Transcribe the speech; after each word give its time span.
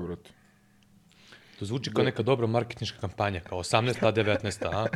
Brate? 0.00 0.30
To 1.58 1.66
zvuči 1.66 1.90
kao 1.90 2.04
neka 2.04 2.22
dobra 2.22 2.46
marketinška 2.46 3.00
kampanja, 3.00 3.40
kao 3.40 3.58
18. 3.58 3.74
a 4.00 4.12
19. 4.14 4.66
a? 4.74 4.86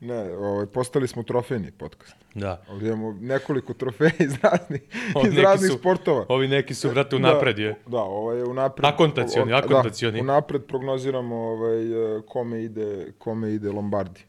Ne, 0.00 0.32
ovaj, 0.32 0.66
postali 0.66 1.08
smo 1.08 1.22
trofejni 1.22 1.70
podcast. 1.70 2.16
Da. 2.34 2.62
Ovdje 2.68 2.88
imamo 2.88 3.12
nekoliko 3.12 3.74
trofeja 3.74 4.10
iz 4.20 4.32
raznih, 4.42 4.82
Ovi 5.14 5.28
iz 5.28 5.38
raznih 5.38 5.70
su- 5.72 5.78
sportova. 5.78 6.26
Ovi 6.28 6.48
neki 6.48 6.74
su, 6.74 6.90
brate, 6.90 7.16
unapred 7.16 7.58
je. 7.58 7.74
Da, 7.86 7.98
ovo 7.98 8.32
je 8.32 8.44
unapred. 8.44 8.84
Akontacioni, 8.84 9.52
o- 9.52 9.56
akontacioni. 9.56 10.18
Da, 10.18 10.22
unapred 10.22 10.62
prognoziramo 10.62 11.36
ovaj, 11.36 11.82
eh, 12.16 12.22
kome, 12.22 12.62
ide, 12.62 13.12
kome 13.18 13.50
ide 13.50 13.70
Lombardi. 13.70 14.20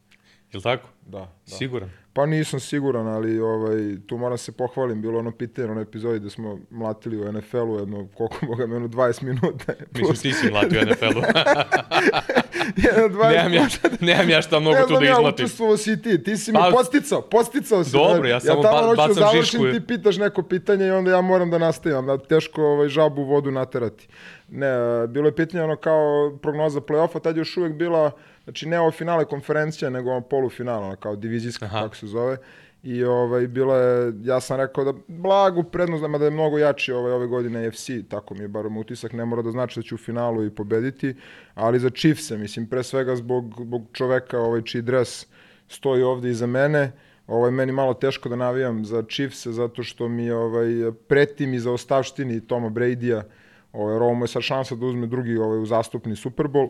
Jel 0.54 0.62
tako? 0.62 0.90
Da, 1.06 1.18
da. 1.20 1.28
Siguran. 1.48 1.90
Pa 2.14 2.26
nisam 2.26 2.60
siguran, 2.60 3.08
ali 3.08 3.40
ovaj, 3.40 3.78
tu 4.08 4.18
moram 4.18 4.38
se 4.38 4.52
pohvalim, 4.52 5.02
bilo 5.02 5.20
ono 5.20 5.32
pitanje 5.32 5.68
na 5.68 5.82
epizodi 5.82 6.20
da 6.20 6.30
smo 6.30 6.60
mlatili 6.70 7.18
u 7.20 7.32
NFL-u 7.32 7.80
jedno, 7.80 8.08
koliko 8.14 8.46
moga, 8.46 8.64
jedno 8.64 8.88
20 8.88 9.24
minuta. 9.24 9.74
Mislim, 9.94 10.16
ti 10.16 10.34
si 10.34 10.52
mlatio 10.52 10.82
NFL-u. 10.82 11.22
jedno 12.88 13.20
20 13.20 13.32
nemam, 13.34 13.54
ja, 13.54 13.68
nemam 14.02 14.30
ja 14.30 14.42
šta 14.42 14.60
mnogo 14.60 14.76
Ne 14.76 14.82
tu 14.82 14.88
znam 14.88 15.00
da 15.00 15.06
ja, 15.06 15.12
izmlatim. 15.14 15.46
učestvovao 15.46 15.78
si 15.78 15.92
i 15.92 16.02
ti, 16.02 16.24
ti 16.24 16.38
si 16.38 16.52
mi 16.52 16.58
Pa- 16.58 16.70
posticao, 16.74 17.22
posticao 17.22 17.84
si. 17.84 17.92
Dobro, 17.92 18.22
me. 18.22 18.30
ja 18.30 18.40
samo 18.40 18.62
tamo 18.62 18.76
ba- 18.78 18.88
da 18.88 18.96
bacam 18.96 19.14
završim, 19.14 19.44
šišku. 19.62 19.80
ti 19.80 19.88
pitaš 19.88 20.18
neko 20.18 20.44
pitanje 20.44 20.88
i 20.88 20.92
onda 20.92 21.12
ja 21.12 21.22
moram 21.22 21.52
da 21.52 21.58
nastavim, 21.58 22.06
da 22.06 22.18
teško 22.18 22.64
ovaj, 22.64 22.88
žabu 22.88 23.22
u 23.22 23.26
vodu 23.26 23.52
naterati. 23.52 24.08
Ne, 24.50 24.68
bilo 25.08 25.28
je 25.28 25.36
pitanje 25.36 25.64
ono 25.64 25.76
kao 25.76 26.38
prognoza 26.42 26.80
play-offa, 26.82 27.22
tad 27.22 27.36
je 27.36 27.42
još 27.42 27.58
uvek 27.58 27.74
bila, 27.74 28.12
znači 28.44 28.66
ne 28.68 28.80
ovo 28.80 28.92
finale 28.92 29.26
konferencija, 29.26 29.90
nego 29.90 30.12
ovo 30.12 30.22
polufinale, 30.22 30.95
kao 30.96 31.16
divizijska, 31.16 31.66
Aha. 31.66 31.82
kako 31.82 31.96
se 31.96 32.08
zove. 32.08 32.38
I 32.86 33.04
ovaj, 33.04 33.48
bila 33.48 33.78
je, 33.78 34.14
ja 34.24 34.40
sam 34.40 34.58
rekao 34.58 34.84
da 34.84 34.94
blagu 35.08 35.64
prednost, 35.64 36.04
da 36.20 36.26
je 36.26 36.32
mnogo 36.32 36.58
jači 36.58 36.92
ovaj, 36.92 37.12
ove 37.12 37.28
godine 37.28 37.72
FC, 37.72 37.90
tako 38.10 38.34
mi 38.34 38.42
je 38.42 38.48
bar 38.48 38.70
moj 38.70 38.82
utisak, 38.82 39.14
ne 39.14 39.26
mora 39.26 39.42
da 39.42 39.52
znači 39.52 39.80
da 39.80 39.84
će 39.84 39.96
u 39.96 39.98
finalu 39.98 40.46
i 40.46 40.50
pobediti, 40.50 41.16
ali 41.54 41.80
za 41.80 41.90
Chiefse, 41.90 42.38
mislim, 42.38 42.68
pre 42.70 42.84
svega 42.84 43.16
zbog, 43.16 43.56
zbog 43.62 43.88
čoveka 43.94 44.40
ovaj, 44.40 44.62
čiji 44.62 44.82
dres 44.82 45.26
stoji 45.68 46.04
ovde 46.04 46.30
iza 46.30 46.48
mene, 46.48 46.92
ovaj, 47.28 47.52
meni 47.52 47.72
malo 47.72 47.94
teško 47.94 48.30
da 48.30 48.36
navijam 48.36 48.86
za 48.86 49.04
Chiefse, 49.10 49.52
zato 49.52 49.84
što 49.84 50.08
mi 50.08 50.32
ovaj, 50.32 50.92
preti 51.08 51.48
mi 51.48 51.60
za 51.60 51.72
ostavštini 51.72 52.48
Toma 52.48 52.70
Brady-a, 52.70 53.24
ovaj, 53.74 53.96
ovo 53.96 54.14
mu 54.14 54.24
je 54.24 54.28
sad 54.28 54.42
šansa 54.42 54.76
da 54.76 54.86
uzme 54.86 55.08
drugi 55.08 55.38
ovaj, 55.38 55.60
uzastupni 55.60 56.16
Super 56.16 56.46
Bowl 56.46 56.70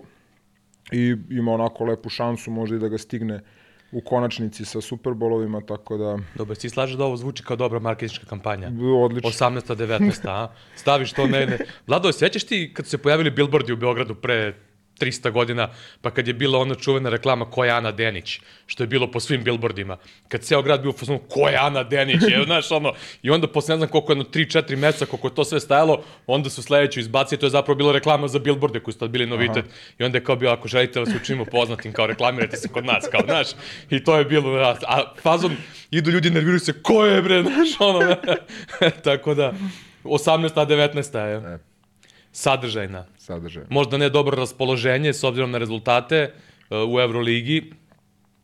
i 0.92 1.16
ima 1.30 1.52
onako 1.52 1.86
lepu 1.86 2.10
šansu 2.10 2.52
možda 2.52 2.76
i 2.76 2.80
da 2.80 2.88
ga 2.88 2.98
stigne 2.98 3.42
u 3.92 4.02
konačnici 4.02 4.66
sa 4.66 4.82
Superbolovima, 4.82 5.62
tako 5.62 5.98
da 5.98 6.18
Dobro, 6.36 6.56
si 6.56 6.70
slažeš 6.70 6.98
da 6.98 7.06
ovo 7.06 7.18
zvuči 7.18 7.44
kao 7.44 7.56
dobra 7.56 7.80
marketinška 7.80 8.26
kampanja? 8.26 8.72
odlično. 9.04 9.30
18. 9.30 9.76
19. 9.76 10.28
a? 10.30 10.48
Staviš 10.76 11.14
to 11.14 11.28
negde. 11.28 11.58
Vlado, 11.88 12.12
sećaš 12.12 12.44
ti 12.44 12.72
kad 12.74 12.86
su 12.86 12.90
se 12.90 12.98
pojavili 12.98 13.32
billboardi 13.32 13.74
u 13.74 13.78
Beogradu 13.78 14.16
pre 14.16 14.54
300 15.00 15.32
godina, 15.32 15.70
pa 16.02 16.12
kad 16.12 16.28
je 16.28 16.34
bila 16.34 16.60
ona 16.60 16.76
čuvena 16.76 17.10
reklama 17.10 17.50
ko 17.52 17.66
je 17.66 17.72
Ana 17.72 17.92
Denić, 17.92 18.40
što 18.66 18.84
je 18.84 18.88
bilo 18.88 19.12
po 19.12 19.20
svim 19.20 19.44
billboardima. 19.44 19.98
Kad 20.28 20.42
ceo 20.42 20.62
grad 20.62 20.82
bio 20.82 20.90
u 20.90 20.94
fazonu 20.94 21.20
ko 21.30 21.48
je 21.50 21.58
Ana 21.58 21.84
Denić, 21.84 22.22
je, 22.22 22.44
znaš, 22.46 22.72
ono, 22.72 22.94
i 23.22 23.30
onda 23.30 23.48
posle 23.48 23.74
ne 23.74 23.78
znam 23.78 23.90
koliko, 23.90 24.12
jedno 24.12 24.24
3-4 24.24 24.76
meseca, 24.76 25.06
koliko 25.06 25.28
je 25.28 25.36
to 25.36 25.44
sve 25.44 25.60
stajalo, 25.60 26.04
onda 26.28 26.50
su 26.50 26.64
sledeću 26.64 27.00
izbacili, 27.00 27.40
to 27.40 27.46
je 27.46 27.50
zapravo 27.50 27.76
bila 27.76 27.94
reklama 27.94 28.28
za 28.28 28.40
billboarde 28.40 28.80
koji 28.80 28.94
su 28.94 29.00
tad 29.00 29.10
bili 29.10 29.26
novitet. 29.26 29.66
I 30.00 30.04
onda 30.04 30.18
je 30.18 30.24
kao 30.24 30.36
bio, 30.36 30.50
ako 30.50 30.68
želite 30.68 30.94
da 30.94 31.00
vas 31.00 31.22
učinimo 31.22 31.46
poznatim, 31.46 31.94
kao 31.94 32.08
reklamirajte 32.08 32.58
se 32.58 32.68
kod 32.68 32.86
nas, 32.86 33.08
kao, 33.12 33.22
znaš, 33.26 33.48
i 33.90 34.04
to 34.04 34.18
je 34.18 34.26
bilo, 34.26 34.60
a, 34.60 34.76
a 34.88 35.14
fazon, 35.22 35.56
idu 35.92 36.12
ljudi, 36.12 36.30
nerviraju 36.30 36.60
se, 36.60 36.82
ko 36.82 37.06
je 37.06 37.22
bre, 37.22 37.44
znaš, 37.48 37.70
ono, 37.80 38.16
tako 39.04 39.34
da, 39.34 39.54
18. 40.04 40.52
a 40.56 40.66
19. 40.66 41.18
je. 41.18 41.56
E. 41.56 41.75
Sadržajna. 42.36 43.06
sadržaj. 43.18 43.64
Možda 43.70 43.98
ne 43.98 44.10
dobro 44.10 44.36
raspoloženje 44.36 45.14
s 45.14 45.24
obzirom 45.24 45.52
na 45.52 45.58
rezultate 45.58 46.34
uh, 46.70 46.94
u 46.94 47.00
Euroligi, 47.00 47.72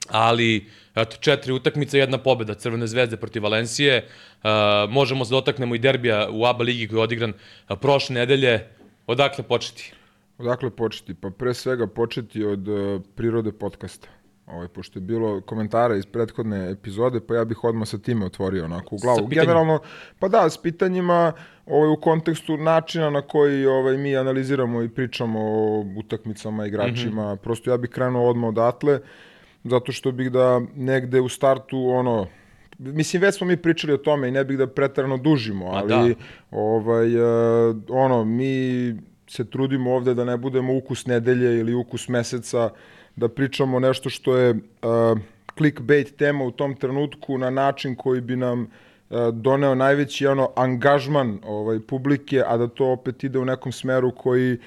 ali 0.07 0.65
eto, 0.95 1.17
četiri 1.19 1.53
utakmice, 1.53 1.99
jedna 1.99 2.17
pobeda 2.17 2.53
Crvene 2.53 2.87
zvezde 2.87 3.17
protiv 3.17 3.43
Valencije. 3.43 4.07
Uh, 4.43 4.49
možemo 4.89 5.25
se 5.25 5.33
dotaknemo 5.33 5.75
i 5.75 5.79
derbija 5.79 6.29
u 6.31 6.45
ABA 6.45 6.63
ligi 6.63 6.87
koji 6.87 6.99
je 6.99 7.03
odigran 7.03 7.33
uh, 7.33 7.77
prošle 7.81 8.13
nedelje. 8.13 8.67
Odakle 9.07 9.43
početi? 9.43 9.93
Odakle 10.37 10.69
početi? 10.69 11.13
Pa 11.13 11.29
pre 11.29 11.53
svega 11.53 11.87
početi 11.87 12.43
od 12.43 12.67
uh, 12.67 13.01
prirode 13.15 13.51
podcasta. 13.51 14.07
Ovaj, 14.45 14.67
pošto 14.67 14.99
je 14.99 15.03
bilo 15.03 15.41
komentara 15.41 15.95
iz 15.95 16.05
prethodne 16.05 16.71
epizode, 16.71 17.19
pa 17.27 17.35
ja 17.35 17.45
bih 17.45 17.63
odmah 17.63 17.87
sa 17.87 17.97
time 17.97 18.25
otvorio 18.25 18.65
onako 18.65 18.95
u 18.95 18.97
glavu. 18.97 19.27
Generalno, 19.27 19.79
pa 20.19 20.27
da, 20.27 20.49
s 20.49 20.57
pitanjima 20.57 21.33
ovaj, 21.65 21.89
u 21.89 21.95
kontekstu 21.95 22.57
načina 22.57 23.09
na 23.09 23.21
koji 23.21 23.65
ovaj, 23.65 23.97
mi 23.97 24.17
analiziramo 24.17 24.81
i 24.81 24.89
pričamo 24.89 25.39
o 25.41 25.85
utakmicama, 25.97 26.65
igračima. 26.65 27.33
Mm 27.33 27.37
-hmm. 27.37 27.41
Prosto 27.41 27.71
ja 27.71 27.77
bih 27.77 27.89
krenuo 27.89 28.29
odmah 28.29 28.49
odatle, 28.49 28.99
zato 29.63 29.91
što 29.91 30.11
bih 30.11 30.31
da 30.31 30.61
negde 30.75 31.21
u 31.21 31.29
startu 31.29 31.89
ono, 31.89 32.27
mislim 32.79 33.21
već 33.21 33.35
smo 33.35 33.47
mi 33.47 33.57
pričali 33.57 33.93
o 33.93 33.97
tome 33.97 34.27
i 34.27 34.31
ne 34.31 34.43
bih 34.43 34.57
da 34.57 34.67
pretarano 34.67 35.17
dužimo, 35.17 35.65
ali 35.65 35.87
da. 35.87 36.21
ovaj, 36.51 37.15
uh, 37.15 37.75
ono, 37.89 38.25
mi 38.25 38.95
se 39.27 39.49
trudimo 39.49 39.93
ovde 39.93 40.13
da 40.13 40.25
ne 40.25 40.37
budemo 40.37 40.77
ukus 40.77 41.05
nedelje 41.05 41.59
ili 41.59 41.73
ukus 41.73 42.07
meseca, 42.07 42.69
da 43.15 43.29
pričamo 43.29 43.79
nešto 43.79 44.09
što 44.09 44.37
je 44.37 44.51
uh, 44.51 44.59
clickbait 45.57 46.15
tema 46.17 46.43
u 46.43 46.51
tom 46.51 46.75
trenutku 46.75 47.37
na 47.37 47.49
način 47.49 47.95
koji 47.95 48.21
bi 48.21 48.35
nam 48.35 48.61
uh, 48.61 48.67
doneo 49.33 49.75
najveći 49.75 50.27
ono 50.27 50.49
angažman 50.55 51.39
ovaj 51.45 51.79
publike, 51.79 52.43
a 52.47 52.57
da 52.57 52.67
to 52.67 52.91
opet 52.91 53.23
ide 53.23 53.39
u 53.39 53.45
nekom 53.45 53.71
smeru 53.71 54.11
koji 54.15 54.57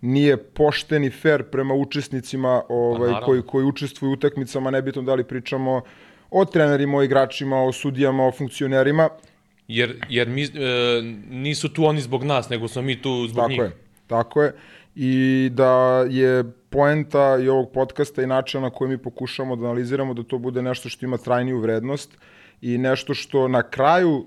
nije 0.00 0.36
pošten 0.36 1.04
i 1.04 1.10
fair 1.10 1.42
prema 1.42 1.74
učesnicima 1.74 2.62
ovaj, 2.68 3.00
naravno. 3.00 3.26
koji, 3.26 3.42
koji 3.42 3.64
učestvuju 3.64 4.10
u 4.10 4.12
utakmicama, 4.12 4.70
nebitno 4.70 5.02
da 5.02 5.14
li 5.14 5.24
pričamo 5.24 5.82
o 6.30 6.44
trenerima, 6.44 6.98
o 6.98 7.02
igračima, 7.02 7.62
o 7.62 7.72
sudijama, 7.72 8.26
o 8.26 8.32
funkcionerima. 8.32 9.08
Jer, 9.68 10.04
jer 10.08 10.28
mi, 10.28 10.42
e, 10.42 10.48
nisu 11.30 11.68
tu 11.68 11.84
oni 11.84 12.00
zbog 12.00 12.24
nas, 12.24 12.48
nego 12.48 12.68
smo 12.68 12.82
mi 12.82 13.02
tu 13.02 13.26
zbog 13.28 13.42
Tako 13.42 13.50
njih. 13.50 13.60
je, 13.60 13.70
tako 14.06 14.42
je. 14.42 14.54
I 14.94 15.48
da 15.52 16.04
je 16.10 16.44
poenta 16.70 17.38
i 17.42 17.48
ovog 17.48 17.70
podcasta 17.72 18.22
i 18.22 18.26
načina 18.26 18.62
na 18.62 18.70
koji 18.70 18.90
mi 18.90 18.98
pokušamo 18.98 19.56
da 19.56 19.64
analiziramo 19.64 20.14
da 20.14 20.22
to 20.22 20.38
bude 20.38 20.62
nešto 20.62 20.88
što 20.88 21.06
ima 21.06 21.16
trajniju 21.16 21.60
vrednost 21.60 22.18
i 22.60 22.78
nešto 22.78 23.14
što 23.14 23.48
na 23.48 23.62
kraju 23.62 24.26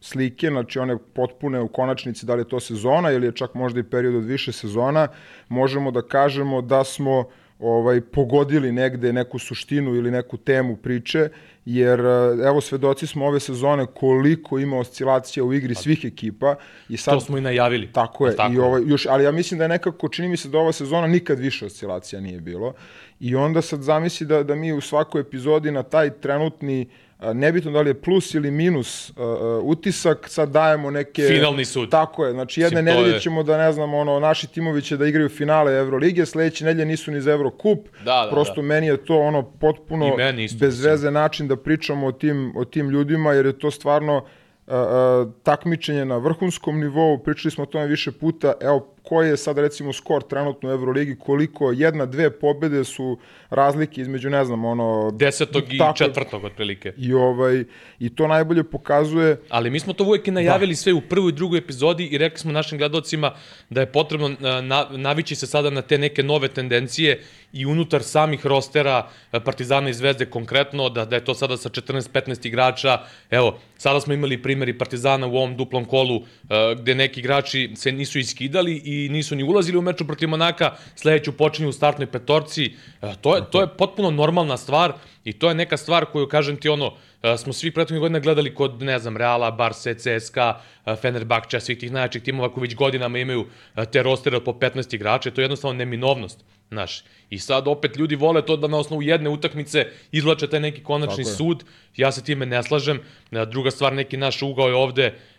slike, 0.00 0.48
znači 0.48 0.78
one 0.78 0.98
potpune 1.14 1.60
u 1.60 1.68
konačnici, 1.68 2.26
da 2.26 2.34
li 2.34 2.40
je 2.40 2.48
to 2.48 2.60
sezona 2.60 3.10
ili 3.10 3.26
je 3.26 3.32
čak 3.32 3.54
možda 3.54 3.80
i 3.80 3.82
period 3.90 4.14
od 4.14 4.24
više 4.24 4.52
sezona, 4.52 5.08
možemo 5.48 5.90
da 5.90 6.02
kažemo 6.02 6.62
da 6.62 6.84
smo 6.84 7.24
ovaj 7.58 8.00
pogodili 8.00 8.72
negde 8.72 9.12
neku 9.12 9.38
suštinu 9.38 9.94
ili 9.94 10.10
neku 10.10 10.36
temu 10.36 10.76
priče, 10.76 11.28
jer 11.64 12.00
eh, 12.00 12.46
evo 12.48 12.60
svedoci 12.60 13.06
smo 13.06 13.26
ove 13.26 13.40
sezone 13.40 13.86
koliko 13.86 14.58
ima 14.58 14.78
oscilacija 14.78 15.44
u 15.44 15.52
igri 15.52 15.74
svih 15.74 16.04
ekipa 16.04 16.54
i 16.88 16.96
sad 16.96 17.14
To 17.14 17.20
smo 17.20 17.38
i 17.38 17.40
najavili. 17.40 17.92
Tako 17.92 18.26
je, 18.26 18.36
Tako 18.36 18.52
i 18.52 18.58
ovaj, 18.58 18.82
još, 18.86 19.06
ali 19.06 19.24
ja 19.24 19.30
mislim 19.30 19.58
da 19.58 19.64
je 19.64 19.68
nekako, 19.68 20.08
čini 20.08 20.28
mi 20.28 20.36
se 20.36 20.48
da 20.48 20.58
ova 20.58 20.72
sezona 20.72 21.06
nikad 21.06 21.38
više 21.38 21.66
oscilacija 21.66 22.20
nije 22.20 22.40
bilo. 22.40 22.74
I 23.20 23.36
onda 23.36 23.62
sad 23.62 23.82
zamisli 23.82 24.26
da, 24.26 24.42
da 24.42 24.54
mi 24.54 24.72
u 24.72 24.80
svakoj 24.80 25.20
epizodi 25.20 25.70
na 25.70 25.82
taj 25.82 26.10
trenutni, 26.10 26.82
a, 26.82 26.86
nebitno 27.34 27.70
da 27.70 27.80
li 27.80 27.90
je 27.90 28.00
plus 28.00 28.34
ili 28.34 28.50
minus 28.50 29.12
a, 29.16 29.22
utisak, 29.62 30.28
sad 30.28 30.50
dajemo 30.50 30.90
neke... 30.90 31.22
Finalni 31.22 31.64
sud. 31.64 31.90
Tako 31.90 32.26
je, 32.26 32.32
znači 32.32 32.60
jedne 32.60 32.80
to 32.80 32.84
nedelje 32.84 33.14
je- 33.14 33.20
ćemo 33.20 33.42
da, 33.42 33.58
ne 33.58 33.72
znam, 33.72 33.94
ono, 33.94 34.20
naši 34.20 34.46
timovi 34.46 34.82
će 34.82 34.96
da 34.96 35.06
igraju 35.06 35.28
finale 35.28 35.72
Evrolige, 35.72 36.26
sledeće 36.26 36.64
nedelje 36.64 36.84
nisu 36.84 37.10
ni 37.10 37.20
za 37.20 37.32
Evrokup. 37.32 37.88
Da, 37.98 38.04
da, 38.04 38.28
Prosto 38.30 38.54
da. 38.54 38.62
meni 38.62 38.86
je 38.86 38.96
to 38.96 39.18
ono 39.18 39.42
potpuno 39.42 40.16
bez 40.60 40.84
veze 40.84 41.10
način 41.10 41.48
da 41.48 41.56
pričamo 41.56 42.06
o 42.06 42.12
tim, 42.12 42.52
o 42.56 42.64
tim 42.64 42.90
ljudima, 42.90 43.32
jer 43.32 43.46
je 43.46 43.58
to 43.58 43.70
stvarno 43.70 44.24
a, 44.66 44.76
a, 44.76 45.26
takmičenje 45.42 46.04
na 46.04 46.16
vrhunskom 46.16 46.80
nivou, 46.80 47.18
pričali 47.18 47.52
smo 47.52 47.62
o 47.62 47.66
tome 47.66 47.86
više 47.86 48.12
puta, 48.12 48.52
evo 48.60 48.95
koji 49.08 49.28
je 49.28 49.36
sad 49.36 49.58
recimo 49.58 49.92
skor 49.92 50.22
trenutno 50.22 50.68
u 50.68 50.72
Euroligi, 50.72 51.16
koliko 51.18 51.72
jedna, 51.72 52.06
dve 52.06 52.30
pobede 52.30 52.84
su 52.84 53.18
razlike 53.50 54.00
između, 54.00 54.30
ne 54.30 54.44
znam, 54.44 54.64
ono... 54.64 55.10
Desetog 55.10 55.74
i 55.74 55.78
Tako 55.78 55.96
četvrtog, 55.96 56.44
otprilike. 56.44 56.92
I, 56.96 57.14
ovaj, 57.14 57.64
I 57.98 58.14
to 58.14 58.26
najbolje 58.26 58.64
pokazuje 58.64 59.36
Ali 59.48 59.70
mi 59.70 59.80
smo 59.80 59.92
to 59.92 60.04
uvijek 60.04 60.28
i 60.28 60.30
najavili 60.30 60.74
sve 60.74 60.92
u 60.92 61.00
prvoj 61.00 61.28
i 61.28 61.32
drugoj 61.32 61.58
epizodi 61.58 62.06
i 62.06 62.18
rekli 62.18 62.38
smo 62.38 62.52
našim 62.52 62.78
gledalcima 62.78 63.32
da 63.70 63.80
je 63.80 63.86
potrebno 63.86 64.26
a, 64.26 64.60
na, 64.60 64.86
navići 64.90 65.34
se 65.34 65.46
sada 65.46 65.70
na 65.70 65.82
te 65.82 65.98
neke 65.98 66.22
nove 66.22 66.48
tendencije 66.48 67.22
i 67.52 67.66
unutar 67.66 68.02
samih 68.02 68.46
rostera 68.46 69.08
a, 69.32 69.40
Partizana 69.40 69.90
i 69.90 69.94
Zvezde 69.94 70.26
konkretno, 70.26 70.88
da, 70.88 71.04
da 71.04 71.16
je 71.16 71.24
to 71.24 71.34
sada 71.34 71.56
sa 71.56 71.68
14-15 71.68 72.46
igrača. 72.46 72.98
Evo, 73.30 73.58
sada 73.78 74.00
smo 74.00 74.14
imali 74.14 74.42
primjeri 74.42 74.78
Partizana 74.78 75.26
u 75.26 75.36
ovom 75.36 75.56
duplom 75.56 75.84
kolu 75.84 76.22
a, 76.48 76.74
gde 76.78 76.94
neki 76.94 77.20
igrači 77.20 77.70
se 77.76 77.92
nisu 77.92 78.18
iskidali 78.18 78.82
i 78.84 78.95
nisu 79.10 79.36
ni 79.36 79.44
ulazili 79.44 79.78
u 79.78 79.82
meču 79.82 80.06
protiv 80.06 80.28
Monaka, 80.28 80.76
sledeću 80.94 81.32
počinju 81.32 81.68
u 81.68 81.72
startnoj 81.72 82.06
petorci. 82.06 82.64
E, 83.02 83.14
to, 83.20 83.36
je, 83.36 83.42
to 83.50 83.60
je 83.60 83.68
potpuno 83.78 84.10
normalna 84.10 84.56
stvar 84.56 84.92
i 85.26 85.32
to 85.32 85.48
je 85.48 85.54
neka 85.54 85.76
stvar 85.76 86.04
koju, 86.04 86.28
kažem 86.28 86.56
ti, 86.56 86.68
ono, 86.68 86.86
uh, 86.86 87.36
smo 87.36 87.52
svi 87.52 87.70
prethodnih 87.70 88.00
godina 88.00 88.18
gledali 88.18 88.54
kod, 88.54 88.82
ne 88.82 88.98
znam, 88.98 89.16
Reala, 89.16 89.50
Barca, 89.50 89.94
CSKA, 89.94 90.60
uh, 90.86 90.94
Fenerbahča, 91.02 91.60
svih 91.60 91.78
tih 91.78 91.92
najjačih 91.92 92.22
timova 92.22 92.52
koji 92.52 92.62
već 92.62 92.74
godinama 92.74 93.18
imaju 93.18 93.46
te 93.92 94.02
rostere 94.02 94.36
od 94.36 94.44
po 94.44 94.52
15 94.52 94.94
igrača, 94.94 95.30
to 95.30 95.40
je 95.40 95.44
jednostavno 95.44 95.78
neminovnost. 95.78 96.44
Znaš, 96.70 97.04
i 97.30 97.38
sad 97.38 97.68
opet 97.68 97.96
ljudi 97.96 98.16
vole 98.16 98.42
to 98.46 98.56
da 98.56 98.68
na 98.68 98.78
osnovu 98.78 99.02
jedne 99.02 99.30
utakmice 99.30 99.86
izvlače 100.12 100.46
taj 100.46 100.60
neki 100.60 100.82
konačni 100.82 101.24
sud, 101.24 101.64
ja 101.96 102.12
se 102.12 102.24
time 102.24 102.46
ne 102.46 102.62
slažem. 102.62 103.00
Druga 103.30 103.70
stvar, 103.70 103.92
neki 103.92 104.16
naš 104.16 104.42
ugao 104.42 104.68
je 104.68 104.74
ovde, 104.74 105.06
Uh, 105.10 105.35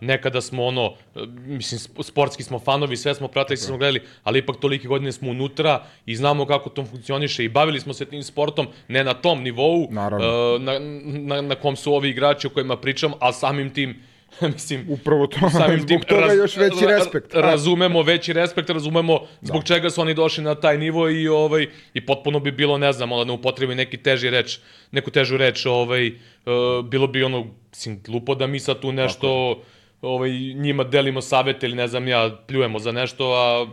nekada 0.00 0.40
smo 0.40 0.64
ono, 0.64 0.84
uh, 0.86 1.22
mislim, 1.36 1.78
sp- 1.78 2.02
sportski 2.02 2.42
smo 2.42 2.58
fanovi, 2.58 2.96
sve 2.96 3.14
smo 3.14 3.28
pratili, 3.28 3.56
sve 3.56 3.66
smo 3.66 3.78
gledali, 3.78 4.02
ali 4.24 4.38
ipak 4.38 4.56
tolike 4.60 4.88
godine 4.88 5.12
smo 5.12 5.30
unutra 5.30 5.82
i 6.06 6.16
znamo 6.16 6.46
kako 6.46 6.70
to 6.70 6.84
funkcioniše 6.84 7.44
i 7.44 7.48
bavili 7.48 7.80
smo 7.80 7.92
se 7.94 8.04
tim 8.04 8.22
sportom, 8.22 8.66
ne 8.88 9.04
na 9.04 9.14
tom 9.14 9.42
nivou, 9.42 9.88
uh, 10.16 10.62
na, 10.62 10.78
na, 10.78 11.40
na 11.42 11.54
kom 11.54 11.76
su 11.76 11.94
ovi 11.94 12.08
igrači 12.08 12.46
o 12.46 12.50
kojima 12.50 12.76
pričam, 12.76 13.12
a 13.20 13.32
samim 13.32 13.70
tim, 13.74 14.02
mislim, 14.54 14.86
Upravo 14.88 15.26
to, 15.26 15.50
samim 15.50 15.78
zbog 15.78 15.88
tim 15.88 16.00
toga 16.00 16.32
još 16.32 16.56
veći 16.56 16.84
ra- 16.84 16.98
respekt. 16.98 17.34
Razumemo 17.34 18.02
veći 18.02 18.32
respekt, 18.32 18.70
razumemo 18.70 19.20
zbog 19.40 19.64
čega 19.64 19.90
su 19.90 20.00
oni 20.00 20.14
došli 20.14 20.44
na 20.44 20.54
taj 20.54 20.78
nivo 20.78 21.10
i 21.10 21.28
ovaj 21.28 21.66
i 21.94 22.06
potpuno 22.06 22.40
bi 22.40 22.52
bilo, 22.52 22.78
ne 22.78 22.92
znam, 22.92 23.12
ono, 23.12 23.24
da 23.24 23.28
ne 23.28 23.32
upotrebi 23.32 23.74
neki 23.74 23.96
teži 23.96 24.30
reč, 24.30 24.58
neku 24.90 25.10
težu 25.10 25.36
reč, 25.36 25.66
ovaj 25.66 26.08
uh, 26.08 26.84
bilo 26.84 27.06
bi 27.06 27.24
ono 27.24 27.46
mislim 27.70 28.02
glupo 28.02 28.34
da 28.34 28.46
mi 28.46 28.60
sad 28.60 28.80
tu 28.80 28.92
nešto 28.92 29.60
ovaj 30.02 30.30
njima 30.54 30.84
delimo 30.84 31.20
savete 31.20 31.66
ili 31.66 31.76
ne 31.76 31.88
znam 31.88 32.08
ja 32.08 32.30
pljujemo 32.46 32.78
za 32.78 32.92
nešto, 32.92 33.32
a 33.32 33.66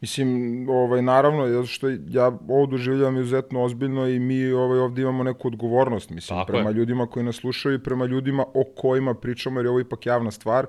Mislim, 0.00 0.66
ovaj, 0.68 1.02
naravno, 1.02 1.48
zato 1.48 1.66
što 1.66 1.88
ja 2.08 2.26
ovo 2.48 2.66
doživljavam 2.66 3.16
izuzetno 3.16 3.62
ozbiljno 3.62 4.08
i 4.08 4.18
mi 4.18 4.52
ovaj, 4.52 4.78
ovde 4.78 5.02
imamo 5.02 5.22
neku 5.22 5.48
odgovornost, 5.48 6.10
mislim, 6.10 6.38
Tako 6.38 6.52
prema 6.52 6.70
je. 6.70 6.74
ljudima 6.74 7.06
koji 7.06 7.24
nas 7.24 7.36
slušaju 7.36 7.74
i 7.74 7.82
prema 7.82 8.04
ljudima 8.06 8.44
o 8.54 8.64
kojima 8.76 9.14
pričamo, 9.14 9.60
jer 9.60 9.66
je 9.66 9.70
ovo 9.70 9.80
ipak 9.80 10.06
javna 10.06 10.30
stvar. 10.30 10.66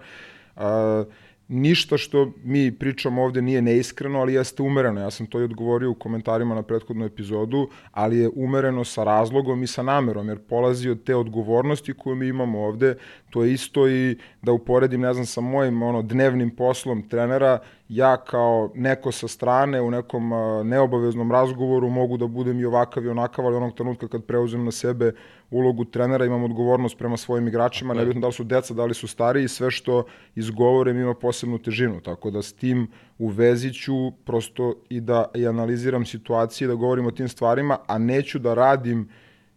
A, 0.55 1.03
ništa 1.47 1.97
što 1.97 2.31
mi 2.43 2.71
pričamo 2.71 3.23
ovde 3.23 3.41
nije 3.41 3.61
neiskreno, 3.61 4.19
ali 4.19 4.33
jeste 4.33 4.63
umereno. 4.63 5.01
Ja 5.01 5.11
sam 5.11 5.25
to 5.25 5.39
i 5.39 5.43
odgovorio 5.43 5.91
u 5.91 5.95
komentarima 5.95 6.55
na 6.55 6.63
prethodnu 6.63 7.05
epizodu, 7.05 7.69
ali 7.91 8.17
je 8.17 8.29
umereno 8.35 8.83
sa 8.83 9.03
razlogom 9.03 9.63
i 9.63 9.67
sa 9.67 9.83
namerom, 9.83 10.29
jer 10.29 10.39
polazi 10.39 10.89
od 10.89 11.03
te 11.03 11.15
odgovornosti 11.15 11.93
koju 11.93 12.15
mi 12.15 12.27
imamo 12.27 12.59
ovde. 12.59 12.95
To 13.29 13.43
je 13.43 13.53
isto 13.53 13.89
i 13.89 14.17
da 14.41 14.51
uporedim, 14.51 15.01
ne 15.01 15.13
znam, 15.13 15.25
sa 15.25 15.41
mojim 15.41 15.83
ono, 15.83 16.01
dnevnim 16.01 16.49
poslom 16.49 17.09
trenera, 17.09 17.59
ja 17.89 18.17
kao 18.17 18.71
neko 18.75 19.11
sa 19.11 19.27
strane 19.27 19.81
u 19.81 19.91
nekom 19.91 20.31
neobaveznom 20.63 21.31
razgovoru 21.31 21.89
mogu 21.89 22.17
da 22.17 22.27
budem 22.27 22.59
i 22.59 22.65
ovakav 22.65 23.05
i 23.05 23.09
onakav, 23.09 23.45
ali 23.45 23.55
onog 23.55 23.73
trenutka 23.73 24.07
kad 24.07 24.23
preuzem 24.23 24.65
na 24.65 24.71
sebe 24.71 25.11
ulogu 25.51 25.85
trenera 25.85 26.25
imam 26.25 26.43
odgovornost 26.43 26.97
prema 26.97 27.17
svojim 27.17 27.47
igračima, 27.47 27.93
nebitno 27.93 28.21
da 28.21 28.27
li 28.27 28.33
su 28.33 28.43
deca, 28.43 28.73
da 28.73 28.85
li 28.85 28.93
su 28.93 29.07
stariji, 29.07 29.47
sve 29.47 29.71
što 29.71 30.03
izgovorim 30.35 30.99
ima 30.99 31.13
posebnu 31.13 31.57
težinu, 31.57 32.01
tako 32.01 32.31
da 32.31 32.41
s 32.41 32.53
tim 32.53 32.87
u 33.17 33.27
vezi 33.27 33.73
ću 33.73 34.11
prosto 34.25 34.73
i 34.89 35.01
da 35.01 35.25
i 35.35 35.47
analiziram 35.47 36.05
situacije, 36.05 36.67
da 36.67 36.75
govorim 36.75 37.05
o 37.05 37.11
tim 37.11 37.29
stvarima, 37.29 37.77
a 37.87 37.97
neću 37.97 38.39
da 38.39 38.53
radim 38.53 39.09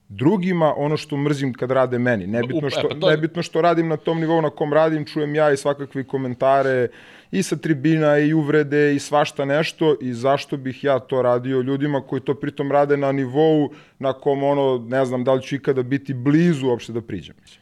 drugima 0.08 0.74
ono 0.76 0.96
što 0.96 1.16
mrzim 1.16 1.54
kad 1.54 1.70
rade 1.70 1.98
meni. 1.98 2.26
Nebitno 2.26 2.66
e, 2.66 2.70
što, 2.70 2.88
pa 3.00 3.10
nebitno 3.10 3.42
što 3.42 3.60
radim 3.60 3.88
na 3.88 3.96
tom 3.96 4.20
nivou 4.20 4.42
na 4.42 4.50
kom 4.50 4.72
radim, 4.72 5.04
čujem 5.04 5.34
ja 5.34 5.52
i 5.52 5.56
svakakve 5.56 6.04
komentare 6.04 6.88
i 7.32 7.42
sa 7.42 7.56
tribina 7.56 8.18
i 8.18 8.32
uvrede 8.34 8.94
i 8.94 8.98
svašta 8.98 9.44
nešto 9.44 9.96
i 10.00 10.12
zašto 10.12 10.56
bih 10.56 10.84
ja 10.84 10.98
to 10.98 11.22
radio 11.22 11.60
ljudima 11.60 12.06
koji 12.06 12.22
to 12.22 12.34
pritom 12.34 12.72
rade 12.72 12.96
na 12.96 13.12
nivou 13.12 13.70
na 13.98 14.12
kom 14.12 14.42
ono, 14.42 14.84
ne 14.88 15.04
znam 15.04 15.24
da 15.24 15.32
li 15.32 15.42
ću 15.42 15.54
ikada 15.54 15.82
biti 15.82 16.14
blizu 16.14 16.66
uopšte 16.66 16.92
da 16.92 17.00
priđem. 17.00 17.36
mislim. 17.42 17.59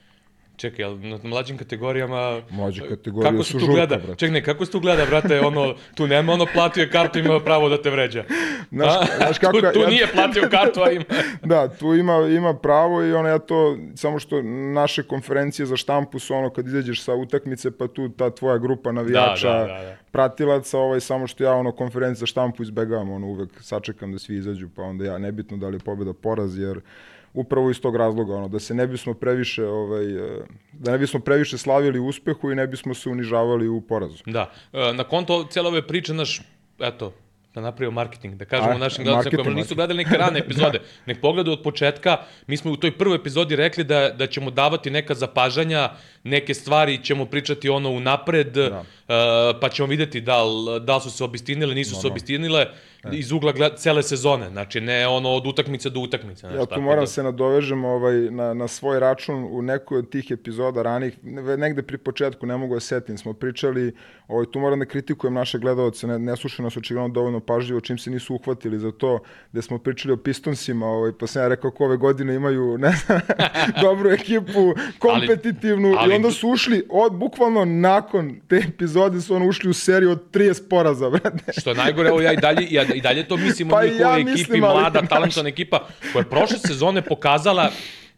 Čekaj, 0.58 0.84
jel 0.84 0.98
na 1.00 1.18
mlađim 1.24 1.58
kategorijama 1.58 2.40
Mlađe 2.50 2.88
kategorije 2.88 3.30
kako 3.32 3.42
su 3.42 3.52
tu 3.52 3.58
žurka, 3.58 3.74
gleda? 3.74 3.96
brate. 3.96 4.14
Čekaj, 4.14 4.32
ne, 4.32 4.42
kako 4.42 4.64
se 4.64 4.72
tu 4.72 4.80
gleda, 4.80 5.06
brate, 5.06 5.40
ono, 5.42 5.74
tu 5.94 6.06
nema 6.06 6.32
ono 6.32 6.46
platio 6.48 6.80
je 6.80 6.90
kartu, 6.90 7.18
ima 7.18 7.40
pravo 7.40 7.68
da 7.68 7.82
te 7.82 7.90
vređa. 7.90 8.24
Znaš- 8.72 9.16
znaš 9.16 9.38
kako 9.38 9.52
tu, 9.54 9.66
tu 9.72 9.80
ja- 9.80 9.88
nije 9.88 10.06
platio 10.08 10.42
kartu, 10.50 10.80
a 10.80 10.90
ima. 10.90 11.04
Da, 11.44 11.68
tu 11.70 11.94
ima, 11.94 12.26
ima 12.28 12.54
pravo 12.54 13.02
i 13.02 13.12
ono 13.12 13.28
ja 13.28 13.38
to, 13.40 13.56
samo 13.94 14.18
što 14.18 14.42
naše 14.72 15.02
konferencije 15.02 15.66
za 15.66 15.76
štampu 15.76 16.18
su 16.18 16.34
ono 16.34 16.50
kad 16.50 16.66
izađeš 16.66 17.02
sa 17.02 17.14
utakmice 17.14 17.70
pa 17.70 17.88
tu 17.88 18.08
ta 18.08 18.30
tvoja 18.30 18.58
grupa 18.58 18.92
navijača, 18.92 19.48
Da, 19.48 19.58
da, 19.58 19.66
da, 19.66 19.82
da. 19.82 19.96
pratilaca, 20.10 20.78
ovaj, 20.78 21.00
samo 21.00 21.26
što 21.26 21.44
ja 21.44 21.52
ono 21.52 21.72
konferencije 21.72 22.16
za 22.16 22.26
štampu 22.26 22.62
izbegavam, 22.62 23.10
ono 23.10 23.26
uvek 23.26 23.50
sačekam 23.60 24.12
da 24.12 24.18
svi 24.18 24.36
izađu 24.36 24.68
pa 24.68 24.82
onda 24.82 25.04
ja 25.04 25.18
nebitno 25.18 25.56
da 25.56 25.68
li 25.68 25.76
je 25.76 25.80
pobjeda 25.80 26.12
poraz 26.12 26.58
jer 26.58 26.80
upravo 27.34 27.70
iz 27.70 27.80
tog 27.80 27.96
razloga 27.96 28.34
ono 28.34 28.48
da 28.48 28.58
se 28.58 28.74
ne 28.74 28.86
bismo 28.86 29.14
previše 29.14 29.66
ovaj 29.66 30.16
eh, 30.16 30.40
da 30.72 30.92
ne 30.92 30.98
bismo 30.98 31.20
previše 31.20 31.58
slavili 31.58 31.98
uspehu 31.98 32.50
i 32.50 32.54
ne 32.54 32.66
bismo 32.66 32.94
se 32.94 33.08
unižavali 33.10 33.68
u 33.68 33.80
porazu. 33.80 34.22
Da, 34.26 34.50
e, 34.72 34.92
na 34.92 35.04
konto 35.04 35.44
cijele 35.50 35.68
ove 35.68 35.86
priče, 35.86 36.14
naš, 36.14 36.40
eto, 36.78 37.12
da 37.54 37.60
napravimo 37.60 37.94
marketing, 37.94 38.34
da 38.34 38.44
kažemo 38.44 38.74
A, 38.74 38.78
našim 38.78 39.04
gledalcima 39.04 39.42
koji 39.42 39.54
nisu 39.54 39.74
gledali 39.74 40.04
neke 40.04 40.16
rane 40.24 40.38
epizode, 40.38 40.80
nek 41.06 41.20
pogledaju 41.20 41.52
od 41.52 41.62
početka, 41.62 42.16
mi 42.46 42.56
smo 42.56 42.72
u 42.72 42.76
toj 42.76 42.98
prvoj 42.98 43.16
epizodi 43.16 43.56
rekli 43.56 43.84
da, 43.84 44.10
da 44.10 44.26
ćemo 44.26 44.50
davati 44.50 44.90
neka 44.90 45.14
zapažanja, 45.14 45.90
neke 46.28 46.54
stvari 46.54 47.04
ćemo 47.04 47.24
pričati 47.26 47.68
ono 47.68 47.90
unapred, 47.90 48.52
da. 48.52 48.84
pa 49.60 49.68
ćemo 49.68 49.88
videti 49.88 50.20
da 50.20 50.42
li, 50.42 50.80
da 50.80 50.94
li 50.94 51.00
su 51.00 51.10
se 51.10 51.24
obistinile, 51.24 51.74
nisu 51.74 52.00
se 52.00 52.06
obistinile, 52.06 52.66
iz 53.12 53.32
ugla 53.32 53.52
gled, 53.52 53.72
cele 53.76 54.02
sezone, 54.02 54.50
znači 54.50 54.80
ne 54.80 55.08
ono 55.08 55.30
od 55.30 55.46
utakmice 55.46 55.90
do 55.90 56.00
utakmice. 56.00 56.40
Znači, 56.40 56.56
Ja 56.56 56.66
tu 56.66 56.80
moram 56.80 57.02
da, 57.02 57.06
se 57.06 57.22
nadovežem 57.22 57.84
ovaj, 57.84 58.14
na, 58.14 58.54
na 58.54 58.68
svoj 58.68 59.00
račun 59.00 59.48
u 59.50 59.62
nekoj 59.62 59.98
od 59.98 60.10
tih 60.10 60.30
epizoda 60.30 60.82
ranih, 60.82 61.18
ne- 61.22 61.56
negde 61.56 61.82
pri 61.82 61.98
početku, 61.98 62.46
ne 62.46 62.56
mogu 62.56 62.74
da 62.74 62.80
setim, 62.80 63.18
smo 63.18 63.32
pričali, 63.32 63.94
ovaj, 64.28 64.46
tu 64.46 64.60
moram 64.60 64.78
da 64.78 64.84
kritikujem 64.84 65.34
naše 65.34 65.58
gledalce, 65.58 66.06
ne, 66.06 66.18
ne 66.18 66.36
slušaju 66.36 66.64
nas 66.64 66.76
očigledno 66.76 67.08
dovoljno 67.08 67.40
pažljivo, 67.40 67.80
čim 67.80 67.98
se 67.98 68.10
nisu 68.10 68.34
uhvatili 68.34 68.78
za 68.78 68.92
to, 68.92 69.18
gde 69.52 69.62
smo 69.62 69.78
pričali 69.78 70.12
o 70.12 70.16
Pistonsima, 70.16 70.86
ovaj, 70.86 71.12
pa 71.20 71.26
sam 71.26 71.42
ja 71.42 71.48
rekao 71.48 71.70
ko 71.70 71.84
ove 71.84 71.96
godine 71.96 72.34
imaju 72.34 72.78
ne, 72.78 72.92
dobru 73.82 74.10
ekipu, 74.10 74.74
kompetitivnu, 74.98 75.94
ali- 75.98 76.10
i 76.10 76.17
onda 76.18 76.30
su 76.30 76.48
ušli, 76.48 76.86
od, 76.90 77.12
bukvalno 77.12 77.64
nakon 77.64 78.40
te 78.48 78.56
epizode 78.68 79.20
su 79.20 79.34
ono 79.34 79.48
ušli 79.48 79.70
u 79.70 79.74
seriju 79.74 80.10
od 80.10 80.30
30 80.32 80.68
poraza, 80.70 81.10
brate. 81.14 81.52
Što 81.60 81.70
je 81.70 81.76
najgore, 81.76 82.08
evo 82.08 82.20
ja 82.20 82.32
i 82.32 82.36
dalje, 82.36 82.66
ja 82.70 82.84
i 82.94 83.00
dalje 83.00 83.28
to 83.28 83.36
mislim 83.36 83.68
Pa 83.68 83.76
o 83.76 83.82
njihovoj 83.82 84.00
ja 84.00 84.14
ekipi, 84.18 84.30
mislim, 84.30 84.60
mlada, 84.60 84.98
znaš. 84.98 85.08
talentovana 85.08 85.48
ekipa, 85.48 85.86
koja 86.12 86.20
je 86.20 86.30
prošle 86.30 86.58
sezone 86.58 87.02
pokazala 87.02 87.70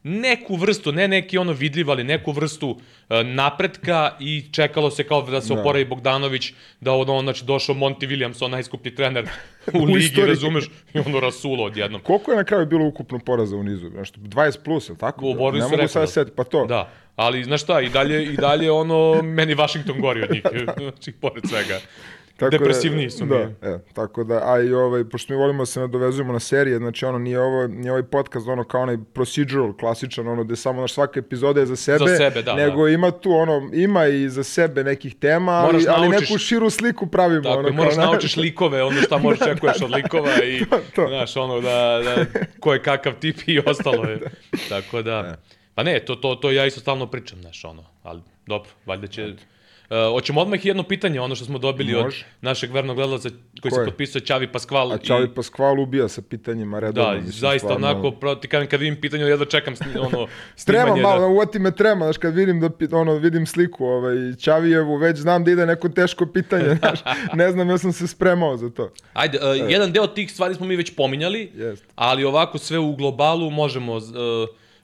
neku 0.03 0.57
vrstu, 0.57 0.93
ne 0.93 1.09
neki 1.09 1.39
ono 1.39 1.53
vidljiv, 1.53 1.91
ali 1.91 2.05
neku 2.05 2.33
vrstu 2.33 2.81
e, 3.09 3.25
napretka 3.25 4.17
i 4.21 4.45
čekalo 4.53 4.91
se 4.91 5.05
kao 5.05 5.23
da 5.23 5.41
se 5.41 5.55
Da. 5.55 5.61
oporavi 5.61 5.85
Bogdanović, 5.85 6.53
da 6.81 6.93
ono, 6.93 7.21
znači, 7.21 7.45
došao 7.45 7.75
Monty 7.75 8.09
Williams, 8.09 8.45
on 8.45 8.51
najskuplji 8.51 8.95
trener 8.95 9.25
u, 9.75 9.79
U 9.79 9.85
ligi, 9.85 9.99
istoriji. 9.99 10.29
razumeš, 10.29 10.65
i 10.95 10.99
ono 10.99 11.21
rasulo 11.21 11.65
odjednom. 11.65 12.01
Koliko 12.01 12.31
je 12.31 12.37
na 12.37 12.45
kraju 12.45 12.67
bilo 12.67 12.87
ukupno 12.87 13.19
poraza 13.19 13.57
u 13.57 13.63
nizu? 13.63 13.91
Nešto, 13.91 14.21
20 14.21 14.59
plus, 14.59 14.89
je 14.89 14.93
li 14.93 14.99
tako? 14.99 15.21
Govorili 15.21 15.63
ne 15.63 15.69
mogu 15.69 15.89
sad 15.89 16.11
setiti, 16.11 16.37
pa 16.37 16.45
to. 16.45 16.67
Da, 16.67 16.91
ali 17.17 17.45
znaš 17.45 17.63
šta, 17.63 17.81
i 17.81 17.89
dalje, 17.89 18.25
i 18.25 18.37
dalje 18.37 18.71
ono, 18.71 19.23
meni 19.23 19.55
Washington 19.55 20.01
gori 20.01 20.23
od 20.23 20.31
njih, 20.31 20.43
znači, 20.79 21.13
pored 21.13 21.45
svega. 21.49 21.81
Tako 22.41 22.51
Depresivniji 22.51 23.11
su 23.11 23.25
mi. 23.25 23.31
da, 23.31 23.69
E, 23.69 23.79
tako 23.93 24.25
da, 24.25 24.41
a 24.45 24.61
i 24.61 24.73
ovaj, 24.73 25.05
pošto 25.05 25.33
mi 25.33 25.39
volimo 25.39 25.63
da 25.63 25.67
se 25.67 25.81
nadovezujemo 25.81 26.33
na 26.33 26.39
serije, 26.41 26.79
znači 26.79 27.05
ono, 27.05 27.19
nije, 27.19 27.41
ovo, 27.41 27.67
nije 27.67 27.91
ovaj 27.91 28.03
podcast 28.03 28.49
ono 28.49 28.65
kao 28.65 28.83
onaj 28.83 28.97
procedural, 29.15 29.73
klasičan, 29.73 30.29
ono, 30.29 30.45
gde 30.45 30.57
samo 30.57 30.81
naš 30.81 30.93
svaka 30.93 31.21
epizoda 31.21 31.61
je 31.61 31.67
za 31.67 31.77
sebe, 31.77 31.99
Za 31.99 32.17
sebe, 32.17 32.43
da, 32.43 32.55
nego 32.55 32.89
ima 32.89 33.11
tu, 33.11 33.33
ono, 33.33 33.71
ima 33.73 34.07
i 34.07 34.29
za 34.29 34.43
sebe 34.45 34.85
nekih 34.85 35.15
tema, 35.15 35.53
ali, 35.53 35.67
Moraš 35.67 35.85
ali 35.89 36.09
naučiš- 36.09 36.21
neku 36.21 36.39
širu 36.39 36.71
sliku 36.71 37.07
pravimo. 37.07 37.43
Tako 37.43 37.59
ono, 37.59 37.71
moraš 37.71 37.95
kao, 37.95 38.05
naučiš 38.05 38.37
likove, 38.37 38.83
ono 38.83 39.03
šta 39.03 39.19
možeš 39.19 39.39
čekuješ 39.49 39.83
od 39.83 39.91
likova 39.91 40.45
i, 40.45 40.65
to. 40.97 41.07
znaš, 41.09 41.37
ono 41.37 41.61
da, 41.61 41.71
da, 42.05 42.25
ko 42.61 42.73
je 42.73 42.83
kakav 42.83 43.13
tip 43.15 43.37
i 43.47 43.61
ostalo 43.61 44.05
je. 44.05 44.21
Tako 44.69 45.03
da, 45.03 45.37
pa 45.75 45.83
ne, 45.83 46.01
to, 46.01 46.15
to, 46.15 46.35
to 46.35 46.51
ja 46.51 46.67
isto 46.67 46.81
stalno 46.81 47.07
pričam, 47.07 47.41
znaš, 47.41 47.65
ono, 47.65 47.85
ali 48.03 48.21
dobro, 48.47 48.71
valjda 48.87 49.07
će... 49.07 49.35
Uh, 49.91 49.97
hoćemo 50.13 50.41
odmah 50.41 50.67
jedno 50.67 50.83
pitanje, 50.83 51.21
ono 51.21 51.35
što 51.35 51.45
smo 51.45 51.59
dobili 51.59 51.93
Može. 51.93 52.07
od 52.07 52.15
našeg 52.41 52.73
vernog 52.73 52.97
gledalca 52.97 53.29
koji 53.63 53.71
se 53.71 53.77
Ko 53.77 53.81
je? 53.81 53.87
potpisao 53.87 54.21
Ćavi 54.21 54.53
Paskval. 54.53 54.93
A 54.93 54.99
Čavi 54.99 55.35
Paskval 55.35 55.81
ubija 55.81 56.09
sa 56.09 56.23
pitanjima 56.23 56.79
redovno. 56.79 57.11
Da, 57.11 57.17
mislim, 57.17 57.33
zaista 57.33 57.67
stvarno. 57.67 57.89
onako, 57.89 58.11
pro, 58.11 58.35
ti 58.35 58.49
kažem, 58.49 58.69
kad 58.69 58.81
vidim 58.81 59.01
pitanje, 59.01 59.25
jedva 59.25 59.47
čekam 59.47 59.75
ono, 60.01 60.27
Trema 60.67 60.97
malo, 60.97 61.21
da, 61.21 61.27
uvati 61.27 61.59
me 61.59 61.71
trema, 61.71 62.05
znaš, 62.05 62.17
kad 62.19 62.35
vidim, 62.35 62.61
da, 62.61 62.71
ono, 62.93 63.15
vidim 63.15 63.47
sliku 63.47 63.85
ovaj, 63.85 64.17
Čavijevu, 64.41 64.97
već 64.97 65.17
znam 65.17 65.45
da 65.45 65.51
ide 65.51 65.67
neko 65.67 65.89
teško 65.89 66.27
pitanje, 66.27 66.75
znaš, 66.81 67.01
ne 67.35 67.53
znam, 67.53 67.71
ja 67.71 67.79
sam 67.79 67.93
se 67.93 68.07
spremao 68.07 68.57
za 68.57 68.71
to. 68.71 68.93
Ajde, 69.13 69.39
uh, 69.39 69.71
jedan 69.71 69.93
deo 69.93 70.07
tih 70.07 70.33
stvari 70.33 70.55
smo 70.55 70.67
mi 70.67 70.77
već 70.77 70.95
pominjali, 70.97 71.53
Jest. 71.55 71.85
ali 71.95 72.25
ovako 72.25 72.59
sve 72.59 72.79
u 72.79 72.97
globalu 72.97 73.51
možemo... 73.51 73.97
Uh, 73.97 74.03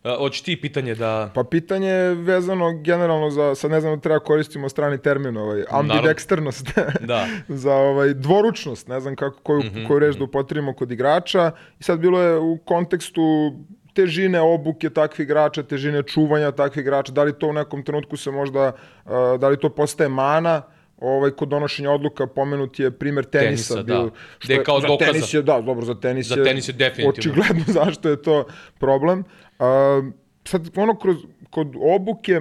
uh, 0.07 0.19
hoće 0.19 0.43
ti 0.43 0.61
pitanje 0.61 0.95
da... 0.95 1.31
Pa 1.35 1.45
pitanje 1.45 1.89
je 1.89 2.15
vezano 2.15 2.73
generalno 2.75 3.31
za, 3.31 3.55
sad 3.55 3.71
ne 3.71 3.81
znam 3.81 3.95
da 3.95 4.01
treba 4.01 4.21
koristimo 4.21 4.69
strani 4.69 4.99
termin, 4.99 5.37
ovaj, 5.37 5.65
ambidexternost, 5.71 6.81
Da. 7.03 7.27
za 7.57 7.75
ovaj, 7.75 8.15
dvoručnost, 8.15 8.89
ne 8.89 9.01
znam 9.01 9.17
kako, 9.17 9.41
koju, 9.41 9.63
Mhm, 9.63 9.87
koju 9.87 9.99
reč 9.99 10.17
da 10.17 10.25
upotrebimo 10.25 10.73
kod 10.73 10.93
igrača. 10.93 11.51
I 11.81 11.85
sad 11.85 11.99
bilo 11.99 12.23
je 12.23 12.39
u 12.39 12.59
kontekstu 12.59 13.23
težine 13.95 14.41
obuke 14.41 14.91
takvih 14.91 15.21
igrača, 15.21 15.63
težine 15.63 16.03
čuvanja 16.03 16.51
takvih 16.53 16.83
igrača, 16.83 17.13
da 17.13 17.23
li 17.23 17.33
to 17.33 17.49
u 17.49 17.53
nekom 17.53 17.83
trenutku 17.83 18.17
se 18.17 18.31
možda, 18.31 18.73
uh, 19.05 19.11
da 19.41 19.49
li 19.49 19.57
to 19.57 19.69
postaje 19.71 20.09
mana, 20.09 20.63
ovaj 20.99 21.31
kod 21.31 21.49
donošenja 21.49 21.91
odluka 21.91 22.27
pomenut 22.27 22.79
je 22.79 22.91
primer 22.91 23.25
tenisa, 23.25 23.75
Tenisa, 23.75 23.83
bio, 23.85 24.03
da. 24.05 24.11
što 24.39 24.53
je 24.53 24.65
kao 24.65 24.81
za 24.81 24.87
dokaza. 24.89 25.13
tenis 25.13 25.35
je 25.35 25.43
da 25.43 25.61
dobro 25.61 25.85
za 25.85 25.95
tenis 25.95 26.27
Za 26.27 26.35
tenis 26.37 26.69
je 26.69 26.73
definitivno. 26.73 27.09
očigledno 27.11 27.65
zašto 27.81 28.09
je 28.09 28.23
to 28.23 28.45
problem 28.79 29.25
sad 30.45 30.71
ono 30.77 30.97
kroz 30.97 31.17
kod 31.51 31.73
obuke 31.79 32.41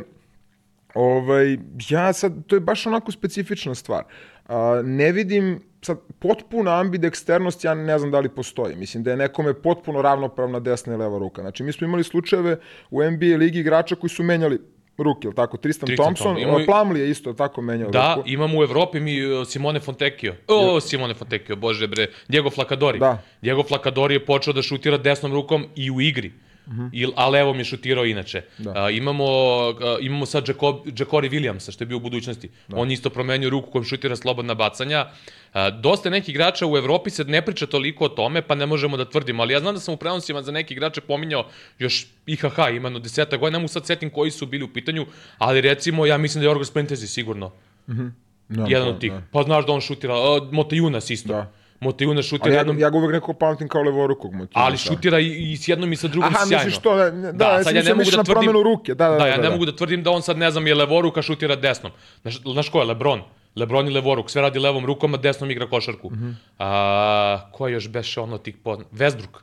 ovaj 0.93 1.57
ja 1.89 2.13
sad 2.13 2.47
to 2.47 2.55
je 2.55 2.59
baš 2.59 2.85
onako 2.85 3.11
specifična 3.11 3.75
stvar 3.75 4.03
uh, 4.45 4.53
ne 4.83 5.11
vidim 5.11 5.59
sad 5.81 5.97
potpuna 6.19 6.79
ambideksternost 6.79 7.63
ja 7.63 7.73
ne 7.73 7.99
znam 7.99 8.11
da 8.11 8.19
li 8.19 8.29
postoji 8.29 8.75
mislim 8.75 9.03
da 9.03 9.11
je 9.11 9.17
nekome 9.17 9.53
potpuno 9.53 10.01
ravnopravna 10.01 10.59
desna 10.59 10.93
i 10.93 10.97
leva 10.97 11.19
ruka 11.19 11.41
znači 11.41 11.63
mi 11.63 11.71
smo 11.71 11.87
imali 11.87 12.03
slučajeve 12.03 12.59
u 12.91 13.03
NBA 13.03 13.37
ligi 13.37 13.59
igrača 13.59 13.95
koji 13.95 14.09
su 14.09 14.23
menjali 14.23 14.59
ruke, 14.97 15.27
ili 15.27 15.35
tako? 15.35 15.57
Tristan, 15.57 15.87
Tristan 15.87 16.05
Thompson, 16.05 16.25
Thompson. 16.25 16.43
Imamo 16.43 16.59
i- 16.59 16.65
Plumlee 16.65 17.01
je 17.01 17.09
isto 17.09 17.33
tako 17.33 17.61
menjao 17.61 17.89
Da, 17.89 18.13
ruku. 18.17 18.29
imamo 18.29 18.59
u 18.59 18.63
Evropi 18.63 18.99
mi 18.99 19.25
uh, 19.25 19.47
Simone 19.47 19.79
Fontecchio. 19.79 20.35
O, 20.47 20.79
Simone 20.79 21.13
Fontecchio, 21.13 21.55
bože 21.55 21.87
bre. 21.87 22.07
Diego 22.27 22.49
Flacadori. 22.49 22.99
Da. 22.99 23.21
Diego 23.41 23.63
Flacadori 23.63 24.13
je 24.15 24.25
počeo 24.25 24.53
da 24.53 24.61
šutira 24.61 24.97
desnom 24.97 25.33
rukom 25.33 25.65
i 25.75 25.91
u 25.91 26.01
igri. 26.01 26.31
Il, 26.91 27.11
a 27.15 27.29
levom 27.29 27.57
je 27.59 27.65
šutirao 27.65 28.05
inače. 28.05 28.41
Da. 28.57 28.71
A, 28.75 28.89
imamo, 28.89 29.25
a, 29.25 29.97
imamo 30.01 30.25
sad 30.25 30.47
Jacob, 30.47 30.75
Jacori 30.99 31.29
Williamsa, 31.29 31.71
što 31.71 31.83
je 31.83 31.87
bio 31.87 31.97
u 31.97 31.99
budućnosti. 31.99 32.49
On 32.73 32.89
je 32.89 32.93
isto 32.93 33.09
promenio 33.09 33.49
ruku 33.49 33.71
kojom 33.71 33.85
šutira 33.85 34.15
slobodna 34.15 34.53
bacanja. 34.53 35.05
A, 35.53 35.69
dosta 35.69 36.09
nekih 36.09 36.29
igrača 36.29 36.67
u 36.67 36.77
Evropi 36.77 37.09
se 37.09 37.23
ne 37.23 37.41
priča 37.41 37.65
toliko 37.65 38.05
o 38.05 38.09
tome, 38.09 38.41
pa 38.41 38.55
ne 38.55 38.65
možemo 38.65 38.97
da 38.97 39.09
tvrdimo. 39.09 39.43
Ali 39.43 39.53
ja 39.53 39.59
znam 39.59 39.73
da 39.73 39.79
sam 39.79 39.93
u 39.93 39.97
prenosima 39.97 40.41
za 40.41 40.51
neke 40.51 40.73
igrače 40.73 41.01
pominjao 41.01 41.47
još 41.79 42.07
IHH, 42.25 42.57
ima 42.75 42.89
no 42.89 42.99
deseta 42.99 43.37
godina, 43.37 43.59
mogu 43.59 43.67
sad 43.67 43.85
setim 43.85 44.09
koji 44.09 44.31
su 44.31 44.45
bili 44.45 44.63
u 44.63 44.73
pitanju, 44.73 45.05
ali 45.37 45.61
recimo 45.61 46.05
ja 46.05 46.17
mislim 46.17 46.41
da 46.41 46.45
je 46.45 46.51
Orgos 46.51 46.71
Printezi 46.71 47.07
sigurno 47.07 47.51
No, 48.49 48.65
jedan 48.69 48.87
to, 48.87 48.93
od 48.93 48.99
tih. 48.99 49.11
da. 49.11 49.21
Pa 49.31 49.43
znaš 49.43 49.65
da 49.65 49.73
on 49.73 49.81
šutira, 49.81 50.13
uh, 50.13 50.53
Motejunas 50.53 51.09
isto. 51.09 51.33
Da. 51.33 51.51
Da. 51.79 51.85
Motejunas 51.85 52.25
šutira 52.25 52.45
Ali 52.45 52.53
ja, 52.53 52.59
jednom, 52.59 52.79
ja 52.79 52.89
ga 52.89 52.97
uvek 52.97 53.11
nekako 53.13 53.33
pamtim 53.33 53.67
kao 53.67 53.81
levorukog 53.81 54.33
motiva. 54.33 54.61
ali 54.65 54.77
šutira 54.77 55.19
i, 55.19 55.51
i 55.51 55.57
s 55.57 55.67
jednom 55.67 55.93
i 55.93 55.95
sa 55.95 56.07
drugom 56.07 56.29
Aha, 56.35 56.45
sjajno. 56.45 56.65
misliš 56.65 56.81
to, 56.81 56.95
da, 56.95 57.11
da, 57.11 57.31
da 57.31 57.45
ja 57.45 57.55
sad 57.55 57.63
sam 57.63 57.73
mislio 57.73 57.95
misliš 57.95 58.15
na 58.15 58.23
promenu 58.23 58.63
ruke. 58.63 58.93
Da, 58.93 59.05
da, 59.05 59.11
da, 59.11 59.17
da, 59.17 59.27
ja 59.27 59.35
da, 59.35 59.41
ne 59.43 59.49
da. 59.49 59.53
mogu 59.53 59.65
da 59.65 59.75
tvrdim 59.75 60.03
da 60.03 60.11
on 60.11 60.21
sad, 60.21 60.37
ne 60.37 60.51
znam, 60.51 60.67
je 60.67 60.75
levoruka, 60.75 61.21
šutira 61.21 61.55
desnom. 61.55 61.91
Znaš, 62.21 62.41
znaš 62.41 62.69
ko 62.69 62.79
je? 62.79 62.85
Lebron. 62.85 63.21
Lebron 63.55 63.87
je 63.87 63.93
levoruk, 63.93 64.29
sve 64.29 64.41
radi 64.41 64.59
levom 64.59 64.85
rukom, 64.85 65.13
a 65.13 65.17
desnom 65.17 65.51
igra 65.51 65.69
košarku. 65.69 66.11
Mhm. 66.11 66.29
a, 66.59 67.49
ko 67.51 67.67
je 67.67 67.73
još 67.73 67.89
beše 67.89 68.21
ono 68.21 68.37
tih 68.37 68.55
poznat? 68.63 68.87
Westbrook. 68.91 69.39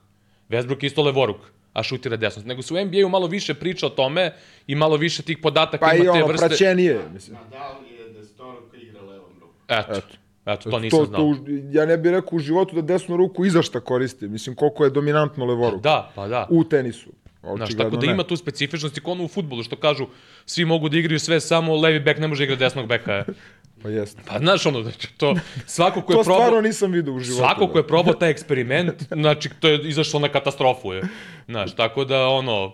Westbrook 0.48 0.82
je 0.82 0.86
isto 0.86 1.02
levoruk 1.02 1.36
a 1.72 1.82
šutira 1.82 2.16
desnom. 2.16 2.46
Nego 2.46 2.62
se 2.62 2.74
u 2.74 2.84
NBA-u 2.84 3.08
malo 3.08 3.26
više 3.26 3.54
priča 3.54 3.86
o 3.86 3.90
tome 3.90 4.32
i 4.66 4.74
malo 4.74 4.96
više 4.96 5.22
tih 5.22 5.38
podataka 5.38 5.86
Pa 5.86 5.94
ima 5.94 6.04
i 6.04 6.06
te 6.06 6.10
ono, 6.10 6.26
vrste. 6.26 6.48
praćenije, 6.48 7.00
mislim. 7.12 7.36
A 7.36 7.40
da 7.50 7.78
li 7.78 7.96
je 7.96 8.08
desnoruka 8.12 8.76
igra 8.76 9.00
levom 9.00 9.30
rukom? 9.40 9.56
Eto, 9.68 9.92
Eto. 9.92 10.16
Eto, 10.46 10.70
to 10.70 10.78
nisam 10.78 10.98
to, 10.98 11.04
znao. 11.04 11.20
to, 11.20 11.36
ja 11.70 11.86
ne 11.86 11.96
bih 11.96 12.12
rekao 12.12 12.36
u 12.36 12.38
životu 12.38 12.74
da 12.74 12.82
desnu 12.82 13.16
ruku 13.16 13.44
i 13.44 13.50
za 13.50 13.62
šta 13.62 13.80
koristi. 13.80 14.28
Mislim, 14.28 14.56
koliko 14.56 14.84
je 14.84 14.90
dominantno 14.90 15.44
levoruk. 15.44 15.82
Da, 15.82 16.12
pa 16.14 16.28
da. 16.28 16.46
U 16.50 16.64
tenisu. 16.64 17.10
Znaš, 17.56 17.76
tako 17.76 17.96
da 17.96 18.06
ne. 18.06 18.12
ima 18.12 18.22
tu 18.22 18.36
specifičnosti 18.36 19.00
kao 19.00 19.12
ono 19.12 19.24
u 19.24 19.28
futbolu, 19.28 19.62
što 19.62 19.76
kažu, 19.76 20.06
svi 20.46 20.64
mogu 20.64 20.88
da 20.88 20.98
igraju 20.98 21.20
sve, 21.20 21.40
samo 21.40 21.76
levi 21.76 22.00
bek 22.00 22.18
ne 22.18 22.28
može 22.28 22.44
igrati 22.44 22.60
desnog 22.60 22.86
beka. 22.86 23.24
Pa 23.82 23.88
jeste. 23.88 24.22
Pa 24.26 24.38
znaš 24.38 24.66
ono, 24.66 24.82
znači, 24.82 25.08
to, 25.16 25.34
svako 25.66 26.00
ko 26.00 26.12
je 26.12 26.16
To 26.18 26.22
probao... 26.22 26.42
stvarno 26.42 26.60
nisam 26.60 26.92
vidio 26.92 27.14
u 27.14 27.20
životu. 27.20 27.38
Svako 27.38 27.66
da. 27.66 27.72
ko 27.72 27.78
je 27.78 27.86
probao 27.86 28.14
taj 28.14 28.30
eksperiment, 28.36 29.02
znači, 29.10 29.50
to 29.60 29.68
je 29.68 29.88
izašlo 29.88 30.20
na 30.20 30.28
katastrofu. 30.28 30.92
Je. 30.92 31.02
Znaš, 31.48 31.74
tako 31.74 32.04
da, 32.04 32.28
ono... 32.28 32.72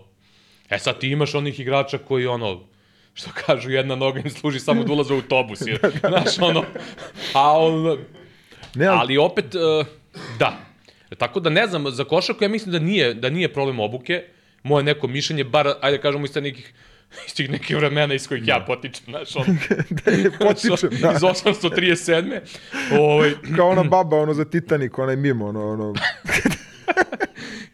E 0.70 0.78
sad 0.78 0.98
ti 0.98 1.08
imaš 1.08 1.34
onih 1.34 1.60
igrača 1.60 1.98
koji, 1.98 2.26
ono, 2.26 2.60
što 3.14 3.30
kažu, 3.46 3.70
jedna 3.70 3.96
noga 3.96 4.20
im 4.20 4.30
služi 4.30 4.60
samo 4.60 4.84
da 4.84 4.92
ulaze 4.92 5.14
u 5.14 5.16
autobus. 5.16 5.60
Je. 5.66 5.78
Znaš, 6.08 6.38
ono... 6.38 6.64
A 7.34 7.58
on, 7.58 7.98
Ne, 8.74 8.86
ali, 8.86 8.98
Ali 8.98 9.18
opet, 9.18 9.54
uh, 9.54 9.86
da. 10.38 10.58
Tako 11.18 11.40
da 11.40 11.50
ne 11.50 11.66
znam, 11.66 11.90
za 11.90 12.04
košarku 12.04 12.44
ja 12.44 12.48
mislim 12.48 12.72
da 12.72 12.78
nije, 12.78 13.14
da 13.14 13.30
nije 13.30 13.52
problem 13.52 13.80
obuke. 13.80 14.24
Moje 14.62 14.84
neko 14.84 15.06
mišljenje, 15.06 15.44
bar, 15.44 15.68
ajde 15.80 15.96
da 15.96 16.02
kažemo, 16.02 16.24
iz 16.24 16.34
nekih 16.34 16.74
iz 17.26 17.34
tih 17.34 17.50
nekih 17.50 17.76
vremena 17.76 18.14
iz 18.14 18.28
kojih 18.28 18.48
ja 18.48 18.64
potičem, 18.66 19.04
znaš, 19.04 19.36
on, 19.36 19.44
potičem, 20.40 20.90
da. 21.00 21.12
iz 21.12 21.20
837. 21.20 22.40
Ovaj, 22.98 23.32
kao 23.56 23.68
ona 23.68 23.82
baba, 23.82 24.16
ono 24.16 24.34
za 24.34 24.44
Titanic, 24.44 24.92
onaj 24.96 25.16
mimo, 25.16 25.46
ono, 25.46 25.70
ono, 25.72 25.94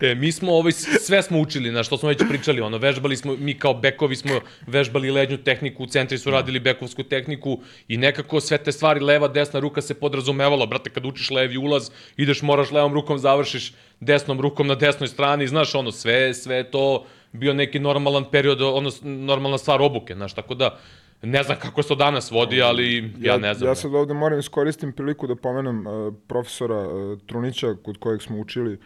e, 0.01 0.15
mi 0.15 0.33
smo, 0.33 0.53
ovaj, 0.53 0.73
sve 1.07 1.23
smo 1.23 1.41
učili, 1.41 1.71
na 1.71 1.83
što 1.83 1.99
smo 1.99 2.09
već 2.09 2.23
pričali, 2.29 2.61
ono, 2.61 2.79
vežbali 2.79 3.17
smo, 3.17 3.37
mi 3.37 3.55
kao 3.55 3.75
bekovi 3.75 4.17
smo 4.17 4.41
vežbali 4.67 5.11
lednju 5.11 5.37
tehniku, 5.37 5.83
u 5.83 5.87
centri 5.87 6.19
su 6.19 6.31
radili 6.31 6.61
bekovsku 6.61 7.03
tehniku 7.03 7.61
i 7.89 7.97
nekako 7.97 8.41
sve 8.41 8.59
te 8.59 8.73
stvari, 8.73 9.01
leva, 9.01 9.29
desna 9.29 9.61
ruka 9.61 9.83
se 9.83 9.95
podrazumevalo, 9.95 10.67
brate, 10.67 10.91
kad 10.91 11.07
učiš 11.07 11.31
levi 11.31 11.57
ulaz, 11.57 11.91
ideš, 12.17 12.43
moraš 12.43 12.71
levom 12.71 12.95
rukom, 12.95 13.19
završiš 13.19 13.73
desnom 14.01 14.41
rukom 14.41 14.67
na 14.67 14.75
desnoj 14.75 15.09
strani, 15.09 15.49
znaš, 15.49 15.75
ono, 15.75 15.93
sve, 15.93 16.35
sve 16.35 16.71
to 16.71 17.05
bio 17.33 17.55
neki 17.55 17.79
normalan 17.79 18.25
period, 18.31 18.63
ono, 18.63 18.91
normalna 19.03 19.59
stvar 19.59 19.83
obuke, 19.83 20.15
znaš, 20.15 20.35
tako 20.35 20.55
da, 20.55 20.79
ne 21.23 21.43
znam 21.43 21.59
kako 21.59 21.83
se 21.83 21.89
to 21.89 21.95
danas 21.95 22.31
vodi, 22.31 22.63
ali 22.63 23.13
ja, 23.21 23.37
ne 23.39 23.55
znam. 23.55 23.69
Ja 23.71 23.75
sad 23.75 23.95
ovde 23.95 24.15
moram 24.15 24.39
iskoristim 24.39 24.93
priliku 24.93 25.27
da 25.27 25.37
pomenem 25.37 25.87
uh, 25.87 26.15
profesora 26.27 26.89
uh, 26.89 27.19
Trunića, 27.27 27.75
kod 27.85 27.99
kojeg 27.99 28.23
smo 28.23 28.39
učili 28.39 28.79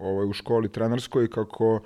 ovaj, 0.00 0.26
u 0.26 0.32
školi 0.32 0.68
trenerskoj, 0.68 1.30
kako 1.30 1.74
uh, 1.74 1.80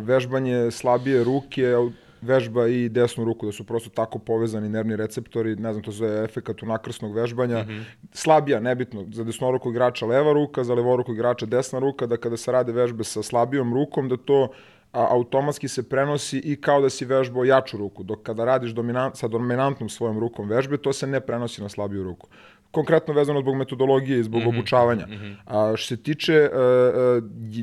vežbanje 0.00 0.70
slabije 0.70 1.24
ruke 1.24 1.74
vežba 2.22 2.66
i 2.66 2.88
desnu 2.88 3.24
ruku, 3.24 3.46
da 3.46 3.52
su 3.52 3.64
prosto 3.66 3.90
tako 3.90 4.18
povezani 4.18 4.68
nervni 4.68 4.96
receptori, 4.96 5.56
ne 5.56 5.72
znam, 5.72 5.82
to 5.82 5.90
zove 5.90 6.24
efekat 6.24 6.62
unakrsnog 6.62 7.14
vežbanja. 7.14 7.62
Mm 7.62 7.68
-hmm. 7.68 7.82
Slabija, 8.12 8.60
nebitno, 8.60 9.04
za 9.12 9.24
desnoruku 9.24 9.70
igrača 9.70 10.06
leva 10.06 10.32
ruka, 10.32 10.64
za 10.64 10.74
levoruku 10.74 11.12
igrača 11.12 11.46
desna 11.46 11.78
ruka, 11.78 12.06
da 12.06 12.16
kada 12.16 12.36
se 12.36 12.52
rade 12.52 12.72
vežbe 12.72 13.04
sa 13.04 13.22
slabijom 13.22 13.74
rukom, 13.74 14.08
da 14.08 14.16
to 14.16 14.48
a, 14.92 15.06
automatski 15.10 15.68
se 15.68 15.88
prenosi 15.88 16.38
i 16.38 16.56
kao 16.60 16.80
da 16.80 16.90
si 16.90 17.04
vežbao 17.04 17.44
jaču 17.44 17.76
ruku, 17.76 18.02
dok 18.02 18.22
kada 18.22 18.44
radiš 18.44 18.70
dominant, 18.70 19.16
sa 19.16 19.28
dominantnom 19.28 19.88
svojom 19.88 20.18
rukom 20.18 20.48
vežbe, 20.48 20.76
to 20.76 20.92
se 20.92 21.06
ne 21.06 21.20
prenosi 21.20 21.62
na 21.62 21.68
slabiju 21.68 22.02
ruku. 22.02 22.28
Konkretno 22.72 23.14
vezano 23.14 23.40
zbog 23.40 23.56
metodologije 23.56 24.20
i 24.20 24.22
zbog 24.22 24.40
mm 24.40 24.44
-hmm, 24.44 24.48
obučavanja. 24.48 25.06
Mm 25.06 25.12
-hmm. 25.12 25.34
A, 25.46 25.76
što 25.76 25.86
se 25.86 26.02
tiče, 26.02 26.32
e, 26.34 26.46
e, 26.46 26.50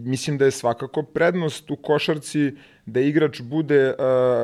mislim 0.01 0.37
da 0.37 0.45
je 0.45 0.51
svakako 0.51 1.03
prednost 1.03 1.71
u 1.71 1.75
košarci 1.75 2.55
da 2.91 2.99
igrač 2.99 3.41
bude 3.41 3.89
uh, 3.89 3.95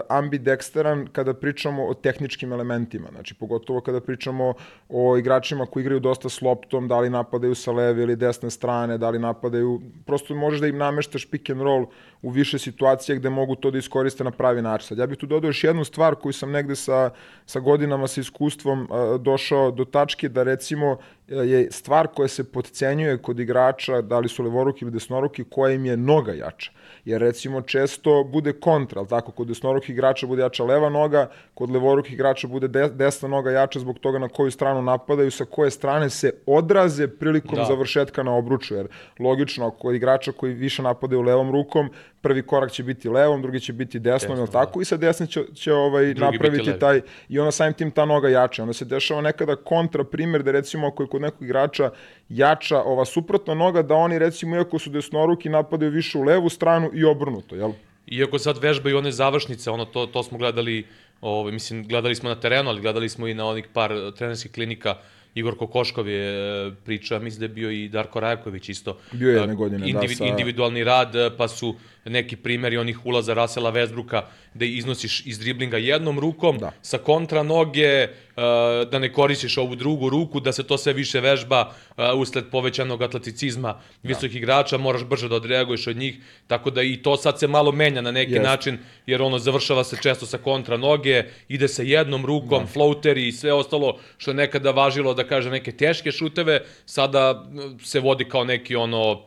ambidexteran 0.10 1.08
kada 1.12 1.34
pričamo 1.34 1.86
o 1.86 1.94
tehničkim 1.94 2.54
elementima. 2.54 3.08
Znači, 3.12 3.36
pogotovo 3.36 3.82
kada 3.82 4.02
pričamo 4.02 4.54
o 4.90 5.18
igračima 5.18 5.66
koji 5.66 5.82
igraju 5.82 6.00
dosta 6.00 6.30
s 6.30 6.42
loptom, 6.42 6.88
da 6.88 7.00
li 7.00 7.10
napadaju 7.10 7.56
sa 7.56 7.72
leve 7.72 8.04
ili 8.04 8.16
desne 8.16 8.50
strane, 8.50 8.98
da 8.98 9.10
li 9.10 9.20
napadaju... 9.20 9.82
Prosto 10.06 10.36
možeš 10.36 10.60
da 10.60 10.68
im 10.68 10.78
nameštaš 10.78 11.25
pick 11.25 11.50
and 11.50 11.62
roll 11.62 11.86
u 12.22 12.30
više 12.30 12.60
situacija 12.60 13.16
gde 13.16 13.30
mogu 13.30 13.56
to 13.56 13.72
da 13.72 13.78
iskoriste 13.78 14.24
na 14.24 14.32
pravi 14.32 14.62
način. 14.62 14.88
Sad, 14.88 14.98
ja 14.98 15.08
bih 15.08 15.18
tu 15.18 15.25
dodao 15.25 15.50
još 15.50 15.64
jednu 15.64 15.84
stvar 15.84 16.16
koju 16.16 16.34
sam 16.34 16.52
negde 16.52 16.75
sa, 16.75 17.10
sa 17.46 17.60
godinama, 17.60 18.08
sa 18.08 18.22
iskustvom 18.22 18.82
uh, 18.82 19.22
došao 19.22 19.72
do 19.72 19.86
tačke 19.86 20.30
da 20.30 20.44
recimo 20.44 20.98
je 21.27 21.72
stvar 21.72 22.08
koja 22.08 22.27
se 22.27 22.51
podcenjuje 22.51 23.17
kod 23.17 23.39
igrača, 23.39 24.01
da 24.01 24.20
li 24.20 24.29
su 24.29 24.44
levoruki 24.44 24.86
ili 24.86 24.91
desnoruki, 24.91 25.44
koja 25.44 25.74
im 25.74 25.86
je 25.86 25.98
noga 25.98 26.34
jača. 26.34 26.72
Jer 27.05 27.22
recimo 27.22 27.62
često 27.62 28.24
bude 28.24 28.53
kontra, 28.53 29.00
ali 29.00 29.08
tako, 29.08 29.32
kod 29.32 29.48
desnorukih 29.48 29.89
igrača 29.89 30.27
bude 30.27 30.41
jača 30.41 30.63
leva 30.63 30.89
noga, 30.89 31.29
kod 31.53 31.72
levorukih 31.72 32.13
igrača 32.13 32.48
bude 32.48 32.67
de, 32.67 32.89
desna 32.89 33.29
noga 33.29 33.51
jača 33.51 33.79
zbog 33.79 34.00
toga 34.00 34.20
na 34.20 34.29
koju 34.29 34.51
stranu 34.51 34.82
napadaju, 34.82 35.32
sa 35.32 35.46
koje 35.46 35.72
strane 35.72 36.10
se 36.10 36.34
odraze 36.46 37.08
prilikom 37.08 37.55
Da. 37.55 37.62
da. 37.62 37.67
završetka 37.67 38.24
na 38.24 38.36
obruču. 38.36 38.75
Jer 38.75 38.88
logično, 39.20 39.72
kod 39.72 39.96
igrača 39.96 40.32
koji 40.32 40.53
više 40.53 40.84
napadaju 40.84 41.22
levom 41.22 41.51
rukom, 41.51 41.89
prvi 42.25 42.41
korak 42.41 42.72
će 42.72 42.84
biti 42.84 43.10
levom, 43.10 43.41
drugi 43.41 43.60
će 43.60 43.74
biti 43.74 44.00
desnom, 44.00 44.13
Desnom, 44.15 44.46
desnom 44.46 44.65
tako? 44.65 44.82
I 44.82 44.86
sa 44.86 44.98
desne 44.98 45.27
će, 45.27 45.44
će 45.53 45.74
ovaj, 45.74 46.05
biti 46.05 46.22
napraviti 46.22 46.79
taj, 46.79 47.01
i 47.29 47.39
onda 47.39 47.51
samim 47.51 47.74
tim 47.74 47.91
ta 47.91 48.05
noga 48.05 48.29
jača. 48.29 48.63
Onda 48.63 48.74
se 48.74 48.86
dešava 48.86 49.22
nekada 49.22 49.55
kontra 49.55 50.03
primjer 50.03 50.44
da 50.44 50.51
recimo 50.51 50.88
ako 50.88 51.03
je 51.03 51.10
kod 51.10 51.22
nekog 51.22 51.44
igrača 51.44 51.91
jača 52.29 52.82
ova 52.82 53.05
suprotna 53.05 53.53
noga, 53.53 53.82
da 53.82 53.96
oni 53.96 54.20
recimo 54.20 54.55
iako 54.55 54.79
su 54.79 54.89
desnoruki 54.89 55.50
napadaju 55.50 55.91
više 55.91 56.17
u 56.17 56.24
levu 56.24 56.50
stranu 56.50 56.89
i 56.94 57.05
obrnuto, 57.05 57.55
jel? 57.55 57.72
Iako 58.08 58.39
sad 58.39 58.58
vežbaju 58.58 58.98
one 58.98 59.12
završnice, 59.12 59.70
ono 59.72 59.86
to, 59.86 60.05
to 60.05 60.24
smo 60.24 60.38
gledali, 60.38 60.86
ovaj, 61.22 61.53
mislim, 61.53 61.88
gledali 61.88 62.15
smo 62.15 62.29
na 62.29 62.39
terenu, 62.39 62.70
ali 62.70 62.82
gledali 62.82 63.10
smo 63.10 63.27
i 63.27 63.34
na 63.34 63.46
onih 63.46 63.67
par 63.74 63.94
trenerskih 64.17 64.51
klinika. 64.51 64.96
Igor 65.36 65.58
Kokoškov 65.58 66.08
je 66.08 66.27
eh, 66.67 66.72
priča, 66.86 67.20
mislim 67.20 67.39
da 67.39 67.46
je 67.46 67.50
bio 67.50 67.72
i 67.72 67.89
Darko 67.89 68.20
Rajković 68.20 68.70
isto. 68.70 68.98
Bio 69.12 69.29
je 69.29 69.36
jedne 69.39 69.55
godine, 69.55 69.79
da, 69.82 69.86
indivi, 69.86 70.15
sa- 70.15 70.25
Individualni 70.25 70.84
rad, 70.84 71.13
pa 71.38 71.48
su 71.48 71.75
neki 72.06 72.36
primjeri 72.36 72.78
onih 72.78 73.06
ulaza 73.06 73.34
Rasela 73.34 73.72
Westbrooka 73.72 74.22
da 74.54 74.66
iznosiš 74.66 75.26
iz 75.26 75.40
driblinga 75.40 75.78
jednom 75.78 76.20
rukom, 76.20 76.58
Da. 76.58 76.72
sa 76.82 76.98
kontra 76.98 77.44
noge, 77.44 78.08
uh, 78.36 78.44
da 78.92 79.00
ne 79.00 79.14
koristiš 79.14 79.58
ovu 79.58 79.76
drugu 79.76 80.10
ruku, 80.10 80.40
da 80.40 80.52
se 80.52 80.64
to 80.64 80.78
sve 80.78 80.94
više 80.94 81.20
vežba 81.20 81.72
uh, 81.98 82.04
usled 82.16 82.46
povećanog 82.52 83.02
atleticizma 83.02 83.80
visokih 84.04 84.36
igrača, 84.36 84.78
moraš 84.78 85.04
brže 85.04 85.30
da 85.30 85.36
odreaguješ 85.36 85.88
od 85.88 85.98
njih, 85.98 86.16
tako 86.48 86.70
da 86.70 86.82
i 86.82 86.98
to 86.98 87.18
sad 87.18 87.40
se 87.40 87.48
malo 87.48 87.72
menja 87.72 88.02
na 88.02 88.12
neki 88.12 88.32
Jeste. 88.32 88.48
način, 88.48 88.78
jer 89.06 89.22
ono 89.22 89.40
završava 89.40 89.84
se 89.84 89.98
često 90.02 90.26
sa 90.26 90.38
kontra 90.38 90.78
noge, 90.78 91.24
ide 91.48 91.68
se 91.68 91.88
jednom 91.90 92.26
rukom, 92.26 92.64
da. 92.64 92.68
floateri 92.68 93.28
i 93.28 93.32
sve 93.32 93.54
ostalo 93.54 94.00
što 94.18 94.32
je 94.32 94.36
nekada 94.36 94.72
važilo 94.72 95.14
da 95.14 95.24
kaže 95.24 95.50
neke 95.50 95.72
teške 95.72 96.12
šuteve, 96.12 96.62
sada 96.86 97.32
uh, 97.32 97.82
se 97.82 98.00
vodi 98.00 98.26
kao 98.26 98.44
neki 98.44 98.76
ono 98.76 99.26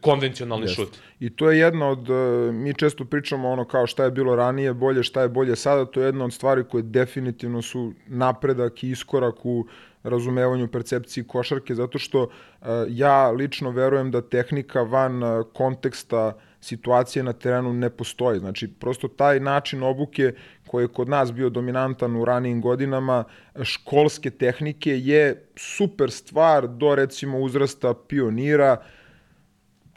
konvencionalni 0.00 0.64
Jeste. 0.64 0.82
šut. 0.82 0.98
I 1.20 1.30
to 1.30 1.50
je 1.50 1.58
jedna 1.58 1.88
od, 1.88 2.10
e, 2.10 2.52
mi 2.52 2.74
često 2.74 3.04
pričamo 3.04 3.50
ono 3.50 3.64
kao 3.64 3.86
šta 3.86 4.04
je 4.04 4.10
bilo 4.10 4.36
ranije, 4.36 4.74
bolje, 4.74 5.02
šta 5.02 5.22
je 5.22 5.28
bolje 5.28 5.56
sada, 5.56 5.84
to 5.84 6.00
je 6.00 6.06
jedna 6.06 6.24
od 6.24 6.32
stvari 6.32 6.64
koje 6.64 6.82
definitivno 6.82 7.62
su 7.62 7.92
napredak 8.06 8.84
i 8.84 8.90
iskorak 8.90 9.46
u 9.46 9.66
razumevanju 10.02 10.68
percepciji 10.68 11.24
košarke, 11.24 11.74
zato 11.74 11.98
što 11.98 12.22
e, 12.22 12.66
ja 12.88 13.30
lično 13.30 13.70
verujem 13.70 14.10
da 14.10 14.22
tehnika 14.22 14.82
van 14.82 15.22
e, 15.22 15.42
konteksta 15.52 16.36
situacije 16.60 17.22
na 17.22 17.32
terenu 17.32 17.72
ne 17.72 17.90
postoji. 17.90 18.38
Znači, 18.38 18.68
prosto 18.68 19.08
taj 19.08 19.40
način 19.40 19.82
obuke 19.82 20.32
koji 20.66 20.84
je 20.84 20.88
kod 20.88 21.08
nas 21.08 21.32
bio 21.32 21.50
dominantan 21.50 22.16
u 22.16 22.24
ranijim 22.24 22.60
godinama, 22.60 23.24
školske 23.62 24.30
tehnike 24.30 24.98
je 24.98 25.46
super 25.56 26.10
stvar 26.10 26.68
do 26.68 26.94
recimo 26.94 27.38
uzrasta 27.38 27.94
pionira, 27.94 28.76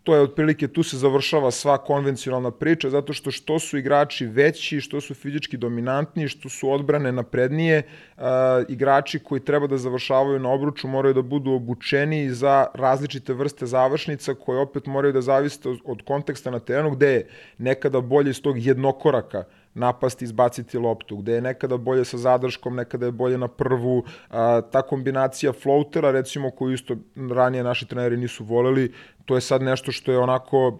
to 0.06 0.16
je 0.16 0.22
otprilike, 0.22 0.68
tu 0.68 0.84
se 0.84 0.98
završava 0.98 1.52
sva 1.52 1.78
konvencionalna 1.78 2.52
priča, 2.52 2.90
zato 2.90 3.14
što 3.14 3.32
što 3.32 3.60
su 3.60 3.78
igrači 3.78 4.26
veći, 4.26 4.82
što 4.82 5.02
su 5.02 5.14
fizički 5.14 5.58
dominantniji, 5.58 6.28
što 6.28 6.50
su 6.50 6.70
odbrane 6.72 7.12
naprednije, 7.12 7.82
uh, 8.18 8.24
igrači 8.70 9.20
koji 9.20 9.42
treba 9.42 9.68
da 9.68 9.78
završavaju 9.78 10.40
na 10.40 10.50
obruču 10.50 10.88
moraju 10.88 11.14
da 11.14 11.22
budu 11.22 11.52
obučeni 11.52 12.30
za 12.30 12.68
različite 12.74 13.34
vrste 13.34 13.66
završnica 13.66 14.34
koje 14.34 14.60
opet 14.60 14.86
moraju 14.86 15.14
da 15.14 15.22
zaviste 15.22 15.70
od 15.86 16.06
konteksta 16.06 16.52
na 16.52 16.60
terenu, 16.60 16.92
gde 16.92 17.12
je 17.12 17.28
nekada 17.58 18.02
bolje 18.02 18.30
iz 18.30 18.42
tog 18.42 18.66
jednokoraka 18.66 19.44
napasti, 19.76 20.26
izbaciti 20.26 20.78
loptu, 20.78 21.18
gde 21.18 21.34
je 21.34 21.42
nekada 21.42 21.78
bolje 21.78 22.06
sa 22.06 22.18
zadrškom, 22.18 22.76
nekada 22.76 23.06
je 23.06 23.12
bolje 23.12 23.38
na 23.38 23.48
prvu. 23.48 24.04
A, 24.30 24.62
ta 24.72 24.82
kombinacija 24.82 25.54
floatera, 25.54 26.12
recimo, 26.12 26.52
koju 26.52 26.74
isto 26.74 26.96
ranije 27.16 27.64
naši 27.64 27.88
treneri 27.88 28.18
nisu 28.18 28.44
voleli, 28.44 28.92
to 29.26 29.36
je 29.36 29.42
sad 29.42 29.62
nešto 29.62 29.92
što 29.92 30.12
je 30.12 30.20
onako 30.20 30.80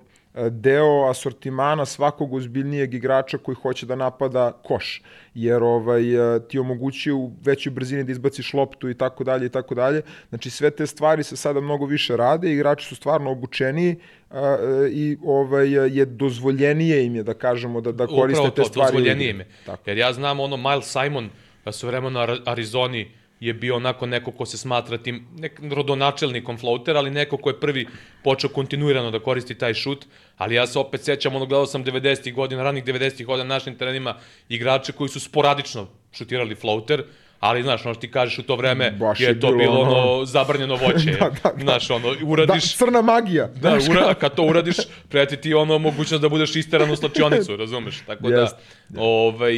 deo 0.50 1.10
asortimana 1.10 1.86
svakog 1.86 2.34
ozbiljnijeg 2.34 2.94
igrača 2.94 3.38
koji 3.38 3.56
hoće 3.56 3.86
da 3.86 3.96
napada 3.96 4.52
koš, 4.64 5.02
jer 5.34 5.64
ovaj, 5.64 6.36
e, 6.36 6.40
ti 6.48 6.60
omogućuje 6.60 7.14
u 7.14 7.32
većoj 7.42 7.72
brzini 7.72 8.04
da 8.04 8.12
izbaciš 8.12 8.54
loptu 8.54 8.90
i 8.90 8.94
tako 8.94 9.24
dalje 9.24 9.46
i 9.46 9.50
tako 9.50 9.76
dalje. 9.76 10.02
Znači 10.30 10.50
sve 10.50 10.72
te 10.72 10.88
stvari 10.88 11.24
se 11.24 11.36
sada 11.36 11.62
mnogo 11.62 11.86
više 11.86 12.18
rade, 12.18 12.54
igrači 12.54 12.88
su 12.88 12.96
stvarno 12.96 13.32
obučeniji 13.32 13.96
a, 14.30 14.58
e, 14.62 14.90
i 14.92 15.18
ovaj, 15.26 15.98
je 15.98 16.06
dozvoljenije 16.06 17.06
im 17.06 17.16
je 17.16 17.24
da 17.24 17.34
kažemo 17.34 17.82
da, 17.82 17.92
da 17.92 18.08
koriste 18.08 18.40
Upravo 18.40 18.50
te 18.50 18.62
to, 18.62 18.68
stvari. 18.68 18.88
u 18.88 18.92
dozvoljenije 18.92 19.30
igri. 19.30 19.36
ime. 19.36 19.46
Tako. 19.66 19.90
Jer 19.90 19.98
ja 19.98 20.14
znam 20.14 20.40
ono, 20.40 20.58
Miles 20.58 20.92
Simon, 20.92 21.30
da 21.66 21.72
su 21.72 21.88
vremeno 21.88 22.26
na 22.26 22.38
Arizoni 22.46 23.12
je 23.40 23.54
bio 23.54 23.76
onako 23.76 24.06
neko 24.06 24.32
ko 24.32 24.46
se 24.46 24.58
smatra 24.58 24.98
tim 24.98 25.28
nek, 25.38 25.60
rodonačelnikom 25.72 26.58
floatera, 26.58 27.00
ali 27.00 27.12
neko 27.12 27.38
ko 27.38 27.50
je 27.50 27.60
prvi 27.60 27.88
počeo 28.24 28.50
kontinuirano 28.50 29.12
da 29.12 29.20
koristi 29.20 29.56
taj 29.56 29.74
šut, 29.74 30.06
ali 30.38 30.56
ja 30.56 30.68
se 30.68 30.80
opet 30.80 31.02
sećam, 31.02 31.36
ono 31.36 31.46
gledao 31.46 31.66
sam 31.66 31.86
90-ih 31.86 32.34
godina, 32.34 32.64
ranih 32.64 32.84
90-ih 32.84 33.26
godina 33.26 33.44
na 33.44 33.54
našim 33.56 33.76
terenima 33.76 34.16
igrače 34.50 34.92
koji 34.92 35.10
su 35.10 35.20
sporadično 35.20 35.88
šutirali 36.14 36.56
floater, 36.56 37.04
ali 37.40 37.64
znaš, 37.64 37.86
ono 37.86 37.94
što 37.94 38.02
ti 38.02 38.12
kažeš 38.12 38.40
u 38.40 38.44
to 38.44 38.56
vreme 38.56 38.92
Baš 38.92 39.20
je, 39.20 39.28
je 39.28 39.40
to 39.40 39.52
bilo 39.52 39.80
ono- 39.80 39.92
ono 39.92 40.26
zabranjeno 40.26 40.76
voće. 40.76 41.12
Da, 41.20 41.30
da, 41.44 41.52
da. 41.52 41.64
Znaš, 41.64 41.90
ono, 41.90 42.14
Da, 42.14 42.26
uradiš... 42.26 42.76
crna 42.76 43.02
magija. 43.02 43.48
Da, 43.48 43.78
ura, 43.92 44.14
kad 44.14 44.36
to 44.36 44.44
uradiš, 44.44 44.76
preti 45.10 45.38
ti 45.38 45.54
ono 45.54 45.78
mogućnost 45.78 46.22
da 46.22 46.30
budeš 46.30 46.56
isteran 46.56 46.92
u 46.92 46.96
slačionicu, 46.96 47.56
razumeš? 47.56 48.00
Tako 48.08 48.30
da, 48.30 48.42
Jest. 48.42 48.56
ovaj, 48.98 49.56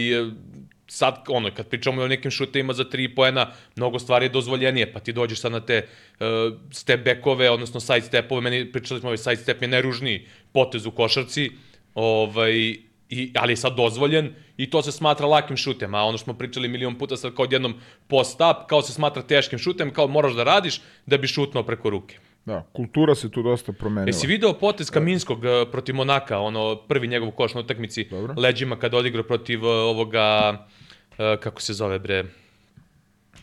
sad, 0.87 1.23
ono, 1.27 1.51
kad 1.51 1.67
pričamo 1.67 2.01
o 2.01 2.07
nekim 2.07 2.31
šutevima 2.31 2.73
za 2.73 2.83
tri 2.83 3.15
poena, 3.15 3.51
mnogo 3.75 3.99
stvari 3.99 4.25
je 4.25 4.29
dozvoljenije, 4.29 4.93
pa 4.93 4.99
ti 4.99 5.13
dođeš 5.13 5.39
sad 5.39 5.51
na 5.51 5.59
te 5.59 5.87
uh, 6.19 6.27
step 6.71 7.05
backove, 7.05 7.49
odnosno 7.49 7.79
side 7.79 8.01
stepove, 8.01 8.41
meni 8.41 8.71
pričali 8.71 8.99
smo 8.99 9.09
ovaj 9.09 9.17
side 9.17 9.35
step 9.35 9.61
je 9.61 9.67
najružniji 9.67 10.27
potez 10.51 10.85
u 10.85 10.91
košarci, 10.91 11.51
ovaj, 11.95 12.75
i, 13.09 13.31
ali 13.35 13.51
je 13.51 13.57
sad 13.57 13.75
dozvoljen 13.75 14.33
i 14.57 14.69
to 14.69 14.81
se 14.81 14.91
smatra 14.91 15.27
lakim 15.27 15.57
šutem, 15.57 15.95
a 15.95 16.03
ono 16.03 16.17
što 16.17 16.23
smo 16.23 16.33
pričali 16.33 16.67
milion 16.67 16.97
puta 16.97 17.17
sad 17.17 17.35
kao 17.35 17.43
odjednom 17.43 17.75
post-up, 18.07 18.67
kao 18.67 18.81
se 18.81 18.93
smatra 18.93 19.21
teškim 19.21 19.59
šutem, 19.59 19.93
kao 19.93 20.07
moraš 20.07 20.33
da 20.33 20.43
radiš 20.43 20.81
da 21.05 21.17
bi 21.17 21.27
šutnuo 21.27 21.63
preko 21.63 21.89
ruke. 21.89 22.17
Da, 22.47 22.63
kultura 22.73 23.15
se 23.15 23.29
tu 23.31 23.41
dosta 23.43 23.73
promenila. 23.73 24.09
Jesi 24.09 24.27
video 24.27 24.53
potez 24.53 24.89
Kaminskog 24.89 25.39
uh, 25.39 25.71
protiv 25.71 25.95
Monaka, 25.95 26.39
ono 26.39 26.75
prvi 26.75 27.07
njegov 27.07 27.31
koš 27.31 27.53
na 27.53 27.59
utakmici 27.59 28.07
Dobro. 28.11 28.33
leđima 28.37 28.79
kada 28.79 28.97
odigrao 28.97 29.23
protiv 29.23 29.63
uh, 29.63 29.69
ovoga 29.69 30.51
uh, 30.51 31.17
kako 31.39 31.61
se 31.61 31.73
zove 31.73 31.99
bre 31.99 32.23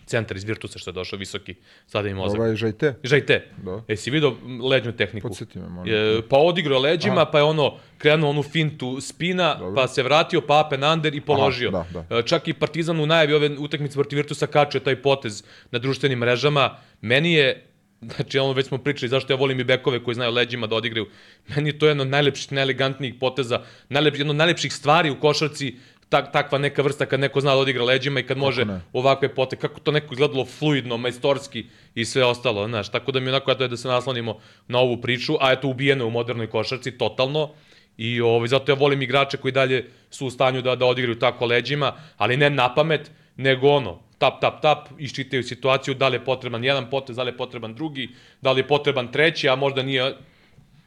centar 0.07 0.37
iz 0.37 0.45
Virtusa 0.45 0.79
što 0.79 0.91
je 0.91 0.95
došao 0.95 1.19
visoki, 1.19 1.55
sada 1.87 2.09
im 2.09 2.17
mozak. 2.17 2.39
Ovaj, 2.41 2.57
žajte, 2.57 2.95
Žajte. 3.03 3.49
Da. 3.65 3.83
Jesi 3.89 4.11
video 4.11 4.37
leđnu 4.71 4.93
tehniku? 4.93 5.29
podsjeti 5.29 5.59
me, 5.59 5.69
molim. 5.69 5.93
Je, 5.93 6.29
pa 6.29 6.39
odigrao 6.39 6.81
leđima, 6.81 7.27
pa 7.27 7.39
je 7.39 7.45
ono 7.45 7.75
krenuo 7.99 8.31
onu 8.31 8.43
fintu 8.43 9.01
spina, 9.01 9.55
Dobro. 9.59 9.75
pa 9.75 9.89
se 9.89 10.03
vratio, 10.03 10.41
pa 10.41 10.65
up 10.67 10.73
and 10.73 10.85
under 10.85 11.15
i 11.15 11.21
položio. 11.21 11.71
da, 11.71 11.87
da. 12.09 12.19
E, 12.19 12.23
Čak 12.23 12.49
i 12.49 12.53
Partizan 12.53 13.01
u 13.01 13.07
najavi 13.07 13.35
ove 13.35 13.51
utakmice 13.59 13.95
protiv 13.95 14.17
Virtusa 14.17 14.47
kačio 14.47 14.81
taj 14.81 15.03
potez 15.03 15.45
na 15.71 15.79
društvenim 15.79 16.19
mrežama. 16.19 16.77
Meni 17.01 17.33
je 17.33 17.74
Znači, 18.17 18.39
ono 18.39 18.53
već 18.53 18.67
smo 18.67 18.79
pričali 18.79 19.09
zašto 19.09 19.33
ja 19.33 19.37
volim 19.37 19.61
i 19.61 19.65
bekove 19.65 20.05
koji 20.05 20.15
znaju 20.15 20.33
leđima 20.33 20.67
da 20.67 20.77
odigraju. 20.77 21.07
Meni 21.49 21.69
je 21.69 21.79
to 21.79 21.87
jedno 21.87 22.03
od 22.03 22.09
najlepših, 22.09 22.53
najelegantnijih 22.53 23.15
poteza, 23.21 23.61
najlep, 23.89 24.19
jedno 24.19 24.31
od 24.31 24.37
najlepših 24.37 24.73
stvari 24.73 25.11
u 25.11 25.21
košarci, 25.21 25.75
tak, 26.09 26.33
takva 26.33 26.59
neka 26.59 26.83
vrsta 26.83 27.07
kad 27.07 27.21
neko 27.21 27.41
zna 27.41 27.55
da 27.55 27.61
odigra 27.61 27.85
leđima 27.85 28.21
i 28.21 28.27
kad 28.27 28.39
može 28.39 28.65
ne. 28.65 28.81
ovakve 28.93 29.29
pote, 29.35 29.57
kako 29.57 29.81
to 29.81 29.93
neko 29.93 30.15
izgledalo 30.15 30.45
fluidno, 30.45 30.97
majstorski 30.97 31.65
i 31.95 32.05
sve 32.05 32.25
ostalo, 32.25 32.69
znaš, 32.69 32.91
tako 32.91 33.13
da 33.13 33.21
mi 33.21 33.29
onako 33.29 33.51
eto 33.51 33.65
je 33.65 33.69
da 33.69 33.77
se 33.77 33.89
naslonimo 33.89 34.39
na 34.69 34.79
ovu 34.79 35.01
priču, 35.01 35.37
a 35.41 35.53
eto 35.53 35.69
ubijeno 35.69 36.07
u 36.07 36.11
modernoj 36.11 36.47
košarci, 36.51 36.99
totalno, 36.99 37.51
i 37.97 38.21
ovaj, 38.21 38.49
zato 38.49 38.73
ja 38.73 38.77
volim 38.77 39.03
igrače 39.03 39.37
koji 39.37 39.53
dalje 39.53 39.91
su 40.11 40.27
u 40.27 40.31
stanju 40.31 40.63
da, 40.63 40.77
da 40.77 40.87
odigraju 40.87 41.19
tako 41.19 41.47
leđima, 41.47 41.93
ali 42.17 42.37
ne 42.37 42.51
na 42.51 42.75
pamet, 42.75 43.11
nego 43.37 43.69
ono, 43.69 44.03
tap, 44.19 44.41
tap, 44.41 44.63
tap, 44.63 44.89
iščitaju 44.99 45.43
situaciju, 45.43 45.95
da 45.95 46.09
li 46.09 46.17
je 46.17 46.25
potreban 46.25 46.65
jedan 46.65 46.91
potez, 46.91 47.17
da 47.17 47.23
li 47.23 47.33
je 47.33 47.37
potreban 47.37 47.75
drugi, 47.75 48.09
da 48.41 48.53
li 48.53 48.61
je 48.61 48.69
potreban 48.69 49.13
treći, 49.13 49.49
a 49.49 49.57
možda 49.57 49.83
nije, 49.83 50.15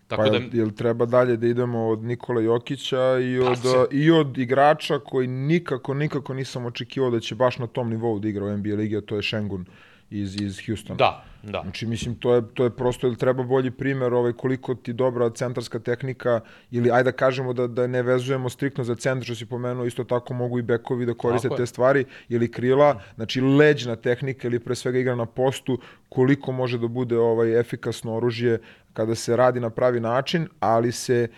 tako 0.08 0.24
Pa 0.24 0.30
da... 0.30 0.38
jel, 0.38 0.50
jel 0.54 0.72
treba 0.72 1.06
dalje 1.06 1.38
da 1.38 1.48
idemo 1.48 1.88
od 1.88 2.04
Nikola 2.04 2.42
Jokića 2.42 3.20
i 3.20 3.40
od, 3.40 3.60
i 3.92 4.12
od 4.12 4.38
igrača 4.38 5.00
koji 5.00 5.28
nikako, 5.28 5.94
nikako 5.94 6.34
nisam 6.34 6.66
očekivao 6.66 7.12
da 7.12 7.20
će 7.20 7.36
baš 7.36 7.58
na 7.58 7.68
tom 7.68 7.90
nivou 7.90 8.20
da 8.20 8.28
igra 8.28 8.46
u 8.46 8.58
NBA 8.58 8.76
ligi, 8.76 8.98
a 8.98 9.02
to 9.02 9.16
je 9.16 9.22
Šengun 9.22 9.66
iz, 10.10 10.42
iz 10.42 10.58
Houstona. 10.66 10.98
Da, 10.98 11.24
da. 11.44 11.62
Znači, 11.62 11.86
mislim, 11.86 12.16
to 12.16 12.36
je, 12.36 12.42
to 12.54 12.64
je 12.64 12.70
prosto, 12.70 13.08
ili 13.08 13.16
treba 13.18 13.44
bolji 13.44 13.72
primer 13.72 14.14
ovaj, 14.14 14.34
koliko 14.34 14.76
ti 14.76 14.94
dobra 14.94 15.30
centarska 15.30 15.80
tehnika, 15.80 16.40
ili 16.72 16.92
ajde 16.92 17.12
da 17.12 17.18
kažemo 17.18 17.54
da, 17.54 17.68
da 17.68 17.88
ne 17.88 18.02
vezujemo 18.04 18.50
striktno 18.50 18.84
za 18.84 18.96
centar, 18.96 19.26
što 19.26 19.36
si 19.36 19.46
pomenuo, 19.46 19.86
isto 19.86 20.04
tako 20.04 20.34
mogu 20.34 20.60
i 20.60 20.62
bekovi 20.62 21.06
da 21.06 21.14
koriste 21.14 21.50
te 21.58 21.66
stvari, 21.66 22.06
ili 22.30 22.52
krila, 22.52 23.02
znači 23.16 23.42
leđna 23.42 23.96
tehnika 23.96 24.48
ili 24.48 24.60
pre 24.60 24.76
svega 24.76 25.00
igra 25.00 25.16
na 25.16 25.26
postu, 25.26 25.80
koliko 26.10 26.52
može 26.52 26.78
da 26.78 26.88
bude 26.88 27.18
ovaj 27.18 27.60
efikasno 27.60 28.16
oružje 28.16 28.60
kada 28.94 29.16
se 29.16 29.36
radi 29.36 29.60
na 29.60 29.70
pravi 29.70 30.00
način, 30.00 30.48
ali 30.60 30.92
se 30.92 31.16
e, 31.24 31.30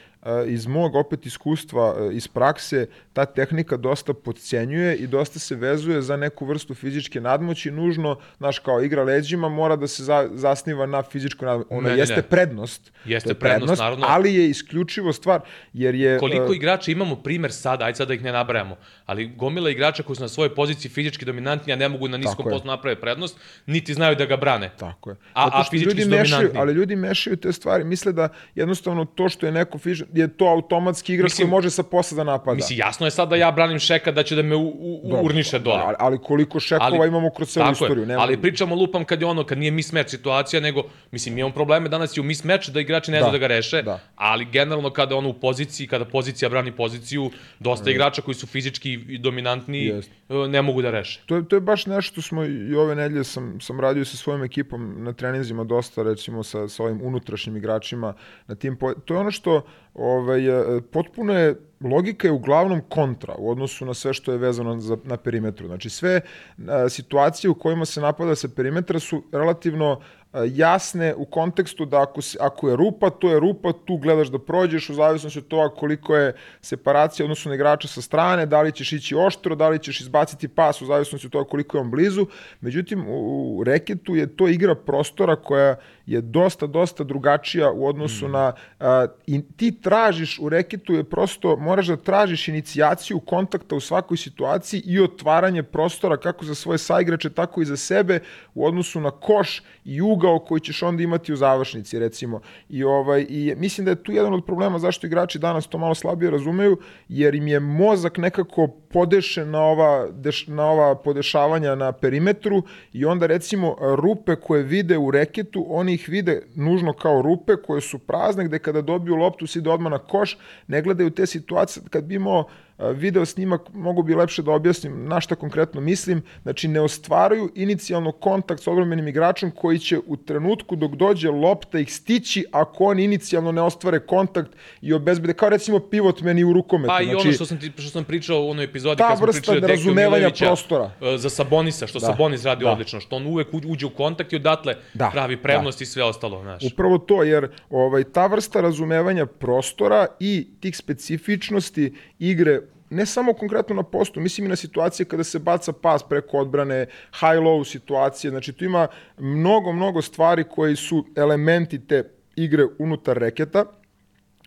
iz 0.48 0.68
mog 0.68 0.96
opet 0.96 1.26
iskustva, 1.26 1.96
e, 2.00 2.14
iz 2.16 2.28
prakse, 2.28 2.88
ta 3.14 3.26
tehnika 3.26 3.78
dosta 3.78 4.14
podcenjuje 4.14 4.96
i 4.96 5.08
dosta 5.08 5.40
se 5.40 5.56
vezuje 5.56 6.02
za 6.02 6.18
neku 6.18 6.46
vrstu 6.46 6.74
fizičke 6.74 7.22
nadmoći, 7.22 7.72
nužno, 7.72 8.18
znaš, 8.38 8.60
kao 8.60 8.82
igra 8.82 9.04
leđima, 9.04 9.50
mora 9.50 9.76
da 9.76 9.88
se 9.88 10.04
za, 10.04 10.30
zasniva 10.34 10.86
na 10.86 11.04
fizičkoj 11.04 11.46
nadmoći. 11.46 11.68
Ona 11.70 11.90
Ne, 11.90 11.94
ne, 11.96 12.00
jeste 12.00 12.16
ne. 12.16 12.22
prednost, 12.22 12.92
Jeste 13.06 13.30
je 13.30 13.34
prednost, 13.34 13.80
naravno. 13.82 14.06
ali 14.10 14.36
je 14.36 14.50
isključivo 14.50 15.14
stvar, 15.14 15.42
jer 15.74 15.96
je... 15.96 16.20
Koliko 16.20 16.54
e, 16.54 16.56
igrača 16.56 16.92
imamo 16.92 17.16
primer 17.16 17.52
sada, 17.52 17.86
ajde 17.86 17.96
sad 17.96 18.08
da 18.08 18.14
ih 18.14 18.24
ne 18.24 18.32
nabrajamo, 18.32 18.78
ali 19.06 19.28
gomila 19.28 19.70
igrača 19.70 20.04
koji 20.04 20.16
su 20.16 20.22
na 20.22 20.28
svojoj 20.30 20.56
poziciji 20.56 20.92
fizički 20.92 21.26
dominantni, 21.26 21.74
a 21.74 21.76
ne 21.76 21.90
mogu 21.90 22.08
na 22.08 22.18
niskom 22.18 22.46
postu 22.50 22.68
naprave 22.68 23.00
prednost, 23.02 23.40
niti 23.66 23.94
znaju 23.94 24.16
da 24.16 24.26
ga 24.26 24.38
brane. 24.38 24.72
Tako 24.80 25.10
je. 25.10 25.16
A- 25.34 25.50
a 25.54 25.64
fizički 25.70 25.90
ljudi 25.90 26.02
su 26.04 26.10
mešaju, 26.10 26.28
dominantni. 26.30 26.60
ali 26.60 26.74
ljudi 26.74 26.96
mešaju 26.96 27.38
te 27.38 27.52
stvari, 27.52 27.84
misle 27.84 28.12
da 28.12 28.30
jednostavno 28.56 29.06
to 29.06 29.30
što 29.30 29.46
je 29.46 29.52
neko 29.52 29.78
fizički, 29.78 30.09
je 30.14 30.28
to 30.30 30.46
automatski 30.48 31.14
igrač 31.14 31.26
Mislim- 31.26 31.46
koji 31.46 31.52
može 31.52 31.70
sa 31.70 31.84
posla 31.84 32.16
da 32.16 32.24
napada. 32.24 32.56
Mislim, 32.56 32.80
jasno 32.80 33.08
je 33.08 33.12
sad 33.12 33.30
da 33.30 33.36
ja 33.36 33.52
branim 33.52 33.80
Šeka 33.80 34.12
da 34.12 34.24
će 34.24 34.36
da 34.36 34.42
me 34.42 34.56
u, 34.56 34.68
u, 34.70 35.02
Dobro, 35.04 35.22
urniše 35.24 35.60
dole. 35.60 35.78
Ali, 35.80 35.96
ali 36.00 36.18
koliko 36.20 36.60
šekova 36.60 36.86
Ali- 36.94 37.08
imamo 37.08 37.30
kroz 37.30 37.50
celu 37.50 37.72
istoriju. 37.72 38.06
nema- 38.06 38.22
ali 38.22 38.38
pričamo 38.38 38.76
lupam 38.76 39.06
kad 39.06 39.22
je 39.22 39.28
ono, 39.28 39.44
kad 39.44 39.58
nije 39.58 39.72
mismatch 39.72 40.10
situacija, 40.10 40.60
nego, 40.60 40.84
mislim, 41.12 41.38
imamo 41.38 41.54
probleme 41.54 41.90
danas 41.90 42.18
i 42.18 42.20
u 42.20 42.24
mismatch 42.24 42.70
da 42.70 42.80
igrači 42.80 43.12
ne 43.12 43.18
Da, 43.18 43.22
znaju 43.22 43.32
da 43.32 43.38
ga 43.40 43.48
reše, 43.48 43.82
da. 43.82 44.00
ali 44.16 44.46
generalno 44.46 44.90
kada 44.90 45.16
ono 45.16 45.30
u 45.30 45.34
poziciji, 45.34 45.88
kada 45.88 46.06
pozicija 46.06 46.50
brani 46.50 46.72
poziciju, 46.72 47.30
dosta 47.60 47.92
igrača 47.92 48.22
koji 48.22 48.36
su 48.36 48.48
fizički 48.48 48.94
i 48.94 49.18
dominantni 49.18 49.80
Jeste. 49.80 50.12
e, 50.30 50.48
ne 50.48 50.62
mogu 50.62 50.82
da 50.82 50.92
reše. 50.92 51.22
To 51.26 51.36
je, 51.36 51.48
to 51.48 51.56
je 51.56 51.62
baš 51.62 51.86
nešto 51.86 52.22
smo 52.22 52.46
i 52.46 52.76
ove 52.76 52.96
nedelje 52.96 53.24
sam, 53.24 53.62
sam 53.62 53.80
radio 53.80 54.06
sa 54.06 54.18
svojom 54.18 54.44
ekipom 54.44 55.04
na 55.04 55.14
treninzima 55.14 55.64
dosta, 55.64 56.04
recimo 56.04 56.44
sa, 56.44 56.68
sa 56.68 56.84
ovim 56.84 57.00
unutrašnjim 57.04 57.58
igračima 57.58 58.14
na 58.48 58.56
tim 58.56 58.76
po... 58.78 58.94
To 58.96 59.14
je 59.14 59.20
ono 59.20 59.32
što 59.32 59.62
ovaj, 60.00 60.48
e, 60.48 60.82
potpuno 60.92 61.34
je 61.34 61.56
logika 61.82 62.28
je 62.28 62.32
uglavnom 62.32 62.82
kontra 62.90 63.36
u 63.38 63.52
odnosu 63.52 63.86
na 63.86 63.94
sve 63.94 64.14
što 64.14 64.32
je 64.32 64.38
vezano 64.38 64.80
za, 64.80 64.98
na 65.04 65.18
perimetru. 65.18 65.68
Znači 65.68 65.90
sve 65.90 66.22
a, 66.68 66.90
situacije 66.90 67.52
u 67.52 67.56
kojima 67.56 67.86
se 67.86 68.02
napada 68.02 68.36
sa 68.36 68.48
perimetra 68.56 69.00
su 69.00 69.24
relativno 69.32 70.00
a, 70.34 70.44
jasne 70.48 71.16
u 71.16 71.26
kontekstu 71.26 71.86
da 71.86 72.02
ako, 72.02 72.22
se, 72.22 72.38
ako 72.42 72.70
je 72.70 72.76
rupa, 72.76 73.10
to 73.10 73.30
je 73.30 73.40
rupa, 73.40 73.74
tu 73.86 73.98
gledaš 73.98 74.28
da 74.28 74.40
prođeš 74.40 74.90
u 74.90 74.94
zavisnosti 74.94 75.40
od 75.40 75.48
toga 75.48 75.76
koliko 75.76 76.16
je 76.16 76.36
separacija 76.62 77.26
odnosno 77.26 77.50
na 77.50 77.56
igrača 77.56 77.88
sa 77.88 78.02
strane, 78.02 78.46
da 78.46 78.62
li 78.62 78.72
ćeš 78.72 78.94
ići 78.94 79.16
oštro, 79.16 79.56
da 79.56 79.70
li 79.70 79.80
ćeš 79.80 80.02
izbaciti 80.02 80.48
pas 80.48 80.82
u 80.82 80.86
zavisnosti 80.86 81.28
od 81.28 81.32
toga 81.32 81.50
koliko 81.50 81.78
je 81.78 81.82
on 81.82 81.92
blizu. 81.92 82.26
Međutim, 82.62 83.08
u, 83.08 83.58
u 83.58 83.64
reketu 83.64 84.16
je 84.16 84.36
to 84.36 84.48
igra 84.48 84.76
prostora 84.76 85.36
koja 85.36 85.76
je 86.10 86.22
dosta, 86.22 86.68
dosta 86.68 87.04
drugačija 87.04 87.72
u 87.72 87.88
odnosu 87.88 88.28
mm. 88.28 88.32
na... 88.32 88.54
A, 88.80 89.08
I 89.28 89.42
ti 89.58 89.72
tražiš, 89.82 90.40
u 90.40 90.50
reketu 90.50 90.94
je 90.94 91.04
prosto, 91.04 91.56
moraš 91.56 91.88
da 91.88 91.98
tražiš 91.98 92.48
inicijaciju 92.48 93.20
kontakta 93.20 93.76
u 93.76 93.80
svakoj 93.80 94.18
situaciji 94.18 94.82
i 94.86 95.00
otvaranje 95.00 95.64
prostora 95.64 96.18
kako 96.18 96.46
za 96.46 96.56
svoje 96.56 96.78
saigrače, 96.78 97.30
tako 97.30 97.62
i 97.62 97.66
za 97.66 97.78
sebe 97.78 98.20
u 98.54 98.66
odnosu 98.66 99.02
na 99.02 99.12
koš 99.12 99.62
i 99.86 100.02
ugao 100.02 100.40
koji 100.40 100.62
ćeš 100.62 100.84
onda 100.84 101.04
imati 101.04 101.34
u 101.34 101.36
završnici, 101.36 102.00
recimo. 102.00 102.42
I, 102.70 102.84
ovaj, 102.84 103.26
I 103.30 103.54
mislim 103.58 103.86
da 103.86 103.92
je 103.92 104.04
tu 104.04 104.12
jedan 104.12 104.34
od 104.34 104.46
problema 104.46 104.80
zašto 104.80 105.08
igrači 105.08 105.40
danas 105.40 105.68
to 105.68 105.78
malo 105.78 105.96
slabije 105.96 106.32
razumeju, 106.32 106.78
jer 107.10 107.36
im 107.36 107.48
je 107.48 107.60
mozak 107.60 108.18
nekako 108.18 108.68
podešen 108.68 109.50
na 109.50 109.62
ova, 109.62 110.08
deš, 110.12 110.48
na 110.48 110.66
ova 110.66 110.96
podešavanja 110.96 111.76
na 111.76 111.92
perimetru 111.92 112.64
i 112.94 113.06
onda 113.06 113.26
recimo 113.26 113.76
rupe 113.80 114.36
koje 114.36 114.64
vide 114.64 114.98
u 114.98 115.12
reketu, 115.12 115.66
oni 115.70 115.99
ih 116.00 116.10
vide 116.10 116.42
nužno 116.56 116.94
kao 116.94 117.22
rupe 117.22 117.56
koje 117.56 117.82
su 117.82 118.00
prazne, 118.00 118.46
gde 118.46 118.60
kada 118.60 118.82
dobiju 118.82 119.16
loptu 119.16 119.48
se 119.48 119.60
ide 119.60 119.70
odmah 119.70 119.92
na 119.92 120.00
koš, 120.00 120.38
ne 120.68 120.82
gledaju 120.82 121.10
te 121.10 121.26
situacije. 121.26 121.84
Kad 121.90 122.04
bi 122.04 122.16
imao 122.16 122.48
video 122.86 123.26
snimak, 123.26 123.62
mogu 123.74 124.04
bi 124.04 124.16
lepše 124.16 124.42
da 124.42 124.52
objasnim 124.52 125.06
na 125.06 125.22
šta 125.22 125.36
konkretno 125.36 125.82
mislim, 125.82 126.22
znači 126.44 126.68
ne 126.68 126.82
ostvaruju 126.82 127.52
inicijalno 127.56 128.12
kontakt 128.12 128.64
sa 128.64 128.72
odbranbenim 128.72 129.08
igračom 129.08 129.52
koji 129.52 129.80
će 129.80 130.00
u 130.08 130.18
trenutku 130.18 130.76
dok 130.76 130.92
dođe 130.92 131.30
lopta 131.30 131.80
ih 131.80 131.94
stići 131.94 132.46
ako 132.52 132.84
oni 132.84 133.04
inicijalno 133.04 133.52
ne 133.52 133.62
ostvare 133.62 134.00
kontakt 134.00 134.52
i 134.82 134.94
obezbede, 134.94 135.34
kao 135.34 135.50
recimo 135.50 135.80
pivot 135.82 136.22
meni 136.22 136.44
u 136.44 136.54
rukometu. 136.54 136.88
Pa 136.90 137.02
i 137.02 137.06
znači, 137.06 137.22
ono 137.22 137.34
što 137.34 137.46
sam, 137.46 137.60
ti, 137.60 137.72
što 137.78 137.90
sam 137.90 138.04
pričao 138.04 138.42
u 138.42 138.50
onoj 138.50 138.66
epizodi 138.66 138.98
kad 139.00 139.18
smo 139.18 139.28
pričali 139.28 139.58
o 139.58 139.62
Dekiju 139.62 139.76
razumevanja 139.76 140.30
prostora. 140.40 140.92
e, 141.04 141.18
za 141.18 141.30
Sabonisa, 141.30 141.88
što 141.88 142.00
Da, 142.00 142.06
Sabonis 142.06 142.44
radi 142.46 142.64
da. 142.64 142.72
odlično, 142.72 143.00
što 143.00 143.16
on 143.16 143.26
uvek 143.26 143.48
uđe- 143.54 143.86
u 143.86 143.90
kontakt 143.90 144.34
i 144.34 144.36
odatle 144.36 144.76
Da, 144.94 145.10
pravi 145.10 145.38
prednost 145.38 145.82
i 145.82 145.86
sve 145.86 146.04
ostalo, 146.04 146.42
znaš. 146.42 146.64
Upravo 146.64 146.98
to, 146.98 147.24
jer 147.24 147.48
ovaj, 147.70 148.04
ta 148.04 148.28
vrsta 148.28 148.62
razumevanja 148.62 149.26
prostora 149.26 150.08
i 150.20 150.48
tih 150.60 150.78
specifičnosti 150.78 151.94
igre 152.20 152.62
ne 152.90 153.06
samo 153.06 153.34
konkretno 153.34 153.76
na 153.76 153.84
postu, 153.84 154.20
mislim 154.20 154.46
i 154.46 154.50
na 154.50 154.56
situacije 154.56 155.06
kada 155.06 155.24
se 155.24 155.40
baca 155.40 155.74
pas 155.74 156.04
preko 156.04 156.38
odbrane, 156.38 156.86
high-low 157.12 157.66
situacije, 157.72 158.32
znači 158.32 158.54
tu 158.54 158.66
ima 158.66 158.88
mnogo, 159.18 159.72
mnogo 159.72 160.02
stvari 160.02 160.44
koji 160.44 160.76
su 160.76 161.06
elementi 161.16 161.80
te 161.88 162.04
igre 162.36 162.66
unutar 162.80 163.18
reketa 163.18 163.66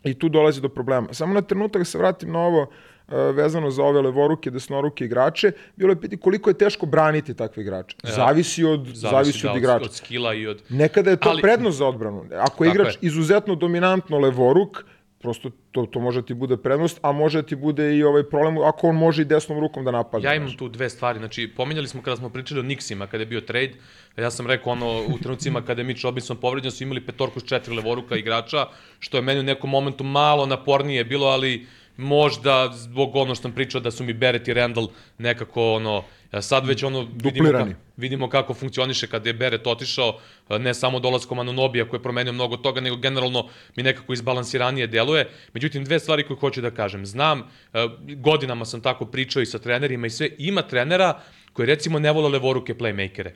i 0.04 0.14
tu 0.14 0.28
dolazi 0.28 0.60
do 0.60 0.68
problema. 0.68 1.14
Samo 1.14 1.34
na 1.34 1.42
trenutak 1.42 1.86
se 1.86 1.98
vratim 1.98 2.32
na 2.32 2.38
ovo 2.38 2.62
e, 2.62 3.16
vezano 3.16 3.70
za 3.70 3.82
ove 3.82 4.00
levoruke, 4.00 4.50
desnoruke 4.50 5.04
igrače, 5.04 5.52
bilo 5.76 5.92
je 5.92 6.00
piti 6.00 6.16
koliko 6.16 6.50
je 6.50 6.58
teško 6.58 6.86
braniti 6.86 7.34
takve 7.34 7.62
igrače. 7.62 7.96
Zavisi 8.02 8.64
od, 8.64 8.86
zavisi, 8.94 9.46
od 9.46 9.52
da, 9.52 9.58
igrača. 9.58 9.84
Od 9.84 9.94
skila 9.94 10.34
i 10.34 10.46
od... 10.46 10.62
Nekada 10.68 11.10
je 11.10 11.16
to 11.16 11.28
Ali- 11.28 11.42
prednost 11.42 11.78
za 11.78 11.86
odbranu. 11.86 12.24
Ako 12.38 12.64
je 12.64 12.70
igrač 12.70 12.94
je. 12.94 12.98
izuzetno 13.02 13.54
dominantno 13.54 14.18
levoruk, 14.18 14.84
prosto 15.22 15.50
to, 15.72 15.86
to 15.86 16.00
može 16.00 16.22
ti 16.22 16.34
bude 16.34 16.56
prednost, 16.56 16.98
a 17.02 17.12
može 17.12 17.42
ti 17.42 17.56
bude 17.56 17.96
i 17.96 18.02
ovaj 18.02 18.22
problem 18.22 18.58
ako 18.58 18.88
on 18.88 18.96
može 18.96 19.22
i 19.22 19.24
desnom 19.24 19.60
rukom 19.60 19.84
da 19.84 19.90
napadne. 19.90 20.28
Ja 20.28 20.34
imam 20.34 20.56
tu 20.56 20.68
dve 20.68 20.90
stvari, 20.90 21.18
znači 21.18 21.48
pominjali 21.56 21.88
smo 21.88 22.02
kada 22.02 22.16
smo 22.16 22.30
pričali 22.30 22.60
o 22.60 22.62
Nixima, 22.62 23.06
kada 23.06 23.22
je 23.22 23.26
bio 23.26 23.40
trade, 23.40 23.72
ja 24.16 24.30
sam 24.30 24.46
rekao 24.46 24.72
ono, 24.72 25.04
u 25.06 25.18
trenucima 25.18 25.62
kada 25.62 25.80
je 25.80 25.84
Mitch 25.86 26.04
Robinson 26.04 26.36
povređen 26.36 26.70
su 26.70 26.84
imali 26.84 27.06
petorku 27.06 27.40
s 27.40 27.44
četiri 27.44 27.74
levoruka 27.74 28.16
igrača, 28.16 28.66
što 28.98 29.16
je 29.16 29.22
meni 29.22 29.40
u 29.40 29.42
nekom 29.42 29.70
momentu 29.70 30.04
malo 30.04 30.46
napornije 30.46 31.04
bilo, 31.04 31.26
ali 31.26 31.66
možda 31.96 32.70
zbog 32.72 33.16
ono 33.16 33.34
što 33.34 33.42
sam 33.42 33.52
pričao 33.52 33.80
da 33.80 33.90
su 33.90 34.04
mi 34.04 34.14
Barrett 34.14 34.48
i 34.48 34.54
Randall 34.54 34.88
nekako 35.18 35.72
ono, 35.72 36.04
sad 36.40 36.66
već 36.66 36.82
ono 36.82 37.08
vidimo, 37.24 37.52
ka, 37.52 37.66
vidimo 37.96 38.28
kako 38.28 38.54
funkcioniše 38.54 39.06
kada 39.06 39.28
je 39.28 39.34
Barrett 39.34 39.66
otišao, 39.66 40.18
ne 40.48 40.74
samo 40.74 41.00
dolaskom 41.00 41.38
Anunobija 41.38 41.88
koji 41.88 41.98
je 41.98 42.02
promenio 42.02 42.32
mnogo 42.32 42.56
toga, 42.56 42.80
nego 42.80 42.96
generalno 42.96 43.48
mi 43.76 43.82
nekako 43.82 44.12
izbalansiranije 44.12 44.86
deluje. 44.86 45.28
Međutim, 45.52 45.84
dve 45.84 45.98
stvari 45.98 46.26
koje 46.26 46.36
hoću 46.38 46.60
da 46.60 46.70
kažem. 46.70 47.06
Znam, 47.06 47.40
e, 47.40 47.88
godinama 48.16 48.64
sam 48.64 48.80
tako 48.80 49.06
pričao 49.06 49.42
i 49.42 49.46
sa 49.46 49.58
trenerima 49.58 50.06
i 50.06 50.10
sve, 50.10 50.28
ima 50.38 50.62
trenera 50.62 51.20
koji 51.52 51.66
recimo 51.66 51.98
ne 51.98 52.12
vole 52.12 52.28
levoruke 52.28 52.74
playmakere 52.74 53.30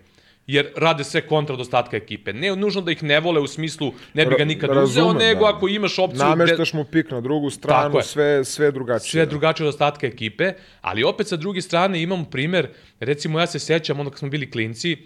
jer 0.47 0.73
rade 0.77 1.05
sve 1.05 1.27
kontra 1.27 1.55
od 1.55 1.61
ostatka 1.61 1.97
ekipe. 1.97 2.33
Ne 2.33 2.57
nužno 2.57 2.81
da 2.81 2.93
ih 2.93 3.03
ne 3.03 3.21
vole 3.21 3.41
u 3.41 3.47
smislu 3.47 3.93
ne 4.15 4.27
bi 4.27 4.35
ga 4.39 4.45
nikad 4.45 4.71
razumem, 4.71 5.17
uzeo, 5.17 5.29
nego 5.29 5.45
da. 5.45 5.57
ako 5.57 5.69
imaš 5.69 5.99
opciju... 5.99 6.19
Nameštaš 6.19 6.73
mu 6.73 6.85
pik 6.85 7.11
na 7.11 7.21
drugu 7.21 7.51
stranu, 7.51 8.03
sve, 8.03 8.45
sve 8.45 8.71
drugačije. 8.71 9.11
sve 9.11 9.27
drugačije 9.27 9.67
od 9.69 9.75
ostatka 9.75 10.07
ekipe, 10.07 10.53
ali 10.81 11.05
opet 11.05 11.29
sa 11.29 11.37
druge 11.37 11.63
strane 11.63 12.03
imamo 12.03 12.25
primer, 12.25 12.69
recimo 13.01 13.41
ja 13.41 13.47
se 13.47 13.59
sećam 13.59 14.01
ono 14.01 14.11
kad 14.11 14.19
smo 14.19 14.29
bili 14.29 14.51
klinci, 14.51 14.97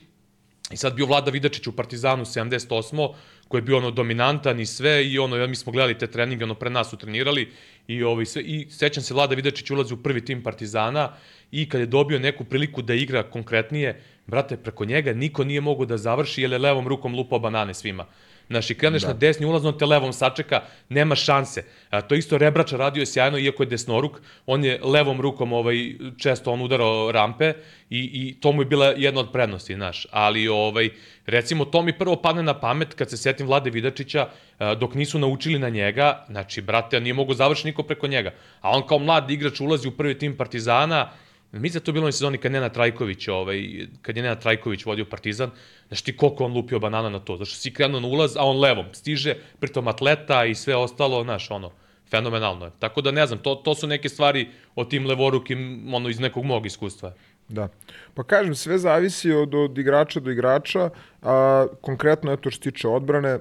i 0.72 0.76
sad 0.76 0.94
bio 0.94 1.06
Vlada 1.06 1.30
Vidačić 1.30 1.66
u 1.66 1.72
Partizanu 1.72 2.24
78. 2.24 3.14
koji 3.48 3.58
je 3.58 3.62
bio 3.62 3.76
ono 3.76 3.90
dominantan 3.90 4.60
i 4.60 4.66
sve 4.66 5.06
i 5.06 5.18
ono 5.18 5.36
ja 5.36 5.46
mi 5.46 5.56
smo 5.56 5.72
gledali 5.72 5.98
te 5.98 6.06
treninge 6.06 6.44
ono 6.44 6.54
pre 6.54 6.70
nas 6.70 6.90
su 6.90 6.96
trenirali 6.96 7.52
i 7.86 8.02
ovaj 8.02 8.26
sve 8.26 8.42
i 8.42 8.66
sećam 8.70 9.02
se 9.02 9.14
Vlada 9.14 9.34
Vidačić 9.34 9.70
ulazi 9.70 9.94
u 9.94 10.02
prvi 10.02 10.24
tim 10.24 10.42
Partizana 10.42 11.12
i 11.50 11.68
kad 11.68 11.80
je 11.80 11.86
dobio 11.86 12.18
neku 12.18 12.44
priliku 12.44 12.82
da 12.82 12.94
igra 12.94 13.22
konkretnije 13.22 14.02
brate 14.30 14.56
preko 14.56 14.84
njega 14.84 15.12
niko 15.12 15.44
nije 15.44 15.60
mogao 15.60 15.86
da 15.86 15.96
završi 15.96 16.42
jer 16.42 16.52
je 16.52 16.58
levom 16.58 16.88
rukom 16.88 17.14
lupao 17.14 17.38
banane 17.38 17.74
svima 17.74 18.06
Znaš, 18.50 18.70
i 18.70 18.74
kreneš 18.74 19.02
da. 19.02 19.08
na 19.08 19.14
desni 19.14 19.46
ulaz, 19.46 19.64
on 19.64 19.78
te 19.78 19.86
levom 19.86 20.12
sačeka, 20.12 20.62
nema 20.88 21.14
šanse. 21.14 21.62
A, 21.90 22.00
to 22.00 22.14
isto 22.14 22.38
Rebrača 22.38 22.76
radio 22.76 23.00
je 23.00 23.06
sjajno, 23.06 23.38
iako 23.38 23.62
je 23.62 23.66
desnoruk, 23.66 24.18
on 24.46 24.64
je 24.64 24.80
levom 24.82 25.20
rukom 25.20 25.52
ovaj, 25.52 25.76
često 26.18 26.52
on 26.52 26.62
udarao 26.62 27.12
rampe 27.12 27.52
i, 27.90 28.10
i 28.12 28.40
to 28.40 28.52
mu 28.52 28.62
je 28.62 28.66
bila 28.66 28.86
jedna 28.86 29.20
od 29.20 29.30
prednosti, 29.32 29.74
znaš. 29.74 30.06
Ali, 30.10 30.48
ovaj, 30.48 30.90
recimo, 31.26 31.64
to 31.64 31.82
mi 31.82 31.98
prvo 31.98 32.16
padne 32.16 32.42
na 32.42 32.60
pamet 32.60 32.94
kad 32.94 33.10
se 33.10 33.16
setim 33.16 33.46
Vlade 33.46 33.70
Vidačića, 33.70 34.28
a, 34.58 34.74
dok 34.74 34.94
nisu 34.94 35.18
naučili 35.18 35.58
na 35.58 35.68
njega, 35.68 36.26
znači, 36.28 36.62
brate, 36.62 37.00
nije 37.00 37.14
mogo 37.14 37.34
završiti 37.34 37.68
niko 37.68 37.82
preko 37.82 38.06
njega. 38.06 38.34
A 38.60 38.70
on 38.70 38.86
kao 38.86 38.98
mlad 38.98 39.30
igrač 39.30 39.60
ulazi 39.60 39.88
u 39.88 39.96
prvi 39.96 40.18
tim 40.18 40.36
Partizana, 40.36 41.10
Mislim 41.52 41.80
da 41.80 41.84
to 41.84 41.92
bilo 41.92 42.08
u 42.08 42.12
sezoni 42.12 42.38
kad 42.38 42.52
Nenad 42.52 42.74
Trajković, 42.74 43.28
ovaj, 43.28 43.86
kad 44.02 44.16
je 44.16 44.22
Nenad 44.22 44.42
Trajković 44.42 44.84
vodio 44.84 45.04
Partizan, 45.04 45.50
znaš 45.88 46.02
ti 46.02 46.16
koliko 46.16 46.44
on 46.44 46.52
lupio 46.52 46.78
banana 46.78 47.08
na 47.10 47.18
to, 47.18 47.36
zašto 47.36 47.56
si 47.56 47.74
krenuo 47.74 48.00
na 48.00 48.08
ulaz, 48.08 48.36
a 48.36 48.44
on 48.44 48.60
levom 48.60 48.86
stiže, 48.92 49.34
pritom 49.60 49.88
atleta 49.88 50.44
i 50.44 50.54
sve 50.54 50.76
ostalo, 50.76 51.22
znaš, 51.24 51.50
ono, 51.50 51.70
fenomenalno 52.10 52.64
je. 52.64 52.72
Tako 52.78 53.00
da 53.00 53.10
ne 53.10 53.26
znam, 53.26 53.38
to, 53.38 53.54
to 53.54 53.74
su 53.74 53.86
neke 53.86 54.08
stvari 54.08 54.48
o 54.74 54.84
tim 54.84 55.06
levorukim, 55.06 55.90
ono, 55.94 56.08
iz 56.08 56.20
nekog 56.20 56.44
mog 56.44 56.66
iskustva. 56.66 57.14
Da. 57.48 57.68
Pa 58.14 58.22
kažem, 58.22 58.54
sve 58.54 58.78
zavisi 58.78 59.32
od, 59.32 59.54
od 59.54 59.78
igrača 59.78 60.20
do 60.20 60.30
igrača, 60.30 60.90
a 61.22 61.66
konkretno 61.80 62.32
eto 62.32 62.50
što 62.50 62.70
tiče 62.70 62.88
odbrane, 62.88 63.38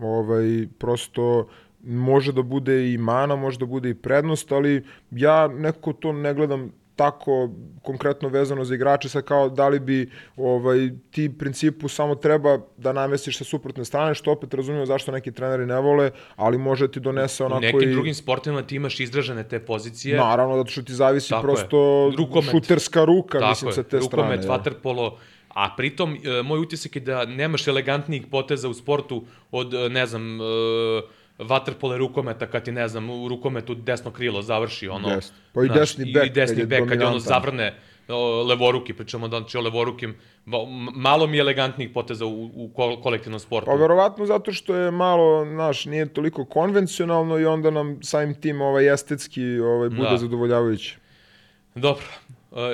ovaj, 0.00 0.66
prosto 0.78 1.48
može 1.84 2.32
da 2.32 2.42
bude 2.42 2.92
i 2.92 2.98
mana, 2.98 3.36
može 3.36 3.58
da 3.58 3.66
bude 3.66 3.90
i 3.90 3.94
prednost, 3.94 4.52
ali 4.52 4.84
ja 5.10 5.48
nekako 5.48 5.92
to 5.92 6.12
ne 6.12 6.34
gledam 6.34 6.72
tako 6.98 7.50
konkretno 7.82 8.28
vezano 8.28 8.64
za 8.64 8.74
igrače, 8.74 9.08
sad 9.08 9.24
kao 9.24 9.48
da 9.48 9.68
li 9.68 9.80
bi 9.80 10.10
ovaj, 10.36 10.90
ti 11.10 11.30
principu 11.38 11.88
samo 11.88 12.14
treba 12.14 12.58
da 12.76 12.92
namestiš 12.92 13.38
sa 13.38 13.44
suprotne 13.44 13.84
strane, 13.84 14.14
što 14.14 14.32
opet 14.32 14.54
razumijem 14.54 14.86
zašto 14.86 15.12
neki 15.12 15.32
treneri 15.32 15.66
ne 15.66 15.80
vole, 15.80 16.10
ali 16.36 16.58
može 16.58 16.86
da 16.86 16.92
ti 16.92 17.00
donese 17.00 17.42
U 17.42 17.46
onako 17.46 17.60
nekim 17.60 17.90
i... 17.90 17.92
drugim 17.92 18.14
sportovima 18.14 18.62
ti 18.62 18.76
imaš 18.76 19.00
izražene 19.00 19.44
te 19.48 19.60
pozicije. 19.60 20.16
Naravno, 20.18 20.56
zato 20.56 20.70
što 20.70 20.82
ti 20.82 20.94
zavisi 20.94 21.30
Tako 21.30 21.42
prosto 21.42 22.12
Rukomet. 22.18 22.50
šuterska 22.50 23.04
ruka, 23.04 23.38
Tako 23.38 23.50
mislim, 23.50 23.68
je, 23.68 23.72
sa 23.72 23.82
te 23.82 24.00
strane. 24.00 24.22
rukomet, 24.22 24.44
vaterpolo, 24.48 25.18
a 25.48 25.74
pritom 25.76 26.14
e, 26.14 26.42
moj 26.42 26.58
utisak 26.58 26.96
je 26.96 27.00
da 27.02 27.24
nemaš 27.24 27.68
elegantnijih 27.68 28.26
poteza 28.30 28.68
u 28.68 28.74
sportu 28.74 29.24
od, 29.50 29.74
e, 29.74 29.88
ne 29.88 30.06
znam, 30.06 30.40
e, 30.40 30.44
vaterpole 31.38 31.98
rukometa 31.98 32.46
kad 32.46 32.64
ti, 32.64 32.72
ne 32.72 32.88
znam, 32.88 33.10
u 33.10 33.28
rukometu 33.28 33.74
desno 33.74 34.10
krilo 34.10 34.42
završi, 34.42 34.88
ono... 34.88 35.08
Jeste. 35.08 35.34
Pa 35.52 35.62
i 35.62 35.66
znaš, 35.66 35.78
desni 35.78 36.12
bek 36.12 36.26
I 36.26 36.30
desni 36.30 36.66
bek, 36.66 36.88
kad 36.88 37.00
je 37.00 37.06
ono 37.06 37.18
zavrne 37.18 37.74
o, 38.08 38.42
levoruki, 38.42 38.92
pričamo 38.94 39.28
da 39.28 39.38
znači 39.38 39.58
o 39.58 39.60
levorukim, 39.60 40.16
malo 40.94 41.26
mi 41.26 41.36
je 41.36 41.40
elegantnijih 41.40 41.90
poteza 41.94 42.26
u, 42.26 42.44
u 42.54 42.70
kol- 42.76 43.02
kolektivnom 43.02 43.40
sportu. 43.40 43.70
Pa 43.70 43.76
verovatno 43.76 44.26
zato 44.26 44.52
što 44.52 44.74
je 44.74 44.90
malo, 44.90 45.44
znaš, 45.44 45.84
nije 45.84 46.06
toliko 46.06 46.44
konvencionalno 46.44 47.38
i 47.38 47.46
onda 47.46 47.70
nam 47.70 47.98
samim 48.02 48.34
tim 48.34 48.60
ovaj 48.60 48.94
estetski 48.94 49.58
ovaj, 49.58 49.88
bude 49.88 50.10
Da. 50.10 50.16
zadovoljavajuće. 50.16 50.96
Dobro, 51.74 52.04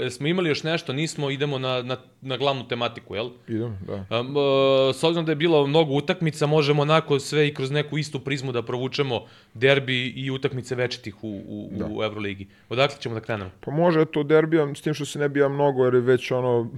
e, 0.03 0.11
smo 0.11 0.27
imali 0.27 0.49
još 0.49 0.63
nešto, 0.63 0.93
nismo, 0.93 1.31
idemo 1.31 1.59
na, 1.59 1.83
na, 1.83 1.97
na 2.21 2.37
glavnu 2.37 2.69
tematiku, 2.69 3.15
jel? 3.15 3.31
Idemo, 3.49 3.79
da. 3.87 4.21
Um, 4.21 4.37
e, 4.91 4.93
s 4.93 5.05
obzirom 5.05 5.25
da 5.25 5.33
je 5.33 5.37
bilo 5.37 5.67
mnogo 5.67 5.93
utakmica, 5.93 6.47
možemo 6.47 6.83
onako 6.83 7.19
sve 7.19 7.49
i 7.49 7.55
kroz 7.55 7.71
neku 7.71 7.99
istu 7.99 8.21
prizmu 8.21 8.53
da 8.53 8.63
provučemo 8.63 9.21
derbi 9.55 10.07
i 10.07 10.31
utakmice 10.31 10.75
večitih 10.75 11.25
u, 11.25 11.29
u, 11.49 11.69
Da. 11.73 11.87
u 11.87 12.03
Euroligi. 12.03 12.47
Odakle 12.69 12.97
ćemo 13.01 13.15
da 13.15 13.21
krenemo? 13.21 13.51
Pa 13.61 13.71
može 13.71 14.01
eto 14.01 14.23
derbija, 14.23 14.75
s 14.75 14.81
tim 14.81 14.95
što 14.95 15.05
se 15.05 15.19
ne 15.19 15.29
bija 15.29 15.49
mnogo, 15.49 15.85
jer 15.85 15.95
je 15.95 16.01
već 16.01 16.31
ono 16.31 16.71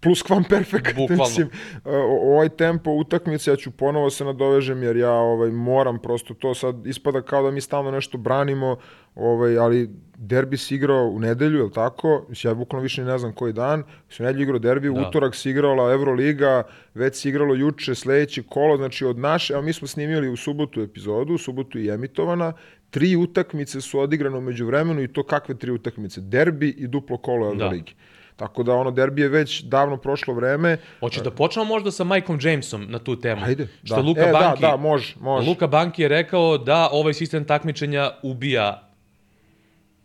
plus 0.00 0.22
kvam 0.22 0.44
perfekt. 0.44 0.96
Bukvalno. 0.96 1.24
Mislim, 1.24 1.50
o- 1.84 2.32
ovaj 2.32 2.48
tempo 2.48 2.90
utakmice, 2.90 3.50
ja 3.50 3.56
ću 3.56 3.70
ponovo 3.70 4.10
se 4.10 4.24
nadovežem, 4.24 4.82
jer 4.82 4.96
ja 4.96 5.12
ovaj, 5.12 5.50
moram 5.50 5.98
prosto 5.98 6.34
to 6.34 6.54
sad 6.54 6.86
ispada 6.86 7.22
kao 7.22 7.42
da 7.42 7.50
mi 7.50 7.60
stalno 7.60 7.90
nešto 7.90 8.18
branimo, 8.18 8.76
ovaj, 9.14 9.58
ali 9.58 9.90
derbi 10.18 10.56
se 10.56 10.74
igrao 10.74 11.04
u 11.08 11.18
nedelju, 11.20 11.58
je 11.58 11.64
li 11.64 11.72
tako? 11.72 12.26
Mislim, 12.28 12.50
ja 12.50 12.54
bukvalno 12.54 12.82
više 12.82 13.04
ne 13.04 13.18
znam 13.18 13.32
koji 13.32 13.52
dan. 13.52 13.80
U 14.20 14.22
nedelju 14.22 14.42
igrao 14.42 14.58
derbi, 14.58 14.88
Da. 14.88 15.08
utorak 15.08 15.34
se 15.34 15.50
igrala 15.50 15.92
Euroliga, 15.92 16.62
već 16.94 17.16
se 17.16 17.28
igralo 17.28 17.54
juče 17.54 17.94
sledeći 17.94 18.42
kolo, 18.42 18.76
znači 18.76 19.04
od 19.04 19.18
naše, 19.18 19.52
evo 19.52 19.62
mi 19.62 19.72
smo 19.72 19.88
snimili 19.88 20.28
u 20.28 20.36
subotu 20.36 20.82
epizodu, 20.82 21.34
u 21.34 21.38
subotu 21.38 21.78
je 21.78 21.94
emitovana, 21.94 22.52
tri 22.90 23.16
utakmice 23.16 23.80
su 23.80 24.00
odigrane 24.00 24.38
umeđu 24.38 24.66
vremenu 24.66 25.02
i 25.02 25.12
to 25.12 25.22
kakve 25.22 25.54
tri 25.54 25.70
utakmice? 25.70 26.20
Derbi 26.20 26.68
i 26.68 26.86
duplo 26.86 27.16
kolo 27.16 27.46
Euroligi. 27.46 27.94
Tako 28.36 28.62
da 28.62 28.74
ono 28.74 28.90
derbi 28.90 29.22
je 29.22 29.28
već 29.28 29.62
davno 29.62 29.96
prošlo 29.96 30.34
vreme. 30.34 30.76
Hoćeš 31.00 31.22
da 31.22 31.30
počnemo 31.30 31.64
možda 31.64 31.90
sa 31.90 32.04
Mikeom 32.04 32.38
Jamesom 32.42 32.86
na 32.88 32.98
tu 32.98 33.20
temu? 33.20 33.44
Ajde, 33.44 33.68
Što 33.84 33.94
da. 33.96 34.02
Luka 34.02 34.20
e, 34.28 34.32
Banki, 34.32 34.60
da, 34.60 34.68
da, 34.70 34.76
može, 34.76 35.14
može. 35.20 35.48
Luka 35.48 35.66
Banki 35.66 36.02
je 36.02 36.08
rekao 36.08 36.58
da 36.58 36.88
ovaj 36.92 37.14
sistem 37.14 37.44
takmičenja 37.44 38.10
ubija 38.22 38.83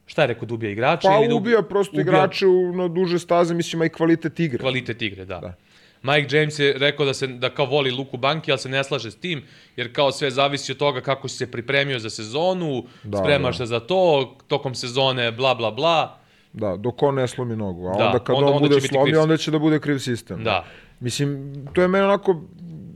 Šta 0.10 0.22
je 0.22 0.28
rekao, 0.28 0.46
da 0.46 0.54
ubija 0.54 0.72
igrače? 0.72 1.08
pa 1.08 1.16
ili 1.16 1.28
da 1.28 1.36
ubija 1.36 1.62
prosto 1.64 1.92
ubija 1.92 2.02
igrače 2.04 2.48
u, 2.48 2.74
na 2.74 2.88
duže 2.88 3.20
staze, 3.20 3.54
mislim, 3.54 3.82
a 3.82 3.86
i 3.86 3.90
kvalitet 3.90 4.40
igre. 4.40 4.58
Kvalitet 4.60 5.02
igre, 5.02 5.26
da. 5.26 5.40
Da. 5.40 5.54
Mike 6.04 6.38
James 6.38 6.60
je 6.60 6.74
rekao 6.74 7.06
da 7.06 7.14
se 7.14 7.28
da 7.28 7.50
kao 7.50 7.66
voli 7.66 7.92
Luku 7.92 8.18
Banki, 8.18 8.52
ali 8.52 8.60
se 8.60 8.70
ne 8.70 8.84
slaže 8.84 9.12
s 9.12 9.16
tim, 9.18 9.44
jer 9.76 9.94
kao 9.94 10.12
sve 10.12 10.32
zavisi 10.32 10.72
od 10.72 10.78
toga 10.78 11.02
kako 11.02 11.28
si 11.28 11.38
se 11.38 11.48
pripremio 11.48 12.00
za 12.00 12.10
sezonu, 12.10 12.84
Da, 13.04 13.18
spremaš 13.18 13.58
da. 13.58 13.66
se 13.66 13.70
za 13.70 13.80
to, 13.82 14.02
tokom 14.48 14.76
sezone, 14.76 15.32
bla, 15.32 15.56
bla, 15.56 15.72
bla. 15.72 16.18
Da, 16.54 16.76
dok 16.78 17.04
on 17.04 17.16
ne 17.16 17.28
slomi 17.28 17.56
nogu. 17.56 17.88
A 17.88 17.94
Da, 17.94 18.06
onda 18.06 18.20
kad 18.20 18.36
onda- 18.36 18.48
on 18.48 18.60
bude 18.60 18.82
slomio, 18.82 19.22
onda 19.22 19.38
će 19.38 19.52
da 19.52 19.60
bude 19.60 19.80
kriv 19.80 20.00
sistem. 20.00 20.44
Da. 20.44 20.66
Mislim, 21.00 21.54
to 21.74 21.82
je 21.82 21.88
meni 21.88 22.04
onako, 22.04 22.42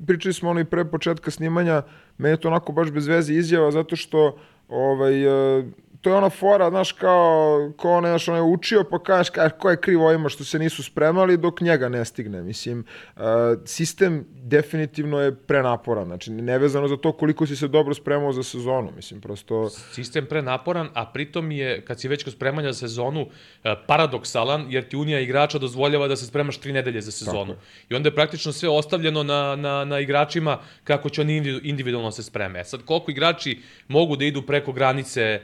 pričali 0.08 0.34
smo 0.34 0.50
ono 0.50 0.60
i 0.60 0.66
pre 0.66 0.86
početka 0.86 1.32
snimanja, 1.32 1.82
meni 2.18 2.34
je 2.34 2.38
to 2.38 2.48
onako 2.48 2.72
baš 2.72 2.92
bez 2.92 3.08
veze 3.08 3.34
izjava, 3.34 3.72
zato 3.72 3.96
što 3.96 4.38
ovaj, 4.70 5.24
e, 5.60 5.64
to 6.04 6.10
je 6.10 6.16
ona 6.16 6.30
fora, 6.30 6.70
znaš, 6.70 6.92
kao, 6.92 7.72
ko 7.78 7.92
onaj, 7.92 8.12
znaš, 8.12 8.28
onaj 8.28 8.42
učio, 8.42 8.84
pa 8.92 9.00
kažeš, 9.00 9.30
kažeš, 9.30 9.52
ko 9.60 9.70
je 9.70 9.82
kriv 9.82 10.02
ovima 10.02 10.30
što 10.30 10.44
se 10.44 10.60
nisu 10.60 10.84
spremali 10.84 11.38
dok 11.38 11.62
njega 11.62 11.90
ne 11.90 12.06
stigne. 12.06 12.42
Mislim, 12.42 12.86
e, 13.18 13.22
sistem 13.66 14.26
definitivno 14.32 15.20
je 15.20 15.36
prenaporan, 15.36 16.06
znači, 16.06 16.32
nevezano 16.32 16.88
za 16.88 16.98
to 16.98 17.12
koliko 17.12 17.48
si 17.48 17.56
se 17.56 17.68
dobro 17.68 17.94
spremao 17.94 18.34
za 18.34 18.44
sezonu, 18.44 18.92
mislim, 18.96 19.22
prosto... 19.22 19.70
Sistem 19.70 20.26
prenaporan, 20.26 20.90
a 20.94 21.06
pritom 21.06 21.52
je, 21.52 21.86
kad 21.86 22.00
si 22.00 22.08
već 22.08 22.24
kod 22.24 22.34
spremanja 22.34 22.72
za 22.74 22.88
sezonu, 22.88 23.28
e, 23.64 23.76
paradoksalan, 23.88 24.66
jer 24.70 24.88
ti 24.90 24.98
Unija 24.98 25.20
igrača 25.20 25.58
dozvoljava 25.58 26.08
da 26.08 26.16
se 26.16 26.26
spremaš 26.26 26.58
tri 26.58 26.74
nedelje 26.74 27.02
za 27.02 27.12
sezonu. 27.12 27.56
I 27.90 27.96
onda 27.96 28.08
je 28.08 28.16
praktično 28.16 28.52
sve 28.52 28.70
ostavljeno 28.70 29.24
na, 29.24 29.56
na, 29.56 29.86
na 29.86 30.00
igračima 30.00 30.58
kako 30.84 31.10
će 31.10 31.22
oni 31.22 31.42
individu- 31.42 31.62
individualno 31.64 32.12
se 32.12 32.24
spreme. 32.24 32.60
E 32.60 32.64
sad, 32.64 32.84
koliko 32.86 33.12
igrači 33.12 33.62
mogu 33.88 34.16
da 34.16 34.26
idu 34.26 34.42
preko 34.42 34.72
granice 34.72 35.42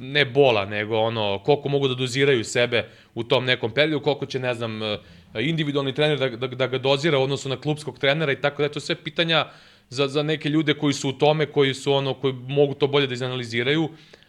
ne 0.00 0.24
bola, 0.24 0.64
nego 0.64 0.98
ono, 0.98 1.38
koliko 1.44 1.68
mogu 1.68 1.88
da 1.88 1.94
doziraju 1.94 2.44
sebe 2.44 2.88
u 3.14 3.24
tom 3.24 3.44
nekom 3.44 3.70
periodu, 3.74 4.04
koliko 4.04 4.26
će, 4.26 4.38
ne 4.38 4.54
znam, 4.54 4.82
e, 4.82 4.98
individualni 5.34 5.94
trener 5.94 6.18
da, 6.18 6.28
da, 6.28 6.46
da 6.46 6.66
ga 6.66 6.78
dozira 6.78 7.18
u 7.18 7.22
odnosu 7.22 7.48
na 7.48 7.56
klubskog 7.56 7.98
trenera 7.98 8.32
i 8.32 8.40
tako 8.40 8.62
da 8.62 8.68
to 8.68 8.80
sve 8.80 8.94
pitanja 8.94 9.46
za, 9.88 10.08
za 10.08 10.22
neke 10.22 10.48
ljude 10.48 10.74
koji 10.74 10.94
su 10.94 11.08
u 11.08 11.12
tome, 11.12 11.46
koji 11.46 11.74
su 11.74 11.92
ono, 11.92 12.14
koji 12.14 12.32
mogu 12.32 12.74
to 12.74 12.86
bolje 12.86 13.06
da 13.06 13.14
izanaliziraju, 13.14 13.88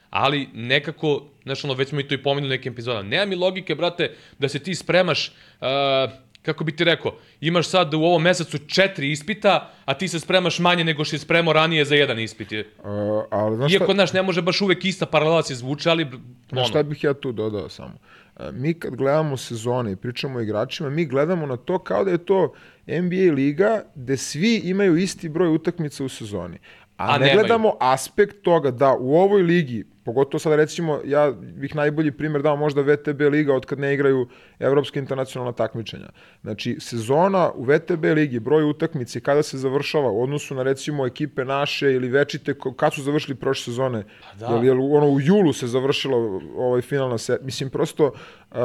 ali 0.09 0.47
nekako, 0.53 1.23
znaš 1.43 1.63
ono, 1.63 1.73
već 1.73 1.89
smo 1.89 1.99
i 1.99 2.07
to 2.07 2.15
i 2.15 2.23
pomenuli 2.23 2.53
u 2.53 2.57
nekim 2.57 2.73
epizodama, 2.73 3.09
nema 3.09 3.25
mi 3.25 3.35
logike, 3.35 3.75
brate, 3.75 4.11
da 4.39 4.49
se 4.49 4.59
ti 4.59 4.75
spremaš, 4.75 5.27
uh, 5.61 5.67
kako 6.45 6.63
bi 6.63 6.75
ti 6.75 6.83
rekao, 6.83 7.15
imaš 7.41 7.67
sad 7.67 7.93
u 7.93 7.97
ovom 8.03 8.21
mesecu 8.23 8.57
četiri 8.57 9.11
ispita, 9.11 9.71
a 9.85 9.93
ti 9.93 10.07
se 10.07 10.19
spremaš 10.19 10.59
manje 10.59 10.83
nego 10.83 11.03
što 11.03 11.17
si 11.17 11.23
spremao 11.23 11.53
ranije 11.53 11.85
za 11.85 11.95
jedan 11.95 12.19
ispit. 12.19 12.51
Uh, 12.51 12.57
ali, 13.29 13.55
znaš 13.55 13.73
Iako, 13.73 13.93
znaš, 13.93 14.13
ne 14.13 14.21
može 14.21 14.41
baš 14.41 14.61
uvek 14.61 14.85
ista 14.85 15.05
paralela 15.05 15.43
se 15.43 15.55
zvuče, 15.55 15.89
ali 15.89 16.07
ono, 16.51 16.65
šta 16.65 16.83
bih 16.83 17.03
ja 17.03 17.13
tu 17.13 17.31
dodao 17.31 17.69
samo? 17.69 17.93
E, 18.39 18.51
Mi 18.51 18.73
kad 18.73 18.95
gledamo 18.95 19.37
sezone 19.37 19.91
i 19.91 19.95
pričamo 19.95 20.39
o 20.39 20.41
igračima, 20.41 20.89
mi 20.89 21.05
gledamo 21.05 21.45
na 21.45 21.57
to 21.57 21.79
kao 21.79 22.03
da 22.03 22.11
je 22.11 22.17
to 22.25 22.53
NBA 22.87 23.33
liga 23.33 23.83
gde 23.95 24.17
svi 24.17 24.55
imaju 24.63 24.97
isti 24.97 25.29
broj 25.29 25.49
utakmica 25.55 26.03
u 26.03 26.09
sezoni. 26.09 26.57
A, 26.97 27.05
A 27.09 27.17
ne 27.17 27.25
nemaju. 27.25 27.39
gledamo 27.39 27.73
aspekt 27.79 28.41
toga 28.41 28.71
da 28.71 28.95
u 28.99 29.15
ovoj 29.15 29.41
ligi, 29.41 29.83
pogotovo 30.05 30.39
sad 30.39 30.53
recimo, 30.53 30.99
ja 31.05 31.31
bih 31.31 31.75
najbolji 31.75 32.11
primjer 32.11 32.41
dao 32.41 32.55
možda 32.55 32.81
VTB 32.81 33.21
liga 33.21 33.53
od 33.53 33.65
kad 33.65 33.79
ne 33.79 33.93
igraju 33.93 34.27
evropska 34.59 34.99
internacionalna 34.99 35.53
takmičenja. 35.53 36.09
Znači, 36.41 36.77
sezona 36.79 37.51
u 37.55 37.63
VTB 37.63 38.03
ligi, 38.03 38.39
broj 38.39 38.63
utakmice 38.63 39.19
kada 39.19 39.43
se 39.43 39.57
završava 39.57 40.11
u 40.11 40.23
odnosu 40.23 40.55
na 40.55 40.63
recimo 40.63 41.05
ekipe 41.05 41.45
naše 41.45 41.93
ili 41.93 42.09
večite, 42.09 42.53
kad 42.75 42.93
su 42.93 43.01
završili 43.03 43.35
prošle 43.35 43.63
sezone, 43.65 44.03
da. 44.39 44.45
jel, 44.45 44.65
jel 44.65 44.95
ono 44.95 45.09
u 45.09 45.21
julu 45.21 45.53
se 45.53 45.67
završila 45.67 46.17
ovaj 46.57 46.81
finalna 46.81 47.17
se, 47.17 47.39
mislim 47.41 47.69
prosto 47.69 48.05
uh, 48.51 48.57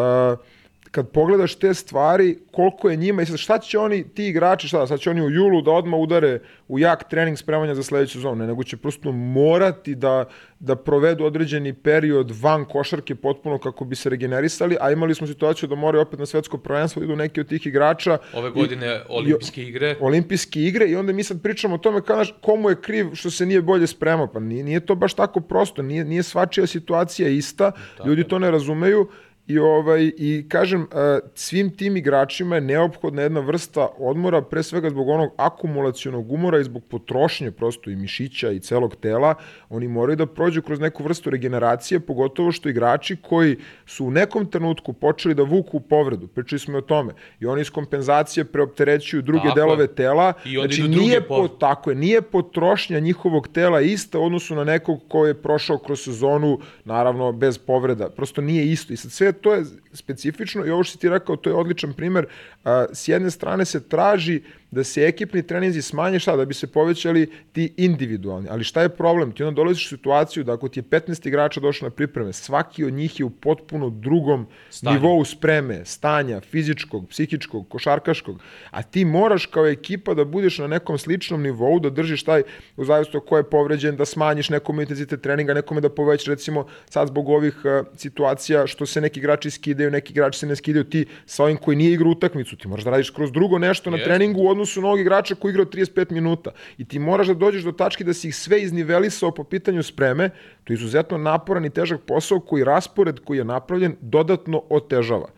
kad 0.91 1.09
pogledaš 1.09 1.55
te 1.55 1.75
stvari, 1.75 2.39
koliko 2.53 2.91
je 2.91 2.97
njima 2.97 3.23
i 3.23 3.27
sad 3.27 3.39
šta 3.39 3.59
će 3.59 3.79
oni, 3.79 4.09
ti 4.09 4.27
igrači, 4.27 4.69
šta, 4.69 4.87
sad 4.87 5.01
će 5.01 5.11
oni 5.11 5.23
u 5.23 5.31
julu 5.31 5.63
da 5.63 5.71
odmah 5.71 6.01
udare 6.01 6.39
u 6.69 6.79
jak 6.79 7.09
trening 7.11 7.39
spremanja 7.39 7.75
za 7.75 7.83
sledeću 7.83 8.13
sezonu, 8.13 8.37
ne, 8.37 8.47
nego 8.47 8.65
će 8.65 8.77
prosto 8.77 9.13
morati 9.13 9.95
da, 9.95 10.25
da 10.59 10.77
provedu 10.77 11.25
određeni 11.25 11.73
period 11.73 12.31
van 12.41 12.65
košarke 12.65 13.15
potpuno 13.15 13.59
kako 13.59 13.85
bi 13.85 13.97
se 13.97 14.11
regenerisali, 14.11 14.77
a 14.81 14.91
imali 14.93 15.15
smo 15.15 15.27
situaciju 15.27 15.69
da 15.69 15.75
moraju 15.75 16.03
opet 16.03 16.19
na 16.19 16.27
svetsko 16.27 16.59
prvenstvo 16.59 17.03
idu 17.03 17.17
neki 17.17 17.41
od 17.41 17.49
tih 17.49 17.67
igrača. 17.67 18.19
ove 18.35 18.49
i- 18.49 18.53
godine 18.53 19.01
olimpijske 19.09 19.63
igre, 19.63 19.97
olimpijske 20.01 20.61
igre 20.61 20.87
i 20.87 20.97
onda 20.97 21.13
mi 21.13 21.25
sad 21.25 21.43
pričamo 21.43 21.75
o 21.75 21.79
tome 21.79 22.01
kao, 22.03 22.25
komu 22.41 22.71
je 22.71 22.81
kriv 22.81 23.07
što 23.15 23.31
se 23.31 23.47
nije 23.47 23.63
bolje 23.63 23.87
spremao. 23.87 24.27
Pa 24.27 24.41
nije, 24.41 24.65
nije 24.65 24.81
to 24.81 24.95
baš 24.95 25.15
tako 25.15 25.41
prosto, 25.41 25.83
nije, 25.83 26.05
nije 26.05 26.23
svačija 26.23 26.67
situacija 26.67 27.29
ista, 27.29 27.73
ljudi 28.07 28.25
to 28.25 28.39
ne 28.39 28.51
razumeju 28.51 29.09
i, 29.51 29.59
ovaj, 29.59 30.13
i 30.17 30.47
kažem, 30.49 30.83
eh, 30.83 31.19
svim 31.35 31.77
tim 31.77 31.97
igračima 31.97 32.55
je 32.55 32.61
neophodna 32.61 33.23
jedna 33.23 33.41
vrsta 33.41 33.89
odmora, 33.99 34.43
pre 34.43 34.63
svega 34.63 34.91
zbog 34.91 35.09
onog 35.09 35.31
akumulacionog 35.37 36.33
umora 36.33 36.59
i 36.61 36.65
zbog 36.65 36.83
potrošnje 36.91 37.51
prosto 37.51 37.91
i 37.91 37.97
mišića 37.97 38.51
i 38.51 38.61
celog 38.61 38.97
tela, 38.97 39.35
oni 39.69 39.89
moraju 39.89 40.17
da 40.17 40.27
prođu 40.27 40.63
kroz 40.63 40.81
neku 40.81 41.03
vrstu 41.03 41.31
regeneracije, 41.31 42.01
pogotovo 42.01 42.53
što 42.53 42.69
igrači 42.69 43.17
koji 43.17 43.57
su 43.87 44.07
u 44.07 44.11
nekom 44.11 44.47
trenutku 44.47 44.93
počeli 44.93 45.35
da 45.35 45.43
vuku 45.43 45.81
povredu, 45.81 46.27
pričali 46.27 46.59
smo 46.59 46.79
o 46.79 46.81
tome, 46.81 47.13
i 47.41 47.47
oni 47.47 47.61
iz 47.61 47.71
kompenzacije 47.71 48.45
preopterećuju 48.45 49.23
druge 49.23 49.49
Tako 49.49 49.59
je. 49.59 49.63
delove 49.63 49.87
tela, 49.87 50.33
I 50.45 50.55
znači 50.55 50.83
nije, 50.83 51.21
po, 51.21 51.49
tako 51.49 51.91
je, 51.91 51.97
nije 51.97 52.23
potrošnja 52.23 53.01
njihovog 53.01 53.49
tela 53.49 53.81
ista 53.81 54.19
u 54.19 54.25
odnosu 54.25 54.55
na 54.55 54.65
nekog 54.65 55.01
ko 55.09 55.27
je 55.27 55.35
prošao 55.35 55.79
kroz 55.79 56.01
sezonu, 56.01 56.59
naravno, 56.85 57.33
bez 57.33 57.59
povreda. 57.59 58.11
Prosto 58.11 58.41
nije 58.41 58.73
isto. 58.73 58.93
I 58.93 58.97
sad 58.97 59.13
sve 59.13 59.33
to 59.41 59.55
je 59.55 59.65
specifično 59.93 60.67
i 60.67 60.71
ovo 60.71 60.85
što 60.85 60.93
si 60.93 60.99
ti 60.99 61.09
rekao, 61.09 61.37
to 61.37 61.51
je 61.51 61.55
odličan 61.55 61.93
primer. 61.93 62.27
A, 62.65 62.87
s 62.93 63.09
jedne 63.09 63.31
strane 63.31 63.65
se 63.65 63.89
traži 63.89 64.43
da 64.71 64.85
se 64.85 65.03
ekipni 65.03 65.43
treninzi 65.43 65.83
smanje, 65.83 66.19
šta, 66.19 66.37
da 66.37 66.45
bi 66.45 66.55
se 66.55 66.67
povećali 66.67 67.31
ti 67.53 67.75
individualni. 67.77 68.49
Ali 68.51 68.65
šta 68.65 68.83
je 68.83 68.89
problem? 68.89 69.33
Ti 69.33 69.43
onda 69.43 69.57
dolaziš 69.57 69.87
u 69.87 69.89
situaciju 69.89 70.45
da 70.45 70.53
ako 70.53 70.69
ti 70.69 70.81
je 70.81 70.85
15 70.85 71.29
igrača 71.29 71.61
došlo 71.61 71.89
na 71.89 71.91
pripreme, 71.91 72.33
svaki 72.33 72.85
od 72.85 72.93
njih 72.93 73.21
je 73.21 73.25
u 73.25 73.31
potpuno 73.31 73.91
drugom 73.91 74.47
Stanju. 74.71 74.95
nivou 74.95 75.25
spreme, 75.25 75.85
stanja, 75.85 76.41
fizičkog, 76.41 77.09
psihičkog, 77.09 77.69
košarkaškog, 77.69 78.41
a 78.71 78.83
ti 78.83 79.05
moraš 79.05 79.47
kao 79.47 79.67
ekipa 79.67 80.15
da 80.15 80.25
budeš 80.25 80.59
na 80.59 80.67
nekom 80.67 80.99
sličnom 80.99 81.43
nivou, 81.43 81.81
da 81.81 81.91
držiš 81.91 82.25
taj, 82.25 82.43
u 82.77 82.85
zavisnosti 82.85 83.17
od 83.17 83.25
ko 83.25 83.37
je 83.37 83.51
povređen, 83.51 83.97
da 83.97 84.05
smanjiš 84.05 84.51
nekom 84.51 84.81
intenzitet 84.81 85.23
treninga, 85.23 85.55
nekome 85.55 85.81
da 85.81 85.89
povećaš, 85.89 86.27
recimo 86.27 86.67
sad 86.91 87.09
zbog 87.09 87.29
ovih 87.29 87.57
uh, 87.65 87.87
situacija 87.97 88.67
što 88.67 88.87
se 88.87 89.01
neki 89.01 89.21
igrači 89.21 89.51
skidaju 89.51 89.80
skidaju, 89.81 89.91
neki 89.91 90.13
igrači 90.13 90.39
se 90.39 90.47
ne 90.47 90.57
skidaju, 90.57 90.85
ti 90.85 91.07
sa 91.27 91.45
ovim 91.45 91.57
koji 91.57 91.77
nije 91.77 91.93
igrao 91.93 92.11
utakmicu, 92.11 92.57
ti 92.57 92.69
moraš 92.69 92.85
da 92.85 92.91
radiš 92.91 93.11
kroz 93.11 93.33
drugo 93.33 93.59
nešto 93.59 93.91
na 93.91 93.97
Jeste. 93.97 94.09
treningu 94.09 94.43
u 94.43 94.49
odnosu 94.49 94.81
na 94.81 94.87
ovog 94.87 95.01
igrača 95.01 95.35
koji 95.35 95.51
igrao 95.51 95.67
35 95.67 96.13
minuta. 96.13 96.51
I 96.79 96.85
ti 96.85 96.99
moraš 96.99 97.27
da 97.27 97.35
dođeš 97.35 97.63
do 97.63 97.73
tačke 97.73 98.05
da 98.05 98.13
si 98.13 98.29
ih 98.29 98.37
sve 98.37 98.63
iznivelisao 98.63 99.31
po 99.31 99.45
pitanju 99.45 99.83
spreme, 99.83 100.31
to 100.65 100.73
je 100.73 100.75
izuzetno 100.75 101.19
naporan 101.19 101.65
i 101.65 101.71
težak 101.71 102.01
posao 102.07 102.41
koji 102.41 102.65
raspored 102.65 103.21
koji 103.25 103.39
je 103.39 103.45
napravljen 103.45 103.97
dodatno 104.01 104.63
otežava. 104.69 105.31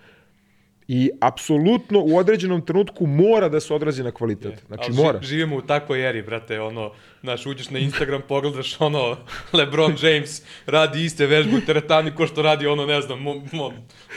I 0.95 1.11
apsolutno 1.21 2.01
u 2.01 2.17
određenom 2.17 2.61
trenutku 2.67 3.07
mora 3.07 3.49
da 3.49 3.61
se 3.61 3.75
odrazi 3.75 4.03
na 4.03 4.11
kvalitet. 4.11 4.63
Znači 4.67 4.83
Ali 4.87 4.95
ži- 4.95 5.03
mora. 5.03 5.23
živimo 5.23 5.57
u 5.57 5.63
takvoj 5.63 6.09
eri, 6.09 6.23
brate, 6.23 6.61
ono, 6.61 6.93
znaš, 7.23 7.47
uđeš 7.47 7.71
na 7.71 7.79
Instagram, 7.79 8.23
pogledaš, 8.29 8.81
ono, 8.81 9.17
LeBron 9.59 9.97
James 10.03 10.43
radi 10.67 11.05
iste 11.05 11.27
vežbe 11.27 11.57
u 11.57 11.61
teretani 11.61 12.15
ko 12.15 12.27
što 12.27 12.43
radi, 12.43 12.67
ono, 12.67 12.87
ne 12.87 13.01
znam, 13.01 13.21
mo, 13.23 13.35
mo, 13.53 13.73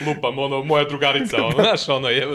lupam, 0.06 0.38
ono, 0.38 0.64
moja 0.64 0.84
drugarica, 0.84 1.44
ono, 1.44 1.56
znaš, 1.62 1.88
ono, 1.88 2.08
je, 2.08 2.26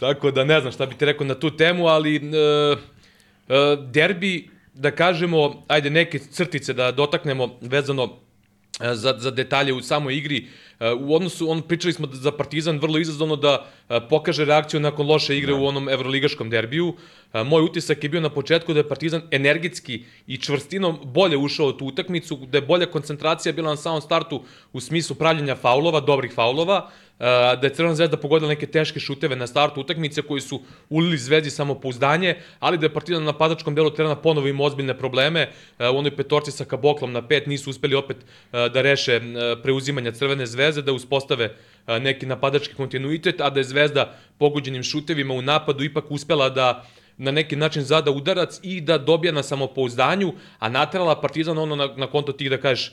tako 0.00 0.30
da 0.30 0.44
ne 0.44 0.60
znam 0.60 0.72
šta 0.72 0.86
bi 0.86 0.94
ti 0.94 1.04
rekao 1.04 1.26
na 1.26 1.34
tu 1.34 1.50
temu, 1.56 1.86
ali 1.86 2.16
e, 2.16 2.20
e, 2.20 3.56
derbi, 3.86 4.48
da 4.74 4.90
kažemo, 4.90 5.64
ajde, 5.68 5.90
neke 5.90 6.18
crtice 6.18 6.72
da 6.72 6.92
dotaknemo 6.92 7.58
vezano 7.60 8.16
za, 8.78 9.14
za 9.18 9.30
detalje 9.30 9.72
u 9.72 9.82
samoj 9.82 10.16
igri. 10.16 10.46
E, 10.80 10.92
U 10.92 11.14
odnosu, 11.14 11.50
on, 11.50 11.62
pričali 11.62 11.92
smo 11.92 12.06
da 12.06 12.16
za 12.16 12.32
Partizan 12.32 12.78
vrlo 12.78 12.98
izazovno 12.98 13.36
da 13.36 13.66
e, 13.88 14.00
pokaže 14.08 14.44
reakciju 14.44 14.80
nakon 14.80 15.06
loše 15.06 15.36
igre 15.38 15.54
u 15.54 15.66
onom 15.66 15.88
evroligaškom 15.88 16.50
derbiju. 16.50 16.94
E, 17.32 17.44
Moj 17.44 17.62
utisak 17.62 18.04
je 18.04 18.10
bio 18.10 18.20
na 18.20 18.30
početku 18.30 18.72
da 18.72 18.80
je 18.80 18.88
Partizan 18.88 19.22
energetski 19.30 20.04
i 20.26 20.36
čvrstinom 20.36 20.98
bolje 21.04 21.36
ušao 21.36 21.66
u 21.66 21.72
tu 21.72 21.86
utakmicu, 21.86 22.36
da 22.36 22.58
je 22.58 22.62
bolja 22.62 22.86
koncentracija 22.86 23.52
bila 23.52 23.70
na 23.70 23.76
samom 23.76 24.00
startu 24.00 24.42
u 24.72 24.80
smislu 24.80 25.16
pravljenja 25.16 25.56
faulova, 25.56 26.00
dobrih 26.00 26.32
faulova, 26.34 26.88
e, 26.88 27.09
da 27.20 27.60
je 27.62 27.74
Crvena 27.74 27.94
zvezda 27.94 28.16
pogodila 28.16 28.48
neke 28.48 28.66
teške 28.66 29.00
šuteve 29.00 29.36
na 29.36 29.46
startu 29.46 29.80
utakmice 29.80 30.22
koji 30.22 30.40
su 30.40 30.62
ulili 30.88 31.18
zvezdi 31.18 31.50
samopouzdanje, 31.50 32.36
ali 32.60 32.78
da 32.78 32.86
je 32.86 32.94
Partizan 32.94 33.22
na 33.22 33.32
napadačkom 33.32 33.74
delu 33.74 33.90
terena 33.90 34.16
ponovo 34.16 34.48
ima 34.48 34.64
ozbiljne 34.64 34.98
probleme. 34.98 35.50
U 35.78 35.98
onoj 35.98 36.16
petorci 36.16 36.50
sa 36.50 36.64
Kaboklom 36.64 37.12
na 37.12 37.22
pet 37.28 37.46
nisu 37.46 37.70
uspeli 37.70 37.94
opet 37.94 38.16
da 38.52 38.82
reše 38.82 39.20
preuzimanja 39.62 40.12
Crvene 40.12 40.46
zvezde, 40.46 40.82
da 40.82 40.92
uspostave 40.92 41.56
neki 41.86 42.26
napadački 42.26 42.74
kontinuitet, 42.74 43.40
a 43.40 43.50
da 43.50 43.60
je 43.60 43.64
Zvezda 43.64 44.14
pogođenim 44.38 44.82
šutevima 44.82 45.34
u 45.34 45.42
napadu 45.42 45.84
ipak 45.84 46.10
uspela 46.10 46.48
da 46.48 46.86
na 47.16 47.30
neki 47.30 47.56
način 47.56 47.82
zada 47.82 48.10
udarac 48.10 48.60
i 48.62 48.80
da 48.80 48.98
dobija 48.98 49.32
na 49.32 49.42
samopouzdanju, 49.42 50.32
a 50.58 50.68
naterala 50.68 51.20
Partizan 51.20 51.58
ono 51.58 51.76
na, 51.76 51.88
na 51.96 52.06
konto 52.06 52.32
tih 52.32 52.50
da 52.50 52.56
kažeš 52.56 52.92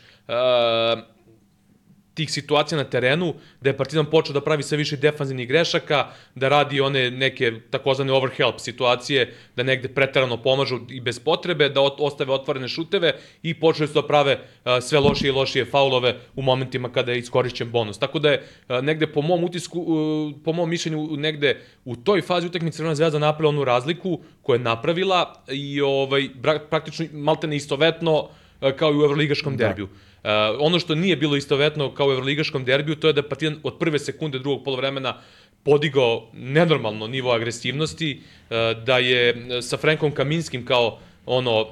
tih 2.18 2.32
situacija 2.32 2.78
na 2.78 2.84
terenu, 2.84 3.34
da 3.62 3.70
je 3.70 3.78
Partizan 3.78 4.06
počeo 4.10 4.34
da 4.34 4.42
pravi 4.42 4.64
sve 4.64 4.78
više 4.78 4.98
defanzivnih 4.98 5.48
grešaka, 5.48 6.08
da 6.36 6.50
radi 6.50 6.82
one 6.82 7.12
neke 7.12 7.52
takozvane 7.70 8.14
overhelp 8.14 8.60
situacije, 8.60 9.34
da 9.56 9.64
negde 9.64 9.92
preterano 9.94 10.40
pomažu 10.42 10.80
i 10.90 11.02
bez 11.02 11.20
potrebe, 11.20 11.70
da 11.70 11.82
ostave 11.82 12.34
otvorene 12.34 12.68
šuteve 12.68 13.14
i 13.44 13.54
počeli 13.54 13.88
su 13.88 13.94
da 13.94 14.08
prave 14.08 14.40
sve 14.82 15.00
lošije 15.00 15.30
i 15.30 15.36
lošije 15.36 15.66
faulove 15.66 16.16
u 16.36 16.42
momentima 16.42 16.90
kada 16.90 17.12
je 17.12 17.20
iskorišćen 17.20 17.72
bonus. 17.72 18.00
Tako 18.00 18.20
da 18.20 18.32
je 18.32 18.42
negde 18.82 19.08
po 19.08 19.22
mom 19.22 19.44
utisku, 19.44 19.86
po 20.46 20.54
mom 20.54 20.70
mišljenju 20.70 21.18
negde 21.18 21.62
u 21.86 21.96
toj 21.96 22.22
fazi 22.22 22.48
utakmice 22.48 22.78
Crvena 22.78 22.96
zvezda 22.96 23.20
napravila 23.20 23.50
onu 23.50 23.64
razliku 23.64 24.20
koju 24.42 24.56
je 24.56 24.64
napravila 24.64 25.44
i 25.52 25.82
ovaj 25.82 26.30
praktično 26.70 27.06
maltene 27.14 27.56
istovetno 27.56 28.30
kao 28.76 28.92
i 28.92 28.98
u 28.98 29.06
evroligaškom 29.06 29.58
derbiju. 29.58 29.90
Uh, 30.24 30.30
ono 30.60 30.80
što 30.80 30.96
nije 30.96 31.16
bilo 31.16 31.36
istovetno 31.36 31.94
kao 31.94 32.08
u 32.08 32.12
evroligaškom 32.12 32.66
derbiju, 32.66 32.96
to 32.96 33.08
je 33.08 33.14
da 33.14 33.20
je 33.20 33.30
Partizan 33.30 33.60
od 33.64 33.78
prve 33.80 34.00
sekunde 34.00 34.40
drugog 34.40 34.64
polovremena 34.64 35.18
podigao 35.64 36.30
nenormalno 36.34 37.08
nivo 37.08 37.32
agresivnosti, 37.32 38.22
uh, 38.50 38.58
da 38.84 38.98
je 38.98 39.34
uh, 39.34 39.64
sa 39.64 39.78
Frankom 39.78 40.12
Kaminskim 40.12 40.66
kao 40.66 41.00
ono, 41.28 41.68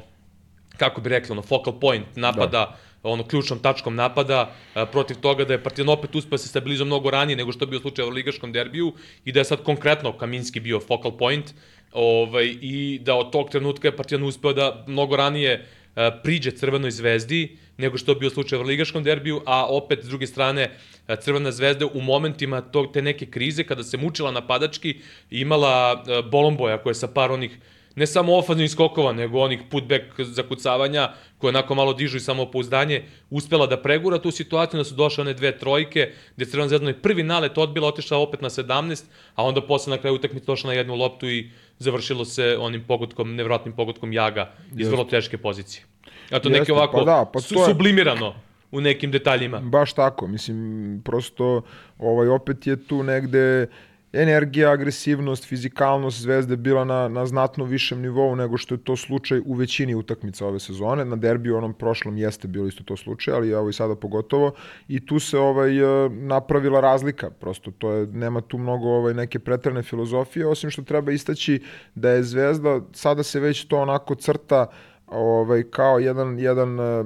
kako 0.78 1.02
bi 1.02 1.10
rekli, 1.10 1.32
ono, 1.32 1.42
focal 1.42 1.80
point 1.80 2.06
napada, 2.16 2.48
da. 2.48 2.78
ono 3.04 3.24
ključnom 3.24 3.60
tačkom 3.60 3.96
napada 3.96 4.52
a, 4.74 4.86
protiv 4.86 5.18
toga 5.22 5.46
da 5.46 5.54
je 5.54 5.64
Partizan 5.64 5.90
opet 5.90 6.16
uspeo 6.16 6.38
da 6.38 6.38
se 6.38 6.48
stabilizovati 6.48 6.88
mnogo 6.88 7.12
ranije 7.12 7.36
nego 7.36 7.52
što 7.52 7.64
je 7.66 7.70
bio 7.70 7.80
slučaj 7.80 8.06
u 8.06 8.10
ligaškom 8.10 8.52
derbiju 8.52 8.94
i 9.26 9.32
da 9.32 9.40
je 9.40 9.46
sad 9.46 9.64
konkretno 9.64 10.12
Kaminski 10.18 10.60
bio 10.60 10.80
focal 10.80 11.18
point 11.18 11.54
ovaj, 11.94 12.56
i 12.62 13.00
da 13.04 13.16
od 13.16 13.32
tog 13.32 13.50
trenutka 13.50 13.88
je 13.88 13.96
Partizan 13.96 14.24
uspeo 14.24 14.54
da 14.54 14.84
mnogo 14.88 15.16
ranije 15.16 15.66
a, 15.96 16.12
priđe 16.24 16.52
Crvenoj 16.52 16.92
zvezdi 16.92 17.58
nego 17.78 17.98
što 17.98 18.12
je 18.12 18.16
bio 18.16 18.30
slučaj 18.30 18.60
u 18.60 18.64
ligaškom 18.64 19.04
derbiju, 19.04 19.42
a 19.46 19.66
opet 19.66 20.04
s 20.04 20.08
druge 20.08 20.28
strane 20.28 20.78
Crvena 21.22 21.52
zvezda 21.52 21.86
u 21.86 22.02
momentima 22.02 22.62
tog, 22.62 22.94
te 22.94 23.02
neke 23.02 23.26
krize 23.26 23.64
kada 23.64 23.84
se 23.84 23.98
mučila 23.98 24.32
napadački 24.32 24.96
imala 25.30 26.04
a, 26.08 26.22
Bolomboja 26.22 26.78
koja 26.78 26.92
je 26.92 26.96
sa 26.96 27.08
par 27.08 27.32
onih 27.32 27.60
ne 27.96 28.08
samo 28.08 28.38
ofanzivnih 28.38 28.72
skokova, 28.72 29.14
nego 29.14 29.40
onih 29.40 29.60
putback 29.70 30.04
zakucavanja 30.18 31.10
koje 31.38 31.50
onako 31.50 31.76
malo 31.76 31.94
dižu 31.94 32.18
i 32.18 32.20
samopouzdanje, 32.20 33.04
uspela 33.30 33.68
da 33.68 33.82
pregura 33.82 34.20
tu 34.20 34.32
situaciju, 34.32 34.78
da 34.78 34.84
su 34.84 34.96
došle 34.96 35.22
one 35.22 35.34
dve 35.34 35.58
trojke, 35.58 36.12
gde 36.36 36.44
je 36.44 36.50
Crvena 36.50 36.68
zvezda 36.68 36.84
onaj 36.84 37.02
prvi 37.02 37.24
nalet 37.24 37.58
odbila, 37.58 37.88
otišla 37.88 38.18
opet 38.18 38.42
na 38.42 38.50
17, 38.50 39.04
a 39.36 39.44
onda 39.44 39.62
posle 39.62 39.96
na 39.96 40.02
kraju 40.02 40.16
utakmice 40.16 40.46
došla 40.46 40.68
na 40.68 40.74
jednu 40.74 40.96
loptu 40.96 41.30
i 41.30 41.50
završilo 41.80 42.26
se 42.26 42.58
onim 42.60 42.84
pogodkom, 42.88 43.36
nevjerojatnim 43.36 43.76
pogodkom 43.76 44.14
Jaga 44.14 44.52
iz 44.78 44.88
vrlo 44.88 45.04
teške 45.04 45.38
pozicije. 45.38 45.84
A 46.32 46.40
to 46.40 46.50
Jeste, 46.50 46.60
neki 46.60 46.72
ovako 46.72 46.98
pa 46.98 47.04
da, 47.04 47.26
pa 47.34 47.40
su, 47.40 47.54
to 47.54 47.62
je- 47.62 47.66
sublimirano 47.66 48.34
u 48.72 48.82
nekim 48.82 49.12
detaljima. 49.12 49.60
Baš 49.60 49.94
tako, 49.94 50.28
mislim, 50.28 51.02
prosto 51.06 51.62
ovaj, 52.00 52.28
opet 52.28 52.68
je 52.68 52.88
tu 52.88 53.04
negde 53.04 53.68
energija, 54.14 54.72
agresivnost, 54.72 55.46
fizikalnost 55.48 56.22
Zvezde 56.22 56.56
bila 56.56 56.84
na, 56.84 57.08
na 57.08 57.26
znatno 57.26 57.66
višem 57.66 58.02
nivou 58.02 58.36
nego 58.36 58.58
što 58.58 58.76
je 58.76 58.84
to 58.84 58.96
slučaj 58.96 59.42
u 59.46 59.54
većini 59.54 59.96
utakmica 59.96 60.48
ove 60.48 60.60
sezone. 60.60 61.06
Na 61.06 61.16
derbiju 61.16 61.58
onom 61.58 61.74
prošlom 61.74 62.18
jeste 62.18 62.48
bilo 62.48 62.68
isto 62.68 62.84
to 62.84 62.98
slučaj, 62.98 63.34
ali 63.34 63.50
evo 63.50 63.70
i 63.70 63.74
sada 63.74 63.96
pogotovo. 63.96 64.52
I 64.88 65.06
tu 65.06 65.20
se 65.20 65.38
ovaj 65.40 65.78
eh, 65.80 66.10
napravila 66.10 66.80
razlika, 66.82 67.30
prosto 67.30 67.72
to 67.72 67.92
je, 67.92 68.08
nema 68.08 68.42
tu 68.42 68.58
mnogo 68.58 68.88
ovaj, 68.88 69.14
neke 69.14 69.40
pretrane 69.40 69.84
filozofije, 69.84 70.48
osim 70.48 70.70
što 70.70 70.82
treba 70.82 71.12
istaći 71.12 71.62
da 71.96 72.10
je 72.10 72.24
Zvezda, 72.24 72.82
sada 72.94 73.24
se 73.24 73.40
već 73.40 73.66
to 73.66 73.78
onako 73.78 74.16
crta 74.16 74.68
ovaj, 75.08 75.64
kao 75.64 76.00
jedan, 76.00 76.40
jedan 76.40 76.80
eh, 76.80 77.06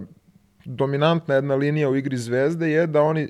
dominantna 0.66 1.36
jedna 1.36 1.56
linija 1.56 1.90
u 1.90 1.96
igri 1.96 2.18
Zvezde 2.18 2.72
je 2.72 2.88
da 2.88 3.02
oni 3.02 3.22
e, 3.22 3.30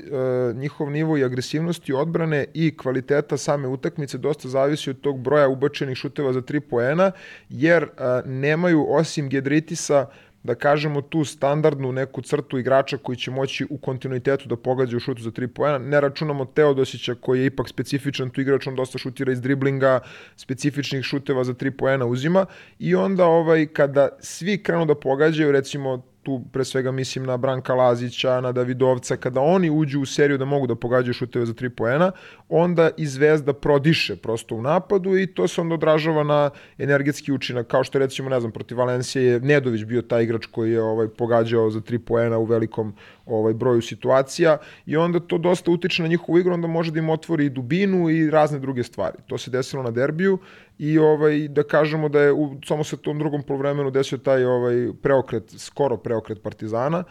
njihov 0.54 0.92
nivo 0.92 1.18
i 1.18 1.24
agresivnosti 1.24 1.94
odbrane 1.94 2.46
i 2.54 2.78
kvaliteta 2.78 3.38
same 3.38 3.68
utakmice 3.68 4.18
dosta 4.18 4.48
zavisi 4.48 4.90
od 4.90 5.02
tog 5.02 5.20
broja 5.20 5.48
ubačenih 5.48 5.98
šuteva 5.98 6.34
za 6.34 6.42
3 6.42 6.60
poena 6.60 7.12
jer 7.50 7.84
e, 7.84 7.88
nemaju 8.26 8.86
osim 8.90 9.30
Gedritisa 9.30 10.06
da 10.50 10.56
kažemo 10.56 11.02
tu 11.02 11.24
standardnu 11.26 11.92
neku 11.92 12.22
crtu 12.22 12.58
igrača 12.58 12.98
koji 12.98 13.18
će 13.18 13.32
moći 13.32 13.68
u 13.70 13.78
kontinuitetu 13.78 14.50
da 14.50 14.56
pogađa 14.56 14.98
u 14.98 15.00
šutu 15.00 15.22
za 15.22 15.32
3 15.32 15.48
poena. 15.48 15.78
Ne 15.78 16.02
računamo 16.02 16.46
Teodosića 16.46 17.16
koji 17.16 17.40
je 17.40 17.46
ipak 17.46 17.70
specifičan 17.70 18.30
tu 18.30 18.42
igrač, 18.42 18.68
on 18.68 18.76
dosta 18.76 18.98
šutira 18.98 19.32
iz 19.32 19.42
driblinga, 19.42 20.00
specifičnih 20.36 21.06
šuteva 21.06 21.44
za 21.44 21.54
3 21.54 21.72
poena 21.78 22.06
uzima 22.06 22.46
i 22.80 22.96
onda 22.96 23.26
ovaj 23.26 23.68
kada 23.68 24.10
svi 24.20 24.58
krenu 24.64 24.86
da 24.86 24.96
pogađaju, 24.96 25.52
recimo 25.52 26.02
tu 26.30 26.42
pre 26.52 26.65
svega 26.65 26.92
mislim 26.92 27.26
na 27.26 27.38
Branka 27.38 27.74
Lazića, 27.74 28.42
na 28.42 28.52
Davidovca, 28.52 29.18
kada 29.18 29.42
oni 29.42 29.70
uđu 29.70 30.02
u 30.02 30.06
seriju 30.06 30.38
da 30.38 30.46
mogu 30.46 30.68
da 30.68 30.76
pogađaju 30.76 31.13
šuteve 31.13 31.46
za 31.46 31.54
3 31.54 31.70
poena, 31.70 32.12
onda 32.50 32.89
i 32.98 33.06
Zvezda 33.06 33.54
prodiše 33.54 34.15
prosto 34.15 34.56
u 34.56 34.62
napadu 34.62 35.18
i 35.18 35.28
to 35.28 35.48
se 35.48 35.62
onda 35.62 35.74
odražava 35.74 36.24
na 36.24 36.50
energetski 36.78 37.32
učinak, 37.32 37.68
kao 37.68 37.84
što 37.84 38.00
recimo, 38.00 38.30
ne 38.30 38.39
znam, 38.39 38.52
protiv 38.52 38.78
Valencije 38.78 39.24
je 39.26 39.39
Nedović 39.39 39.84
bio 39.84 40.02
taj 40.02 40.24
igrač 40.24 40.46
koji 40.46 40.72
je 40.72 40.82
ovaj 40.82 41.08
pogađao 41.08 41.70
za 41.70 41.82
3 41.82 41.98
poena 41.98 42.38
u 42.38 42.46
velikom 42.46 42.94
ovaj 43.26 43.54
broju 43.54 43.82
situacija 43.82 44.58
i 44.86 44.98
onda 44.98 45.20
to 45.20 45.38
dosta 45.38 45.72
utiče 45.72 46.04
na 46.04 46.10
njihovu 46.10 46.39
igru, 46.39 46.54
onda 46.54 46.68
može 46.68 46.92
da 46.92 47.00
im 47.00 47.10
otvori 47.10 47.46
i 47.46 47.50
dubinu 47.50 48.10
i 48.10 48.30
razne 48.30 48.60
druge 48.60 48.84
stvari. 48.84 49.18
To 49.28 49.38
se 49.38 49.52
desilo 49.52 49.84
na 49.84 49.92
derbiju 49.92 50.38
i 50.80 51.00
ovaj 51.00 51.48
da 51.48 51.63
kažemo 51.63 52.10
da 52.10 52.22
je 52.22 52.34
u 52.34 52.56
samo 52.65 52.84
se 52.84 52.98
tom 52.98 53.20
drugom 53.20 53.44
poluvremenu 53.44 53.92
desio 53.92 54.18
taj 54.18 54.46
ovaj 54.46 54.88
preokret, 55.02 55.44
skoro 55.58 55.98
preokret 55.98 56.44
Partizana 56.44 57.04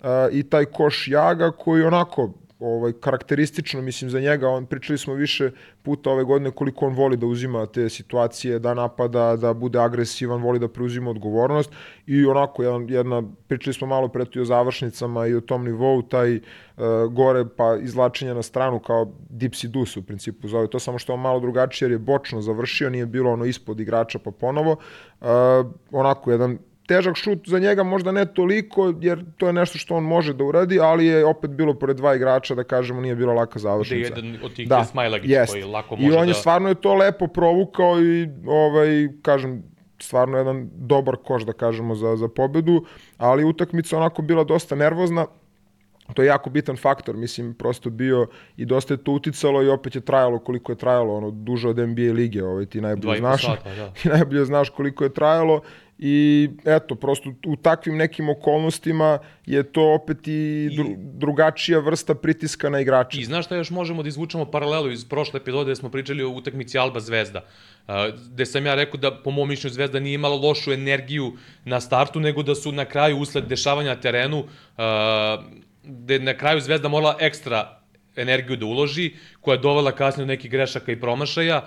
uh, 0.00 0.06
i 0.32 0.42
taj 0.42 0.64
koš 0.64 1.08
Jaga 1.08 1.50
koji 1.50 1.82
onako 1.82 2.32
ovaj 2.60 2.92
karakteristično 2.92 3.82
mislim 3.82 4.10
za 4.10 4.20
njega 4.20 4.48
on 4.48 4.66
pričali 4.66 4.98
smo 4.98 5.14
više 5.14 5.50
puta 5.82 6.10
ove 6.10 6.24
godine 6.24 6.50
koliko 6.50 6.86
on 6.86 6.94
voli 6.94 7.16
da 7.16 7.26
uzima 7.26 7.66
te 7.66 7.88
situacije 7.88 8.58
da 8.58 8.74
napada 8.74 9.36
da 9.36 9.54
bude 9.54 9.78
agresivan 9.78 10.42
voli 10.42 10.58
da 10.58 10.68
preuzima 10.68 11.10
odgovornost 11.10 11.72
i 12.06 12.26
onako 12.26 12.62
jedan, 12.62 12.86
jedna 12.88 13.22
pričali 13.46 13.74
smo 13.74 13.86
malo 13.86 14.08
pre 14.08 14.24
o 14.40 14.44
završnicama 14.44 15.26
i 15.26 15.34
o 15.34 15.40
tom 15.40 15.64
nivou 15.64 16.02
taj 16.02 16.36
uh, 16.36 16.42
gore 17.10 17.44
pa 17.56 17.76
izlačenje 17.82 18.34
na 18.34 18.42
stranu 18.42 18.78
kao 18.78 19.12
dipsi 19.30 19.68
dus 19.68 19.96
u 19.96 20.02
principu 20.02 20.48
zove. 20.48 20.66
To 20.70 20.78
samo 20.78 20.98
što 20.98 21.12
je 21.12 21.18
malo 21.18 21.40
drugačije 21.40 21.86
jer 21.86 21.92
je 21.92 21.98
bočno 21.98 22.42
završio 22.42 22.90
nije 22.90 23.06
bilo 23.06 23.32
ono 23.32 23.44
ispod 23.44 23.80
igrača 23.80 24.18
pa 24.18 24.30
ponovo 24.30 24.72
uh, 24.72 25.26
onako 25.90 26.30
jedan 26.30 26.58
težak 26.90 27.16
šut 27.16 27.46
za 27.46 27.58
njega 27.58 27.82
možda 27.86 28.12
ne 28.12 28.24
toliko, 28.26 28.92
jer 29.00 29.24
to 29.36 29.46
je 29.46 29.52
nešto 29.52 29.78
što 29.78 29.94
on 29.94 30.04
može 30.04 30.34
da 30.34 30.44
uradi, 30.44 30.80
ali 30.82 31.06
je 31.06 31.24
opet 31.24 31.50
bilo 31.50 31.74
pored 31.74 31.96
dva 31.96 32.14
igrača, 32.18 32.54
da 32.58 32.64
kažemo, 32.64 33.00
nije 33.00 33.14
bila 33.14 33.34
laka 33.34 33.58
završnica. 33.58 34.14
jedan 34.14 34.38
od 34.42 34.54
tih 34.56 34.68
Da, 34.68 34.78
je 34.78 34.84
Smajlagić 34.84 35.30
jest. 35.30 35.52
koji 35.52 35.64
lako 35.64 35.96
I 35.98 36.06
može 36.06 36.18
on 36.18 36.26
da... 36.26 36.30
je 36.30 36.34
stvarno 36.34 36.68
je 36.68 36.74
to 36.74 36.94
lepo 36.94 37.26
provukao 37.26 38.00
i 38.00 38.28
ovaj 38.46 39.08
kažem 39.22 39.62
stvarno 40.02 40.38
jedan 40.38 40.68
dobar 40.74 41.16
koš 41.24 41.42
da 41.46 41.52
kažemo 41.52 41.94
za 41.94 42.16
za 42.16 42.28
pobedu, 42.28 42.84
ali 43.16 43.44
utakmica 43.44 43.96
onako 43.96 44.22
bila 44.22 44.44
dosta 44.44 44.74
nervozna. 44.74 45.26
To 46.14 46.22
je 46.22 46.26
jako 46.26 46.50
bitan 46.50 46.76
faktor, 46.76 47.16
mislim, 47.16 47.54
prosto 47.54 47.90
bio 47.90 48.26
i 48.56 48.66
dosta 48.66 48.94
je 48.94 49.04
to 49.04 49.12
uticalo 49.12 49.62
i 49.62 49.68
opet 49.68 49.94
je 49.94 50.00
trajalo 50.00 50.38
koliko 50.38 50.72
je 50.72 50.76
trajalo, 50.76 51.14
ono, 51.14 51.30
duže 51.30 51.68
od 51.68 51.78
NBA 51.78 52.12
lige, 52.12 52.44
ovaj, 52.44 52.66
ti 52.66 52.80
najbolje 52.80 53.16
i 53.16 53.20
znaš, 53.20 53.46
sata, 53.46 53.74
da. 53.74 53.90
ti 54.02 54.08
najbolje 54.08 54.44
znaš 54.44 54.70
koliko 54.70 55.04
je 55.04 55.14
trajalo 55.14 55.60
i 56.02 56.48
eto, 56.64 56.94
prosto 56.94 57.32
u 57.46 57.56
takvim 57.56 57.96
nekim 57.96 58.28
okolnostima 58.28 59.18
je 59.46 59.62
to 59.62 59.94
opet 59.94 60.18
i 60.28 60.70
dru, 60.76 60.86
drugačija 60.96 61.78
vrsta 61.78 62.14
pritiska 62.14 62.70
na 62.70 62.80
igrače. 62.80 63.20
I 63.20 63.24
znaš 63.24 63.44
šta 63.44 63.56
još 63.56 63.70
možemo 63.70 64.02
da 64.02 64.08
izvučemo 64.08 64.44
paralelu 64.44 64.90
iz 64.90 65.04
prošle 65.04 65.40
epizode 65.40 65.64
gde 65.64 65.76
smo 65.76 65.90
pričali 65.90 66.22
o 66.22 66.30
utakmici 66.30 66.78
Alba 66.78 67.00
Zvezda, 67.00 67.44
gde 68.32 68.46
sam 68.46 68.66
ja 68.66 68.74
rekao 68.74 69.00
da 69.00 69.12
po 69.22 69.30
mom 69.30 69.48
mišljenju 69.48 69.74
Zvezda 69.74 70.00
nije 70.00 70.14
imala 70.14 70.36
lošu 70.36 70.72
energiju 70.72 71.32
na 71.64 71.80
startu, 71.80 72.20
nego 72.20 72.42
da 72.42 72.54
su 72.54 72.72
na 72.72 72.84
kraju 72.84 73.18
usled 73.18 73.44
dešavanja 73.44 73.94
na 73.94 74.00
terenu, 74.00 74.44
gde 75.84 76.18
na 76.18 76.34
kraju 76.34 76.60
Zvezda 76.60 76.88
morala 76.88 77.16
ekstra 77.20 77.80
energiju 78.16 78.56
da 78.56 78.66
uloži, 78.66 79.12
koja 79.40 79.54
je 79.54 79.60
dovela 79.60 79.92
kasnije 79.92 80.26
do 80.26 80.32
nekih 80.32 80.50
grešaka 80.50 80.92
i 80.92 81.00
promašaja. 81.00 81.66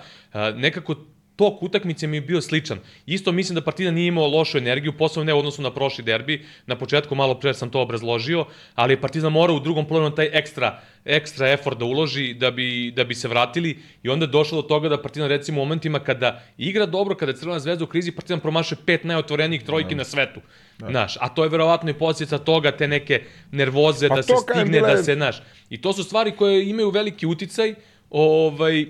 Nekako 0.56 0.94
tok 1.36 1.62
utakmice 1.62 2.06
mi 2.06 2.16
je 2.16 2.20
bio 2.20 2.40
sličan. 2.40 2.78
Isto 3.06 3.32
mislim 3.32 3.54
da 3.54 3.60
Partizan 3.60 3.94
nije 3.94 4.08
imao 4.08 4.28
lošu 4.28 4.58
energiju, 4.58 4.92
posebno 4.92 5.24
ne 5.24 5.34
u 5.34 5.38
odnosu 5.38 5.62
na 5.62 5.74
prošli 5.74 6.04
derbi. 6.04 6.46
Na 6.66 6.78
početku 6.78 7.14
malo 7.14 7.34
pre 7.40 7.54
sam 7.54 7.70
to 7.70 7.80
obrazložio, 7.80 8.46
ali 8.74 8.92
je 8.92 9.00
Partizan 9.00 9.32
morao 9.32 9.56
u 9.56 9.60
drugom 9.60 9.86
polovremenu 9.88 10.16
taj 10.16 10.30
ekstra 10.32 10.80
ekstra 11.04 11.48
effort 11.48 11.78
da 11.78 11.84
uloži 11.84 12.34
da 12.34 12.50
bi, 12.50 12.92
da 12.96 13.04
bi 13.04 13.14
se 13.14 13.28
vratili 13.28 13.78
i 14.02 14.08
onda 14.08 14.24
je 14.24 14.30
došlo 14.30 14.62
do 14.62 14.68
toga 14.68 14.88
da 14.88 15.02
Partizan 15.02 15.28
recimo 15.28 15.62
u 15.62 15.64
momentima 15.64 15.98
kada 15.98 16.42
igra 16.58 16.86
dobro, 16.86 17.14
kada 17.14 17.32
je 17.32 17.36
Crvena 17.36 17.58
zvezda 17.58 17.84
u 17.84 17.86
krizi, 17.86 18.12
Partizan 18.12 18.40
promaše 18.40 18.76
pet 18.86 19.04
najotvorenijih 19.04 19.62
trojki 19.62 19.94
na 19.94 20.04
svetu. 20.04 20.40
Znaš, 20.78 21.16
a 21.20 21.28
to 21.28 21.42
je 21.42 21.48
verovatno 21.48 21.90
i 21.90 21.94
posljedica 21.94 22.38
toga, 22.38 22.72
te 22.76 22.88
neke 22.88 23.22
nervoze, 23.50 24.08
Pa 24.08 24.14
da 24.14 24.22
se 24.22 24.32
stigne, 24.36 24.80
da 24.80 25.02
se, 25.02 25.14
znaš. 25.14 25.42
I 25.70 25.80
to 25.80 25.92
su 25.92 26.04
stvari 26.04 26.32
koje 26.32 26.68
imaju 26.70 26.90
veliki 26.90 27.26
uticaj, 27.26 27.74
ovaj, 28.10 28.86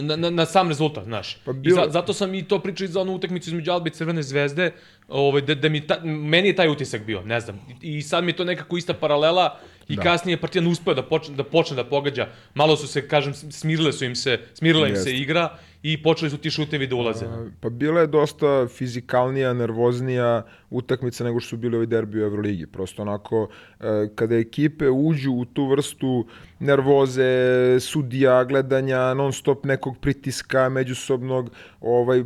na, 0.00 0.16
na, 0.16 0.30
na 0.30 0.46
sam 0.46 0.68
rezultat, 0.68 1.04
znaš. 1.04 1.36
Pa 1.44 1.52
bilo- 1.52 1.82
I 1.82 1.84
za, 1.84 1.90
zato 1.90 2.12
sam 2.12 2.34
i 2.34 2.42
to 2.42 2.58
pričao 2.58 2.84
i 2.84 2.88
za 2.88 3.00
onu 3.00 3.14
utakmicu 3.14 3.50
između 3.50 3.70
Albe 3.72 3.88
i 3.88 3.92
Crvene 3.92 4.22
zvezde, 4.22 4.72
ovaj, 5.08 5.42
da, 5.42 5.54
da 5.54 5.68
mi 5.68 5.80
ta, 5.80 6.00
meni 6.04 6.48
je 6.48 6.56
taj 6.56 6.68
utisak 6.68 7.02
bio, 7.04 7.22
ne 7.22 7.40
znam. 7.40 7.60
I, 7.82 7.96
i 7.96 8.02
sad 8.02 8.24
mi 8.24 8.30
je 8.30 8.36
to 8.36 8.44
nekako 8.44 8.76
ista 8.76 8.94
paralela 8.94 9.58
i 9.88 9.96
da. 9.96 10.02
kasnije 10.02 10.32
je 10.32 10.40
Partizan 10.40 10.66
uspeo 10.66 10.94
da 10.94 11.02
počne, 11.02 11.34
da 11.34 11.44
počne 11.44 11.76
da 11.76 11.84
pogađa. 11.84 12.28
Malo 12.54 12.76
su 12.76 12.86
se, 12.86 13.08
kažem, 13.08 13.34
smirile 13.34 13.92
su 13.92 14.04
im 14.04 14.16
se, 14.16 14.38
smirila 14.54 14.88
im 14.88 14.94
se 14.96 15.10
Jeste. 15.10 15.16
igra 15.16 15.58
i 15.82 16.02
počeli 16.02 16.30
su 16.30 16.38
ti 16.38 16.50
šutevi 16.50 16.86
da 16.86 16.96
ulaze. 16.96 17.26
Pa 17.60 17.68
bila 17.68 18.00
je 18.00 18.06
dosta 18.06 18.66
fizikalnija, 18.68 19.52
nervoznija 19.52 20.42
utakmica 20.70 21.24
nego 21.24 21.40
što 21.40 21.48
su 21.48 21.56
bili 21.56 21.76
ovi 21.76 21.86
derbi 21.86 22.20
u 22.20 22.24
Euroligi. 22.24 22.66
Prosto 22.66 23.02
onako, 23.02 23.48
e, 23.80 23.84
kada 24.14 24.36
ekipe 24.36 24.88
uđu 24.90 25.32
u 25.32 25.44
tu 25.44 25.66
vrstu 25.66 26.26
nervoze, 26.58 27.80
sudija, 27.80 28.44
gledanja, 28.44 29.14
non 29.14 29.32
stop 29.32 29.64
nekog 29.64 29.98
pritiska 30.00 30.68
međusobnog, 30.68 31.50
ovaj, 31.80 32.18
e, 32.18 32.24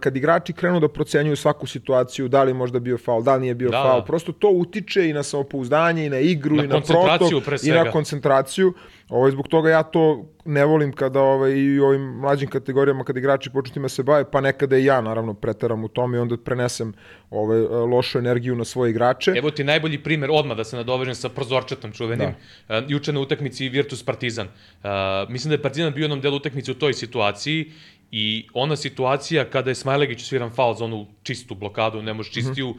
kad 0.00 0.16
igrači 0.16 0.52
krenu 0.52 0.80
da 0.80 0.88
procenjuju 0.88 1.36
svaku 1.36 1.66
situaciju, 1.66 2.28
da 2.28 2.42
li 2.42 2.54
možda 2.54 2.78
bio 2.78 2.98
faul, 2.98 3.22
da 3.22 3.34
li 3.34 3.40
nije 3.40 3.54
bio 3.54 3.70
Da, 3.70 3.82
faul, 3.82 4.00
da. 4.00 4.04
prosto 4.04 4.32
to 4.32 4.48
utiče 4.48 5.08
i 5.08 5.12
na 5.12 5.22
samopouzdanje, 5.22 6.06
i 6.06 6.10
na 6.10 6.18
igru, 6.18 6.56
Na 6.56 6.64
i 6.64 6.68
na 6.68 6.80
protok, 6.80 7.30
i 7.64 7.70
na 7.70 7.90
koncentraciju. 7.90 8.74
Ovaj, 9.14 9.30
zbog 9.30 9.48
toga 9.48 9.70
ja 9.70 9.82
to 9.82 10.24
ne 10.44 10.64
volim 10.64 10.92
kada 10.92 11.20
ovaj, 11.20 11.52
i 11.52 11.80
u 11.80 11.84
ovim 11.84 12.02
mlađim 12.02 12.48
kategorijama 12.50 13.04
kad 13.04 13.16
igrači 13.16 13.50
počnu 13.50 13.74
time 13.74 13.88
se 13.88 14.02
bave, 14.02 14.24
pa 14.30 14.40
nekada 14.40 14.78
i 14.78 14.84
ja 14.84 15.00
naravno 15.00 15.34
preteram 15.34 15.84
u 15.84 15.88
tome 15.88 16.16
i 16.16 16.20
onda 16.20 16.36
prenesem 16.36 16.92
ovaj, 17.30 17.60
lošu 17.60 18.18
energiju 18.18 18.56
na 18.56 18.64
svoje 18.64 18.90
igrače. 18.90 19.32
Evo 19.36 19.50
ti 19.50 19.64
najbolji 19.64 20.02
primer, 20.02 20.30
odmah 20.32 20.56
da 20.56 20.64
se 20.64 20.76
nadovežem 20.76 21.14
sa 21.14 21.28
prozorčetom 21.28 21.92
čuvenim. 21.92 22.34
Da. 22.68 22.78
Uh, 22.78 22.90
juče 22.90 23.12
na 23.12 23.20
utakmici 23.20 23.68
Virtus 23.68 24.02
Partizan. 24.02 24.46
Uh, 24.46 24.90
mislim 25.28 25.50
da 25.50 25.54
je 25.54 25.62
Partizan 25.62 25.92
bio 25.92 26.02
u 26.02 26.08
jednom 26.08 26.20
delu 26.20 26.36
utakmice 26.36 26.72
u 26.72 26.74
toj 26.74 26.92
situaciji 26.92 27.72
i 28.10 28.46
ona 28.54 28.76
situacija 28.76 29.44
kada 29.44 29.70
je 29.70 29.74
Smajlegić 29.74 30.26
sviran 30.26 30.50
faul 30.50 30.74
za 30.74 30.84
onu 30.84 31.06
čistu 31.22 31.54
blokadu, 31.54 32.02
ne 32.02 32.14
može 32.14 32.32
čistiju, 32.32 32.68
uh, 32.70 32.74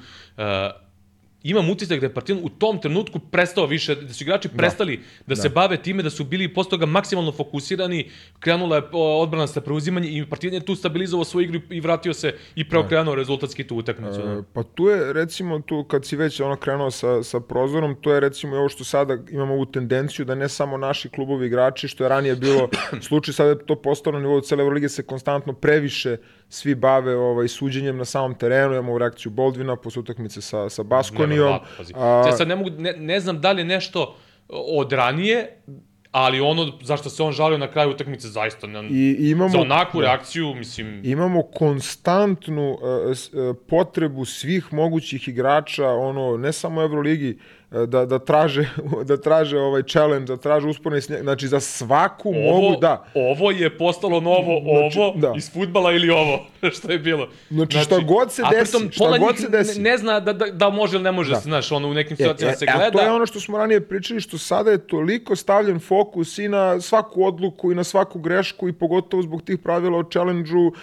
imam 1.46 1.70
utisak 1.70 2.00
da 2.00 2.06
je 2.06 2.14
Partizan 2.14 2.42
u 2.44 2.50
tom 2.50 2.82
trenutku 2.82 3.20
prestao 3.20 3.66
više, 3.66 3.96
da 3.96 4.14
su 4.14 4.24
igrači 4.24 4.50
prestali 4.50 4.98
da, 4.98 5.04
da 5.28 5.36
se 5.36 5.50
bave 5.50 5.78
time, 5.78 6.04
da 6.04 6.10
su 6.10 6.24
bili 6.24 6.54
posle 6.54 6.70
toga 6.70 6.86
maksimalno 6.86 7.32
fokusirani, 7.32 8.10
krenula 8.40 8.76
je 8.76 8.84
odbrana 8.94 9.48
sa 9.48 9.62
preuzimanje 9.62 10.10
i 10.10 10.26
Partizan 10.30 10.54
je 10.54 10.66
tu 10.66 10.76
stabilizovao 10.76 11.24
svoju 11.24 11.44
igru 11.44 11.60
i 11.70 11.80
vratio 11.80 12.14
se 12.14 12.34
i 12.56 12.70
preokrenuo 12.70 13.16
rezultatski 13.16 13.64
tu 13.68 13.76
utakmicu. 13.78 14.22
da. 14.22 14.32
E, 14.32 14.44
Pa 14.54 14.64
tu 14.64 14.88
je 14.88 15.14
recimo 15.14 15.60
tu 15.60 15.84
kad 15.84 16.06
si 16.06 16.16
već 16.16 16.40
ono 16.40 16.56
krenuo 16.56 16.92
sa, 16.92 17.24
sa 17.24 17.40
prozorom, 17.40 17.96
to 18.02 18.14
je 18.14 18.20
recimo 18.20 18.58
ovo 18.58 18.70
što 18.70 18.84
sada 18.84 19.18
imamo 19.32 19.54
ovu 19.54 19.66
tendenciju 19.66 20.26
da 20.26 20.36
ne 20.36 20.50
samo 20.50 20.78
naši 20.78 21.10
klubovi 21.10 21.48
igrači, 21.48 21.88
što 21.88 22.04
je 22.04 22.10
ranije 22.10 22.36
bilo 22.36 22.70
slučaj, 23.08 23.34
sada 23.34 23.50
je 23.50 23.66
to 23.66 23.76
postalo 23.76 24.18
na 24.18 24.24
nivou 24.24 24.42
cele 24.42 24.62
Evrolige 24.62 24.90
se 24.90 25.04
konstantno 25.04 25.54
previše 25.54 26.18
svi 26.50 26.76
bave 26.76 27.16
ovaj, 27.16 27.48
suđenjem 27.48 27.98
na 27.98 28.06
samom 28.06 28.36
terenu, 28.36 28.74
imamo 28.74 28.98
reakciju 28.98 29.32
Boldvina 29.32 29.76
posle 29.76 30.00
utakmice 30.00 30.42
sa, 30.42 30.70
sa 30.70 30.84
Baskonijom. 30.84 31.35
Pazi. 31.78 31.94
A, 31.96 32.24
Ja 32.26 32.38
sad 32.38 32.48
ne, 32.48 32.56
mogu, 32.56 32.70
ne, 32.70 32.94
ne 32.94 33.20
znam 33.20 33.42
da 33.42 33.52
li 33.52 33.62
je 33.62 33.66
nešto 33.66 34.16
od 34.50 34.92
ranije, 34.92 35.62
ali 36.12 36.40
ono 36.40 36.72
zašto 36.82 37.10
se 37.10 37.24
on 37.24 37.32
žalio 37.32 37.58
na 37.58 37.72
kraju 37.72 37.90
utakmice 37.90 38.28
zaista 38.28 38.68
ne, 38.68 38.88
I 38.92 39.30
imamo, 39.30 39.50
za 39.50 39.60
onakvu 39.60 40.02
reakciju, 40.02 40.54
mislim, 40.54 41.02
imamo 41.04 41.44
konstantnu 41.44 42.72
uh, 42.72 42.80
uh, 42.80 43.56
potrebu 43.70 44.26
svih 44.26 44.74
mogućih 44.74 45.28
igrača, 45.28 45.90
ono, 45.90 46.38
ne 46.38 46.52
samo 46.52 46.82
u 46.82 46.84
Euroligi, 46.84 47.30
uh, 47.30 47.42
da, 47.72 48.06
da 48.06 48.20
traže, 48.20 48.70
da 49.10 49.18
traže 49.18 49.58
ovaj 49.60 49.84
challenge, 49.84 50.26
da 50.26 50.38
traže 50.38 50.68
usporne 50.68 51.02
snijeg, 51.02 51.22
znači 51.24 51.48
za 51.48 51.60
svaku 51.60 52.30
ovo, 52.30 52.62
mogu, 52.62 52.82
da. 52.82 53.06
ovo 53.16 53.52
je 53.52 53.78
postalo 53.78 54.20
novo 54.20 54.62
Znači, 54.82 55.00
ovo 55.00 55.14
da. 55.16 55.34
iz 55.38 55.52
futbala 55.54 55.92
ili 55.92 56.10
ovo, 56.10 56.40
što 56.78 56.92
je 56.92 57.00
bilo. 57.00 57.28
Znači, 57.50 57.78
šta 57.80 58.00
god 58.00 58.32
se 58.32 58.42
a 58.46 58.50
desi, 58.50 58.72
pritom 58.72 58.92
šta 58.92 59.18
god 59.18 59.38
se 59.38 59.50
desi. 59.50 59.82
Ne, 59.82 59.92
ne 59.92 59.98
zna 59.98 60.20
da, 60.20 60.34
da, 60.34 60.46
da 60.46 60.70
može 60.70 60.96
ili 60.96 61.04
ne 61.04 61.12
može, 61.12 61.32
Da. 61.32 61.40
znaš, 61.40 61.72
ono 61.72 61.88
u 61.88 61.94
nekim 61.94 62.14
E, 62.14 62.16
situacijama 62.18 62.54
e, 62.54 62.56
se 62.56 62.66
a 62.70 62.78
gleda. 62.78 62.92
to 62.98 63.04
je 63.04 63.12
ono 63.12 63.26
što 63.26 63.40
smo 63.40 63.58
ranije 63.58 63.82
pričali, 63.82 64.22
što 64.22 64.38
sada 64.38 64.72
je 64.72 64.78
toliko 64.88 65.36
stavljen 65.36 65.80
fokus 65.80 66.38
i 66.38 66.48
na 66.48 66.82
svaku 66.82 67.26
odluku 67.26 67.72
i 67.72 67.76
na 67.76 67.84
svaku 67.84 68.20
grešku 68.20 68.68
i 68.70 68.74
pogotovo 68.74 69.24
zbog 69.24 69.42
tih 69.42 69.60
pravila 69.60 69.98
o 69.98 70.04
challenge-u 70.04 70.68
uh, 70.68 70.74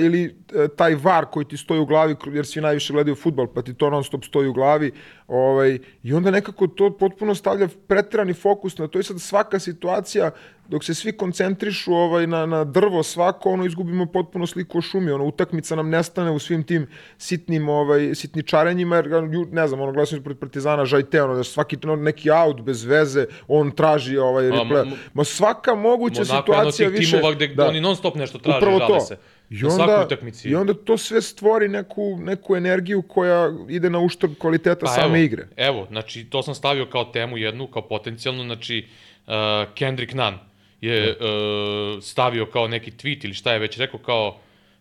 ili 0.00 0.24
uh, 0.54 0.66
taj 0.76 0.94
var 0.94 1.24
koji 1.26 1.44
ti 1.48 1.56
stoji 1.56 1.80
u 1.80 1.86
glavi, 1.86 2.16
jer 2.32 2.46
svi 2.46 2.60
najviše 2.60 2.92
gledaju 2.92 3.14
futbal, 3.14 3.46
pa 3.46 3.62
ti 3.62 3.74
to 3.74 3.90
non 3.90 4.04
stop 4.04 4.24
stoji 4.24 4.48
u 4.48 4.52
glavi. 4.52 4.92
Ovaj, 5.30 5.78
I 6.02 6.14
onda 6.14 6.30
nekako 6.30 6.66
to 6.66 6.96
potpuno 6.96 7.34
stavlja 7.34 7.68
preterani 7.86 8.32
fokus 8.32 8.78
na 8.78 8.88
to 8.88 8.98
i 8.98 9.02
sad 9.02 9.20
svaka 9.20 9.58
situacija 9.58 10.30
dok 10.68 10.84
se 10.84 10.94
svi 10.94 11.12
koncentrišu 11.12 11.94
ovaj 11.94 12.26
na 12.26 12.46
na 12.46 12.64
drvo 12.64 13.02
svako 13.02 13.50
ono 13.50 13.64
izgubimo 13.64 14.06
potpuno 14.06 14.46
sliku 14.46 14.78
o 14.78 14.80
šumi 14.80 15.10
ono 15.10 15.24
utakmica 15.24 15.76
nam 15.76 15.88
nestane 15.88 16.30
u 16.30 16.38
svim 16.38 16.62
tim 16.62 16.86
sitnim 17.18 17.68
ovaj 17.68 18.14
sitničarenjima 18.14 18.96
jer 18.96 19.08
ne 19.52 19.68
znam 19.68 19.80
ono 19.80 20.06
sam 20.06 20.22
pred 20.22 20.38
Partizana 20.38 20.84
Žajte 20.84 21.22
ono 21.22 21.34
da 21.34 21.44
svaki 21.44 21.76
ono, 21.84 21.96
neki 21.96 22.30
aut 22.30 22.60
bez 22.60 22.84
veze 22.84 23.26
on 23.48 23.70
traži 23.70 24.18
ovaj 24.18 24.44
replay 24.44 24.92
ma 25.14 25.24
svaka 25.24 25.74
moguća 25.74 26.20
Monako 26.20 26.52
od 26.52 26.56
situacija 26.56 26.88
više 26.88 27.16
timova 27.16 27.34
gde 27.34 27.46
da. 27.46 27.68
oni 27.68 27.80
non 27.80 27.96
stop 27.96 28.14
nešto 28.14 28.38
traže, 28.38 28.58
Upravo 28.58 28.78
žale 28.78 28.98
to. 28.98 29.00
se. 29.00 29.16
I 29.50 29.62
na 29.62 29.70
svakoj 29.70 29.94
onda, 29.94 30.06
utakmici. 30.06 30.48
I 30.48 30.54
onda 30.54 30.74
to 30.74 30.98
sve 30.98 31.22
stvori 31.22 31.68
neku, 31.68 32.18
neku 32.20 32.56
energiju 32.56 33.02
koja 33.02 33.52
ide 33.68 33.90
na 33.90 33.98
uštrb 33.98 34.32
kvaliteta 34.38 34.86
Pa 34.86 34.92
same 34.92 35.06
evo, 35.06 35.16
igre. 35.16 35.46
Evo, 35.56 35.86
znači, 35.90 36.24
to 36.24 36.42
sam 36.42 36.54
stavio 36.54 36.86
kao 36.86 37.04
temu 37.04 37.38
jednu, 37.38 37.66
kao 37.66 37.88
potencijalno, 37.88 38.44
znači, 38.44 38.86
uh, 39.26 39.32
Kendrick 39.74 40.14
Nunn 40.14 40.38
je 40.80 41.10
uh, 41.10 42.02
stavio 42.02 42.46
kao 42.46 42.68
neki 42.68 42.90
tweet 42.90 43.24
ili 43.24 43.34
šta 43.34 43.52
je 43.52 43.58
već 43.58 43.78
rekao 43.78 44.00
kao 44.00 44.28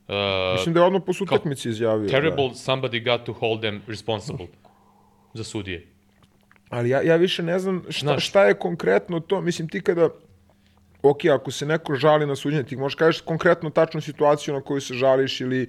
uh, 0.08 0.14
Mislim 0.54 0.74
da 0.74 0.80
je 0.80 0.86
odmah 0.86 1.02
posle 1.06 1.24
utakmice 1.24 1.70
izjavio. 1.70 2.06
da. 2.06 2.12
terrible, 2.12 2.50
somebody 2.50 3.12
got 3.12 3.26
to 3.26 3.34
hold 3.34 3.62
them 3.62 3.82
responsible 3.88 4.48
za 5.34 5.44
sudije. 5.44 5.86
Ali 6.70 6.90
ja, 6.90 7.02
ja 7.02 7.16
više 7.16 7.44
ne 7.44 7.60
znam 7.60 7.84
šta, 7.90 8.06
Znaš. 8.06 8.28
šta 8.28 8.46
je 8.46 8.54
konkretno 8.54 9.20
to. 9.20 9.42
Mislim, 9.42 9.70
ti 9.70 9.82
kada 9.82 10.10
ok, 11.02 11.26
ako 11.26 11.52
se 11.52 11.66
neko 11.66 11.96
žali 11.96 12.26
na 12.26 12.36
suđenje, 12.36 12.64
ti 12.64 12.76
možeš 12.76 12.96
kažeš 12.96 13.22
konkretno 13.22 13.70
tačnu 13.70 14.02
situaciju 14.02 14.54
na 14.54 14.62
koju 14.62 14.82
se 14.82 14.94
žališ 14.94 15.42
ili 15.42 15.62
e, 15.64 15.68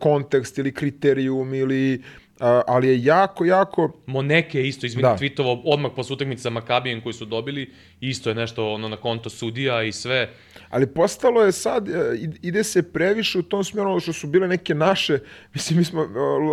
kontekst 0.00 0.58
ili 0.58 0.72
kriterijum 0.74 1.54
ili 1.54 2.02
a, 2.40 2.62
ali 2.66 2.88
je 2.88 3.04
jako, 3.04 3.44
jako 3.44 3.92
Moneke 4.06 4.58
je 4.58 4.68
isto, 4.68 4.86
izvini, 4.86 5.02
Da. 5.02 5.16
tweetovao 5.20 5.62
odmah 5.64 5.92
posle 5.96 6.14
utakmice 6.14 6.42
sa 6.42 6.50
Makabijem 6.50 7.00
koji 7.00 7.12
su 7.12 7.24
dobili, 7.24 7.72
isto 8.00 8.28
je 8.28 8.34
nešto 8.34 8.72
ono 8.72 8.88
na 8.88 8.96
konto 8.96 9.30
sudija 9.30 9.82
i 9.82 9.92
sve. 9.92 10.30
ali 10.70 10.86
postalo 10.86 11.42
je 11.42 11.52
sad, 11.52 11.88
e, 11.88 11.92
id- 11.92 12.38
ide 12.42 12.64
se 12.64 12.92
previše 12.92 13.38
u 13.38 13.42
tom 13.42 13.64
smjeru 13.64 13.90
ono 13.90 14.00
što 14.00 14.12
su 14.12 14.26
bile 14.26 14.48
neke 14.48 14.74
naše, 14.74 15.18
mislim, 15.54 15.78
mi 15.78 15.84
smo 15.84 16.02
e, 16.02 16.06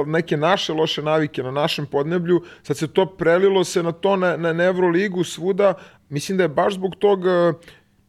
neke 0.06 0.38
naše 0.38 0.74
loše 0.74 1.02
navike 1.02 1.44
na 1.44 1.52
našem 1.52 1.86
podneblju, 1.86 2.44
sad 2.64 2.78
se 2.78 2.88
to 2.88 3.06
prelilo 3.06 3.64
se 3.64 3.84
na 3.84 3.92
to, 3.92 4.16
na, 4.16 4.38
na 4.38 4.64
Evroligu 4.64 5.24
svuda, 5.24 5.74
mislim 6.10 6.38
da 6.38 6.44
je 6.44 6.50
baš 6.50 6.74
zbog 6.74 6.96
tog 6.96 7.28
e, 7.28 7.54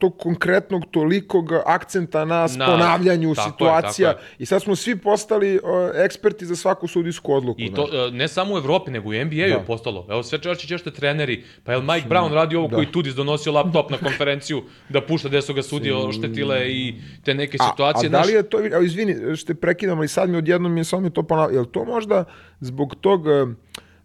tog 0.02 0.16
konkretnog 0.18 0.82
tolikog 0.90 1.52
akcenta 1.66 2.24
na 2.24 2.46
Na- 2.56 2.66
ponavljanju 2.66 3.34
tako 3.34 3.46
je, 3.46 3.50
situacija 3.50 4.08
tako 4.08 4.22
je. 4.22 4.36
i 4.38 4.46
sad 4.46 4.62
smo 4.62 4.76
svi 4.76 4.96
postali 4.96 5.60
o, 5.64 5.90
eksperti 5.94 6.46
za 6.46 6.56
svaku 6.56 6.88
sudijsku 6.88 7.32
odluku. 7.32 7.60
I 7.60 7.74
to 7.74 7.88
e, 7.92 8.10
ne 8.10 8.28
samo 8.28 8.54
u 8.54 8.58
Evropi, 8.58 8.90
nego 8.90 9.12
i 9.12 9.20
u 9.20 9.24
NBA-u 9.24 9.36
Da. 9.48 9.54
je 9.54 9.64
postalo. 9.66 10.06
Evo 10.10 10.22
sve 10.22 10.38
češće 10.38 10.68
češte 10.68 10.90
treneri, 10.90 11.44
pa 11.64 11.72
je 11.72 11.78
li 11.78 11.84
Mike 11.84 12.08
Brown 12.08 12.32
radio 12.32 12.58
ovo 12.58 12.68
da. 12.68 12.76
koji 12.76 12.86
Tudis 12.86 13.14
donosio 13.14 13.52
laptop 13.52 13.90
na 13.90 13.98
konferenciju 13.98 14.62
da 14.88 15.00
pušta 15.00 15.28
gde 15.28 15.42
su 15.42 15.54
ga 15.54 15.62
sudije 15.62 15.94
oštetile 15.96 16.68
i 16.68 16.94
te 17.24 17.34
neke 17.34 17.58
situacije. 17.60 18.06
A, 18.06 18.08
a 18.08 18.12
da 18.12 18.22
li 18.22 18.32
je 18.32 18.42
to, 18.42 18.58
evo 18.66 18.82
izvini 18.82 19.36
što 19.36 19.46
te 19.46 19.54
prekidam, 19.54 19.98
ali 19.98 20.08
sad 20.08 20.30
mi 20.30 20.36
odjednom 20.36 20.72
mi 20.72 20.80
je 20.80 20.84
samo 20.84 21.10
to 21.10 21.22
ponavlja, 21.22 21.54
je 21.54 21.60
li 21.60 21.72
to 21.72 21.84
možda 21.84 22.24
zbog 22.60 22.94
tog, 23.00 23.28
eh, 23.28 23.46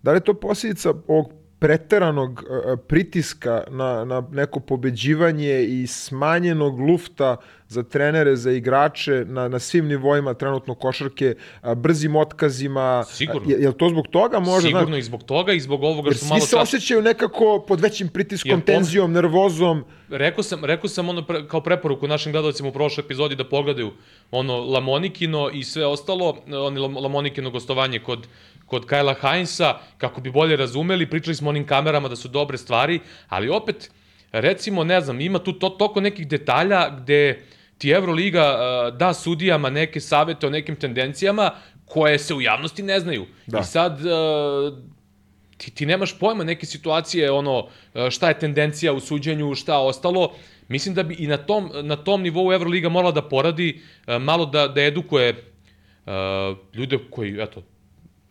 da 0.03 0.11
li 0.11 0.17
je 0.17 0.23
to 0.23 0.33
posljedica 0.33 0.93
ovog 1.07 1.33
preteranog 1.59 2.43
eh, 2.43 2.77
pritiska 2.87 3.63
na, 3.69 4.05
na 4.05 4.23
neko 4.31 4.59
pobeđivanje 4.59 5.63
i 5.63 5.87
smanjenog 5.87 6.79
lufta 6.79 7.37
za 7.67 7.83
trenere, 7.83 8.35
za 8.35 8.51
igrače 8.51 9.25
na, 9.27 9.47
na 9.47 9.59
svim 9.59 9.87
nivoima 9.87 10.33
trenutno 10.33 10.75
košarke, 10.75 11.35
a, 11.61 11.75
brzim 11.75 12.15
otkazima. 12.15 13.03
Sigurno. 13.07 13.51
Je, 13.51 13.61
je 13.61 13.67
li 13.67 13.77
to 13.77 13.89
zbog 13.89 14.07
toga 14.07 14.39
možda? 14.39 14.67
sigurno 14.67 14.87
znaš, 14.87 14.99
i 14.99 15.01
zbog 15.01 15.23
toga 15.23 15.53
i 15.53 15.59
zbog 15.59 15.83
ovoga 15.83 16.09
jer 16.09 16.15
što 16.15 16.25
svi 16.25 16.29
malo 16.29 16.41
se 16.41 16.51
čas... 16.51 16.63
osjećaju 16.63 17.01
nekako 17.01 17.65
pod 17.67 17.81
većim 17.81 18.07
pritiskom, 18.07 18.51
Jer 18.51 18.61
tenzijom, 18.61 19.11
nervozom. 19.11 19.83
Rekao 20.09 20.43
sam, 20.43 20.65
rekao 20.65 20.89
sam 20.89 21.09
ono 21.09 21.25
pre, 21.25 21.47
kao 21.47 21.61
preporuku 21.61 22.07
našim 22.07 22.31
gledalcima 22.31 22.69
u 22.69 22.73
prošloj 22.73 23.05
epizodi 23.05 23.35
da 23.35 23.49
pogledaju 23.49 23.91
ono 24.31 24.57
Lamonikino 24.57 25.49
i 25.53 25.63
sve 25.63 25.85
ostalo, 25.85 26.37
Lam- 26.47 27.01
Lamonikino 27.01 27.49
gostovanje 27.49 27.99
kod 27.99 28.27
kod 28.67 28.85
Kajla 28.85 29.15
Heinza, 29.21 29.73
kako 29.97 30.21
bi 30.21 30.31
bolje 30.31 30.55
razumeli, 30.55 31.09
pričali 31.09 31.35
smo 31.35 31.49
onim 31.49 31.65
kamerama 31.67 32.07
da 32.07 32.15
su 32.15 32.27
dobre 32.27 32.57
stvari, 32.57 32.99
ali 33.27 33.49
opet, 33.49 33.91
recimo, 34.31 34.83
ne 34.83 35.01
znam, 35.01 35.21
ima 35.21 35.39
tu 35.39 35.53
to, 35.53 35.69
toko 35.69 36.01
nekih 36.01 36.27
detalja 36.27 36.89
gde 36.89 37.43
ti 37.77 37.89
Euroliga 37.89 38.53
uh, 38.53 38.97
da 38.97 39.13
sudijama 39.13 39.69
neke 39.69 39.99
savete 39.99 40.47
o 40.47 40.49
nekim 40.49 40.75
tendencijama 40.75 41.51
koje 41.85 42.19
se 42.19 42.33
u 42.33 42.41
javnosti 42.41 42.83
ne 42.83 42.99
znaju. 42.99 43.25
Da. 43.47 43.59
I 43.59 43.63
sad, 43.63 43.99
uh, 44.05 44.77
ti, 45.57 45.71
ti 45.71 45.85
nemaš 45.85 46.19
pojma 46.19 46.43
neke 46.43 46.65
situacije, 46.65 47.31
ono, 47.31 47.67
e, 47.93 48.11
šta 48.11 48.27
je 48.27 48.39
tendencija 48.39 48.93
u 48.93 48.99
suđenju, 48.99 49.55
šta 49.55 49.79
ostalo. 49.79 50.33
Mislim 50.67 50.95
da 50.95 51.03
bi 51.03 51.15
i 51.19 51.27
na 51.27 51.37
tom, 51.37 51.71
na 51.81 51.95
tom 51.95 52.21
nivou 52.21 52.53
Euroliga 52.53 52.89
morala 52.89 53.11
da 53.11 53.21
poradi, 53.21 53.81
e, 54.07 54.19
malo 54.19 54.45
da, 54.45 54.67
da 54.67 54.81
edukuje 54.81 55.29
uh, 56.05 56.13
ljude 56.73 56.99
koji, 57.09 57.41
eto, 57.41 57.63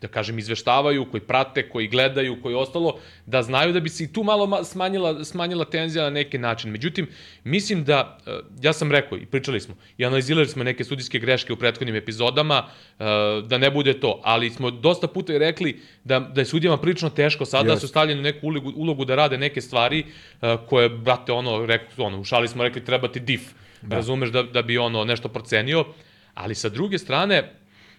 da 0.01 0.07
kažem, 0.07 0.39
izveštavaju, 0.39 1.05
koji 1.11 1.21
prate, 1.21 1.69
koji 1.69 1.87
gledaju, 1.87 2.41
koji 2.41 2.55
ostalo, 2.55 2.99
da 3.25 3.41
znaju 3.41 3.73
da 3.73 3.79
bi 3.79 3.89
se 3.89 4.03
i 4.03 4.13
tu 4.13 4.23
malo 4.23 4.45
ma- 4.45 4.63
smanjila, 4.63 5.23
smanjila 5.25 5.65
tenzija 5.65 6.03
na 6.03 6.09
neki 6.09 6.37
način. 6.37 6.71
Međutim, 6.71 7.07
mislim 7.43 7.83
da, 7.83 8.17
e, 8.27 8.31
ja 8.61 8.73
sam 8.73 8.91
rekao 8.91 9.17
i 9.17 9.25
pričali 9.25 9.59
smo, 9.59 9.75
i 9.97 10.05
analizirali 10.05 10.47
smo 10.47 10.63
neke 10.63 10.83
sudijske 10.83 11.19
greške 11.19 11.53
u 11.53 11.55
prethodnim 11.55 11.95
epizodama, 11.95 12.63
e, 12.99 13.03
da 13.45 13.57
ne 13.57 13.71
bude 13.71 13.99
to, 13.99 14.21
ali 14.23 14.49
smo 14.49 14.71
dosta 14.71 15.07
puta 15.07 15.33
i 15.33 15.39
rekli 15.39 15.81
da, 16.03 16.19
da 16.19 16.41
je 16.41 16.45
sudijama 16.45 16.77
prilično 16.77 17.09
teško 17.09 17.45
sada, 17.45 17.73
da 17.73 17.79
su 17.79 17.87
stavljeni 17.87 18.19
u 18.19 18.23
neku 18.23 18.47
ulogu, 18.47 18.73
ulogu 18.75 19.05
da 19.05 19.15
rade 19.15 19.37
neke 19.37 19.61
stvari 19.61 20.05
e, 20.41 20.57
koje, 20.69 20.89
brate, 20.89 21.31
ono, 21.31 21.65
rekli, 21.65 22.03
ono, 22.03 22.19
u 22.19 22.23
šali 22.23 22.47
smo 22.47 22.63
rekli 22.63 22.85
treba 22.85 23.07
ti 23.07 23.19
dif, 23.19 23.41
razumeš, 23.89 24.29
da, 24.29 24.43
da 24.43 24.61
bi 24.61 24.77
ono 24.77 25.05
nešto 25.05 25.29
procenio, 25.29 25.85
ali 26.33 26.55
sa 26.55 26.69
druge 26.69 26.97
strane, 26.97 27.53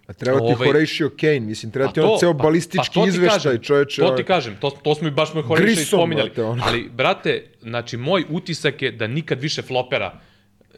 A 0.08 0.12
treba 0.14 0.38
ti 0.38 0.44
Ovaj- 0.46 0.66
Horatio 0.66 1.10
Kane, 1.10 1.40
mislim, 1.42 1.72
treba 1.72 1.88
Pa 1.88 1.92
ti 1.92 2.00
on 2.00 2.18
ceo 2.18 2.32
pa- 2.32 2.42
balistički 2.42 2.94
to 2.94 3.02
ti 3.02 3.08
izveštaj, 3.08 3.38
kažem, 3.44 3.62
čoveče. 3.62 3.96
To 3.96 4.06
ovaj. 4.06 4.16
ti 4.16 4.24
kažem, 4.24 4.56
to, 4.56 4.70
to 4.72 4.94
smo 4.94 5.08
i 5.08 5.12
baš 5.12 5.34
me 5.34 5.42
Horeša 5.42 5.64
Grisom, 5.64 5.84
spominjali. 5.98 6.28
brate, 6.28 6.42
ono. 6.44 6.62
Ali, 6.66 6.88
brate, 6.90 7.30
znači, 7.62 7.96
moj 7.98 8.24
utisak 8.30 8.82
je 8.82 8.90
da 8.92 9.06
nikad 9.06 9.40
više 9.40 9.62
flopera 9.62 10.20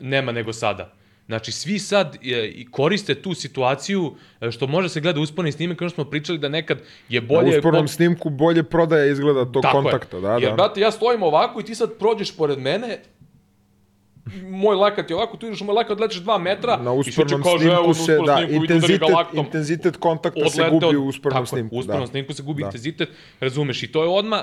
nema 0.01 0.33
nego 0.33 0.53
sada. 0.53 0.93
Znači, 1.26 1.53
svi 1.53 1.78
sad 1.78 2.16
e, 2.16 2.51
koriste 2.66 3.14
tu 3.16 3.35
situaciju 3.35 4.12
e, 4.41 4.51
što 4.51 4.66
može 4.66 4.89
se 4.89 5.01
gleda 5.01 5.20
usporni 5.20 5.53
snimak, 5.53 5.81
ono 5.81 5.91
smo 5.91 6.05
pričali 6.05 6.39
da 6.39 6.49
nekad 6.49 6.78
je 7.09 7.20
Na 7.20 7.26
bolje... 7.28 7.49
uspornom 7.51 7.83
ko- 7.83 7.89
snimku 7.89 8.31
bolje 8.31 8.62
prodaja 8.62 9.05
izgleda 9.07 9.45
tog 9.45 9.62
Tako 9.62 9.76
kontakta, 9.76 10.16
je. 10.16 10.20
da, 10.20 10.33
Jer, 10.33 10.43
da. 10.43 10.53
brate, 10.53 10.81
ja 10.81 10.91
stojim 10.91 11.22
ovako 11.22 11.61
i 11.61 11.64
ti 11.64 11.74
sad 11.74 11.91
prođeš 11.95 12.33
pored 12.33 12.59
mene, 12.59 12.99
moj 14.43 14.76
lakat 14.76 15.11
je 15.11 15.16
ovako, 15.16 15.37
tu 15.37 15.47
ideš 15.47 15.61
u 15.61 15.64
moj 15.64 15.74
lakat, 15.74 16.01
letiš 16.01 16.18
dva 16.18 16.39
metra 16.39 16.76
Na 16.76 16.93
uspornom 16.93 17.43
kaže, 17.43 17.59
snimku 17.61 17.95
se, 17.97 18.16
da, 18.16 18.37
snimku 18.37 18.55
udari 18.55 18.55
intenzitet, 18.57 19.09
laktom 19.11 19.39
intenzitet 19.39 19.97
kontakta 19.97 20.49
se 20.49 20.62
odleteo- 20.62 20.70
gubi 20.81 20.97
u 20.97 21.07
uspornom 21.07 21.37
tako 21.37 21.47
snimku. 21.49 21.76
U 21.76 21.78
uspornom 21.78 22.03
da. 22.03 22.11
snimku 22.11 22.33
se 22.33 22.43
gubi 22.43 22.62
Da. 22.62 22.66
intenzitet, 22.66 23.09
razumeš, 23.41 23.83
i 23.83 23.89
to 23.89 24.03
je 24.03 24.09
odma 24.11 24.43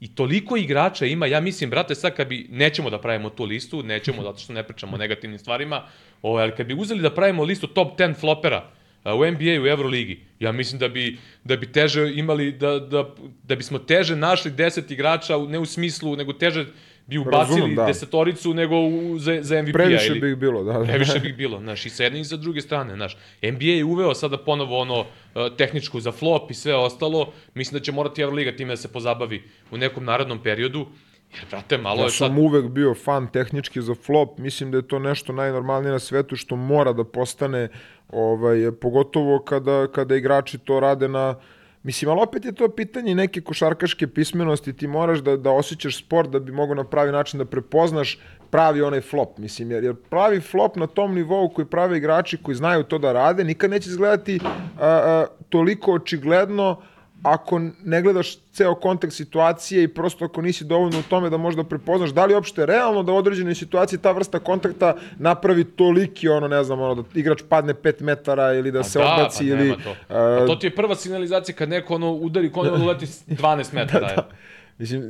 I 0.00 0.08
toliko 0.10 0.56
igrača 0.56 1.06
ima, 1.06 1.26
ja 1.26 1.40
mislim, 1.40 1.70
brate, 1.70 1.94
sad 1.94 2.14
kad 2.14 2.28
bi, 2.28 2.46
nećemo 2.50 2.90
da 2.90 2.98
pravimo 2.98 3.30
tu 3.30 3.44
listu, 3.44 3.82
nećemo, 3.82 4.22
zato 4.22 4.38
što 4.38 4.52
ne 4.52 4.62
pričamo 4.62 4.94
o 4.94 4.98
negativnim 4.98 5.38
stvarima, 5.38 5.82
ovaj, 6.22 6.42
ali 6.42 6.52
kad 6.52 6.66
bi 6.66 6.74
uzeli 6.74 7.00
da 7.00 7.10
pravimo 7.10 7.42
listu 7.44 7.66
top 7.68 7.96
10 7.96 8.14
flopera 8.14 8.64
u 9.06 9.24
NBA, 9.24 9.62
u 9.62 9.66
Euroligi, 9.66 10.18
ja 10.40 10.52
mislim 10.52 10.78
da 10.78 10.88
bi, 10.88 11.04
da 11.44 11.56
bi 11.56 11.72
teže 11.72 12.12
imali, 12.14 12.52
da, 12.52 12.78
da, 12.80 13.04
da 13.42 13.56
bismo 13.56 13.78
teže 13.78 14.16
našli 14.16 14.50
10 14.52 14.92
igrača, 14.92 15.36
u- 15.36 15.48
ne 15.48 15.58
u 15.58 15.66
smislu, 15.66 16.16
nego 16.16 16.32
teže 16.34 16.66
bi 17.06 17.18
ubacili 17.18 17.60
Razumem, 17.60 17.76
da. 17.76 17.86
desetoricu 17.86 18.54
nego 18.54 18.76
u, 18.76 19.18
za, 19.18 19.38
za 19.40 19.62
MVP-a. 19.62 19.72
Previše 19.72 20.06
ili... 20.06 20.20
bi 20.20 20.30
ih 20.30 20.36
bilo, 20.36 20.64
da. 20.64 20.72
da. 20.72 20.84
Previše 20.84 21.18
bi 21.20 21.28
ih 21.32 21.36
bilo, 21.36 21.60
znaš, 21.60 21.86
i 21.86 21.90
sa 21.90 22.04
jedne 22.04 22.20
i 22.20 22.24
sa 22.24 22.36
druge 22.36 22.60
strane, 22.60 22.94
znaš. 22.94 23.16
NBA 23.42 23.64
je 23.64 23.84
uveo 23.84 24.14
sada 24.14 24.38
ponovo 24.38 24.78
ono 24.78 25.04
e, 25.34 25.50
tehničku 25.56 26.00
za 26.00 26.12
flop 26.12 26.50
i 26.50 26.54
sve 26.54 26.74
ostalo. 26.74 27.32
Mislim 27.54 27.78
da 27.78 27.84
će 27.84 27.92
morati 27.92 28.22
Euroliga 28.22 28.56
time 28.56 28.72
da 28.72 28.76
se 28.76 28.92
pozabavi 28.92 29.42
u 29.70 29.76
nekom 29.76 30.04
narodnom 30.04 30.42
periodu. 30.42 30.86
Jer, 31.34 31.44
brate, 31.50 31.78
malo 31.78 31.98
Ja 32.00 32.04
je 32.04 32.10
sad... 32.10 32.28
sam 32.28 32.38
uvek 32.38 32.68
bio 32.68 32.94
fan 32.94 33.26
tehnički 33.32 33.82
za 33.82 33.94
flop, 33.94 34.38
mislim 34.38 34.70
da 34.70 34.78
je 34.78 34.88
to 34.88 34.98
nešto 34.98 35.32
najnormalnije 35.32 35.92
na 35.92 35.98
svetu 35.98 36.36
što 36.36 36.56
mora 36.56 36.92
da 36.92 37.04
postane, 37.04 37.68
ovaj, 38.08 38.72
pogotovo 38.80 39.38
kada, 39.38 39.86
kada 39.86 40.16
igrači 40.16 40.58
to 40.58 40.80
rade 40.80 41.08
na 41.08 41.34
Mislim, 41.84 42.10
ali 42.10 42.20
opet 42.22 42.44
je 42.44 42.52
to 42.52 42.68
pitanje 42.68 43.14
neke 43.14 43.40
košarkaške 43.40 44.06
pismenosti, 44.06 44.72
ti 44.72 44.86
moraš 44.86 45.18
da, 45.18 45.36
da 45.36 45.50
osjećaš 45.50 45.98
sport 45.98 46.30
da 46.30 46.38
bi 46.38 46.52
mogo 46.52 46.74
na 46.74 46.84
pravi 46.84 47.12
način 47.12 47.38
da 47.38 47.44
prepoznaš 47.44 48.18
pravi 48.50 48.82
onaj 48.82 49.00
flop, 49.00 49.38
mislim, 49.38 49.70
jer, 49.70 49.84
jer 49.84 49.94
pravi 49.94 50.40
flop 50.40 50.76
na 50.76 50.86
tom 50.86 51.14
nivou 51.14 51.48
koji 51.48 51.66
prave 51.66 51.96
igrači 51.96 52.38
koji 52.42 52.54
znaju 52.54 52.82
to 52.82 52.98
da 52.98 53.12
rade, 53.12 53.44
nikad 53.44 53.70
neće 53.70 53.90
izgledati 53.90 54.40
a, 54.44 54.86
a, 54.86 55.26
toliko 55.48 55.92
očigledno 55.92 56.80
ako 57.24 57.60
ne 57.84 58.02
gledaš 58.02 58.36
ceo 58.52 58.74
kontekst 58.74 59.16
situacije 59.16 59.82
i 59.82 59.88
prosto 59.88 60.24
ako 60.24 60.42
nisi 60.42 60.64
dovoljno 60.64 60.98
u 60.98 61.02
tome 61.02 61.30
da 61.30 61.36
možda 61.36 61.64
prepoznaš 61.64 62.10
da 62.10 62.24
li 62.24 62.32
je 62.32 62.36
uopšte 62.36 62.66
realno 62.66 63.02
da 63.02 63.12
u 63.12 63.16
određenoj 63.16 63.54
situaciji 63.54 63.98
ta 63.98 64.12
vrsta 64.12 64.38
kontakta 64.38 64.96
napravi 65.18 65.64
toliki 65.64 66.28
ono 66.28 66.48
ne 66.48 66.64
znam 66.64 66.80
ono 66.80 66.94
da 66.94 67.02
igrač 67.14 67.42
padne 67.48 67.74
5 67.74 68.02
metara 68.02 68.52
ili 68.52 68.72
da 68.72 68.82
se 68.82 68.98
da, 68.98 69.04
odbaci 69.04 69.38
pa 69.38 69.44
ili 69.44 69.74
to. 69.84 69.94
Pa 70.08 70.46
to 70.46 70.56
ti 70.56 70.66
je 70.66 70.74
prva 70.74 70.94
signalizacija 70.94 71.56
kad 71.56 71.68
neko 71.68 71.94
ono 71.94 72.12
udari 72.12 72.52
kono 72.52 72.76
da 72.76 72.84
uleti 72.84 73.06
s 73.06 73.26
12 73.28 73.74
metara. 73.74 74.08
da, 74.16 74.28
Mislim, 74.78 75.02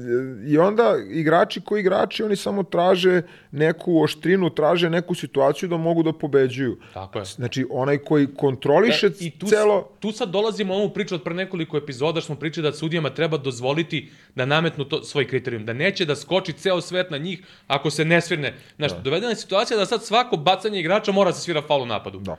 i 0.47 0.59
onda 0.59 0.97
igrači 1.11 1.61
koji 1.61 1.81
igrači, 1.81 2.23
oni 2.23 2.37
samo 2.37 2.63
traže 2.63 3.23
neku 3.51 4.03
oštrinu, 4.03 4.51
traže 4.51 4.91
neku 4.91 5.15
situaciju 5.15 5.69
da 5.69 5.77
mogu 5.77 6.03
da 6.03 6.13
pobeđuju. 6.13 6.79
Tako 6.95 7.19
je. 7.19 7.25
Znači, 7.25 7.67
onaj 7.71 7.99
koji 7.99 8.27
kontroliše 8.35 9.11
I 9.21 9.31
tu, 9.31 9.47
celo... 9.47 9.89
tu 10.01 10.13
sad 10.13 10.29
dolazimo 10.29 10.75
u 10.75 10.77
ovu 10.77 10.91
priču 10.91 11.15
od 11.15 11.23
pre 11.23 11.35
nekoliko 11.35 11.77
epizoda, 11.77 12.21
što 12.21 12.27
smo 12.27 12.37
pričali 12.37 12.71
da 12.71 12.73
sudijama 12.73 13.11
treba 13.11 13.39
dozvoliti 13.39 14.11
da 14.35 14.45
nametnu 14.45 14.85
to, 14.85 15.03
svoj 15.03 15.29
kriterijum, 15.29 15.65
da 15.65 15.73
neće 15.73 16.05
da 16.05 16.17
skoči 16.17 16.53
ceo 16.53 16.81
svet 16.81 17.11
na 17.11 17.19
njih 17.19 17.43
ako 17.67 17.91
se 17.91 18.05
ne 18.05 18.21
svirne. 18.21 18.55
Znaš, 18.77 18.93
da. 18.93 18.99
dovedena 18.99 19.31
je 19.31 19.37
situacija 19.37 19.79
da 19.79 19.87
sad 19.87 20.05
svako 20.05 20.37
bacanje 20.37 20.81
igrača 20.81 21.13
mora 21.13 21.31
da 21.31 21.37
se 21.37 21.43
svira 21.43 21.63
faul 21.63 21.83
u 21.83 21.87
napadu. 21.87 22.19
Da. 22.19 22.37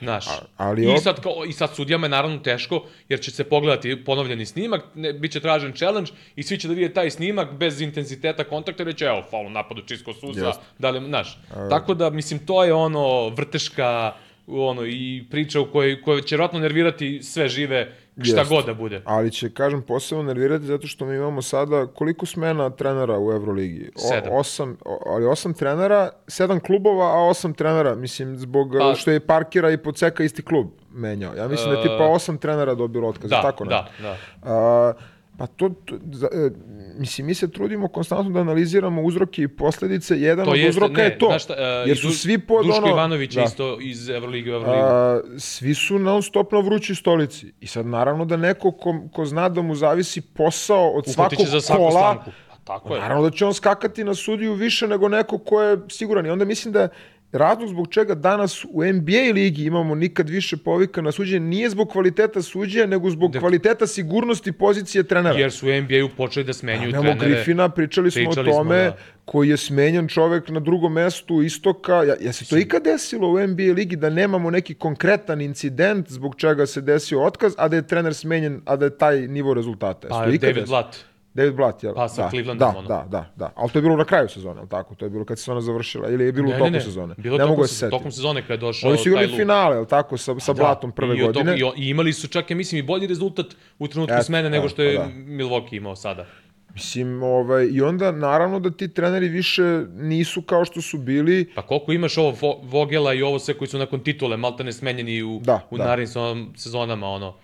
Znaš, 0.00 0.24
ali 0.56 0.82
I, 0.82 0.86
op- 0.86 1.02
sad, 1.02 1.20
kao, 1.20 1.44
I 1.48 1.52
sad 1.52 1.74
sudijama 1.74 2.06
je 2.06 2.10
naravno 2.10 2.38
teško, 2.38 2.82
jer 3.08 3.20
će 3.20 3.30
se 3.30 3.44
pogledati 3.44 4.04
ponovljeni 4.04 4.46
snimak, 4.46 4.80
ne, 4.94 5.12
bit 5.12 5.32
će 5.32 5.40
tražen 5.40 5.72
challenge 5.72 6.10
i 6.36 6.42
svi 6.42 6.58
će 6.58 6.68
da 6.68 6.74
vide 6.74 6.94
taj 6.94 7.10
snimak 7.10 7.52
bez 7.52 7.80
intenziteta 7.80 8.44
kontakta 8.44 8.82
i 8.82 8.86
reći, 8.86 9.04
evo, 9.04 9.24
faul 9.30 9.52
napadu, 9.52 9.82
čisko 9.82 10.12
suza, 10.12 10.46
Jeste. 10.46 10.62
da 10.78 10.90
li, 10.90 11.06
znaš. 11.06 11.38
Tako 11.70 11.94
da, 11.94 12.10
mislim, 12.10 12.46
to 12.46 12.64
je 12.64 12.72
ono 12.72 13.28
vrteška 13.28 14.14
ono, 14.46 14.86
i 14.86 15.24
priča 15.30 15.60
u 15.60 15.66
kojoj, 15.72 16.02
koja 16.02 16.20
će 16.20 16.34
vjerojatno 16.34 16.58
nervirati 16.58 17.22
sve 17.22 17.48
žive, 17.48 17.96
šta 18.22 18.44
god 18.46 18.66
da 18.66 18.74
bude. 18.74 19.02
Ali 19.04 19.30
će, 19.30 19.50
kažem, 19.50 19.82
posebno 19.82 20.24
nervirati 20.24 20.64
zato 20.64 20.86
što 20.86 21.06
mi 21.06 21.16
imamo 21.16 21.42
sada 21.42 21.86
koliko 21.88 22.26
smena 22.26 22.70
trenera 22.70 23.18
u 23.18 23.32
Euroligi? 23.32 23.90
O, 23.96 24.00
Sedam. 24.00 24.32
Osam, 24.32 24.76
o- 24.84 25.02
ali 25.06 25.26
osam 25.26 25.54
trenera, 25.54 26.10
sedam 26.28 26.60
klubova, 26.60 27.06
a 27.08 27.20
osam 27.20 27.54
trenera, 27.54 27.94
mislim, 27.94 28.36
zbog 28.36 28.74
Pa- 28.80 28.94
što 28.94 29.10
je 29.10 29.20
Parkera 29.20 29.70
i 29.70 29.76
Podseka 29.78 30.22
isti 30.24 30.42
klub 30.42 30.66
menjao. 30.90 31.34
Ja 31.34 31.48
mislim 31.48 31.70
da 31.70 31.76
je 31.76 31.82
tipa 31.82 32.04
osam 32.06 32.38
trenera 32.38 32.74
dobilo 32.74 33.08
otkaz, 33.08 33.30
Da, 33.30 33.42
tako 33.42 33.64
nešto. 33.64 33.84
da, 33.98 34.08
da. 34.08 34.16
A, 34.44 34.92
Pa 35.40 35.46
to, 35.46 35.68
to 35.84 35.98
za, 36.12 36.28
e, 36.32 36.50
mislim, 36.98 37.26
mi 37.26 37.34
se 37.34 37.50
trudimo 37.50 37.88
konstantno 37.88 38.30
da 38.30 38.40
analiziramo 38.40 39.02
uzroke 39.02 39.42
i 39.42 39.48
posledice. 39.48 40.20
Jedan 40.20 40.44
To 40.44 40.50
od 40.50 40.56
jeste, 40.56 40.68
uzroka 40.70 40.92
ne, 40.92 41.04
je 41.04 41.18
to. 41.18 41.26
znaš 41.26 41.44
šta, 41.44 41.54
e, 41.58 41.84
jer 41.86 41.96
su 41.98 42.10
svi 42.10 42.38
pod 42.38 42.66
Duško 42.66 42.78
ono... 42.78 42.88
Ivanović 42.88 43.34
da. 43.34 43.42
isto 43.42 43.78
iz 43.80 44.08
Euroligi 44.08 44.50
u 44.50 44.52
Euroligu. 44.52 44.84
A, 44.84 45.20
svi 45.38 45.74
su 45.74 45.98
non 45.98 46.22
stop 46.22 46.52
na 46.52 46.58
vrućoj 46.58 46.96
stolici. 46.96 47.52
I 47.60 47.66
sad 47.66 47.86
naravno 47.86 48.24
da 48.24 48.36
neko 48.36 48.72
ko, 48.72 48.94
ko 49.12 49.24
zna 49.24 49.48
da 49.48 49.62
mu 49.62 49.74
zavisi 49.74 50.20
posao 50.20 50.88
od 50.90 51.08
Uhvatit 51.08 51.38
svakog 51.38 51.46
za 51.46 51.60
svaku 51.60 51.82
kola. 51.82 52.24
Pa 52.48 52.56
tako 52.64 52.94
je. 52.94 53.00
naravno 53.00 53.30
da 53.30 53.36
će 53.36 53.46
on 53.46 53.54
skakati 53.54 54.04
na 54.04 54.14
sudiju 54.14 54.54
više 54.54 54.88
nego 54.88 55.08
neko 55.08 55.38
ko 55.38 55.62
je 55.62 55.78
siguran. 55.88 56.26
I 56.26 56.30
onda 56.30 56.44
mislim 56.44 56.72
da 56.72 56.88
razlog 57.32 57.68
zbog 57.68 57.88
čega 57.88 58.14
danas 58.14 58.64
u 58.64 58.84
NBA 58.84 59.32
ligi 59.34 59.64
imamo 59.64 59.94
nikad 59.94 60.28
više 60.28 60.56
povika 60.56 61.02
na 61.02 61.12
suđenje 61.12 61.46
nije 61.46 61.70
zbog 61.70 61.88
kvaliteta 61.88 62.42
suđenja, 62.42 62.86
nego 62.86 63.10
zbog 63.10 63.36
kvaliteta 63.38 63.86
sigurnosti 63.86 64.52
pozicije 64.52 65.04
trenera. 65.04 65.38
Jer 65.38 65.52
su 65.52 65.66
u 65.66 65.70
NBA-u 65.70 66.08
počeli 66.16 66.46
da 66.46 66.52
smenjuju 66.52 66.88
Imamo 66.88 67.02
trenere. 67.02 67.30
Griffina, 67.30 67.68
pričali 67.68 68.10
smo 68.10 68.24
Pričali 68.24 68.50
o 68.50 68.52
smo, 68.52 68.62
tome, 68.62 68.76
da. 68.76 68.96
koji 69.24 69.48
je 69.48 69.56
smenjen 69.56 70.08
čovek 70.08 70.48
na 70.48 70.60
drugom 70.60 70.92
mestu 70.92 71.42
istoka. 71.42 71.94
Ja, 71.94 72.14
ja 72.20 72.32
se 72.32 72.48
to 72.48 72.58
ikad 72.58 72.82
desilo 72.82 73.28
u 73.28 73.46
NBA 73.46 73.72
ligi 73.76 73.96
da 73.96 74.10
nemamo 74.10 74.50
neki 74.50 74.74
konkretan 74.74 75.40
incident 75.40 76.10
zbog 76.10 76.36
čega 76.36 76.66
se 76.66 76.80
desio 76.80 77.22
otkaz, 77.22 77.54
a 77.58 77.68
da 77.68 77.76
je 77.76 77.86
trener 77.86 78.14
smenjen, 78.14 78.60
a 78.64 78.76
da 78.76 78.84
je 78.84 78.98
taj 78.98 79.20
nivo 79.20 79.54
rezultata. 79.54 80.08
Pa 80.08 80.18
David 80.18 80.40
desilo? 80.40 80.66
Blatt. 80.66 81.09
David 81.34 81.54
Blatt, 81.54 81.82
jel? 81.82 81.94
Pa 81.94 82.08
sa 82.08 82.22
da, 82.22 82.30
Clevelandom, 82.30 82.58
da, 82.66 82.78
ono. 82.78 82.88
da, 82.88 83.06
da, 83.08 83.26
da. 83.36 83.52
Ali 83.56 83.70
to 83.70 83.78
je 83.78 83.82
bilo 83.82 83.96
na 83.96 84.04
kraju 84.04 84.28
sezone, 84.28 84.60
jel 84.60 84.68
tako? 84.68 84.94
To 84.94 85.04
je 85.04 85.10
bilo 85.10 85.24
kad 85.24 85.38
se 85.38 85.42
sezona 85.42 85.60
završila. 85.60 86.08
Ili 86.08 86.24
je 86.24 86.32
bilo 86.32 86.48
u 86.48 86.58
toku 86.60 86.80
sezone? 86.80 87.14
Bilo 87.16 87.38
ne 87.38 87.46
mogu 87.46 87.60
da 87.60 87.66
se, 87.66 87.74
se 87.74 87.78
setim. 87.78 87.98
tokom 87.98 88.12
sezone 88.12 88.42
kada 88.42 88.52
je 88.54 88.58
došao 88.58 88.90
Oni 88.90 88.98
su 88.98 89.08
igrali 89.08 89.28
finale, 89.28 89.76
jel 89.76 89.86
tako? 89.86 90.16
Sa, 90.16 90.34
sa 90.36 90.52
Blatom 90.54 90.92
prve 90.92 91.16
I, 91.16 91.22
od 91.22 91.26
godine. 91.26 91.52
toga- 91.52 91.74
i, 91.76 91.82
I 91.82 91.90
imali 91.90 92.12
su 92.12 92.28
čak, 92.28 92.50
ja 92.50 92.56
mislim, 92.56 92.78
i 92.78 92.84
bolji 92.84 93.06
rezultat 93.06 93.46
u 93.78 93.88
trenutku 93.88 94.14
Eto, 94.14 94.22
smene 94.22 94.50
nego 94.50 94.62
da, 94.62 94.68
što 94.68 94.82
je 94.82 94.98
da. 94.98 95.04
Milwaukee 95.08 95.76
imao 95.76 95.96
sada. 95.96 96.26
Mislim, 96.74 97.22
ovaj, 97.22 97.66
i 97.66 97.80
onda 97.82 98.12
naravno 98.12 98.60
da 98.60 98.70
ti 98.70 98.88
treneri 98.88 99.28
više 99.28 99.62
nisu 99.90 100.42
kao 100.42 100.64
što 100.64 100.82
su 100.82 100.98
bili. 100.98 101.50
Pa 101.54 101.62
koliko 101.62 101.92
imaš 101.92 102.18
ovo 102.18 102.30
Vo- 102.32 102.60
Vogela 102.64 103.14
i 103.14 103.22
ovo 103.22 103.38
sve 103.38 103.54
koji 103.54 103.68
su 103.68 103.78
nakon 103.78 104.00
titule 104.00 104.36
maltene 104.36 104.72
smenjeni 104.72 105.22
u, 105.22 105.40
Da, 105.40 105.66
u 105.70 105.78
da. 105.78 105.84
narednim 105.84 106.06
sezon- 106.08 106.48
sezonama, 106.56 107.06
ono. 107.08 107.34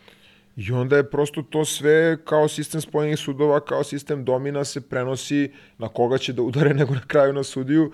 I 0.56 0.72
onda 0.72 0.96
je 0.96 1.10
prosto 1.10 1.42
to 1.42 1.64
sve 1.64 2.24
kao 2.24 2.48
sistem 2.48 2.80
spojenih 2.80 3.18
sudova, 3.18 3.60
kao 3.60 3.84
sistem 3.84 4.24
domina 4.24 4.64
se 4.64 4.88
prenosi 4.88 5.52
na 5.78 5.88
koga 5.88 6.18
će 6.18 6.32
da 6.32 6.42
udare 6.42 6.74
nego 6.80 6.94
na 6.94 7.06
kraju 7.06 7.32
na 7.32 7.42
sudiju, 7.42 7.92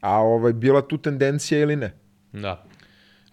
a 0.00 0.16
ovaj, 0.20 0.52
bila 0.52 0.82
tu 0.82 0.98
tendencija 0.98 1.60
ili 1.60 1.76
ne. 1.76 1.92
Da. 2.32 2.64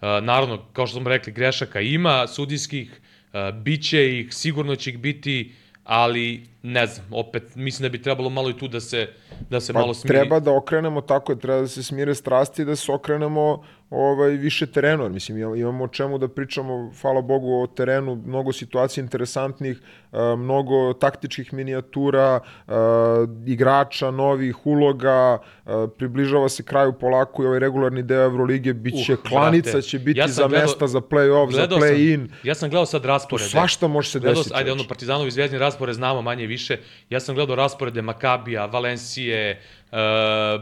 naravno, 0.02 0.64
kao 0.72 0.86
što 0.86 1.00
smo 1.00 1.08
rekli, 1.08 1.32
grešaka 1.32 1.80
ima, 1.80 2.26
sudijskih, 2.26 3.00
uh, 3.32 3.60
bit 3.62 3.88
će 3.88 4.18
ih, 4.18 4.34
sigurno 4.34 4.76
će 4.76 4.90
ih 4.90 4.98
biti, 4.98 5.52
ali 5.84 6.46
ne 6.62 6.86
znam, 6.86 7.06
opet 7.12 7.56
mislim 7.56 7.82
da 7.82 7.88
bi 7.88 8.02
trebalo 8.02 8.30
malo 8.30 8.50
i 8.50 8.58
tu 8.58 8.68
da 8.68 8.80
se, 8.80 9.08
da 9.50 9.60
se 9.60 9.72
Pa 9.72 9.78
malo 9.78 9.94
smiri. 9.94 10.14
treba 10.14 10.40
da 10.40 10.52
okrenemo 10.52 11.00
tako, 11.00 11.34
treba 11.34 11.60
da 11.60 11.68
se 11.68 11.82
smire 11.82 12.14
strasti 12.14 12.62
i 12.62 12.64
da 12.64 12.76
se 12.76 12.92
okrenemo 12.92 13.62
ovaj, 13.90 14.30
više 14.30 14.66
terenu. 14.66 15.08
Mislim, 15.08 15.38
imamo 15.56 15.84
o 15.84 15.88
čemu 15.88 16.18
da 16.18 16.28
pričamo, 16.28 16.92
hvala 17.00 17.20
Bogu, 17.22 17.52
o 17.54 17.66
terenu, 17.66 18.14
mnogo 18.16 18.52
situacija 18.52 19.02
interesantnih, 19.02 19.80
a, 20.12 20.36
mnogo 20.36 20.92
taktičkih 20.94 21.52
minijatura, 21.52 22.40
a, 22.66 23.16
igrača, 23.46 24.10
novih 24.10 24.66
uloga, 24.66 25.38
a, 25.66 25.86
približava 25.88 26.48
se 26.48 26.62
kraju 26.62 26.92
polako 26.92 27.42
i 27.42 27.46
ovaj 27.46 27.58
regularni 27.58 28.02
deo 28.02 28.24
Evrolige, 28.24 28.72
bit 28.74 29.06
će 29.06 29.12
Uh, 29.14 29.18
klanica, 29.20 29.70
brate, 29.70 29.82
će 29.82 29.98
biti 29.98 30.20
ja 30.20 30.28
za 30.28 30.42
gledao- 30.42 30.62
mesta, 30.62 30.86
za 30.86 31.00
play-off, 31.00 31.50
za 31.52 31.68
play-in. 31.68 32.28
Ja 32.42 32.54
sam 32.54 32.70
gledao 32.70 32.86
sad 32.86 33.02
Tu 33.02 33.08
rasporede. 33.08 33.48
svašta 33.48 33.88
može 33.88 34.10
se 34.10 34.18
Gledao, 34.20 34.34
desiti. 34.34 34.56
ajde, 34.56 34.72
ono. 34.72 34.84
Partizanovi 34.88 35.30
zvezdni 35.30 35.58
raspored 35.58 35.94
znamo 35.94 36.22
manje 36.22 36.46
više. 36.48 36.76
Ja 37.10 37.20
sam 37.20 37.34
gledao 37.34 37.56
rasporede 37.56 38.02
Makabija, 38.02 38.66
Valencije, 38.66 39.60
uh, 39.84 39.98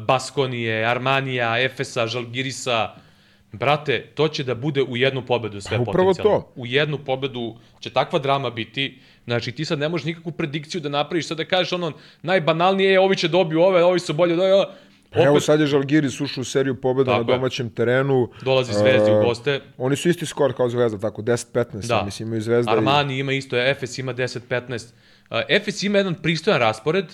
Baskonije, 0.00 0.84
Armanija, 0.84 1.60
Efesa, 1.60 2.06
Žalgirisa. 2.06 2.90
Brate, 3.52 4.06
to 4.14 4.28
će 4.28 4.44
da 4.44 4.54
bude 4.54 4.82
u 4.82 4.96
jednu 4.96 5.22
pobedu 5.22 5.60
sve 5.60 5.76
Pa 5.76 5.82
upravo 5.82 6.08
potencijalno. 6.08 6.40
to. 6.40 6.52
U 6.56 6.66
jednu 6.66 6.98
pobedu 6.98 7.56
će 7.80 7.90
takva 7.90 8.18
drama 8.18 8.50
biti. 8.50 8.98
Znači, 9.24 9.52
ti 9.52 9.64
sad 9.64 9.78
ne 9.78 9.88
možeš 9.88 10.04
nikakvu 10.04 10.32
predikciju 10.32 10.80
da 10.80 10.88
napraviš, 10.90 11.26
sad 11.26 11.36
da 11.36 11.44
kažeš 11.44 11.72
ono, 11.72 11.92
najbanalnije 12.22 12.90
je, 12.90 13.00
ovi 13.00 13.16
će 13.16 13.28
dobiju 13.28 13.60
ove, 13.60 13.84
ovi 13.84 14.00
su 14.00 14.14
bolje, 14.14 14.36
da, 14.36 14.74
Pa 15.10 15.20
Evo 15.20 15.30
opet 15.30 15.44
sad 15.44 15.60
je 15.60 15.66
Žalgiris 15.66 16.20
ušao 16.20 16.42
u 16.42 16.44
seriju 16.44 16.74
pobjeda 16.76 17.10
na 17.10 17.18
Tako 17.18 17.30
je. 17.30 17.36
domaćem 17.36 17.70
terenu. 17.70 18.28
dolazi 18.42 18.72
Zvezdi 18.72 19.10
E, 19.10 19.14
u 19.14 19.22
goste. 19.22 19.60
Oni 19.78 19.96
su 19.96 20.08
isti 20.08 20.26
skor 20.26 20.52
kao 20.52 20.68
Zvezda, 20.68 20.98
tako 21.00 21.22
10-15, 21.22 21.86
Da. 21.86 22.02
mislim 22.04 22.28
imaju 22.28 22.42
Zvezda 22.42 22.72
Armani 22.72 23.18
ima 23.18 23.32
isto, 23.32 23.56
Efes 23.58 23.98
ima 23.98 24.14
10-15. 24.14 24.86
Efes 25.48 25.82
ima 25.82 25.98
jedan 25.98 26.14
pristojan 26.14 26.60
raspred. 26.60 27.04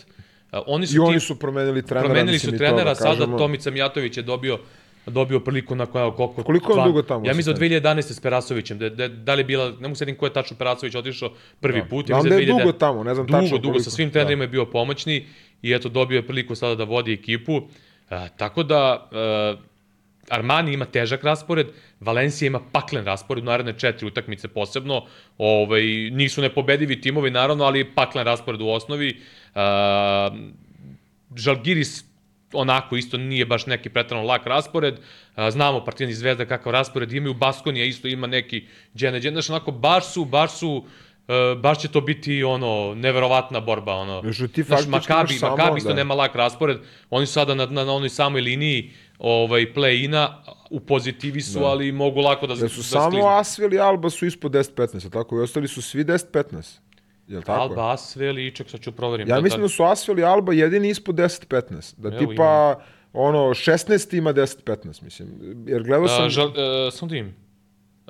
Uh, 0.53 0.59
oni 0.67 0.87
su 0.87 0.97
i, 0.97 0.99
oni 0.99 1.21
su 1.21 1.39
promenili 1.39 1.83
trenera. 1.83 2.07
promenili 2.07 2.39
su 2.39 2.51
trenera, 2.51 2.85
da 2.85 2.95
sada 2.95 3.11
kažemo. 3.11 3.39
Tomica 3.39 3.71
Mijatović 3.71 4.17
je 4.17 4.23
dobio 4.23 4.59
dobio 5.07 5.41
priliku 5.41 5.75
na 5.75 5.87
koja 5.87 6.11
koliko 6.13 6.43
Koliko 6.43 6.73
je 6.73 6.77
dva- 6.77 6.85
dugo 6.85 7.03
tamo 7.03 7.27
Ja 7.27 7.35
mislim 7.35 7.57
da 7.57 7.65
asistent? 7.65 7.85
2011 7.85 8.13
s 8.13 8.21
Perasovićem, 8.21 8.79
da, 8.79 8.89
da, 8.89 9.09
da 9.09 9.35
li 9.35 9.41
je 9.41 9.45
bila, 9.45 9.71
ne 9.71 9.89
mogu 9.89 9.95
sedim 9.95 10.17
ko 10.17 10.27
je 10.27 10.33
tačno 10.33 10.57
Perasović 10.57 10.95
otišao 10.95 11.31
prvi 11.61 11.81
Da. 11.81 11.85
put. 11.85 12.07
Znam 12.07 12.19
mislim 12.19 12.31
da 12.31 12.37
je 12.37 12.47
2000 12.47 12.59
dugo 12.59 12.73
tamo, 12.73 13.05
ne 13.05 13.15
znam 13.15 13.27
dugo, 13.27 13.41
tačno 13.41 13.59
Dugo, 13.59 13.69
koliko. 13.69 13.83
sa 13.83 13.91
svim 13.91 14.11
trenerima 14.11 14.45
je 14.45 14.49
bio 14.49 14.65
pomoćni 14.67 15.27
i 15.63 15.73
eto 15.73 15.89
dobio 15.89 16.17
je 16.17 16.27
priliku 16.27 16.55
sada 16.55 16.75
da 16.75 16.85
vodi 16.85 17.13
ekipu. 17.13 17.61
A, 18.11 18.29
tako 18.29 18.63
da 18.63 18.79
a, 19.13 19.57
Armani 20.31 20.73
ima 20.73 20.85
težak 20.85 21.25
raspored, 21.25 21.67
Valencija 22.01 22.47
ima 22.47 22.61
paklen 22.73 23.05
raspored, 23.05 23.45
u 23.45 23.47
naredne 23.47 23.79
četiri 23.79 24.07
utakmice 24.07 24.49
posebno. 24.49 25.07
Ovaj, 25.39 25.83
nisu 26.11 26.43
nepobedivi 26.43 27.01
timovi, 27.01 27.31
naravno, 27.31 27.65
ali 27.65 27.95
paklen 27.95 28.25
raspored 28.25 28.61
u 28.61 28.69
osnovi. 28.69 29.21
A, 29.55 30.31
Žalgiris 31.37 32.05
onako 32.53 32.97
isto 32.97 33.17
nije 33.17 33.47
baš 33.47 33.67
neki 33.67 33.89
pretrano 33.89 34.23
lak 34.23 34.47
raspored. 34.47 34.95
Znamo 35.51 35.85
Partizan 35.85 36.11
i 36.11 36.15
Zvezda 36.15 36.45
kakav 36.45 36.73
raspored 36.73 37.13
imaju. 37.13 37.35
Baskonija 37.35 37.85
isto 37.85 38.09
ima 38.09 38.27
neki 38.27 38.67
džene 38.97 39.21
džene. 39.21 39.35
Znaš, 39.35 39.51
onako, 39.51 39.71
baš 39.71 40.13
su, 40.13 40.25
baš 40.25 40.59
su, 40.59 40.85
e, 41.29 41.55
baš 41.55 41.79
će 41.79 41.89
to 41.89 42.01
biti 42.01 42.45
ono 42.45 42.95
neverovatna 42.95 43.61
borba 43.61 43.95
ono. 43.95 44.23
Još 44.25 44.43
ti 44.53 44.63
Znaš, 44.63 44.87
Makabi, 44.87 45.35
samo, 45.35 45.57
Makabi 45.57 45.79
isto 45.79 45.89
da. 45.89 45.95
nema 45.95 46.15
lak 46.15 46.35
raspored. 46.35 46.79
Oni 47.11 47.27
su 47.27 47.33
sada 47.33 47.55
na, 47.55 47.67
na, 47.67 47.85
na 47.85 47.93
onoj 47.93 48.09
samoj 48.09 48.41
liniji 48.41 48.91
ovaj 49.19 49.73
play-ina 49.75 50.29
u 50.71 50.81
pozitivi 50.81 51.41
su, 51.41 51.59
da. 51.59 51.67
ali 51.67 51.93
mogu 51.93 52.21
lako 52.21 52.47
da 52.47 52.55
Da 52.55 52.69
su 52.69 52.77
da 52.77 52.83
samo 52.83 53.11
skliznu. 53.11 53.29
Asvel 53.29 53.73
i 53.75 53.79
Alba 53.79 54.11
su 54.11 54.27
ispod 54.27 54.53
10-15, 54.53 55.05
jel 55.05 55.11
tako? 55.11 55.37
I 55.37 55.41
ostali 55.41 55.69
su 55.69 55.83
svi 55.83 56.05
10-15. 56.05 56.79
Jel 57.29 57.43
tako? 57.43 57.61
Alba, 57.61 57.93
Asvel 57.93 58.39
i 58.39 58.51
ček, 58.51 58.71
sad 58.71 58.81
ću 58.81 58.93
proverim. 58.93 59.29
Ja 59.29 59.41
mislim 59.41 59.63
da 59.63 59.69
su 59.69 59.83
Asvel 59.83 60.19
i 60.19 60.25
Alba 60.25 60.53
jedini 60.53 60.89
ispod 60.89 61.15
10-15. 61.15 61.95
Da 61.97 62.09
Evo, 62.09 62.19
tipa, 62.19 62.81
ono, 63.13 63.39
16 63.39 64.17
ima 64.19 64.33
10-15, 64.33 65.03
mislim. 65.03 65.29
Jer 65.67 65.83
gledao 65.83 66.09
sam... 66.09 66.25
A, 66.25 66.29
žal, 66.29 66.47
uh, 66.47 66.55
sam 66.93 67.09
da 67.09 67.17
im. 67.17 67.42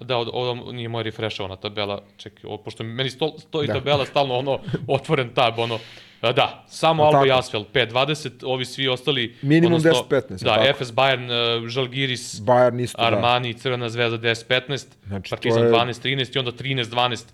Da, 0.02 0.16
ovo, 0.16 0.30
ovo 0.32 0.72
nije 0.72 0.88
moja 0.88 1.02
refrešovana 1.02 1.56
tabela. 1.56 2.02
Čekaj, 2.16 2.44
ovo, 2.44 2.56
pošto 2.58 2.84
meni 2.84 3.10
sto, 3.10 3.38
stoji 3.38 3.66
da. 3.66 3.74
tabela 3.74 4.06
stalno 4.06 4.34
ono 4.34 4.58
otvoren 4.88 5.28
tab, 5.28 5.58
ono. 5.58 5.78
Da, 6.22 6.64
samo 6.68 7.02
Alba 7.02 7.26
i 7.26 7.30
Asfel, 7.30 7.64
5-20, 7.74 8.30
ovi 8.44 8.64
svi 8.64 8.88
ostali... 8.88 9.36
Minimum 9.42 9.74
odnosno, 9.74 10.06
10-15, 10.10 10.44
Da, 10.44 10.54
tako? 10.54 10.68
Efes, 10.68 10.88
Bayern, 10.88 11.24
uh, 11.62 11.68
Žalgiris, 11.68 12.34
Bayern 12.34 12.82
isto, 12.82 12.98
da. 12.98 13.06
Armani, 13.06 13.54
Crvena 13.54 13.88
zvezda 13.88 14.18
10-15, 14.18 14.86
Znači, 15.06 15.30
Partizan 15.30 15.62
je- 15.62 15.70
12-13 15.70 16.36
i 16.36 16.38
onda 16.38 16.52
13-12 16.52 17.24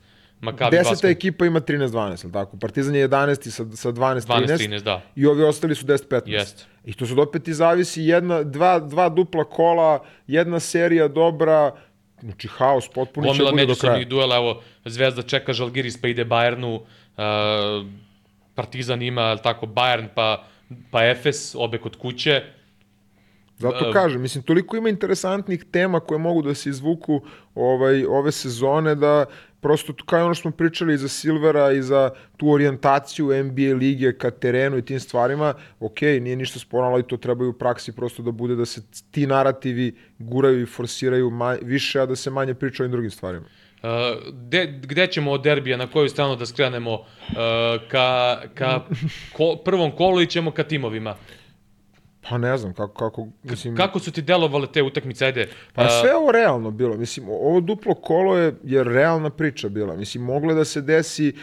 Makabi 0.40 0.70
Deseta 0.70 0.90
Basket. 0.90 1.10
ekipa 1.10 1.46
ima 1.46 1.60
13-12, 1.60 2.24
jel 2.24 2.32
tako? 2.32 2.56
Partizan 2.56 2.94
je 2.94 3.08
11 3.08 3.50
sa, 3.50 3.64
sa 3.76 3.88
12-13. 3.88 4.20
12-13, 4.20 4.80
da. 4.80 5.02
I 5.16 5.26
ovi 5.26 5.42
ostali 5.42 5.74
su 5.74 5.86
10-15. 5.86 6.22
Jeste. 6.26 6.64
I 6.84 6.92
to 6.92 7.06
sad 7.06 7.18
opet 7.18 7.48
i 7.48 7.54
zavisi 7.54 8.02
jedna, 8.02 8.42
dva, 8.42 8.78
dva 8.78 9.08
dupla 9.08 9.44
kola, 9.44 9.98
jedna 10.26 10.60
serija 10.60 11.08
dobra, 11.08 11.72
znači 12.20 12.48
haos 12.48 12.88
potpuni 12.88 13.34
će 13.34 13.42
bude 13.50 13.66
do 13.66 13.74
kraja. 13.74 14.04
duela, 14.04 14.36
evo, 14.36 14.62
Zvezda 14.84 15.22
čeka 15.22 15.52
Žalgiris 15.52 16.00
pa 16.00 16.08
ide 16.08 16.24
Bayernu, 16.24 16.80
uh, 16.80 17.86
Partizan 18.54 19.02
ima, 19.02 19.36
tako, 19.36 19.66
Bayern 19.66 20.08
pa, 20.14 20.44
pa 20.90 21.04
Efes, 21.06 21.54
obe 21.54 21.78
kod 21.78 21.96
kuće. 21.96 22.42
Zato 23.58 23.92
kažem, 23.92 24.22
mislim, 24.22 24.44
toliko 24.44 24.76
ima 24.76 24.88
interesantnih 24.88 25.64
tema 25.70 26.00
koje 26.00 26.18
mogu 26.18 26.42
da 26.42 26.54
se 26.54 26.70
izvuku 26.70 27.20
ovaj, 27.54 28.04
ove 28.04 28.32
sezone 28.32 28.94
da 28.94 29.24
prosto 29.60 29.92
kao 30.06 30.24
ono 30.24 30.34
što 30.34 30.42
smo 30.42 30.50
pričali 30.50 30.94
i 30.94 30.98
za 30.98 31.08
Silvera 31.08 31.72
i 31.72 31.82
za 31.82 32.10
tu 32.36 32.50
orijentaciju 32.50 33.44
NBA 33.44 33.76
lige 33.76 34.12
ka 34.12 34.30
terenu 34.30 34.78
i 34.78 34.84
tim 34.84 35.00
stvarima, 35.00 35.54
ok, 35.80 36.00
nije 36.00 36.36
ništa 36.36 36.58
sporno, 36.58 36.90
ali 36.90 37.06
to 37.06 37.16
treba 37.16 37.44
i 37.44 37.48
u 37.48 37.52
praksi 37.52 37.92
prosto 37.92 38.22
da 38.22 38.30
bude 38.30 38.54
da 38.54 38.66
se 38.66 38.82
ti 39.10 39.26
narativi 39.26 39.96
guraju 40.18 40.62
i 40.62 40.66
forsiraju 40.66 41.30
manje, 41.30 41.58
više, 41.62 42.00
a 42.00 42.06
da 42.06 42.16
se 42.16 42.30
manje 42.30 42.54
priča 42.54 42.82
o 42.82 42.84
ovim 42.84 42.92
drugim 42.92 43.10
stvarima. 43.10 43.46
Uh, 43.82 43.88
gde, 44.32 44.66
gde 44.82 45.06
ćemo 45.06 45.32
od 45.32 45.42
derbija, 45.42 45.76
na 45.76 45.86
koju 45.86 46.08
stranu 46.08 46.36
da 46.36 46.46
skrenemo 46.46 46.92
uh, 46.94 47.04
ka, 47.88 48.40
ka 48.54 48.80
ko, 49.32 49.56
prvom 49.64 49.90
kolu 49.90 50.22
i 50.22 50.26
ćemo 50.26 50.50
ka 50.50 50.64
timovima? 50.64 51.16
Pa 52.28 52.38
ne 52.38 52.58
znam, 52.58 52.74
kako, 52.74 52.94
kako, 52.94 53.26
mislim... 53.42 53.76
Kako 53.76 53.98
su 53.98 54.12
ti 54.12 54.22
delovale 54.22 54.66
te 54.66 54.82
utakmice, 54.82 55.26
ajde? 55.26 55.48
Pa 55.74 55.82
a, 55.82 55.88
sve 55.90 56.16
ovo 56.16 56.32
realno 56.32 56.70
bilo. 56.70 56.96
Mislim, 56.96 57.28
ovo 57.28 57.60
duplo 57.60 57.94
kolo 57.94 58.36
je, 58.36 58.54
je 58.64 58.84
realna 58.84 59.30
priča 59.30 59.68
bila. 59.68 59.96
Mislim, 59.96 60.24
moglo 60.24 60.50
je 60.50 60.56
da 60.56 60.64
se 60.64 60.80
desi 60.80 61.28
e, 61.28 61.34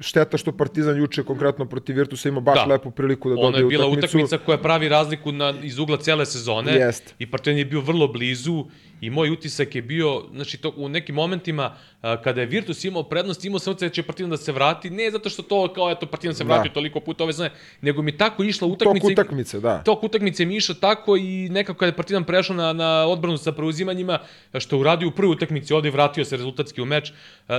šteta 0.00 0.36
što 0.38 0.52
Partizan 0.52 0.96
juče 0.96 1.22
konkretno 1.22 1.64
protiv 1.66 1.96
Virtusa 1.96 2.28
ima 2.28 2.40
baš 2.40 2.54
Da. 2.56 2.64
lepu 2.64 2.90
priliku 2.90 3.28
da 3.30 3.34
dobije 3.36 3.60
je 3.60 3.66
bila 3.66 3.86
utakmicu. 3.86 4.16
utakmica 4.16 4.38
koja 4.38 4.58
pravi 4.58 4.88
razliku 4.88 5.32
na, 5.32 5.54
iz 5.62 5.78
ugla 5.78 5.96
cele 5.96 6.26
sezone 6.26 6.72
Jest. 6.72 7.14
i 7.18 7.30
Partizan 7.30 7.58
je 7.58 7.64
bio 7.64 7.80
vrlo 7.80 8.08
blizu 8.08 8.64
i 9.00 9.10
moj 9.10 9.30
utisak 9.30 9.74
je 9.74 9.82
bio, 9.82 10.22
znači 10.32 10.56
to, 10.56 10.72
u 10.76 10.88
nekim 10.88 11.14
momentima 11.14 11.70
a, 12.02 12.16
kada 12.16 12.40
je 12.40 12.46
Virtus 12.46 12.84
imao 12.84 13.02
prednost, 13.02 13.44
imao 13.44 13.58
sam 13.58 13.72
utisak 13.72 13.88
da 13.88 13.94
će 13.94 14.02
Partizan 14.02 14.30
da 14.30 14.36
se 14.36 14.52
vrati, 14.52 14.90
ne 14.90 15.10
zato 15.10 15.28
što 15.28 15.42
to 15.42 15.68
kao 15.68 15.90
eto 15.90 16.06
Partizan 16.06 16.34
se 16.34 16.44
Da. 16.44 16.54
vratio 16.54 16.70
toliko 16.70 17.00
puta 17.00 17.24
ove 17.24 17.32
sezone, 17.32 17.50
nego 17.80 18.02
mi 18.02 18.12
tako 18.14 18.44
išla 18.44 18.68
Tok 18.68 18.72
utakmica. 18.72 19.06
i- 19.08 19.12
utakmice, 19.12 19.60
da. 19.60 19.78
tok 19.78 20.02
utakmice 20.02 20.44
mi 20.44 20.56
išao 20.56 20.74
tako 20.76 21.16
i 21.16 21.22
nekako 21.48 21.78
kada 21.78 21.88
je 21.88 21.96
Partizan 21.96 22.24
prešao 22.24 22.56
na, 22.56 22.72
na 22.72 23.06
odbranu 23.06 23.36
sa 23.38 23.52
preuzimanjima, 23.52 24.18
što 24.54 24.78
uradio 24.78 25.08
u 25.08 25.12
prvoj 25.12 25.32
utakmici, 25.32 25.74
ovde 25.74 25.90
vratio 25.90 26.24
se 26.24 26.36
rezultatski 26.36 26.82
u 26.82 26.86
meč, 26.86 27.08
e, 27.08 27.12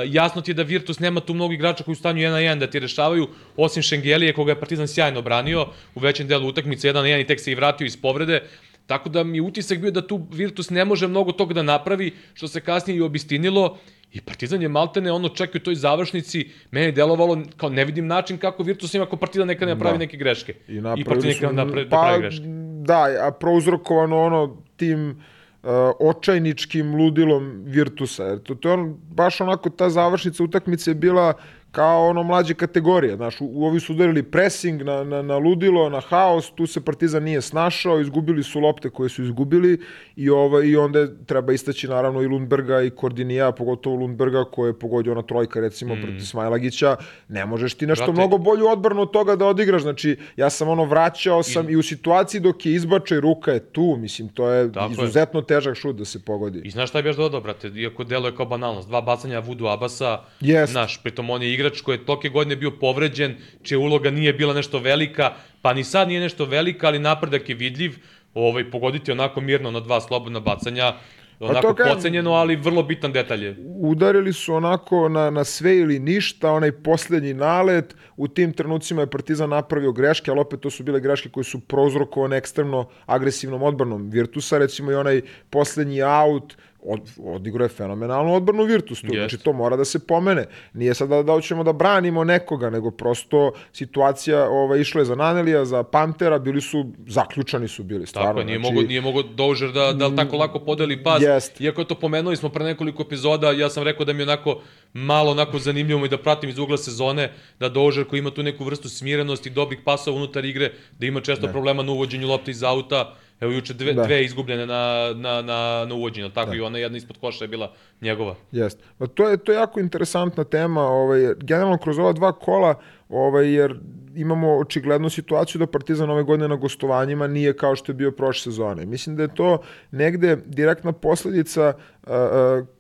jasno 0.07 0.41
ti 0.41 0.51
je 0.51 0.55
da 0.55 0.63
Virtus 0.63 0.99
nema 0.99 1.19
tu 1.19 1.33
mnogo 1.33 1.53
igrača 1.53 1.83
koji 1.83 1.95
su 1.95 1.99
u 1.99 2.01
stanju 2.01 2.19
1 2.19 2.31
na 2.31 2.39
1 2.39 2.59
da 2.59 2.67
ti 2.67 2.79
rešavaju, 2.79 3.27
osim 3.57 3.83
Šengelije 3.83 4.33
koga 4.33 4.51
je 4.51 4.59
Partizan 4.59 4.87
sjajno 4.87 5.21
branio 5.21 5.65
u 5.95 5.99
većem 5.99 6.27
delu 6.27 6.47
utakmice 6.47 6.87
1 6.87 6.93
na 6.93 7.01
1 7.01 7.21
i 7.21 7.27
tek 7.27 7.39
se 7.39 7.51
i 7.51 7.55
vratio 7.55 7.85
iz 7.85 7.97
povrede. 7.97 8.41
Tako 8.87 9.09
da 9.09 9.23
mi 9.23 9.41
utisak 9.41 9.79
bio 9.79 9.91
da 9.91 10.07
tu 10.07 10.27
Virtus 10.31 10.69
ne 10.69 10.85
može 10.85 11.07
mnogo 11.07 11.31
toga 11.31 11.53
da 11.53 11.63
napravi, 11.63 12.11
što 12.33 12.47
se 12.47 12.61
kasnije 12.61 12.97
i 12.97 13.01
obistinilo. 13.01 13.77
I 14.13 14.21
Partizan 14.21 14.61
je 14.61 14.69
maltene 14.69 15.11
ono 15.11 15.29
čak 15.29 15.55
i 15.55 15.57
u 15.57 15.61
toj 15.61 15.75
završnici, 15.75 16.45
meni 16.71 16.85
je 16.85 16.91
delovalo 16.91 17.41
kao 17.57 17.69
ne 17.69 17.85
vidim 17.85 18.07
način 18.07 18.37
kako 18.37 18.63
Virtus 18.63 18.93
ima 18.93 19.03
ako 19.03 19.17
Partizan 19.17 19.47
nekada 19.47 19.73
ne 19.73 19.79
pravi 19.79 19.93
Da. 19.93 19.99
neke 19.99 20.17
greške. 20.17 20.53
I 20.67 20.81
I 20.97 21.03
Partizan 21.03 21.29
nekada 21.29 21.51
napra, 21.53 21.83
da 21.83 21.89
pa, 21.89 22.01
pravi 22.01 22.21
greške. 22.21 22.43
da, 22.85 23.07
a 23.21 23.31
prouzrokovano 23.31 24.17
ono 24.21 24.57
tim 24.75 25.09
uh, 25.09 25.69
očajničkim 25.99 26.95
ludilom 26.95 27.63
Virtusa. 27.65 28.23
Jer 28.23 28.39
to, 28.43 28.55
to 28.55 28.69
je 28.69 28.73
on, 28.73 28.97
baš 29.09 29.41
onako 29.41 29.69
ta 29.69 29.89
završnica 29.89 30.43
utakmice 30.43 30.91
je 30.91 30.95
bila 30.95 31.33
kao 31.71 32.07
ono 32.07 32.23
mlađe 32.23 32.53
kategorije. 32.53 33.15
Znaš, 33.15 33.41
u, 33.41 33.45
u 33.45 33.65
ovi 33.65 33.79
su 33.79 33.93
udarili 33.93 34.23
pressing 34.23 34.81
na, 34.81 35.03
na, 35.03 35.21
na 35.21 35.37
ludilo, 35.37 35.89
na 35.89 35.99
haos, 36.01 36.51
tu 36.51 36.67
se 36.67 36.81
Partizan 36.81 37.23
nije 37.23 37.41
snašao, 37.41 37.99
izgubili 37.99 38.43
su 38.43 38.59
lopte 38.59 38.89
koje 38.89 39.09
su 39.09 39.23
izgubili 39.23 39.81
i, 40.15 40.29
ovaj, 40.29 40.65
i 40.65 40.75
onda 40.77 40.99
je- 40.99 41.25
treba 41.25 41.53
istaći 41.53 41.87
naravno 41.87 42.21
i 42.21 42.27
Lundberga 42.27 42.81
i 42.81 42.89
Kordinija, 42.89 43.51
pogotovo 43.51 43.95
Lundberga 43.95 44.43
koje 44.45 44.69
je 44.69 44.79
pogodio 44.79 45.11
ona 45.11 45.21
trojka 45.21 45.59
recimo 45.59 45.95
mm. 45.95 46.01
protiv 46.01 46.19
Smajlagića. 46.21 46.95
Ne 47.27 47.45
možeš 47.45 47.73
ti 47.73 47.87
nešto 47.87 48.05
Brate. 48.05 48.19
mnogo 48.19 48.37
bolju 48.37 48.67
odbranu 48.67 49.01
od 49.01 49.11
toga 49.11 49.35
da 49.35 49.45
odigraš. 49.45 49.81
Znači, 49.81 50.17
ja 50.37 50.49
sam 50.49 50.69
ono 50.69 50.85
vraćao 50.85 51.43
sam 51.43 51.69
i, 51.69 51.75
u 51.75 51.83
situaciji 51.83 52.41
dok 52.41 52.65
je 52.65 52.73
izbačaj 52.73 53.19
ruka 53.19 53.51
je 53.51 53.59
tu, 53.61 53.97
mislim, 53.99 54.27
to 54.29 54.49
je 54.49 54.71
Tako 54.71 54.85
je. 54.85 54.91
izuzetno 54.93 55.41
težak 55.41 55.75
šut 55.75 55.95
da 55.95 56.05
se 56.05 56.19
pogodi. 56.21 56.61
I 56.61 56.69
znaš 56.69 56.89
šta 56.89 56.99
je 56.99 57.03
baš 57.03 57.15
dodao, 57.15 57.41
brate, 57.41 57.67
iako 57.67 58.03
deluje 58.03 58.35
kao 58.35 58.45
banalnost, 58.45 58.87
dva 58.87 59.01
bacanja 59.01 59.39
Vudu 59.39 59.67
Abasa, 59.67 60.19
Jest. 60.41 60.71
znaš, 60.71 61.03
pritom 61.03 61.29
on 61.29 61.41
je 61.41 61.53
igrač 61.57 61.81
koji 61.81 61.97
je 61.97 62.05
toke 62.05 62.29
godine 62.29 62.55
bio 62.55 62.71
povređen, 62.71 63.35
čija 63.63 63.79
uloga 63.79 64.11
nije 64.11 64.33
bila 64.33 64.53
nešto 64.53 64.79
velika, 64.79 65.33
pa 65.61 65.73
ni 65.73 65.83
sad 65.83 66.07
nije 66.07 66.21
nešto 66.21 66.45
velika, 66.45 66.87
ali 66.87 66.99
napredak 66.99 67.49
je 67.49 67.55
vidljiv, 67.55 67.97
ovaj, 68.33 68.71
pogoditi 68.71 69.11
onako 69.11 69.41
mirno 69.41 69.71
na 69.71 69.79
dva 69.79 70.01
slobodna 70.01 70.39
bacanja, 70.39 70.93
onako 71.39 71.67
to 71.67 71.73
kažem- 71.75 71.95
pocenjeno, 71.95 72.31
ali 72.33 72.55
vrlo 72.55 72.83
bitan 72.83 73.11
detalj 73.13 73.45
je. 73.45 73.55
Udarili 73.81 74.33
su 74.33 74.53
onako 74.53 75.09
na, 75.09 75.29
na 75.29 75.43
sve 75.43 75.77
ili 75.77 75.99
ništa, 75.99 76.51
onaj 76.51 76.71
poslednji 76.71 77.33
nalet, 77.33 77.95
u 78.17 78.27
tim 78.27 78.53
trenucima 78.53 79.01
je 79.01 79.09
Partizan 79.09 79.49
napravio 79.49 79.91
greške, 79.91 80.31
ali 80.31 80.39
opet 80.39 80.59
to 80.59 80.69
su 80.69 80.83
bile 80.83 80.99
greške 80.99 81.29
koje 81.29 81.43
su 81.43 81.59
prouzrokovane 81.59 82.37
ekstremno 82.37 82.89
agresivnom 83.05 83.63
odbranom 83.63 84.09
Virtusa, 84.09 84.57
recimo 84.57 84.91
i 84.91 84.95
onaj 84.95 85.21
poslednji 85.49 86.01
aut, 86.01 86.57
od, 86.87 87.11
odigrao 87.23 87.65
je 87.65 87.69
fenomenalnu 87.69 88.33
odbranu 88.33 88.63
Virtus 88.63 89.01
tu, 89.01 89.07
Jest. 89.07 89.17
znači 89.17 89.43
to 89.43 89.53
mora 89.53 89.75
da 89.75 89.85
se 89.85 89.99
pomene. 89.99 90.45
Nije 90.73 90.93
sad 90.93 91.09
da, 91.09 91.23
da 91.23 91.31
hoćemo 91.31 91.63
da 91.63 91.73
branimo 91.73 92.23
nekoga, 92.23 92.69
nego 92.69 92.91
prosto 92.91 93.51
situacija 93.73 94.49
ovaj, 94.49 94.79
išla 94.79 95.01
je 95.01 95.05
za 95.05 95.15
Nanelija, 95.15 95.65
za 95.65 95.83
Pantera, 95.83 96.39
bili 96.39 96.61
su, 96.61 96.85
zaključani 97.07 97.67
su 97.67 97.83
bili, 97.83 98.05
stvarno. 98.05 98.29
Tako 98.29 98.39
je, 98.39 98.45
nije 98.45 98.59
znači, 98.59 98.73
mogo, 98.73 98.87
nije 98.87 99.01
mogo 99.01 99.23
Dožer 99.23 99.71
da, 99.71 99.93
da 99.93 100.15
tako 100.15 100.37
lako 100.37 100.59
podeli 100.59 101.03
pas. 101.03 101.21
Jest. 101.21 101.61
Iako 101.61 101.81
je 101.81 101.87
to 101.87 101.95
pomenuli 101.95 102.37
smo 102.37 102.49
pre 102.49 102.65
nekoliko 102.65 103.03
epizoda, 103.03 103.51
ja 103.51 103.69
sam 103.69 103.83
rekao 103.83 104.05
da 104.05 104.13
mi 104.13 104.23
onako 104.23 104.61
malo 104.93 105.31
onako 105.31 105.59
zanimljivo 105.59 106.05
i 106.05 106.09
da 106.09 106.17
pratim 106.17 106.49
iz 106.49 106.57
ugla 106.57 106.77
sezone, 106.77 107.31
da 107.59 107.69
Dožer 107.69 108.05
koji 108.05 108.19
ima 108.19 108.31
tu 108.31 108.43
neku 108.43 108.63
vrstu 108.63 108.89
smirenosti, 108.89 109.49
dobrih 109.49 109.79
pasova 109.85 110.17
unutar 110.17 110.45
igre, 110.45 110.71
da 110.99 111.05
ima 111.05 111.21
često 111.21 111.47
problema 111.47 111.83
na 111.83 111.91
uvođenju 111.91 112.27
lopte 112.27 112.51
iz 112.51 112.63
auta. 112.63 113.15
Evo 113.39 113.51
juče 113.51 113.73
dve, 113.73 113.93
Da. 113.93 114.03
dve 114.03 114.23
izgubljene 114.23 114.65
na, 114.65 115.13
na, 115.15 115.41
na, 115.41 115.85
na 115.87 115.95
uvođenju, 115.95 116.29
tako 116.29 116.53
i 116.53 116.61
ona 116.61 116.77
jedna 116.77 116.97
ispod 116.97 117.17
koša 117.17 117.43
je 117.43 117.47
bila 117.47 117.71
njegova. 118.01 118.35
Jeste. 118.51 118.83
Pa 118.97 119.07
to 119.07 119.29
je 119.29 119.37
to 119.37 119.51
je 119.51 119.55
jako 119.55 119.79
interesantna 119.79 120.43
tema, 120.43 120.81
ovaj 120.81 121.21
generalno 121.37 121.77
kroz 121.77 121.99
ova 121.99 122.13
dva 122.13 122.31
kola, 122.31 122.75
ovaj 123.09 123.53
jer 123.53 123.79
imamo 124.15 124.57
očiglednu 124.57 125.09
situaciju 125.09 125.59
da 125.59 125.67
Partizan 125.67 126.09
ove 126.09 126.23
godine 126.23 126.47
na 126.47 126.55
gostovanjima 126.55 127.27
nije 127.27 127.57
kao 127.57 127.75
što 127.75 127.91
je 127.91 127.95
bio 127.95 128.11
prošle 128.11 128.51
sezone. 128.51 128.85
Mislim 128.85 129.15
da 129.15 129.23
je 129.23 129.35
to 129.35 129.61
negde 129.91 130.37
direktna 130.45 130.91
posledica 130.91 131.73
uh, 132.03 132.11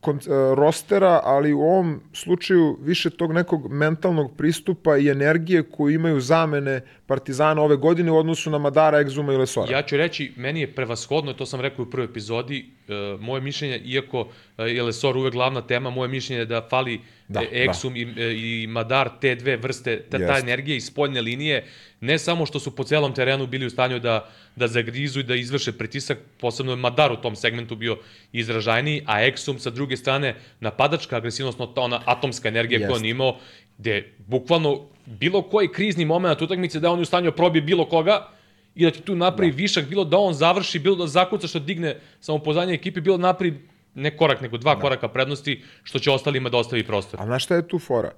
uh, 0.07 0.17
rostera, 0.55 1.21
ali 1.23 1.53
u 1.53 1.61
ovom 1.61 2.01
slučaju 2.13 2.77
više 2.81 3.09
tog 3.09 3.33
nekog 3.33 3.71
mentalnog 3.71 4.37
pristupa 4.37 4.97
i 4.97 5.09
energije 5.09 5.63
koju 5.63 5.95
imaju 5.95 6.19
zamene 6.19 6.81
Partizana 7.05 7.61
ove 7.61 7.75
godine 7.75 8.11
u 8.11 8.17
odnosu 8.17 8.49
na 8.49 8.57
Madara, 8.57 8.99
Egzuma 8.99 9.33
i 9.33 9.37
Lesora. 9.37 9.71
Ja 9.71 9.81
ću 9.81 9.97
reći, 9.97 10.33
meni 10.35 10.61
je 10.61 10.75
prevashodno, 10.75 11.33
to 11.33 11.45
sam 11.45 11.61
rekao 11.61 11.83
u 11.83 11.89
prvoj 11.89 12.05
epizodi, 12.05 12.76
moje 13.19 13.41
mišljenje, 13.41 13.81
iako 13.85 14.27
e, 14.57 14.63
je 14.63 14.83
Lesor 14.83 15.17
uvek 15.17 15.33
glavna 15.33 15.61
tema, 15.61 15.89
moje 15.89 16.09
mišljenje 16.09 16.41
je 16.41 16.45
da 16.45 16.67
fali 16.69 17.01
Da, 17.27 17.39
da, 17.39 17.45
Exum 17.51 17.95
i, 17.95 18.21
e, 18.23 18.33
i 18.37 18.67
Madar, 18.67 19.09
te 19.21 19.35
dve 19.35 19.57
vrste, 19.57 19.97
ta, 20.09 20.17
ta 20.17 20.37
energija 20.39 20.75
iz 20.75 20.85
spoljne 20.85 21.21
linije, 21.21 21.65
ne 22.01 22.17
samo 22.19 22.45
što 22.45 22.59
su 22.59 22.71
po 22.75 22.83
celom 22.83 23.13
terenu 23.13 23.47
bili 23.47 23.65
u 23.65 23.69
stanju 23.69 23.99
da, 23.99 24.29
da 24.55 24.67
zagrizu 24.67 25.19
i 25.19 25.23
da 25.23 25.35
izvrše 25.35 25.71
pritisak, 25.71 26.17
posebno 26.39 26.71
je 26.71 26.75
Madar 26.75 27.11
u 27.11 27.15
tom 27.15 27.35
segmentu 27.35 27.75
bio 27.75 27.97
izražajniji, 28.31 29.03
a 29.05 29.19
Exum 29.27 29.59
sa 29.59 29.69
druge 29.69 29.97
strane 29.97 30.35
napadačka 30.59 31.17
agresivnost, 31.17 31.57
ta 31.57 31.81
ona 31.81 32.01
atomska 32.05 32.47
energija 32.47 32.79
Jest. 32.79 32.91
koju 32.91 32.99
on 32.99 33.05
imao, 33.05 33.37
gde 33.77 34.13
bukvalno 34.27 34.87
bilo 35.05 35.41
koji 35.41 35.67
krizni 35.67 36.05
moment 36.05 36.41
utakmice 36.41 36.79
da 36.79 36.91
on 36.91 36.99
je 36.99 37.03
u 37.03 37.05
stanju 37.05 37.31
da 37.31 37.35
probije 37.35 37.61
bilo 37.61 37.85
koga, 37.85 38.36
i 38.77 38.85
da 38.85 38.91
ti 38.91 39.01
tu 39.01 39.15
napravi 39.15 39.51
da. 39.51 39.57
višak, 39.57 39.87
bilo 39.89 40.03
da 40.03 40.17
on 40.17 40.33
završi, 40.33 40.79
bilo 40.79 40.95
da 40.95 41.07
zakuca 41.07 41.47
što 41.47 41.59
digne 41.59 41.95
samopoznanje 42.19 42.73
ekipe, 42.73 43.01
bilo 43.01 43.17
da 43.17 43.21
napravi 43.21 43.59
ne 43.95 44.17
korak, 44.17 44.41
nego 44.41 44.57
dva 44.57 44.75
da. 44.75 44.81
koraka 44.81 45.07
prednosti, 45.07 45.61
što 45.83 45.99
će 45.99 46.11
ostalima 46.11 46.49
da 46.49 46.57
ostavi 46.57 46.83
prostor. 46.83 47.21
A 47.21 47.25
znaš 47.25 47.43
šta 47.43 47.55
je 47.55 47.67
tu 47.67 47.79
fora? 47.79 48.11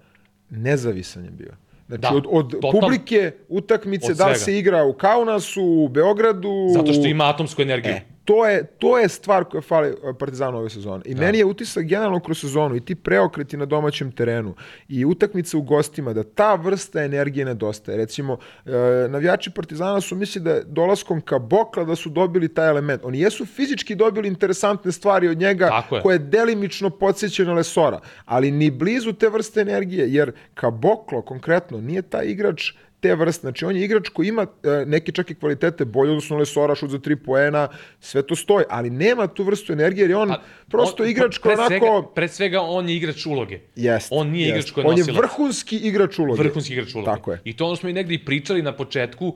Nezavisan 0.49 1.25
je 1.25 1.31
bio. 1.31 1.51
Znači, 1.87 2.01
Da, 2.01 2.09
od, 2.09 2.25
od 2.29 2.53
total- 2.53 2.71
publike, 2.71 3.31
utakmice, 3.47 4.11
Od 4.11 4.17
da 4.17 4.27
li 4.27 4.35
se 4.35 4.57
igra 4.57 4.83
u 4.83 4.93
Kaunasu, 4.93 5.63
u 5.63 5.87
Beogradu... 5.87 6.67
Zato 6.73 6.93
što 6.93 7.05
ima 7.07 7.29
atomsku 7.29 7.61
energiju. 7.61 7.93
E, 7.93 8.01
to 8.25 8.45
je, 8.45 8.63
to 8.63 8.97
je 8.97 9.09
stvar 9.09 9.43
koja 9.43 9.61
fali 9.61 9.87
e, 9.87 9.93
Partizanu 10.19 10.57
ove 10.57 10.69
sezone. 10.69 11.01
I 11.05 11.13
da. 11.13 11.21
meni 11.21 11.37
je 11.37 11.45
utisak 11.45 11.85
generalno 11.85 12.19
kroz 12.19 12.39
sezonu 12.39 12.75
i 12.75 12.85
ti 12.85 12.95
preokreti 12.95 13.57
na 13.57 13.65
domaćem 13.65 14.11
terenu 14.11 14.55
i 14.87 15.05
utakmice 15.05 15.57
u 15.57 15.61
gostima, 15.61 16.13
da 16.13 16.23
ta 16.23 16.55
vrsta 16.55 17.03
energije 17.03 17.45
nedostaje. 17.45 17.97
Recimo, 17.97 18.37
e, 18.65 18.71
navijači 19.09 19.51
Partizana 19.51 20.01
su 20.01 20.15
misli 20.15 20.41
da 20.41 20.61
dolaskom 20.63 21.21
ka 21.21 21.39
Bokla 21.39 21.83
da 21.83 21.95
su 21.95 22.09
dobili 22.09 22.53
taj 22.53 22.69
element. 22.69 23.01
Oni 23.05 23.19
jesu 23.19 23.45
fizički 23.45 23.95
dobili 23.95 24.27
interesantne 24.27 24.91
stvari 24.91 25.27
od 25.27 25.37
njega 25.37 25.65
je. 25.91 26.01
koje 26.01 26.19
delimično 26.19 26.89
podsjeća 26.89 27.43
na 27.43 27.53
Lesora, 27.53 27.99
ali 28.25 28.51
ni 28.51 28.71
blizu 28.71 29.13
te 29.13 29.29
vrste 29.29 29.61
energije, 29.61 30.13
jer 30.13 30.31
Kaboklo 30.53 31.21
konkretno 31.21 31.81
nije 31.81 32.01
taj 32.01 32.25
igrač 32.25 32.71
te 32.99 33.15
vrste. 33.15 33.41
Znači, 33.41 33.65
on 33.65 33.75
je 33.75 33.83
igrač 33.85 34.09
koji 34.09 34.27
ima 34.27 34.41
e, 34.63 34.85
neke 34.85 35.11
čak 35.11 35.31
i 35.31 35.35
kvalitete 35.35 35.85
bolje, 35.85 36.11
odnosno 36.11 36.37
Lesora, 36.37 36.75
šut 36.75 36.89
za 36.89 36.99
tri 36.99 37.15
poena, 37.15 37.67
sve 37.99 38.21
to 38.27 38.35
stoji, 38.35 38.65
ali 38.69 38.89
nema 38.89 39.27
tu 39.27 39.43
vrstu 39.43 39.73
energije, 39.73 40.03
jer 40.03 40.09
je 40.09 40.17
on 40.17 40.31
A, 40.31 40.41
prosto 40.69 41.03
on- 41.03 41.09
igrač 41.09 41.37
koji 41.37 41.53
onako... 41.53 41.69
Svega, 41.69 42.07
pre 42.15 42.27
svega 42.27 42.61
on 42.61 42.89
je 42.89 42.95
igrač 42.95 43.25
uloge. 43.25 43.59
Jest, 43.75 44.07
on 44.11 44.29
nije 44.29 44.47
jest. 44.47 44.57
igrač 44.57 44.71
koji 44.71 44.83
je 44.83 44.89
On 44.89 44.97
je 44.97 45.03
vrhunski 45.21 45.77
igrač 45.77 46.19
uloge. 46.19 46.43
Vrhunski 46.43 46.73
igrač 46.73 46.95
uloge. 46.95 47.05
Tako 47.05 47.31
je. 47.31 47.41
I 47.43 47.55
to 47.57 47.65
ono 47.65 47.75
smo 47.75 47.89
i 47.89 47.93
negde 47.93 48.13
i 48.13 48.25
pričali 48.25 48.61
na 48.61 48.75
početku, 48.75 49.27
uh, 49.27 49.35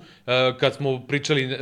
kad 0.60 0.76
smo 0.76 1.08
pričali 1.08 1.46
uh, 1.46 1.60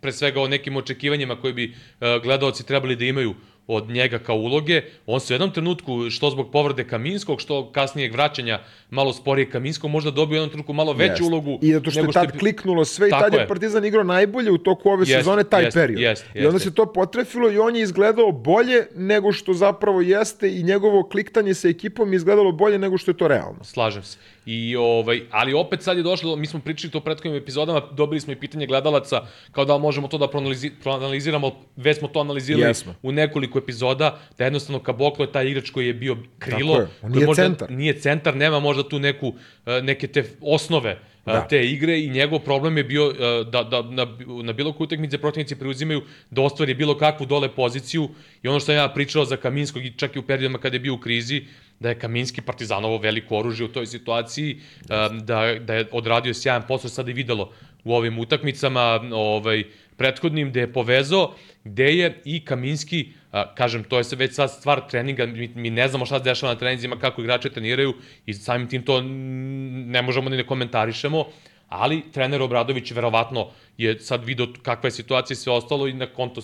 pre 0.00 0.12
svega 0.12 0.40
o 0.40 0.48
nekim 0.48 0.76
očekivanjima 0.76 1.40
koje 1.40 1.52
bi 1.52 1.74
uh, 1.74 2.22
gledaoci 2.22 2.66
trebali 2.66 2.96
da 2.96 3.04
imaju 3.04 3.34
od 3.72 3.90
njega 3.90 4.18
kao 4.18 4.36
uloge. 4.36 4.82
On 5.06 5.20
se 5.20 5.32
u 5.32 5.34
jednom 5.34 5.50
trenutku, 5.50 5.82
što 6.10 6.30
zbog 6.30 6.50
povrede 6.50 6.84
Kaminskog, 6.84 7.40
što 7.40 7.72
kasnijeg 7.72 8.12
vraćanja 8.12 8.60
malo 8.90 9.12
sporije 9.12 9.50
Kaminskog, 9.50 9.90
možda 9.90 10.10
dobio 10.10 10.32
u 10.32 10.36
jednom 10.36 10.50
trenutku 10.50 10.72
malo 10.72 10.92
veću 10.92 11.12
Jest. 11.12 11.22
ulogu. 11.22 11.58
I 11.62 11.72
zato 11.72 11.90
što 11.90 12.00
je 12.00 12.12
tad 12.12 12.32
bi- 12.32 12.38
kliknulo 12.38 12.84
sve 12.84 13.08
i 13.08 13.10
Tako 13.10 13.22
tad 13.22 13.32
je 13.34 13.40
je. 13.40 13.48
Partizan 13.48 13.84
igrao 13.84 14.04
najbolje 14.04 14.50
u 14.50 14.58
toku 14.58 14.90
ove 14.90 15.02
Jest, 15.02 15.12
sezone 15.12 15.44
taj 15.44 15.64
jest, 15.64 15.74
period. 15.74 16.00
jest, 16.00 16.24
I 16.26 16.38
onda 16.38 16.56
jeste. 16.56 16.58
se 16.60 16.74
to 16.74 16.86
potrefilo 16.86 17.50
i 17.50 17.58
on 17.58 17.76
je 17.76 17.82
izgledao 17.82 18.32
bolje 18.32 18.86
nego 18.94 19.32
što 19.32 19.54
zapravo 19.54 20.00
jeste 20.00 20.50
i 20.50 20.62
njegovo 20.62 21.02
kliktanje 21.02 21.54
sa 21.54 21.68
ekipom 21.68 22.12
je 22.12 22.16
izgledalo 22.16 22.52
bolje 22.52 22.78
nego 22.78 22.98
što 22.98 23.10
je 23.10 23.16
to 23.16 23.28
realno. 23.28 23.64
Slažem 23.64 24.02
se. 24.02 24.18
I, 24.46 24.76
ovaj, 24.76 25.20
ali 25.30 25.54
opet 25.54 25.82
sad 25.82 25.96
je 25.96 26.02
došlo, 26.02 26.36
mi 26.36 26.46
smo 26.46 26.60
pričali 26.60 26.90
to 26.90 26.98
u 26.98 27.00
prethodnim 27.00 27.42
epizodama, 27.42 27.82
dobili 27.92 28.20
smo 28.20 28.32
i 28.32 28.36
pitanje 28.36 28.66
gledalaca, 28.66 29.22
kao 29.52 29.64
da 29.64 29.74
li 29.74 29.82
možemo 29.82 30.08
to 30.08 30.18
da 30.18 30.28
proanalizi, 30.28 30.70
proanaliziramo, 30.82 31.52
već 31.76 31.98
smo 31.98 32.08
to 32.08 32.20
analizirali 32.20 32.64
Jesmo. 32.64 32.94
u 33.02 33.12
nekoliko 33.12 33.58
epizoda, 33.58 34.18
da 34.38 34.44
jednostavno 34.44 34.80
Kaboklo 34.82 35.24
je 35.24 35.32
taj 35.32 35.46
igrač 35.46 35.70
koji 35.70 35.86
je 35.86 35.94
bio 35.94 36.16
krilo, 36.38 36.74
Tako 36.74 36.82
je, 36.82 36.88
on 37.02 37.12
nije 37.12 37.26
možda 37.26 37.42
centar. 37.42 37.70
nije 37.70 38.00
centar, 38.00 38.36
nema 38.36 38.60
možda 38.60 38.88
tu 38.88 38.98
neku, 38.98 39.32
e, 39.66 39.82
neke 39.82 40.06
te 40.06 40.24
osnove 40.40 40.98
da. 41.26 41.32
Da. 41.32 41.48
te 41.48 41.66
igre 41.66 42.00
i 42.00 42.10
njegov 42.10 42.38
problem 42.38 42.76
je 42.76 42.84
bio 42.84 43.10
e, 43.10 43.44
da, 43.44 43.62
da 43.62 43.82
na, 43.82 44.06
na 44.42 44.52
bilo 44.52 44.72
koju 44.72 44.84
utakmice 44.84 45.18
protivnici 45.18 45.56
preuzimaju 45.56 46.02
da 46.30 46.42
ostvari 46.42 46.74
bilo 46.74 46.98
kakvu 46.98 47.26
dole 47.26 47.48
poziciju 47.48 48.08
i 48.42 48.48
ono 48.48 48.60
što 48.60 48.66
sam 48.66 48.74
ja 48.74 48.88
pričao 48.88 49.24
za 49.24 49.36
Kaminskog 49.36 49.84
i 49.84 49.92
čak 49.96 50.16
i 50.16 50.18
u 50.18 50.22
periodima 50.22 50.58
kada 50.58 50.76
je 50.76 50.80
bio 50.80 50.94
u 50.94 50.98
krizi, 50.98 51.44
da 51.82 51.88
je 51.88 51.98
Kaminski 51.98 52.42
Partizanovo 52.42 52.98
veliko 52.98 53.38
oružje 53.38 53.66
u 53.66 53.72
toj 53.72 53.86
situaciji, 53.86 54.60
da, 54.88 55.54
da 55.60 55.74
je 55.74 55.88
odradio 55.92 56.34
sjajan 56.34 56.62
posao, 56.68 56.90
sad 56.90 57.08
je 57.08 57.14
videlo 57.14 57.52
u 57.84 57.94
ovim 57.94 58.18
utakmicama 58.18 59.00
ovaj, 59.12 59.64
prethodnim, 59.96 60.50
gde 60.50 60.60
je 60.60 60.72
povezao, 60.72 61.34
gde 61.64 61.92
je 61.94 62.20
i 62.24 62.44
Kaminski, 62.44 63.08
kažem, 63.54 63.84
to 63.84 63.98
je 63.98 64.04
se 64.04 64.16
već 64.16 64.34
sad 64.34 64.50
stvar 64.50 64.80
treninga, 64.90 65.26
mi, 65.26 65.50
mi 65.54 65.70
ne 65.70 65.88
znamo 65.88 66.06
šta 66.06 66.18
se 66.18 66.24
dešava 66.24 66.52
na 66.52 66.58
treninzima, 66.58 66.98
kako 66.98 67.22
igrači 67.22 67.50
treniraju 67.50 67.94
i 68.26 68.34
samim 68.34 68.68
tim 68.68 68.82
to 68.82 69.00
ne 69.02 70.02
možemo 70.02 70.30
ni 70.30 70.36
ne 70.36 70.46
komentarišemo, 70.46 71.24
ali 71.68 72.02
trener 72.12 72.42
Obradović 72.42 72.90
verovatno 72.92 73.48
je 73.78 73.98
sad 74.00 74.24
video 74.24 74.46
kakva 74.62 74.86
je 74.86 74.90
situacija 74.90 75.34
i 75.34 75.36
sve 75.36 75.52
ostalo 75.52 75.88
i 75.88 75.92
na 75.92 76.06
konto 76.06 76.42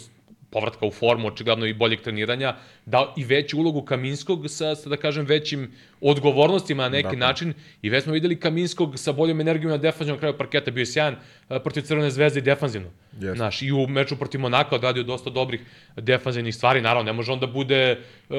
povratka 0.51 0.87
u 0.87 0.91
formu, 0.91 1.29
očigledno 1.29 1.67
i 1.67 1.75
boljeg 1.75 2.01
treniranja, 2.01 2.57
dao 2.87 3.15
i 3.17 3.25
veću 3.25 3.59
ulogu 3.59 3.83
Kaminskog 3.83 4.45
sa, 4.49 4.75
sa 4.75 4.89
da 4.89 4.97
kažem, 4.97 5.27
većim 5.27 5.73
odgovornostima 6.01 6.83
na 6.83 6.89
neki 6.89 7.03
Dakle. 7.03 7.19
način. 7.19 7.55
I 7.83 7.91
već 7.91 8.05
smo 8.05 8.13
videli 8.13 8.41
Kaminskog 8.41 8.99
sa 8.99 9.13
boljom 9.13 9.41
energijom 9.41 9.71
na 9.71 9.77
defanzivnom 9.77 10.19
kraju 10.19 10.39
parketa, 10.39 10.71
bio 10.71 10.83
je 10.83 10.87
sjajan 10.87 11.17
a, 11.49 11.59
protiv 11.59 11.83
Crvene 11.83 12.11
zvezde 12.11 12.41
i 12.41 12.43
defanzivno. 12.43 12.89
Znaš, 13.35 13.63
i 13.63 13.73
u 13.73 13.87
meču 13.87 14.17
protiv 14.17 14.41
Monaka 14.41 14.75
odradio 14.75 15.03
dosta 15.03 15.31
dobrih 15.31 15.61
defanzivnih 15.97 16.55
stvari, 16.55 16.81
naravno, 16.81 17.13
ne 17.13 17.13
može 17.13 17.33
on 17.33 17.41
da 17.41 17.47
bude 17.47 17.99
uh, 18.29 18.37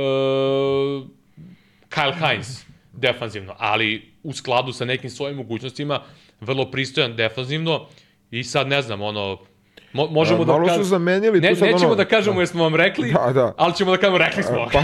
Kyle 1.90 2.14
Hines 2.20 2.66
defanzivno, 2.94 3.56
ali 3.58 4.12
u 4.24 4.34
skladu 4.34 4.74
sa 4.74 4.86
nekim 4.86 5.10
svojim 5.10 5.38
mogućnostima, 5.38 6.02
vrlo 6.42 6.72
pristojan 6.72 7.16
defanzivno. 7.16 7.88
I 8.32 8.44
sad 8.44 8.68
ne 8.68 8.82
znam, 8.82 9.02
ono, 9.02 9.38
mo, 9.94 10.08
možemo 10.08 10.42
A, 10.42 10.46
da 10.46 10.52
malo 10.52 10.64
su 10.64 10.70
kažem- 10.70 10.84
zamenili 10.84 11.42
ne, 11.42 11.50
tu 11.50 11.56
sad 11.56 11.66
nećemo 11.66 11.86
ono- 11.86 11.96
da 11.96 12.06
kažemo 12.06 12.42
jer 12.42 12.48
smo 12.48 12.64
vam 12.64 12.76
rekli, 12.76 13.12
Da, 13.14 13.34
da. 13.34 13.54
ali 13.58 13.74
ćemo 13.74 13.92
da 13.92 13.98
kažemo 13.98 14.18
rekli 14.18 14.44
smo. 14.44 14.68
Pa 14.74 14.80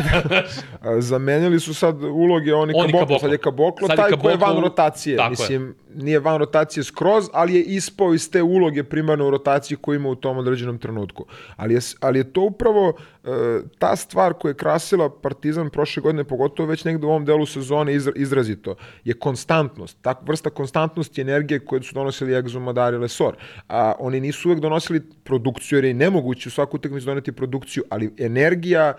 A, 0.81 1.01
Zamenili 1.01 1.59
su 1.59 1.73
sad 1.73 2.03
uloge 2.03 2.53
oni, 2.53 2.73
Oni 2.75 2.81
Kaboklo, 2.83 2.99
Kaboklo. 2.99 3.19
sad 3.19 3.31
je 3.31 3.37
Kaboklo 3.37 3.87
Sad 3.87 3.97
je 3.97 4.03
taj 4.03 4.11
ko 4.11 4.29
je 4.29 4.33
Kaboklo 4.33 4.53
van 4.53 4.63
rotacije. 4.63 5.17
Tako 5.17 5.25
je. 5.25 5.29
Mislim, 5.31 5.75
nije 5.95 6.19
van 6.19 6.37
rotacije 6.37 6.83
skroz, 6.83 7.29
ali 7.33 7.55
je 7.55 7.63
ispao 7.63 8.13
iz 8.13 8.31
te 8.31 8.41
uloge 8.41 8.83
primarne 8.83 9.23
u 9.23 9.29
rotaciji 9.29 9.77
koju 9.77 9.95
ima 9.95 10.09
u 10.09 10.15
tom 10.15 10.37
određenom 10.37 10.77
trenutku. 10.77 11.25
Ali 11.55 11.73
je, 11.73 11.79
ali 11.99 12.19
je 12.19 12.33
to 12.33 12.41
upravo 12.41 12.93
e, 12.97 13.14
ta 13.79 13.95
stvar 13.95 14.33
koja 14.33 14.49
je 14.49 14.55
krasila 14.55 15.09
Partizan 15.21 15.69
prošle 15.69 16.01
godine, 16.01 16.23
pogotovo 16.23 16.69
već 16.69 16.83
negde 16.83 17.07
u 17.07 17.09
ovom 17.09 17.25
delu 17.25 17.45
sezone 17.45 17.93
izra, 17.93 18.13
izrazito, 18.15 18.75
je 19.03 19.13
konstantnost. 19.13 19.97
Tak 20.01 20.17
vrsta 20.27 20.49
konstantnosti 20.49 21.21
energije 21.21 21.59
koje 21.59 21.83
su 21.83 21.95
donosili 21.95 22.33
Exo, 22.33 22.59
Madar 22.59 22.93
i 22.93 22.97
Lesor. 22.97 23.35
A, 23.69 23.93
oni 23.99 24.19
nisu 24.19 24.49
uvek 24.49 24.59
donosili 24.59 25.01
produkciju, 25.23 25.77
jer 25.77 25.85
je 25.85 25.93
nemoguće 25.93 26.49
u 26.49 26.51
svaku 26.51 26.77
utakmicu 26.77 27.05
doneti 27.05 27.31
produkciju, 27.31 27.83
ali 27.89 28.13
energija, 28.17 28.93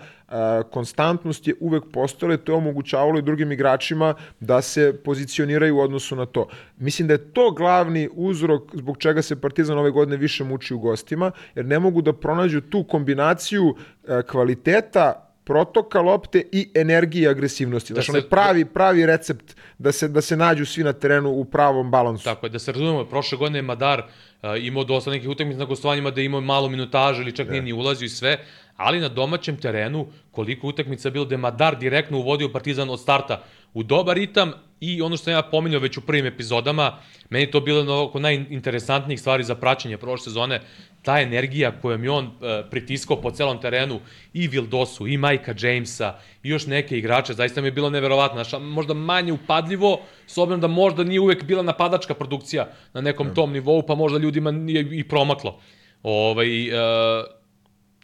konstantnost 0.71 1.47
je 1.47 1.55
uvek 1.59 1.83
postojala 1.93 2.35
i 2.35 2.37
to 2.37 2.51
je 2.51 2.57
omogućavalo 2.57 3.19
i 3.19 3.21
drugim 3.21 3.51
igračima 3.51 4.13
da 4.39 4.61
se 4.61 4.93
pozicioniraju 5.05 5.77
u 5.77 5.79
odnosu 5.79 6.15
na 6.15 6.25
to. 6.25 6.47
Mislim 6.77 7.07
da 7.07 7.13
je 7.13 7.31
to 7.33 7.51
glavni 7.51 8.09
uzrok 8.13 8.63
zbog 8.73 8.97
čega 8.97 9.21
se 9.21 9.41
Partizan 9.41 9.77
ove 9.77 9.91
godine 9.91 10.17
više 10.17 10.43
muči 10.43 10.73
u 10.73 10.79
gostima, 10.79 11.31
jer 11.55 11.65
ne 11.65 11.79
mogu 11.79 12.01
da 12.01 12.13
pronađu 12.13 12.61
tu 12.61 12.83
kombinaciju 12.83 13.75
a, 14.07 14.21
kvaliteta 14.21 15.26
protoka 15.47 16.01
lopte 16.01 16.43
i 16.51 16.69
energije 16.75 17.23
i 17.23 17.27
agresivnosti. 17.27 17.93
Znači, 17.93 18.05
se- 18.05 18.11
onaj 18.11 18.29
pravi, 18.29 18.65
pravi 18.65 19.05
recept 19.05 19.55
da 19.77 19.91
se, 19.91 20.07
da 20.07 20.21
se 20.21 20.37
nađu 20.37 20.65
svi 20.65 20.83
na 20.83 20.93
terenu 20.93 21.29
u 21.29 21.45
pravom 21.45 21.91
balansu. 21.91 22.23
Tako 22.23 22.45
je, 22.45 22.49
da 22.49 22.59
se 22.59 22.71
razumemo, 22.71 23.05
prošle 23.05 23.37
godine 23.37 23.57
je 23.59 23.63
Madar 23.63 23.99
uh, 23.99 24.49
imao 24.61 24.83
dosta 24.83 25.11
nekih 25.11 25.29
utakmica 25.29 25.59
na 25.59 25.65
gostovanjima 25.65 26.11
da 26.11 26.21
je 26.21 26.25
imao 26.25 26.41
malo 26.41 26.69
minutaža 26.69 27.21
ili 27.21 27.35
čak 27.35 27.49
nije 27.49 27.61
ni 27.61 27.73
ulazio 27.73 28.05
i 28.05 28.09
sve, 28.09 28.37
ali 28.75 28.99
na 28.99 29.09
domaćem 29.09 29.57
terenu 29.57 30.07
koliko 30.31 30.67
utakmica 30.67 31.07
je 31.07 31.11
bilo 31.11 31.25
da 31.25 31.33
je 31.33 31.37
Madar 31.37 31.77
direktno 31.79 32.17
uvodio 32.17 32.49
Partizan 32.49 32.89
od 32.89 32.99
starta 32.99 33.43
u 33.73 33.83
dobar 33.83 34.15
ritam 34.17 34.51
i 34.79 35.01
ono 35.01 35.17
što 35.17 35.23
sam 35.23 35.33
ja 35.33 35.41
pominjao 35.41 35.81
već 35.81 35.97
u 35.97 36.01
prvim 36.01 36.25
epizodama, 36.25 36.97
meni 37.29 37.51
to 37.51 37.59
bilo 37.59 37.77
jedno 37.77 38.03
oko 38.03 38.19
najinteresantnijih 38.19 39.19
stvari 39.19 39.43
za 39.43 39.55
praćenje 39.55 39.97
prošle 39.97 40.23
sezone, 40.23 40.61
ta 41.07 41.21
energija 41.21 41.71
kojom 41.81 42.03
je 42.03 42.11
on 42.11 42.25
uh, 42.25 42.31
pritiskao 42.71 43.21
po 43.21 43.31
celom 43.31 43.61
terenu 43.61 43.99
i 44.33 44.47
Vildosu, 44.47 45.07
i 45.07 45.17
Majka 45.17 45.53
Jamesa, 45.59 46.15
i 46.43 46.49
još 46.49 46.67
neke 46.67 46.97
igrače, 46.97 47.33
zaista 47.33 47.61
mi 47.61 47.67
je 47.67 47.71
bilo 47.71 47.89
neverovatno, 47.89 48.43
znaš, 48.43 48.61
možda 48.61 48.93
manje 48.93 49.33
upadljivo, 49.33 49.99
s 50.27 50.37
obzirom 50.37 50.61
da 50.61 50.67
možda 50.67 51.03
nije 51.03 51.19
uvek 51.19 51.43
bila 51.43 51.63
napadačka 51.63 52.13
produkcija 52.13 52.67
na 52.93 53.01
nekom 53.01 53.33
tom 53.35 53.53
nivou, 53.53 53.81
pa 53.87 53.95
možda 53.95 54.19
ljudima 54.19 54.51
nije 54.51 54.99
i 54.99 55.03
promaklo. 55.07 55.59
Ovaj, 56.03 56.69
uh, 56.69 57.37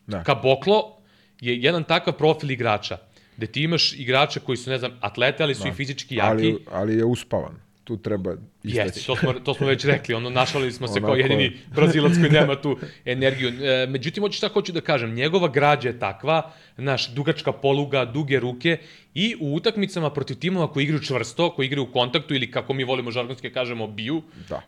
Da. 0.08 0.24
Kaboklo 0.24 0.98
je 1.42 1.58
jedan 1.62 1.84
takav 1.84 2.14
profil 2.14 2.52
igrača, 2.52 2.98
gde 3.38 3.48
ti 3.48 3.64
imaš 3.64 3.94
igrača 3.94 4.40
koji 4.40 4.58
su, 4.58 4.70
ne 4.70 4.78
znam, 4.78 4.92
atlete, 5.02 5.44
ali 5.44 5.56
su 5.56 5.68
i 5.68 5.72
fizički 5.72 6.16
jaki. 6.16 6.30
ali, 6.30 6.66
ali 6.72 6.98
je 6.98 7.06
uspavan. 7.06 7.56
Tu 7.84 7.98
treba 7.98 8.32
Jeste, 8.64 8.86
istaći. 8.86 9.08
to 9.08 9.16
smo, 9.16 9.34
to 9.36 9.54
smo 9.54 9.68
već 9.68 9.86
rekli, 9.86 10.16
ono, 10.16 10.30
našalili 10.30 10.72
smo 10.72 10.88
se 10.88 11.00
kao 11.00 11.10
Onako- 11.10 11.22
jedini 11.22 11.52
brazilac 11.76 12.14
koji 12.14 12.32
nema 12.32 12.56
tu 12.56 12.78
energiju. 13.06 13.50
E, 13.64 13.88
međutim, 13.88 14.24
hoću 14.24 14.38
šta 14.38 14.48
hoću 14.48 14.72
da 14.72 14.82
kažem, 14.82 15.14
njegova 15.14 15.48
građa 15.48 15.90
je 15.90 16.00
takva, 16.00 16.42
naš 16.78 17.10
dugačka 17.10 17.52
poluga, 17.52 18.06
duge 18.06 18.40
ruke 18.40 18.78
i 19.14 19.36
u 19.40 19.56
utakmicama 19.56 20.10
protiv 20.10 20.36
timova 20.36 20.68
koji 20.68 20.84
igraju 20.84 21.04
čvrsto, 21.04 21.50
koji 21.50 21.66
igraju 21.66 21.84
u 21.84 21.92
kontaktu 21.92 22.36
ili 22.36 22.52
kako 22.52 22.74
mi 22.74 22.84
volimo 22.84 23.12
žargonski 23.12 23.50
kažemo 23.50 23.88
biju, 23.88 24.22
Da. 24.50 24.62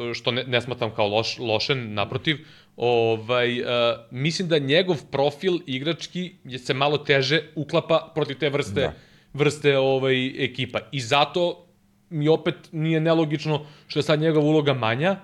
e, 0.00 0.14
što 0.14 0.30
ne, 0.30 0.44
ne 0.44 0.60
smatram 0.60 0.90
kao 0.90 1.08
loš, 1.08 1.38
lošen, 1.38 1.94
naprotiv, 1.94 2.38
ovaj, 2.76 3.58
e, 3.58 3.64
mislim 4.10 4.48
da 4.48 4.58
njegov 4.58 5.02
profil 5.10 5.58
igrački 5.66 6.32
je 6.44 6.58
se 6.58 6.74
malo 6.74 6.98
teže 6.98 7.42
uklapa 7.54 8.12
protiv 8.14 8.36
te 8.36 8.50
vrste 8.50 8.80
Da. 8.80 8.92
vrste 9.34 9.78
ovaj 9.78 10.44
ekipa. 10.44 10.80
I 10.92 11.00
zato 11.00 11.66
mi 12.12 12.28
opet 12.28 12.54
nije 12.72 13.00
nelogično 13.00 13.60
što 13.86 13.98
je 13.98 14.02
sad 14.02 14.20
njegova 14.20 14.46
uloga 14.46 14.74
manja, 14.74 15.16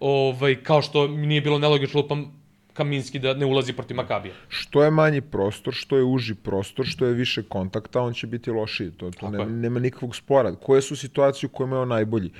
ovaj, 0.00 0.62
kao 0.62 0.82
što 0.82 1.08
mi 1.08 1.26
nije 1.26 1.40
bilo 1.40 1.58
nelogično 1.58 2.00
lupam 2.00 2.38
Kaminski 2.78 3.18
da 3.18 3.34
ne 3.34 3.46
ulazi 3.46 3.72
protiv 3.72 3.96
Makabija. 3.96 4.34
Što 4.48 4.84
je 4.84 4.90
manji 4.90 5.20
prostor, 5.20 5.74
što 5.74 5.96
je 5.96 6.04
uži 6.04 6.34
prostor, 6.34 6.86
što 6.86 7.06
je 7.06 7.14
više 7.14 7.42
kontakta, 7.42 8.00
on 8.00 8.14
će 8.14 8.26
biti 8.26 8.50
lošiji. 8.50 8.90
To, 8.90 9.10
to 9.10 9.30
ne, 9.30 9.46
nema 9.46 9.80
nikakvog 9.80 10.16
spora. 10.16 10.54
Koje 10.54 10.82
su 10.82 10.96
situacije 10.96 11.48
u 11.48 11.56
kojima 11.56 11.76
je 11.76 11.82
on 11.82 11.88
najbolji? 11.88 12.30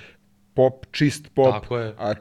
Pop, 0.54 0.86
čist 0.90 1.28
pop, 1.34 1.52
Tako 1.52 1.78
je. 1.78 1.94
a, 1.98 2.14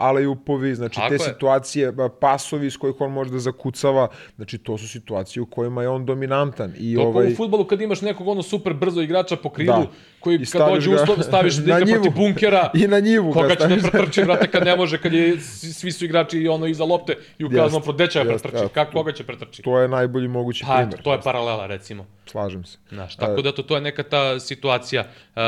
čist 0.00 0.02
rol, 0.02 0.08
alejupovi, 0.08 0.74
znači 0.74 0.94
Tako 0.96 1.08
te 1.08 1.14
je. 1.14 1.18
situacije, 1.18 1.92
pasovi 2.20 2.66
iz 2.66 2.76
kojih 2.76 3.00
on 3.00 3.12
može 3.12 3.30
da 3.30 3.38
zakucava, 3.38 4.08
znači 4.36 4.58
to 4.58 4.78
su 4.78 4.88
situacije 4.88 5.42
u 5.42 5.46
kojima 5.46 5.82
je 5.82 5.88
on 5.88 6.06
dominantan. 6.06 6.72
I 6.78 6.94
To 6.94 7.02
ovaj... 7.02 7.32
u 7.32 7.36
futbolu 7.36 7.64
kad 7.64 7.80
imaš 7.80 8.00
nekog 8.00 8.28
ono 8.28 8.42
super 8.42 8.74
brzo 8.74 9.00
igrača 9.00 9.36
po 9.36 9.50
krilu, 9.50 9.72
Da. 9.72 9.86
koji 10.20 10.34
I 10.36 10.46
kad 10.46 10.68
dođe 10.68 10.90
ga 10.90 11.02
uslov, 11.02 11.16
staviš 11.22 11.54
da 11.56 11.78
igra 11.78 11.94
protiv 11.94 12.12
bunkera, 12.12 12.70
I 12.74 12.86
na 12.86 13.00
njivu 13.00 13.32
ga 13.32 13.40
koga 13.40 13.54
će 13.54 13.76
da 13.76 13.90
pretrči, 13.90 14.22
vrate, 14.22 14.46
kad 14.50 14.64
ne 14.64 14.76
može, 14.76 14.98
kad 14.98 15.12
je, 15.12 15.40
svi 15.40 15.92
su 15.92 16.04
igrači 16.04 16.48
ono 16.48 16.66
iza 16.66 16.84
lopte 16.84 17.16
i 17.38 17.44
u 17.44 17.48
kaznom 17.48 17.64
Jeste, 17.64 17.80
pro 17.84 17.92
deća 17.92 18.18
jeste, 18.18 18.32
pretrči, 18.32 18.60
evo, 18.60 18.68
kako 18.68 18.92
koga 18.92 19.12
će 19.12 19.24
pretrči? 19.24 19.62
to 19.62 19.78
je 19.78 19.88
najbolji 19.88 20.28
mogući 20.28 20.64
Pa, 20.66 20.74
primjer. 20.76 20.94
eto, 20.94 21.02
to 21.02 21.12
je 21.12 21.20
paralela, 21.20 21.66
recimo. 21.66 22.06
Slažem 22.26 22.64
se. 22.64 22.78
Znaš, 22.88 23.16
tako 23.16 23.42
da 23.42 23.52
to, 23.52 23.62
to 23.62 23.74
je 23.74 23.80
neka 23.80 24.02
ta 24.02 24.40
situacija. 24.40 25.04
Uh, 25.36 25.42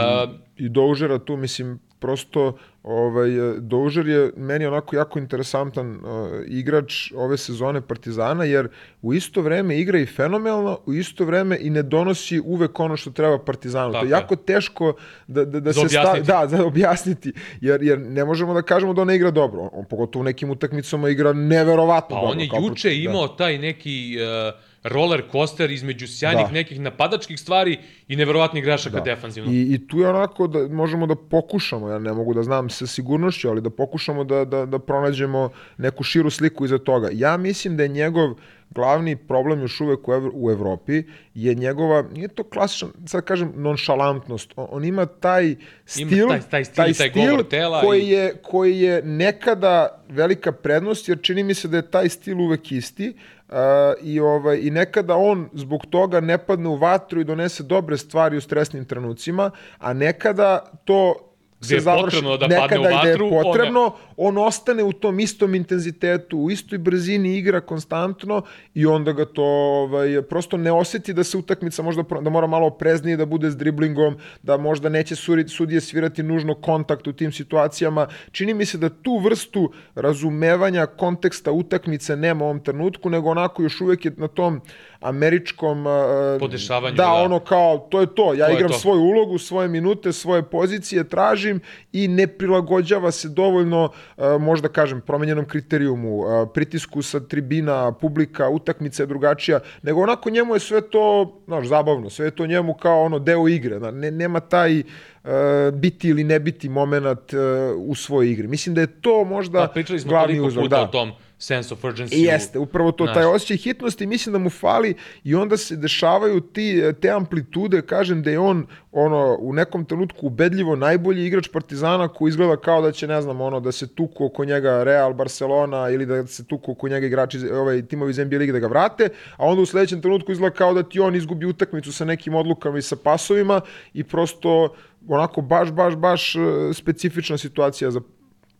i 0.56 0.68
Doužera 0.68 1.18
tu, 1.18 1.36
mislim, 1.36 1.78
prosto 1.98 2.56
ovaj, 2.82 3.28
Doužer 3.58 4.08
je 4.08 4.32
meni 4.36 4.66
onako 4.66 4.96
jako 4.96 5.18
interesantan 5.18 5.90
uh, 5.94 6.00
igrač 6.46 7.12
ove 7.14 7.36
sezone 7.36 7.80
Partizana, 7.80 8.44
jer 8.44 8.68
u 9.02 9.14
isto 9.14 9.40
vreme 9.42 9.78
igra 9.78 9.98
i 9.98 10.06
fenomenalno, 10.06 10.78
u 10.86 10.92
isto 10.94 11.24
vreme 11.24 11.58
i 11.60 11.70
ne 11.70 11.82
donosi 11.82 12.40
uvek 12.40 12.80
ono 12.80 12.96
što 12.96 13.10
treba 13.10 13.38
Partizanu. 13.38 13.92
Tako 13.92 14.02
to 14.02 14.06
je 14.06 14.10
jako 14.10 14.36
teško 14.36 14.94
da, 15.26 15.44
da, 15.44 15.60
da 15.60 15.72
Za 15.72 15.80
se 15.80 15.86
objasniti. 15.86 16.26
da, 16.26 16.46
za 16.48 16.64
objasniti, 16.64 17.32
jer, 17.60 17.82
jer 17.82 18.00
ne 18.00 18.24
možemo 18.24 18.54
da 18.54 18.62
kažemo 18.62 18.92
da 18.92 19.00
on 19.00 19.08
ne 19.08 19.16
igra 19.16 19.30
dobro. 19.30 19.68
On 19.72 19.84
pogotovo 19.84 20.20
u 20.20 20.24
nekim 20.24 20.50
utakmicama 20.50 21.08
igra 21.08 21.32
neverovatno 21.32 22.16
Pa 22.16 22.20
dobro. 22.20 22.30
on 22.30 22.40
je 22.40 22.44
juče 22.46 22.88
protiv- 22.88 23.04
imao 23.04 23.28
taj 23.28 23.58
neki 23.58 24.16
uh, 24.18 24.71
roller 24.84 25.22
coaster 25.32 25.70
između 25.70 26.06
sjajnih 26.08 26.46
Da. 26.46 26.52
nekih 26.52 26.80
napadačkih 26.80 27.40
stvari 27.40 27.78
i 28.08 28.16
neverovatnih 28.16 28.64
grešaka 28.64 29.00
defanzivno. 29.00 29.52
I, 29.52 29.62
I 29.64 29.86
tu 29.88 29.98
je 29.98 30.08
onako 30.08 30.46
da 30.46 30.68
možemo 30.68 31.06
da 31.06 31.14
pokušamo, 31.16 31.88
ja 31.88 31.98
ne 31.98 32.12
mogu 32.12 32.34
da 32.34 32.42
znam 32.42 32.70
sa 32.70 32.86
sigurnošću, 32.86 33.48
ali 33.48 33.60
da 33.60 33.70
pokušamo 33.70 34.24
da, 34.24 34.44
da, 34.44 34.66
da 34.66 34.78
pronađemo 34.78 35.48
neku 35.76 36.04
širu 36.04 36.30
sliku 36.30 36.64
iza 36.64 36.78
toga. 36.78 37.08
Ja 37.12 37.36
mislim 37.36 37.76
da 37.76 37.82
je 37.82 37.88
njegov 37.90 38.34
glavni 38.70 39.16
problem 39.18 39.60
još 39.60 39.80
uvek 39.80 40.08
u, 40.08 40.12
Evro, 40.12 40.30
u 40.34 40.50
Evropi 40.50 41.02
je 41.34 41.54
njegova, 41.54 42.02
nije 42.04 42.28
to 42.28 42.42
klasičan, 42.44 42.88
sad 43.06 43.24
kažem, 43.24 43.52
nonšalantnost. 43.56 44.52
On, 44.56 44.66
on 44.70 44.84
ima 44.84 45.06
taj 45.06 45.54
stil, 45.86 46.18
Ima 46.18 46.28
taj- 46.30 46.42
taj 46.42 46.64
stil 46.64 46.84
i 46.86 46.94
taj 46.94 47.10
govor 47.10 47.42
tela 47.44 47.80
koji 47.80 48.02
i- 48.02 48.08
je, 48.08 48.34
koji 48.42 48.80
je 48.80 49.02
nekada 49.02 50.02
velika 50.08 50.52
prednost, 50.52 51.08
jer 51.08 51.18
čini 51.22 51.42
mi 51.44 51.54
se 51.54 51.68
da 51.68 51.76
je 51.76 51.90
taj 51.90 52.08
stil 52.08 52.40
uvek 52.40 52.72
isti, 52.72 53.14
Uh, 53.52 53.58
i, 54.02 54.20
ovaj, 54.20 54.58
I 54.62 54.70
nekada 54.70 55.16
on 55.16 55.48
zbog 55.52 55.86
toga 55.90 56.20
ne 56.20 56.38
padne 56.38 56.68
u 56.68 56.76
vatru 56.76 57.20
i 57.20 57.24
donese 57.24 57.62
dobre 57.62 57.96
stvari 57.96 58.36
u 58.36 58.40
stresnim 58.40 58.84
trenucima, 58.84 59.50
a 59.78 59.92
nekada 59.92 60.72
to 60.84 61.14
Gde 61.60 61.74
je 61.74 61.82
potrebno 61.84 62.36
da 62.36 62.48
padne 62.48 62.78
u 62.78 62.82
nekada 62.82 63.00
gde 63.00 63.08
je 63.08 63.12
vatru, 63.12 63.30
potrebno, 63.30 63.92
on 64.24 64.38
ostane 64.38 64.82
u 64.82 64.92
tom 64.92 65.20
istom 65.20 65.54
intenzitetu, 65.54 66.38
u 66.38 66.50
istoj 66.50 66.78
brzini 66.78 67.36
igra 67.38 67.60
konstantno 67.60 68.42
i 68.74 68.86
onda 68.86 69.12
ga 69.12 69.24
to 69.24 69.44
ovaj, 69.44 70.22
prosto 70.22 70.56
ne 70.56 70.72
oseti 70.72 71.12
da 71.12 71.24
se 71.24 71.38
utakmica 71.38 71.82
možda 71.82 72.02
da 72.20 72.30
mora 72.30 72.46
malo 72.46 72.66
opreznije 72.66 73.16
da 73.16 73.26
bude 73.26 73.50
s 73.50 73.56
driblingom, 73.56 74.16
da 74.42 74.56
možda 74.56 74.88
neće 74.88 75.16
sudije 75.48 75.80
svirati 75.80 76.22
nužno 76.22 76.54
kontakt 76.54 77.06
u 77.06 77.12
tim 77.12 77.32
situacijama. 77.32 78.06
Čini 78.30 78.54
mi 78.54 78.64
se 78.64 78.78
da 78.78 78.88
tu 78.88 79.18
vrstu 79.18 79.72
razumevanja 79.94 80.86
konteksta 80.86 81.52
utakmice 81.52 82.16
nema 82.16 82.44
u 82.44 82.48
ovom 82.48 82.60
trenutku, 82.60 83.10
nego 83.10 83.30
onako 83.30 83.62
još 83.62 83.80
uvek 83.80 84.04
je 84.04 84.12
na 84.16 84.28
tom 84.28 84.60
američkom 85.00 85.86
uh, 85.86 85.92
Podešavanju, 86.40 86.96
da, 86.96 87.02
da. 87.02 87.12
ono 87.12 87.38
kao 87.40 87.78
to 87.78 88.00
je 88.00 88.14
to, 88.14 88.34
ja 88.34 88.46
To 88.46 88.52
igram 88.52 88.70
to. 88.70 88.78
svoju 88.78 89.00
ulogu, 89.00 89.38
svoje 89.38 89.68
minute, 89.68 90.12
svoje 90.12 90.42
pozicije, 90.42 91.08
tražim 91.08 91.60
i 91.92 92.08
ne 92.08 92.26
prilagođava 92.26 93.10
se 93.10 93.28
dovoljno, 93.28 93.84
uh, 93.84 94.11
možda 94.40 94.68
kažem, 94.68 95.00
promenjenom 95.00 95.44
kriterijumu, 95.44 96.18
uh, 96.18 96.48
pritisku 96.54 97.02
sa 97.02 97.20
tribina, 97.20 97.92
publika, 97.92 98.48
utakmica 98.48 99.02
je 99.02 99.06
drugačija, 99.06 99.60
nego 99.82 100.00
onako 100.00 100.30
njemu 100.30 100.54
je 100.54 100.60
sve 100.60 100.80
to, 100.80 101.36
znaš, 101.46 101.66
zabavno, 101.66 102.10
sve 102.10 102.26
je 102.26 102.30
to 102.30 102.46
njemu 102.46 102.74
kao 102.74 103.02
ono 103.02 103.18
deo 103.18 103.48
igre, 103.48 103.78
da, 103.78 103.90
ne, 103.90 104.10
nema 104.10 104.40
taj 104.40 104.80
uh, 104.80 105.30
biti 105.72 106.08
ili 106.08 106.24
ne 106.24 106.40
biti 106.40 106.68
moment 106.68 107.32
u 107.76 107.94
svojoj 107.94 108.30
igri. 108.30 108.48
Mislim 108.48 108.74
da 108.74 108.80
je 108.80 109.00
to 109.00 109.24
možda 109.24 109.58
Pa 109.58 109.72
pričali 109.72 110.00
smo 110.00 110.08
glavni 110.08 110.40
puta 110.54 110.68
da. 110.68 110.82
o 110.82 110.86
tom 110.86 111.12
sense 111.42 111.74
of 111.74 111.84
urgency. 111.84 112.14
I 112.14 112.22
jeste, 112.22 112.58
upravo 112.58 112.92
to, 112.92 113.04
Znaš. 113.04 113.14
taj 113.14 113.24
osjećaj 113.24 113.56
hitnosti, 113.56 114.06
mislim 114.06 114.32
da 114.32 114.38
mu 114.38 114.50
fali 114.50 114.94
i 115.24 115.34
onda 115.34 115.56
se 115.56 115.76
dešavaju 115.76 116.40
ti, 116.40 116.82
te 117.00 117.10
amplitude, 117.10 117.82
kažem 117.82 118.22
da 118.22 118.30
je 118.30 118.38
on 118.38 118.66
ono, 118.92 119.36
u 119.40 119.52
nekom 119.52 119.84
trenutku 119.84 120.26
ubedljivo 120.26 120.76
najbolji 120.76 121.26
igrač 121.26 121.48
Partizana 121.48 122.08
koji 122.08 122.28
izgleda 122.28 122.56
kao 122.56 122.82
da 122.82 122.92
će, 122.92 123.06
ne 123.06 123.22
znam, 123.22 123.40
ono, 123.40 123.60
da 123.60 123.72
se 123.72 123.94
tuku 123.94 124.24
oko 124.24 124.44
njega 124.44 124.84
Real, 124.84 125.14
Barcelona 125.14 125.90
ili 125.90 126.06
da 126.06 126.26
se 126.26 126.46
tuku 126.46 126.72
oko 126.72 126.88
njega 126.88 127.06
igrači, 127.06 127.38
ovaj, 127.52 127.86
timovi 127.86 128.10
iz 128.10 128.18
NBA 128.18 128.36
lige 128.36 128.52
da 128.52 128.58
ga 128.58 128.66
vrate, 128.66 129.08
a 129.36 129.46
onda 129.46 129.62
u 129.62 129.66
sledećem 129.66 130.00
trenutku 130.02 130.32
izgleda 130.32 130.54
kao 130.54 130.74
da 130.74 130.82
ti 130.82 131.00
on 131.00 131.14
izgubi 131.14 131.46
utakmicu 131.46 131.92
sa 131.92 132.04
nekim 132.04 132.34
odlukama 132.34 132.78
i 132.78 132.82
sa 132.82 132.96
pasovima 132.96 133.60
i 133.94 134.04
prosto 134.04 134.74
onako 135.08 135.40
baš, 135.40 135.70
baš, 135.72 135.96
baš 135.96 136.36
eh, 136.36 136.38
specifična 136.74 137.38
situacija 137.38 137.90
za 137.90 138.00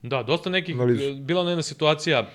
Da, 0.03 0.23
dosta 0.23 0.51
nekih, 0.51 0.75
Analizu. 0.75 1.05
e, 1.05 1.15
bila 1.15 1.41
ona 1.41 1.51
jedna 1.51 1.63
situacija, 1.63 2.27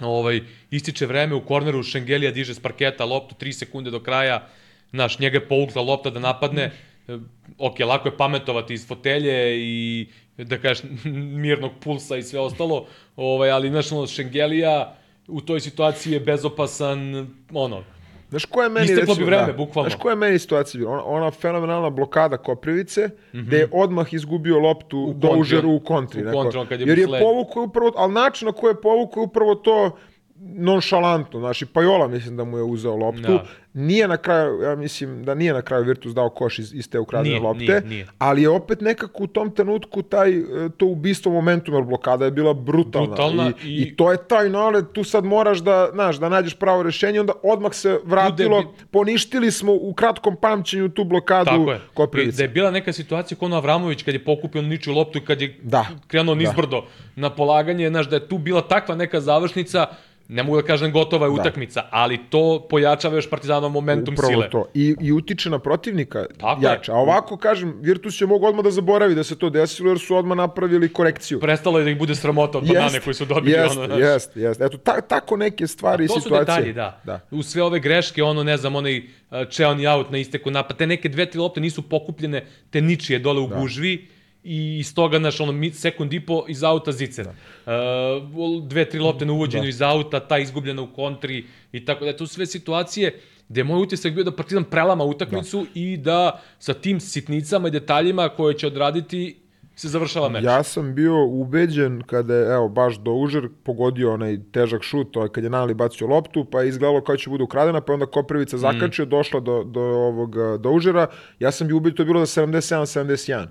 ovaj, 0.00 0.40
ističe 0.70 1.06
vreme 1.06 1.34
u 1.34 1.44
korneru, 1.44 1.82
Šengelija 1.82 2.30
diže 2.30 2.54
s 2.54 2.60
parketa 2.60 3.04
loptu 3.04 3.34
3 3.40 3.52
sekunde 3.52 3.90
do 3.90 4.00
kraja, 4.00 4.48
znaš, 4.90 5.18
njega 5.18 5.38
je 5.38 5.48
povukla 5.48 5.82
lopta 5.82 6.10
da 6.10 6.20
napadne, 6.20 6.70
E, 7.08 7.18
ok, 7.58 7.78
lako 7.80 8.08
je 8.08 8.16
pametovati 8.16 8.74
iz 8.74 8.86
fotelje 8.86 9.56
i 9.58 10.06
da 10.36 10.58
kažeš 10.58 10.84
mirnog 11.44 11.72
pulsa 11.80 12.16
i 12.16 12.22
sve 12.22 12.40
ostalo, 12.40 12.86
ovaj, 13.16 13.50
ali 13.50 13.68
znaš, 13.68 13.92
ono, 13.92 14.06
Šengelija 14.06 14.96
u 15.28 15.40
toj 15.40 15.60
situaciji 15.60 16.12
je 16.12 16.20
bezopasan, 16.20 17.28
ono, 17.52 17.84
Znaš 18.30 18.44
koja 18.44 18.64
je 18.64 18.70
meni 18.70 18.86
Isteklo 18.86 19.14
bi 19.14 19.24
vreme, 19.24 19.46
da, 19.46 19.52
bukvalno. 19.52 19.90
Znaš 19.90 20.00
koja 20.02 20.12
je 20.12 20.16
meni 20.16 20.38
situacija 20.38 20.78
bila? 20.78 20.92
Ona, 20.92 21.04
ona 21.04 21.30
fenomenalna 21.30 21.90
blokada 21.90 22.36
Koprivice, 22.36 23.06
mm 23.06 23.38
-hmm. 23.38 23.46
gde 23.46 23.56
je 23.56 23.68
odmah 23.72 24.14
izgubio 24.14 24.58
loptu 24.58 24.98
u 24.98 25.14
do 25.14 25.28
kontri, 25.28 25.40
užeru 25.40 25.70
u 25.70 25.80
kontri. 25.80 26.28
u 26.28 26.32
kontri, 26.32 26.58
on 26.58 26.66
kad 26.66 26.80
je 26.80 26.86
jer 26.86 26.98
je 26.98 27.06
povukao 27.06 27.62
upravo, 27.62 27.92
ali 27.96 28.12
način 28.12 28.46
na 28.46 28.52
koji 28.52 28.70
je 28.70 28.80
povukao 28.80 29.22
upravo 29.22 29.54
to 29.54 29.96
nonšalantno. 30.40 31.40
Znači, 31.40 31.66
Pajola 31.66 32.08
mislim 32.08 32.36
da 32.36 32.44
mu 32.44 32.56
je 32.56 32.62
uzeo 32.64 32.96
loptu. 32.96 33.22
Da. 33.22 33.44
Nije 33.74 34.08
na 34.08 34.16
kraju, 34.16 34.60
ja 34.60 34.76
mislim 34.76 35.24
da 35.24 35.34
nije 35.34 35.52
na 35.52 35.62
kraju 35.62 35.84
Virtus 35.84 36.14
dao 36.14 36.28
koš 36.30 36.58
iz, 36.58 36.74
iz 36.74 36.90
te 36.90 36.98
ukradene 36.98 37.30
Nije, 37.30 37.40
lopte, 37.40 37.64
nije, 37.64 37.80
nije. 37.80 38.06
ali 38.18 38.42
je 38.42 38.48
opet 38.48 38.80
nekako 38.80 39.22
u 39.22 39.26
tom 39.26 39.50
trenutku 39.50 40.02
taj, 40.02 40.30
e, 40.30 40.42
to 40.76 40.86
ubistvo 40.86 41.32
momentum, 41.32 41.74
jer 41.74 41.84
blokada 41.84 42.24
je 42.24 42.30
bila 42.30 42.54
brutalna. 42.54 43.06
Brutalna 43.06 43.52
I, 43.62 43.68
i- 43.68 43.82
i, 43.82 43.96
to 43.96 44.12
je 44.12 44.18
taj 44.18 44.48
nalet, 44.48 44.84
tu 44.92 45.04
sad 45.04 45.24
moraš 45.24 45.58
da, 45.58 45.88
znaš, 45.92 46.16
da 46.16 46.28
nađeš 46.28 46.54
pravo 46.54 46.82
rešenje, 46.82 47.20
onda 47.20 47.32
odmah 47.42 47.74
se 47.74 48.00
vratilo, 48.04 48.62
bi- 48.62 48.68
poništili 48.90 49.50
smo 49.50 49.72
u 49.72 49.92
kratkom 49.94 50.36
pamćenju 50.36 50.88
tu 50.88 51.04
blokadu 51.04 51.66
Koprivice. 51.94 52.36
da 52.36 52.42
je 52.42 52.48
bila 52.48 52.70
neka 52.70 52.92
situacija 52.92 53.38
kao 53.38 53.46
ono 53.46 53.56
Avramović 53.56 54.02
kad 54.02 54.14
je 54.14 54.24
pokupio 54.24 54.62
niču 54.62 54.92
loptu 54.92 55.18
i 55.18 55.24
kad 55.24 55.40
je 55.40 55.58
Da. 55.62 55.86
krenuo 56.06 56.34
Da. 56.34 56.38
nizbrdo 56.38 56.84
na 57.16 57.30
polaganje, 57.30 57.88
znaš, 57.88 58.08
da 58.08 58.16
je 58.16 58.28
tu 58.28 58.38
bila 58.38 58.60
takva 58.62 58.94
neka 58.94 59.20
završnica, 59.20 59.86
ne 60.28 60.42
mogu 60.42 60.56
da 60.56 60.66
kažem 60.66 60.92
gotova 60.92 61.26
je 61.26 61.30
utakmica, 61.30 61.82
ali 61.90 62.18
to 62.30 62.66
pojačava 62.70 63.14
još 63.14 63.30
Partizanov 63.30 63.70
momentum 63.70 64.14
Upravo 64.14 64.32
sile. 64.32 64.50
to. 64.50 64.64
I, 64.74 64.94
I 65.00 65.12
utiče 65.12 65.50
na 65.50 65.58
protivnika 65.58 66.24
Tako 66.38 66.60
je. 66.62 66.64
jače. 66.70 66.92
A 66.92 66.94
ovako, 66.94 67.36
kažem, 67.36 67.74
Virtus 67.80 68.16
će 68.16 68.26
mogu 68.26 68.46
odmah 68.46 68.64
da 68.64 68.70
zaboravi 68.70 69.14
da 69.14 69.24
se 69.24 69.38
to 69.38 69.50
desilo, 69.50 69.88
jer 69.88 69.98
su 69.98 70.16
odmah 70.16 70.36
napravili 70.36 70.92
korekciju. 70.92 71.40
Prestalo 71.40 71.78
je 71.78 71.84
da 71.84 71.90
ih 71.90 71.98
bude 71.98 72.14
sramota 72.14 72.58
od 72.58 72.66
banane 72.68 73.00
koji 73.00 73.14
su 73.14 73.24
dobili. 73.24 73.52
Jest, 73.56 73.76
ono, 73.76 73.86
znaš. 73.86 73.98
jest, 74.00 74.36
jest. 74.36 74.60
Eto, 74.60 74.76
ta, 74.78 75.00
tako 75.00 75.36
neke 75.36 75.66
stvari 75.66 76.04
i 76.04 76.08
To 76.08 76.14
su 76.14 76.20
situacije. 76.20 76.44
detalji, 76.56 76.72
da. 76.72 77.00
da. 77.04 77.20
U 77.30 77.42
sve 77.42 77.62
ove 77.62 77.80
greške, 77.80 78.22
ono, 78.22 78.42
ne 78.42 78.56
znam, 78.56 78.76
onaj 78.76 78.98
uh, 78.98 79.04
čeoni 79.50 79.86
out 79.86 80.10
na 80.10 80.18
isteku 80.18 80.50
napad, 80.50 80.76
te 80.76 80.86
neke 80.86 81.08
dve, 81.08 81.30
tri 81.30 81.40
lopte 81.40 81.60
nisu 81.60 81.82
pokupljene, 81.82 82.44
te 82.70 82.80
ničije 82.80 83.18
dole 83.18 83.40
u 83.40 83.48
da. 83.48 83.56
gužvi 83.56 84.08
i 84.46 84.78
iz 84.78 84.94
toga, 84.94 85.18
znaš, 85.18 85.40
ono, 85.40 85.70
sekund 85.72 86.12
i 86.12 86.20
po 86.20 86.44
iz 86.48 86.62
auta 86.64 86.92
zicer. 86.92 87.26
Da. 87.66 88.20
Uh, 88.22 88.68
dve, 88.68 88.84
tri 88.84 88.98
lopte 88.98 89.26
na 89.26 89.32
uvođenju 89.32 89.62
da. 89.62 89.68
iz 89.68 89.82
auta, 89.82 90.20
ta 90.20 90.38
izgubljena 90.38 90.82
u 90.82 90.92
kontri 90.92 91.44
i 91.72 91.84
tako 91.84 92.04
da, 92.04 92.16
to 92.16 92.26
su 92.26 92.34
sve 92.34 92.46
situacije 92.46 93.20
gde 93.48 93.60
je 93.60 93.64
moj 93.64 93.82
utisak 93.82 94.14
bio 94.14 94.24
da 94.24 94.36
Partizan 94.36 94.64
prelama 94.64 95.04
utakmicu 95.04 95.58
da. 95.58 95.80
i 95.80 95.96
da 95.96 96.42
sa 96.58 96.74
tim 96.74 97.00
sitnicama 97.00 97.68
i 97.68 97.70
detaljima 97.70 98.28
koje 98.28 98.58
će 98.58 98.66
odraditi 98.66 99.36
se 99.76 99.88
završava 99.88 100.28
meč. 100.28 100.44
Ja 100.44 100.62
sam 100.62 100.94
bio 100.94 101.24
ubeđen 101.24 102.02
kada 102.06 102.34
je, 102.34 102.54
evo, 102.54 102.68
baš 102.68 102.98
do 102.98 103.12
užer 103.12 103.48
pogodio 103.64 104.14
onaj 104.14 104.38
težak 104.52 104.82
šut, 104.82 105.16
ovaj, 105.16 105.28
kad 105.28 105.44
je 105.44 105.50
Nali 105.50 105.74
bacio 105.74 106.06
loptu, 106.06 106.44
pa 106.44 106.62
je 106.62 106.68
izgledalo 106.68 107.00
kao 107.00 107.16
će 107.16 107.30
bude 107.30 107.44
ukradena, 107.44 107.80
pa 107.80 107.92
je 107.92 107.94
onda 107.94 108.06
Koprivica 108.06 108.58
zakačio, 108.58 109.04
Mm. 109.04 109.08
došla 109.08 109.40
do, 109.40 109.64
do 109.64 109.80
ovog 109.80 110.36
do 110.60 110.70
užera. 110.70 111.06
Ja 111.38 111.50
sam 111.50 111.66
bio 111.66 111.76
ubeđen, 111.76 111.96
to 111.96 112.02
je 112.02 112.06
bilo 112.06 112.24
za 112.24 112.42
77-71. 112.42 113.46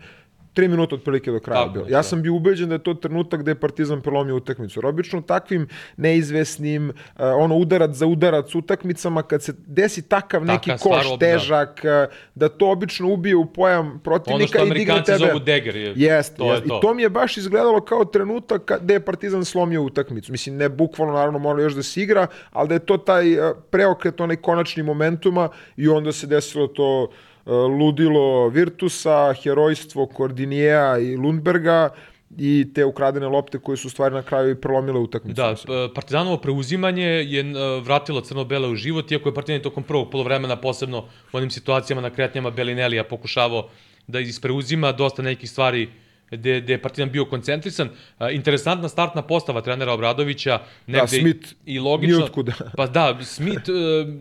Tri 0.56 0.68
minuta 0.68 0.96
otprilike 0.96 1.32
do 1.32 1.40
kraja 1.40 1.62
Tako, 1.62 1.74
bilo. 1.74 1.86
da. 1.86 1.92
Ja 1.92 2.04
sam 2.04 2.22
bio 2.22 2.34
ubeđen 2.34 2.70
da 2.70 2.76
je 2.76 2.84
to 2.84 2.94
trenutak 2.94 3.40
gde 3.42 3.52
je 3.52 3.56
Partizan 3.56 4.02
prelomio 4.02 4.36
utakmicu. 4.36 4.80
Jer 4.80 4.86
obično 4.86 5.22
takvim 5.22 5.68
neizvesnim, 5.98 6.90
uh, 6.90 6.94
ono 7.38 7.56
udarac 7.56 7.92
za 7.92 8.08
udarac 8.08 8.56
utakmicama, 8.56 9.24
kad 9.24 9.44
se 9.44 9.54
desi 9.68 10.02
takav 10.02 10.46
neki 10.46 10.70
Taka 10.70 10.78
stvar, 10.78 11.00
koš 11.02 11.10
da. 11.12 11.18
težak, 11.18 11.82
uh, 11.84 12.14
da 12.36 12.50
to 12.50 12.72
obično 12.72 13.10
ubije 13.14 13.36
u 13.36 13.46
pojam 13.46 14.00
protivnika 14.04 14.36
Ono 14.36 14.48
što 14.48 14.58
i 14.58 14.62
digne 14.62 14.72
Amerikanci 14.94 15.12
tebe. 15.12 15.18
zovu 15.32 15.40
dagger. 15.40 15.76
Je, 15.76 15.94
Jest, 15.96 16.38
to 16.38 16.52
jest. 16.54 16.64
je 16.64 16.70
to. 16.70 16.78
I 16.78 16.82
to 16.82 16.94
mi 16.94 17.02
je 17.02 17.10
baš 17.10 17.38
izgledalo 17.38 17.82
kao 17.82 18.06
trenutak 18.06 18.72
gde 18.82 18.94
je 18.94 19.00
Partizan 19.06 19.46
slomio 19.46 19.82
utakmicu. 19.84 20.32
Mislim, 20.32 20.56
ne 20.58 20.70
bukvalno, 20.70 21.14
naravno, 21.14 21.40
mora 21.40 21.62
još 21.64 21.74
da 21.74 21.84
se 21.84 22.02
igra, 22.02 22.28
ali 22.52 22.68
da 22.68 22.74
je 22.74 22.80
to 22.80 22.98
taj 22.98 23.34
eh, 23.34 23.54
preokret, 23.70 24.22
onaj 24.22 24.36
konačni 24.36 24.84
momentuma 24.84 25.50
i 25.78 25.88
onda 25.88 26.12
se 26.12 26.28
desilo 26.28 26.68
to 26.68 27.10
ludilo 27.52 28.50
Virtusa, 28.50 29.34
herojstvo 29.44 30.06
Kordinijeja 30.06 30.98
i 30.98 31.16
Lundberga 31.16 31.90
i 32.38 32.68
te 32.74 32.86
ukradene 32.86 33.28
lopte 33.28 33.60
koje 33.60 33.78
su 33.78 33.90
stvari 33.90 34.16
na 34.16 34.22
kraju 34.22 34.52
i 34.52 34.62
prelomile 34.62 35.00
utakmicu. 35.00 35.36
Da, 35.36 35.56
Partizanovo 35.96 36.38
preuzimanje 36.38 37.06
je 37.06 37.44
vratilo 37.82 38.22
crno-bele 38.22 38.68
u 38.68 38.76
život, 38.76 39.12
iako 39.12 39.30
je 39.30 39.34
Partizan 39.34 39.62
tokom 39.62 39.84
prvog 39.84 40.10
polovremena, 40.12 40.56
posebno 40.56 41.00
u 41.34 41.38
onim 41.38 41.50
situacijama 41.50 42.02
na 42.02 42.10
kretnjama 42.10 42.50
Belinelija 42.50 43.04
pokušavao 43.04 43.70
da 44.08 44.20
ispreuzima 44.20 44.92
dosta 44.92 45.22
nekih 45.22 45.50
stvari 45.50 45.90
gde, 46.32 46.62
gde 46.62 46.74
je 46.74 46.82
Partizan 46.82 47.12
bio 47.12 47.26
koncentrisan. 47.26 47.90
Interesantna 48.32 48.90
startna 48.90 49.22
postava 49.22 49.62
trenera 49.62 49.94
Obradovića. 49.94 50.60
Negde 50.88 51.08
Smith, 51.08 51.48
I 51.66 51.80
logično. 51.80 52.18
nijotkuda. 52.18 52.54
Pa 52.78 52.88
da, 52.88 53.18
Smith, 53.24 53.70
e, 53.70 53.74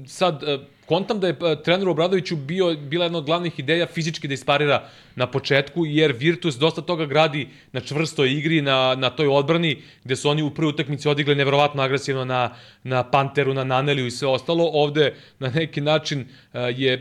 sad, 0.06 0.42
e, 0.42 0.58
kontam 0.86 1.20
da 1.20 1.26
je 1.26 1.36
e, 1.42 1.62
treneru 1.62 1.90
Obradoviću 1.90 2.36
bio, 2.36 2.74
bila 2.74 3.04
jedna 3.04 3.18
od 3.18 3.24
glavnih 3.24 3.58
ideja 3.58 3.86
fizički 3.86 4.28
da 4.28 4.34
isparira 4.34 4.88
na 5.16 5.26
početku, 5.26 5.86
jer 5.86 6.12
Virtus 6.12 6.54
dosta 6.58 6.82
toga 6.82 7.06
gradi 7.06 7.48
na 7.72 7.80
čvrstoj 7.80 8.32
igri, 8.32 8.62
na, 8.62 8.94
na 8.98 9.10
toj 9.10 9.28
odbrani, 9.28 9.82
gde 10.04 10.16
su 10.16 10.30
oni 10.30 10.42
u 10.42 10.50
prvoj 10.50 10.70
utakmici 10.70 11.08
odigli 11.08 11.34
neverovatno 11.34 11.82
agresivno 11.82 12.24
na, 12.24 12.54
na 12.82 13.02
Panteru, 13.10 13.54
na 13.54 13.64
Naneliju 13.64 14.06
i 14.06 14.10
sve 14.10 14.28
ostalo. 14.28 14.70
Ovde 14.72 15.14
na 15.38 15.48
neki 15.48 15.80
način 15.80 16.20
e, 16.52 16.58
je 16.76 16.92
e, 16.92 16.98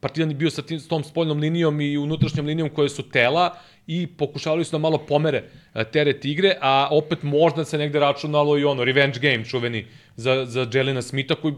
Partizan 0.00 0.38
bio 0.38 0.50
sa, 0.50 0.62
tim, 0.62 0.80
s 0.80 0.88
tom 0.88 1.04
spoljnom 1.04 1.38
linijom 1.38 1.80
i 1.80 1.96
unutrašnjom 1.98 2.46
linijom 2.46 2.68
koje 2.68 2.88
su 2.88 3.02
tela 3.02 3.54
i 3.86 4.06
pokušavali 4.06 4.64
su 4.64 4.72
da 4.72 4.78
malo 4.78 4.98
pomere 4.98 5.44
e, 5.74 5.84
teret 5.84 6.24
igre, 6.24 6.56
a 6.60 6.88
opet 6.90 7.22
možda 7.22 7.64
se 7.64 7.78
negde 7.78 8.00
računalo 8.00 8.58
i 8.58 8.64
ono, 8.64 8.84
revenge 8.84 9.18
game 9.20 9.44
čuveni 9.44 9.86
za, 10.16 10.44
za 10.44 10.66
Jelena 10.72 11.02
Smitha, 11.02 11.34
koji 11.34 11.54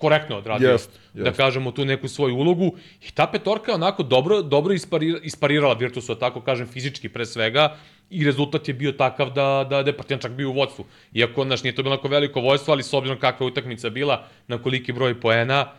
korektno 0.00 0.36
odradio, 0.36 0.70
Jest, 0.70 1.00
da 1.14 1.28
jest. 1.28 1.36
kažemo, 1.36 1.72
tu 1.72 1.84
neku 1.84 2.08
svoju 2.08 2.36
ulogu. 2.36 2.72
I 3.08 3.10
ta 3.10 3.26
petorka 3.26 3.70
je 3.70 3.74
onako 3.74 4.02
dobro, 4.02 4.42
dobro 4.42 4.74
isparira, 4.74 5.18
isparirala 5.22 5.74
Virtusu, 5.74 6.14
da 6.14 6.20
tako 6.20 6.40
kažem, 6.40 6.66
fizički 6.66 7.08
pre 7.08 7.26
svega, 7.26 7.76
i 8.10 8.24
rezultat 8.24 8.68
je 8.68 8.74
bio 8.74 8.92
takav 8.92 9.30
da, 9.30 9.66
da, 9.70 9.82
da 9.82 9.90
je 9.90 9.96
Partizan 9.96 10.20
čak 10.20 10.32
bio 10.32 10.50
u 10.50 10.52
vodstvu. 10.52 10.84
Iako, 11.14 11.44
znaš, 11.44 11.62
nije 11.62 11.74
to 11.74 11.82
bilo 11.82 11.94
neko 11.94 12.08
veliko 12.08 12.40
vodstvo, 12.40 12.72
ali 12.72 12.82
s 12.82 12.92
obzirom 12.94 13.18
kakva 13.18 13.46
je 13.46 13.52
utakmica 13.52 13.90
bila, 13.90 14.26
na 14.48 14.58
koliki 14.62 14.92
broj 14.92 15.20
poena, 15.20 15.72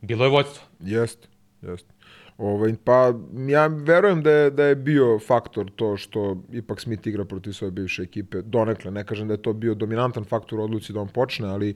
bilo 0.00 0.24
je 0.24 0.30
vodstvo. 0.30 0.62
Jest, 0.80 1.28
jest. 1.62 1.86
Ovaj, 2.40 2.74
pa 2.84 3.12
ja 3.48 3.66
verujem 3.66 4.22
da 4.22 4.30
je, 4.30 4.50
da 4.50 4.64
je 4.64 4.74
bio 4.74 5.18
faktor 5.18 5.70
to 5.76 5.96
što 5.96 6.36
ipak 6.52 6.80
Smith 6.80 7.06
igra 7.06 7.24
protiv 7.24 7.52
svoje 7.52 7.70
bivše 7.70 8.02
ekipe. 8.02 8.42
Donekle, 8.42 8.90
ne 8.90 9.04
kažem 9.04 9.28
da 9.28 9.34
je 9.34 9.42
to 9.42 9.52
bio 9.52 9.74
dominantan 9.74 10.24
faktor 10.24 10.60
u 10.60 10.62
odluci 10.62 10.92
da 10.92 11.00
on 11.00 11.08
počne, 11.08 11.48
ali 11.48 11.74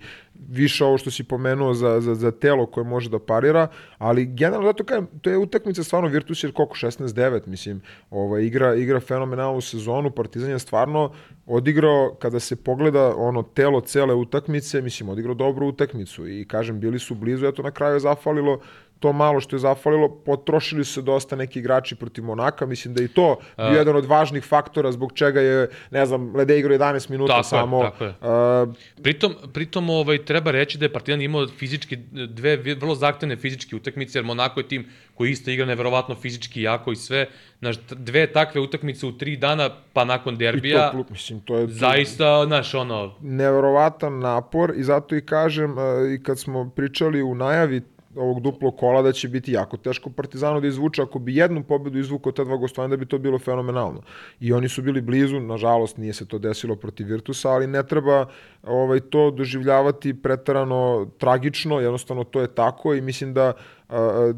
više 0.48 0.84
ovo 0.84 0.98
što 0.98 1.10
si 1.10 1.24
pomenuo 1.24 1.74
za, 1.74 2.00
za, 2.00 2.14
za 2.14 2.30
telo 2.30 2.66
koje 2.66 2.84
može 2.84 3.10
da 3.10 3.18
parira, 3.18 3.68
ali 3.98 4.26
generalno 4.26 4.66
zato 4.68 4.84
kažem, 4.84 5.06
to 5.20 5.30
je 5.30 5.38
utakmica 5.38 5.84
stvarno 5.84 6.08
Virtus 6.08 6.44
je 6.44 6.52
koliko 6.52 6.74
16-9, 6.74 7.46
mislim, 7.46 7.82
ovaj, 8.10 8.42
igra, 8.42 8.74
igra 8.74 9.00
fenomenalnu 9.00 9.60
sezonu, 9.60 10.10
Partizan 10.10 10.50
je 10.50 10.58
stvarno 10.58 11.12
odigrao, 11.46 12.14
kada 12.18 12.40
se 12.40 12.56
pogleda 12.56 13.14
ono 13.16 13.42
telo 13.42 13.80
cele 13.80 14.14
utakmice, 14.14 14.82
mislim, 14.82 15.08
odigrao 15.08 15.34
dobru 15.34 15.68
utakmicu 15.68 16.28
i 16.28 16.44
kažem, 16.44 16.80
bili 16.80 16.98
su 16.98 17.14
blizu, 17.14 17.46
eto 17.46 17.62
na 17.62 17.70
kraju 17.70 17.94
je 17.94 18.00
zafalilo 18.00 18.60
to 19.00 19.12
malo 19.12 19.40
što 19.40 19.56
je 19.56 19.60
zafalilo, 19.60 20.08
potrošili 20.08 20.84
su 20.84 20.92
se 20.92 21.02
dosta 21.02 21.36
neki 21.36 21.58
igrači 21.58 21.96
protiv 21.96 22.24
Monaka, 22.24 22.66
mislim 22.66 22.94
da 22.94 23.02
je 23.02 23.04
i 23.04 23.08
to 23.08 23.36
bio 23.56 23.78
jedan 23.78 23.96
od 23.96 24.04
važnih 24.04 24.44
faktora 24.44 24.92
zbog 24.92 25.12
čega 25.12 25.40
je, 25.40 25.68
ne 25.90 26.06
znam, 26.06 26.36
Lede 26.36 26.58
igrao 26.58 26.78
11 26.78 27.10
minuta 27.10 27.32
Tako 27.32 27.38
je, 27.38 27.44
samo. 27.44 27.82
tako 27.82 28.04
je. 28.04 28.14
A, 28.20 28.66
Pritom, 29.02 29.34
pritom 29.52 29.90
ovaj, 29.90 30.24
treba 30.24 30.50
reći 30.50 30.78
da 30.78 30.84
je 30.84 30.92
Partizan 30.92 31.22
imao 31.22 31.48
fizički, 31.48 31.96
dve 32.28 32.56
vrlo 32.56 32.94
zahtevne 32.94 33.36
fizičke 33.36 33.76
utakmice, 33.76 34.18
jer 34.18 34.24
Monako 34.24 34.60
je 34.60 34.68
tim 34.68 34.88
koji 35.14 35.30
isto 35.30 35.50
igra 35.50 35.66
neverovatno 35.66 36.14
fizički 36.14 36.62
jako 36.62 36.92
i 36.92 36.96
sve. 36.96 37.26
Znaš, 37.58 37.76
dve 37.90 38.26
takve 38.26 38.60
utakmice 38.60 39.06
u 39.06 39.18
tri 39.18 39.36
dana, 39.36 39.70
pa 39.92 40.04
nakon 40.04 40.34
I 40.34 40.36
derbija, 40.36 40.90
to, 40.90 41.04
mislim, 41.10 41.40
to 41.40 41.58
je 41.58 41.66
zaista, 41.68 42.44
znaš, 42.46 42.74
ono, 42.74 43.14
neverovatan 43.20 44.18
napor 44.18 44.72
i 44.76 44.82
zato 44.82 45.16
i 45.16 45.20
kažem, 45.20 45.78
e, 45.78 46.14
i 46.14 46.22
kad 46.22 46.38
smo 46.38 46.70
pričali 46.76 47.22
u 47.22 47.34
najavi 47.34 47.82
ovog 48.16 48.40
duplog 48.40 48.76
kola 48.76 49.02
da 49.02 49.12
će 49.12 49.28
biti 49.28 49.52
jako 49.52 49.76
teško 49.76 50.10
Partizanu 50.10 50.60
da 50.60 50.66
izvuče 50.66 51.02
ako 51.02 51.18
bi 51.18 51.36
jednu 51.36 51.62
pobedu 51.62 51.98
izvukao 51.98 52.32
ta 52.32 52.44
dva 52.44 52.56
gostovanja 52.56 52.90
da 52.90 52.96
bi 52.96 53.06
to 53.06 53.18
bilo 53.18 53.38
fenomenalno. 53.38 54.02
I 54.40 54.52
oni 54.52 54.68
su 54.68 54.82
bili 54.82 55.00
blizu, 55.00 55.40
nažalost 55.40 55.96
nije 55.96 56.12
se 56.12 56.26
to 56.28 56.38
desilo 56.38 56.76
protiv 56.76 57.06
Virtusa, 57.06 57.50
ali 57.50 57.66
ne 57.66 57.82
treba 57.86 58.26
ovaj 58.62 59.00
to 59.00 59.30
doživljavati 59.30 60.22
pretarano 60.22 61.10
tragično, 61.18 61.80
jednostavno 61.80 62.24
to 62.24 62.40
je 62.40 62.54
tako 62.54 62.94
i 62.94 63.00
mislim 63.00 63.34
da 63.34 63.52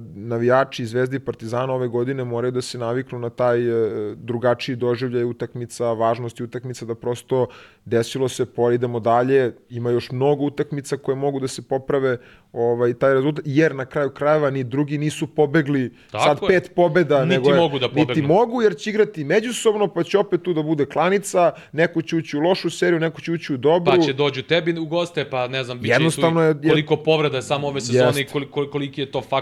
navijači 0.07 0.87
Zvezde 0.87 1.17
i 1.17 1.21
Partizana 1.21 1.73
ove 1.73 1.89
godine 1.89 2.25
moraju 2.25 2.51
da 2.51 2.63
se 2.63 2.79
naviknu 2.79 3.19
na 3.19 3.31
taj 3.31 3.61
e, 3.61 3.73
drugačiji 4.17 4.77
doživljaj 4.77 5.25
utakmica, 5.25 5.85
važnosti 5.87 6.43
utakmica, 6.43 6.85
da 6.85 6.95
prosto 6.95 7.47
desilo 7.85 8.29
se, 8.29 8.47
por 8.47 8.73
idemo 8.73 9.01
dalje, 9.01 9.55
ima 9.71 9.91
još 9.91 10.11
mnogo 10.11 10.45
utakmica 10.45 10.97
koje 10.97 11.17
mogu 11.17 11.41
da 11.41 11.49
se 11.49 11.63
poprave 11.63 12.19
ovaj, 12.53 12.95
taj 12.95 13.15
rezultat, 13.15 13.45
jer 13.47 13.75
na 13.75 13.85
kraju 13.85 14.11
krajeva 14.11 14.51
ni 14.51 14.65
drugi 14.65 14.99
nisu 14.99 15.27
pobegli 15.27 15.95
Tako 16.11 16.25
sad 16.25 16.39
je. 16.43 16.49
pet 16.51 16.73
pobeda, 16.75 17.25
Niti 17.25 17.29
nego 17.31 17.51
je, 17.51 17.57
mogu 17.57 17.79
da 17.79 17.87
niti 17.87 17.97
pobegnu. 17.99 18.29
mogu 18.29 18.63
jer 18.63 18.77
će 18.77 18.91
igrati 18.91 19.25
međusobno, 19.25 19.89
pa 19.89 20.03
će 20.03 20.19
opet 20.19 20.43
tu 20.43 20.53
da 20.53 20.63
bude 20.63 20.87
klanica, 20.87 21.53
neko 21.73 22.03
će 22.03 22.17
ući 22.17 22.37
u 22.37 22.41
lošu 22.41 22.71
seriju, 22.71 23.01
neko 23.01 23.21
će 23.21 23.33
ući 23.33 23.55
u 23.55 23.59
dobru. 23.59 23.93
pa 23.93 23.99
će 23.99 24.13
dođu 24.13 24.43
tebi 24.43 24.79
u 24.79 24.87
goste, 24.87 25.31
pa 25.31 25.49
ne 25.49 25.65
znam, 25.65 25.81
bit 25.81 25.93
će 25.93 25.99
tu 26.13 26.21
je- 26.39 26.55
koliko 26.65 26.97
povreda 26.97 27.37
je 27.37 27.43
samo 27.43 27.69
ove 27.69 27.81
sezone 27.81 28.21
i 28.21 28.25
koliko, 28.25 28.67
koliki 28.67 29.01
je 29.01 29.11
to 29.11 29.21
faktor 29.21 29.36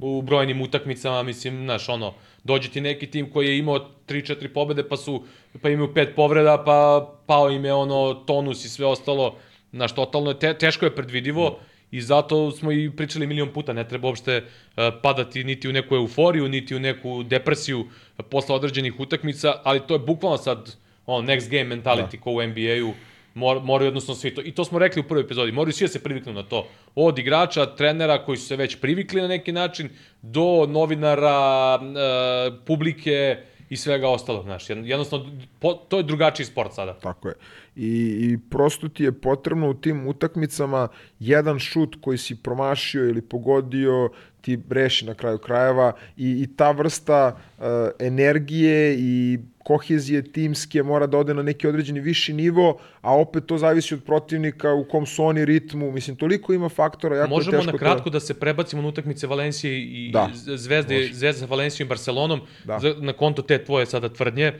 u 0.00 0.22
brojnim 0.22 0.62
utakmicama, 0.62 1.22
mislim, 1.22 1.64
znaš, 1.64 1.88
ono, 1.88 2.14
dođe 2.44 2.70
ti 2.70 2.80
neki 2.80 3.06
tim 3.06 3.30
koji 3.30 3.46
je 3.46 3.58
imao 3.58 3.88
3-4 4.08 4.48
pobede, 4.48 4.88
pa 4.88 4.96
su, 4.96 5.24
pa 5.62 5.68
imaju 5.68 5.94
pet 5.94 6.14
povreda, 6.16 6.62
pa 6.64 7.08
pao 7.26 7.50
im 7.50 7.64
je 7.64 7.74
ono 7.74 8.14
tonus 8.14 8.64
i 8.64 8.68
sve 8.68 8.86
ostalo, 8.86 9.36
znaš, 9.72 9.94
totalno 9.94 10.30
je, 10.30 10.38
te, 10.38 10.54
teško 10.58 10.84
je 10.84 10.94
predvidivo, 10.94 11.58
I 11.90 12.00
zato 12.00 12.50
smo 12.50 12.72
i 12.72 12.90
pričali 12.90 13.26
milion 13.26 13.52
puta, 13.52 13.72
ne 13.72 13.88
treba 13.88 14.08
uopšte 14.08 14.42
uh, 14.42 14.82
padati 15.02 15.44
niti 15.44 15.68
u 15.68 15.72
neku 15.72 15.94
euforiju, 15.94 16.48
niti 16.48 16.76
u 16.76 16.80
neku 16.80 17.22
depresiju 17.22 17.86
posle 18.30 18.54
određenih 18.54 19.00
utakmica, 19.00 19.54
ali 19.64 19.80
to 19.86 19.94
je 19.94 19.98
bukvalno 19.98 20.38
sad 20.38 20.76
on, 21.06 21.26
next 21.26 21.50
game 21.50 21.76
mentality 21.76 22.16
da. 22.16 22.20
ko 22.20 22.30
u 22.30 22.42
NBA-u, 22.42 22.92
mor, 23.36 23.60
moraju 23.62 23.86
jednostavno 23.86 24.16
svi 24.20 24.34
to, 24.34 24.42
i 24.44 24.52
to 24.52 24.64
smo 24.64 24.78
rekli 24.78 25.00
u 25.00 25.04
prvoj 25.04 25.24
epizodi, 25.24 25.52
moraju 25.52 25.72
svi 25.72 25.84
da 25.84 25.92
se 25.92 26.02
priviknu 26.02 26.32
na 26.32 26.42
to. 26.42 26.66
Od 26.94 27.18
igrača, 27.18 27.66
trenera 27.66 28.24
koji 28.24 28.38
su 28.38 28.46
se 28.46 28.56
već 28.56 28.76
privikli 28.80 29.20
na 29.22 29.28
neki 29.28 29.52
način, 29.52 29.88
do 30.22 30.66
novinara, 30.66 31.74
e, 31.74 32.56
publike 32.66 33.36
i 33.70 33.76
svega 33.76 34.08
ostalog, 34.08 34.44
znaš. 34.44 34.70
Jedno- 34.70 34.86
Jednostavno, 34.86 35.26
po, 35.58 35.72
to 35.74 35.96
je 35.96 36.02
drugačiji 36.02 36.46
sport 36.46 36.72
sada. 36.72 36.94
Tako 36.94 37.28
je. 37.28 37.34
I, 37.76 37.88
I 38.22 38.38
prosto 38.50 38.88
ti 38.88 39.04
je 39.04 39.12
potrebno 39.12 39.70
u 39.70 39.74
tim 39.74 40.06
utakmicama 40.08 40.88
jedan 41.20 41.58
šut 41.58 41.96
koji 42.00 42.18
si 42.18 42.42
promašio 42.42 43.04
ili 43.04 43.22
pogodio 43.22 44.10
ti 44.40 44.58
reši 44.70 45.06
na 45.06 45.14
kraju 45.14 45.38
krajeva 45.38 45.92
i, 46.16 46.30
i 46.42 46.56
ta 46.56 46.70
vrsta 46.70 47.36
uh, 47.58 47.64
energije 47.98 48.96
i 48.98 49.38
kohezije 49.66 50.22
timske 50.32 50.82
mora 50.82 51.06
da 51.06 51.18
ode 51.18 51.34
na 51.34 51.42
neki 51.42 51.66
određeni 51.66 52.00
viši 52.00 52.32
nivo, 52.32 52.78
a 53.00 53.16
opet 53.18 53.46
to 53.46 53.58
zavisi 53.58 53.94
od 53.94 54.04
protivnika 54.04 54.72
u 54.72 54.84
kom 54.84 55.06
su 55.06 55.24
oni 55.24 55.44
ritmu. 55.44 55.90
Mislim, 55.92 56.16
toliko 56.16 56.52
ima 56.54 56.68
faktora, 56.68 57.16
jako 57.16 57.30
Možemo 57.30 57.56
teško 57.56 57.72
na 57.72 57.78
kratko 57.78 58.10
da 58.10 58.20
se 58.20 58.34
prebacimo 58.40 58.82
na 58.82 58.88
utakmice 58.88 59.26
Valencije 59.26 59.80
i 59.82 60.10
Da, 60.12 60.30
Zvezde, 60.34 60.94
može. 60.94 61.14
Zvezde 61.14 61.40
sa 61.40 61.46
Valencijom 61.46 61.86
i 61.86 61.88
Barcelonom, 61.88 62.40
Da. 62.64 62.78
za, 62.78 62.94
na 62.98 63.12
konto 63.12 63.42
te 63.42 63.64
tvoje 63.64 63.86
sada 63.86 64.08
tvrdnje. 64.08 64.52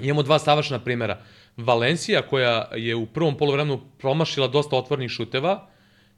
Imamo 0.00 0.22
dva 0.22 0.38
savršena 0.38 0.80
primera. 0.84 1.18
Valencija 1.56 2.22
koja 2.22 2.68
je 2.74 2.94
u 2.94 3.06
prvom 3.06 3.36
polovremenu 3.36 3.80
promašila 3.98 4.48
dosta 4.48 4.76
otvornih 4.76 5.10
šuteva, 5.10 5.68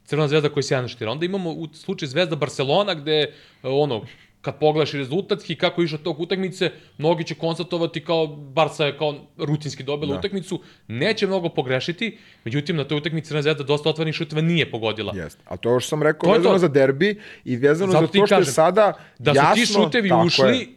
Crvena 0.09 0.27
zvezda 0.27 0.49
je 0.55 0.63
sjajno 0.63 0.87
šutira. 0.87 1.11
Onda 1.11 1.25
imamo 1.25 1.51
u 1.51 1.67
slučaju 1.73 2.09
Zvezda 2.09 2.35
Barcelona 2.35 2.93
gde 2.93 3.33
ono 3.63 4.05
kad 4.41 4.59
pogledaš 4.59 4.91
rezultatski 4.91 5.55
kako 5.55 5.81
je 5.81 5.85
išao 5.85 5.99
tog 5.99 6.19
utakmice, 6.19 6.71
mnogi 6.97 7.23
će 7.23 7.35
konstatovati 7.35 8.03
kao 8.03 8.27
Barca 8.27 8.85
je 8.85 8.97
kao 8.97 9.15
rutinski 9.37 9.83
dobila 9.83 10.13
Da. 10.13 10.19
utakmicu, 10.19 10.59
neće 10.87 11.27
mnogo 11.27 11.49
pogrešiti, 11.49 12.17
međutim 12.45 12.75
na 12.75 12.83
toj 12.83 12.97
utakmici 12.97 13.27
Crvena 13.27 13.41
zvezda 13.41 13.63
dosta 13.63 13.89
otvornih 13.89 14.15
šuteva 14.15 14.41
nije 14.41 14.71
pogodila. 14.71 15.13
Jeste. 15.15 15.41
A 15.45 15.57
to 15.57 15.73
je 15.73 15.79
što 15.79 15.89
sam 15.89 16.03
rekao 16.03 16.27
To 16.27 16.33
je 16.33 16.37
vezano 16.37 16.55
to. 16.55 16.59
za 16.59 16.67
derbi 16.67 17.15
i 17.45 17.55
vezano 17.57 17.91
Zato 17.91 18.01
za 18.01 18.07
to 18.09 18.25
što 18.25 18.35
je 18.35 18.39
kažem, 18.39 18.53
sada 18.53 18.93
da 19.19 19.33
su 19.33 19.41
ti 19.53 19.59
jasno, 19.61 19.83
šutevi 19.83 20.09
ušli, 20.25 20.57
je. 20.57 20.67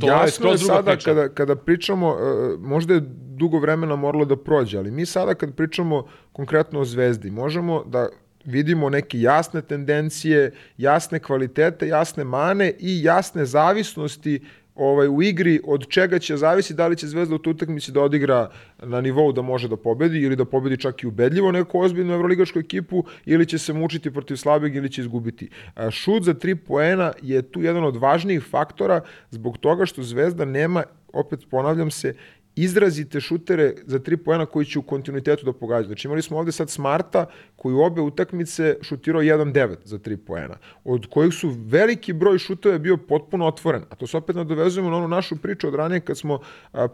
to 0.00 0.06
je 0.06 0.10
Jasno 0.10 0.24
je 0.24 0.30
skroz 0.30 0.60
druga 0.60 0.74
sada 0.74 0.92
priča. 0.92 1.04
kada, 1.04 1.28
kada 1.28 1.56
pričamo, 1.56 2.08
uh, 2.08 2.18
možda 2.60 2.94
je 2.94 3.00
dugo 3.30 3.58
vremena 3.58 3.96
moralo 3.96 4.24
da 4.24 4.36
prođe, 4.36 4.78
ali 4.78 4.90
mi 4.90 5.06
sada 5.06 5.34
kad 5.34 5.54
pričamo 5.54 6.06
konkretno 6.32 6.80
o 6.80 6.84
Zvezdi, 6.84 7.30
možemo 7.30 7.84
da 7.84 8.08
vidimo 8.46 8.90
neke 8.90 9.20
jasne 9.20 9.62
tendencije, 9.62 10.52
jasne 10.78 11.18
kvalitete, 11.18 11.88
jasne 11.88 12.24
mane 12.24 12.72
i 12.78 13.02
jasne 13.02 13.44
zavisnosti 13.44 14.40
ovaj 14.76 15.08
u 15.08 15.22
igri 15.22 15.60
od 15.64 15.88
čega 15.88 16.18
će 16.18 16.36
zavisi 16.36 16.74
da 16.74 16.86
li 16.86 16.96
će 16.96 17.06
Zvezda 17.06 17.34
u 17.34 17.50
utakmici 17.50 17.92
da 17.92 18.00
odigra 18.00 18.50
na 18.82 19.00
nivou 19.00 19.32
da 19.32 19.42
može 19.42 19.68
da 19.68 19.76
pobedi 19.76 20.20
ili 20.20 20.36
da 20.36 20.44
pobedi 20.44 20.76
čak 20.76 21.02
i 21.02 21.06
ubedljivo 21.06 21.52
neku 21.52 21.80
ozbiljnu 21.80 22.14
evroligašku 22.14 22.58
ekipu 22.58 23.04
ili 23.24 23.46
će 23.46 23.58
se 23.58 23.72
mučiti 23.72 24.10
protiv 24.10 24.36
slabeg 24.36 24.76
ili 24.76 24.90
će 24.90 25.00
izgubiti. 25.00 25.48
A, 25.74 25.90
Šut 25.90 26.22
za 26.22 26.34
tri 26.34 26.54
poena 26.54 27.12
je 27.22 27.42
tu 27.42 27.62
jedan 27.62 27.84
od 27.84 27.96
važnijih 27.96 28.42
faktora 28.42 29.00
zbog 29.30 29.58
toga 29.58 29.86
što 29.86 30.02
Zvezda 30.02 30.44
nema, 30.44 30.82
opet 31.12 31.40
ponavljam 31.50 31.90
se, 31.90 32.14
izrazite 32.56 33.20
šutere 33.20 33.74
za 33.86 33.98
tri 33.98 34.16
poena 34.16 34.46
koji 34.46 34.66
će 34.66 34.78
u 34.78 34.82
kontinuitetu 34.82 35.44
da 35.44 35.52
pogađaju. 35.52 35.86
Znači 35.86 36.08
imali 36.08 36.22
smo 36.22 36.38
ovde 36.38 36.52
sad 36.52 36.70
Smarta 36.70 37.26
koji 37.56 37.74
u 37.74 37.80
obe 37.80 38.00
utakmice 38.00 38.76
šutirao 38.82 39.22
1-9 39.22 39.76
za 39.84 39.98
tri 39.98 40.16
poena, 40.16 40.56
od 40.84 41.06
kojih 41.06 41.34
su 41.34 41.48
veliki 41.48 42.12
broj 42.12 42.38
šuteva 42.38 42.78
bio 42.78 42.96
potpuno 42.96 43.46
otvoren. 43.46 43.82
A 43.90 43.94
to 43.94 44.06
se 44.06 44.16
opet 44.16 44.36
nadovezujemo 44.36 44.90
na 44.90 44.96
onu 44.96 45.08
našu 45.08 45.36
priču 45.36 45.68
od 45.68 45.74
ranije 45.74 46.00
kad 46.00 46.18
smo 46.18 46.40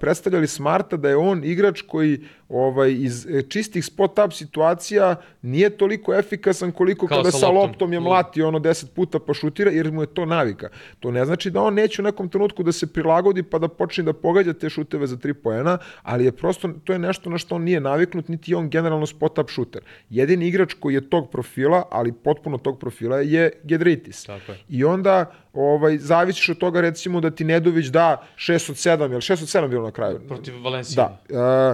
predstavljali 0.00 0.46
Smarta 0.46 0.96
da 0.96 1.08
je 1.08 1.16
on 1.16 1.44
igrač 1.44 1.82
koji 1.82 2.20
ovaj 2.52 2.92
iz 2.92 3.26
e, 3.26 3.42
čistih 3.42 3.84
spot-up 3.84 4.32
situacija 4.32 5.16
nije 5.42 5.70
toliko 5.70 6.14
efikasan 6.14 6.72
koliko 6.72 7.06
Kao 7.06 7.18
kada 7.18 7.30
sa 7.30 7.46
loptom. 7.48 7.70
loptom 7.70 7.92
je 7.92 8.00
mlati 8.00 8.42
ono 8.42 8.58
10 8.58 8.86
puta 8.86 9.18
pa 9.18 9.34
šutira 9.34 9.70
jer 9.70 9.92
mu 9.92 10.02
je 10.02 10.06
to 10.06 10.26
navika. 10.26 10.68
To 11.00 11.10
ne 11.10 11.24
znači 11.24 11.50
da 11.50 11.62
on 11.62 11.74
neće 11.74 12.02
u 12.02 12.04
nekom 12.04 12.28
trenutku 12.28 12.62
da 12.62 12.72
se 12.72 12.86
prilagodi 12.92 13.42
pa 13.42 13.58
da 13.58 13.68
počne 13.68 14.04
da 14.04 14.12
pogađa 14.12 14.52
te 14.52 14.70
šuteve 14.70 15.06
za 15.06 15.16
tri 15.16 15.34
poena, 15.34 15.78
ali 16.02 16.24
je 16.24 16.32
prosto 16.32 16.68
to 16.84 16.92
je 16.92 16.98
nešto 16.98 17.30
na 17.30 17.38
što 17.38 17.54
on 17.54 17.62
nije 17.62 17.80
naviknut, 17.80 18.28
niti 18.28 18.52
je 18.52 18.56
on 18.56 18.70
generalno 18.70 19.06
spot-up 19.06 19.50
šuter. 19.50 19.82
Jedini 20.10 20.48
igrač 20.48 20.74
koji 20.74 20.94
je 20.94 21.10
tog 21.10 21.30
profila, 21.30 21.84
ali 21.90 22.12
potpuno 22.12 22.58
tog 22.58 22.78
profila 22.78 23.20
je 23.20 23.50
Gedritis. 23.64 24.24
Tako 24.24 24.52
je. 24.52 24.58
I 24.68 24.84
onda 24.84 25.32
ovaj 25.52 25.98
zavisiš 25.98 26.48
od 26.48 26.58
toga 26.58 26.80
recimo 26.80 27.20
da 27.20 27.30
ti 27.30 27.44
Nedović 27.44 27.86
da 27.86 28.26
6 28.36 28.70
od 28.70 28.76
7, 28.76 29.10
jel 29.10 29.20
6 29.20 29.32
od 29.32 29.64
7 29.64 29.68
bilo 29.68 29.82
na 29.82 29.90
kraju? 29.90 30.20
Protiv 30.28 30.62
Valencije. 30.62 30.96
Da. 30.96 31.22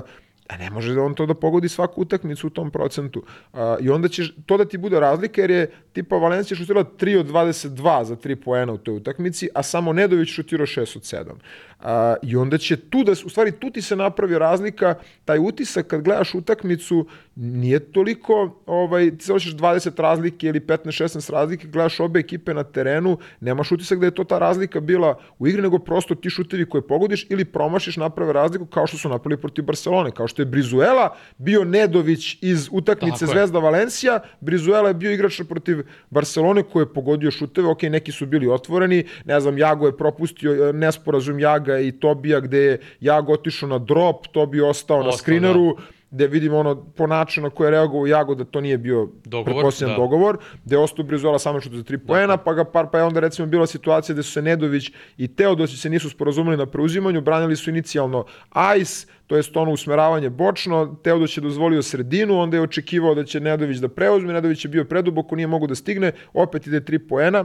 Uh, 0.03 0.28
A 0.49 0.57
ne 0.57 0.71
može 0.71 0.95
da 0.95 1.03
on 1.03 1.15
to 1.15 1.27
da 1.27 1.35
pogodi 1.35 1.69
svaku 1.69 2.03
utakmicu 2.03 2.47
u 2.47 2.51
tom 2.51 2.71
procentu. 2.71 3.23
A, 3.53 3.77
I 3.81 3.91
onda 3.91 4.09
će 4.09 4.23
to 4.47 4.57
da 4.57 4.65
ti 4.65 4.79
bude 4.79 5.01
razlika 5.01 5.41
jer 5.41 5.51
je 5.51 5.71
tipa 5.93 6.17
Valencija 6.17 6.57
šutirala 6.57 6.85
3 6.85 7.19
od 7.19 7.27
22 7.27 8.05
za 8.05 8.17
3 8.17 8.35
poena 8.35 8.73
u 8.73 8.79
toj 8.79 8.97
utakmici, 8.97 9.49
a 9.55 9.63
samo 9.63 9.93
Nedović 9.93 10.29
šutirao 10.29 10.67
6 10.67 10.97
od 10.97 11.03
7. 11.03 11.33
A, 11.81 12.15
I 12.23 12.37
onda 12.37 12.59
će 12.59 12.77
tu 12.77 13.05
da, 13.05 13.13
u 13.13 13.29
stvari 13.29 13.53
tu 13.53 13.71
ti 13.71 13.83
se 13.83 13.97
napravi 13.97 14.39
razlika, 14.39 14.95
taj 15.25 15.39
utisak 15.39 15.87
kad 15.87 16.03
gledaš 16.03 16.35
utakmicu 16.35 17.07
nije 17.37 17.81
toliko, 17.93 18.63
ovaj, 18.67 19.19
ti 19.19 19.25
se 19.25 19.33
hoćeš 19.33 19.57
20 19.57 20.03
razlike 20.03 20.47
ili 20.47 20.61
15-16 20.61 21.33
razlike, 21.33 21.69
gledaš 21.69 22.01
obe 22.01 22.21
ekipe 22.21 22.55
na 22.55 22.65
terenu, 22.65 23.19
nemaš 23.41 23.73
utisak 23.73 24.01
da 24.01 24.07
je 24.07 24.15
to 24.15 24.25
ta 24.25 24.39
razlika 24.39 24.81
bila 24.81 25.19
u 25.39 25.47
igri, 25.47 25.63
nego 25.63 25.79
prosto 25.79 26.15
ti 26.15 26.31
šutevi 26.31 26.69
koje 26.69 26.87
pogodiš 26.87 27.27
ili 27.29 27.45
promašiš 27.45 27.97
naprave 27.97 28.33
razliku 28.33 28.67
kao 28.67 28.87
što 28.87 28.97
su 28.97 29.09
napravili 29.09 29.41
protiv 29.41 29.65
Barcelone, 29.65 30.11
kao 30.11 30.29
što 30.29 30.38
je 30.43 30.47
Brizuela 30.47 31.17
bio 31.39 31.65
Nedović 31.65 32.39
iz 32.41 32.69
utakmice 32.73 33.19
Tako 33.19 33.31
je. 33.31 33.35
Zvezda 33.35 33.59
Valencija, 33.59 34.21
Brizuela 34.41 34.89
je 34.89 34.95
bio 34.95 35.13
igrač 35.13 35.41
protiv 35.49 35.83
Barcelone 36.11 36.63
koji 36.63 36.83
je 36.83 36.93
pogodio 36.93 37.31
šuteve, 37.31 37.69
ok, 37.69 37.83
neki 37.83 38.13
su 38.13 38.27
bili 38.27 38.49
otvoreni, 38.49 39.05
ne 39.25 39.41
znam, 39.41 39.59
Jago 39.59 39.87
je 39.87 39.97
propustio 39.97 40.69
e, 40.69 40.73
nesporazum 40.73 41.41
Jaga 41.41 41.79
i 41.79 41.93
Tobija 41.93 42.41
gde 42.41 42.59
je 42.59 42.81
Jago 43.01 43.33
otišao 43.33 43.69
na 43.69 43.79
drop, 43.79 44.27
Tobi 44.33 44.61
ostao 44.61 45.03
na 45.03 45.09
Ostao, 45.09 45.19
skrineru, 45.19 45.77
gde 46.11 46.27
vidimo 46.27 46.59
ono 46.59 46.85
po 46.97 47.07
načinu 47.07 47.47
na 47.47 47.51
koje 47.51 47.67
je 47.67 47.71
reagovao 47.71 48.07
Jago 48.07 48.35
da 48.35 48.45
to 48.45 48.61
nije 48.61 48.79
bio 48.79 49.09
Dogovor, 49.25 49.45
pretpostavljan 49.45 49.97
da. 49.97 50.03
dogovor, 50.03 50.39
gde 50.65 50.77
je 50.77 50.81
ostao 50.81 51.05
Brizuela 51.05 51.39
samo 51.39 51.61
što 51.61 51.77
za 51.77 51.83
tri 51.83 51.99
poena, 51.99 52.37
pa 52.37 52.55
ga 52.55 52.65
par 52.65 52.87
pa 52.93 52.99
je 52.99 53.05
onda 53.05 53.21
recimo 53.21 53.49
bila 53.49 53.67
situacija 53.67 54.13
gde 54.15 54.23
su 54.23 54.33
se 54.33 54.43
Nedović 54.43 54.91
i 55.17 55.29
Teodosić 55.29 55.81
se 55.81 55.91
nisu 55.91 56.11
sporazumeli 56.11 56.57
na 56.57 56.67
preuzimanju, 56.67 57.21
branili 57.21 57.57
su 57.57 57.71
inicijalno 57.71 58.25
Ajs, 58.51 59.07
to 59.27 59.37
jest 59.37 59.57
ono 59.57 59.73
usmeravanje 59.73 60.31
bočno, 60.31 60.97
Teodosić 61.03 61.37
je 61.37 61.41
dozvolio 61.41 61.83
sredinu, 61.83 62.41
onda 62.41 62.57
je 62.57 62.63
očekivao 62.63 63.15
da 63.15 63.25
će 63.25 63.41
Nedović 63.41 63.79
da 63.79 63.89
preuzme, 63.89 64.33
Nedović 64.33 64.65
je 64.65 64.69
bio 64.69 64.85
preduboko, 64.85 65.37
nije 65.37 65.47
mogu 65.47 65.67
da 65.67 65.75
stigne, 65.75 66.13
opet 66.33 66.67
ide 66.67 66.85
tri 66.85 66.99
poena, 66.99 67.45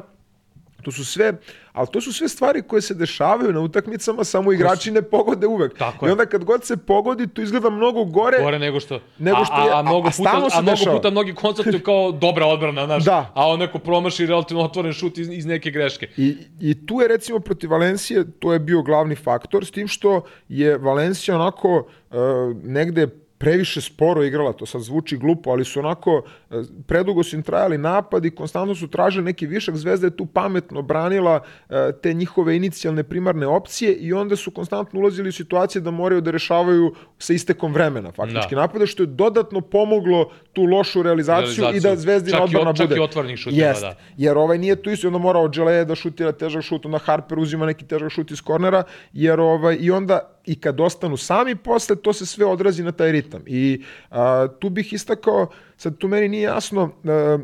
To 0.84 0.92
su 0.92 1.06
sve, 1.06 1.34
ali 1.72 1.88
to 1.88 2.02
su 2.02 2.14
sve 2.14 2.30
stvari 2.30 2.62
koje 2.62 2.82
se 2.82 2.94
dešavaju 2.94 3.54
na 3.54 3.60
utakmicama, 3.60 4.24
samo 4.24 4.52
igrači 4.54 4.92
ne 4.92 5.02
pogode 5.02 5.48
uvek. 5.48 5.78
Tako 5.78 6.06
I 6.06 6.10
je. 6.10 6.12
onda 6.12 6.26
kad 6.26 6.44
god 6.44 6.66
se 6.66 6.78
pogodi, 6.78 7.28
to 7.28 7.42
izgleda 7.42 7.70
mnogo 7.70 8.04
gore. 8.06 8.38
Gore 8.42 8.60
nego 8.60 8.80
što... 8.80 9.00
Nego 9.18 9.46
što 9.46 9.54
a, 9.54 9.64
je- 9.66 9.72
a, 9.72 9.76
a- 9.76 9.80
a, 9.80 9.82
mnogo 9.82 10.08
a 10.08 10.12
puta, 10.18 10.50
se 10.50 10.58
a 10.58 10.62
mnogo 10.62 10.92
puta 10.92 11.10
mnogi 11.10 11.34
konstatuju 11.34 11.80
kao 11.82 12.12
dobra 12.12 12.46
odbrana, 12.46 12.86
znaš. 12.86 13.04
Da. 13.04 13.32
A 13.34 13.48
on 13.48 13.60
neko 13.60 13.80
promaši 13.80 14.26
relativno 14.26 14.64
otvoren 14.64 14.94
šut 14.94 15.18
iz, 15.18 15.30
iz 15.30 15.46
neke 15.46 15.72
greške. 15.72 16.08
I, 16.18 16.38
I 16.60 16.86
tu 16.86 17.02
je 17.02 17.08
recimo 17.08 17.40
protiv 17.40 17.72
Valencije, 17.72 18.26
to 18.40 18.54
je 18.54 18.60
bio 18.60 18.82
glavni 18.82 19.16
faktor, 19.16 19.66
s 19.66 19.72
tim 19.72 19.88
što 19.88 20.22
je 20.50 20.78
Valencija 20.78 21.36
onako 21.36 21.88
uh, 22.12 22.18
negde 22.64 23.08
previše 23.44 23.82
sporo 23.82 24.24
igrala, 24.24 24.54
to 24.54 24.66
sad 24.66 24.82
zvuči 24.82 25.18
glupo, 25.18 25.50
ali 25.50 25.66
su 25.66 25.80
onako, 25.80 26.22
e, 26.52 26.56
predugo 26.88 27.24
su 27.24 27.36
im 27.36 27.44
trajali 27.44 27.78
napadi, 27.78 28.30
konstantno 28.32 28.76
su 28.76 28.88
tražili 28.88 29.26
neki 29.26 29.46
višak, 29.48 29.76
Zvezda 29.76 30.08
je 30.08 30.18
tu 30.18 30.26
pametno 30.26 30.82
branila 30.82 31.40
e, 31.70 31.74
te 31.94 32.14
njihove 32.14 32.56
inicijalne 32.56 33.04
primarne 33.04 33.48
opcije 33.48 33.94
i 33.94 34.14
onda 34.14 34.36
su 34.36 34.52
konstantno 34.52 35.00
ulazili 35.00 35.30
u 35.30 35.34
situacije 35.34 35.82
da 35.82 35.92
moraju 35.92 36.22
da 36.22 36.32
rešavaju 36.32 36.94
sa 37.20 37.34
istekom 37.34 37.74
vremena, 37.74 38.12
faktički 38.12 38.56
Da. 38.56 38.62
napada, 38.62 38.86
što 38.86 39.04
je 39.04 39.08
dodatno 39.08 39.62
pomoglo 39.62 40.22
tu 40.54 40.64
lošu 40.64 41.04
realizaciju, 41.04 41.34
Realizaciju. 41.60 41.78
i 41.78 41.82
da 41.82 41.96
Zvezdina 41.96 42.38
Čak 42.38 42.42
i 42.42 42.44
odbrana 42.46 42.70
od- 42.70 42.78
čak 42.78 42.88
bude. 42.88 42.98
i 42.98 43.04
otvorenih 43.04 43.38
šuteva, 43.38 43.68
Jest. 43.68 43.82
da. 43.82 43.96
Jer 44.18 44.38
ovaj 44.38 44.58
nije 44.58 44.76
tu 44.76 44.90
isto, 44.90 45.08
onda 45.08 45.20
mora 45.20 45.40
Odželeje 45.40 45.86
da 45.86 45.96
šutira 45.96 46.32
težak 46.32 46.62
šut, 46.62 46.86
onda 46.86 46.98
Harper 46.98 47.40
uzima 47.40 47.66
neki 47.66 47.86
težak 47.86 48.10
šut 48.10 48.32
iz 48.32 48.42
kornera, 48.42 48.84
jer 49.14 49.40
ovaj, 49.40 49.78
i 49.80 49.92
onda 49.92 50.33
i 50.46 50.60
kad 50.60 50.80
ostanu 50.80 51.18
sami 51.18 51.56
posle, 51.56 51.96
to 51.96 52.14
se 52.14 52.26
sve 52.26 52.46
odrazi 52.46 52.84
na 52.84 52.92
taj 52.92 53.12
ritam. 53.12 53.42
I 53.46 53.84
a, 54.10 54.48
tu 54.60 54.70
bih 54.70 54.94
istakao, 54.94 55.48
sad 55.78 55.98
tu 55.98 56.08
meni 56.08 56.28
nije 56.28 56.44
jasno, 56.44 56.92
a, 57.04 57.40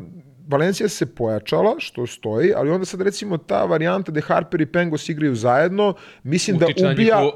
Valencija 0.50 0.88
se 0.88 1.06
pojačala, 1.06 1.74
što 1.78 2.06
stoji, 2.06 2.52
ali 2.56 2.70
onda 2.70 2.84
sad 2.84 3.00
recimo 3.00 3.36
ta 3.36 3.64
varijanta 3.64 4.12
da 4.12 4.20
Harper 4.20 4.60
i 4.60 4.66
Pengos 4.66 5.08
igraju 5.08 5.34
zajedno, 5.34 5.94
mislim 6.22 6.56
Utiče 6.56 6.82
da 6.82 6.90
ubija... 6.90 7.30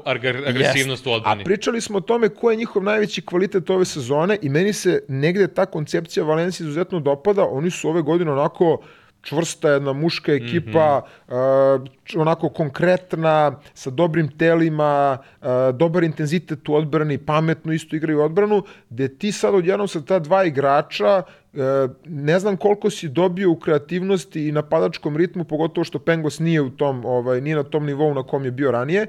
agresivnost 0.47 1.07
u 1.07 1.11
odbrani. 1.11 1.41
A 1.41 1.45
pričali 1.45 1.81
smo 1.81 1.97
o 1.97 2.01
tome 2.01 2.29
ko 2.29 2.51
je 2.51 2.57
njihov 2.57 2.83
najveći 2.83 3.21
kvalitet 3.21 3.69
ove 3.69 3.85
sezone 3.85 4.37
i 4.41 4.49
meni 4.49 4.73
se 4.73 5.03
negde 5.07 5.47
ta 5.47 5.65
koncepcija 5.65 6.23
Valencije 6.25 6.65
izuzetno 6.65 6.99
dopada. 6.99 7.45
Oni 7.45 7.71
su 7.71 7.89
ove 7.89 8.01
godine 8.01 8.31
onako 8.31 8.81
čvrsta 9.25 9.69
jedna 9.69 9.93
muška 9.93 10.33
ekipa, 10.33 10.99
mm 10.99 11.33
-hmm. 11.33 11.75
uh, 11.75 12.21
onako 12.21 12.49
konkretna, 12.49 13.59
sa 13.73 13.89
dobrim 13.89 14.29
telima, 14.37 15.17
uh, 15.41 15.47
dobar 15.73 16.03
intenzitet 16.03 16.69
u 16.69 16.75
odbrani, 16.75 17.17
pametno 17.17 17.73
isto 17.73 17.95
igraju 17.95 18.21
odbranu, 18.21 18.63
gde 18.89 19.07
ti 19.07 19.31
sad 19.31 19.55
odjednom 19.55 19.87
sa 19.87 20.01
ta 20.01 20.19
dva 20.19 20.43
igrača 20.45 21.23
uh, 21.23 21.59
ne 22.05 22.39
znam 22.39 22.57
koliko 22.57 22.89
si 22.89 23.09
dobio 23.09 23.51
u 23.51 23.59
kreativnosti 23.59 24.47
i 24.47 24.51
napadačkom 24.51 25.17
ritmu, 25.17 25.43
pogotovo 25.43 25.85
što 25.85 25.99
Pengos 25.99 26.39
nije 26.39 26.61
u 26.61 26.69
tom, 26.69 27.05
ovaj, 27.05 27.41
nije 27.41 27.55
na 27.55 27.63
tom 27.63 27.85
nivou 27.85 28.13
na 28.13 28.23
kom 28.23 28.45
je 28.45 28.51
bio 28.51 28.71
ranije, 28.71 29.07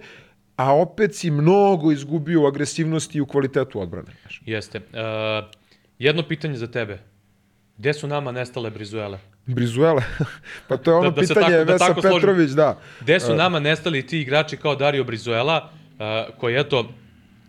a 0.56 0.74
opet 0.76 1.14
si 1.14 1.30
mnogo 1.30 1.92
izgubio 1.92 2.42
u 2.42 2.46
agresivnosti 2.46 3.18
i 3.18 3.20
u 3.20 3.26
kvalitetu 3.26 3.80
odbrane. 3.80 4.08
Jeste. 4.46 4.78
Uh, 4.78 5.56
jedno 5.98 6.22
pitanje 6.28 6.56
za 6.56 6.66
tebe. 6.66 6.98
Gde 7.78 7.94
su 7.94 8.06
nama 8.06 8.32
nestale 8.32 8.70
Brizuele? 8.70 9.18
Brizuela, 9.46 10.02
pa 10.68 10.76
to 10.76 10.90
je 10.90 10.96
ono 10.96 11.10
Da- 11.10 11.14
da 11.14 11.20
pitanje 11.20 11.40
tako- 11.46 11.64
da 11.64 11.72
Vesa 11.72 11.94
složim. 11.94 12.10
Petrović, 12.12 12.50
da. 12.50 12.78
Gde 13.00 13.20
su 13.20 13.34
nama 13.34 13.60
nestali 13.60 14.06
ti 14.06 14.20
igrači 14.20 14.56
kao 14.56 14.76
Dario 14.76 15.04
Brizuela, 15.04 15.70
uh, 15.98 16.38
koji 16.38 16.54
je 16.54 16.68
to 16.68 16.88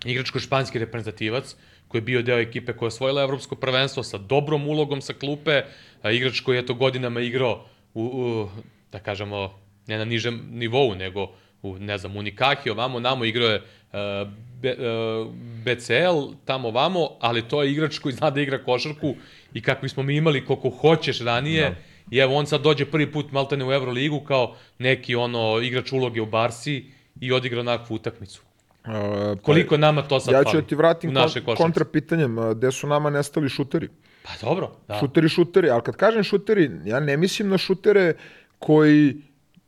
igračko-španski 0.06 0.80
reprezentativac, 0.80 1.56
koji 1.88 2.00
je 2.00 2.04
bio 2.04 2.22
deo 2.22 2.40
ekipe 2.40 2.74
koja 2.74 2.88
je 2.88 2.94
osvojila 2.94 3.22
evropsko 3.22 3.56
prvenstvo 3.56 4.04
sa 4.04 4.18
dobrom 4.18 4.68
ulogom 4.68 5.02
sa 5.02 5.14
klupe, 5.14 5.62
a 6.02 6.12
igrač 6.12 6.40
koji 6.40 6.56
je 6.58 6.66
to 6.66 6.74
godinama 6.74 7.22
igrao 7.22 7.66
u, 7.94 8.04
u 8.04 8.50
da 8.92 9.00
kažemo, 9.00 9.54
ne 9.88 9.98
na 9.98 10.06
nižem 10.06 10.42
nivou, 10.52 10.96
nego 10.96 11.32
u, 11.62 11.78
ne 11.80 11.98
znam, 11.98 12.16
Unikahi, 12.18 12.70
ovamo, 12.70 13.00
namo 13.00 13.26
igrao 13.26 13.50
je 13.50 13.58
uh, 13.58 14.30
be, 14.62 14.76
uh, 14.78 15.28
BCL, 15.66 16.34
tamo 16.46 16.68
ovamo, 16.68 17.10
ali 17.20 17.42
to 17.42 17.64
je 17.64 17.72
igrač 17.72 18.00
koji 18.00 18.14
zna 18.16 18.30
da 18.30 18.42
igra 18.42 18.64
košarku 18.64 19.16
i 19.58 19.62
kakvi 19.62 19.90
smo 19.90 20.04
mi 20.04 20.16
imali 20.16 20.46
koliko 20.46 20.70
hoćeš 20.70 21.20
ranije, 21.20 21.70
da. 21.70 21.76
I 22.12 22.20
evo, 22.20 22.36
on 22.36 22.46
sad 22.46 22.62
dođe 22.62 22.86
prvi 22.86 23.12
put 23.12 23.32
maltene 23.32 23.66
u 23.66 23.74
Euroligu 23.74 24.20
kao 24.20 24.56
neki 24.80 25.16
ono 25.16 25.60
igrač 25.62 25.92
uloge 25.92 26.22
u 26.22 26.26
Barsi 26.26 26.86
i 27.22 27.32
odigra 27.32 27.60
onakvu 27.60 27.96
utakmicu. 27.96 28.42
Uh, 28.86 29.40
Koliko 29.42 29.78
nama 29.78 30.02
to 30.02 30.20
sad 30.20 30.34
ja 30.34 30.44
fali 30.44 30.52
ću 30.52 30.62
da 30.62 30.68
ti 30.68 30.76
vratim 30.76 31.16
kon, 31.46 31.56
kontra 31.56 31.86
pitanjem, 31.86 32.38
gde 32.56 32.72
su 32.72 32.88
nama 32.88 33.10
nestali 33.10 33.50
šuteri? 33.50 33.90
Pa 34.24 34.32
dobro, 34.42 34.72
da. 34.88 35.00
Šuteri, 35.00 35.30
šuteri, 35.30 35.70
ali 35.70 35.82
kad 35.82 35.96
kažem 35.96 36.24
šuteri, 36.24 36.72
ja 36.86 37.00
ne 37.00 37.18
mislim 37.18 37.50
na 37.50 37.58
šutere 37.58 38.14
koji 38.60 39.16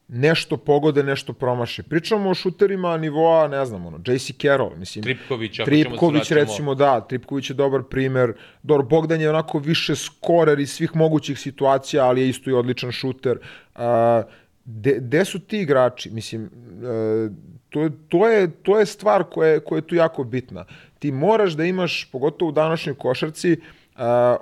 nešto 0.09 0.57
pogode, 0.57 1.03
nešto 1.03 1.33
promaše. 1.33 1.83
Pričamo 1.83 2.29
o 2.29 2.33
šuterima 2.33 2.97
nivoa, 2.97 3.47
ne 3.47 3.65
znam, 3.65 3.85
ono, 3.85 3.99
JC 4.05 4.31
Carroll, 4.41 4.75
mislim. 4.77 5.03
Tripković, 5.03 5.59
ako 5.59 5.69
ćemo 5.71 5.83
Tripković, 5.83 6.31
vraćamo- 6.31 6.39
recimo, 6.39 6.75
da, 6.75 7.01
Tripković 7.01 7.49
je 7.49 7.53
dobar 7.53 7.83
primer. 7.83 8.33
Dobro, 8.63 8.85
Bogdan 8.85 9.21
je 9.21 9.29
onako 9.29 9.59
više 9.59 9.95
skorer 9.95 10.59
iz 10.59 10.71
svih 10.71 10.95
mogućih 10.95 11.39
situacija, 11.39 12.05
ali 12.05 12.21
je 12.21 12.29
isto 12.29 12.49
i 12.49 12.53
odličan 12.53 12.91
šuter. 12.91 13.37
A, 13.75 14.23
de, 14.65 14.99
de 14.99 15.25
su 15.25 15.39
ti 15.39 15.59
igrači? 15.59 16.09
Mislim, 16.09 16.45
e, 16.45 17.29
to, 17.69 17.89
to, 18.09 18.27
je, 18.27 18.51
to 18.51 18.79
je 18.79 18.85
stvar 18.85 19.23
koja 19.23 19.49
je, 19.49 19.59
koja 19.59 19.77
je 19.77 19.87
tu 19.87 19.95
jako 19.95 20.23
bitna. 20.23 20.65
Ti 20.99 21.11
moraš 21.11 21.53
da 21.53 21.63
imaš, 21.65 22.09
pogotovo 22.11 22.49
u 22.49 22.51
današnjoj 22.51 22.95
košarci, 22.95 23.57
a, 23.95 24.37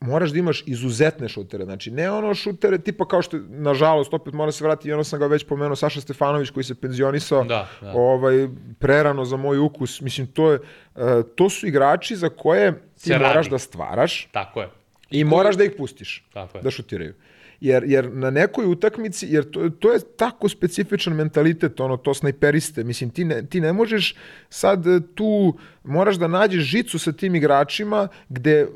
moraš 0.00 0.30
da 0.30 0.38
imaš 0.38 0.62
izuzetne 0.66 1.28
šutere. 1.28 1.64
Znači, 1.64 1.90
ne 1.90 2.10
ono 2.10 2.34
šutere 2.34 2.78
tipa 2.78 3.04
kao 3.06 3.22
što, 3.22 3.38
nažalost, 3.48 4.14
opet 4.14 4.34
mora 4.34 4.52
se 4.52 4.64
vratiti, 4.64 4.88
i 4.88 4.92
ono 4.92 5.04
sam 5.04 5.18
ga 5.18 5.26
već 5.26 5.44
pomenuo, 5.44 5.76
Saša 5.76 6.00
Stefanović 6.00 6.50
koji 6.50 6.64
se 6.64 6.74
penzionisao, 6.74 7.44
Da, 7.44 7.68
da. 7.80 7.92
ovaj, 7.92 8.48
prerano 8.78 9.24
za 9.24 9.36
moj 9.36 9.58
ukus. 9.58 10.00
Mislim, 10.00 10.26
to, 10.26 10.52
je, 10.52 10.58
e, 10.96 11.00
to 11.34 11.50
su 11.50 11.66
igrači 11.66 12.16
za 12.16 12.28
koje 12.28 12.72
ti 12.72 13.00
Se 13.00 13.12
radi. 13.12 13.24
moraš 13.24 13.48
da 13.48 13.58
stvaraš 13.58 14.28
Tako 14.32 14.60
je. 14.60 14.68
i 15.10 15.24
moraš 15.24 15.56
da 15.56 15.64
ih 15.64 15.72
pustiš 15.78 16.24
Tako 16.32 16.58
je. 16.58 16.62
da 16.62 16.70
šutiraju. 16.70 17.14
Jer, 17.60 17.84
jer 17.86 18.12
na 18.12 18.30
nekoj 18.30 18.66
utakmici, 18.66 19.26
jer 19.30 19.50
to, 19.50 19.70
to 19.70 19.92
je 19.92 20.00
tako 20.16 20.48
specifičan 20.48 21.14
mentalitet, 21.14 21.80
ono, 21.80 21.96
to 21.96 22.14
snajperiste, 22.14 22.84
mislim, 22.84 23.10
ti 23.10 23.24
ne, 23.24 23.46
ti 23.46 23.60
ne 23.60 23.72
možeš 23.72 24.14
sad 24.48 24.86
e, 24.86 25.00
tu, 25.14 25.58
moraš 25.84 26.16
da 26.16 26.28
nađeš 26.28 26.64
žicu 26.64 26.98
sa 26.98 27.12
tim 27.12 27.34
igračima 27.34 28.08
gde 28.28 28.60
e, 28.60 28.66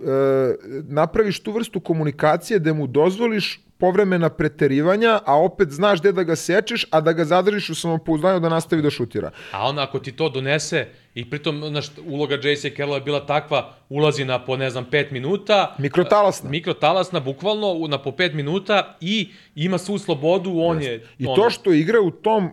napraviš 0.89 1.41
tu 1.41 1.53
vrstu 1.53 1.81
komunikacije 1.81 2.59
da 2.59 2.73
mu 2.73 2.87
dozvoliš 2.87 3.61
povremena 3.79 4.29
preterivanja, 4.29 5.21
a 5.25 5.37
opet 5.37 5.71
znaš 5.71 6.01
gde 6.01 6.13
da 6.13 6.23
ga 6.23 6.37
sečeš, 6.37 6.87
a 6.91 7.01
da 7.01 7.13
ga 7.13 7.25
zadržiš 7.25 7.71
u 7.71 7.75
samopouzdanju 7.75 8.41
da 8.41 8.49
nastavi 8.49 8.83
da 8.83 8.91
šutira. 8.91 9.31
A 9.53 9.69
on 9.69 9.79
ako 9.79 9.99
ti 9.99 10.13
to 10.13 10.29
donese 10.29 10.87
i 11.15 11.31
pritom 11.31 11.63
znaš, 11.69 11.87
uloga 12.07 12.35
J.C. 12.35 12.71
Carrolla 12.71 12.97
je 12.97 13.01
bila 13.01 13.27
takva, 13.27 13.75
ulazi 13.89 14.25
na 14.25 14.45
po 14.45 14.57
ne 14.57 14.71
znam 14.71 14.87
5 14.91 15.13
minuta, 15.13 15.75
Mikrotalasna. 15.79 16.51
mikrotalasna 16.51 17.21
bukvalno 17.21 17.87
na 17.89 18.03
po 18.03 18.11
5 18.11 18.35
minuta 18.35 18.97
i 19.01 19.29
ima 19.55 19.79
svu 19.79 19.99
slobodu, 19.99 20.53
on 20.57 20.83
je 20.83 21.07
I 21.19 21.27
ono, 21.27 21.37
to 21.37 21.51
što 21.51 21.73
igra 21.73 22.01
u 22.01 22.11
tom 22.11 22.45
uh, 22.45 22.51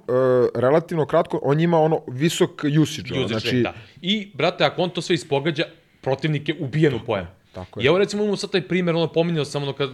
relativno 0.55 1.05
kratko, 1.05 1.39
on 1.43 1.59
ima 1.59 1.79
ono 1.79 2.01
visok 2.07 2.63
usage. 2.81 3.13
usage 3.13 3.27
znači, 3.27 3.61
da. 3.61 3.73
I, 4.01 4.31
brate, 4.33 4.63
ako 4.63 4.81
on 4.81 4.89
to 4.89 5.01
sve 5.01 5.13
ispogađa, 5.13 5.63
protivnik 6.01 6.49
je 6.49 6.55
ubijen 6.59 6.95
u 6.95 6.99
pojem. 7.05 7.27
tako 7.53 7.79
je. 7.79 7.83
I 7.83 7.87
evo 7.87 7.97
recimo 7.97 8.23
imamo 8.23 8.37
sad 8.37 8.51
taj 8.51 8.61
primer, 8.61 8.95
ono 8.95 9.07
pominjao 9.07 9.45
sam 9.45 9.63
ono 9.63 9.73
kad, 9.73 9.89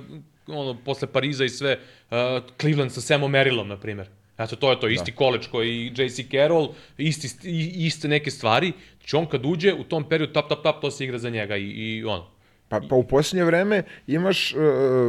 ono, 0.48 0.78
posle 0.86 1.08
Pariza 1.08 1.46
i 1.46 1.50
sve, 1.50 1.78
uh, 2.12 2.18
Cleveland 2.62 2.92
sa 2.92 3.02
Samom 3.02 3.32
Merrillom, 3.32 3.68
na 3.68 3.78
primer. 3.78 4.08
Eto, 4.38 4.56
to 4.56 4.72
je 4.72 4.80
to, 4.80 4.88
isti 4.88 5.12
da. 5.12 5.18
koleč 5.18 5.48
koji 5.48 5.70
i 5.70 5.92
J.C. 5.98 6.24
Carroll, 6.32 6.74
isti, 6.98 7.50
iste 7.86 8.08
neke 8.08 8.32
stvari. 8.32 8.74
Znači 8.98 9.16
on 9.16 9.26
kad 9.26 9.46
uđe, 9.46 9.74
u 9.74 9.84
tom 9.84 10.10
periodu 10.10 10.34
tap, 10.34 10.50
tap, 10.50 10.64
tap, 10.64 10.82
to 10.82 10.92
se 10.92 11.04
igra 11.04 11.18
za 11.18 11.30
njega 11.30 11.58
i, 11.58 11.64
i 11.64 12.06
ono. 12.06 12.28
Pa, 12.72 12.80
pa 12.90 12.96
u 12.96 13.04
posljednje 13.04 13.44
vreme 13.44 13.84
imaš 14.08 14.54
uh, 14.54 14.62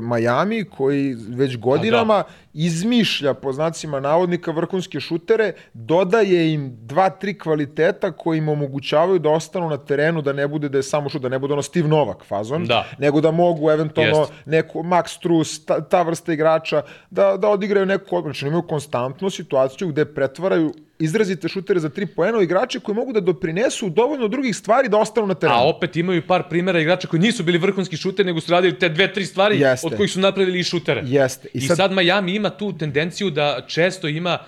Miami 0.03 0.65
koji 0.65 1.15
već 1.29 1.57
godinama 1.57 2.15
da. 2.15 2.52
Izmišlja 2.55 3.35
po 3.35 3.53
znacima 3.53 4.01
navodnika 4.01 4.51
vrhunske 4.51 5.01
šutere, 5.01 5.53
dodaje 5.75 6.53
im 6.53 6.77
dva, 6.81 7.11
tri 7.11 7.39
kvaliteta 7.39 8.13
koji 8.13 8.39
im 8.39 8.49
omogućavaju 8.49 9.19
da 9.19 9.31
ostanu 9.31 9.69
na 9.69 9.77
terenu, 9.77 10.23
da 10.23 10.33
ne 10.33 10.49
bude 10.49 10.69
da 10.69 10.79
je 10.79 10.83
samo 10.83 11.09
šut, 11.09 11.23
da 11.23 11.29
ne 11.29 11.39
bude 11.39 11.53
ono 11.53 11.63
Steve 11.63 11.89
Novak 11.89 12.25
fazon, 12.29 12.65
Da. 12.67 12.85
nego 12.99 13.21
da 13.21 13.31
mogu 13.31 13.71
eventualno 13.71 14.19
Jest. 14.19 14.33
neku 14.47 14.83
Max 14.83 15.21
Trus, 15.23 15.65
ta, 15.65 15.81
ta 15.81 16.03
vrsta 16.03 16.33
igrača, 16.33 16.83
da, 17.11 17.37
da 17.37 17.49
odigraju 17.49 17.87
neku 17.87 18.17
odbranu. 18.17 18.35
Znači 18.35 18.47
imaju 18.47 18.63
konstantnu 18.63 19.31
situaciju 19.31 19.89
gde 19.89 20.05
pretvaraju 20.05 20.73
izrazite 20.99 21.49
šutere 21.49 21.81
za 21.81 21.89
tri 21.89 22.07
poena 22.07 22.43
igrače 22.43 22.81
koji 22.81 22.97
mogu 22.97 23.13
da 23.13 23.21
doprinesu 23.21 23.89
dovoljno 23.91 24.29
drugih 24.29 24.57
stvari 24.57 24.89
da 24.89 24.99
ostanu 24.99 25.27
na 25.27 25.35
terenu. 25.35 25.59
A 25.59 25.63
opet 25.69 25.97
imaju 25.97 26.19
i 26.19 26.27
par 26.27 26.43
primera 26.49 26.81
igrača 26.81 27.09
koji 27.09 27.21
nisu 27.21 27.43
bili 27.43 27.59
vrhunski 27.59 27.97
šuteri, 27.97 28.27
nego 28.27 28.41
su 28.41 28.53
radili 28.53 28.79
te 28.79 28.89
dve, 28.89 29.13
tri 29.13 29.27
stvari 29.27 29.61
Jeste. 29.61 29.87
od 29.87 29.97
kojih 29.97 30.13
su 30.13 30.21
napravili 30.21 30.59
i 30.59 30.63
šutere. 30.63 31.03
Jeste. 31.07 31.49
I, 31.55 31.59
I 31.59 31.61
sad... 31.61 31.77
sad 31.77 31.93
Miami 31.93 32.35
ima 32.43 32.51
tu 32.51 32.73
tendenciju 32.79 33.31
da 33.31 33.61
često 33.67 34.09
ima 34.09 34.39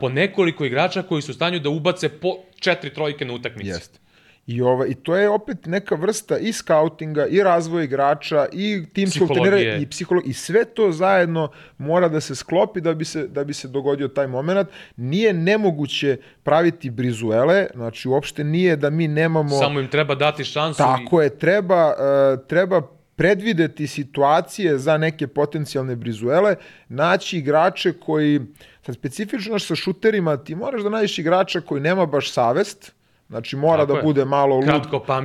po 0.00 0.08
nekoliko 0.08 0.64
igrača 0.64 1.02
koji 1.02 1.22
su 1.22 1.32
u 1.32 1.34
stanju 1.34 1.60
da 1.60 1.68
ubace 1.68 2.08
po 2.08 2.36
četiri 2.60 2.94
trojke 2.94 3.24
na 3.24 3.34
utakmici. 3.34 3.68
Jeste. 3.68 3.98
I, 4.46 4.62
ova, 4.62 4.86
I 4.86 4.94
to 4.94 5.16
je 5.16 5.28
opet 5.28 5.66
neka 5.66 5.94
vrsta 5.94 6.38
i 6.38 6.52
skautinga, 6.52 7.26
i 7.26 7.42
razvoja 7.42 7.84
igrača, 7.84 8.46
i 8.52 8.84
timskog 8.92 9.28
trenera, 9.28 9.76
i 9.76 9.86
psihologije. 9.86 10.30
I 10.30 10.34
sve 10.34 10.64
to 10.64 10.92
zajedno 10.92 11.50
mora 11.78 12.08
da 12.08 12.20
se 12.20 12.34
sklopi 12.34 12.80
da 12.80 12.94
bi 12.94 13.04
se, 13.04 13.28
da 13.28 13.44
bi 13.44 13.54
se 13.54 13.68
dogodio 13.68 14.08
taj 14.08 14.26
moment. 14.26 14.68
Nije 14.96 15.32
nemoguće 15.32 16.16
praviti 16.42 16.90
brizuele, 16.90 17.66
znači 17.74 18.08
uopšte 18.08 18.44
nije 18.44 18.76
da 18.76 18.90
mi 18.90 19.08
nemamo... 19.08 19.58
Samo 19.58 19.80
im 19.80 19.88
treba 19.88 20.14
dati 20.14 20.44
šansu. 20.44 20.78
Tako 20.78 21.22
je, 21.22 21.38
treba, 21.38 21.86
uh, 21.86 22.46
treba 22.46 22.82
predvideti 23.16 23.86
situacije 23.86 24.78
za 24.78 24.96
neke 24.98 25.26
potencijalne 25.26 25.96
brizuele, 25.96 26.56
naći 26.88 27.38
igrače 27.38 27.92
koji, 27.92 28.40
sad 28.86 28.94
specifično 28.94 29.58
sa 29.58 29.74
šuterima, 29.74 30.36
ti 30.36 30.54
moraš 30.54 30.82
da 30.82 30.90
nađeš 30.90 31.18
igrača 31.18 31.60
koji 31.60 31.80
nema 31.80 32.06
baš 32.06 32.32
savest, 32.32 32.92
Znači 33.32 33.56
mora 33.56 33.82
Tako 33.82 33.92
da 33.92 33.98
je. 33.98 34.02
bude 34.02 34.24
malo 34.24 34.56
lud, 34.56 34.66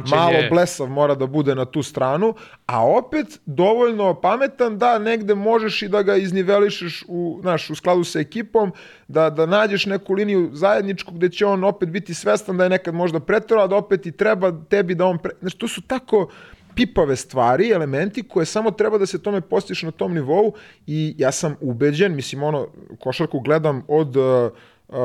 malo 0.09 0.37
blesav 0.49 0.87
mora 0.87 1.15
da 1.15 1.25
bude 1.25 1.55
na 1.55 1.65
tu 1.65 1.83
stranu, 1.83 2.33
a 2.65 2.87
opet 2.87 3.39
dovoljno 3.45 4.21
pametan 4.21 4.77
da 4.77 4.99
negde 4.99 5.35
možeš 5.35 5.81
i 5.81 5.87
da 5.87 6.01
ga 6.01 6.15
iznivelišeš 6.15 7.03
u, 7.07 7.37
znaš, 7.41 7.69
u 7.69 7.75
skladu 7.75 8.03
sa 8.03 8.19
ekipom, 8.19 8.71
da, 9.07 9.29
da 9.29 9.45
nađeš 9.45 9.85
neku 9.85 10.13
liniju 10.13 10.49
zajedničku 10.53 11.11
gde 11.11 11.29
će 11.29 11.45
on 11.45 11.63
opet 11.63 11.89
biti 11.89 12.13
svestan 12.13 12.57
da 12.57 12.63
je 12.63 12.69
nekad 12.69 12.93
možda 12.93 13.19
preterao, 13.19 13.63
a 13.63 13.67
da 13.67 13.75
opet 13.75 14.05
i 14.05 14.11
treba 14.11 14.53
tebi 14.69 14.95
da 14.95 15.05
on... 15.05 15.17
Pre... 15.17 15.31
Znači, 15.39 15.57
to 15.57 15.67
su 15.67 15.81
tako 15.81 16.29
pipave 16.77 17.15
stvari, 17.15 17.71
elementi 17.71 18.23
koje 18.23 18.45
samo 18.45 18.71
treba 18.71 18.97
da 18.97 19.05
se 19.05 19.21
tome 19.21 19.41
postiš 19.41 19.83
na 19.83 19.91
tom 19.91 20.13
nivou 20.13 20.53
i 20.87 21.15
ja 21.17 21.31
sam 21.31 21.55
ubeđen, 21.61 22.15
mislim, 22.15 22.43
ono, 22.43 22.67
košarku 22.99 23.39
gledam 23.39 23.83
od 23.87 24.15
uh, 24.15 24.51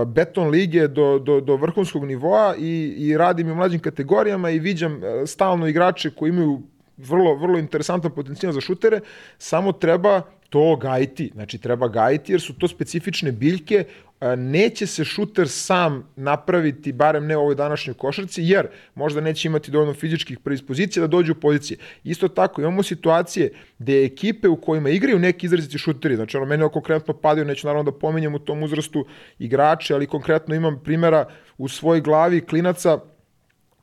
beton 0.07 0.49
lige 0.49 0.89
do, 0.89 1.19
do, 1.19 1.40
do 1.40 1.57
vrhunskog 1.57 2.05
nivoa 2.05 2.55
i, 2.59 2.94
i 2.99 3.16
radim 3.16 3.51
u 3.51 3.55
mlađim 3.55 3.81
kategorijama 3.81 4.51
i 4.51 4.59
viđam 4.59 5.05
e, 5.05 5.27
stalno 5.27 5.66
igrače 5.66 6.11
koji 6.11 6.31
imaju 6.31 6.61
vrlo, 6.97 7.35
vrlo 7.35 7.59
interesantan 7.59 8.11
potencijal 8.11 8.53
za 8.53 8.61
šutere, 8.61 9.01
samo 9.39 9.73
treba 9.73 10.23
to 10.53 10.77
gajiti. 10.77 11.31
Znači, 11.35 11.59
treba 11.59 11.89
gajiti 11.89 12.33
jer 12.33 12.41
su 12.41 12.55
to 12.59 12.69
specifične 12.69 13.33
biljke, 13.33 13.85
e, 14.20 14.37
neće 14.37 14.87
se 14.87 15.05
šuter 15.05 15.49
sam 15.49 16.09
napraviti, 16.16 16.93
barem 16.93 17.27
ne 17.27 17.37
u 17.37 17.41
ovoj 17.41 17.55
današnjoj 17.55 17.95
košarci, 17.95 18.43
jer 18.45 18.66
možda 18.95 19.20
neće 19.20 19.49
imati 19.49 19.70
dovoljno 19.70 19.95
fizičkih 19.95 20.39
predispozicija 20.39 21.01
da 21.01 21.07
dođe 21.07 21.33
u 21.33 21.41
pozicije. 21.41 21.79
Isto 22.05 22.29
tako, 22.29 22.61
imamo 22.61 22.83
situacije 22.83 23.53
gde 23.79 24.05
ekipe 24.05 24.49
u 24.49 24.57
kojima 24.57 24.91
igraju 24.91 25.19
neki 25.19 25.47
izraziti 25.47 25.79
šuteri, 25.79 26.16
znači 26.16 26.37
ono, 26.37 26.47
mene 26.47 26.69
konkretno 26.69 27.15
padaju, 27.15 27.47
neću 27.47 27.66
naravno 27.66 27.91
da 27.91 27.99
pominjem 27.99 28.35
u 28.35 28.39
tom 28.39 28.62
uzrastu 28.62 29.07
igrače, 29.39 29.95
ali 29.95 30.07
konkretno 30.07 30.55
imam 30.55 30.81
primjera 30.85 31.24
u 31.59 31.69
svojoj 31.69 32.01
glavi 32.01 32.41
klinaca 32.41 32.99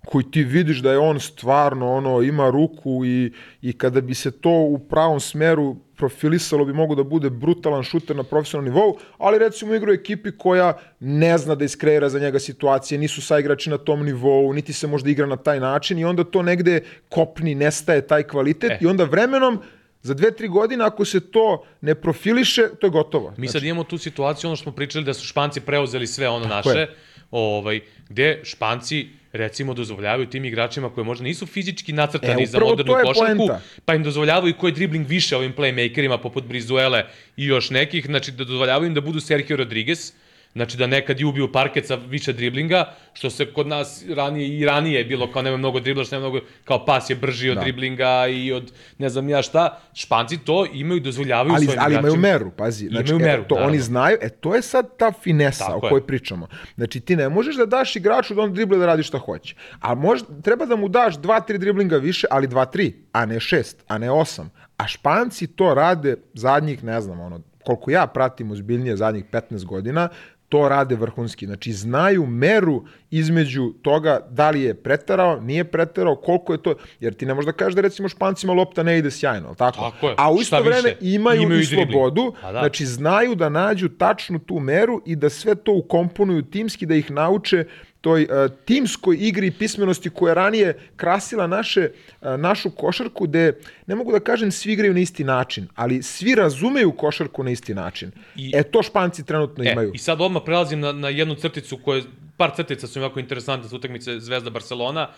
koji 0.06 0.32
ti 0.32 0.44
vidiš 0.44 0.80
da 0.80 0.92
je 0.92 0.98
on 0.98 1.20
stvarno 1.20 1.94
ono 1.94 2.22
ima 2.22 2.50
ruku 2.50 3.06
i, 3.06 3.32
i 3.62 3.74
kada 3.74 4.02
bi 4.02 4.14
se 4.14 4.32
to 4.32 4.50
u 4.50 4.80
pravom 4.80 5.20
smeru 5.20 5.76
profilisalo 5.96 6.66
bi 6.66 6.74
mogu 6.74 6.96
da 6.96 7.04
bude 7.04 7.30
brutalan 7.30 7.84
šuter 7.84 8.16
na 8.16 8.24
profesionalnom 8.24 8.74
nivou, 8.74 8.98
ali 9.18 9.40
recimo 9.40 9.76
igra 9.76 9.92
u 9.92 9.94
ekipi 9.94 10.32
koja 10.32 10.78
ne 11.00 11.38
zna 11.38 11.56
da 11.56 11.66
iskreira 11.66 12.10
za 12.10 12.20
njega 12.20 12.40
situacije, 12.40 12.98
nisu 12.98 13.22
saigrači 13.22 13.70
na 13.70 13.78
tom 13.78 14.06
nivou, 14.06 14.54
niti 14.54 14.74
se 14.74 14.88
možda 14.88 15.10
igra 15.10 15.26
na 15.26 15.38
taj 15.38 15.60
način 15.60 16.00
i 16.00 16.06
onda 16.06 16.24
to 16.24 16.42
negde 16.42 16.82
kopni, 17.10 17.56
nestaje 17.56 18.08
taj 18.08 18.24
kvalitet 18.24 18.72
E. 18.72 18.78
i 18.82 18.88
onda 18.88 19.04
vremenom 19.04 19.60
za 20.02 20.14
dve, 20.14 20.32
tri 20.32 20.48
godine, 20.48 20.86
ako 20.86 21.06
se 21.06 21.20
to 21.20 21.64
ne 21.82 21.96
profiliše, 21.96 22.70
to 22.80 22.88
je 22.88 22.92
gotovo. 22.92 23.34
Mi 23.38 23.48
sad 23.48 23.64
imamo 23.64 23.84
tu 23.84 23.98
situaciju, 23.98 24.48
ono 24.48 24.56
što 24.56 24.64
smo 24.64 24.72
pričali, 24.72 25.06
da 25.06 25.14
su 25.14 25.28
Španci 25.28 25.62
preuzeli 25.62 26.08
sve 26.08 26.30
ono 26.30 26.46
Tako 26.46 26.70
naše, 26.70 26.80
je. 26.80 26.96
ovaj, 27.32 27.80
gde 28.10 28.42
Španci 28.44 29.19
recimo 29.34 29.74
dozvoljavaju 29.74 30.30
tim 30.30 30.46
igračima 30.46 30.90
koji 30.90 31.06
možda 31.06 31.24
nisu 31.24 31.46
fizički 31.46 31.94
nacrtani 31.94 32.44
E, 32.44 32.46
za 32.46 32.60
modernu 32.60 32.94
košarku, 33.04 33.50
pa 33.86 33.96
im 33.96 34.04
dozvoljavaju 34.04 34.54
koji 34.58 34.74
dribling 34.74 35.08
više 35.08 35.38
ovim 35.38 35.54
playmakerima 35.54 36.18
poput 36.18 36.44
Brizuele 36.44 37.04
i 37.38 37.46
još 37.46 37.70
nekih, 37.70 38.06
znači 38.06 38.32
da 38.32 38.44
dozvoljavaju 38.44 38.88
im 38.88 38.94
da 38.94 39.02
budu 39.02 39.20
Sergio 39.20 39.58
Rodriguez, 39.58 40.14
Znači 40.54 40.78
da 40.78 40.88
nekad 40.88 41.20
i 41.20 41.26
ubiju 41.26 41.52
parket 41.52 41.88
sa 41.88 41.96
više 41.98 42.34
driblinga, 42.34 42.86
što 43.14 43.30
se 43.30 43.46
kod 43.46 43.68
nas 43.68 44.06
ranije 44.10 44.48
i 44.50 44.66
ranije 44.66 44.98
je 44.98 45.06
bilo 45.06 45.32
kao 45.32 45.42
nema 45.42 45.58
mnogo 45.58 45.80
dribla, 45.80 46.04
nema 46.12 46.20
mnogo, 46.22 46.40
kao 46.66 46.86
pas 46.86 47.10
je 47.10 47.16
brži 47.16 47.50
od 47.50 47.56
Da. 47.56 47.62
driblinga 47.62 48.28
i 48.28 48.52
od 48.52 48.72
ne 48.98 49.10
znam 49.10 49.30
ja 49.30 49.42
šta. 49.42 49.80
Španci 49.94 50.38
to 50.38 50.66
imaju 50.74 51.00
dozvoljavaju 51.00 51.54
ali, 51.56 51.66
svojim 51.66 51.80
ali 51.82 51.94
imaju 51.94 52.02
igračima. 52.06 52.22
meru, 52.24 52.52
pazi. 52.52 52.88
Znači, 52.88 53.12
Imaju 53.12 53.20
meru, 53.22 53.42
e, 53.42 53.48
to 53.48 53.56
naravno. 53.56 53.70
oni 53.70 53.80
znaju, 53.80 54.18
e 54.22 54.30
to 54.30 54.56
je 54.56 54.62
sad 54.62 54.98
ta 54.98 55.12
finesa 55.14 55.66
Tako 55.66 55.74
o 55.76 55.86
je. 55.86 55.90
kojoj 55.90 56.08
pričamo. 56.08 56.48
Znači 56.76 57.00
ti 57.00 57.16
ne 57.16 57.30
možeš 57.30 57.56
da 57.56 57.66
daš 57.68 57.96
igraču 57.96 58.34
da 58.34 58.42
on 58.42 58.54
drible 58.54 58.78
da 58.78 58.86
radi 58.86 59.04
šta 59.04 59.18
hoće. 59.18 59.56
A 59.80 59.96
možda, 59.96 60.42
treba 60.42 60.66
da 60.66 60.76
mu 60.76 60.88
daš 60.90 61.18
dva, 61.18 61.40
tri 61.40 61.58
driblinga 61.58 61.98
više, 61.98 62.28
ali 62.32 62.48
dva, 62.48 62.66
tri, 62.66 62.94
a 63.12 63.26
ne 63.26 63.40
šest, 63.40 63.84
a 63.88 63.98
ne 63.98 64.12
osam. 64.12 64.50
A 64.78 64.88
Španci 64.88 65.48
to 65.48 65.74
rade 65.74 66.16
zadnjih, 66.34 66.84
ne 66.84 67.02
znam, 67.02 67.20
ono, 67.20 67.42
koliko 67.64 67.92
ja 67.92 68.08
pratim 68.08 68.52
ozbiljnije 68.52 68.98
zadnjih 68.98 69.26
15 69.26 69.66
godina, 69.66 70.10
to 70.50 70.70
rade 70.70 70.96
vrhunski. 70.96 71.46
Znači, 71.46 71.74
znaju 71.74 72.26
meru 72.26 72.84
između 73.12 73.74
toga 73.82 74.28
da 74.30 74.50
li 74.50 74.62
je 74.62 74.74
preterao, 74.74 75.40
nije 75.40 75.64
preterao, 75.64 76.16
koliko 76.16 76.54
je 76.54 76.64
to, 76.64 76.74
jer 77.00 77.14
ti 77.14 77.26
ne 77.26 77.34
možeš 77.34 77.46
da 77.46 77.52
kažeš 77.52 77.76
da 77.76 77.82
recimo 77.82 78.10
Špancima 78.10 78.54
lopta 78.54 78.84
ne 78.84 78.98
ide 78.98 79.12
sjajno, 79.12 79.48
ali 79.48 79.56
tako? 79.56 79.78
Tako 79.80 80.10
je. 80.10 80.16
A 80.18 80.32
u 80.32 80.42
isto 80.42 80.62
vreme 80.62 80.96
imaju, 81.02 81.42
imaju 81.42 81.62
i 81.62 81.66
slobodu, 81.66 82.34
Pa 82.42 82.52
da. 82.52 82.60
znači 82.60 82.86
znaju 82.86 83.36
da 83.36 83.50
nađu 83.50 83.90
tačnu 83.90 84.40
tu 84.40 84.60
meru 84.60 85.02
i 85.06 85.16
da 85.16 85.30
sve 85.30 85.56
to 85.56 85.74
ukomponuju 85.74 86.42
timski, 86.42 86.86
da 86.86 86.96
ih 86.96 87.12
nauče 87.12 87.66
toj 88.02 88.24
uh, 88.24 88.52
timskoj 88.66 89.18
igri 89.20 89.48
i 89.48 89.52
pismenosti 89.52 90.10
koja 90.10 90.32
je 90.32 90.36
ranije 90.36 90.78
krasila 90.96 91.48
naše, 91.48 91.90
uh, 92.22 92.28
našu 92.38 92.72
košarku, 92.72 93.28
gde, 93.28 93.54
ne 93.88 93.96
mogu 93.96 94.12
da 94.12 94.20
kažem 94.20 94.52
svi 94.52 94.74
igraju 94.74 94.94
na 94.94 95.00
isti 95.00 95.24
način, 95.24 95.68
ali 95.76 96.04
svi 96.04 96.36
razumeju 96.36 96.92
košarku 96.92 97.44
na 97.44 97.52
isti 97.52 97.74
način. 97.74 98.12
I- 98.36 98.52
e, 98.56 98.64
to 98.64 98.84
Španci 98.84 99.26
trenutno 99.26 99.64
E, 99.64 99.72
imaju. 99.72 99.92
I 99.94 99.98
sad 99.98 100.22
odmah 100.22 100.42
prelazim 100.46 100.80
na, 100.80 100.92
na 100.92 101.10
jednu 101.10 101.36
crticu 101.36 101.78
koja, 101.78 102.04
par 102.38 102.52
crtica 102.56 102.88
su 102.88 103.00
mi 103.00 103.06
jako 103.06 103.20
interesantne 103.20 103.70
sa 103.70 103.76
utakmice 103.76 104.20
Zvezda 104.20 104.50
Barcelona. 104.50 105.10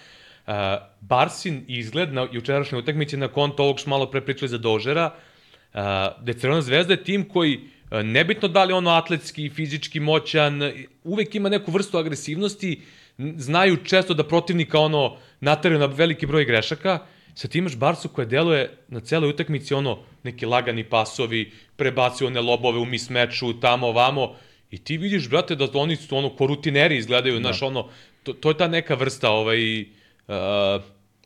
Uh, 0.47 0.53
Barsin 1.01 1.65
izgled 1.67 2.13
na 2.13 2.27
jučerašnjoj 2.31 2.79
utakmici 2.79 3.17
na 3.17 3.27
konto 3.27 3.63
ovog 3.63 3.79
što 3.79 3.89
malo 3.89 4.11
pre 4.11 4.21
pričali 4.21 4.49
za 4.49 4.57
Dožera, 4.57 5.05
uh, 5.05 5.79
da 6.21 6.27
je 6.27 6.33
Crvena 6.33 6.61
zvezda 6.61 6.93
je 6.93 7.03
tim 7.03 7.29
koji 7.29 7.57
uh, 7.57 7.80
nebitno 7.91 8.47
da 8.47 8.63
li 8.63 8.73
ono 8.73 8.89
atletski, 8.89 9.49
fizički 9.49 9.99
moćan, 9.99 10.61
uvek 11.03 11.35
ima 11.35 11.49
neku 11.49 11.71
vrstu 11.71 11.97
agresivnosti, 11.97 12.81
znaju 13.17 13.77
često 13.83 14.13
da 14.13 14.27
protivnika 14.27 14.79
ono 14.79 15.17
nateraju 15.39 15.79
na 15.79 15.85
veliki 15.85 16.25
broj 16.25 16.45
grešaka, 16.45 16.99
sad 17.35 17.51
ti 17.51 17.57
imaš 17.57 17.75
Barsu 17.75 18.09
koja 18.09 18.25
deluje 18.25 18.77
na 18.87 18.99
celoj 18.99 19.29
utakmici 19.29 19.73
ono 19.73 19.99
neki 20.23 20.45
lagani 20.45 20.83
pasovi, 20.83 21.51
prebacio 21.75 22.27
one 22.27 22.41
lobove 22.41 22.79
u 22.79 22.85
mismeču, 22.85 23.59
tamo, 23.59 23.91
vamo, 23.91 24.35
i 24.71 24.77
ti 24.77 24.97
vidiš, 24.97 25.29
brate, 25.29 25.55
da 25.55 25.67
oni 25.73 25.95
su 25.95 26.17
ono, 26.17 26.29
ko 26.29 26.47
rutineri 26.47 26.97
izgledaju, 26.97 27.35
da. 27.35 27.39
znaš, 27.39 27.61
ono, 27.61 27.89
to, 28.23 28.33
to 28.33 28.49
je 28.49 28.57
ta 28.57 28.67
neka 28.67 28.95
vrsta, 28.95 29.29
ovaj, 29.29 29.81
uh, 29.81 29.87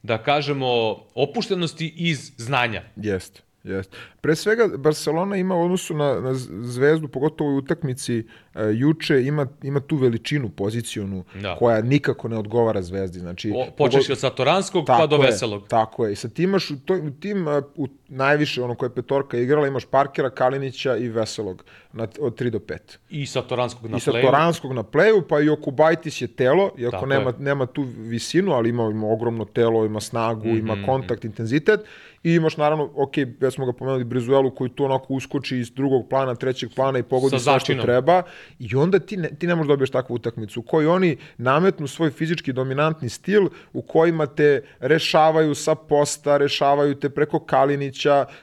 da 0.03 0.17
kažemo, 0.17 0.67
opuštenosti 1.15 1.93
iz 1.97 2.31
znanja. 2.37 2.83
Jeste. 2.95 3.41
Jeste. 3.65 3.97
Pre 4.21 4.35
svega, 4.35 4.67
Barcelona 4.77 5.35
ima 5.37 5.55
u 5.55 5.61
odnosu 5.61 5.93
na, 5.93 6.19
na 6.19 6.33
zvezdu, 6.63 7.07
pogotovo 7.07 7.53
u 7.53 7.57
utakmici 7.57 8.19
uh, 8.19 8.61
juče, 8.73 9.23
ima, 9.23 9.47
ima 9.63 9.79
tu 9.79 9.95
veličinu 9.95 10.49
pozicionu 10.49 11.23
da. 11.41 11.55
koja 11.55 11.81
nikako 11.81 12.27
ne 12.27 12.37
odgovara 12.37 12.81
zvezdi. 12.81 13.19
Znači, 13.19 13.53
o, 13.55 13.65
počeš 13.77 14.09
od 14.09 14.19
Satoranskog 14.19 14.85
pa 14.87 15.07
do 15.07 15.15
je, 15.15 15.21
Veselog. 15.21 15.67
Tako 15.67 16.05
je. 16.05 16.13
I 16.13 16.15
sad 16.15 16.33
ti 16.33 16.43
imaš 16.43 16.71
u, 16.71 16.79
to, 16.79 16.93
u 16.93 17.09
tim, 17.09 17.47
uh, 17.47 17.63
u 17.75 17.87
najviše 18.07 18.63
ono 18.63 18.75
koje 18.75 18.87
je 18.87 18.93
petorka 18.93 19.37
igrala, 19.37 19.67
imaš 19.67 19.85
Parkera, 19.85 20.29
Kalinića 20.29 20.97
i 20.97 21.09
Veselog 21.09 21.63
na, 21.93 22.07
od 22.19 22.39
3 22.41 22.49
do 22.49 22.59
5. 22.59 22.77
I 23.09 23.25
Satoranskog 23.25 23.89
na 23.89 23.97
I 23.97 23.99
Satoranskog 23.99 24.73
na 24.73 24.83
pleju, 24.83 25.23
pa 25.29 25.39
i 25.39 25.49
Okubajtis 25.49 26.21
je 26.21 26.27
telo, 26.27 26.71
iako 26.77 26.91
Tako 26.91 27.05
nema, 27.05 27.29
je. 27.29 27.35
nema 27.39 27.65
tu 27.65 27.85
visinu, 27.97 28.51
ali 28.51 28.69
ima, 28.69 28.83
ima 28.83 29.07
ogromno 29.07 29.45
telo, 29.45 29.85
ima 29.85 29.99
snagu, 29.99 30.47
mm 30.47 30.51
-hmm. 30.51 30.59
ima 30.59 30.85
kontakt, 30.85 31.25
intenzitet. 31.25 31.79
I 32.25 32.33
imaš 32.33 32.57
naravno, 32.57 32.89
ok, 32.95 33.11
već 33.39 33.53
smo 33.53 33.65
ga 33.65 33.73
pomenuli, 33.73 34.03
Brizuelu 34.03 34.55
koji 34.55 34.69
tu 34.69 34.83
onako 34.85 35.13
uskoči 35.13 35.57
iz 35.57 35.71
drugog 35.71 36.09
plana, 36.09 36.35
trećeg 36.35 36.69
plana 36.75 36.99
i 36.99 37.03
pogodi 37.03 37.39
sve 37.39 37.59
što 37.59 37.73
treba. 37.73 38.23
I 38.59 38.75
onda 38.75 38.99
ti 38.99 39.17
ne, 39.17 39.29
ti 39.39 39.47
ne 39.47 39.55
možeš 39.55 39.67
dobiješ 39.67 39.89
takvu 39.89 40.13
utakmicu 40.13 40.59
u 40.59 40.63
kojoj 40.63 40.87
oni 40.87 41.17
nametnu 41.37 41.87
svoj 41.87 42.11
fizički 42.11 42.53
dominantni 42.53 43.09
stil 43.09 43.49
u 43.73 43.81
kojima 43.81 44.25
te 44.25 44.63
rešavaju 44.79 45.55
sa 45.55 45.75
posta, 45.75 46.37
rešavaju 46.37 46.95
te 46.95 47.09
preko 47.09 47.39
Kalinića, 47.39 47.94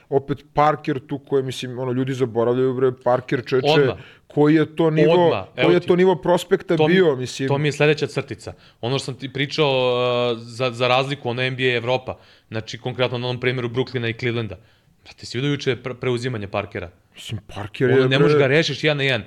opet 0.09 0.45
Parker 0.53 0.99
tu 1.07 1.19
koji, 1.19 1.43
mislim, 1.43 1.79
ono, 1.79 1.91
ljudi 1.91 2.13
zaboravljaju, 2.13 2.73
bre, 2.73 2.91
Parker 3.03 3.41
čeče, 3.45 3.67
Odmah 3.67 3.97
koji 4.33 4.55
je 4.55 4.75
to 4.75 4.89
nivo 4.89 5.25
Odmah, 5.25 5.45
koji 5.63 5.73
je 5.73 5.79
to 5.79 5.95
nivo 5.95 6.15
prospekta 6.15 6.77
to 6.77 6.87
mi, 6.87 6.93
bio 6.93 7.15
mislim 7.15 7.47
to 7.47 7.57
mi 7.57 7.67
je 7.67 7.71
sledeća 7.71 8.07
crtica 8.07 8.53
ono 8.81 8.99
što 8.99 9.05
sam 9.05 9.13
ti 9.13 9.33
pričao 9.33 9.69
uh, 9.69 10.39
za 10.39 10.71
za 10.71 10.87
razliku 10.87 11.29
ono 11.29 11.49
NBA 11.49 11.75
Evropa 11.75 12.17
znači 12.47 12.77
konkretno 12.77 13.17
na 13.17 13.27
onom 13.27 13.39
primjeru 13.39 13.69
Brooklyna 13.69 14.09
i 14.09 14.13
Clevelanda 14.13 14.57
Brate, 15.03 15.25
si 15.25 15.37
vidio 15.37 15.51
juče 15.51 15.75
pre, 15.75 15.93
preuzimanje 15.93 16.47
Parkera? 16.47 16.89
Mislim, 17.15 17.41
Parker 17.55 17.89
je... 17.89 17.99
Ono, 17.99 18.07
ne 18.07 18.19
možeš 18.19 18.37
ga 18.37 18.47
rešiš 18.47 18.83
jedan 18.83 18.97
na 18.97 19.03
jedan. 19.03 19.23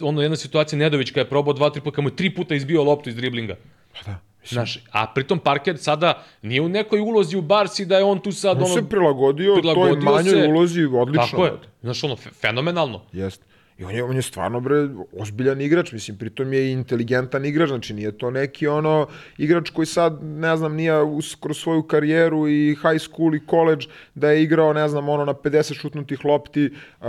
Ono, 0.00 0.22
jedna 0.22 0.36
situacija 0.36 0.78
Nedović 0.78 1.10
kada 1.10 1.20
je 1.20 1.28
probao 1.28 1.54
dva, 1.54 1.70
tri 1.70 1.80
puta, 1.80 1.94
kada 1.94 2.02
mu 2.02 2.08
je 2.08 2.16
tri 2.16 2.34
puta 2.34 2.54
izbio 2.54 2.82
loptu 2.82 3.08
iz 3.08 3.16
driblinga. 3.16 3.56
Pa 3.92 4.10
da. 4.10 4.18
Znaš, 4.48 4.78
a 4.92 5.06
pritom 5.14 5.38
Parker 5.38 5.78
sada 5.78 6.24
nije 6.42 6.60
u 6.60 6.68
nekoj 6.68 7.00
ulozi 7.00 7.36
u 7.36 7.42
Barsi 7.42 7.86
da 7.86 7.98
je 7.98 8.04
on 8.04 8.20
tu 8.20 8.32
sad 8.32 8.56
on 8.56 8.64
ono... 8.64 8.74
se 8.74 8.88
prilagodio, 8.88 9.54
prilagodio 9.54 9.94
toj 9.94 10.04
manjoj 10.04 10.42
se. 10.42 10.48
ulozi 10.48 10.84
odlično. 10.84 11.26
Tako 11.26 11.44
je. 11.44 11.52
Znaš, 11.82 12.04
ono, 12.04 12.14
fe- 12.14 12.34
fenomenalno. 12.40 13.02
Jeste. 13.12 13.50
I 13.80 13.84
on 13.84 13.94
je, 13.94 14.04
on 14.04 14.16
je 14.16 14.22
stvarno, 14.22 14.60
bre, 14.60 14.88
ozbiljan 15.18 15.60
igrač, 15.60 15.92
mislim, 15.92 16.18
pritom 16.18 16.52
je 16.52 16.66
i 16.68 16.72
inteligentan 16.72 17.44
igrač, 17.44 17.68
znači 17.68 17.94
nije 17.94 18.18
to 18.18 18.30
neki 18.30 18.66
ono 18.66 19.06
igrač 19.38 19.70
koji 19.70 19.86
sad, 19.86 20.18
ne 20.22 20.56
znam, 20.56 20.74
nije 20.74 21.02
us, 21.02 21.34
kroz 21.34 21.58
svoju 21.58 21.82
karijeru 21.82 22.48
i 22.48 22.76
high 22.82 23.00
school 23.00 23.34
i 23.34 23.40
college 23.50 23.86
da 24.14 24.30
je 24.30 24.42
igrao, 24.42 24.72
ne 24.72 24.88
znam, 24.88 25.08
ono 25.08 25.24
na 25.24 25.34
50 25.34 25.80
šutnutih 25.80 26.24
lopti, 26.24 26.70
uh, 27.00 27.06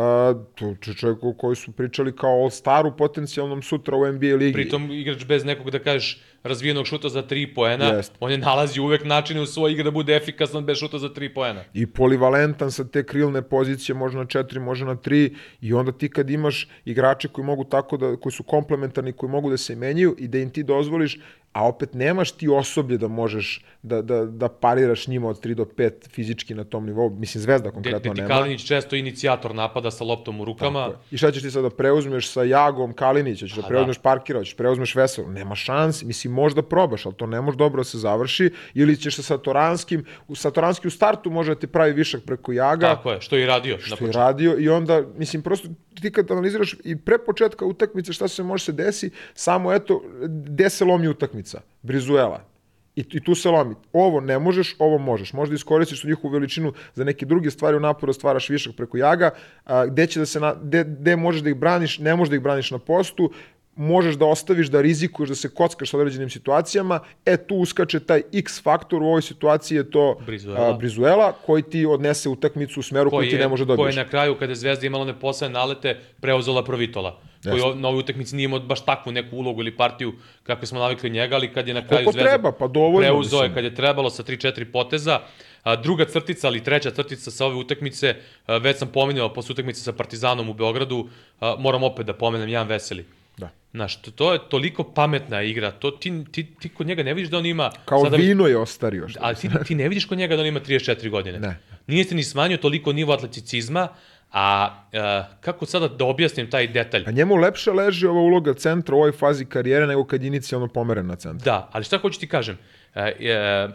to 0.55 0.67
je 0.67 0.95
čovjek 0.95 1.23
o 1.23 1.33
koji 1.33 1.55
su 1.55 1.71
pričali 1.71 2.15
kao 2.15 2.43
all-staru 2.43 2.97
potencijalnom 2.97 3.61
sutra 3.61 3.97
u 3.97 4.11
NBA 4.11 4.35
ligi. 4.35 4.53
Pritom 4.53 4.91
igrač 4.91 5.25
bez 5.25 5.45
nekog, 5.45 5.71
da 5.71 5.79
kažeš, 5.79 6.21
razvijenog 6.43 6.85
šuta 6.87 7.09
za 7.09 7.21
tri 7.21 7.53
poena, 7.53 7.85
Jeste. 7.85 8.15
on 8.19 8.31
je 8.31 8.37
nalazi 8.37 8.79
uvek 8.79 9.05
načine 9.05 9.41
u 9.41 9.45
svojoj 9.45 9.71
igri 9.71 9.83
da 9.83 9.91
bude 9.91 10.15
efikasan 10.15 10.65
bez 10.65 10.77
šuta 10.77 10.99
za 10.99 11.13
tri 11.13 11.33
poena. 11.33 11.63
i 11.73 11.85
polivalentan 11.87 12.71
sa 12.71 12.83
te 12.83 13.03
krilne 13.03 13.41
pozicije, 13.41 13.95
može 13.95 14.17
na 14.17 14.25
4, 14.25 14.59
može 14.59 14.85
na 14.85 14.95
3 14.95 15.35
i 15.61 15.73
onda 15.73 15.91
ti 15.91 16.09
kad 16.09 16.29
imaš 16.29 16.67
igrače 16.85 17.27
koji 17.27 17.45
mogu 17.45 17.63
tako 17.63 17.97
da 17.97 18.15
koji 18.15 18.33
su 18.33 18.43
komplementarni, 18.43 19.13
koji 19.13 19.29
mogu 19.29 19.49
da 19.49 19.57
se 19.57 19.75
menjaju 19.75 20.15
i 20.19 20.27
da 20.27 20.37
im 20.37 20.49
ti 20.49 20.63
dozvoliš 20.63 21.19
a 21.53 21.67
opet 21.67 21.93
nemaš 21.93 22.31
ti 22.31 22.47
osoblje 22.49 22.97
da 22.97 23.07
možeš 23.07 23.65
da, 23.83 24.01
da, 24.01 24.25
da 24.25 24.49
pariraš 24.49 25.07
njima 25.07 25.29
od 25.29 25.45
3 25.45 25.53
do 25.53 25.65
5 25.65 26.09
fizički 26.09 26.55
na 26.55 26.63
tom 26.63 26.85
nivou. 26.85 27.09
Mislim, 27.09 27.41
Zvezda 27.41 27.71
konkretno 27.71 28.13
nema. 28.13 28.27
Kalinić 28.27 28.67
često 28.67 28.95
inicijator 28.95 29.55
napada 29.55 29.91
sa 29.91 30.03
loptom 30.03 30.41
u 30.41 30.45
rukama. 30.45 30.79
Tako 30.85 30.91
je. 30.91 30.97
I 31.11 31.17
šta 31.17 31.31
ćeš 31.31 31.41
ti 31.41 31.51
sad 31.51 31.63
da 31.63 31.69
preuzmeš 31.69 32.29
sa 32.29 32.43
Jagom 32.43 32.93
Kalinića, 32.93 33.47
ćeš 33.47 33.55
da 33.55 33.61
da. 33.61 33.67
preuzmeš 33.67 33.97
Parkera, 33.97 34.43
ćeš 34.43 34.55
preuzmeš 34.55 34.95
Veselu, 34.95 35.29
nema 35.29 35.55
šansi, 35.55 36.05
mislim 36.05 36.33
možda 36.33 36.61
probaš, 36.61 37.05
ali 37.05 37.15
to 37.15 37.25
ne 37.25 37.41
može 37.41 37.57
dobro 37.57 37.79
da 37.79 37.83
se 37.83 37.97
završi, 37.97 38.51
ili 38.73 38.97
ćeš 38.97 39.15
sa 39.15 39.21
Satoranskim, 39.23 40.05
u 40.27 40.35
Satoranski 40.35 40.87
u 40.87 40.91
startu 40.91 41.29
može 41.31 41.53
da 41.53 41.59
ti 41.59 41.67
pravi 41.67 41.93
višak 41.93 42.23
preko 42.25 42.51
Jaga, 42.51 42.87
Tako 42.87 43.11
je, 43.11 43.21
što 43.21 43.35
je 43.35 43.43
i 43.43 43.45
radio. 43.45 43.77
što 43.79 44.05
je 44.05 44.11
radio 44.11 44.55
i 44.59 44.69
onda, 44.69 45.01
mislim, 45.17 45.41
prosto 45.41 45.69
ti 46.01 46.11
kad 46.11 46.31
analiziraš 46.31 46.75
i 46.83 46.95
pre 46.95 47.17
početka 47.17 47.65
utakmice 47.65 48.13
šta 48.13 48.27
se 48.27 48.43
može 48.43 48.65
se 48.65 48.71
desi, 48.71 49.09
samo 49.33 49.73
eto, 49.73 50.01
gde 50.45 50.69
se 50.69 50.85
lomi 50.85 51.07
utakmica? 51.07 51.61
Brizuela. 51.81 52.51
I, 52.95 53.05
I 53.11 53.23
tu 53.23 53.35
se 53.35 53.49
lomi. 53.49 53.75
Ovo 53.93 54.19
ne 54.19 54.39
možeš, 54.39 54.75
ovo 54.79 54.97
možeš. 54.97 55.33
Možda 55.33 55.55
iskoristiš 55.55 56.01
tu 56.01 56.07
njihovu 56.07 56.33
veličinu 56.33 56.73
za 56.95 57.03
neke 57.03 57.25
druge 57.25 57.51
stvari 57.51 57.77
u 57.77 57.79
naporu 57.79 58.09
da 58.09 58.13
stvaraš 58.13 58.49
višak 58.49 58.75
preko 58.75 58.97
jaga, 58.97 59.29
a, 59.63 59.85
gde 59.85 60.07
će 60.07 60.19
da 60.19 60.25
se, 60.25 60.39
na, 60.39 60.55
gde, 60.63 60.83
gde 60.83 61.15
možeš 61.15 61.41
da 61.41 61.49
ih 61.49 61.55
braniš, 61.55 61.99
ne 61.99 62.15
možeš 62.15 62.29
da 62.29 62.35
ih 62.35 62.41
braniš 62.41 62.71
na 62.71 62.79
postu, 62.79 63.31
možeš 63.75 64.15
da 64.15 64.25
ostaviš 64.25 64.67
da 64.67 64.81
rizikuješ 64.81 65.29
da 65.29 65.35
se 65.35 65.49
kockaš 65.49 65.89
sa 65.89 65.97
određenim 65.97 66.29
situacijama, 66.29 66.99
e 67.25 67.37
tu 67.37 67.55
uskače 67.55 67.99
taj 67.99 68.21
X 68.33 68.63
faktor, 68.63 69.03
u 69.03 69.07
ovoj 69.07 69.21
situaciji 69.21 69.75
je 69.75 69.91
to 69.91 70.17
Brizuela. 70.25 70.69
a, 70.69 70.73
Brizuela 70.73 71.33
koji 71.35 71.63
ti 71.63 71.85
odnese 71.85 72.29
utakmicu 72.29 72.79
u 72.79 72.83
smeru 72.83 73.09
koji, 73.09 73.29
ti 73.29 73.37
ne 73.37 73.47
može 73.47 73.63
Ko 73.63 73.67
dobiješ. 73.67 73.95
je 73.95 74.03
na 74.03 74.09
kraju, 74.09 74.35
kada 74.35 74.51
je 74.51 74.55
Zvezda 74.55 74.85
imala 74.85 75.03
one 75.03 75.19
posledne 75.19 75.53
nalete, 75.53 75.99
preuzela 76.21 76.63
Provitola. 76.63 77.19
Koji 77.43 77.53
Jeste. 77.53 77.67
ov- 77.67 77.75
na 77.75 77.87
ovoj 77.87 77.99
utakmici 77.99 78.35
nije 78.35 78.45
imao 78.45 78.59
baš 78.59 78.85
takvu 78.85 79.11
neku 79.11 79.35
ulogu 79.35 79.61
ili 79.61 79.77
partiju 79.77 80.13
kako 80.43 80.65
smo 80.65 80.79
navikli 80.79 81.09
njega, 81.09 81.35
ali 81.35 81.53
kad 81.53 81.67
je 81.67 81.73
na 81.73 81.81
kraju 81.81 81.95
Koliko 81.97 82.11
Zvezda 82.11 82.29
treba, 82.29 82.51
pa 82.51 82.67
dovoljno, 82.67 82.99
preuzeo 82.99 83.41
je 83.41 83.53
kad 83.53 83.63
je 83.63 83.75
trebalo 83.75 84.09
sa 84.09 84.23
3-4 84.23 84.65
poteza. 84.65 85.19
A, 85.63 85.75
druga 85.75 86.05
crtica, 86.05 86.47
ali 86.47 86.63
treća 86.63 86.91
crtica 86.91 87.31
sa 87.31 87.45
ove 87.45 87.55
utakmice, 87.55 88.15
a, 88.45 88.57
već 88.57 88.77
sam 88.77 88.87
pominjao 88.87 89.33
posle 89.33 89.53
utakmice 89.53 89.81
sa 89.81 89.93
Partizanom 89.93 90.49
u 90.49 90.53
Beogradu, 90.53 91.07
a, 91.39 91.55
moram 91.59 91.83
opet 91.83 92.05
da 92.05 92.13
pomenem 92.13 92.49
Jan 92.49 92.67
Veseli. 92.67 93.05
Da. 93.37 93.49
Znaš, 93.71 94.01
to, 94.01 94.11
to 94.11 94.33
je 94.33 94.39
toliko 94.49 94.83
pametna 94.83 95.41
igra, 95.41 95.71
to 95.71 95.91
ti, 95.91 96.25
ti, 96.31 96.55
ti 96.59 96.69
kod 96.69 96.87
njega 96.87 97.03
ne 97.03 97.13
vidiš 97.13 97.29
da 97.29 97.37
on 97.37 97.45
ima... 97.45 97.71
Kao 97.85 98.03
sada 98.03 98.17
vino 98.17 98.47
je 98.47 98.57
ostario. 98.57 99.09
Što 99.09 99.19
Ali 99.23 99.35
ti, 99.35 99.49
ti 99.65 99.75
ne 99.75 99.89
vidiš 99.89 100.05
kod 100.05 100.17
njega 100.17 100.35
da 100.35 100.41
on 100.41 100.47
ima 100.47 100.59
34 100.59 101.09
godine. 101.09 101.39
Ne. 101.39 101.59
Nije 101.87 102.03
se 102.03 102.15
ni 102.15 102.23
smanjio 102.23 102.57
toliko 102.57 102.93
nivo 102.93 103.13
atleticizma, 103.13 103.87
a 104.31 104.75
e, 104.91 105.23
kako 105.41 105.65
sada 105.65 105.87
da 105.87 106.05
objasnim 106.05 106.49
taj 106.49 106.67
detalj? 106.67 107.03
A 107.07 107.11
njemu 107.11 107.35
lepše 107.35 107.71
leži 107.71 108.07
ova 108.07 108.21
uloga 108.21 108.53
centra 108.53 108.95
u 108.95 108.97
ovoj 108.97 109.11
fazi 109.11 109.45
karijere 109.45 109.87
nego 109.87 110.05
kad 110.05 110.23
je 110.23 110.27
inicijalno 110.27 110.67
pomeren 110.67 111.07
na 111.07 111.15
centar. 111.15 111.45
Da, 111.45 111.69
ali 111.71 111.83
šta 111.83 111.97
hoću 111.97 112.19
ti 112.19 112.27
kažem? 112.27 112.57
E, 112.95 113.01
e, 113.19 113.69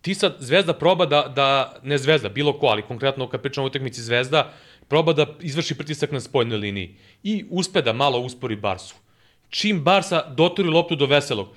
ti 0.00 0.14
sad 0.14 0.36
Zvezda 0.38 0.72
proba 0.72 1.06
da, 1.06 1.32
da, 1.36 1.76
ne 1.82 1.98
Zvezda, 1.98 2.28
bilo 2.28 2.58
ko, 2.58 2.66
ali 2.66 2.82
konkretno 2.82 3.28
kad 3.28 3.42
pričamo 3.42 3.64
o 3.64 3.68
utakmici 3.68 4.02
Zvezda, 4.02 4.52
proba 4.88 5.12
da 5.12 5.26
izvrši 5.40 5.74
pritisak 5.74 6.12
na 6.12 6.20
spoljnoj 6.20 6.58
liniji 6.58 6.94
i 7.22 7.44
uspe 7.50 7.82
da 7.82 7.92
malo 7.92 8.20
uspori 8.20 8.56
Barsu. 8.56 8.94
Čim 9.48 9.80
Barsa 9.84 10.24
doturi 10.36 10.68
loptu 10.68 10.96
do 10.96 11.06
Veselog, 11.06 11.48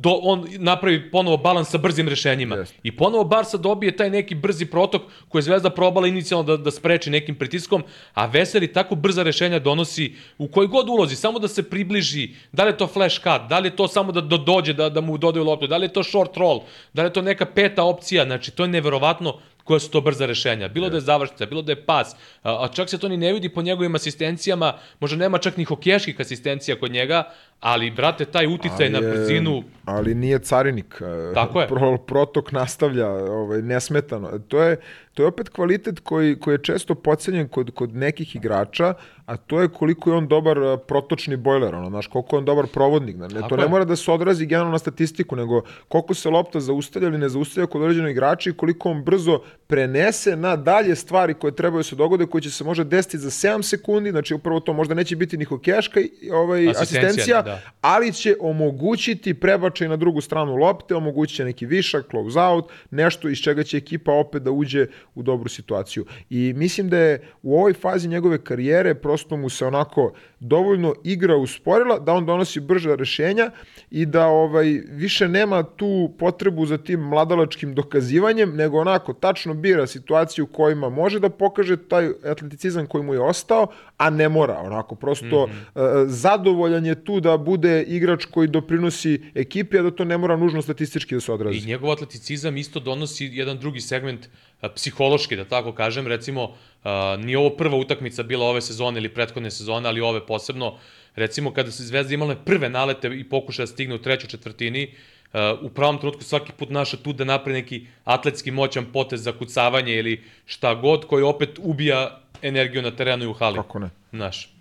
do, 0.00 0.10
on 0.22 0.46
napravi 0.58 1.10
ponovo 1.10 1.36
balans 1.36 1.70
sa 1.70 1.78
brzim 1.78 2.08
rešenjima. 2.08 2.56
Jeste. 2.56 2.76
I 2.82 2.96
ponovo 2.96 3.24
Barsa 3.24 3.56
dobije 3.56 3.96
taj 3.96 4.10
neki 4.10 4.34
brzi 4.34 4.66
protok 4.66 5.02
koji 5.28 5.40
je 5.40 5.44
Zvezda 5.44 5.70
probala 5.70 6.06
inicijalno 6.06 6.44
da, 6.46 6.56
da 6.56 6.70
spreči 6.70 7.10
nekim 7.10 7.34
pritiskom, 7.34 7.82
a 8.14 8.26
Veseli 8.26 8.72
tako 8.72 8.94
brza 8.94 9.22
rešenja 9.22 9.58
donosi 9.58 10.12
u 10.38 10.48
kojoj 10.48 10.66
god 10.66 10.88
ulozi, 10.88 11.16
samo 11.16 11.38
da 11.38 11.48
se 11.48 11.62
približi, 11.62 12.28
da 12.52 12.64
li 12.64 12.70
je 12.70 12.76
to 12.76 12.86
flash 12.86 13.16
cut, 13.16 13.48
da 13.48 13.58
li 13.58 13.68
je 13.68 13.76
to 13.76 13.88
samo 13.88 14.12
da, 14.12 14.20
da 14.20 14.36
dođe, 14.36 14.72
da, 14.72 14.88
da 14.88 15.00
mu 15.00 15.18
dodaju 15.18 15.44
loptu, 15.44 15.66
da 15.66 15.76
li 15.76 15.84
je 15.84 15.92
to 15.92 16.04
short 16.04 16.36
roll, 16.36 16.62
da 16.92 17.02
li 17.02 17.08
je 17.08 17.12
to 17.12 17.22
neka 17.22 17.46
peta 17.46 17.84
opcija, 17.84 18.24
znači 18.24 18.50
to 18.50 18.62
je 18.62 18.68
neverovatno 18.68 19.40
koja 19.68 19.80
su 19.80 19.90
to 19.90 20.00
brza 20.00 20.26
rešenja. 20.26 20.68
Bilo 20.68 20.88
da 20.88 20.96
je 20.96 21.04
završnica, 21.04 21.46
bilo 21.46 21.62
da 21.62 21.72
je 21.72 21.84
pas, 21.84 22.14
a, 22.42 22.68
čak 22.72 22.88
se 22.88 22.98
to 22.98 23.08
ni 23.08 23.16
ne 23.16 23.32
vidi 23.32 23.48
po 23.48 23.62
njegovim 23.62 23.94
asistencijama, 23.94 24.72
možda 25.00 25.16
nema 25.16 25.38
čak 25.38 25.56
ni 25.56 25.64
hokeških 25.64 26.20
asistencija 26.20 26.78
kod 26.80 26.92
njega, 26.92 27.28
ali, 27.60 27.90
brate, 27.90 28.24
taj 28.24 28.46
uticaj 28.46 28.90
na 28.90 28.98
je- 28.98 29.10
brzinu, 29.10 29.62
Ali 29.84 30.14
nije 30.14 30.38
carinik. 30.40 31.00
e, 31.00 31.34
Tako 31.34 31.60
je. 31.60 31.68
Pro, 31.68 31.96
protok 31.98 32.52
nastavlja 32.52 33.08
ovaj, 33.08 33.62
nesmetano. 33.62 34.38
To 34.38 34.62
je, 34.62 34.76
to 35.14 35.22
je 35.22 35.26
opet 35.26 35.48
kvalitet 35.48 36.00
koji, 36.00 36.36
koji 36.36 36.54
je 36.54 36.58
često 36.60 36.94
pocenjen 36.94 37.48
kod, 37.48 37.70
kod 37.70 37.94
nekih 37.94 38.36
igrača, 38.36 38.94
a 39.26 39.36
to 39.36 39.60
je 39.60 39.68
koliko 39.68 40.10
je 40.10 40.16
on 40.16 40.28
dobar 40.28 40.58
e, 40.58 40.76
protočni 40.78 41.36
bojler, 41.36 41.74
ono, 41.74 41.88
znaš, 41.88 42.06
koliko 42.06 42.36
je 42.36 42.38
on 42.38 42.44
dobar 42.44 42.66
provodnik. 42.66 43.16
Ne, 43.16 43.28
Tako 43.28 43.48
to 43.48 43.56
ne 43.56 43.62
je. 43.62 43.68
mora 43.68 43.84
da 43.84 43.96
se 43.96 44.10
odrazi 44.10 44.46
generalno 44.46 44.72
na 44.72 44.78
statistiku, 44.78 45.36
nego 45.36 45.60
koliko 45.88 46.14
se 46.14 46.28
lopta 46.30 46.60
zaustavlja 46.60 47.08
ili 47.08 47.18
ne 47.18 47.28
zaustavlja 47.28 47.66
kod 47.66 47.82
određenog 47.82 48.10
igrača 48.10 48.50
i 48.50 48.54
koliko 48.54 48.90
on 48.90 49.02
brzo 49.02 49.38
prenese 49.66 50.36
na 50.36 50.56
dalje 50.56 50.94
stvari 50.96 51.34
koje 51.34 51.52
trebaju 51.52 51.82
se 51.82 51.96
dogode, 51.96 52.26
koje 52.26 52.42
će 52.42 52.50
se 52.50 52.64
možda 52.64 52.84
desiti 52.84 53.18
za 53.18 53.30
7 53.30 53.62
sekundi, 53.64 54.10
znači 54.10 54.34
upravo 54.34 54.60
to 54.60 54.72
možda 54.72 54.94
neće 54.94 55.16
biti 55.16 55.36
ni 55.36 55.44
hokeška 55.44 56.00
i, 56.00 56.10
ovaj, 56.32 56.68
Asistencija, 56.70 57.00
asistencija, 57.02 57.47
da. 57.48 57.60
ali 57.80 58.12
će 58.12 58.36
omogućiti 58.40 59.34
prebačaj 59.34 59.88
na 59.88 59.96
drugu 59.96 60.20
stranu 60.20 60.56
lopte, 60.56 60.94
omogućit 60.94 61.36
će 61.36 61.44
neki 61.44 61.66
višak, 61.66 62.06
close 62.10 62.40
out, 62.40 62.70
nešto 62.90 63.28
iz 63.28 63.38
čega 63.38 63.62
će 63.62 63.76
ekipa 63.76 64.12
opet 64.12 64.42
da 64.42 64.50
uđe 64.50 64.86
u 65.14 65.22
dobru 65.22 65.48
situaciju. 65.48 66.04
I 66.30 66.52
mislim 66.56 66.88
da 66.88 66.98
je 66.98 67.28
u 67.42 67.58
ovoj 67.58 67.72
fazi 67.72 68.08
njegove 68.08 68.44
karijere 68.44 68.94
prosto 68.94 69.36
mu 69.36 69.48
se 69.48 69.66
onako 69.66 70.12
dovoljno 70.40 70.94
igra 71.04 71.36
usporila 71.36 71.98
da 71.98 72.12
on 72.12 72.26
donosi 72.26 72.60
brža 72.60 72.94
rešenja 72.94 73.50
i 73.90 74.06
da 74.06 74.26
ovaj 74.26 74.66
više 74.90 75.28
nema 75.28 75.62
tu 75.62 76.10
potrebu 76.18 76.66
za 76.66 76.78
tim 76.78 77.00
mladalačkim 77.00 77.74
dokazivanjem, 77.74 78.56
nego 78.56 78.78
onako 78.78 79.12
tačno 79.12 79.54
bira 79.54 79.86
situaciju 79.86 80.44
u 80.44 80.48
kojima 80.48 80.88
može 80.88 81.20
da 81.20 81.28
pokaže 81.28 81.76
taj 81.76 82.10
atleticizam 82.24 82.86
koji 82.86 83.04
mu 83.04 83.14
je 83.14 83.20
ostao, 83.20 83.66
a 83.96 84.10
ne 84.10 84.28
mora, 84.28 84.58
onako 84.58 84.94
prosto 84.94 85.46
mm 85.46 85.50
-hmm. 85.74 86.06
zadovoljan 86.06 86.86
je 86.86 87.04
tu 87.04 87.20
da 87.20 87.36
bude 87.36 87.82
igrač 87.82 88.24
koji 88.24 88.48
doprinosi 88.48 89.20
ekipi, 89.34 89.78
a 89.78 89.82
da 89.82 89.90
to 89.90 90.04
ne 90.04 90.18
mora 90.18 90.36
nužno 90.36 90.62
statistički 90.62 91.14
da 91.14 91.20
se 91.20 91.32
odrazi. 91.32 91.58
I 91.58 91.66
njegov 91.66 91.90
atleticizam 91.90 92.56
isto 92.56 92.80
donosi 92.80 93.30
jedan 93.32 93.58
drugi 93.58 93.80
segment 93.80 94.28
psihološki, 94.74 95.36
da 95.36 95.44
tako 95.44 95.72
kažem, 95.72 96.06
recimo 96.06 96.54
a, 96.84 97.16
ni 97.20 97.36
ovo 97.36 97.50
prva 97.50 97.76
utakmica 97.76 98.22
bila 98.22 98.46
ove 98.46 98.60
sezone 98.60 98.98
ili 99.00 99.08
prethodne 99.08 99.50
sezone, 99.50 99.88
ali 99.88 100.00
ove 100.00 100.26
posebno, 100.26 100.78
recimo 101.16 101.52
kada 101.52 101.70
se 101.70 101.84
Zvezda 101.84 102.14
imala 102.14 102.36
prve 102.36 102.68
nalete 102.68 103.08
i 103.08 103.24
pokušaja 103.24 103.66
da 103.66 103.72
stigne 103.72 103.94
u 103.94 104.02
trećoj 104.02 104.28
četvrtini, 104.28 104.94
Uh, 105.32 105.40
u 105.62 105.68
pravom 105.68 105.98
trenutku 105.98 106.24
svaki 106.24 106.52
put 106.52 106.70
naša 106.70 106.96
tu 106.96 107.12
da 107.12 107.24
napravi 107.24 107.58
neki 107.58 107.86
atletski 108.04 108.50
moćan 108.50 108.86
potez 108.92 109.22
za 109.22 109.32
kucavanje 109.32 109.94
ili 109.94 110.22
šta 110.46 110.74
god 110.74 111.04
koji 111.06 111.22
opet 111.22 111.58
ubija 111.62 112.20
energiju 112.42 112.82
na 112.82 112.90
terenu 112.90 113.24
i 113.24 113.26
u 113.26 113.32
hali. 113.32 113.56
Kako 113.56 113.78
ne? 113.78 113.90
Naš. 114.12 114.54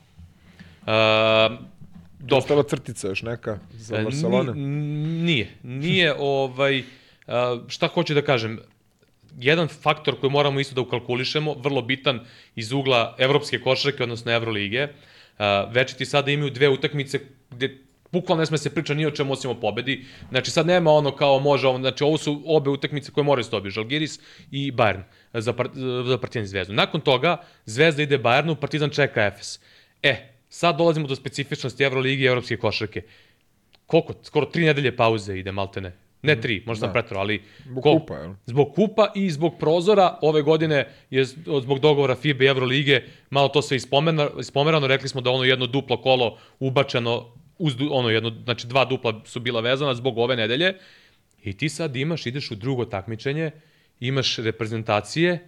Uh, 0.82 0.88
Dobro. 2.20 2.38
Ostala 2.38 2.64
crtica 2.64 3.08
još 3.08 3.22
neka 3.22 3.60
za 3.72 4.04
Barcelona? 4.04 4.54
Nije. 5.24 5.48
Nije, 5.64 6.14
ovaj, 6.20 6.84
šta 7.68 7.88
hoću 7.88 8.14
da 8.14 8.22
kažem, 8.22 8.60
jedan 9.38 9.68
faktor 9.68 10.20
koji 10.20 10.32
moramo 10.32 10.60
isto 10.60 10.76
da 10.76 10.82
ukalkulišemo, 10.82 11.54
vrlo 11.54 11.82
bitan 11.82 12.20
iz 12.56 12.72
ugla 12.72 13.16
evropske 13.20 13.60
košarke, 13.60 14.04
odnosno 14.04 14.32
Evrolige, 14.32 14.88
večiti 15.72 16.06
sada 16.06 16.32
imaju 16.32 16.50
dve 16.50 16.70
utakmice 16.70 17.20
gde 17.52 17.78
bukvalno 18.12 18.42
ne 18.42 18.46
sme 18.46 18.58
se 18.58 18.74
priča 18.74 18.94
ni 18.94 19.06
o 19.06 19.12
čemu 19.12 19.34
osim 19.34 19.52
o 19.52 19.60
pobedi. 19.60 20.06
Znači 20.30 20.52
sad 20.52 20.68
nema 20.68 20.92
ono 20.92 21.16
kao 21.16 21.40
može, 21.40 21.68
znači 21.80 22.04
ovo 22.04 22.18
su 22.18 22.44
obe 22.46 22.70
utakmice 22.70 23.12
koje 23.12 23.24
moraju 23.24 23.44
se 23.44 23.52
dobiti, 23.52 23.74
Žalgiris 23.74 24.20
i 24.52 24.72
Bayern 24.72 25.04
za, 25.34 25.54
par, 25.54 25.70
za 26.06 26.18
Partizan 26.18 26.44
i 26.44 26.48
Zvezdu. 26.48 26.74
Nakon 26.74 27.02
toga 27.02 27.38
Zvezda 27.66 28.04
ide 28.04 28.18
Bayernu, 28.18 28.56
Partizan 28.56 28.90
čeka 28.90 29.26
Efes. 29.26 29.60
E, 30.04 30.34
sad 30.50 30.78
dolazimo 30.78 31.08
do 31.08 31.16
specifičnosti 31.16 31.84
Euroligi 31.84 32.24
i 32.24 32.28
Evropske 32.28 32.58
košarke. 32.58 33.02
Koliko? 33.86 34.14
Skoro 34.24 34.46
tri 34.46 34.66
nedelje 34.66 34.96
pauze 34.96 35.38
ide, 35.40 35.52
maltene. 35.52 36.07
Ne 36.22 36.42
tri, 36.42 36.64
možda 36.66 36.82
da. 36.82 36.88
sam 36.88 36.94
pretro, 36.94 37.20
ali... 37.20 37.42
Zbog 37.66 37.84
ko, 37.84 38.00
kupa, 38.00 38.16
jel? 38.16 38.34
Zbog 38.46 38.76
kupa 38.76 39.12
i 39.16 39.30
zbog 39.32 39.54
prozora 39.60 40.18
ove 40.22 40.42
godine 40.42 40.88
je 41.10 41.26
zbog 41.62 41.80
dogovora 41.80 42.16
FIBA 42.16 42.44
i 42.44 42.48
Evrolige 42.48 43.04
malo 43.30 43.48
to 43.48 43.62
sve 43.62 43.78
ispomerano. 44.40 44.88
Rekli 44.88 45.10
smo 45.10 45.22
da 45.22 45.32
ono 45.32 45.44
jedno 45.44 45.68
duplo 45.68 46.02
kolo 46.02 46.38
ubačeno 46.60 47.34
uz 47.58 47.76
ono 47.92 48.10
jedno, 48.10 48.32
znači 48.44 48.68
dva 48.68 48.86
dupla 48.86 49.22
su 49.26 49.40
bila 49.40 49.62
vezana 49.62 49.94
zbog 49.94 50.18
ove 50.18 50.36
nedelje. 50.36 50.74
I 51.44 51.58
ti 51.58 51.70
sad 51.70 51.96
imaš, 51.96 52.26
ideš 52.26 52.52
u 52.52 52.56
drugo 52.56 52.86
takmičenje, 52.86 53.52
imaš 54.00 54.38
reprezentacije, 54.38 55.48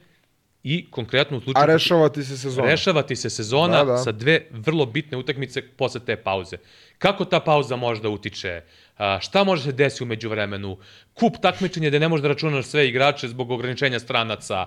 i 0.64 0.92
konkretno 0.92 1.38
u 1.38 1.42
slučaju... 1.42 1.64
A 1.64 1.74
rešavati 1.74 2.24
se 2.24 2.38
sezona. 2.38 2.68
Rešavati 2.68 3.16
se 3.16 3.30
sezona 3.30 3.84
da, 3.84 3.92
da. 3.92 3.98
sa 3.98 4.12
dve 4.12 4.46
vrlo 4.52 4.86
bitne 4.86 5.18
utakmice 5.18 5.62
posle 5.62 6.02
te 6.06 6.16
pauze. 6.16 6.58
Kako 6.98 7.26
ta 7.26 7.40
pauza 7.40 7.76
može 7.76 8.02
da 8.02 8.10
utiče? 8.10 8.62
A, 9.00 9.18
šta 9.22 9.44
može 9.44 9.64
se 9.64 9.72
desiti 9.72 10.04
umeđu 10.04 10.30
vremenu? 10.30 10.78
Kup 11.14 11.38
takmičenja 11.42 11.90
gde 11.90 12.00
ne 12.00 12.08
možeš 12.08 12.22
da 12.22 12.28
računaš 12.28 12.66
sve 12.66 12.88
igrače 12.88 13.28
zbog 13.28 13.52
ograničenja 13.52 14.00
stranaca. 14.00 14.66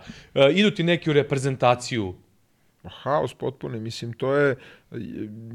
Idu 0.55 0.71
ti 0.71 0.83
neki 0.83 1.11
u 1.11 1.13
reprezentaciju. 1.13 2.15
Haos 3.03 3.35
potpuni, 3.35 3.81
mislim, 3.81 4.13
to 4.13 4.35
je, 4.35 4.57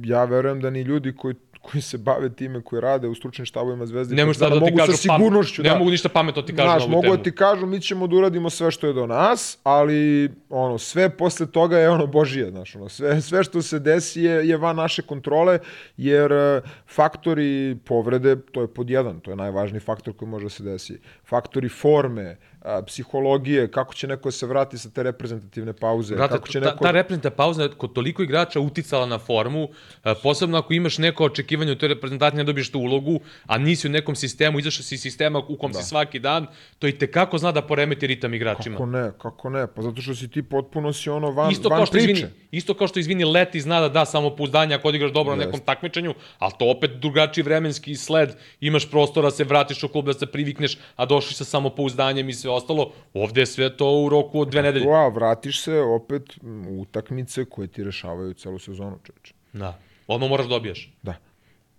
ja 0.04 0.26
verujem 0.26 0.62
da 0.62 0.70
ni 0.70 0.82
ljudi 0.82 1.16
koji 1.16 1.36
koji 1.72 1.82
se 1.82 1.98
bave 1.98 2.30
time, 2.30 2.62
koji 2.62 2.82
rade 2.82 3.08
u 3.08 3.16
stručnim 3.16 3.46
štabovima 3.46 3.86
Zvezde. 3.86 4.16
Ne 4.16 4.26
mogu 4.26 4.40
da, 4.40 4.50
da 4.50 4.66
ti 4.66 4.76
kažu 4.78 4.92
sa 4.92 4.98
sigurnošću, 4.98 5.64
ne 5.64 5.70
da, 5.70 5.78
mogu 5.78 5.92
ništa 5.92 6.10
pametno 6.10 6.42
ti 6.42 6.56
kažu 6.56 6.70
znaš, 6.70 6.82
na 6.82 6.86
ovu 6.86 7.04
mogu 7.04 7.18
da 7.18 7.24
ti 7.24 7.36
kažu, 7.36 7.66
mi 7.66 7.82
ćemo 7.82 8.08
da 8.08 8.16
uradimo 8.16 8.50
sve 8.50 8.72
što 8.72 8.88
je 8.88 8.94
do 8.94 9.08
nas, 9.08 9.58
ali 9.64 10.32
ono, 10.50 10.78
sve 10.78 11.10
posle 11.10 11.52
toga 11.52 11.78
je 11.78 11.90
ono 11.90 12.08
božije, 12.08 12.52
znaš, 12.52 12.76
ono, 12.76 12.90
sve, 12.90 13.22
sve 13.22 13.44
što 13.44 13.62
se 13.62 13.80
desi 13.80 14.22
je, 14.22 14.48
je 14.48 14.58
van 14.58 14.76
naše 14.76 15.02
kontrole, 15.02 15.60
jer 15.98 16.32
uh, 16.32 16.70
faktori 16.88 17.78
povrede, 17.86 18.36
to 18.52 18.62
je 18.62 18.68
pod 18.68 18.90
jedan, 18.90 19.20
to 19.20 19.32
je 19.32 19.36
najvažniji 19.36 19.80
faktor 19.80 20.14
koji 20.14 20.30
može 20.30 20.46
da 20.46 20.50
se 20.50 20.64
desi. 20.64 21.00
Faktori 21.26 21.70
forme, 21.70 22.38
a, 22.68 22.82
psihologije, 22.82 23.72
kako 23.72 23.94
će 23.94 24.08
neko 24.08 24.32
se 24.32 24.46
vrati 24.46 24.78
sa 24.78 24.90
te 24.90 25.04
reprezentativne 25.04 25.74
pauze. 25.74 26.16
Brate, 26.16 26.34
kako 26.34 26.48
će 26.48 26.60
ta, 26.62 26.66
neko... 26.66 26.84
ta 26.84 26.92
reprezentativna 26.92 27.36
pauza 27.36 27.70
kod 27.78 27.94
toliko 27.94 28.24
igrača 28.24 28.60
uticala 28.60 29.06
na 29.06 29.18
formu, 29.20 29.70
a, 30.04 30.16
posebno 30.24 30.58
ako 30.58 30.74
imaš 30.74 30.98
neko 30.98 31.24
očekivanje 31.24 31.72
u 31.72 31.76
toj 31.76 31.90
reprezentaciji, 31.90 32.38
ne 32.38 32.44
dobiješ 32.44 32.72
tu 32.72 32.80
ulogu, 32.80 33.20
a 33.46 33.58
nisi 33.58 33.88
u 33.88 33.92
nekom 33.92 34.16
sistemu, 34.16 34.60
izašao 34.60 34.84
si 34.84 34.96
iz 34.96 35.02
sistema 35.02 35.40
u 35.40 35.58
kom 35.58 35.72
da. 35.72 35.82
si 35.82 35.90
svaki 35.90 36.20
dan, 36.20 36.48
to 36.80 36.88
i 36.88 36.98
tekako 36.98 37.38
zna 37.38 37.52
da 37.52 37.62
poremeti 37.62 38.08
ritam 38.08 38.34
igračima. 38.34 38.76
Kako 38.76 38.86
ne, 38.86 39.12
kako 39.22 39.50
ne, 39.50 39.68
pa 39.68 39.82
zato 39.82 40.02
što 40.02 40.16
si 40.16 40.28
ti 40.28 40.44
potpuno 40.44 40.94
si 40.94 41.10
ono 41.10 41.32
van, 41.32 41.52
isto 41.52 41.70
van 41.70 41.78
kao 41.78 41.86
što 41.86 41.94
priče. 41.94 42.12
Izvini, 42.12 42.30
isto 42.52 42.74
kao 42.74 42.88
što 42.88 43.00
izvini 43.00 43.26
Leti 43.26 43.62
zna 43.62 43.80
da 43.80 43.90
da 43.90 44.06
samopouzdanje 44.06 44.76
ako 44.76 44.88
odigraš 44.88 45.12
dobro 45.12 45.34
Jest. 45.34 45.40
na 45.40 45.46
nekom 45.46 45.60
takmičenju, 45.66 46.14
ali 46.40 46.54
to 46.60 46.70
opet 46.70 46.92
drugačiji 46.92 47.44
vremenski 47.44 47.96
sled, 47.96 48.36
imaš 48.62 48.90
prostora 48.90 49.30
da 49.30 49.32
se 49.32 49.44
vratiš 49.44 49.84
u 49.84 49.88
klub 49.88 50.06
da 50.06 50.14
se 50.14 50.26
privikneš, 50.26 50.78
a 50.96 51.06
došli 51.06 51.34
sa 51.36 51.46
samopouzdanjem 51.46 52.30
i 52.30 52.34
sve 52.34 52.52
ostalo, 52.58 52.92
ovde 53.14 53.42
je 53.42 53.46
sve 53.46 53.78
to 53.78 54.02
u 54.02 54.10
roku 54.10 54.42
od 54.42 54.52
dve 54.52 54.62
nedelje. 54.62 54.86
A, 54.94 55.08
vratiš 55.08 55.62
se 55.62 55.80
opet 55.80 56.38
u 56.70 56.82
utakmice 56.82 57.46
koje 57.46 57.68
ti 57.68 57.84
rešavaju 57.84 58.34
celu 58.34 58.60
sezonu, 58.60 59.00
čoveče. 59.04 59.34
Da. 59.54 59.80
Odmah 60.08 60.30
moraš 60.30 60.46
da 60.46 60.56
dobijaš. 60.56 60.94
Da. 61.04 61.16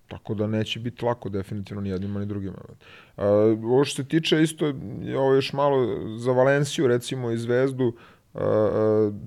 Tako 0.09 0.35
da 0.35 0.47
neće 0.47 0.81
biti 0.81 1.05
lako 1.05 1.29
definitivno 1.29 1.81
ni 1.81 1.89
jednima 1.89 2.21
ni 2.21 2.27
drugima. 2.27 2.59
Uh, 3.17 3.25
ovo 3.65 3.85
što 3.85 4.03
se 4.03 4.09
tiče 4.09 4.43
isto, 4.43 4.73
ovo 5.17 5.35
još 5.35 5.53
malo 5.53 5.79
za 6.19 6.33
Valenciju 6.33 6.87
recimo 6.87 7.31
i 7.31 7.39
Zvezdu, 7.39 7.87
uh, 7.87 7.95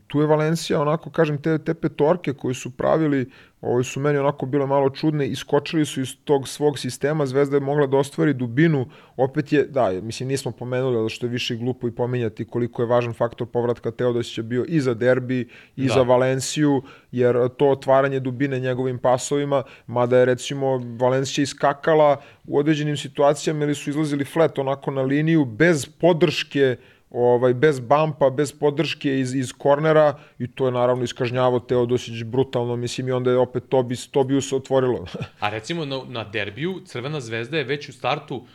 tu 0.07 0.21
je 0.21 0.27
Valencija 0.27 0.81
onako, 0.81 1.09
kažem, 1.09 1.41
te, 1.41 1.57
te 1.57 1.73
petorke 1.73 2.33
koje 2.33 2.53
su 2.53 2.71
pravili 2.77 3.29
Ovi 3.61 3.83
su 3.83 3.99
meni 3.99 4.17
onako 4.17 4.45
bile 4.45 4.65
malo 4.65 4.89
čudne, 4.89 5.27
iskočili 5.27 5.85
su 5.85 6.01
iz 6.01 6.15
tog 6.23 6.47
svog 6.47 6.79
sistema, 6.79 7.25
Zvezda 7.25 7.57
je 7.57 7.61
mogla 7.61 7.87
da 7.87 7.97
ostvari 7.97 8.33
dubinu, 8.33 8.85
opet 9.17 9.53
je, 9.53 9.63
da, 9.63 9.91
mislim 9.91 10.29
nismo 10.29 10.51
pomenuli, 10.51 10.97
ali 10.97 11.09
što 11.09 11.25
je 11.25 11.29
više 11.29 11.55
glupo 11.55 11.87
i 11.87 11.91
pominjati 11.91 12.45
koliko 12.45 12.81
je 12.81 12.85
važan 12.85 13.13
faktor 13.13 13.47
povratka 13.47 13.91
Teodosića 13.91 14.41
bio 14.41 14.65
i 14.67 14.79
za 14.79 14.93
derbi, 14.93 15.49
i 15.75 15.87
da. 15.87 15.93
za 15.93 16.01
Valenciju, 16.01 16.81
jer 17.11 17.49
to 17.57 17.69
otvaranje 17.69 18.19
dubine 18.19 18.59
njegovim 18.59 18.97
pasovima, 18.97 19.63
mada 19.87 20.17
je 20.17 20.25
recimo 20.25 20.81
Valencija 20.99 21.43
iskakala 21.43 22.21
u 22.47 22.57
određenim 22.57 22.97
situacijama 22.97 23.63
ili 23.63 23.75
su 23.75 23.89
izlazili 23.89 24.25
flat 24.25 24.59
onako 24.59 24.91
na 24.91 25.01
liniju 25.01 25.45
bez 25.45 25.85
podrške 25.85 26.75
ovaj, 27.11 27.53
bez 27.53 27.79
bampa, 27.79 28.29
bez 28.29 28.51
podrške 28.51 29.19
iz, 29.19 29.35
iz 29.35 29.53
kornera 29.53 30.19
i 30.39 30.47
to 30.47 30.65
je 30.65 30.71
naravno 30.71 31.03
iskažnjavo 31.03 31.59
Teodosić 31.59 32.23
brutalno, 32.23 32.75
mislim 32.75 33.07
i 33.07 33.11
onda 33.11 33.31
je 33.31 33.37
opet 33.37 33.63
Tobi, 33.69 33.95
Tobiju 34.11 34.41
se 34.41 34.55
otvorilo. 34.55 35.05
A 35.39 35.49
recimo 35.49 35.85
na, 35.85 36.01
na 36.07 36.23
derbiju 36.23 36.81
Crvena 36.85 37.19
zvezda 37.19 37.57
je 37.57 37.63
već 37.63 37.89
u 37.89 37.93
startu 37.93 38.35
uh, 38.35 38.45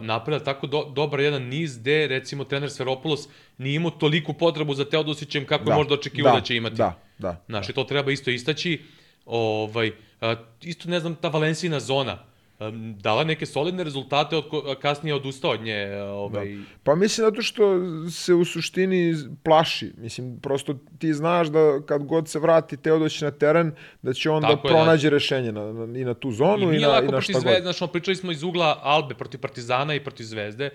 napravila 0.00 0.44
tako 0.44 0.66
do, 0.66 0.84
dobar 0.84 1.20
jedan 1.20 1.42
niz 1.42 1.78
gde 1.78 2.06
recimo 2.06 2.44
trener 2.44 2.70
Sferopoulos 2.70 3.28
nije 3.58 3.76
imao 3.76 3.90
toliku 3.90 4.32
potrebu 4.32 4.74
za 4.74 4.84
Teodosićem 4.84 5.46
kako 5.46 5.64
da, 5.64 5.72
je 5.72 5.76
možda 5.76 5.94
očekivao 5.94 6.32
da, 6.32 6.40
da 6.40 6.44
će 6.44 6.56
imati. 6.56 6.76
Da, 6.76 7.00
da. 7.18 7.42
Znaš, 7.46 7.66
da. 7.66 7.72
to 7.72 7.84
treba 7.84 8.12
isto 8.12 8.30
istaći. 8.30 8.82
Ovaj, 9.26 9.88
uh, 9.88 10.38
isto 10.62 10.88
ne 10.88 11.00
znam, 11.00 11.14
ta 11.14 11.28
Valencijina 11.28 11.80
zona 11.80 12.33
dala 12.72 13.24
neke 13.24 13.46
solidne 13.46 13.84
rezultate, 13.84 14.36
od 14.36 14.44
kasnije 14.80 15.14
odustao 15.14 15.50
od 15.50 15.62
nje. 15.62 15.96
Ovaj... 15.96 16.54
Da. 16.54 16.62
Pa 16.82 16.94
mislim 16.94 17.24
zato 17.24 17.42
što 17.42 17.64
se 18.10 18.34
u 18.34 18.44
suštini 18.44 19.14
plaši. 19.42 19.92
Mislim, 19.98 20.40
prosto 20.40 20.74
ti 20.98 21.14
znaš 21.14 21.48
da 21.48 21.80
kad 21.86 22.04
god 22.04 22.28
se 22.28 22.38
vrati 22.38 22.76
Teodosić 22.76 23.20
na 23.20 23.30
teren, 23.30 23.72
da 24.02 24.12
će 24.12 24.30
on 24.30 24.42
Tako 24.42 24.68
da 24.68 24.74
pronađe 24.74 25.10
da. 25.10 25.14
rešenje 25.14 25.52
na, 25.52 25.72
na, 25.72 25.98
i 25.98 26.04
na 26.04 26.14
tu 26.14 26.32
zonu 26.32 26.72
i, 26.72 26.76
i 26.76 26.80
na, 26.80 27.00
i 27.02 27.08
na 27.08 27.20
šta 27.20 27.32
god. 27.32 27.42
Zvezde, 27.42 27.72
znači, 27.72 27.92
pričali 27.92 28.16
smo 28.16 28.32
iz 28.32 28.42
ugla 28.42 28.80
Albe 28.82 29.14
protiv 29.14 29.40
Partizana 29.40 29.94
i 29.94 30.04
protiv 30.04 30.24
Zvezde, 30.24 30.70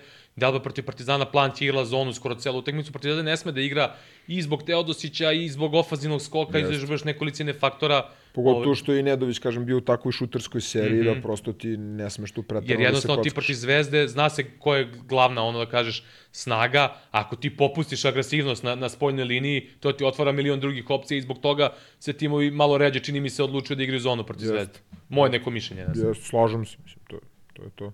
Alba 0.46 0.60
protiv 0.60 0.84
Partizana 0.84 1.24
plan 1.24 1.52
igrala 1.60 1.84
zonu 1.84 2.12
skoro 2.12 2.34
celu 2.34 2.58
utakmicu, 2.58 2.92
Partizan 2.92 3.24
ne 3.24 3.36
sme 3.36 3.52
da 3.52 3.60
igra 3.60 3.94
i 4.26 4.42
zbog 4.42 4.62
Teodosića 4.62 5.32
i 5.32 5.48
zbog 5.48 5.74
ofazivnog 5.74 6.22
skoka, 6.22 6.58
i 6.58 6.64
zbog 6.64 6.98
nekolicine 7.04 7.52
faktora 7.52 8.10
Pogotovo 8.32 8.74
što 8.74 8.92
je 8.92 9.00
i 9.00 9.02
Nedović, 9.02 9.38
kažem, 9.38 9.64
bio 9.66 9.76
u 9.76 9.80
takvoj 9.80 10.12
šuterskoj 10.12 10.60
seriji 10.60 11.02
mm 11.02 11.04
-hmm. 11.04 11.14
da 11.14 11.22
prosto 11.22 11.52
ti 11.52 11.76
ne 11.76 12.10
smeš 12.10 12.32
tu 12.32 12.42
pretrano 12.42 12.70
Jer 12.70 12.78
da 12.78 12.84
jednostavno 12.84 13.22
ti 13.22 13.30
protiv 13.30 13.54
Zvezde 13.54 14.08
zna 14.08 14.30
se 14.30 14.44
ko 14.58 14.74
je 14.74 14.88
glavna, 15.08 15.42
ono 15.42 15.58
da 15.58 15.66
kažeš, 15.66 16.04
snaga. 16.32 16.96
Ako 17.10 17.36
ti 17.36 17.56
popustiš 17.56 18.04
agresivnost 18.04 18.62
na, 18.62 18.74
na 18.74 18.88
spoljnoj 18.88 19.24
liniji, 19.24 19.68
to 19.80 19.92
ti 19.92 20.04
otvara 20.04 20.32
milion 20.32 20.60
drugih 20.60 20.90
opcija 20.90 21.18
i 21.18 21.22
zbog 21.22 21.38
toga 21.38 21.72
se 21.98 22.12
timovi 22.12 22.50
malo 22.50 22.78
ređe, 22.78 23.00
čini 23.00 23.20
mi 23.20 23.30
se, 23.30 23.42
odlučuju 23.42 23.76
da 23.76 23.82
igraju 23.82 24.00
zonu 24.00 24.24
protiv. 24.24 24.46
Zvezde. 24.46 24.78
Moje 25.08 25.30
neko 25.30 25.50
mišljenje. 25.50 25.84
Ne 25.84 25.94
znam. 25.94 26.08
Jest, 26.08 26.22
slažem 26.22 26.66
se, 26.66 26.76
mislim, 26.84 27.04
to, 27.08 27.18
to 27.52 27.62
je 27.62 27.70
to. 27.74 27.92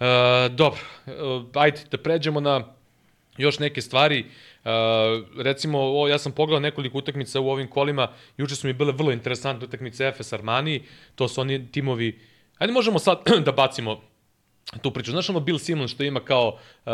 Uh, 0.00 0.56
dobro, 0.56 0.80
uh, 1.06 1.46
ajde 1.54 1.80
da 1.90 1.98
pređemo 1.98 2.40
na 2.40 2.76
još 3.38 3.58
neke 3.58 3.82
stvari. 3.82 4.24
recimo, 5.38 5.78
o, 5.78 6.08
ja 6.08 6.18
sam 6.18 6.32
pogledao 6.32 6.60
nekoliko 6.60 6.98
utakmica 6.98 7.40
u 7.40 7.48
ovim 7.48 7.68
kolima, 7.68 8.08
juče 8.36 8.56
su 8.56 8.66
mi 8.66 8.72
bile 8.72 8.92
vrlo 8.92 9.12
interesantne 9.12 9.66
utakmice 9.66 10.12
FS 10.12 10.32
Armani, 10.32 10.82
to 11.14 11.28
su 11.28 11.40
oni 11.40 11.72
timovi, 11.72 12.20
ajde 12.58 12.72
možemo 12.72 12.98
sad 12.98 13.18
da 13.46 13.52
bacimo 13.52 14.00
tu 14.82 14.90
priču. 14.90 15.10
Znaš 15.10 15.30
ono 15.30 15.40
Bill 15.40 15.58
Simmons 15.58 15.90
što 15.90 16.02
ima 16.02 16.20
kao 16.20 16.48
uh, 16.48 16.92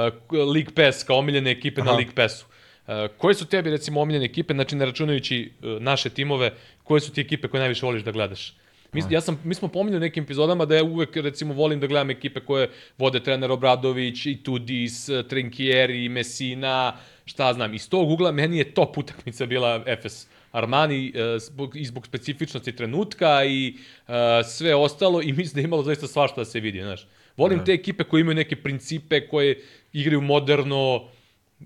League 0.54 0.74
Pass, 0.74 1.04
kao 1.04 1.18
omiljene 1.18 1.50
ekipe 1.50 1.80
Aha. 1.80 1.90
na 1.90 1.96
League 1.96 2.14
Passu. 2.14 2.46
Uh, 2.86 2.94
koje 3.18 3.34
su 3.34 3.46
tebi 3.46 3.70
recimo 3.70 4.00
omiljene 4.00 4.24
ekipe, 4.24 4.54
znači 4.54 4.76
ne 4.76 4.84
računajući 4.84 5.52
uh, 5.62 5.82
naše 5.82 6.10
timove, 6.10 6.52
koje 6.82 7.00
su 7.00 7.12
ti 7.12 7.20
ekipe 7.20 7.48
koje 7.48 7.58
najviše 7.58 7.86
voliš 7.86 8.02
da 8.02 8.10
gledaš? 8.10 8.54
Mi, 8.92 9.02
ja 9.10 9.20
sam, 9.20 9.40
mi 9.44 9.54
smo 9.54 9.68
pominjali 9.68 10.00
nekim 10.00 10.24
epizodama 10.24 10.64
da 10.64 10.76
ja 10.76 10.84
uvek 10.84 11.16
recimo 11.16 11.54
volim 11.54 11.80
da 11.80 11.86
gledam 11.86 12.10
ekipe 12.10 12.40
koje 12.40 12.68
vode 12.98 13.20
trener 13.20 13.50
Obradović, 13.50 14.26
i 14.26 14.42
Tudis, 14.42 15.08
Trinkieri, 15.28 16.08
Messina, 16.08 16.96
šta 17.24 17.52
znam. 17.52 17.74
Iz 17.74 17.88
tog 17.88 18.10
ugla 18.10 18.32
meni 18.32 18.58
je 18.58 18.74
top 18.74 18.98
utakmica 18.98 19.46
bila 19.46 19.84
FS 20.02 20.26
Armani 20.52 21.12
uh, 21.14 21.40
zbog, 21.40 21.76
i 21.76 21.84
zbog 21.84 22.06
specifičnosti 22.06 22.76
trenutka 22.76 23.44
i 23.44 23.74
uh, 24.08 24.14
sve 24.46 24.74
ostalo 24.74 25.22
i 25.22 25.32
mislim 25.38 25.54
da 25.54 25.60
je 25.60 25.64
imalo 25.64 25.82
zaista 25.82 26.06
svašta 26.06 26.40
da 26.40 26.44
se 26.44 26.60
vidi, 26.60 26.82
znaš. 26.82 27.06
Volim 27.36 27.58
ne. 27.58 27.64
te 27.64 27.72
ekipe 27.72 28.04
koje 28.04 28.20
imaju 28.20 28.34
neke 28.34 28.56
principe, 28.56 29.28
koje 29.28 29.62
igraju 29.92 30.20
moderno, 30.20 31.08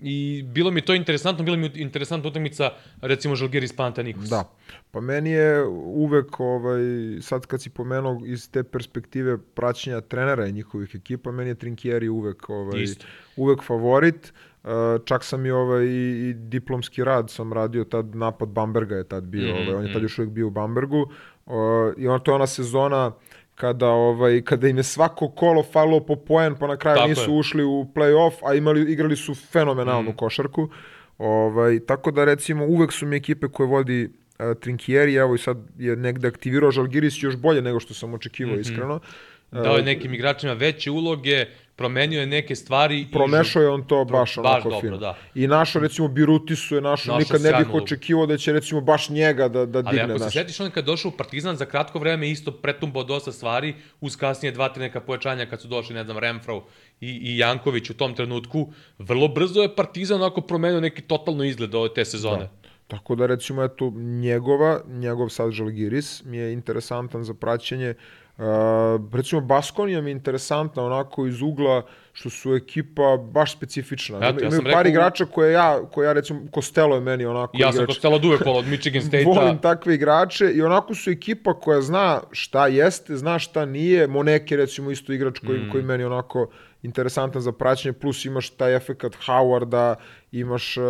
I 0.03 0.45
bilo 0.47 0.71
mi 0.71 0.81
to 0.81 0.95
interesantno, 0.95 1.45
bila 1.45 1.57
mi 1.57 1.71
interesantna 1.75 2.29
utakmica 2.29 2.71
recimo 3.01 3.35
Žalgiris 3.35 3.77
Panathinaikos. 3.77 4.29
Da. 4.29 4.45
Pa 4.91 5.01
meni 5.01 5.31
je 5.31 5.65
uvek 5.85 6.41
ovaj 6.41 6.81
sad 7.21 7.47
kad 7.47 7.63
si 7.63 7.71
pomenuo 7.71 8.21
iz 8.27 8.51
te 8.51 8.63
perspektive 8.63 9.39
praćenja 9.39 10.01
trenera 10.01 10.47
i 10.47 10.53
njihovih 10.53 10.95
ekipa, 10.95 11.33
meni 11.33 11.51
je 11.51 11.55
Trinkieri 11.55 12.09
uvek 12.09 12.51
ovaj 12.51 12.83
Isto. 12.83 13.07
uvek 13.37 13.63
favorit. 13.63 14.33
Uh, 14.65 14.73
čak 15.05 15.25
sam 15.25 15.47
i 15.47 15.51
ovaj 15.51 15.85
i, 15.85 16.35
diplomski 16.35 17.05
rad 17.05 17.31
sam 17.31 17.53
radio 17.53 17.85
tad 17.85 18.17
napad 18.17 18.49
Bamberga 18.49 18.97
je 18.97 19.05
tad 19.05 19.25
bio, 19.25 19.55
mm 19.55 19.59
-hmm. 19.59 19.63
ovaj 19.63 19.75
on 19.75 19.83
je 19.83 19.93
tad 19.93 19.97
mhm. 19.97 20.05
još 20.05 20.19
uvek 20.19 20.31
bio 20.31 20.47
u 20.47 20.51
Bambergu. 20.51 21.01
Uh, 21.47 21.55
I 21.97 22.09
on 22.09 22.21
to 22.21 22.31
je 22.31 22.35
ona 22.35 22.47
sezona 22.47 23.13
kada 23.57 23.89
ovaj 23.89 24.43
kada 24.43 24.69
im 24.69 24.77
je 24.77 24.83
svako 24.83 25.29
kolo 25.29 25.63
falilo 25.63 26.01
po 26.01 26.17
poen, 26.17 26.55
pa 26.57 26.67
na 26.67 26.77
kraju 26.77 26.97
tako 26.97 27.09
nisu 27.09 27.31
je. 27.31 27.39
ušli 27.39 27.65
u 27.65 27.87
play-off, 27.95 28.33
a 28.45 28.55
imali 28.55 28.93
igrali 28.93 29.17
su 29.17 29.35
fenomenalnu 29.35 30.11
mm. 30.11 30.17
košarku. 30.17 30.69
Ovaj 31.19 31.81
tako 31.87 32.11
da 32.11 32.25
recimo 32.25 32.65
uvek 32.67 32.93
su 32.93 33.07
mi 33.07 33.17
ekipe 33.17 33.49
koje 33.49 33.67
vodi 33.67 34.05
uh, 34.05 34.59
Trinkieri, 34.61 35.15
evo 35.15 35.35
i 35.35 35.39
sad 35.39 35.57
je 35.79 35.97
negde 35.97 36.29
aktivirao 36.29 36.71
Žalgiris 36.71 37.23
još 37.23 37.37
bolje 37.37 37.63
nego 37.63 37.81
što 37.81 37.95
sam 37.95 38.15
očekivao 38.15 38.55
mm 38.55 38.59
-hmm. 38.59 38.61
iskreno. 38.61 39.01
Dao 39.51 39.77
je 39.77 39.83
nekim 39.83 40.15
igračima 40.15 40.53
veće 40.53 40.91
uloge, 40.91 41.47
promenio 41.77 42.21
je 42.21 42.27
neke 42.27 42.57
stvari. 42.57 43.07
Promešao 43.13 43.63
je 43.63 43.69
on 43.69 43.87
to 43.87 44.05
baš, 44.05 44.13
baš 44.13 44.39
onako 44.39 44.71
dobro, 44.71 44.81
fino. 44.81 44.97
Da. 44.97 45.17
I 45.35 45.47
našo, 45.47 45.81
recimo, 45.81 46.09
Birutisu 46.09 46.75
je 46.75 46.81
našo, 46.81 47.13
našo 47.13 47.19
nikad 47.19 47.41
ne 47.43 47.65
bih 47.65 47.75
očekivao 47.75 48.27
da 48.27 48.37
će, 48.37 48.53
recimo, 48.53 48.81
baš 48.81 49.09
njega 49.09 49.49
da, 49.49 49.67
da 49.67 49.83
digne. 49.83 50.03
Ali 50.03 50.13
ako 50.13 50.19
naš. 50.19 50.33
se 50.33 50.39
setiš, 50.39 50.61
on 50.61 50.71
kad 50.71 50.85
došao 50.85 51.09
u 51.09 51.17
Partizan, 51.17 51.57
za 51.57 51.65
kratko 51.65 51.99
vreme 51.99 52.31
isto 52.31 52.53
pretumbao 52.53 53.05
dosta 53.05 53.33
stvari, 53.33 53.75
uz 54.01 54.17
kasnije 54.17 54.53
dva, 54.53 54.69
tri 54.69 54.83
neka 54.83 55.01
pojačanja 55.01 55.47
kad 55.47 55.61
su 55.61 55.69
došli, 55.69 55.95
ne 55.95 56.05
znam, 56.05 56.19
Remfrau 56.19 56.63
i, 57.01 57.09
i 57.09 57.39
Janković 57.39 57.91
u 57.91 57.95
tom 57.95 58.15
trenutku. 58.15 58.73
Vrlo 58.99 59.29
brzo 59.29 59.63
je 59.63 59.75
Partizan 59.75 60.23
onako 60.23 60.41
promenio 60.41 60.81
neki 60.81 61.03
totalno 61.03 61.45
izgled 61.45 61.75
ove 61.75 61.95
te 61.95 62.05
sezone. 62.05 62.39
Da. 62.39 62.51
Tako 62.87 63.15
da 63.15 63.27
recimo 63.27 63.65
eto 63.65 63.93
njegova, 63.97 64.81
njegov 64.89 65.29
sad 65.29 65.51
Žalgiris 65.51 66.25
mi 66.25 66.37
je 66.37 66.53
interesantan 66.53 67.25
za 67.25 67.35
praćenje. 67.35 67.91
Uh, 67.91 68.26
recimo 69.13 69.41
Baskonija 69.41 70.01
mi 70.01 70.11
je 70.11 70.13
interesantna 70.13 70.85
onako 70.85 71.27
iz 71.27 71.43
ugla 71.43 71.83
što 72.13 72.31
su 72.31 72.55
ekipa 72.55 73.17
baš 73.17 73.53
specifična. 73.53 74.19
Eto, 74.19 74.45
ja 74.45 74.47
Imaju 74.47 74.63
par 74.63 74.73
rekao... 74.73 74.91
igrača 74.91 75.25
koje 75.25 75.53
ja, 75.53 75.81
koje 75.93 76.07
ja 76.07 76.13
recimo, 76.13 76.41
Kostelo 76.51 76.95
je 76.95 77.01
meni 77.01 77.27
onako 77.27 77.57
Ja 77.57 77.59
igrač. 77.59 77.75
sam 77.75 77.87
Kostelo 77.87 78.19
duve 78.19 78.39
kolo 78.39 78.59
od 78.59 78.67
Michigan 78.67 79.03
State-a. 79.09 79.29
Volim 79.29 79.59
takve 79.59 79.95
igrače 79.95 80.51
i 80.55 80.63
onako 80.63 80.95
su 80.95 81.11
ekipa 81.11 81.61
koja 81.61 81.81
zna 81.81 82.21
šta 82.33 82.67
jeste, 82.67 83.17
zna 83.17 83.39
šta 83.39 83.65
nije. 83.65 84.07
Moneke 84.07 84.57
recimo 84.57 84.91
isto 84.91 85.13
igrač 85.13 85.39
koji, 85.39 85.59
mm. 85.59 85.71
koji 85.71 85.85
meni 85.85 86.05
onako 86.05 86.49
interesantan 86.83 87.43
za 87.43 87.53
praćenje, 87.53 87.93
plus 87.93 88.25
imaš 88.25 88.51
taj 88.51 88.77
efekat 88.77 89.13
Howarda, 89.27 89.95
imaš 90.33 90.77
uh, 90.77 90.85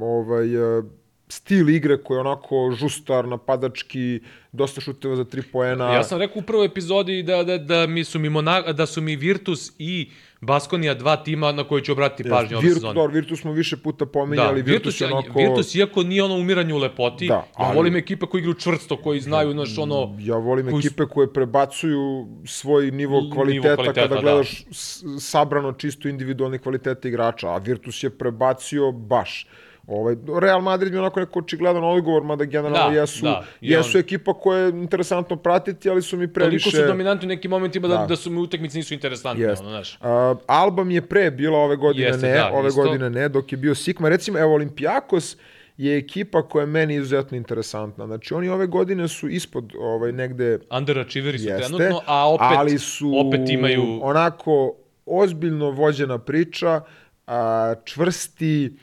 ovaj, 0.00 0.78
uh, 0.78 0.84
stil 1.32 1.70
igre 1.70 2.02
koji 2.02 2.16
je 2.16 2.20
onako 2.20 2.72
žustar, 2.76 3.28
napadački, 3.28 4.20
dosta 4.52 4.80
šuteva 4.80 5.16
za 5.16 5.24
tri 5.24 5.42
poena. 5.42 5.92
Ja 5.94 6.04
sam 6.04 6.18
rekao 6.18 6.40
u 6.40 6.42
prvoj 6.42 6.66
epizodi 6.66 7.22
da, 7.22 7.42
da, 7.44 7.58
da, 7.58 7.86
mi 7.86 8.04
su 8.04 8.18
mi, 8.18 8.28
Mona, 8.28 8.60
da 8.72 8.86
su 8.86 9.00
mi 9.00 9.16
Virtus 9.16 9.72
i 9.78 10.10
Baskonija 10.40 10.94
dva 10.94 11.16
tima 11.16 11.52
na 11.52 11.64
koje 11.64 11.84
ću 11.84 11.92
obratiti 11.92 12.30
pažnju 12.30 12.58
ove 12.58 12.68
sezone. 12.68 12.94
Dor, 12.94 13.10
Virtus 13.12 13.40
smo 13.40 13.52
više 13.52 13.76
puta 13.76 14.06
pominjali. 14.06 14.62
Da, 14.62 14.70
Virtus, 14.72 15.00
Virtus, 15.00 15.12
onako... 15.12 15.38
Virtus, 15.38 15.74
iako 15.74 16.02
nije 16.02 16.22
ono 16.22 16.34
umiranje 16.34 16.74
u 16.74 16.78
lepoti, 16.78 17.28
da, 17.28 17.46
ali... 17.54 17.68
ja 17.68 17.74
volim 17.74 17.96
ekipe 17.96 18.26
koji 18.26 18.40
igraju 18.40 18.54
čvrsto, 18.54 18.96
koji 18.96 19.20
znaju, 19.20 19.52
znaš, 19.52 19.78
ono... 19.78 20.16
Ja 20.20 20.36
volim 20.36 20.70
koji... 20.70 20.80
ekipe 20.86 21.06
koje 21.06 21.32
prebacuju 21.32 22.26
svoj 22.46 22.90
nivo 22.90 23.20
kvaliteta, 23.34 23.68
nivo 23.68 23.76
kvaliteta 23.76 24.02
kada 24.02 24.14
da. 24.14 24.20
gledaš 24.20 24.64
da. 24.64 25.20
sabrano 25.20 25.72
čisto 25.72 26.08
individualni 26.08 26.58
kvalitete 26.58 27.08
igrača, 27.08 27.48
a 27.48 27.58
Virtus 27.58 28.02
je 28.02 28.10
prebacio 28.10 28.92
baš. 28.92 29.46
Ovaj, 29.92 30.16
Real 30.40 30.60
Madrid 30.60 30.92
mi 30.92 30.96
je 30.96 31.00
onako 31.00 31.20
neko 31.20 31.38
očigledan 31.38 31.84
odgovor, 31.84 32.22
mada 32.22 32.44
generalno 32.44 32.94
da, 32.94 33.00
jesu, 33.00 33.24
da. 33.24 33.44
jesu 33.60 33.98
on... 33.98 34.00
ekipa 34.00 34.34
koja 34.34 34.58
je 34.58 34.68
interesantno 34.68 35.36
pratiti, 35.36 35.90
ali 35.90 36.02
su 36.02 36.16
mi 36.16 36.32
previše... 36.32 36.70
Toliko 36.70 36.82
su 36.82 36.86
dominantni 36.86 37.26
u 37.26 37.28
nekim 37.28 37.50
momentima 37.50 37.88
da, 37.88 37.96
da, 37.96 38.06
da 38.06 38.16
su 38.16 38.30
mi 38.30 38.40
utakmice 38.40 38.78
nisu 38.78 38.94
interesantne. 38.94 39.46
Yes. 39.46 39.60
Ono, 39.60 39.70
znaš. 39.70 39.98
Uh, 40.00 40.06
Alba 40.46 40.84
mi 40.84 40.94
je 40.94 41.00
pre 41.00 41.30
bila 41.30 41.58
ove 41.58 41.76
godine 41.76 42.06
Jeste, 42.06 42.26
ne, 42.26 42.34
da, 42.34 42.50
ove 42.52 42.68
isto. 42.68 42.82
godine 42.82 43.10
ne, 43.10 43.28
dok 43.28 43.52
je 43.52 43.58
bio 43.58 43.74
Sikma. 43.74 44.08
Recimo, 44.08 44.38
evo, 44.38 44.54
Olimpijakos 44.54 45.36
je 45.76 45.98
ekipa 45.98 46.42
koja 46.42 46.62
je 46.62 46.66
meni 46.66 46.94
izuzetno 46.94 47.36
interesantna. 47.36 48.06
Znači, 48.06 48.34
oni 48.34 48.48
ove 48.48 48.66
godine 48.66 49.08
su 49.08 49.28
ispod 49.28 49.72
ovaj, 49.78 50.12
negde... 50.12 50.58
Underachieveri 50.70 51.38
su 51.38 51.48
jeste, 51.48 51.66
trenutno, 51.66 52.00
a 52.06 52.28
opet, 52.28 52.46
ali 52.56 52.78
su 52.78 53.12
opet 53.26 53.40
imaju... 53.48 54.00
onako 54.02 54.74
ozbiljno 55.06 55.70
vođena 55.70 56.18
priča, 56.18 56.80
a, 57.26 57.74
čvrsti, 57.84 58.76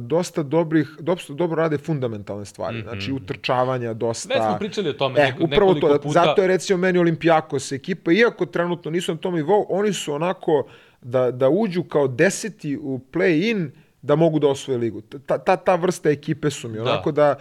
dosta 0.00 0.42
dobrih, 0.42 0.88
dosta 1.00 1.32
dobro 1.32 1.62
rade 1.62 1.78
fundamentalne 1.78 2.44
stvari. 2.44 2.76
Mm 2.76 2.80
-hmm. 2.80 2.88
Znači, 2.88 3.12
utrčavanja 3.12 3.94
dosta... 3.94 4.34
Već 4.34 4.42
smo 4.42 4.58
pričali 4.58 4.88
o 4.88 4.92
tome 4.92 5.20
e, 5.20 5.24
neko, 5.24 5.44
upravo 5.44 5.74
to, 5.74 5.98
puta. 6.02 6.12
Zato 6.12 6.42
je 6.42 6.48
recimo 6.48 6.78
meni 6.78 6.98
Olimpijakos 6.98 7.72
ekipa, 7.72 8.12
iako 8.12 8.46
trenutno 8.46 8.90
nisu 8.90 9.12
na 9.12 9.18
tom 9.18 9.34
nivou, 9.34 9.66
oni 9.68 9.92
su 9.92 10.14
onako 10.14 10.66
da, 11.02 11.30
da 11.30 11.48
uđu 11.48 11.82
kao 11.82 12.08
deseti 12.08 12.76
u 12.76 13.00
play-in, 13.12 13.70
da 14.02 14.16
mogu 14.16 14.38
da 14.38 14.48
osvoje 14.48 14.78
ligu. 14.78 15.00
Ta, 15.00 15.38
ta, 15.38 15.56
ta 15.56 15.74
vrsta 15.74 16.10
ekipe 16.10 16.50
su 16.50 16.68
mi. 16.68 16.76
Da. 16.76 16.82
Onako 16.82 17.12
da 17.12 17.34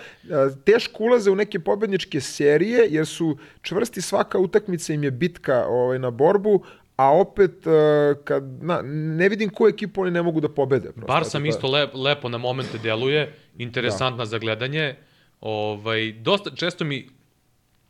teško 0.66 1.04
ulaze 1.04 1.32
u 1.32 1.36
neke 1.36 1.60
pobedničke 1.60 2.22
serije, 2.22 2.88
jer 2.90 3.06
su 3.06 3.38
čvrsti 3.62 4.02
svaka 4.02 4.40
utakmica 4.40 4.94
im 4.94 5.04
je 5.04 5.12
bitka 5.12 5.66
ovaj, 5.68 6.00
na 6.00 6.12
borbu, 6.12 6.64
a 7.00 7.12
opet 7.12 7.68
uh, 7.68 8.24
kad 8.24 8.44
na, 8.64 8.82
ne 8.84 9.30
vidim 9.30 9.50
koju 9.50 9.70
ekipu 9.70 10.02
oni 10.02 10.12
ne 10.12 10.22
mogu 10.22 10.42
da 10.42 10.50
pobede. 10.50 10.92
Prosto. 10.92 11.08
Bar 11.08 11.26
sam 11.26 11.46
isto 11.46 11.68
lep, 11.68 11.94
lepo 11.96 12.30
na 12.30 12.38
momente 12.38 12.78
deluje, 12.78 13.34
interesantna 13.58 14.26
da. 14.26 14.26
za 14.26 14.38
gledanje. 14.38 14.96
Ovaj, 15.42 16.12
dosta, 16.12 16.52
često 16.56 16.86
mi, 16.86 17.08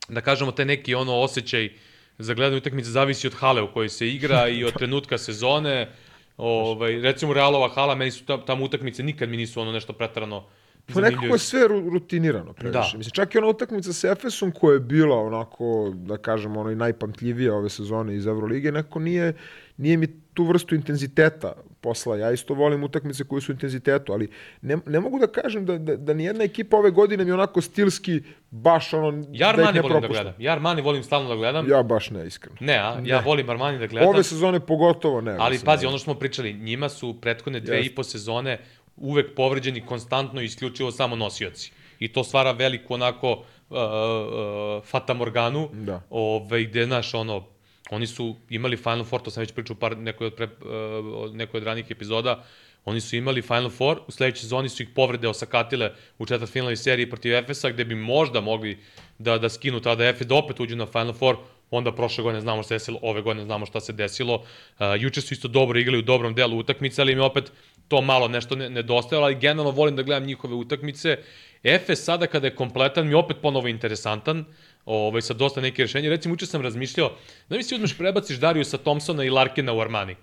da 0.09 0.21
kažemo, 0.21 0.51
te 0.51 0.65
neki 0.65 0.95
ono 0.95 1.15
osjećaj 1.15 1.69
za 2.17 2.33
gledanje 2.33 2.57
utakmice 2.57 2.89
zavisi 2.89 3.27
od 3.27 3.33
hale 3.33 3.61
u 3.61 3.73
kojoj 3.73 3.89
se 3.89 4.07
igra 4.07 4.47
i 4.47 4.63
od 4.63 4.73
trenutka 4.79 5.17
sezone. 5.17 5.89
Ovaj, 6.37 7.01
recimo 7.01 7.33
Realova 7.33 7.69
hala, 7.69 7.95
meni 7.95 8.11
su 8.11 8.25
tam, 8.25 8.45
tam 8.45 8.61
utakmice 8.61 9.03
nikad 9.03 9.29
mi 9.29 9.37
nisu 9.37 9.61
ono 9.61 9.71
nešto 9.71 9.93
pretarano 9.93 10.45
Pa 10.93 11.01
nekako 11.01 11.25
je 11.25 11.37
sve 11.39 11.67
rutinirano 11.67 12.53
previše. 12.53 12.91
Da. 12.91 12.97
Mislim, 12.97 13.11
čak 13.11 13.35
i 13.35 13.37
ona 13.37 13.47
utakmica 13.47 13.93
sa 13.93 14.11
Efesom 14.11 14.51
koja 14.51 14.73
je 14.73 14.79
bila 14.79 15.17
onako, 15.17 15.93
da 15.95 16.17
kažem, 16.17 16.57
ono 16.57 16.71
i 16.71 16.75
najpamtljivija 16.75 17.55
ove 17.55 17.69
sezone 17.69 18.15
iz 18.15 18.27
Evrolige, 18.27 18.71
neko 18.71 18.99
nije, 18.99 19.33
nije 19.77 19.97
mi 19.97 20.07
tu 20.33 20.43
vrstu 20.43 20.75
intenziteta 20.75 21.53
posla. 21.81 22.17
Ja 22.17 22.31
isto 22.31 22.53
volim 22.53 22.83
utakmice 22.83 23.23
koje 23.23 23.41
su 23.41 23.51
intenzitetu, 23.51 24.13
ali 24.13 24.29
ne, 24.61 24.77
ne 24.85 24.99
mogu 24.99 25.19
da 25.19 25.27
kažem 25.27 25.65
da, 25.65 25.77
da, 25.77 25.95
da 25.95 26.13
nijedna 26.13 26.43
ekipa 26.43 26.77
ove 26.77 26.91
godine 26.91 27.25
mi 27.25 27.31
onako 27.31 27.61
stilski 27.61 28.21
baš 28.51 28.93
ono 28.93 29.25
ja 29.31 29.53
da 29.53 29.61
ih 29.61 29.73
ne 29.73 29.81
volim 29.81 30.01
da 30.01 30.07
gledam. 30.07 30.33
Ja 30.37 30.51
Armani 30.51 30.81
volim 30.81 31.03
stalno 31.03 31.29
da 31.29 31.35
gledam. 31.35 31.69
Ja 31.69 31.83
baš 31.83 32.09
ne, 32.09 32.27
iskreno. 32.27 32.57
Ne, 32.59 32.73
a? 32.73 33.01
Ja 33.03 33.17
ne. 33.17 33.23
volim 33.25 33.49
Armani 33.49 33.79
da 33.79 33.87
gledam. 33.87 34.09
Ove 34.09 34.23
sezone 34.23 34.59
pogotovo 34.59 35.21
ne. 35.21 35.35
Ali 35.39 35.59
pazi, 35.65 35.85
ono 35.85 35.97
što 35.97 36.03
smo 36.03 36.13
pričali, 36.13 36.53
njima 36.53 36.89
su 36.89 37.21
prethodne 37.21 37.59
dve 37.59 37.77
Jest. 37.77 37.91
i 37.91 37.95
po 37.95 38.03
sezone 38.03 38.59
uvek 38.99 39.35
povređeni 39.35 39.85
konstantno 39.85 40.41
i 40.41 40.45
isključivo 40.45 40.91
samo 40.91 41.15
nosioci. 41.15 41.71
I 41.99 42.07
to 42.07 42.23
stvara 42.23 42.51
veliku 42.51 42.93
onako 42.93 43.31
uh, 43.31 43.77
uh, 43.77 44.83
fatamorganu, 44.85 45.69
da. 45.73 46.01
ove, 46.09 46.63
gde, 46.63 46.85
znaš, 46.85 47.13
ono, 47.13 47.43
oni 47.89 48.07
su 48.07 48.35
imali 48.49 48.77
Final 48.77 49.03
Four, 49.03 49.21
to 49.21 49.31
sam 49.31 49.41
već 49.41 49.51
pričao 49.51 49.75
par, 49.75 49.97
nekoj 49.97 50.27
od, 50.27 50.35
pre, 50.35 50.45
uh, 50.45 51.35
nekoj 51.35 51.57
od 51.57 51.63
ranih 51.63 51.85
epizoda, 51.89 52.43
oni 52.85 53.01
su 53.01 53.15
imali 53.15 53.41
Final 53.41 53.69
Four, 53.69 53.99
u 54.07 54.11
sledećoj 54.11 54.41
sezoni 54.41 54.69
su 54.69 54.83
ih 54.83 54.89
povrede 54.95 55.27
osakatile 55.27 55.91
u 56.17 56.25
četvrtfinalnoj 56.25 56.75
seriji 56.75 57.09
protiv 57.09 57.35
Efesa, 57.35 57.69
gde 57.69 57.85
bi 57.85 57.95
možda 57.95 58.41
mogli 58.41 58.77
da, 59.17 59.37
da 59.37 59.49
skinu 59.49 59.79
tada 59.79 60.05
Efes, 60.05 60.27
da 60.27 60.35
opet 60.35 60.59
uđu 60.59 60.75
na 60.75 60.85
Final 60.85 61.13
Four, 61.13 61.37
onda 61.71 61.91
prošle 61.95 62.23
godine 62.23 62.41
znamo 62.41 62.63
šta 62.63 62.67
se 62.67 62.75
desilo, 62.75 62.99
ove 63.01 63.21
godine 63.21 63.45
znamo 63.45 63.65
šta 63.65 63.79
se 63.79 63.93
desilo. 63.93 64.35
Uh, 64.35 64.85
juče 64.99 65.21
su 65.21 65.33
isto 65.33 65.47
dobro 65.47 65.79
igrali 65.79 65.99
u 65.99 66.01
dobrom 66.01 66.33
delu 66.33 66.57
utakmice, 66.57 67.01
ali 67.01 67.11
im 67.11 67.17
je 67.17 67.23
opet 67.23 67.51
to 67.89 68.01
malo 68.01 68.27
nešto 68.27 68.55
ne, 68.55 68.69
nedostajalo, 68.69 69.25
ali 69.25 69.35
generalno 69.35 69.71
volim 69.71 69.95
da 69.95 70.03
gledam 70.03 70.27
njihove 70.27 70.55
utakmice. 70.55 71.17
Efes 71.63 72.03
sada 72.03 72.27
kada 72.27 72.47
je 72.47 72.55
kompletan 72.55 73.05
mi 73.05 73.11
je 73.11 73.17
opet 73.17 73.37
ponovo 73.41 73.67
interesantan, 73.67 74.45
ovaj, 74.85 75.21
sa 75.21 75.33
dosta 75.33 75.61
neke 75.61 75.81
rešenja. 75.81 76.09
Recimo, 76.09 76.33
uče 76.33 76.45
sam 76.45 76.61
razmišljao, 76.61 77.11
da 77.49 77.57
mi 77.57 77.63
si 77.63 77.75
uzmeš 77.75 77.97
prebaciš 77.97 78.37
Dariusa 78.37 78.77
Thompsona 78.77 79.23
i 79.23 79.29
Larkina 79.29 79.73
u 79.73 79.81
Armani. 79.81 80.15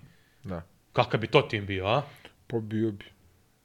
Da. 0.43 0.61
Kakav 0.93 1.19
bi 1.19 1.27
to 1.27 1.41
tim 1.41 1.65
bio, 1.65 1.85
a? 1.85 2.01
Pa 2.47 2.59
bio 2.59 2.91
bi. 2.91 3.05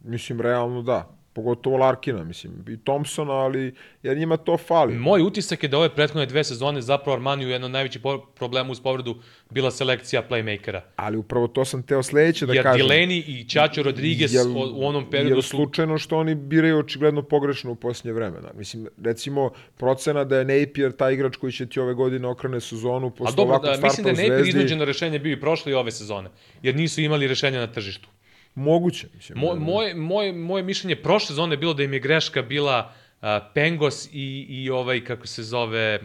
Mislim, 0.01 0.41
realno 0.41 0.83
da. 0.83 1.22
Pogotovo 1.35 1.77
Larkina, 1.77 2.25
mislim, 2.25 2.65
i 2.69 2.77
Thompsona, 2.85 3.33
ali 3.33 3.75
jer 4.03 4.17
njima 4.17 4.37
to 4.37 4.57
fali. 4.57 4.95
Moj 4.95 5.23
utisak 5.23 5.63
je 5.63 5.69
da 5.69 5.79
ove 5.79 5.89
prethodne 5.95 6.27
dve 6.27 6.45
sezone 6.45 6.81
zapravo 6.83 7.15
Armaniju 7.17 7.49
jedno 7.49 7.65
od 7.67 7.71
najvećih 7.71 8.03
po- 8.03 8.27
problema 8.35 8.71
uz 8.71 8.81
povredu 8.81 9.17
bila 9.51 9.71
selekcija 9.71 10.23
playmakera. 10.31 10.81
Ali 10.97 11.17
upravo 11.17 11.47
to 11.47 11.65
sam 11.65 11.83
teo 11.83 12.03
sledeće 12.03 12.47
da 12.47 12.53
Jer 12.53 12.63
kažem. 12.63 12.87
Delaney 12.87 13.23
i 13.27 13.45
Ćačo 13.49 13.83
Rodriguez 13.83 14.33
Jel- 14.35 14.73
u 14.75 14.87
onom 14.87 15.11
periodu 15.11 15.35
jel 15.35 15.43
su... 15.43 15.49
slučajno 15.49 15.99
što 15.99 16.19
oni 16.19 16.35
biraju 16.35 16.79
očigledno 16.79 17.23
pogrešno 17.23 17.73
u 17.73 17.75
posljednje 17.75 18.13
vremena. 18.13 18.49
Mislim, 18.55 18.89
recimo, 19.05 19.51
procena 19.77 20.25
da 20.25 20.39
je 20.39 20.45
Napier 20.45 20.93
taj 20.93 21.13
igrač 21.15 21.37
koji 21.37 21.53
će 21.53 21.67
ti 21.67 21.81
ove 21.81 21.95
godine 21.95 22.29
okrene 22.29 22.61
sezonu 22.61 23.07
A 23.07 23.11
posle 23.11 23.37
dobro, 23.37 23.55
ovakvog 23.55 23.71
da, 23.71 23.77
starta 23.77 23.87
mislim 23.87 24.05
da 24.05 24.11
je 24.11 24.15
u 24.15 24.17
Napier 24.17 24.45
Zvezdi. 24.45 24.49
iznuđeno 24.59 24.85
rešenje 24.85 25.19
bio 25.19 25.33
i 25.33 25.41
prošle 25.41 25.73
i 25.73 25.75
ove 25.75 25.91
sezone, 25.91 26.31
jer 26.63 26.77
nisu 26.77 27.01
imali 27.01 27.27
rešenja 27.27 27.59
na 27.61 27.67
tržištu. 27.67 28.09
Moguće. 28.55 29.07
Mislim, 29.15 29.39
Moj, 29.39 29.59
moje, 29.59 29.95
moje, 29.95 30.33
moje 30.33 30.63
mišljenje 30.63 30.97
prošle 30.97 31.27
sezone 31.27 31.53
je 31.53 31.59
bilo 31.59 31.75
da 31.75 31.83
im 31.83 31.93
je 31.93 32.01
greška 32.01 32.43
bila 32.43 32.93
uh, 33.13 33.27
Pengos 33.55 34.09
i, 34.13 34.47
i 34.49 34.71
ovaj, 34.71 35.05
kako 35.05 35.27
se 35.27 35.43
zove, 35.43 36.01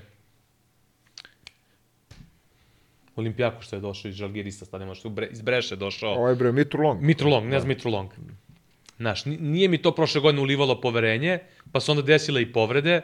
Olimpijako 3.15 3.61
što 3.61 3.75
je 3.75 3.79
došao 3.79 4.09
iz 4.09 4.15
što 4.95 5.07
je 5.07 5.11
u 5.11 5.15
Bre- 5.15 5.27
iz 5.31 5.41
Breše 5.41 5.75
došao. 5.75 6.09
Ovaj 6.11 6.35
bre, 6.35 6.51
Mitru 6.51 6.81
Long. 6.81 7.01
Mitro 7.01 7.29
Long, 7.29 7.47
ne 7.47 7.59
znam 7.59 7.67
Mitro 7.67 7.91
Long. 7.91 8.09
Znaš, 8.97 9.25
ni- 9.25 9.37
nije 9.37 9.67
mi 9.67 9.77
to 9.77 9.91
prošle 9.91 10.21
godine 10.21 10.41
ulivalo 10.41 10.81
poverenje, 10.81 11.39
pa 11.71 11.79
su 11.79 11.91
onda 11.91 12.01
desile 12.03 12.41
i 12.41 12.53
povrede. 12.53 13.01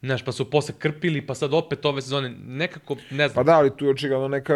Znaš, 0.00 0.24
pa 0.24 0.32
su 0.32 0.50
posle 0.50 0.74
krpili, 0.74 1.26
pa 1.26 1.34
sad 1.34 1.54
opet 1.54 1.84
ove 1.84 2.02
sezone, 2.02 2.30
nekako, 2.38 2.96
ne 3.10 3.24
Pa 3.24 3.32
znam. 3.32 3.46
da, 3.46 3.52
ali 3.52 3.76
tu 3.76 3.84
je 3.84 3.90
očigledno 3.90 4.28
neka 4.28 4.54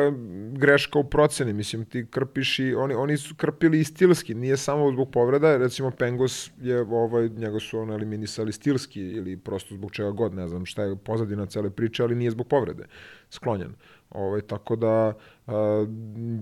greška 0.52 0.98
u 0.98 1.04
proceni. 1.04 1.52
Mislim, 1.52 1.84
ti 1.84 2.06
krpiš 2.10 2.58
i 2.58 2.74
oni, 2.74 2.94
oni 2.94 3.16
su 3.16 3.34
krpili 3.34 3.80
i 3.80 3.84
stilski, 3.84 4.34
nije 4.34 4.56
samo 4.56 4.92
zbog 4.92 5.10
povreda. 5.10 5.56
Recimo, 5.56 5.90
Pengos 5.90 6.50
je, 6.60 6.80
ovaj, 6.80 7.28
njega 7.28 7.60
su 7.60 7.78
ono 7.78 7.94
eliminisali 7.94 8.52
stilski 8.52 9.00
ili 9.00 9.36
prosto 9.36 9.74
zbog 9.74 9.92
čega 9.92 10.10
god, 10.10 10.34
ne 10.34 10.48
znam 10.48 10.66
šta 10.66 10.82
je 10.82 10.96
pozadina 10.96 11.46
cele 11.46 11.70
priče, 11.70 12.02
ali 12.02 12.14
nije 12.14 12.30
zbog 12.30 12.48
povrede 12.48 12.84
sklonjen. 13.30 13.74
Ovaj, 14.10 14.40
tako 14.40 14.76
da 14.76 15.12
a, 15.46 15.86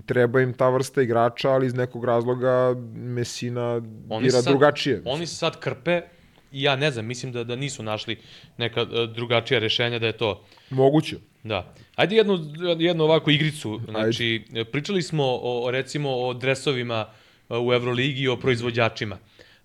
treba 0.07 0.41
im 0.41 0.53
ta 0.53 0.69
vrsta 0.69 1.03
igrača, 1.03 1.51
ali 1.51 1.67
iz 1.67 1.75
nekog 1.75 2.05
razloga 2.05 2.75
Mesina 2.95 3.83
Oni 4.09 4.23
bira 4.23 4.33
sad- 4.33 4.45
drugačije. 4.45 5.03
Oni 5.05 5.27
sad 5.27 5.61
krpe 5.61 6.01
i 6.53 6.63
ja 6.63 6.77
ne 6.77 6.91
znam, 6.91 7.07
mislim 7.07 7.33
da, 7.33 7.45
da 7.45 7.57
nisu 7.57 7.83
našli 7.83 8.19
neka 8.57 8.81
e, 8.81 9.07
drugačija 9.15 9.61
rešenja 9.61 9.99
da 9.99 10.07
je 10.07 10.13
to 10.13 10.45
Moguće. 10.71 11.17
Da. 11.43 11.75
Ajde 11.97 12.17
jednu, 12.17 12.39
jednu 12.79 13.05
ovako 13.05 13.31
igricu. 13.31 13.81
Znači, 13.89 14.45
pričali 14.73 15.03
smo 15.03 15.39
o, 15.43 15.71
recimo 15.71 16.11
o 16.11 16.35
dresovima 16.35 17.07
e, 17.51 17.57
u 17.57 17.73
Euroligi 17.73 18.23
i 18.23 18.29
o 18.29 18.37
proizvođačima. 18.37 19.19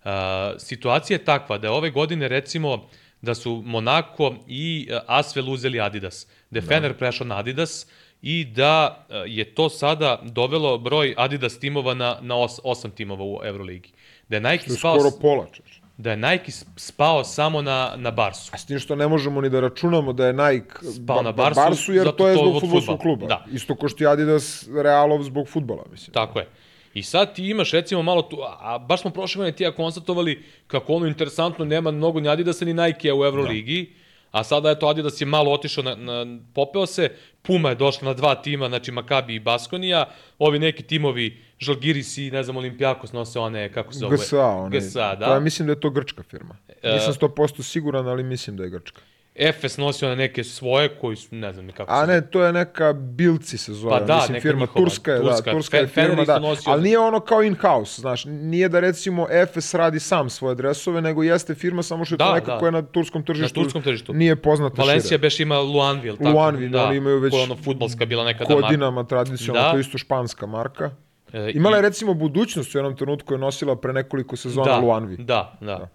Uh, 0.05 0.11
situacija 0.57 1.15
je 1.15 1.25
takva 1.25 1.57
da 1.57 1.67
je 1.67 1.71
ove 1.71 1.89
godine 1.89 2.27
recimo 2.27 2.87
da 3.21 3.35
su 3.35 3.63
Monako 3.65 4.35
i 4.47 4.89
Asvel 5.07 5.49
uzeli 5.51 5.81
Adidas. 5.81 6.27
Da 6.49 6.59
je 6.59 6.61
Fener 6.61 6.93
prešao 6.93 7.27
na 7.27 7.37
Adidas 7.37 7.87
i 8.21 8.45
da 8.45 9.05
je 9.27 9.55
to 9.55 9.69
sada 9.69 10.21
dovelo 10.23 10.77
broj 10.77 11.13
Adidas 11.17 11.59
timova 11.59 11.93
na, 11.93 12.17
na 12.21 12.35
os, 12.35 12.59
osam 12.63 12.91
timova 12.91 13.23
u 13.23 13.39
Euroligi. 13.43 13.89
Da 14.29 14.35
je 14.35 14.41
Nike 14.41 14.69
spao, 14.69 14.99
skoro 14.99 15.11
pola. 15.21 15.47
čoveče. 15.53 15.84
Da 15.97 16.11
je 16.11 16.17
Nike 16.17 16.51
spao 16.75 17.23
samo 17.23 17.61
na, 17.61 17.93
na 17.95 18.11
Barsu. 18.11 18.51
A 18.53 18.57
s 18.57 18.65
tim 18.65 18.79
što 18.79 18.95
ne 18.95 19.07
možemo 19.07 19.41
ni 19.41 19.49
da 19.49 19.59
računamo 19.59 20.13
da 20.13 20.27
je 20.27 20.33
Nike 20.33 20.75
Spao 20.95 21.21
na 21.21 21.31
Barsu, 21.31 21.61
Barsu 21.61 21.93
jer 21.93 22.15
to 22.15 22.27
je 22.27 22.35
zbog 22.35 22.61
futbolskog 22.61 22.99
kluba. 22.99 23.27
Da. 23.27 23.45
Isto 23.51 23.75
ko 23.75 23.89
što 23.89 24.03
je 24.03 24.09
Adidas 24.09 24.67
Realov 24.83 25.23
zbog 25.23 25.49
futbola, 25.49 25.83
mislim. 25.91 26.13
Tako 26.13 26.39
je. 26.39 26.47
I 26.93 27.03
sad 27.03 27.35
ti 27.35 27.49
imaš 27.49 27.71
recimo 27.71 28.03
malo 28.03 28.21
tu, 28.21 28.37
a 28.59 28.77
baš 28.77 29.01
smo 29.01 29.11
prošle 29.11 29.39
godine 29.39 29.55
ti 29.55 29.63
ja 29.63 29.71
konstatovali 29.71 30.43
kako 30.67 30.93
ono 30.93 31.07
interesantno 31.07 31.65
nema 31.65 31.91
mnogo 31.91 32.19
ni 32.19 32.29
Adidasa 32.29 32.65
ni 32.65 32.73
Nike-a 32.73 33.15
u 33.15 33.25
Euroligi, 33.25 33.93
a 34.31 34.43
sada 34.43 34.69
je 34.69 34.79
to 34.79 34.87
Adidas 34.87 35.21
je 35.21 35.25
malo 35.25 35.51
otišao, 35.51 35.83
na, 35.83 35.95
na, 35.95 36.39
popeo 36.53 36.85
se, 36.85 37.09
Puma 37.47 37.69
je 37.69 37.75
došla 37.75 38.05
na 38.07 38.13
dva 38.13 38.35
tima, 38.35 38.67
znači 38.69 38.91
Makabi 38.91 39.35
i 39.35 39.39
Baskonija, 39.39 40.05
ovi 40.39 40.59
neki 40.59 40.83
timovi, 40.83 41.37
Žalgiris 41.59 42.17
i 42.17 42.31
ne 42.31 42.43
znam 42.43 42.57
Olimpijakos 42.57 43.13
nose 43.13 43.39
one, 43.39 43.71
kako 43.73 43.93
se 43.93 43.99
zove? 43.99 44.17
GSA, 44.17 44.45
onaj. 44.45 44.79
GSA, 44.79 45.15
da. 45.15 45.25
Pa 45.25 45.39
mislim 45.39 45.65
da 45.65 45.71
je 45.71 45.79
to 45.79 45.89
grčka 45.89 46.23
firma. 46.23 46.57
E, 46.81 46.93
Nisam 46.93 47.13
100% 47.13 47.63
siguran, 47.63 48.07
ali 48.07 48.23
mislim 48.23 48.57
da 48.57 48.63
je 48.63 48.69
grčka. 48.69 49.01
Efes 49.37 49.77
nosi 49.77 50.05
one 50.05 50.15
neke 50.17 50.43
svoje 50.43 50.89
koji 50.91 51.15
su, 51.15 51.27
ne 51.31 51.53
znam 51.53 51.65
ni 51.65 51.73
kako 51.73 51.91
A 51.91 52.05
ne, 52.05 52.21
to 52.21 52.43
je 52.43 52.53
neka 52.53 52.93
Bilci 52.93 53.57
se 53.57 53.73
zove, 53.73 53.91
Pa 53.91 53.99
da, 54.01 54.15
mislim 54.15 54.41
firma 54.41 54.59
njihova, 54.61 54.79
turska 54.79 55.11
je, 55.11 55.19
turska. 55.19 55.41
da, 55.43 55.51
turska 55.51 55.77
je 55.77 55.87
firma, 55.87 56.23
da. 56.23 56.39
nosio- 56.39 56.71
Ali 56.71 56.83
nije 56.83 56.99
ono 56.99 57.19
kao 57.19 57.43
in-house, 57.43 58.01
znaš, 58.01 58.25
nije 58.25 58.69
da 58.69 58.79
recimo 58.79 59.27
Efes 59.31 59.73
radi 59.73 59.99
sam 60.01 60.29
svoje 60.29 60.55
dresove, 60.55 61.01
nego 61.01 61.23
jeste 61.23 61.55
firma 61.55 61.83
samo 61.83 62.05
što 62.05 62.13
je 62.13 62.17
Da, 62.17 62.25
to 62.25 62.33
neka 62.33 62.45
da. 62.47 62.59
koja 62.59 62.67
je 62.67 62.71
na 62.71 62.81
turskom 62.83 63.23
tržištu, 63.23 63.53
turskom 63.55 63.81
tržištu. 63.81 64.13
nije 64.13 64.35
poznata 64.35 64.75
Valencija 64.77 65.09
šire. 65.09 65.17
beš 65.17 65.39
ima 65.39 65.57
Luanville, 65.57 66.17
tako? 66.17 66.29
Luanville, 66.29 66.69
da, 66.69 66.85
oni 66.85 66.97
imaju 66.97 67.19
već 67.19 67.31
koja 67.31 67.43
ono 67.43 67.55
futbalska 67.55 68.05
bila 68.05 68.23
nekada. 68.23 68.55
Godinama 68.55 69.03
tradicionalno, 69.03 69.63
Da. 69.63 69.71
to 69.71 69.77
je 69.77 69.81
isto 69.81 69.97
španska 69.97 70.45
marka. 70.45 70.91
E, 71.33 71.51
Imala 71.51 71.75
i- 71.75 71.77
je 71.77 71.81
recimo 71.81 72.13
budućnost 72.13 72.75
u 72.75 72.77
jednom 72.77 72.95
trenutku 72.95 73.33
je 73.33 73.37
nosila 73.37 73.75
pre 73.75 73.93
nekoliko 73.93 74.35
sezona 74.35 74.65
da, 74.65 74.77
Luanvi. 74.77 75.17
Da, 75.17 75.57
da. 75.61 75.87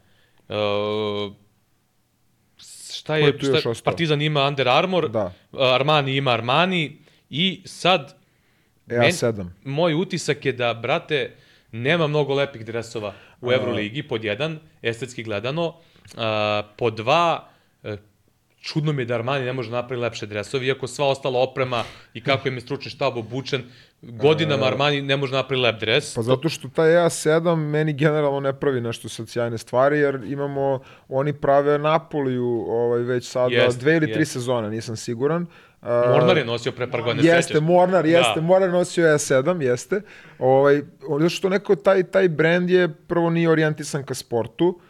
E, 0.48 0.54
šta 3.10 3.46
je, 3.46 3.54
je 3.54 3.60
šta, 3.60 3.70
ostao? 3.70 3.90
Partizan 3.90 4.22
ima 4.22 4.46
Under 4.48 4.68
Armour, 4.68 5.08
Da. 5.10 5.32
Armani 5.52 6.16
ima 6.16 6.30
Armani 6.30 6.96
i 7.30 7.62
sad 7.64 8.14
EA7. 8.86 9.46
moj 9.64 9.94
utisak 9.94 10.44
je 10.44 10.52
da, 10.52 10.74
brate, 10.74 11.36
nema 11.72 12.06
mnogo 12.06 12.34
lepih 12.34 12.64
dresova 12.64 13.14
u 13.40 13.52
Euroligi, 13.52 14.02
pod 14.02 14.24
jedan, 14.24 14.58
estetski 14.82 15.22
gledano, 15.22 15.74
a, 16.16 16.62
pod 16.76 16.94
dva, 16.96 17.48
e, 17.82 17.96
čudno 18.60 18.92
mi 18.92 19.02
je 19.02 19.06
da 19.06 19.14
Armani 19.14 19.44
ne 19.44 19.52
može 19.52 19.70
napraviti 19.70 20.02
lepše 20.02 20.26
dresove, 20.26 20.66
iako 20.66 20.86
sva 20.86 21.06
ostala 21.06 21.40
oprema 21.40 21.84
i 22.14 22.20
kako 22.20 22.48
im 22.48 22.54
je 22.54 22.60
stručni 22.60 22.90
štab 22.90 23.16
obučen, 23.16 23.62
godinama 24.02 24.66
Armani 24.66 25.02
ne 25.02 25.16
može 25.16 25.32
napraviti 25.32 25.62
lep 25.62 25.80
dres. 25.80 26.14
Pa 26.14 26.22
zato 26.22 26.48
što 26.48 26.68
taj 26.68 26.88
EA7 26.88 27.56
meni 27.56 27.92
generalno 27.92 28.40
ne 28.40 28.52
pravi 28.52 28.80
nešto 28.80 29.08
sad 29.08 29.28
sjajne 29.28 29.58
stvari, 29.58 29.98
jer 29.98 30.20
imamo, 30.26 30.80
oni 31.08 31.32
prave 31.32 31.78
Napoliju 31.78 32.64
ovaj, 32.68 33.00
već 33.00 33.28
sada 33.28 33.54
Jest, 33.54 33.80
dve 33.80 33.96
ili 33.96 34.12
tri 34.12 34.22
jest. 34.22 34.32
sezone, 34.32 34.70
nisam 34.70 34.96
siguran. 34.96 35.46
Uh, 35.82 35.88
Mornar 35.88 36.38
je 36.38 36.44
nosio 36.44 36.72
pre 36.72 36.90
par 36.90 37.02
godina, 37.02 37.34
Jeste, 37.34 37.52
sećaš? 37.52 37.62
Mornar, 37.62 38.06
jeste, 38.06 38.32
Da. 38.34 38.40
Mornar 38.40 38.70
nosio 38.70 39.06
EA7, 39.06 39.62
jeste. 39.62 40.00
Ovaj, 40.38 40.82
zato 41.08 41.28
što 41.28 41.48
neko, 41.48 41.76
taj, 41.76 42.02
taj 42.02 42.28
brand 42.28 42.70
je 42.70 42.88
prvo 42.88 43.30
nije 43.30 43.50
orijentisan 43.50 44.04
ka 44.04 44.14
sportu, 44.14 44.66
Uh, 44.66 44.89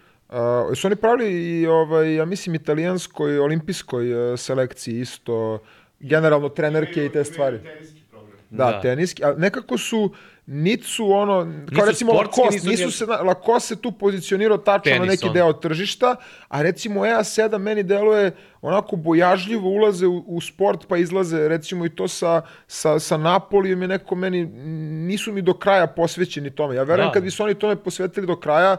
su 0.74 0.86
oni 0.86 0.97
pravili 0.97 1.32
i, 1.52 1.66
ovaj, 1.66 2.15
ja 2.15 2.24
mislim, 2.24 2.55
italijanskoj, 2.55 3.39
olimpijskoj 3.39 4.05
uh, 4.32 4.39
selekciji 4.39 5.01
isto, 5.01 5.59
generalno 6.01 6.48
trenerke 6.48 7.07
i 7.07 7.09
te 7.09 7.24
stvari. 7.24 7.59
Teniski 7.59 8.01
program. 8.02 8.39
Da, 8.51 8.65
Da. 8.65 8.81
teniski, 8.81 9.24
ali 9.24 9.36
nekako 9.39 9.78
su, 9.78 10.11
nit 10.47 10.85
su 10.85 11.12
ono, 11.12 11.35
kao 11.40 11.51
Nisu 11.77 11.85
recimo 11.85 12.12
sportski, 12.12 12.40
Lacoste, 12.40 12.55
nisu 12.59 12.69
nisu, 12.69 12.85
ni- 12.85 12.93
se, 12.93 13.07
na- 13.07 13.16
Lacoste 13.16 13.66
se 13.66 13.81
tu 13.81 13.93
pozicionirao 13.93 14.59
tačno 14.59 14.94
na 14.94 15.05
neki 15.05 15.24
ono. 15.24 15.32
deo 15.32 15.52
tržišta, 15.52 16.16
a 16.48 16.62
recimo 16.62 17.01
EA7 17.01 17.59
meni 17.59 17.82
deluje 17.82 18.32
onako 18.62 18.97
bojažljivo 18.97 19.69
ulaze 19.69 20.07
u, 20.07 20.24
u 20.27 20.40
sport 20.40 20.86
pa 20.86 20.97
izlaze 20.97 21.48
recimo 21.48 21.86
i 21.86 21.90
to 21.90 22.09
sa, 22.09 22.43
sa, 22.66 22.98
sa 22.98 23.16
Napolijom 23.16 23.82
je 23.82 23.89
neko 23.89 24.15
meni, 24.15 24.44
nisu 25.07 25.32
mi 25.32 25.43
do 25.43 25.55
kraja 25.55 25.86
posvećeni 25.86 26.51
tome. 26.51 26.74
Ja 26.74 26.82
verujem 26.82 27.09
Da. 27.09 27.12
kad 27.12 27.23
bi 27.23 27.31
se 27.31 27.43
oni 27.43 27.55
tome 27.55 27.77
posvetili 27.77 28.27
do 28.27 28.36
kraja, 28.36 28.77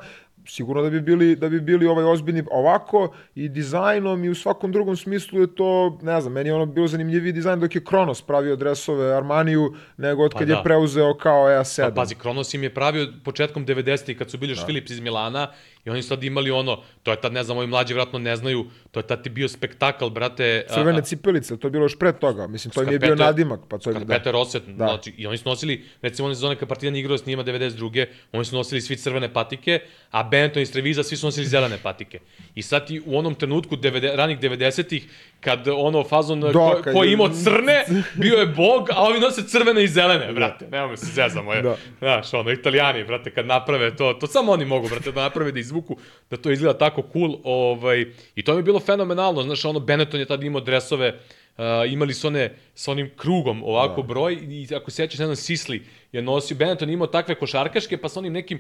sigurno 0.47 0.81
da 0.81 0.89
bi 0.89 1.01
bili 1.01 1.35
da 1.35 1.49
bi 1.49 1.61
bili 1.61 1.87
ovaj 1.87 2.05
ozbiljni 2.05 2.43
ovako 2.51 3.13
i 3.35 3.49
dizajnom 3.49 4.23
i 4.23 4.29
u 4.29 4.35
svakom 4.35 4.71
drugom 4.71 4.97
smislu 4.97 5.41
je 5.41 5.55
to 5.55 5.97
ne 6.01 6.21
znam 6.21 6.33
meni 6.33 6.49
je 6.49 6.53
ono 6.53 6.65
bilo 6.65 6.87
zanimljiviji 6.87 7.31
dizajn 7.31 7.59
dok 7.59 7.75
je 7.75 7.83
Kronos 7.83 8.21
pravio 8.21 8.55
dresove 8.55 9.13
Armaniju 9.15 9.73
nego 9.97 10.23
od 10.23 10.31
Pa 10.31 10.39
kad 10.39 10.47
da. 10.47 10.53
je 10.53 10.63
preuzeo 10.63 11.13
kao 11.17 11.43
EA7 11.43 11.81
Pa 11.81 11.91
pazi, 11.95 12.15
Kronos 12.15 12.53
im 12.53 12.63
je 12.63 12.73
pravio 12.73 13.07
početkom 13.23 13.65
90-ih 13.65 14.17
kad 14.17 14.31
su 14.31 14.37
bili 14.37 14.51
još 14.51 14.59
Da. 14.59 14.65
Philips 14.65 14.91
iz 14.91 14.99
Milana 14.99 15.47
i 15.85 15.89
oni 15.89 16.01
su 16.01 16.07
sad 16.07 16.23
imali 16.23 16.51
ono, 16.51 16.83
to 17.03 17.11
je 17.11 17.21
tad, 17.21 17.33
ne 17.33 17.43
znam, 17.43 17.57
ovi 17.57 17.67
mlađi 17.67 17.93
vratno 17.93 18.19
ne 18.19 18.35
znaju, 18.35 18.65
to 18.91 18.99
je 18.99 19.07
tad 19.07 19.23
ti 19.23 19.29
bio 19.29 19.47
spektakl, 19.47 20.07
brate. 20.07 20.65
crvene 20.69 20.99
a- 20.99 21.01
cipelice 21.01 21.57
to 21.57 21.67
je 21.67 21.71
bilo 21.71 21.85
još 21.85 21.99
pre 21.99 22.13
toga 22.13 22.47
mislim 22.47 22.71
to 22.71 22.83
im 22.83 22.91
je 22.91 22.99
bio 22.99 23.15
nadimak 23.15 23.59
pa 23.69 23.77
to 23.77 23.89
je 23.89 23.95
da. 23.95 24.31
Roset, 24.31 24.63
Da. 24.63 24.87
znači, 24.87 25.13
i 25.17 25.27
oni 25.27 25.37
su 25.37 25.49
nosili, 25.49 25.85
recimo 26.01 26.25
one 26.25 26.35
sezone 26.35 26.55
kad 26.55 26.69
Partizan 26.69 26.95
igrao 26.95 27.17
s 27.17 27.25
njima 27.25 27.43
92. 27.43 28.05
Oni 28.31 28.45
su 28.45 28.55
nosili 28.55 28.81
svi 28.81 28.97
crvene 28.97 29.33
patike, 29.33 29.79
a 30.11 30.23
Benetton 30.23 30.61
iz 30.61 30.71
Treviza 30.71 31.03
svi 31.03 31.17
su 31.17 31.27
nosili 31.27 31.45
zelene 31.45 31.77
patike. 31.77 32.19
I 32.55 32.61
sad 32.61 32.87
ti 32.87 33.01
u 33.05 33.17
onom 33.17 33.35
trenutku, 33.35 33.77
90, 33.77 34.15
ranih 34.15 34.39
90-ih, 34.39 35.07
kad 35.41 35.67
ono 35.67 36.03
fazon 36.03 36.39
Da, 36.39 36.51
ko, 36.51 36.81
ko 36.93 37.03
je 37.03 37.13
imao 37.13 37.29
crne, 37.29 37.85
bio 38.13 38.35
je 38.35 38.45
bog, 38.45 38.89
a 38.91 39.03
ovi 39.03 39.19
nose 39.19 39.47
crvene 39.47 39.83
i 39.83 39.87
zelene, 39.87 40.33
brate. 40.33 40.67
Nemamo 40.71 40.97
se 40.97 41.05
zezamo, 41.05 41.53
je. 41.53 41.61
Da. 41.61 41.75
Znaš, 41.99 42.33
ono, 42.33 42.51
italijani, 42.51 43.03
brate, 43.03 43.31
kad 43.31 43.45
naprave 43.45 43.95
to, 43.95 44.13
to 44.13 44.27
samo 44.27 44.51
oni 44.51 44.65
mogu, 44.65 44.89
brate, 44.89 45.11
da 45.11 45.21
naprave, 45.21 45.51
da 45.51 45.59
izvuku, 45.59 45.97
da 46.29 46.37
to 46.37 46.51
izgleda 46.51 46.77
tako 46.77 47.03
cool, 47.13 47.37
ovaj, 47.43 48.05
i 48.35 48.43
to 48.43 48.53
mi 48.53 48.59
je 48.59 48.63
bilo 48.63 48.79
fenomenalno, 48.79 49.43
znaš, 49.43 49.65
ono, 49.65 49.79
Benetton 49.79 50.19
je 50.19 50.25
tad 50.25 50.43
imao 50.43 50.61
dresove, 50.61 51.07
Uh, 51.09 51.40
imali 51.89 52.13
su 52.13 52.27
one 52.27 52.55
sa 52.75 52.91
onim 52.91 53.11
krugom 53.15 53.63
ovako 53.63 54.01
da. 54.01 54.07
broj 54.07 54.33
i 54.33 54.67
ako 54.75 54.91
se 54.91 54.95
sećaš 54.95 55.19
jedan 55.19 55.35
Sisli 55.35 55.85
je 56.11 56.21
nosio 56.21 56.57
Benetton 56.57 56.89
imao 56.89 57.07
takve 57.07 57.35
košarkaške 57.35 57.97
pa 57.97 58.09
sa 58.09 58.19
onim 58.19 58.33
nekim 58.33 58.59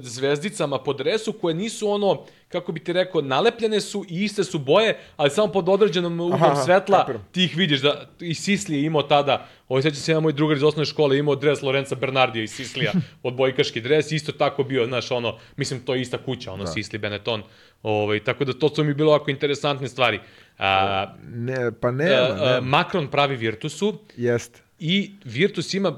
zvezdicama 0.00 0.78
po 0.78 0.92
dresu 0.92 1.32
koje 1.32 1.54
nisu 1.54 1.90
ono 1.90 2.24
kako 2.48 2.72
bi 2.72 2.84
ti 2.84 2.92
rekao 2.92 3.20
nalepljene 3.20 3.80
su 3.80 4.04
i 4.08 4.24
iste 4.24 4.44
su 4.44 4.58
boje 4.58 4.98
ali 5.16 5.30
samo 5.30 5.52
pod 5.52 5.68
određenom 5.68 6.20
uglom 6.20 6.42
Aha, 6.42 6.62
svetla 6.64 7.06
ti 7.32 7.44
ih 7.44 7.56
vidiš 7.56 7.80
da 7.80 8.08
i 8.20 8.34
Sisli 8.34 8.76
je 8.76 8.84
imao 8.84 9.02
tada 9.02 9.48
Ovo 9.68 9.82
seća 9.82 9.96
se 9.96 10.12
jedan 10.12 10.22
moj 10.22 10.32
drugar 10.32 10.56
iz 10.56 10.62
osnovne 10.62 10.84
škole 10.84 11.18
imao 11.18 11.36
dres 11.36 11.62
Lorenza 11.62 11.94
Bernardija 11.94 12.42
iz 12.42 12.50
Sislija 12.50 12.92
od 13.22 13.34
bojkaški 13.34 13.80
dres 13.80 14.12
isto 14.12 14.32
tako 14.32 14.64
bio 14.64 14.86
znaš 14.86 15.10
ono 15.10 15.38
mislim 15.56 15.80
to 15.80 15.94
je 15.94 16.00
ista 16.00 16.18
kuća 16.18 16.52
ono 16.52 16.64
da. 16.64 16.70
Sisli 16.70 16.98
Benetton 16.98 17.42
ovaj 17.84 18.24
tako 18.24 18.44
da 18.44 18.52
to 18.52 18.68
su 18.68 18.84
mi 18.84 18.94
bilo 18.94 19.10
ovako 19.12 19.30
interesantne 19.30 19.88
stvari 19.88 20.20
a, 20.58 21.06
Ne, 21.24 21.72
pa 21.80 21.90
nema, 21.90 22.12
E, 22.12 22.30
e, 22.30 22.44
nema. 22.44 22.60
Macron 22.60 23.08
pravi 23.08 23.36
Virtusu 23.36 23.98
Jeste. 24.16 24.60
i 24.78 25.12
Virtus 25.24 25.74
ima 25.74 25.96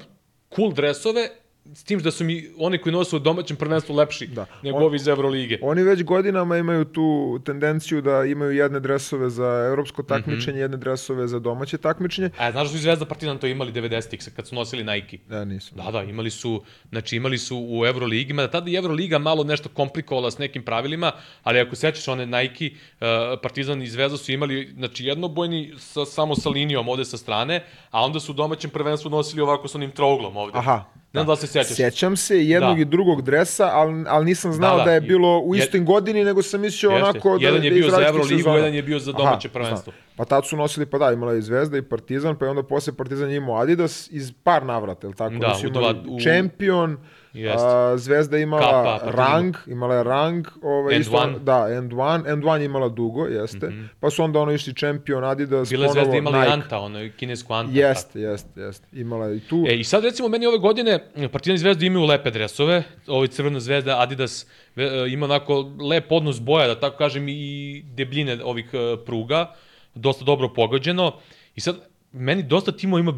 cool 0.56 0.72
dresove, 0.72 1.28
s 1.74 1.84
tim 1.84 1.98
da 2.00 2.10
su 2.10 2.24
mi 2.24 2.48
oni 2.58 2.78
koji 2.78 2.92
nose 2.92 3.16
u 3.16 3.18
domaćem 3.18 3.56
prvenstvu 3.56 3.94
lepši 3.94 4.26
Da. 4.26 4.46
nego 4.62 4.76
On- 4.76 4.84
ovi 4.84 4.96
iz 4.96 5.08
Evrolige. 5.08 5.58
Oni 5.62 5.82
već 5.82 6.02
godinama 6.02 6.56
imaju 6.56 6.84
tu 6.84 7.06
tendenciju 7.44 8.02
da 8.02 8.24
imaju 8.24 8.50
jedne 8.52 8.80
dresove 8.80 9.30
za 9.30 9.66
evropsko 9.68 10.02
Mhm. 10.02 10.08
takmičenje, 10.08 10.60
jedne 10.60 10.76
dresove 10.76 11.28
za 11.28 11.38
domaće 11.38 11.78
takmičenje. 11.78 12.30
A 12.38 12.52
znaš 12.52 12.64
da 12.64 12.70
su 12.70 12.78
Zvezda 12.78 13.04
Partizan 13.04 13.38
to 13.38 13.46
imali 13.46 13.72
90-ih 13.72 13.96
kad 14.36 14.46
su 14.46 14.54
nosili 14.54 14.84
Nike? 14.84 15.18
Ja 15.30 15.44
nisam. 15.44 15.78
Da, 15.78 15.90
da, 15.90 16.02
imali 16.02 16.30
su, 16.30 16.62
znači 16.88 17.16
imali 17.16 17.38
su 17.38 17.66
u 17.70 17.86
Euroligi, 17.86 18.32
mada 18.32 18.50
tada 18.50 18.70
i 18.70 18.74
Euroliga 18.74 19.18
malo 19.18 19.44
nešto 19.44 19.68
komplikovala 19.68 20.30
s 20.30 20.38
nekim 20.38 20.62
pravilima, 20.62 21.12
ali 21.42 21.60
ako 21.60 21.76
sećaš 21.76 22.08
one 22.08 22.26
Nike, 22.28 22.70
uh, 22.70 23.06
Partizan 23.42 23.82
i 23.82 23.88
Zvezda 23.88 24.18
su 24.18 24.32
imali, 24.32 24.72
znači 24.74 25.04
jednobojni 25.04 25.72
sa, 25.78 26.04
samo 26.06 26.34
sa 26.34 26.48
linijom 26.48 26.88
ovde 26.88 27.04
sa 27.04 27.16
strane, 27.16 27.60
a 27.90 28.04
onda 28.04 28.20
su 28.20 28.32
u 28.32 28.36
domaćem 28.36 28.70
prvenstvu 28.70 29.10
nosili 29.10 29.42
ovako 29.42 29.68
sa 29.68 29.78
onim 29.78 29.90
trouglom 29.90 30.36
ovde. 30.36 30.58
Aha. 30.58 30.84
Ne 31.16 31.24
znam 31.24 31.26
da 31.26 31.32
li 31.32 31.38
se 31.38 31.46
sećaš. 31.48 31.66
Sjećam 31.68 32.16
se 32.16 32.44
jednog 32.44 32.74
Da. 32.74 32.82
i 32.82 32.86
drugog 32.86 33.22
dresa, 33.22 33.68
ali, 33.68 34.04
ali 34.08 34.24
nisam 34.24 34.52
znao 34.52 34.70
Da, 34.70 34.78
da, 34.78 34.84
da. 34.84 34.92
je 34.92 35.00
bilo 35.02 35.38
u 35.38 35.54
Je- 35.54 35.58
istoj 35.58 35.80
godini, 35.82 36.24
nego 36.24 36.42
sam 36.42 36.60
mislio 36.60 36.90
Jeste. 36.90 37.04
onako 37.04 37.28
da 37.30 37.44
Jedan 37.44 37.64
je 37.64 37.70
da 37.70 37.74
bio 37.74 37.86
iz 37.86 37.92
za 37.92 38.02
Euroligu, 38.02 38.50
jedan 38.50 38.74
je 38.74 38.82
bio 38.82 38.98
za 38.98 39.12
domaće 39.12 39.48
Aha, 39.48 39.52
prvenstvo. 39.52 39.92
znam. 39.92 40.06
Pa 40.16 40.24
tad 40.24 40.46
su 40.46 40.56
nosili, 40.56 40.86
pa 40.86 40.98
da, 40.98 41.12
imala 41.12 41.32
je 41.32 41.42
Zvezda 41.42 41.78
i 41.78 41.82
Partizan, 41.84 42.36
pa 42.36 42.44
je 42.44 42.50
onda 42.50 42.62
posle 42.62 42.92
Partizan 42.94 43.30
je 43.30 43.36
imao 43.36 43.56
Adidas 43.56 44.08
iz 44.10 44.32
par 44.34 44.64
navrata, 44.64 45.06
je 45.06 45.08
li 45.08 45.16
tako? 45.16 45.34
Da, 45.34 45.54
su 45.54 45.66
u 45.66 45.70
dva- 45.70 45.94
u- 46.06 46.18
Champion, 46.20 46.96
Jeste. 47.36 47.66
a, 47.66 47.96
Zvezda 47.96 48.36
je 48.36 48.42
imala 48.42 48.62
Kapa, 48.62 48.98
Partizan. 49.04 49.32
Rang, 49.32 49.56
imala 49.66 49.94
je 49.94 50.02
Rang, 50.02 50.46
ovaj, 50.62 50.94
And 50.94 51.00
isto, 51.00 51.16
One. 51.16 51.38
da, 51.38 51.68
End 51.70 51.92
One, 51.92 52.30
End 52.32 52.44
One 52.44 52.60
je 52.60 52.64
imala 52.64 52.88
dugo, 52.88 53.26
jeste, 53.26 53.72
pa 54.00 54.10
su 54.10 54.22
onda 54.24 54.40
ono 54.40 54.52
išli 54.52 54.74
Champion, 54.74 55.24
Adidas, 55.24 55.68
Bila 55.68 55.86
ponovo 55.86 56.04
Zvezda 56.04 56.16
imala 56.16 56.38
Nike. 56.40 56.52
Anta, 56.52 56.78
ono, 56.78 57.08
kinesku 57.16 57.54
Anta. 57.54 57.72
Jeste, 57.78 58.20
jeste, 58.20 58.60
jeste. 58.60 58.86
Imala 58.92 59.26
je 59.26 59.36
i 59.36 59.40
tu. 59.40 59.64
E, 59.68 59.76
i 59.76 59.84
sad 59.84 60.04
recimo 60.04 60.28
meni 60.28 60.46
ove 60.46 60.58
godine 60.58 60.98
Partizan 61.32 61.54
i 61.54 61.58
Zvezda 61.58 61.86
imaju 61.86 62.06
lepe 62.06 62.30
dresove, 62.30 62.82
ovaj 63.06 63.28
crvena 63.28 63.60
zvezda 63.60 64.00
Adidas 64.00 64.46
e, 64.76 64.88
ima 65.08 65.24
onako 65.24 65.70
lep 65.90 66.12
odnos 66.12 66.40
boja, 66.40 66.66
da 66.66 66.80
tako 66.80 66.96
kažem, 66.96 67.28
i 67.28 67.82
debljine 67.94 68.38
ovih 68.44 68.66
e, 68.72 69.04
pruga, 69.04 69.54
dosta 69.94 70.24
dobro 70.24 70.52
pogođeno. 70.54 71.12
I 71.54 71.60
sad, 71.60 71.76
meni 72.12 72.42
dosta 72.42 72.72
timova 72.72 73.00
ima, 73.00 73.12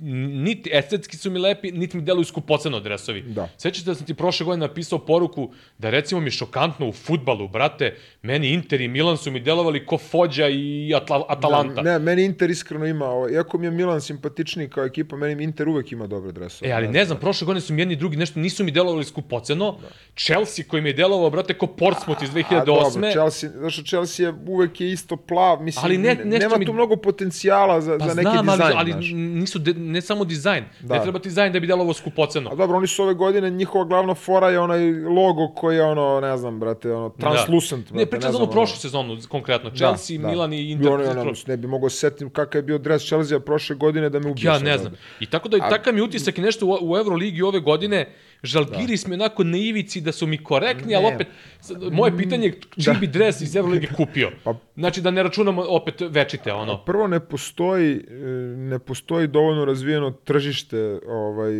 niti 0.00 0.70
estetski 0.72 1.16
su 1.16 1.30
mi 1.30 1.38
lepi, 1.38 1.72
niti 1.72 1.96
mi 1.96 2.02
deluju 2.02 2.24
skupoceno 2.24 2.80
dresovi. 2.80 3.22
Da. 3.22 3.48
Sećaš 3.56 3.84
da 3.84 3.94
sam 3.94 4.06
ti 4.06 4.14
prošle 4.14 4.44
godine 4.44 4.66
napisao 4.66 4.98
poruku 4.98 5.48
da 5.78 5.90
recimo 5.90 6.20
mi 6.20 6.30
šokantno 6.30 6.88
u 6.88 6.92
futbalu, 6.92 7.48
brate, 7.48 7.94
meni 8.22 8.48
Inter 8.48 8.80
i 8.80 8.88
Milan 8.88 9.16
su 9.16 9.30
mi 9.30 9.40
delovali 9.40 9.86
ko 9.86 9.98
Fođa 9.98 10.48
i 10.48 10.92
Atla, 10.96 11.24
Atalanta. 11.28 11.74
Da, 11.74 11.82
ne, 11.82 11.98
meni 11.98 12.24
Inter 12.24 12.50
iskreno 12.50 12.86
ima, 12.86 13.06
ovaj, 13.06 13.32
iako 13.32 13.58
mi 13.58 13.66
je 13.66 13.70
Milan 13.70 14.00
simpatičniji 14.00 14.68
kao 14.68 14.84
ekipa, 14.84 15.16
meni 15.16 15.44
Inter 15.44 15.68
uvek 15.68 15.92
ima 15.92 16.06
dobre 16.06 16.32
dresove. 16.32 16.70
E, 16.70 16.74
ali 16.74 16.88
ne 16.88 17.04
znam, 17.04 17.18
prošle 17.18 17.44
godine 17.44 17.60
su 17.60 17.74
mi 17.74 17.82
jedni 17.82 17.94
i 17.94 17.98
drugi 17.98 18.16
nešto 18.16 18.40
nisu 18.40 18.64
mi 18.64 18.70
delovali 18.70 19.04
skupoceno. 19.04 19.78
Chelsea 20.16 20.64
koji 20.68 20.82
mi 20.82 20.88
je 20.88 20.92
delovao, 20.92 21.30
brate, 21.30 21.54
ko 21.54 21.66
Portsmouth 21.68 22.22
iz 22.22 22.30
2008. 22.30 22.56
A 22.56 22.64
dobro, 22.64 23.10
Chelsea, 23.10 23.50
znaš, 23.50 23.84
Chelsea 23.84 24.26
je 24.26 24.34
uvek 24.46 24.80
je 24.80 24.92
isto 24.92 25.16
plav, 25.16 25.62
mislim, 25.62 25.84
Ali 25.84 25.98
ne- 25.98 26.14
nema 26.14 26.58
mi- 26.58 26.66
tu 26.66 26.72
mnogo 26.72 26.96
potencijala 26.96 27.80
za, 27.80 27.98
Pa 27.98 28.08
za 28.08 28.14
neki 28.14 28.28
znam, 28.32 28.46
dizajn, 28.46 28.72
ali, 28.76 28.92
ali 28.92 29.14
nisu 29.14 29.58
de, 29.58 29.74
ne 29.86 30.00
samo 30.00 30.24
dizajn. 30.24 30.64
Da. 30.80 30.94
Ne 30.94 31.02
treba 31.02 31.18
dizajn 31.18 31.52
da 31.52 31.60
bi 31.60 31.66
delovao 31.66 31.94
skupoceno. 31.94 32.50
A 32.50 32.54
dobro, 32.54 32.76
oni 32.76 32.86
su 32.86 33.02
ove 33.02 33.14
godine, 33.14 33.50
njihova 33.50 33.84
glavna 33.84 34.14
fora 34.14 34.50
je 34.50 34.60
onaj 34.60 34.80
logo 34.92 35.48
koji 35.50 35.76
je 35.76 35.82
ono, 35.84 36.20
ne 36.20 36.36
znam, 36.36 36.60
brate, 36.60 36.92
ono, 36.92 37.08
translucent, 37.10 37.84
Da. 37.84 37.90
brate, 37.90 37.96
Ne, 37.96 38.06
pričam 38.06 38.32
za 38.32 38.38
ono- 38.38 38.46
prošlu 38.46 38.76
sezonu 38.76 39.18
konkretno. 39.28 39.70
Chelsea, 39.70 40.18
Milan 40.20 40.52
i 40.52 40.56
I 40.58 40.70
Inter. 40.70 40.92
ono, 40.92 41.10
ono, 41.12 41.32
ne 41.46 41.56
bi 41.56 41.66
mogao 41.66 41.88
se 41.90 41.96
setim 41.98 42.30
kakav 42.30 42.58
je 42.58 42.62
bio 42.62 42.78
dres 42.78 43.02
Chelsea 43.02 43.40
prošle 43.40 43.76
godine 43.76 44.10
da 44.10 44.18
me 44.18 44.30
ubio. 44.30 44.46
Ja 44.46 44.58
ne 44.58 44.78
znam. 44.78 44.92
I 45.20 45.26
tako 45.26 45.48
da 45.48 45.56
i 45.56 45.60
takav 45.60 45.94
mi 45.94 46.00
utisak 46.00 46.38
i 46.38 46.42
nešto 46.42 46.66
u, 46.66 46.78
u 46.82 46.96
Euroligi 46.96 47.42
ove 47.42 47.60
godine, 47.60 48.08
Žalgiris 48.42 49.06
mi 49.06 49.14
onako 49.14 49.44
na 49.44 49.56
ivici 49.58 50.00
da 50.00 50.12
su 50.12 50.26
mi 50.26 50.38
korektni, 50.38 50.94
ali 50.94 51.04
Ne. 51.04 51.14
opet, 51.14 51.26
sad, 51.60 51.82
moje 51.84 52.16
pitanje 52.16 52.46
je 52.46 52.52
čiji 52.74 52.94
bi 53.00 53.06
dres 53.08 53.40
iz 53.40 53.56
Eurolige 53.56 53.86
kupio? 53.88 54.30
Pa- 54.44 54.54
Znači 54.76 55.00
da 55.00 55.10
ne 55.10 55.22
računamo 55.22 55.64
opet 55.64 55.94
večite, 56.02 56.52
ono. 56.52 56.78
Prvo 56.78 57.06
ne 57.06 57.20
postoji 57.20 57.92
e, 58.00 58.14
ne 58.48 58.78
postoji 58.78 59.26
dovoljno 59.28 59.64
razvijeno 59.64 60.10
tržište 60.10 60.76
ovaj 61.06 61.52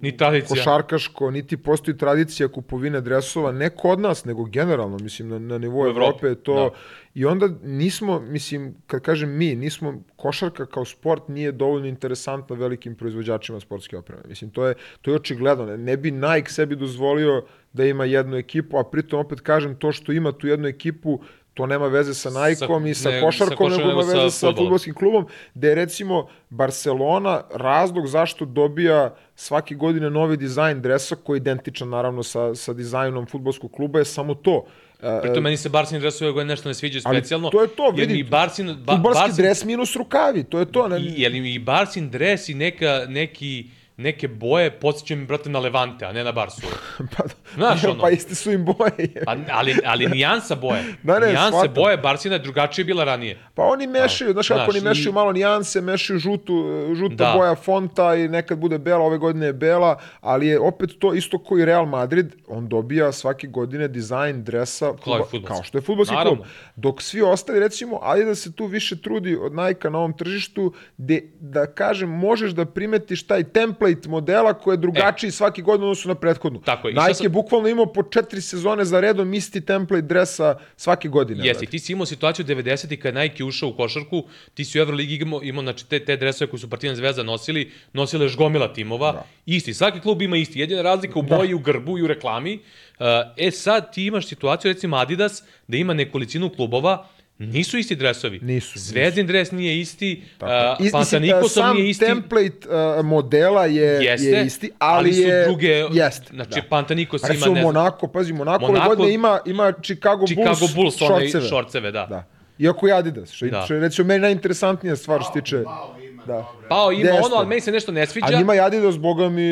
Ni 0.00 0.16
tradicija. 0.16 0.48
košarkaško, 0.50 1.30
niti 1.30 1.56
postoji 1.56 1.96
tradicija 1.96 2.48
kupovine 2.48 3.00
dresova 3.00 3.52
ne 3.52 3.70
kod 3.70 4.00
nas, 4.00 4.24
nego 4.24 4.44
generalno, 4.44 4.98
mislim 4.98 5.28
na 5.28 5.38
na 5.38 5.58
nivou 5.58 5.86
Evrope 5.86 6.26
je 6.26 6.34
to 6.36 6.54
da. 6.54 6.70
I 7.14 7.24
onda 7.24 7.48
nismo, 7.62 8.20
mislim, 8.20 8.74
kad 8.86 9.00
kažem 9.00 9.36
mi, 9.36 9.54
nismo 9.54 10.02
košarka 10.16 10.66
kao 10.66 10.84
sport 10.84 11.28
nije 11.28 11.52
dovoljno 11.52 11.86
interesantna 11.86 12.56
velikim 12.56 12.94
proizvođačima 12.94 13.60
sportske 13.60 13.96
opreme. 13.96 14.22
Mislim 14.28 14.50
to 14.50 14.66
je 14.66 14.74
to 15.02 15.10
je 15.10 15.16
očigledno, 15.16 15.66
ne, 15.66 15.78
ne 15.78 15.96
bi 15.96 16.10
Nike 16.10 16.50
sebi 16.50 16.76
dozvolio 16.76 17.44
da 17.72 17.84
ima 17.84 18.04
jednu 18.04 18.36
ekipu, 18.36 18.78
a 18.78 18.84
pritom 18.84 19.20
opet 19.20 19.40
kažem 19.40 19.76
to 19.76 19.92
što 19.92 20.12
ima 20.12 20.32
tu 20.32 20.46
jednu 20.46 20.68
ekipu 20.68 21.20
to 21.54 21.66
nema 21.66 21.86
veze 21.86 22.14
sa 22.14 22.30
Nike-om 22.30 22.86
i 22.86 22.94
sa 22.94 23.10
ne, 23.10 23.20
sa 23.20 23.26
košarkom, 23.26 23.70
nego 23.70 23.90
ima 23.90 24.02
sa 24.02 24.12
veze 24.12 24.30
sa 24.30 24.46
fudbalom. 24.46 24.56
fudbalskim 24.56 24.94
klubom, 24.94 25.26
gde 25.54 25.68
je 25.68 25.74
recimo 25.74 26.28
Barcelona 26.50 27.42
razlog 27.54 28.06
zašto 28.06 28.44
dobija 28.44 29.14
svake 29.34 29.74
godine 29.74 30.10
novi 30.10 30.36
dizajn 30.36 30.82
dresa 30.82 31.16
koji 31.16 31.36
je 31.36 31.40
identičan 31.40 31.88
naravno 31.88 32.22
sa, 32.22 32.54
sa 32.54 32.72
dizajnom 32.72 33.26
fudbalskog 33.26 33.72
kluba 33.72 33.98
je 33.98 34.04
samo 34.04 34.34
to. 34.34 34.64
E, 35.02 35.20
Pritom 35.22 35.42
meni 35.42 35.56
se 35.56 35.68
Barsin 35.68 36.00
dres 36.00 36.22
ove 36.22 36.32
godine 36.32 36.52
nešto 36.52 36.68
ne 36.68 36.74
sviđa 36.74 37.00
ali 37.04 37.16
specijalno. 37.16 37.50
to 37.50 37.62
je 37.62 37.68
to, 37.68 37.84
jer 37.86 37.94
vidi, 37.96 38.12
mi 38.14 38.22
Barsin, 38.22 38.76
ba, 38.76 38.92
Barsin- 38.94 39.36
dres 39.36 39.64
minus 39.64 39.96
rukavi, 39.96 40.44
to 40.44 40.58
je 40.58 40.64
to. 40.64 40.88
Ne, 40.88 41.00
I, 41.00 41.14
jer 41.16 41.32
mi 41.32 41.54
i 41.54 41.58
Barsin 41.58 42.10
dres 42.10 42.48
i 42.48 42.54
neka, 42.54 43.04
neki, 43.08 43.66
neke 44.02 44.28
boje 44.28 44.70
podsjećaju 44.72 45.20
mi, 45.20 45.26
brate, 45.26 45.50
na 45.50 45.58
Levante, 45.58 46.04
a 46.04 46.12
ne 46.12 46.24
na 46.24 46.32
Barsu. 46.32 46.66
pa, 47.16 47.24
Znaš, 47.54 47.84
ono. 47.84 48.00
pa 48.00 48.10
iste 48.10 48.34
su 48.34 48.52
im 48.52 48.64
boje. 48.66 49.22
Pa, 49.24 49.36
ali, 49.50 49.76
ali 49.84 50.06
nijansa 50.06 50.54
boje. 50.56 50.82
Da, 51.02 51.18
ne, 51.18 51.26
nijanse 51.26 51.48
shvatam. 51.50 51.74
boje 51.74 51.96
Barsina 51.96 52.34
je 52.34 52.38
drugačije 52.38 52.84
bila 52.84 53.04
ranije. 53.04 53.38
Pa 53.54 53.62
oni 53.64 53.86
mešaju, 53.86 54.32
znaš 54.32 54.48
kako 54.48 54.70
oni 54.70 54.80
mešaju 54.80 55.08
i- 55.08 55.12
malo 55.12 55.32
nijanse, 55.32 55.80
mešaju 55.80 56.18
žutu, 56.18 56.64
žuta 56.94 57.14
Da. 57.16 57.32
boja 57.32 57.54
fonta 57.54 58.14
i 58.14 58.28
nekad 58.28 58.58
bude 58.58 58.78
bela, 58.78 58.98
ove 59.00 59.18
godine 59.18 59.46
je 59.46 59.52
bela, 59.52 59.92
ali 60.20 60.46
je 60.46 60.60
opet 60.60 60.90
to 60.98 61.14
isto 61.14 61.38
kao 61.38 61.58
i 61.58 61.64
Real 61.64 61.86
Madrid, 61.86 62.26
on 62.48 62.68
dobija 62.68 63.12
svake 63.12 63.46
godine 63.46 63.88
dizajn 63.88 64.44
dresa 64.44 64.86
Kao 64.94 64.96
fudbalski. 65.24 65.42
kao 65.44 65.62
što 65.62 65.78
je 65.78 65.82
Naravno. 66.08 66.36
klub. 66.36 66.46
Dok 66.76 67.02
svi 67.02 67.22
ostali, 67.22 67.60
recimo, 67.60 67.98
ajde 68.02 68.24
da 68.24 68.34
se 68.34 68.52
tu 68.52 68.66
više 68.66 68.96
trudi 68.96 69.36
od 69.36 69.52
Nike 69.54 69.90
na 69.90 69.98
ovom 69.98 70.12
tržištu, 70.12 70.72
de, 70.96 71.20
da 71.32 71.66
kažem, 71.66 72.08
možeš 72.10 72.50
da 72.52 72.64
primetiš 72.64 73.22
taj 73.22 73.44
template 73.44 73.91
modela 74.06 74.54
koji 74.54 74.72
je 74.72 74.76
drugačiji 74.76 75.30
svaki 75.30 75.62
godin 75.62 75.82
odnosno 75.84 76.08
na 76.08 76.14
prethodnu. 76.14 76.58
E. 76.58 76.64
Tako 76.64 76.88
je. 76.88 76.94
Nike 76.94 77.14
sam- 77.14 77.24
je 77.24 77.28
bukvalno 77.28 77.68
imao 77.68 77.86
po 77.92 78.02
četiri 78.02 78.40
sezone 78.40 78.84
za 78.84 79.00
redom 79.00 79.34
isti 79.34 79.60
template 79.60 80.02
dresa 80.02 80.58
svake 80.76 81.08
godine. 81.08 81.46
Jesi, 81.46 81.66
ti 81.66 81.78
si 81.78 81.92
imao 81.92 82.06
situaciju 82.06 82.44
90. 82.44 82.96
kad 82.96 83.14
Nike 83.14 83.44
ušao 83.44 83.68
u 83.68 83.76
košarku, 83.76 84.22
ti 84.54 84.64
si 84.64 84.78
u 84.78 84.80
Euroligi 84.80 85.14
imao, 85.14 85.42
imao 85.42 85.62
znači, 85.62 85.88
te, 85.88 86.04
te 86.04 86.16
dresove 86.16 86.50
koje 86.50 86.60
su 86.60 86.70
Partizan 86.70 86.96
Zvezda 86.96 87.22
nosili, 87.22 87.70
nosile 87.92 88.24
još 88.24 88.36
gomila 88.36 88.72
timova, 88.72 89.12
Da. 89.12 89.24
isti, 89.46 89.74
svaki 89.74 90.00
klub 90.00 90.22
ima 90.22 90.36
isti, 90.36 90.60
jedina 90.60 90.82
razlika 90.82 91.18
u 91.18 91.22
boji, 91.22 91.54
u 91.54 91.58
grbu 91.58 91.98
i 91.98 92.02
u 92.02 92.06
reklami. 92.06 92.54
Uh, 92.54 93.06
e 93.36 93.50
sad 93.50 93.92
ti 93.94 94.06
imaš 94.06 94.26
situaciju, 94.26 94.72
recimo 94.72 94.96
Adidas, 94.96 95.42
da 95.68 95.76
ima 95.76 95.94
nekolicinu 95.94 96.50
klubova, 96.50 97.08
nisu 97.38 97.78
isti 97.78 97.96
dresovi. 97.96 98.38
Nisu, 98.40 98.78
Zvezdin 98.78 99.26
dres 99.26 99.50
nije 99.50 99.80
isti, 99.80 100.22
uh, 100.32 100.48
Pantanikosov 100.92 101.48
sam 101.48 101.76
nije 101.76 101.90
isti. 101.90 102.04
template 102.04 102.68
uh, 102.98 103.04
modela 103.04 103.66
je, 103.66 104.04
Jeste, 104.04 104.26
je 104.26 104.46
isti, 104.46 104.70
ali, 104.78 104.98
ali 104.98 105.12
su 105.14 105.20
je, 105.20 105.44
druge, 105.44 105.68
Jeste, 105.92 106.26
znači 106.30 106.50
da. 106.52 106.66
Pantanikos 106.70 107.20
Pa 107.20 107.26
ima, 107.26 107.32
recimo 107.34 107.54
ne 107.54 107.60
znam, 107.60 107.74
Monako, 107.74 108.08
pazi, 108.08 108.32
Monako, 108.32 108.66
Monako- 108.66 108.88
godine 108.88 109.14
ima, 109.14 109.40
ima 109.46 109.72
Chicago, 109.74 110.26
Chicago 110.26 110.48
Bulls, 110.56 110.74
Bulls, 110.74 111.02
one 111.02 111.20
šorceve. 111.20 111.48
šorceve, 111.48 111.90
da. 111.90 112.06
Da. 112.06 112.24
Iako 112.58 112.86
je 112.86 112.94
Adidas, 112.94 113.30
što, 113.30 113.46
Da. 113.46 113.62
što 113.62 113.74
je 113.74 113.80
recimo 113.80 114.08
meni 114.08 114.20
najinteresantnija 114.20 114.96
stvar 114.96 115.20
što 115.20 115.32
se 115.32 115.40
tiče... 115.40 115.62
Pao 115.64 115.96
ima, 116.02 116.22
Da. 116.26 116.46
Pao 116.68 116.92
ima 116.92 117.00
Jeste. 117.02 117.22
ono, 117.24 117.36
ali 117.36 117.46
meni 117.46 117.60
se 117.60 117.72
nešto 117.72 117.92
ne 117.92 118.06
sviđa. 118.06 118.26
A 118.26 118.38
njima 118.38 118.54
je 118.54 118.60
Adidas, 118.60 118.98
boga 118.98 119.28
mi, 119.28 119.42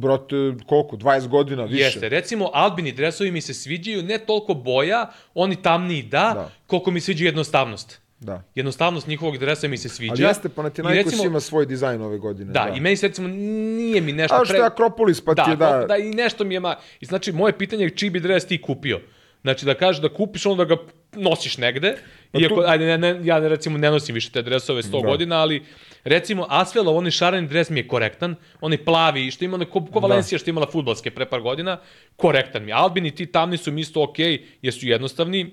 brate, 0.00 0.36
koliko, 0.66 0.96
20 0.96 1.28
godina 1.28 1.64
više. 1.64 1.82
Jeste, 1.82 2.08
recimo 2.08 2.50
Albini 2.54 2.92
dresovi 2.92 3.30
mi 3.30 3.40
se 3.40 3.54
sviđaju, 3.54 4.02
ne 4.02 4.18
toliko 4.18 4.54
boja, 4.54 5.00
oni 5.34 5.56
tamniji 5.56 6.02
da, 6.02 6.32
Da. 6.34 6.50
koliko 6.66 6.90
mi 6.90 7.00
sviđa 7.00 7.24
jednostavnost. 7.24 8.00
Da. 8.20 8.42
Jednostavnost 8.54 9.06
njihovog 9.06 9.38
dresa 9.38 9.68
mi 9.68 9.78
se 9.78 9.88
sviđa. 9.88 10.12
Ali 10.12 10.22
jeste, 10.22 10.48
Panathinaikos 10.48 11.12
recimo- 11.12 11.26
ima 11.26 11.40
svoj 11.40 11.66
dizajn 11.66 12.02
ove 12.02 12.18
godine. 12.18 12.52
Da, 12.52 12.72
i 12.76 12.80
meni 12.80 12.96
se 12.96 13.08
recimo 13.08 13.28
nije 13.28 14.00
mi 14.00 14.12
nešto 14.12 14.36
A 14.36 14.44
što 14.44 14.54
je 14.54 14.62
Akropolis, 14.62 15.20
pa 15.20 15.34
da, 15.34 15.44
ti 15.44 15.50
je 15.50 15.56
da... 15.56 15.84
da, 15.88 15.96
i 15.96 16.10
nešto 16.10 16.44
mi 16.44 16.54
je 16.54 16.60
ma... 16.60 16.76
I 17.00 17.06
znači, 17.06 17.32
moje 17.32 17.58
pitanje 17.58 17.84
je 17.84 17.90
čiji 17.90 18.10
bi 18.10 18.20
dres 18.20 18.46
ti 18.46 18.62
kupio. 18.62 19.00
Znači, 19.42 19.66
da 19.66 19.74
kažeš 19.74 20.02
da 20.02 20.08
kupiš, 20.08 20.46
onda 20.46 20.64
ga 20.64 20.76
nosiš 21.12 21.58
negde, 21.58 21.96
iako, 22.34 22.54
Pa 22.54 22.62
tu- 22.62 22.68
ajde, 22.68 22.86
ne, 22.86 22.98
ne, 22.98 23.20
ja 23.24 23.38
recimo 23.38 23.78
ne 23.78 23.90
nosim 23.90 24.14
više 24.14 24.30
te 24.30 24.42
dresove 24.42 24.82
100 24.82 25.02
Da. 25.02 25.08
godina, 25.08 25.36
ali 25.36 25.62
recimo 26.04 26.46
Asvelov, 26.48 26.96
onaj 26.96 27.10
šareni 27.10 27.48
dres 27.48 27.70
mi 27.70 27.80
je 27.80 27.88
korektan, 27.88 28.34
onaj 28.60 28.78
plavi, 28.78 29.30
što 29.30 29.44
ima 29.44 29.54
onaj, 29.54 29.66
ko, 29.66 29.80
Da. 29.80 29.90
ko 29.90 30.00
Valencija 30.00 30.38
što 30.38 30.48
je 30.48 30.52
imala 30.52 30.66
futbalske 30.66 31.10
pre 31.10 31.26
par 31.26 31.40
godina, 31.40 31.78
korektan 32.16 32.64
mi. 32.64 32.70
je. 32.70 32.74
Albini 32.74 33.10
ti 33.10 33.26
tamni 33.26 33.56
su 33.56 33.72
mi 33.72 33.80
isto 33.80 34.02
okej, 34.02 34.46
jer 34.62 34.74
su 34.74 34.86
jednostavni. 34.86 35.44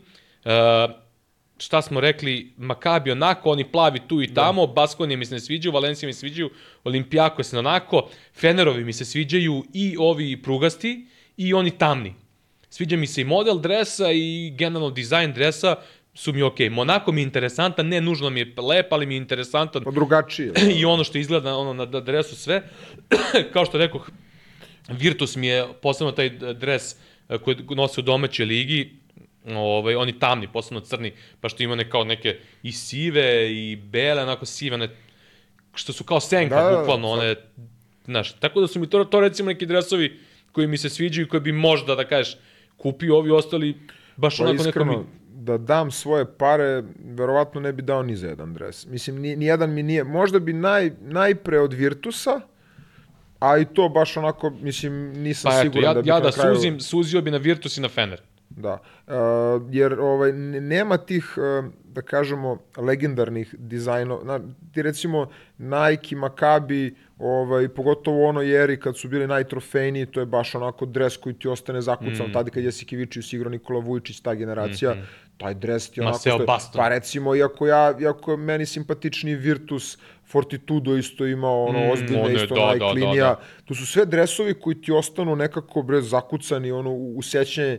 Uh, 0.45 0.51
šta 1.59 1.81
smo 1.81 1.99
rekli, 1.99 2.53
Makabi 2.57 3.11
onako, 3.11 3.51
oni 3.51 3.63
plavi 3.65 3.99
tu 4.07 4.21
i 4.21 4.27
tamo, 4.27 4.65
da. 4.65 4.73
Baskonije 4.73 5.17
mi 5.17 5.25
se 5.25 5.33
ne 5.33 5.39
sviđaju, 5.39 5.73
Valencija 5.73 6.07
mi 6.07 6.13
se 6.13 6.19
sviđaju, 6.19 6.49
Olimpijako 6.83 7.43
se 7.43 7.59
onako, 7.59 8.09
Fenerovi 8.33 8.83
mi 8.83 8.93
se 8.93 9.05
sviđaju 9.05 9.63
i 9.73 9.95
ovi 9.99 10.41
prugasti 10.41 11.05
i 11.37 11.53
oni 11.53 11.71
tamni. 11.71 12.13
Sviđa 12.69 12.97
mi 12.97 13.07
se 13.07 13.21
i 13.21 13.25
model 13.25 13.59
dresa 13.59 14.11
i 14.11 14.49
generalno 14.51 14.89
dizajn 14.89 15.33
dresa 15.33 15.75
su 16.17 16.33
mi 16.33 16.41
okej. 16.41 16.69
Monako 16.69 17.11
mi 17.11 17.21
je 17.21 17.23
interesantan, 17.23 17.87
ne 17.87 18.01
nužno 18.01 18.29
mi 18.29 18.39
je 18.39 18.53
lep, 18.57 18.93
ali 18.93 19.05
mi 19.05 19.13
je 19.13 19.17
interesantan 19.17 19.83
Pa 19.83 19.91
drugačije. 19.91 20.53
i 20.79 20.85
ono 20.85 21.03
što 21.03 21.17
izgleda 21.17 21.55
ono 21.55 21.73
na 21.73 21.85
dresu 21.85 22.35
sve. 22.35 22.61
Kao 23.53 23.65
što 23.65 23.77
rekoh, 23.77 24.09
Virtus 24.89 25.35
mi 25.35 25.47
je 25.47 25.65
posebno 25.81 26.11
taj 26.11 26.29
dres 26.29 26.95
eh, 27.29 27.37
koji 27.37 27.57
nose 27.69 28.01
u 28.01 28.03
domaćoj 28.03 28.45
ligi, 28.45 28.95
ovaj, 29.45 29.95
oni 29.95 30.19
tamni, 30.19 30.47
posebno 30.47 30.79
crni, 30.79 31.13
pa 31.41 31.49
što 31.49 31.63
ima 31.63 31.75
ne, 31.75 31.89
kao 31.89 32.03
neke 32.03 32.39
i 32.63 32.71
sive 32.71 33.53
i 33.53 33.75
bele, 33.75 34.23
onako 34.23 34.45
sive, 34.45 34.77
ne, 34.77 34.89
što 35.73 35.93
su 35.93 36.03
kao 36.03 36.19
senka, 36.19 36.55
Da, 36.55 36.63
da, 36.63 36.71
da, 36.71 36.77
bukvalno, 36.77 37.09
one, 37.09 37.35
znaš, 38.05 38.33
tako 38.33 38.61
da 38.61 38.67
su 38.67 38.79
mi 38.79 38.89
to, 38.89 39.03
to 39.05 39.19
recimo 39.19 39.47
neki 39.47 39.65
dresovi 39.65 40.19
koji 40.51 40.67
mi 40.67 40.77
se 40.77 40.89
sviđaju 40.89 41.25
i 41.25 41.29
koji 41.29 41.41
bi 41.41 41.51
možda, 41.51 41.95
da 41.95 42.07
kažeš, 42.07 42.37
kupio 42.77 43.17
ovi 43.17 43.31
ostali, 43.31 43.75
baš 44.15 44.37
Pa 44.37 44.43
onako 44.43 44.63
neko 44.63 44.69
iskreno, 44.69 44.97
mi... 44.97 45.16
da 45.47 45.57
dam 45.57 45.91
svoje 45.91 46.25
pare, 46.37 46.83
verovatno 47.05 47.61
ne 47.61 47.73
bi 47.73 47.81
dao 47.81 48.03
ni 48.03 48.15
za 48.15 48.27
jedan 48.27 48.53
dres. 48.53 48.85
Mislim, 48.85 49.21
ni, 49.21 49.35
nijedan 49.35 49.73
mi 49.73 49.83
nije. 49.83 50.03
Možda 50.03 50.39
bi 50.39 50.53
naj, 50.53 50.91
najpre 51.01 51.59
od 51.59 51.73
Virtusa, 51.73 52.41
a 53.39 53.57
i 53.57 53.65
to 53.65 53.89
baš 53.89 54.17
onako, 54.17 54.49
mislim, 54.49 54.93
nisam 55.13 55.51
Pa 55.51 55.55
eto, 55.55 55.63
siguran 55.63 55.89
ja, 55.89 55.93
da 55.93 56.01
bi 56.01 56.09
ja 56.09 56.19
da 56.19 56.31
kraju... 56.31 56.55
suzim, 56.55 56.79
suzio 56.79 57.21
bi 57.21 57.31
na 57.31 57.37
Virtus 57.37 57.77
i 57.77 57.81
na 57.81 57.89
Fener. 57.89 58.21
Da, 58.49 58.73
uh, 59.07 59.13
jer 59.71 59.99
ovaj, 59.99 60.31
nema 60.61 60.97
tih, 60.97 61.33
uh, 61.37 61.65
da 61.83 62.01
kažemo, 62.01 62.57
legendarnih 62.77 63.55
dizajnova. 63.57 64.23
Na, 64.23 64.39
ti 64.73 64.81
recimo 64.81 65.27
Nike, 65.57 66.15
Maccabi, 66.15 66.95
ovaj, 67.19 67.67
pogotovo 67.67 68.23
u 68.23 68.25
onoj 68.25 68.63
eri 68.63 68.79
kad 68.79 68.97
su 68.97 69.07
bili 69.07 69.27
najtrofejniji, 69.27 70.05
to 70.05 70.19
je 70.19 70.25
baš 70.25 70.55
onako 70.55 70.85
dres 70.85 71.17
koji 71.17 71.35
ti 71.35 71.47
ostane 71.47 71.81
zakucan. 71.81 72.29
Mm. 72.29 72.33
Tada 72.33 72.49
kad 72.49 72.63
je 72.63 72.71
Sikivičius 72.71 73.33
igrao 73.33 73.51
Nikola 73.51 73.79
Vujičić, 73.79 74.19
ta 74.19 74.33
generacija, 74.35 74.93
mm 74.93 74.97
-hmm. 74.97 75.26
Taj 75.37 75.53
dres 75.53 75.89
ti 75.89 76.01
onako... 76.01 76.15
Maseo 76.15 76.33
stoji- 76.33 76.45
Baston. 76.47 76.79
Pa 76.79 76.89
recimo, 76.89 77.35
iako, 77.35 77.67
ja, 77.67 77.93
iako 78.01 78.31
je 78.31 78.37
meni 78.37 78.65
simpatičniji 78.65 79.35
Virtus, 79.35 79.97
Fortitudo 80.25 80.97
isto 80.97 81.25
imao 81.25 81.65
ono 81.65 81.79
Mm, 81.79 81.91
ozbiljne, 81.91 82.21
one, 82.21 82.33
isto 82.33 82.55
da, 82.55 82.61
da, 82.61 82.67
Nike 82.67 82.79
da, 82.79 82.87
linija. 82.87 83.25
da. 83.25 83.39
To 83.65 83.75
su 83.75 83.85
sve 83.85 84.05
dresovi 84.05 84.53
koji 84.53 84.81
ti 84.81 84.91
ostanu 84.91 85.35
nekako 85.35 85.81
bre 85.81 86.01
zakucani 86.01 86.71
ono 86.71 86.91
u 86.91 87.21
sećanje. 87.21 87.77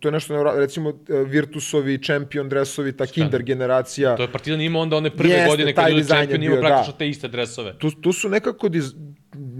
To 0.00 0.08
je 0.08 0.12
nešto 0.12 0.52
recimo 0.52 0.90
e, 0.90 0.94
Virtusovi 1.24 1.98
champion 1.98 2.48
dresovi, 2.48 2.92
ta 2.92 3.06
Kinder 3.06 3.42
generacija. 3.42 4.16
To 4.16 4.22
je 4.22 4.32
Partizan 4.32 4.60
imao 4.60 4.82
onda 4.82 4.96
one 4.96 5.10
prve 5.10 5.30
Jeste, 5.30 5.48
godine 5.48 5.74
kad 5.74 5.88
je 5.88 6.38
bio, 6.38 6.46
imao 6.46 6.60
praktično 6.60 6.92
da. 6.92 6.98
te 6.98 7.08
iste 7.08 7.28
dresove. 7.28 7.78
Tu, 7.78 7.90
tu 7.90 8.12
su 8.12 8.28
nekako 8.28 8.68
diz... 8.68 8.94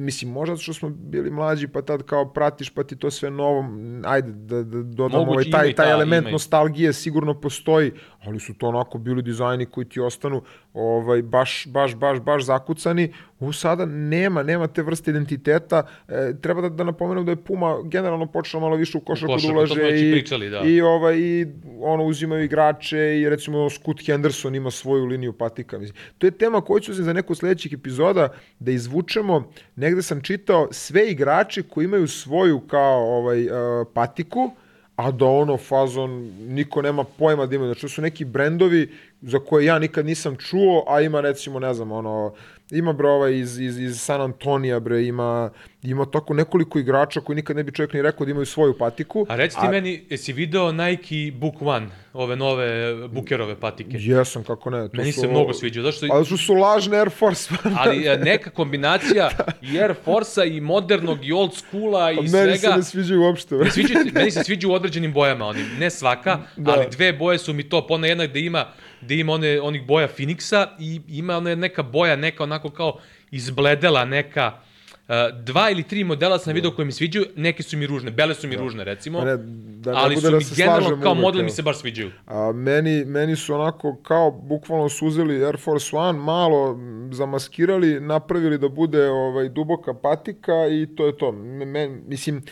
mislim, 0.06 0.32
možda 0.32 0.56
što 0.56 0.72
smo 0.72 0.88
bili 0.88 1.30
mlađi, 1.30 1.68
pa 1.68 1.82
tad 1.82 2.02
kao 2.02 2.32
pratiš, 2.32 2.70
pa 2.70 2.84
ti 2.84 2.96
to 2.96 3.10
sve 3.10 3.30
novo, 3.30 3.64
ajde 4.04 4.32
da, 4.32 4.62
da 4.62 4.82
dodamo 4.82 5.24
Moguće, 5.24 5.36
ovaj, 5.36 5.50
taj, 5.50 5.74
taj 5.74 5.86
ta, 5.86 5.90
element 5.90 6.32
nostalgije 6.32 6.92
sigurno 6.92 7.40
postoji, 7.40 7.92
ali 8.24 8.40
su 8.40 8.54
to 8.54 8.68
onako 8.68 8.98
bili 8.98 9.22
dizajni 9.22 9.66
koji 9.66 9.88
ti 9.88 10.00
ostanu 10.00 10.42
ovaj, 10.76 11.22
baš, 11.22 11.66
baš, 11.66 11.94
baš, 11.94 12.20
baš 12.20 12.44
zakucani. 12.44 13.12
U 13.40 13.52
sada 13.52 13.86
nema, 13.86 14.42
nema 14.42 14.66
te 14.66 14.82
vrste 14.82 15.10
identiteta. 15.10 15.82
E, 16.08 16.32
treba 16.42 16.60
da, 16.60 16.68
da 16.68 16.84
napomenem 16.84 17.24
da 17.24 17.32
je 17.32 17.36
Puma 17.36 17.82
generalno 17.84 18.26
počela 18.26 18.60
malo 18.60 18.76
više 18.76 18.98
u 18.98 19.00
košarku, 19.00 19.34
košarku, 19.34 19.54
da 19.54 19.60
to 19.60 19.66
smo 19.66 19.82
ulaže 19.82 20.08
i 20.08 20.12
pričali, 20.12 20.50
da. 20.50 20.62
i, 20.64 20.80
ovaj, 20.80 21.18
i 21.18 21.46
ono, 21.80 22.04
uzimaju 22.04 22.44
igrače 22.44 23.20
i 23.20 23.28
recimo 23.28 23.70
Scoot 23.70 24.06
Henderson 24.06 24.54
ima 24.54 24.70
svoju 24.70 25.04
liniju 25.04 25.32
patika. 25.32 25.78
Mislim. 25.78 25.98
To 26.18 26.26
je 26.26 26.30
tema 26.30 26.60
koju 26.60 26.80
ću 26.80 26.94
za 26.94 27.12
neku 27.12 27.34
sledećih 27.34 27.72
epizoda 27.72 28.28
da 28.58 28.70
izvučemo. 28.70 29.52
Negde 29.76 30.02
sam 30.02 30.20
čitao 30.20 30.68
sve 30.72 31.10
igrače 31.10 31.62
koji 31.62 31.84
imaju 31.84 32.08
svoju 32.08 32.60
kao 32.60 33.16
ovaj, 33.18 33.46
uh, 33.46 33.52
patiku, 33.94 34.50
a 34.96 35.10
da 35.10 35.24
ono 35.24 35.56
fazon 35.56 36.10
niko 36.48 36.82
nema 36.82 37.04
pojma 37.04 37.46
da 37.46 37.54
imaju. 37.54 37.68
Znači 37.68 37.80
to 37.80 37.88
su 37.88 38.02
neki 38.02 38.24
brendovi 38.24 38.88
za 39.26 39.38
koje 39.38 39.64
ja 39.64 39.78
nikad 39.78 40.06
nisam 40.06 40.36
čuo, 40.36 40.84
a 40.88 41.00
ima 41.00 41.20
recimo, 41.20 41.58
ne 41.58 41.74
znam, 41.74 41.92
ono, 41.92 42.34
ima 42.70 42.92
bre 42.92 43.08
ovaj 43.08 43.38
iz, 43.38 43.58
iz, 43.58 43.78
iz 43.78 44.00
San 44.00 44.20
Antonija, 44.20 44.80
bre, 44.80 45.04
ima, 45.04 45.50
ima 45.82 46.06
tako 46.10 46.34
nekoliko 46.34 46.78
igrača 46.78 47.20
koji 47.20 47.36
nikad 47.36 47.56
ne 47.56 47.62
bi 47.62 47.72
čovjek 47.72 47.92
ni 47.92 48.02
rekao 48.02 48.26
da 48.26 48.30
imaju 48.30 48.46
svoju 48.46 48.78
patiku. 48.78 49.26
A 49.28 49.36
reci 49.36 49.56
ti 49.60 49.68
meni, 49.70 50.06
jesi 50.10 50.32
video 50.32 50.72
Nike 50.72 51.32
Book 51.34 51.54
One, 51.60 51.86
ove 52.12 52.36
nove 52.36 52.94
Bookerove 53.08 53.60
patike? 53.60 53.96
Jesam, 54.00 54.44
kako 54.44 54.70
ne. 54.70 54.88
To 54.88 54.96
Meni 54.96 55.12
su, 55.12 55.20
se 55.20 55.28
mnogo 55.28 55.52
sviđaju, 55.52 55.84
zato 55.84 55.96
što... 55.96 56.06
Ali 56.10 56.24
su 56.26 56.36
su 56.36 56.54
lažne 56.54 56.98
Air 56.98 57.10
Force. 57.10 57.54
Ali 57.78 58.06
e, 58.06 58.16
neka 58.16 58.50
kombinacija 58.50 59.30
i 59.72 59.80
Air 59.80 59.94
Force-a 60.04 60.44
i 60.44 60.60
modernog 60.60 61.24
i 61.24 61.32
old 61.32 61.54
schoola 61.54 62.12
i 62.12 62.16
Meni 62.16 62.28
se 62.28 62.58
svega. 62.58 62.76
ne 62.76 62.82
sviđaju 62.82 63.22
uopšte. 63.22 63.54
Ne 63.54 63.70
sviđa, 63.70 63.94
meni 64.14 64.30
se 64.30 64.44
sviđa 64.44 64.68
u 64.68 64.72
određenim 64.72 65.12
bojama, 65.12 65.46
oni, 65.46 65.60
ne 65.78 65.90
svaka, 65.90 66.38
da. 66.56 66.72
ali 66.72 66.86
dve 66.90 67.12
boje 67.12 67.38
su 67.38 67.52
mi 67.52 67.68
to, 67.68 67.86
ona 67.90 68.06
jedna 68.06 68.26
gde 68.26 68.40
ima, 68.40 68.66
gde 69.00 69.14
ima 69.14 69.32
one, 69.32 69.60
onih 69.60 69.86
boja 69.86 70.08
Phoenixa 70.08 70.66
i 70.78 71.00
ima 71.08 71.36
ona 71.36 71.54
neka 71.54 71.82
boja, 71.82 72.16
neka 72.16 72.42
onako 72.42 72.70
kao 72.70 72.98
izbledela, 73.30 74.04
neka, 74.04 74.52
uh, 75.08 75.14
dva 75.44 75.70
ili 75.70 75.82
tri 75.82 76.04
modela 76.04 76.38
sam 76.38 76.54
video 76.54 76.70
koje 76.70 76.86
mi 76.86 76.92
sviđaju, 76.92 77.26
neke 77.36 77.62
su 77.62 77.76
mi 77.76 77.86
ružne, 77.86 78.10
bele 78.10 78.34
su 78.34 78.48
mi 78.48 78.56
ružne 78.56 78.84
recimo, 78.84 79.24
ne, 79.24 79.36
da 79.36 79.92
ne 79.92 79.98
ali 79.98 80.14
bude 80.14 80.26
su 80.26 80.30
da 80.30 80.36
mi 80.36 80.44
generalno 80.56 81.02
kao 81.02 81.14
model 81.14 81.42
mi 81.42 81.50
se 81.50 81.62
baš 81.62 81.78
sviđaju. 81.78 82.10
A 82.26 82.52
meni, 82.52 83.04
meni 83.04 83.36
su 83.36 83.54
onako 83.54 83.96
kao 84.02 84.30
bukvalno 84.30 84.88
suzili 84.88 85.44
Air 85.44 85.56
Force 85.58 85.96
One, 85.96 86.18
malo 86.18 86.78
zamaskirali, 87.12 88.00
napravili 88.00 88.58
da 88.58 88.68
bude 88.68 89.08
ovaj 89.08 89.48
duboka 89.48 89.94
patika 89.94 90.66
i 90.70 90.96
to 90.96 91.06
je 91.06 91.16
to. 91.16 91.32
Men, 91.32 92.02
mislim, 92.06 92.36
e, 92.36 92.42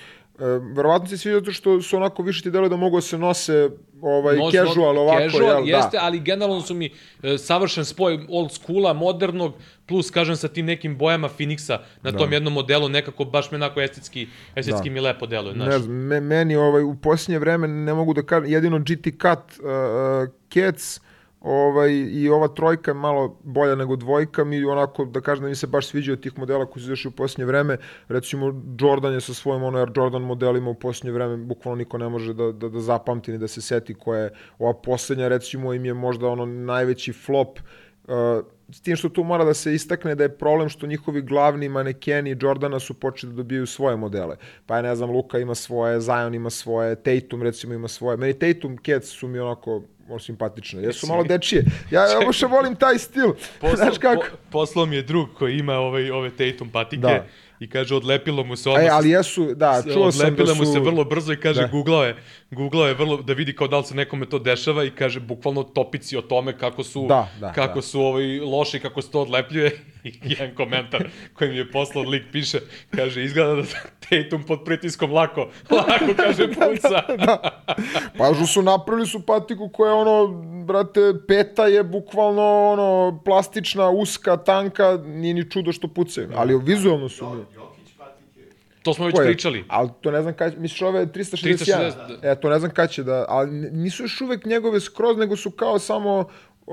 verovatno 0.77 1.09
se 1.09 1.19
sviđa 1.19 1.39
zato 1.39 1.53
što 1.53 1.83
su 1.83 1.97
onako 1.97 2.23
više 2.23 2.43
ti 2.43 2.51
dele 2.51 2.69
da 2.69 2.77
mogu 2.77 2.97
da 2.97 3.01
se 3.01 3.19
nose 3.19 3.71
ovaj, 4.05 4.37
Nos- 4.37 4.53
casual 4.53 4.99
ovako, 4.99 5.23
casual, 5.23 5.69
jel, 5.69 5.69
jeste, 5.69 5.97
da. 5.97 6.05
ali 6.05 6.21
generalno 6.21 6.61
su 6.61 6.75
mi 6.75 6.91
e, 7.23 7.39
savršen 7.39 7.85
spoj 7.85 8.27
old 8.29 8.53
schoola, 8.53 8.93
modernog, 8.93 9.55
plus, 9.87 10.11
kažem, 10.11 10.37
sa 10.37 10.49
tim 10.49 10.67
nekim 10.67 10.99
bojama 10.99 11.29
Phoenixa 11.29 11.79
na 12.03 12.13
tom 12.13 12.33
jednom 12.33 12.53
modelu, 12.53 12.89
nekako 12.89 13.25
baš 13.25 13.51
mi 13.51 13.57
onako 13.57 13.81
estetski, 13.81 14.29
estetski 14.55 14.91
mi 14.91 15.01
lepo 15.01 15.27
deluje, 15.27 15.55
znaš. 15.55 15.69
Ne 15.69 15.79
znam, 15.79 15.97
me, 15.97 16.21
meni 16.21 16.57
ovaj, 16.57 16.83
u 16.83 16.95
posljednje 16.95 17.39
vreme 17.39 17.69
ne 17.69 17.95
mogu 17.95 18.15
da 18.15 18.23
kažem, 18.23 18.51
jedino 18.53 18.79
GT 18.79 19.05
Cut, 19.05 19.59
uh, 19.61 19.65
uh, 19.65 20.29
Cats, 20.55 21.01
ovaj, 21.45 21.91
i 21.93 22.29
ova 22.29 22.49
trojka 22.49 22.91
je 22.91 22.95
malo 22.95 23.39
bolja 23.43 23.75
nego 23.75 23.97
dvojka, 23.97 24.45
mi 24.45 24.65
onako, 24.65 25.05
da 25.05 25.21
kažem 25.21 25.43
da 25.43 25.49
mi 25.49 25.55
se 25.55 25.67
baš 25.67 25.87
sviđaju 25.87 26.17
tih 26.17 26.39
modela 26.39 26.67
koji 26.67 26.83
su 26.83 26.87
izašli 26.89 27.09
u 27.09 27.13
posljednje 27.13 27.45
vreme, 27.45 27.77
recimo 28.09 28.63
Jordan 28.81 29.13
je 29.13 29.21
sa 29.21 29.35
svojim 29.35 29.63
ono 29.63 29.79
Air 29.79 29.91
Jordan 29.97 30.23
modelima 30.23 30.71
u 30.71 30.75
posljednje 30.75 31.13
vreme, 31.13 31.37
bukvalno 31.37 31.77
niko 31.77 31.99
ne 31.99 32.09
može 32.09 32.35
da, 32.35 32.53
da, 32.53 32.69
da 32.69 32.81
zapamti 32.81 33.33
ni 33.33 33.39
da 33.39 33.49
se 33.49 33.61
seti 33.61 33.95
koja 33.95 34.21
je 34.21 34.31
ova 34.59 34.75
posljednja, 34.75 35.29
recimo 35.29 35.75
im 35.75 35.85
je 35.85 35.95
možda 35.95 36.29
ono 36.29 36.47
najveći 36.47 37.13
flop, 37.13 37.59
uh, 37.59 37.84
s 38.73 38.81
tim 38.81 38.97
što 38.97 39.09
tu 39.09 39.25
mora 39.25 39.45
da 39.45 39.55
se 39.55 39.75
istakne 39.75 40.15
da 40.15 40.23
je 40.23 40.39
problem 40.39 40.69
što 40.69 40.87
njihovi 40.87 41.23
glavni 41.23 41.69
manekeni 41.69 42.37
Jordana 42.41 42.81
su 42.81 42.95
počeli 42.95 43.33
da 43.33 43.37
dobijaju 43.37 43.67
svoje 43.67 43.97
modele. 43.97 44.37
Pa 44.67 44.77
je, 44.77 44.83
ne 44.83 44.97
znam, 44.97 45.11
Luka 45.11 45.39
ima 45.39 45.55
svoje, 45.55 46.01
Zion 46.01 46.35
ima 46.35 46.51
svoje, 46.51 46.95
Tatum 46.97 47.43
recimo 47.43 47.75
ima 47.75 47.89
svoje. 47.89 48.17
Meni 48.17 48.39
Tatum 48.39 48.79
Cats 48.87 49.09
su 49.09 49.29
mi 49.29 49.39
onako 49.39 49.83
ono, 50.09 50.19
simpatične. 50.19 50.83
Jesu 50.83 51.07
malo 51.07 51.25
dečije. 51.25 51.65
Ja, 51.91 52.03
ja 52.03 52.21
baš 52.27 52.43
volim 52.43 52.77
taj 52.77 52.99
stil. 52.99 53.29
Znaš 53.77 53.99
kako? 53.99 54.23
Po, 54.31 54.37
poslao 54.51 54.87
mi 54.87 54.97
je 54.97 55.03
drug 55.03 55.29
koji 55.39 55.59
ima 55.59 55.75
ovaj, 55.75 56.11
ove 56.11 56.31
Tatum 56.31 56.69
patike 56.71 57.01
Da. 57.01 57.25
i 57.61 57.71
kaže 57.71 57.95
odlepilo 57.95 58.45
mu 58.45 58.57
se 58.57 58.71
E, 58.71 58.73
odmah. 58.73 58.89
ali 58.93 59.11
jesu, 59.11 59.55
da, 59.55 59.83
čuo 59.95 60.13
sam 60.13 60.35
da 60.35 60.47
su... 60.47 60.55
mu 60.55 60.65
se 60.65 60.81
vrlo 60.81 61.05
brzo 61.05 61.33
i 61.33 61.37
kaže 61.41 61.61
da. 61.61 61.67
googlao 61.69 62.05
je, 62.05 62.17
googlao 62.55 62.87
je 62.87 62.95
vrlo 62.95 63.17
da 63.17 63.33
vidi 63.33 63.57
kao 63.57 63.69
da 63.69 63.79
li 63.79 63.85
se 63.85 63.95
nekome 63.95 64.27
to 64.27 64.39
dešava 64.39 64.85
i 64.85 64.91
kaže 64.91 65.21
bukvalno 65.21 65.63
topici 65.63 66.17
o 66.17 66.23
tome 66.23 66.59
kako 66.59 66.85
su 66.85 67.07
Da, 67.09 67.29
da, 67.41 67.53
kako 67.53 67.75
da. 67.75 67.83
su 67.83 68.01
ovaj 68.01 68.41
loši 68.41 68.81
kako 68.81 69.03
se 69.03 69.11
to 69.11 69.21
odlepljuje 69.21 69.71
i 70.05 70.13
jedan 70.23 70.55
komentar 70.55 71.09
koji 71.35 71.51
mi 71.51 71.57
je 71.57 71.71
poslao 71.71 72.05
lik 72.05 72.23
piše 72.33 72.59
kaže 72.91 73.25
izgleda 73.25 73.55
da 73.55 73.63
Tatum 74.09 74.43
pod 74.43 74.65
pritiskom 74.65 75.13
lako 75.13 75.49
lako 75.71 76.15
kaže 76.17 76.49
puca 76.55 77.03
Pažu 78.19 78.47
su 78.47 78.63
napravili 78.63 79.07
su 79.07 79.27
patiku 79.27 79.69
koja 79.69 79.91
je 79.91 79.97
ono, 79.97 80.27
brate, 80.65 81.01
peta 81.29 81.67
je 81.67 81.85
bukvalno 81.85 82.71
ono, 82.73 83.21
plastična, 83.25 83.91
uska, 83.91 84.37
tanka, 84.37 84.99
nije 85.05 85.35
ni 85.35 85.51
čudo 85.51 85.73
što 85.73 85.89
pucaju. 85.89 86.29
Ali 86.37 86.59
vizualno 86.59 87.09
su 87.09 87.35
mi. 87.35 87.74
To 88.85 88.95
smo 88.95 89.07
već 89.07 89.15
Ko 89.15 89.23
je? 89.23 89.27
pričali 89.27 89.65
Ali 89.69 89.89
to 90.01 90.11
ne 90.11 90.23
znam 90.23 90.35
kad, 90.35 90.59
misliš 90.59 90.83
ove 90.83 91.07
361? 91.07 91.57
360, 91.57 91.93
E, 92.23 92.35
to 92.35 92.49
ne 92.51 92.59
znam 92.59 92.71
kad 92.71 92.91
će 92.91 93.03
da, 93.03 93.25
ali 93.29 93.51
nisu 93.73 94.03
još 94.03 94.21
uvek 94.21 94.45
njegove 94.45 94.81
skroz, 94.81 95.17
nego 95.17 95.37
su 95.37 95.51
kao 95.51 95.79
samo 95.79 96.29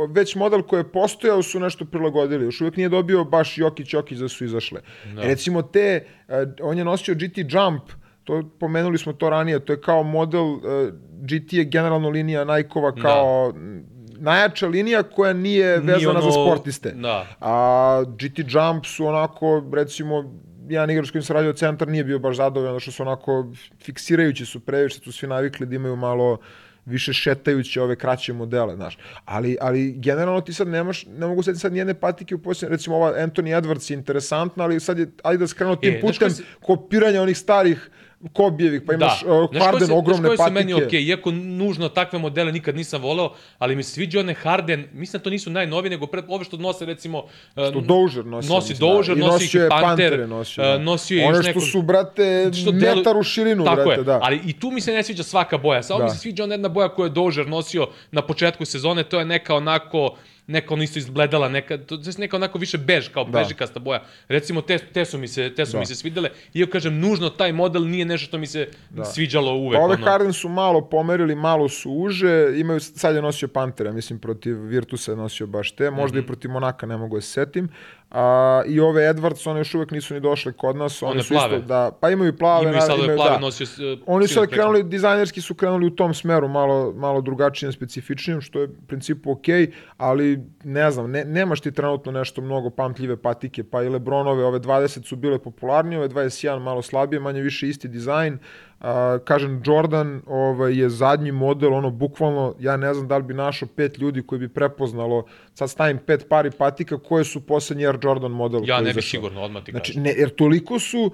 već 0.09 0.35
model 0.35 0.61
koji 0.61 0.79
je 0.79 0.91
postojao 0.91 1.43
su 1.43 1.59
nešto 1.59 1.85
prilagodili. 1.85 2.45
Još 2.45 2.61
uvek 2.61 2.77
nije 2.77 2.89
dobio 2.89 3.23
baš 3.23 3.57
Jokić 3.57 3.93
Jokić 3.93 4.17
da 4.17 4.27
su 4.27 4.45
izašle. 4.45 4.81
Da. 5.05 5.21
Recimo 5.21 5.61
te, 5.63 5.79
e, 6.27 6.33
on 6.61 6.77
je 6.77 6.85
nosio 6.85 7.15
GT 7.15 7.37
Jump, 7.37 7.81
to 8.23 8.49
pomenuli 8.59 8.97
smo 8.97 9.13
to 9.13 9.29
ranije, 9.29 9.59
to 9.59 9.73
je 9.73 9.81
kao 9.81 10.03
model, 10.03 10.43
e, 10.45 10.91
GT 11.19 11.53
je 11.53 11.63
generalno 11.65 12.09
linija 12.09 12.43
Nike-ova 12.45 12.91
kao 12.93 13.53
m, 13.55 13.85
najjača 14.13 14.67
linija 14.67 15.03
koja 15.03 15.33
nije 15.33 15.77
vezana 15.77 16.09
ono- 16.11 16.21
za 16.21 16.31
sportiste. 16.31 16.91
da. 16.91 17.25
A 17.39 18.03
GT 18.09 18.39
Jump 18.39 18.85
su 18.85 19.05
onako, 19.05 19.63
recimo, 19.73 20.33
jedan 20.69 20.89
igrač 20.89 21.07
s 21.07 21.11
kojim 21.11 21.23
se 21.23 21.33
radio 21.33 21.53
centar 21.53 21.87
nije 21.87 22.03
bio 22.03 22.19
baš 22.19 22.37
zadovoljan, 22.37 22.79
što 22.79 22.91
su 22.91 23.03
onako 23.03 23.51
fiksirajući 23.83 24.45
su 24.45 24.59
previše, 24.59 24.99
su 24.99 25.11
svi 25.11 25.27
navikli 25.27 25.65
da 25.65 25.75
imaju 25.75 25.95
malo 25.95 26.37
više 26.85 27.13
šetajuće 27.13 27.81
ove 27.81 27.95
kraće 27.95 28.33
modele, 28.33 28.75
znaš. 28.75 28.97
Ali, 29.25 29.57
ali 29.61 29.91
generalno 29.91 30.41
ti 30.41 30.53
sad 30.53 30.67
nemaš, 30.67 31.05
ne 31.05 31.27
mogu 31.27 31.43
sad 31.43 31.59
sad 31.59 31.73
nijedne 31.73 31.93
patike 31.93 32.35
u 32.35 32.39
posljednje, 32.39 32.71
recimo 32.71 32.95
ova 32.95 33.13
Anthony 33.13 33.61
Edwards 33.61 33.91
je 33.91 33.95
interesantna, 33.95 34.63
ali 34.63 34.79
sad 34.79 34.99
je, 34.99 35.07
ajde 35.23 35.37
da 35.37 35.47
skrenu 35.47 35.75
tim 35.75 35.93
E, 35.93 36.01
putem 36.01 36.29
si- 36.29 36.43
kopiranja 36.61 37.21
onih 37.21 37.37
starih 37.37 37.89
Kobijevih, 38.29 38.81
pa 38.81 38.93
imaš 38.93 39.11
uh, 39.13 39.27
Znaš 39.27 39.49
koji 39.49 39.61
Harden, 39.61 39.87
se- 39.87 39.93
ogromne 39.93 40.27
znaš 40.27 40.37
patike. 40.37 40.59
se 40.59 40.65
meni 40.65 40.73
okej, 40.75 41.01
iako 41.01 41.31
nužno 41.31 41.89
takve 41.89 42.19
modele 42.19 42.51
nikad 42.51 42.75
nisam 42.75 43.01
voleo, 43.01 43.29
ali 43.57 43.75
mi 43.75 43.83
se 43.83 43.91
sviđa 43.91 44.19
one 44.19 44.33
Harden, 44.33 44.87
mislim 44.93 45.19
da 45.19 45.23
to 45.23 45.29
nisu 45.29 45.49
najnovije, 45.49 45.89
nego 45.89 46.07
pred, 46.07 46.25
ove 46.27 46.45
što 46.45 46.57
nose 46.57 46.85
recimo... 46.85 47.23
Što 47.53 47.81
Dozier 47.81 48.25
nosi. 48.25 48.49
Nosi 48.49 48.73
da. 48.73 48.79
Dozier, 48.81 49.17
I 49.17 49.21
nosi 49.21 49.31
nosio 49.33 49.45
ih 49.47 49.55
je 49.55 49.67
i 49.67 49.69
Panter, 49.71 50.29
nosio, 50.29 50.63
da. 50.63 50.75
uh, 50.75 50.81
nosio 50.81 51.17
je 51.17 51.25
One 51.25 51.37
još 51.37 51.45
što 51.45 51.47
neko- 51.49 51.59
su, 51.61 51.81
brate, 51.81 52.49
što 52.53 52.71
delu- 52.71 52.97
metar 52.97 53.17
u 53.17 53.23
širinu, 53.23 53.63
Tako 53.65 53.75
brate, 53.77 53.91
je, 53.91 54.03
da. 54.03 54.19
ali 54.21 54.39
i 54.45 54.53
tu 54.53 54.71
mi 54.71 54.81
se 54.81 54.91
ne 54.91 55.03
sviđa 55.03 55.23
svaka 55.23 55.57
boja. 55.57 55.83
Samo 55.83 55.99
Da. 55.99 56.05
mi 56.05 56.11
se 56.11 56.17
sviđa 56.17 56.43
ona 56.43 56.53
jedna 56.53 56.69
boja 56.69 56.89
koju 56.89 57.05
je 57.05 57.09
Dozier 57.11 57.47
nosio 57.47 57.87
na 58.11 58.21
početku 58.21 58.65
sezone, 58.65 59.03
to 59.03 59.19
je 59.19 59.25
neka 59.25 59.55
onako 59.55 60.15
neka 60.51 60.73
ono 60.73 60.83
isto 60.83 60.99
izgledala, 60.99 61.49
neka, 61.49 61.77
to 61.77 61.95
je 61.95 62.13
neka 62.17 62.35
onako 62.35 62.57
više 62.59 62.77
bež, 62.77 63.07
kao 63.07 63.23
Da. 63.23 63.31
bežikasta 63.31 63.79
boja. 63.79 64.03
Recimo, 64.27 64.61
te, 64.61 64.77
te 64.77 65.05
su 65.05 65.17
mi 65.17 65.27
se, 65.27 65.55
te 65.55 65.65
su 65.65 65.71
Da. 65.71 65.79
mi 65.79 65.85
se 65.85 65.95
svidele. 65.95 66.29
Iako 66.53 66.71
kažem, 66.71 66.99
nužno 66.99 67.29
taj 67.29 67.51
model 67.53 67.83
nije 67.83 68.05
nešto 68.05 68.25
što 68.25 68.37
mi 68.37 68.47
se 68.47 68.67
sviđalo 69.05 69.53
uvek. 69.53 69.77
Pa 69.77 69.83
ove 69.83 69.95
ono. 69.95 70.05
Harden 70.05 70.33
su 70.33 70.49
malo 70.49 70.81
pomerili, 70.81 71.35
malo 71.35 71.69
su 71.69 71.91
uže, 71.91 72.31
imaju, 72.55 72.79
sad 72.79 73.15
je 73.15 73.21
nosio 73.21 73.47
Pantera, 73.47 73.91
mislim 73.91 74.19
protiv 74.19 74.55
Virtusa 74.57 75.11
je 75.11 75.17
nosio 75.17 75.47
baš 75.47 75.71
te, 75.71 75.91
možda 75.91 76.17
Mhm. 76.17 76.23
i 76.23 76.27
protiv 76.27 76.51
Monaka, 76.51 76.85
ne 76.85 76.97
mogu 76.97 77.17
da 77.17 77.21
se 77.21 77.29
setim. 77.29 77.69
A, 78.13 78.23
I 78.67 78.79
ove 78.79 79.01
Edwards, 79.03 79.47
one 79.47 79.59
još 79.59 79.75
uvek 79.75 79.91
nisu 79.91 80.13
ni 80.13 80.19
došle 80.19 80.51
kod 80.53 80.75
nas, 80.75 81.01
one, 81.01 81.11
One 81.11 81.23
su 81.23 81.29
plave. 81.29 81.55
isto, 81.55 81.67
da, 81.67 81.91
pa 81.93 82.09
imaju 82.09 82.37
plave, 82.37 82.63
Imaju 82.63 82.81
sad 82.81 82.97
imaju, 82.97 83.15
plave 83.15 83.31
da. 83.31 83.39
nosio 83.39 83.65
s- 83.65 83.79
e, 83.79 83.97
Oni 84.05 84.27
su 84.27 84.33
sad 84.33 84.47
krenuli, 84.47 84.83
dizajnerski 84.83 85.41
su 85.41 85.55
krenuli 85.55 85.85
u 85.85 85.91
tom 85.91 86.13
smeru, 86.13 86.47
malo, 86.47 86.93
malo 86.93 87.21
drugačijem, 87.21 87.71
specifičnijem, 87.71 88.41
što 88.41 88.59
je 88.59 88.65
u 88.67 88.87
principu 88.87 89.31
okej, 89.31 89.67
ali 89.97 90.39
ne 90.63 90.91
znam, 90.91 91.11
ne, 91.11 91.25
nemaš 91.25 91.61
ti 91.61 91.71
trenutno 91.71 92.11
nešto 92.11 92.41
mnogo 92.41 92.69
pamtljive 92.69 93.17
patike, 93.17 93.63
pa 93.63 93.83
i 93.83 93.89
Lebronove, 93.89 94.43
ove 94.45 94.59
20 94.59 95.03
su 95.03 95.15
bile 95.15 95.39
popularnije, 95.39 95.99
ove 95.99 96.09
21 96.09 96.59
malo 96.59 96.81
slabije, 96.81 97.19
manje 97.19 97.41
više 97.41 97.67
isti 97.69 97.87
dizajn. 97.87 98.37
A, 98.81 99.17
kažem, 99.23 99.61
Jordan 99.65 100.21
ovaj, 100.27 100.79
je 100.79 100.89
zadnji 100.89 101.31
model, 101.31 101.73
ono, 101.73 101.89
bukvalno, 101.89 102.55
ja 102.59 102.77
ne 102.77 102.93
znam 102.93 103.07
da 103.07 103.17
li 103.17 103.23
bi 103.23 103.33
našao 103.33 103.67
pet 103.75 103.97
ljudi 103.97 104.23
koji 104.23 104.39
bi 104.39 104.49
prepoznalo, 104.49 105.25
sad 105.53 105.69
stavim 105.69 105.97
pet 105.97 106.25
pari 106.29 106.51
patika, 106.51 106.97
koje 106.97 107.23
su 107.23 107.41
poslednji 107.41 107.87
Air 107.87 107.97
Jordan 108.03 108.31
model. 108.31 108.61
Ja 108.65 108.77
ne 108.77 108.83
bih 108.83 108.91
izašao. 108.91 109.09
sigurno, 109.09 109.41
odmah 109.41 109.63
ti 109.63 109.71
Znači, 109.71 109.91
kažem. 109.91 110.03
ne, 110.03 110.13
jer 110.17 110.29
toliko 110.29 110.79
su, 110.79 111.11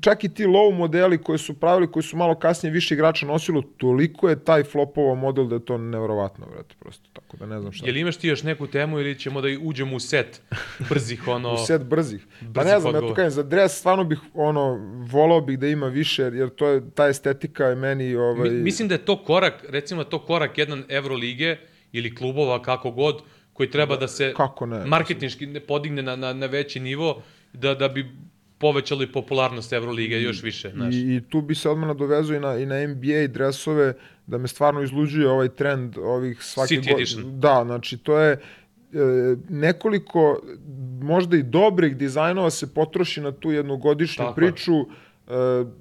čak 0.00 0.24
i 0.24 0.28
ti 0.28 0.44
low 0.44 0.74
modeli 0.74 1.18
koji 1.18 1.38
su 1.38 1.54
pravili, 1.60 1.92
koji 1.92 2.02
su 2.02 2.16
malo 2.16 2.34
kasnije 2.34 2.72
više 2.72 2.94
igrača 2.94 3.26
nosilo, 3.26 3.62
toliko 3.62 4.28
je 4.28 4.44
taj 4.44 4.64
flopovao 4.64 5.14
model 5.14 5.46
da 5.48 5.54
je 5.54 5.64
to 5.64 5.78
nevjerovatno, 5.78 6.46
vrate, 6.46 6.74
prosto, 6.78 7.08
tako 7.12 7.36
da 7.36 7.46
ne 7.46 7.60
znam 7.60 7.72
šta. 7.72 7.86
Jel 7.86 7.96
imaš 7.96 8.16
ti 8.16 8.28
još 8.28 8.42
neku 8.42 8.66
temu 8.66 9.00
ili 9.00 9.18
ćemo 9.18 9.40
da 9.40 9.48
uđemo 9.62 9.96
u 9.96 10.00
set 10.00 10.42
brzih, 10.90 11.28
ono... 11.28 11.54
U 11.62 11.66
set 11.66 11.82
brzih. 11.82 12.26
Pa 12.40 12.46
brzih 12.46 12.72
ne 12.72 12.80
znam, 12.80 12.94
ja 12.94 13.00
to 13.00 13.14
kažem, 13.14 13.30
za 13.30 13.42
dres 13.42 13.78
stvarno 13.78 14.04
bih, 14.04 14.18
ono, 14.34 14.78
volao 15.10 15.40
bih 15.40 15.58
da 15.58 15.66
ima 15.66 15.86
više, 15.86 16.22
jer 16.22 16.48
to 16.50 16.68
je, 16.68 16.90
ta 16.94 17.08
estetika 17.08 17.64
je 17.64 17.74
meni, 17.74 18.14
ovaj... 18.14 18.50
Mi, 18.50 18.56
mislim 18.56 18.88
da 18.88 18.94
je 18.94 19.04
to 19.04 19.24
korak, 19.24 19.64
recimo 19.68 20.04
da 20.04 20.10
to 20.10 20.18
korak 20.18 20.58
jedan 20.58 20.84
Evrolige 20.88 21.56
ili 21.92 22.14
klubova, 22.14 22.62
kako 22.62 22.90
god, 22.90 23.22
koji 23.52 23.70
treba 23.70 23.96
da 23.96 24.08
se 24.08 24.32
Kako 24.36 24.66
ne? 24.66 24.84
marketinški 24.86 25.46
ne 25.46 25.60
podigne 25.60 26.02
na, 26.02 26.16
na, 26.16 26.32
na 26.32 26.46
veći 26.46 26.80
nivo, 26.80 27.22
da, 27.52 27.74
da 27.74 27.88
bi 27.88 28.06
povećali 28.58 29.12
popularnost 29.12 29.72
Evrolige 29.72 30.20
još 30.22 30.42
više. 30.42 30.70
Znaš. 30.70 30.94
I, 30.94 30.98
I 30.98 31.20
tu 31.28 31.40
bi 31.40 31.54
se 31.54 31.70
odmah 31.70 31.88
nadovezao 31.88 32.36
i 32.36 32.40
na, 32.40 32.56
i 32.56 32.66
na 32.66 32.86
NBA 32.86 33.26
dresove, 33.26 33.94
da 34.26 34.38
me 34.38 34.48
stvarno 34.48 34.82
izluđuje 34.82 35.30
ovaj 35.30 35.48
trend 35.48 35.98
ovih 35.98 36.42
svake 36.42 36.74
City 36.74 36.92
go- 36.92 36.96
edition. 36.96 37.40
Da, 37.40 37.62
znači 37.66 37.98
to 37.98 38.18
je 38.18 38.32
e, 38.32 38.38
nekoliko 39.48 40.40
možda 41.00 41.36
i 41.36 41.42
dobrih 41.42 41.96
dizajnova 41.96 42.50
se 42.50 42.74
potroši 42.74 43.20
na 43.20 43.32
tu 43.32 43.52
jednogodišnju 43.52 44.24
Tako 44.24 44.40
je. 44.40 44.46
priču. 44.46 44.72
E, 44.80 44.84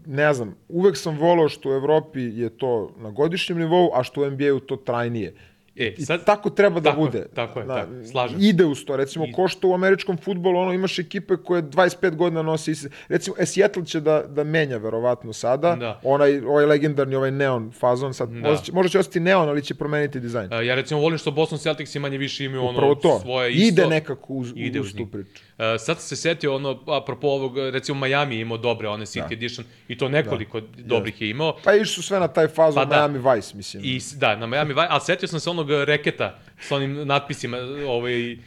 ne 0.06 0.34
znam, 0.34 0.56
uvek 0.70 0.98
sam 0.98 1.18
volao 1.18 1.50
što 1.50 1.70
u 1.70 1.74
Evropi 1.74 2.20
je 2.22 2.50
to 2.50 2.96
na 2.98 3.12
godišnjem 3.12 3.60
nivou, 3.60 3.90
a 3.94 4.04
što 4.04 4.22
u 4.22 4.32
NBA-u 4.32 4.60
to 4.60 4.76
trajnije. 4.76 5.34
E, 5.80 5.94
I 5.98 6.06
sad, 6.06 6.26
tako 6.26 6.50
treba 6.50 6.80
da 6.80 6.90
tako 6.90 7.02
bude. 7.02 7.26
tako 7.36 7.60
je, 7.60 7.66
Na- 7.66 7.76
tako, 7.76 7.92
slažem. 8.12 8.38
Ide 8.42 8.66
uz 8.66 8.86
to. 8.86 8.96
Recimo, 8.98 9.26
ko 9.34 9.48
što 9.48 9.68
u 9.68 9.74
američkom 9.74 10.18
futbolu, 10.18 10.60
ono, 10.60 10.74
imaš 10.74 11.00
ekipe 11.00 11.36
koje 11.38 11.64
25 11.64 12.16
godina 12.16 12.42
nose 12.42 12.72
iste. 12.72 12.90
Recimo, 13.10 13.36
e, 13.40 13.46
Seattle 13.46 13.86
će 13.86 14.00
da, 14.00 14.24
da 14.24 14.44
menja 14.44 14.78
verovatno 14.78 15.34
sada. 15.34 15.76
Da. 15.76 16.00
Onaj, 16.04 16.40
ovaj 16.40 16.66
legendarni, 16.66 17.16
ovaj 17.16 17.32
neon 17.32 17.72
fazon. 17.72 18.14
Sad, 18.14 18.30
Da. 18.30 18.40
možda, 18.40 18.64
će, 18.64 18.72
možda 18.72 18.90
će 18.90 19.00
ostati 19.00 19.20
neon, 19.20 19.50
ali 19.50 19.62
će 19.62 19.76
promeniti 19.76 20.20
dizajn. 20.20 20.54
e, 20.54 20.66
ja 20.66 20.76
recimo 20.76 21.00
volim 21.00 21.18
što 21.18 21.32
Boston 21.32 21.58
Celtics 21.60 21.96
i 21.96 22.00
manje 22.00 22.18
više 22.18 22.46
imaju 22.46 22.64
ono 22.64 22.96
to. 22.96 23.20
svoje 23.20 23.52
isto. 23.52 23.68
Ide 23.68 23.88
nekako 23.88 24.34
uz, 24.34 24.54
Ide 24.56 24.80
uz, 24.80 24.86
uz 24.86 24.94
tu 24.94 25.06
priču. 25.06 25.44
E, 25.58 25.78
sad 25.78 26.00
se 26.00 26.16
setio, 26.16 26.56
ono, 26.56 26.80
apropo 26.88 27.28
ovog, 27.28 27.58
recimo 27.60 28.00
Miami 28.00 28.36
je 28.36 28.42
imao 28.42 28.58
dobre, 28.58 28.88
one 28.88 29.06
City 29.06 29.20
Da. 29.20 29.34
Edition, 29.34 29.66
i 29.88 29.98
to 29.98 30.10
nekoliko 30.10 30.62
dobrih 30.78 31.22
je 31.22 31.30
imao. 31.30 31.58
Pa 31.64 31.74
išli 31.74 31.86
su 31.88 32.02
sve 32.02 32.20
na 32.20 32.28
taj 32.28 32.48
fazon 32.48 32.76
Pa 32.76 32.86
da. 32.88 33.08
Miami 33.08 33.36
Vice, 33.36 33.58
mislim. 33.58 33.84
I, 33.86 34.00
da, 34.16 34.36
na 34.36 34.48
Miami 34.48 34.70
Vice, 34.70 34.88
ali 34.90 35.02
setio 35.02 35.28
sam 35.28 35.40
se 35.40 35.50
onog 35.50 35.67
e, 35.72 35.86
reketa 35.86 36.40
sa 36.60 36.76
onim 36.76 37.08
natpisima, 37.08 37.58
ovaj, 37.88 38.32
e, 38.32 38.38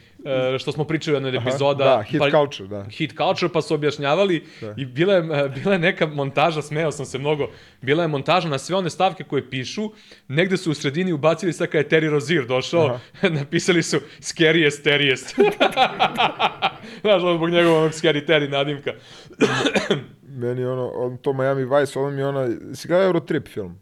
što 0.59 0.71
smo 0.71 0.83
pričali 0.83 1.15
u 1.15 1.17
jednoj 1.17 1.37
Aha, 1.37 1.49
epizoda. 1.49 1.83
da, 1.83 2.03
hit 2.03 2.19
pa, 2.19 2.29
culture, 2.29 2.69
da. 2.69 2.83
Hit 2.83 3.13
culture, 3.17 3.53
pa 3.53 3.61
su 3.61 3.73
objašnjavali 3.73 4.43
i 4.77 4.85
bila 4.85 5.13
je, 5.13 5.19
e, 5.19 5.49
bila 5.49 5.73
je 5.73 5.79
neka 5.79 6.05
montaža, 6.05 6.61
smeo 6.61 6.91
sam 6.91 7.05
se 7.05 7.19
mnogo, 7.19 7.49
bila 7.81 8.03
je 8.03 8.07
montaža 8.07 8.49
na 8.49 8.57
sve 8.57 8.75
one 8.75 8.89
stavke 8.89 9.23
koje 9.23 9.49
pišu, 9.49 9.91
negde 10.27 10.57
su 10.57 10.71
u 10.71 10.73
sredini 10.73 11.13
ubacili 11.13 11.53
sad 11.53 11.67
kada 11.67 11.77
je 11.77 11.89
Terry 11.89 12.09
Rozier 12.09 12.45
došao, 12.45 12.99
napisali 13.39 13.83
su 13.83 13.97
scariest, 14.19 14.79
scariest. 14.79 15.35
Znaš, 17.01 17.21
zbog 17.21 17.49
njegovog 17.49 17.77
onog 17.77 17.91
scary 17.91 18.27
Terry 18.27 18.49
nadimka. 18.49 18.91
Meni 20.27 20.65
ono, 20.65 20.91
on, 20.95 21.17
to 21.17 21.33
Miami 21.33 21.65
Vice, 21.65 21.99
ono 21.99 22.11
mi 22.11 22.23
ona... 22.23 22.47
Si 22.73 22.87
gledao 22.87 23.05
Eurotrip 23.05 23.47
film? 23.47 23.79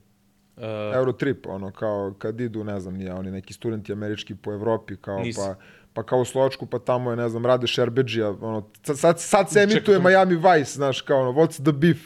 Uh, 0.59 0.95
Eurotrip, 0.95 1.47
ono, 1.47 1.71
kao 1.71 2.13
kad 2.17 2.41
idu, 2.41 2.63
ne 2.63 2.79
znam, 2.79 2.93
nije, 2.93 3.13
oni 3.13 3.31
neki 3.31 3.53
studenti 3.53 3.91
američki 3.93 4.35
po 4.35 4.53
Evropi, 4.53 4.95
kao 4.95 5.19
Nisam. 5.19 5.55
pa 5.55 5.55
pa 5.93 6.03
kao 6.03 6.19
u 6.19 6.25
Slovačku, 6.25 6.65
pa 6.65 6.79
tamo 6.79 7.09
je, 7.09 7.17
ne 7.17 7.29
znam, 7.29 7.45
Rade 7.45 7.67
Šerbeđija, 7.67 8.29
ono, 8.29 8.69
sad, 8.83 8.99
sad, 8.99 9.19
sad 9.19 9.49
se 9.49 9.59
emituje 9.59 9.97
to- 9.97 10.09
Miami 10.09 10.35
Vice, 10.35 10.71
znaš, 10.71 11.01
kao 11.01 11.21
ono, 11.21 11.31
what's 11.31 11.63
the 11.63 11.71
beef? 11.71 11.97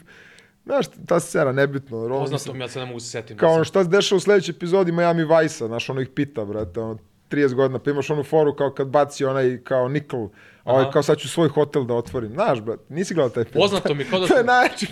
Znaš, 0.66 0.86
ta 1.08 1.20
scena, 1.20 1.52
nebitno. 1.52 2.08
poznato 2.10 2.54
mi, 2.54 2.60
ja 2.60 2.68
se 2.68 2.80
ne 2.80 2.86
mogu 2.86 3.00
se 3.00 3.08
setim. 3.10 3.38
Kao 3.38 3.54
ono, 3.54 3.64
šta 3.64 3.84
se 3.84 3.90
dešava 3.90 4.18
u 4.18 4.20
sledećoj 4.20 4.52
epizodi 4.54 4.92
Miami 4.92 5.24
Vice-a, 5.24 5.68
znaš, 5.68 5.90
ono 5.90 6.02
ih 6.02 6.10
pita, 6.10 6.46
brate, 6.46 6.80
ono, 6.80 6.98
30 7.34 7.54
godina, 7.54 7.80
pa 7.80 7.92
imaš 7.92 8.10
onu 8.10 8.24
foru 8.24 8.56
kao 8.56 8.72
kad 8.72 8.88
baci 8.88 9.26
onaj 9.26 9.64
kao 9.64 9.88
nikl, 9.88 10.18
a 10.64 10.72
ovaj 10.74 10.92
kao 10.92 11.04
sad 11.04 11.18
ću 11.18 11.30
svoj 11.30 11.50
hotel 11.50 11.84
da 11.84 11.94
otvorim. 11.94 12.32
Znaš, 12.34 12.62
brat, 12.62 12.80
nisi 12.90 13.14
gledao 13.14 13.30
taj 13.30 13.44
film. 13.44 13.62
Poznato 13.62 13.94
mi, 13.94 14.06
kao 14.06 14.20
da 14.20 14.28
To 14.34 14.38
je 14.38 14.44
najjači, 14.44 14.88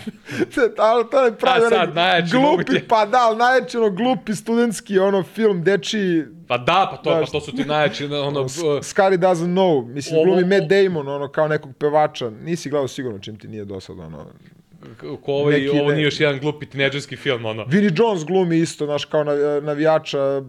to 0.54 0.62
je, 0.62 0.74
to 1.10 1.24
je 1.24 1.34
pravi 1.34 1.64
onaj 1.66 1.86
najjači 1.86 2.32
glupi, 2.32 2.86
pa 2.88 3.06
da, 3.06 3.18
ali 3.20 3.36
najjači 3.36 3.76
ono 3.76 3.90
glupi 3.90 4.34
studentski 4.34 4.98
ono 4.98 5.22
film, 5.22 5.64
dečiji, 5.64 6.24
Pa 6.48 6.58
da, 6.58 6.88
pa 6.90 6.96
to, 6.96 7.10
Znaš, 7.10 7.26
pa 7.26 7.32
to 7.32 7.40
su 7.40 7.52
ti 7.56 7.64
najjači, 7.64 8.04
ono, 8.04 8.40
Scary 8.82 9.16
doesn't 9.16 9.52
know, 9.52 9.86
mislim, 9.86 10.16
Ovo- 10.16 10.24
glumi 10.24 10.44
Matt 10.44 10.66
Damon, 10.68 11.08
ono, 11.08 11.28
kao 11.28 11.48
nekog 11.48 11.76
pevača, 11.76 12.30
nisi 12.30 12.70
gledao 12.70 12.88
sigurno 12.88 13.18
čim 13.18 13.38
ti 13.38 13.48
nije 13.48 13.64
dosadno, 13.64 14.06
ono. 14.06 14.26
Ko 15.16 15.32
ovaj, 15.32 15.54
neki 15.54 15.68
ovo 15.70 15.92
nije 15.92 16.04
još 16.04 16.20
jedan 16.20 16.38
glupi 16.38 16.66
tineđerski 16.66 17.16
film, 17.16 17.44
ono. 17.44 17.64
Vinnie 17.64 17.90
Jones 17.96 18.24
glumi 18.24 18.58
isto, 18.58 18.86
znaš, 18.86 19.04
kao 19.04 19.24
nav- 19.24 19.62
navijača 19.62 20.42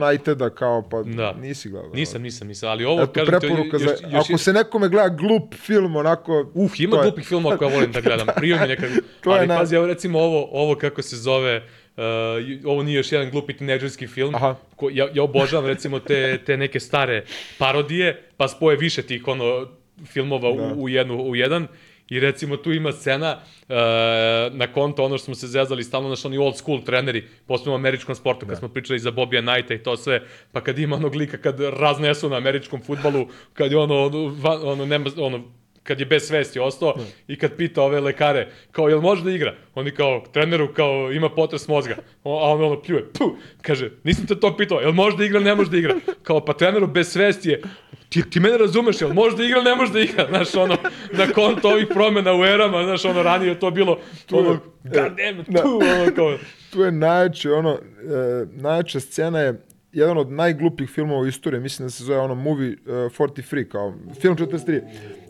Uniteda, 0.00 0.50
kao, 0.50 0.88
pa 0.90 1.02
Da. 1.02 1.32
nisi 1.32 1.68
gledao. 1.70 1.90
Nisam, 1.90 2.22
nisam, 2.22 2.48
nisam, 2.48 2.68
ali 2.68 2.84
ovo, 2.84 3.02
Eto, 3.02 3.12
kažem 3.12 3.26
preporuka 3.30 3.68
još, 3.72 3.82
za, 3.82 3.90
još, 4.08 4.24
ako 4.24 4.38
se 4.38 4.52
nekome 4.52 4.88
gleda 4.88 5.08
glup 5.08 5.54
film, 5.56 5.96
onako... 5.96 6.50
Uh, 6.54 6.70
ima 6.78 6.90
to 6.90 6.98
je- 6.98 7.02
glupih 7.02 7.24
filmova 7.24 7.56
koje 7.56 7.72
volim 7.72 7.92
da 7.92 8.00
gledam. 8.00 8.26
Prije 8.36 8.56
mi 8.56 8.68
nekad. 8.68 8.88
To 9.20 9.32
je 9.32 9.38
ali 9.38 9.46
na- 9.46 9.56
pazi, 9.56 9.76
evo 9.76 9.86
recimo 9.86 10.18
ovo, 10.20 10.48
ovo 10.52 10.74
kako 10.74 11.02
se 11.02 11.16
zove, 11.16 11.56
uh, 11.96 12.02
ovo 12.64 12.82
nije 12.82 12.96
još 12.96 13.12
jedan 13.12 13.30
glupi 13.30 13.52
tineđerski 13.52 14.06
film. 14.06 14.34
Aha. 14.34 14.54
Ko, 14.76 14.88
ja, 14.92 15.08
ja 15.14 15.22
obožavam 15.22 15.66
recimo 15.66 15.98
te, 16.00 16.38
te 16.38 16.56
neke 16.56 16.80
stare 16.80 17.24
parodije, 17.58 18.22
pa 18.36 18.48
spoje 18.48 18.76
više 18.76 19.02
tih 19.02 19.28
ono 19.28 19.66
filmova 20.04 20.52
Da. 20.52 20.62
u, 20.64 20.82
u, 20.82 20.88
jednu, 20.88 21.22
u 21.22 21.36
jedan. 21.36 21.66
I 22.08 22.20
recimo 22.20 22.56
tu 22.56 22.72
ima 22.72 22.92
scena 22.92 23.36
uh, 23.36 23.76
na 24.52 24.72
konto 24.72 25.04
ono 25.04 25.18
što 25.18 25.24
smo 25.24 25.34
se 25.34 25.46
zezali 25.46 25.84
stalno 25.84 26.08
naš 26.08 26.24
oni 26.24 26.38
old 26.38 26.56
school 26.56 26.82
treneri, 26.84 27.24
posebno 27.46 27.72
u 27.72 27.76
američkom 27.76 28.14
sportu, 28.14 28.46
kad 28.46 28.58
smo 28.58 28.68
pričali 28.68 28.98
za 28.98 29.10
Bobija 29.10 29.42
Knighta 29.42 29.74
i 29.74 29.82
to 29.82 29.96
sve, 29.96 30.22
pa 30.52 30.60
kad 30.60 30.78
ima 30.78 30.96
onog 30.96 31.14
lika 31.14 31.38
kad 31.38 31.60
raznesu 31.60 32.28
na 32.28 32.36
američkom 32.36 32.82
futbalu, 32.82 33.26
kad 33.52 33.72
je 33.72 33.78
ono, 33.78 34.06
ono, 34.06 34.36
ono, 34.64 34.86
nema, 34.86 35.10
ono 35.18 35.44
kad 35.88 36.00
je 36.00 36.06
bez 36.06 36.22
svesti 36.22 36.58
ostao 36.58 36.94
i 37.28 37.36
kad 37.36 37.56
pita 37.56 37.82
ove 37.82 38.00
lekare, 38.00 38.48
kao, 38.72 38.88
jel 38.88 39.00
može 39.00 39.24
da 39.24 39.30
igra? 39.30 39.54
Oni 39.74 39.90
kao, 39.90 40.24
treneru, 40.32 40.68
kao, 40.74 41.12
ima 41.12 41.30
potres 41.30 41.68
mozga. 41.68 41.96
O, 42.24 42.44
a 42.44 42.52
on 42.52 42.64
ono 42.64 42.82
pljuje, 42.82 43.04
pu, 43.18 43.36
kaže, 43.62 43.90
nisam 44.04 44.26
te 44.26 44.40
to 44.40 44.56
pitao, 44.56 44.80
jel 44.80 44.92
može 44.92 45.16
da 45.16 45.24
igra, 45.24 45.40
ne 45.40 45.54
može 45.54 45.70
da 45.70 45.76
igra? 45.76 45.94
Kao, 46.22 46.44
pa 46.44 46.52
treneru 46.52 46.86
bez 46.86 47.12
svesti 47.12 47.48
je, 47.48 47.62
ti, 48.08 48.30
ti 48.30 48.40
mene 48.40 48.58
razumeš, 48.58 49.00
jel 49.00 49.12
može 49.12 49.36
da 49.36 49.44
igra, 49.44 49.62
ne 49.62 49.74
može 49.74 49.92
da 49.92 50.00
igra? 50.00 50.26
Znaš, 50.32 50.54
ono, 50.54 50.76
na 51.12 51.26
konto 51.34 51.68
ovih 51.68 51.86
promena 51.94 52.34
u 52.34 52.44
erama, 52.44 52.84
znaš, 52.84 53.04
ono, 53.04 53.22
ranije 53.22 53.48
je 53.48 53.60
to 53.60 53.70
bilo, 53.70 53.98
ono, 54.30 54.58
god 54.84 55.16
damn 55.16 55.40
it, 55.40 55.48
da. 55.48 55.62
tu, 55.62 55.80
ono, 55.98 56.14
kao, 56.16 56.36
Tu 56.72 56.82
je 56.82 56.92
najjače, 56.92 57.52
ono, 57.52 57.72
e, 57.72 58.46
najjača 58.52 59.00
scena 59.00 59.40
je 59.40 59.60
jedan 59.92 60.18
od 60.18 60.30
najglupih 60.32 60.90
filmova 60.90 61.20
u 61.20 61.26
istoriji, 61.26 61.60
mislim 61.60 61.86
da 61.86 61.90
se 61.90 62.04
zove 62.04 62.18
ono 62.18 62.34
Movie 62.34 62.76
uh, 62.86 62.94
43, 62.94 63.68
kao 63.68 63.94
film 64.20 64.36
43. 64.36 64.80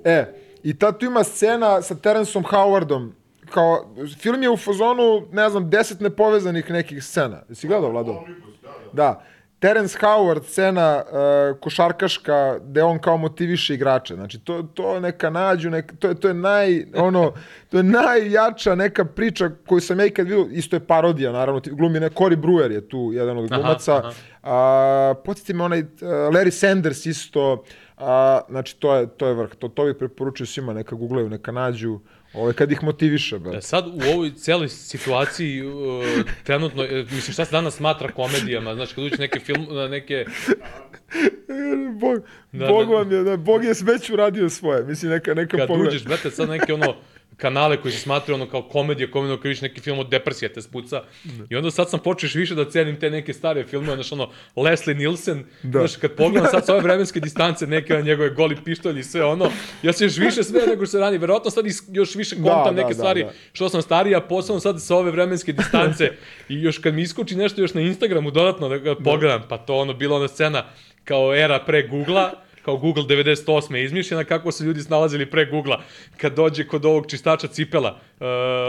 E, 0.04 0.24
i 0.62 0.78
tad 0.78 0.98
tu 0.98 1.06
ima 1.06 1.24
scena 1.24 1.82
sa 1.82 1.94
Terenceom 1.94 2.44
Howardom, 2.44 3.10
kao, 3.46 3.84
film 4.18 4.42
je 4.42 4.50
u 4.50 4.56
fazonu, 4.56 5.26
ne 5.32 5.48
znam, 5.48 5.70
deset 5.70 6.00
nepovezanih 6.00 6.70
nekih 6.70 7.04
scena. 7.04 7.42
Jesi 7.48 7.66
gledao, 7.68 7.90
Vlado? 7.90 8.12
Da, 8.12 8.68
da. 8.68 8.92
Da. 8.94 9.22
Terence 9.60 9.98
Howard, 9.98 10.44
scena 10.44 11.02
uh, 11.02 11.60
košarkaška, 11.60 12.34
gde 12.60 12.82
on 12.82 12.98
kao 12.98 13.16
motiviše 13.16 13.74
igrače. 13.74 14.14
Znači, 14.14 14.38
to, 14.38 14.62
to 14.64 15.00
neka 15.00 15.30
nađu, 15.30 15.70
neka, 15.70 15.94
to, 15.96 16.08
je, 16.08 16.14
to 16.14 16.28
je 16.28 16.34
naj, 16.34 16.84
ono, 16.96 17.32
to 17.70 17.76
je 17.76 17.82
najjača 17.82 18.74
neka 18.74 19.04
priča 19.04 19.50
koju 19.66 19.80
sam 19.80 20.00
ja 20.00 20.06
ikad 20.06 20.26
vidio, 20.26 20.46
isto 20.50 20.76
je 20.76 20.80
parodija, 20.80 21.32
naravno, 21.32 21.60
ti- 21.60 21.70
glumi 21.70 22.00
ne, 22.00 22.10
Cory 22.10 22.36
Brewer 22.36 22.70
je 22.70 22.88
tu 22.88 23.10
jedan 23.12 23.38
od 23.38 23.52
Aha, 23.52 23.60
glumaca. 23.60 23.96
aha. 23.96 24.12
A, 24.42 25.14
podsjeti 25.24 25.54
me 25.54 25.64
onaj, 25.64 25.80
uh, 25.80 25.86
Larry 26.02 26.50
Sanders 26.50 27.06
isto, 27.06 27.64
a, 27.98 28.40
znači, 28.48 28.76
to 28.76 28.96
je, 28.96 29.06
to 29.16 29.26
je 29.26 29.34
vrh. 29.34 29.54
To, 29.54 29.68
to 29.68 29.84
bih 29.84 29.94
preporučio 29.98 30.46
svima, 30.46 30.72
neka 30.72 30.96
googlaju, 30.96 31.28
neka 31.30 31.52
nađu, 31.52 31.98
ovaj, 32.34 32.52
kad 32.52 32.72
ih 32.72 32.82
motiviše, 32.82 33.38
bre. 33.38 33.58
E, 33.58 33.60
Sad 33.60 33.86
u 33.86 34.00
ovoj 34.14 34.34
celoj 34.34 34.68
situaciji 34.68 35.62
uh, 35.66 36.04
trenutno, 36.44 36.84
e, 36.84 36.94
mislim 37.10 37.32
šta 37.32 37.44
se 37.44 37.52
danas 37.52 37.74
smatra 37.74 38.12
komedijama, 38.12 38.74
znači 38.74 38.94
kad 38.94 39.04
uđeš 39.04 39.18
neke 39.18 39.40
film, 39.40 39.66
na 39.70 39.88
neke, 39.88 40.24
Bog, 42.00 42.22
Da, 42.52 42.66
Bog 42.66 42.88
da. 42.88 42.94
vam 42.94 43.12
je, 43.12 43.22
da, 43.22 43.36
Bog 43.36 43.64
je 43.64 43.72
već 43.82 44.10
uradio 44.10 44.48
svoje. 44.48 44.84
Mislim, 44.84 45.10
neka, 45.12 45.34
neka 45.34 45.56
kad 45.56 45.68
pogled. 45.68 45.88
uđeš, 45.88 46.04
brate, 46.04 46.30
sad 46.30 46.48
neke 46.48 46.74
ono 46.74 46.94
kanale 47.36 47.76
koji 47.76 47.92
se 47.92 48.00
smatraju 48.00 48.34
ono 48.34 48.50
kao 48.50 48.62
komedija, 48.62 49.10
komedija 49.10 49.36
kad 49.36 49.44
vidiš 49.44 49.60
neki 49.60 49.80
film 49.80 49.98
od 49.98 50.08
depresije 50.08 50.52
te 50.52 50.62
spuca. 50.62 51.02
I 51.50 51.56
onda 51.56 51.70
sad 51.70 51.90
sam 51.90 52.00
počeš 52.00 52.34
više 52.34 52.54
da 52.54 52.70
cenim 52.70 53.00
te 53.00 53.10
neke 53.10 53.32
stare 53.32 53.64
filmove, 53.64 53.94
znaš 53.94 54.12
ono, 54.12 54.30
Leslie 54.56 54.96
Nielsen, 54.96 55.44
Da. 55.62 55.78
znaš, 55.78 55.96
kad 55.96 56.12
pogledam 56.12 56.50
sad 56.50 56.66
sa 56.66 56.72
ove 56.72 56.82
vremenske 56.82 57.20
distance, 57.20 57.66
neke 57.66 57.94
na 57.94 58.00
njegove 58.00 58.30
goli 58.30 58.56
pištolji 58.64 59.00
i 59.00 59.04
sve 59.04 59.24
ono, 59.24 59.50
ja 59.82 59.92
se 59.92 60.04
još 60.04 60.16
više 60.16 60.42
sve 60.42 60.66
nego 60.66 60.86
što 60.86 60.90
se 60.90 60.98
rani, 60.98 61.18
verovatno 61.18 61.50
sad 61.50 61.64
još 61.92 62.14
više 62.14 62.36
kontam 62.36 62.74
da, 62.74 62.82
neke 62.82 62.88
da, 62.88 62.94
stvari, 62.94 63.22
da. 63.22 63.32
što 63.52 63.68
sam 63.68 63.82
stariji, 63.82 64.14
a 64.14 64.20
posebno 64.20 64.60
sad 64.60 64.82
sa 64.82 64.96
ove 64.96 65.10
vremenske 65.10 65.52
distance 65.52 66.12
i 66.48 66.62
još 66.62 66.78
kad 66.78 66.94
mi 66.94 67.02
iskoči 67.02 67.36
nešto 67.36 67.60
još 67.60 67.74
na 67.74 67.80
Instagramu 67.80 68.30
dodatno 68.30 68.68
da 68.68 68.78
ga 68.78 68.94
pogledam, 68.94 69.42
pa 69.48 69.58
to 69.58 69.76
ono, 69.76 69.94
bila 69.94 70.16
ona 70.16 70.28
scena 70.28 70.64
kao 71.04 71.34
era 71.34 71.58
pre 71.66 71.88
Google-a, 71.88 72.47
kao 72.68 72.76
Google 72.76 73.04
98. 73.04 73.74
je 73.74 73.84
izmišljena, 73.84 74.24
kako 74.24 74.52
su 74.52 74.64
ljudi 74.64 74.82
snalazili 74.82 75.26
pre 75.30 75.46
Google-a. 75.46 75.80
Kad 76.16 76.34
dođe 76.34 76.66
kod 76.66 76.84
ovog 76.84 77.06
čistača 77.06 77.48
cipela, 77.48 78.00
uh, 78.20 78.26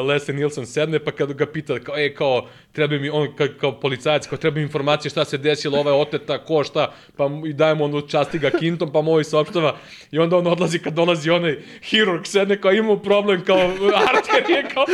Leslie 0.08 0.36
Nielsen 0.36 0.66
sedne, 0.66 1.00
pa 1.00 1.12
kad 1.12 1.34
ga 1.34 1.46
pita, 1.46 1.80
kao, 1.80 1.98
e, 1.98 2.14
kao, 2.16 2.48
treba 2.72 2.98
mi, 2.98 3.10
on 3.10 3.36
kao, 3.36 3.48
kao 3.60 3.80
policajac, 3.80 4.28
kao, 4.28 4.38
treba 4.38 4.56
mi 4.56 4.62
informacije 4.62 5.10
šta 5.10 5.26
se 5.26 5.38
desilo, 5.38 5.80
ova 5.80 5.92
je 5.92 5.98
oteta, 5.98 6.38
ko, 6.46 6.64
šta, 6.64 6.94
pa 7.18 7.30
i 7.48 7.54
dajemo 7.54 7.86
ono, 7.86 8.02
časti 8.02 8.40
ga 8.40 8.50
kintom, 8.50 8.92
pa 8.92 9.02
mu 9.02 9.12
ovaj 9.12 9.24
saopštava, 9.24 9.76
i 10.12 10.20
onda 10.20 10.38
on 10.38 10.48
odlazi 10.48 10.80
kad 10.80 10.94
dolazi 10.94 11.30
onaj 11.30 11.58
hirurg, 11.82 12.26
sedne, 12.26 12.62
kao, 12.62 12.72
imamo 12.72 12.98
problem, 12.98 13.44
kao, 13.46 13.60
arter 14.08 14.50
je, 14.50 14.64
kao, 14.74 14.86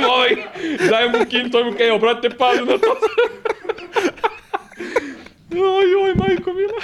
mu 0.00 0.06
ovaj, 0.06 0.30
daje 0.90 1.08
mu 1.08 1.24
kintom, 1.30 1.66
mu, 1.66 1.72
kao, 1.76 1.86
evo, 1.86 1.98
brate, 1.98 2.30
pazi 2.30 2.60
na 2.60 2.78
to. 2.78 2.96
Oj, 5.52 5.94
oj, 5.94 6.14
majko 6.14 6.52
mila. 6.52 6.78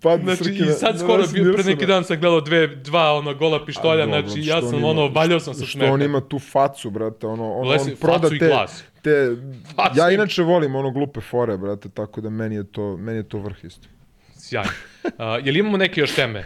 Pa, 0.00 0.18
Znači, 0.18 0.50
i 0.50 0.64
sad 0.70 0.98
skoro 0.98 1.22
bio, 1.26 1.52
pre 1.52 1.64
neki 1.64 1.86
dan 1.86 2.04
sam 2.04 2.20
gledao 2.20 2.40
dve, 2.40 2.66
dva 2.66 3.12
ono 3.12 3.34
gola 3.34 3.64
pištolja, 3.66 4.02
A, 4.02 4.06
dobro, 4.06 4.20
znači 4.20 4.42
što 4.42 4.50
ja 4.50 4.62
sam 4.62 4.74
ima- 4.74 4.88
ono, 4.88 5.08
valjao 5.08 5.40
sam 5.40 5.54
se 5.54 5.66
Što 5.66 5.72
smeka. 5.72 5.92
on 5.92 6.02
ima 6.02 6.20
tu 6.20 6.38
facu, 6.40 6.90
brate, 6.90 7.26
ono, 7.26 7.52
on, 7.52 7.68
Lesi- 7.68 7.90
on 7.90 7.96
proda 7.96 8.28
te, 8.30 8.38
glas. 8.38 8.84
te, 9.02 9.36
Facu 9.76 9.98
ja 9.98 10.10
inače 10.10 10.42
volim 10.42 10.74
ono 10.74 10.90
glupe 10.90 11.20
fore, 11.20 11.56
brate, 11.56 11.88
tako 11.88 12.20
da 12.20 12.30
meni 12.30 12.54
je 12.54 12.64
to, 12.64 12.96
meni 12.96 13.18
je 13.18 13.22
to 13.22 13.38
vrh 13.38 13.64
isto. 13.64 13.88
Sjajno. 14.36 14.70
A, 15.18 15.38
jel 15.38 15.56
imamo 15.56 15.76
neke 15.76 16.00
još 16.00 16.12
teme? 16.12 16.44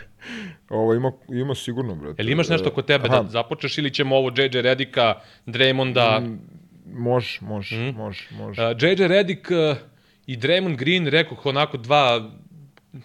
Ovo 0.69 0.95
ima, 0.95 1.13
ima 1.31 1.55
sigurno, 1.55 1.95
brate. 1.95 2.23
Jel 2.23 2.29
imaš 2.31 2.49
nešto 2.49 2.71
kod 2.71 2.87
tebe 2.87 3.09
Aha, 3.09 3.23
da 3.23 3.29
započeš 3.29 3.79
ili 3.79 3.91
ćemo 3.91 4.17
ovo 4.17 4.31
JJ 4.31 4.61
Redika, 4.61 5.15
Draymonda? 5.47 6.21
Mm. 6.21 6.39
Može, 6.93 7.39
može, 7.43 7.77
Mhm. 7.77 7.97
može, 7.99 8.25
može. 8.33 8.63
Uh, 8.63 8.77
JJ 8.83 9.07
Redick 9.07 9.51
uh, 9.51 9.77
i 10.27 10.37
Draymond 10.37 10.77
Green, 10.77 11.07
rekoh 11.07 11.47
onako 11.47 11.77
dva, 11.77 12.31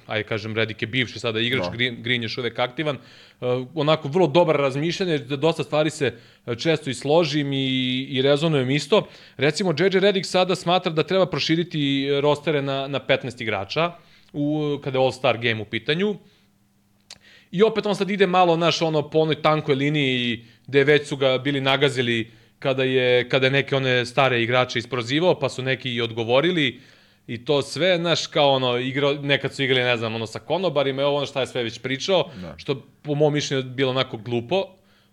ajde 0.07 0.23
kažem, 0.23 0.55
Redick 0.55 0.81
je 0.81 0.87
bivši 0.87 1.19
sada 1.19 1.39
igrač, 1.39 1.63
Da. 1.63 1.69
Green, 1.71 1.97
Green 2.03 2.21
je 2.21 2.25
još 2.25 2.37
uvek 2.37 2.59
aktivan, 2.59 2.95
uh, 2.95 3.47
onako 3.75 4.07
vrlo 4.07 4.27
dobar 4.27 4.55
razmišljanje, 4.55 5.17
da 5.17 5.35
dosta 5.35 5.63
stvari 5.63 5.89
se 5.89 6.13
uh, 6.45 6.55
često 6.57 6.89
i 6.89 6.93
složim 6.93 7.53
i, 7.53 7.67
i 8.09 8.21
rezonujem 8.21 8.69
isto. 8.71 9.07
Recimo, 9.37 9.71
JJ 9.71 9.99
Redick 9.99 10.25
sada 10.25 10.55
smatra 10.55 10.91
da 10.91 11.03
treba 11.03 11.25
proširiti 11.25 11.81
uh, 12.11 12.19
rostere 12.19 12.61
na, 12.61 12.87
na 12.87 12.99
15 12.99 13.41
igrača, 13.41 13.91
u, 14.33 14.79
kada 14.83 14.97
je 14.99 15.05
All-Star 15.05 15.37
game 15.37 15.61
u 15.61 15.65
pitanju. 15.65 16.15
I 17.51 17.63
opet 17.63 17.85
on 17.85 17.95
sad 17.95 18.09
ide 18.09 18.27
malo 18.27 18.57
naš 18.57 18.81
ono 18.81 19.09
po 19.09 19.19
onoj 19.19 19.41
tankoj 19.41 19.75
liniji 19.75 20.45
gde 20.67 20.83
već 20.83 21.07
su 21.07 21.17
ga 21.17 21.37
bili 21.37 21.61
nagazili 21.61 22.31
kada 22.63 22.83
je, 22.83 23.29
kada 23.29 23.47
je 23.47 23.51
neke 23.51 23.75
one 23.75 24.05
stare 24.05 24.41
igrače 24.41 24.79
isprozivao, 24.79 25.39
pa 25.39 25.49
su 25.49 25.61
neki 25.63 25.93
i 25.93 26.01
odgovorili 26.01 26.79
i 27.27 27.45
to 27.45 27.61
sve, 27.61 27.97
znaš, 27.97 28.27
kao 28.27 28.49
ono, 28.51 28.77
igra, 28.77 29.13
nekad 29.13 29.53
su 29.53 29.63
igrali, 29.63 29.83
ne 29.83 29.97
znam, 29.97 30.15
ono, 30.15 30.27
sa 30.27 30.39
konobarima 30.39 31.01
i 31.01 31.05
ovo 31.05 31.17
ono 31.17 31.25
šta 31.25 31.41
je 31.41 31.47
sve 31.47 31.63
već 31.63 31.79
pričao, 31.79 32.29
Da. 32.41 32.53
što 32.57 32.81
po 33.01 33.15
mom 33.15 33.33
mišljenju 33.33 33.63
je 33.63 33.69
bilo 33.69 33.91
onako 33.91 34.17
glupo, 34.17 34.63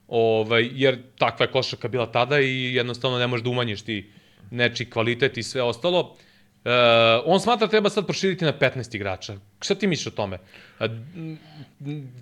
ovaj, 0.09 0.70
jer 0.72 0.98
takva 1.18 1.47
je 1.47 1.52
košarka 1.52 1.89
bila 1.89 2.06
tada 2.12 2.40
i 2.40 2.74
jednostavno 2.74 3.18
ne 3.18 3.27
možeš 3.27 3.44
da 3.44 3.51
umanjiš 3.51 3.82
ti 3.82 4.10
nečiji 4.51 4.90
kvalitet 4.90 5.39
i 5.39 5.43
sve 5.43 5.62
ostalo. 5.62 6.16
E, 6.64 6.70
on 7.24 7.40
smatra 7.40 7.66
da 7.66 7.70
treba 7.70 7.90
sad 7.90 8.06
proširiti 8.06 8.44
na 8.44 8.52
15 8.52 8.96
igrača. 8.96 9.32
Šta 9.60 9.74
ti 9.74 9.86
misliš 9.86 10.06
o 10.06 10.10
tome? 10.10 10.38
M, 10.80 11.38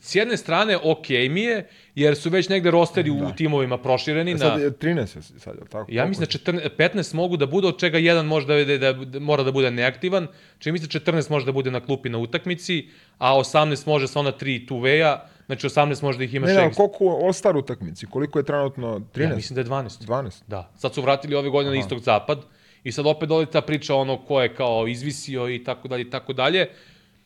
S 0.01 0.15
jedne 0.15 0.37
strane, 0.37 0.77
ok 0.77 1.09
mi 1.09 1.41
je, 1.41 1.67
jer 1.95 2.17
su 2.17 2.31
već 2.31 2.49
negde 2.49 2.71
rosteri 2.71 3.11
u 3.11 3.33
timovima 3.37 3.79
prošireni. 3.79 4.31
E, 4.31 4.35
Na, 4.35 4.39
Sad 4.41 4.61
je 4.61 4.71
13 4.71 4.99
je 5.17 5.23
sad, 5.39 5.55
je 5.55 5.65
tako? 5.65 5.87
ja 5.89 6.07
mislim 6.07 6.27
da 6.45 6.53
14, 6.53 6.69
15 6.93 7.15
mogu 7.15 7.37
da 7.37 7.47
bude, 7.47 7.67
od 7.69 7.79
čega 7.79 7.99
jedan 7.99 8.27
može 8.27 8.47
da, 8.47 8.65
da, 8.65 8.79
da, 8.79 9.05
da 9.05 9.19
mora 9.21 9.43
da 9.43 9.53
bude 9.53 9.71
neaktivan. 9.71 10.27
Čini 10.59 10.73
mi 10.73 10.79
se 10.79 10.87
14 10.91 11.31
može 11.31 11.47
da 11.47 11.53
bude 11.53 11.71
na 11.71 11.81
klupi 11.81 12.09
na 12.09 12.19
utakmici, 12.19 12.89
a 13.19 13.35
18 13.35 13.87
može 13.87 14.09
sa 14.09 14.21
ona 14.21 14.33
3 14.33 14.69
two-way-a 14.69 15.19
znači 15.47 15.67
18 15.67 16.03
možda 16.03 16.25
ih 16.25 16.35
ima 16.35 16.47
Ne, 16.47 16.53
ne, 16.53 16.59
ali 16.59 16.69
Šeks. 16.69 16.77
koliko 16.77 17.05
u 17.05 17.09
All-Star 17.09 17.57
utakmici? 17.57 18.07
Koliko 18.07 18.39
je 18.39 18.45
trenutno? 18.45 19.01
13? 19.15 19.23
Ja 19.23 19.37
mislim 19.37 19.55
da 19.55 19.61
je 19.61 19.67
12. 19.67 20.07
12? 20.07 20.43
Da, 20.47 20.71
sad 20.77 20.95
su 20.95 21.03
vratili 21.03 21.35
ove 21.35 21.49
godine 21.49 21.71
na 21.71 21.81
istog 21.81 21.99
zapad 22.01 22.39
i 22.85 22.93
sad 22.93 23.07
opet 23.07 23.29
dolazi 23.29 23.51
ta 23.51 23.61
priča 23.61 23.95
ono 23.95 24.17
ko 24.17 24.43
je 24.43 24.55
kao 24.55 24.87
izvisio 24.89 25.49
i 25.49 25.65
tako 25.65 25.89
dalje 25.89 26.03
i 26.03 26.11
tako 26.11 26.33
dalje. 26.33 26.69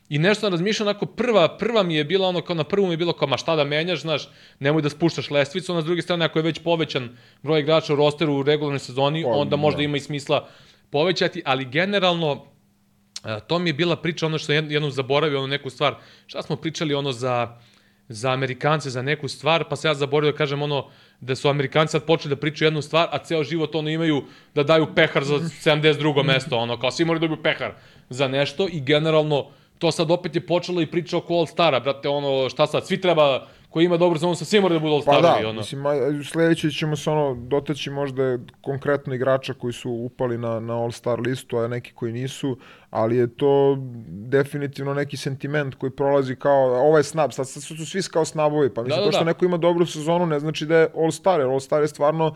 I 0.08 0.18
nešto 0.18 0.40
sam 0.40 0.50
razmišljao, 0.52 0.88
onako 0.88 1.06
prva, 1.06 1.56
prva 1.58 1.82
mi 1.82 1.94
je 1.94 2.04
bila 2.04 2.28
ono 2.28 2.40
kao 2.40 2.56
na 2.56 2.64
prvu 2.64 2.86
mi 2.86 2.92
je 2.92 2.96
bilo 2.96 3.12
kao 3.12 3.28
ma 3.28 3.36
šta 3.36 3.56
da 3.56 3.64
menjaš, 3.64 4.00
znaš, 4.00 4.28
nemoj 4.58 4.82
da 4.82 4.90
spuštaš 4.90 5.30
lestvicu, 5.30 5.72
a 5.72 5.74
na 5.74 5.82
s 5.82 5.84
druge 5.84 6.02
strane 6.02 6.24
ako 6.24 6.38
je 6.38 6.42
već 6.42 6.58
povećan 6.58 7.16
broj 7.42 7.60
igrača 7.60 7.92
u 7.92 7.96
rosteru 7.96 8.34
u 8.34 8.42
regularnoj 8.42 8.78
sezoni, 8.78 9.22
Pa, 9.22 9.28
onda 9.28 9.56
možda 9.56 9.76
da. 9.76 9.82
ima 9.82 9.96
i 9.96 10.00
smisla 10.00 10.48
povećati, 10.90 11.42
ali 11.44 11.64
generalno 11.64 12.52
E, 13.24 13.40
to 13.46 13.58
mi 13.58 13.70
je 13.70 13.74
bila 13.74 13.96
priča, 13.96 14.26
ono 14.26 14.38
što 14.38 14.52
jednom 14.52 14.90
zaboravio, 14.90 15.38
ono 15.38 15.46
neku 15.46 15.70
stvar. 15.70 15.94
Šta 16.26 16.42
smo 16.42 16.56
pričali 16.56 16.94
ono 16.94 17.12
za, 17.12 17.58
za 18.08 18.32
Amerikance, 18.32 18.90
za 18.90 19.02
neku 19.02 19.28
stvar, 19.28 19.64
pa 19.70 19.76
se 19.76 19.88
ja 19.88 19.94
zaboravio 19.94 20.32
da 20.32 20.38
kažem 20.38 20.62
ono 20.62 20.88
da 21.20 21.34
su 21.34 21.48
Amerikanci 21.48 21.92
sad 21.92 22.04
počeli 22.04 22.34
da 22.34 22.40
pričaju 22.40 22.66
jednu 22.66 22.82
stvar, 22.82 23.08
a 23.12 23.18
ceo 23.18 23.44
život 23.44 23.74
ono 23.74 23.90
imaju 23.90 24.24
da 24.54 24.62
daju 24.62 24.86
pehar 24.94 25.24
za 25.24 25.34
72. 25.34 26.24
mesto, 26.24 26.58
ono, 26.58 26.80
kao 26.80 26.90
svi 26.90 27.04
moraju 27.04 27.20
da 27.20 27.26
dobiju 27.26 27.42
pehar 27.42 27.72
za 28.10 28.28
nešto 28.28 28.68
i 28.72 28.80
generalno 28.80 29.46
to 29.78 29.90
sad 29.90 30.10
opet 30.10 30.34
je 30.34 30.46
počelo 30.46 30.82
i 30.82 30.86
priča 30.86 31.16
oko 31.16 31.34
All-Stara, 31.34 31.80
brate, 31.80 32.08
ono, 32.08 32.48
šta 32.48 32.66
sad, 32.66 32.86
svi 32.86 33.00
treba, 33.00 33.46
koji 33.72 33.84
ima 33.84 33.96
dobro 33.96 34.18
sezonu, 34.18 34.34
sa 34.34 34.44
svi 34.44 34.60
moraju 34.60 34.80
da 34.80 34.84
budu 34.88 35.02
Pa 35.06 35.12
All-Starovi, 35.12 35.42
da, 35.42 35.48
ono. 35.48 35.58
mislim, 35.58 35.84
sledećoj 36.24 36.70
ćemo 36.70 36.96
se 36.96 37.10
ono 37.10 37.34
dotaći 37.34 37.90
možda 37.90 38.38
konkretno 38.60 39.14
igrača 39.14 39.54
koji 39.54 39.72
su 39.72 39.90
upali 39.90 40.38
na, 40.38 40.60
na 40.60 40.74
All-Star 40.74 41.26
listu, 41.26 41.58
a 41.58 41.68
neki 41.68 41.92
koji 41.92 42.12
nisu, 42.12 42.56
ali 42.90 43.16
je 43.16 43.36
to 43.36 43.76
definitivno 44.08 44.94
neki 44.94 45.16
sentiment 45.16 45.74
koji 45.74 45.90
prolazi 45.90 46.36
kao, 46.36 46.88
ovo 46.88 46.96
je 46.96 47.02
snab, 47.02 47.30
sad, 47.30 47.48
sad 47.48 47.62
su 47.62 47.86
svi 47.86 48.02
kao 48.12 48.24
snabovi, 48.24 48.74
pa 48.74 48.82
mislim, 48.82 49.00
da, 49.00 49.06
to 49.06 49.12
što 49.12 49.24
da. 49.24 49.30
neko 49.30 49.44
ima 49.44 49.56
dobru 49.56 49.86
sezonu 49.86 50.26
ne 50.26 50.40
znači 50.40 50.66
da 50.66 50.76
je 50.76 50.88
All-Star, 50.94 51.40
jer 51.40 51.48
All-Star 51.48 51.80
je 51.80 51.88
stvarno 51.88 52.34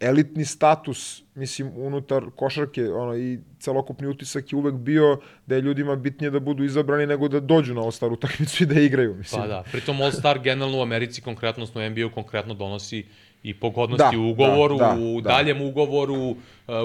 elitni 0.00 0.44
status, 0.44 1.22
mislim, 1.34 1.72
unutar 1.76 2.24
košarke, 2.36 2.90
ono, 2.90 3.16
i 3.16 3.38
celokupni 3.58 4.06
utisak 4.06 4.52
je 4.52 4.56
uvek 4.56 4.74
bio 4.74 5.20
da 5.46 5.54
je 5.54 5.60
ljudima 5.60 5.96
bitnije 5.96 6.30
da 6.30 6.40
budu 6.40 6.64
izabrani 6.64 7.06
nego 7.06 7.28
da 7.28 7.40
dođu 7.40 7.74
na 7.74 7.80
All-Star 7.80 8.12
utakmicu 8.12 8.62
i 8.62 8.66
da 8.66 8.80
igraju, 8.80 9.14
mislim. 9.14 9.42
Pa 9.42 9.48
da, 9.48 9.64
pritom 9.72 10.00
All 10.02 10.12
Star 10.12 10.38
generalno 10.38 10.78
u 10.78 10.82
Americi, 10.82 11.20
konkretno 11.20 11.64
u 11.74 11.90
NBA-u, 11.90 12.10
konkretno 12.10 12.54
donosi 12.54 13.06
i 13.42 13.54
pogodnosti 13.54 14.16
Da, 14.16 14.22
u 14.22 14.30
ugovoru, 14.30 14.78
da, 14.78 14.84
da, 14.84 15.00
u 15.00 15.20
da. 15.20 15.28
daljem 15.28 15.62
ugovoru, 15.62 16.14
uh, 16.14 16.36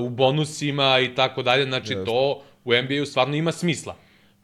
u 0.02 0.10
bonusima 0.10 1.00
i 1.00 1.16
tako 1.16 1.44
dalje, 1.44 1.66
znači 1.66 1.94
Jeste. 1.94 2.06
to 2.06 2.42
u 2.66 2.74
NBA-u 2.74 3.06
stvarno 3.06 3.36
ima 3.36 3.52
smisla. 3.52 3.96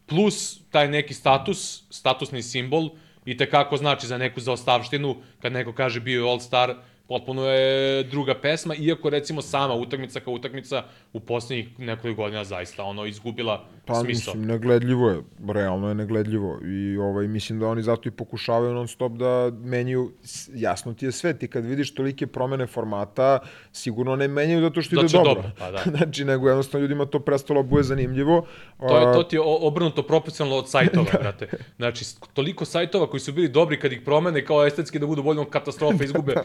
Plus 0.06 0.60
taj 0.72 0.88
neki 0.88 1.14
status, 1.14 1.84
statusni 1.90 2.44
simbol, 2.44 2.90
i 3.26 3.38
tekako 3.38 3.78
znači 3.78 4.08
za 4.08 4.18
neku 4.18 4.40
zaostavštinu, 4.40 5.16
kad 5.42 5.54
neko 5.54 5.74
kaže 5.74 6.00
bio 6.00 6.24
je 6.24 6.30
All 6.30 6.40
Star, 6.40 6.76
potpuno 7.10 7.46
je 7.46 8.04
druga 8.04 8.36
pesma, 8.42 8.76
iako 8.76 9.10
recimo 9.10 9.42
sama 9.42 9.74
utakmica 9.74 10.20
kao 10.20 10.34
utakmica 10.34 10.84
u 11.14 11.20
poslednjih 11.20 11.80
nekoliko 11.80 12.22
godina 12.22 12.44
zaista 12.44 12.84
ono 12.84 13.06
izgubila 13.06 13.66
Pa 13.86 13.96
smisao. 13.96 14.34
mislim, 14.34 14.52
negledljivo 14.52 15.10
je, 15.10 15.22
realno 15.48 15.90
je 15.90 15.96
negledljivo 15.96 16.60
i 16.66 16.98
ovaj, 16.98 17.28
mislim 17.28 17.60
da 17.60 17.68
oni 17.68 17.82
zato 17.82 18.10
i 18.10 18.12
pokušavaju 18.12 18.74
non 18.74 18.88
stop 18.88 19.12
da 19.12 19.52
menjaju, 19.64 20.12
jasno 20.54 20.94
ti 20.94 21.06
je 21.06 21.12
sve, 21.12 21.38
ti 21.38 21.48
kad 21.48 21.66
vidiš 21.66 21.94
tolike 21.94 22.28
promene 22.28 22.68
formata, 22.68 23.40
sigurno 23.72 24.16
ne 24.16 24.28
menjaju 24.28 24.62
zato 24.62 24.82
što 24.82 24.96
ide 24.96 25.08
što 25.08 25.18
je 25.18 25.24
dobro. 25.24 25.42
dobro, 25.42 25.52
pa 25.60 25.72
da. 25.72 25.84
znači, 25.98 26.26
nego 26.26 26.48
jednostavno 26.48 26.82
ljudima 26.82 27.06
to 27.06 27.20
prestalo 27.20 27.64
bude 27.64 27.84
zanimljivo. 27.84 28.46
To, 28.80 28.98
je, 28.98 29.14
to 29.14 29.24
ti 29.24 29.36
je 29.36 29.42
obrnuto 29.44 30.04
proporcionalno 30.04 30.58
od 30.58 30.70
sajtova, 30.70 31.06
brate. 31.22 31.50
Znači, 31.78 32.06
toliko 32.34 32.66
sajtova 32.66 33.10
koji 33.10 33.20
su 33.20 33.34
bili 33.34 33.48
dobri 33.48 33.80
kad 33.80 33.92
ih 33.92 34.02
promene 34.06 34.46
kao 34.46 34.66
estetski 34.66 35.00
da 35.00 35.08
budu 35.08 35.24
bolje 35.24 35.46
katastrofa, 35.50 36.04
izgube 36.10 36.36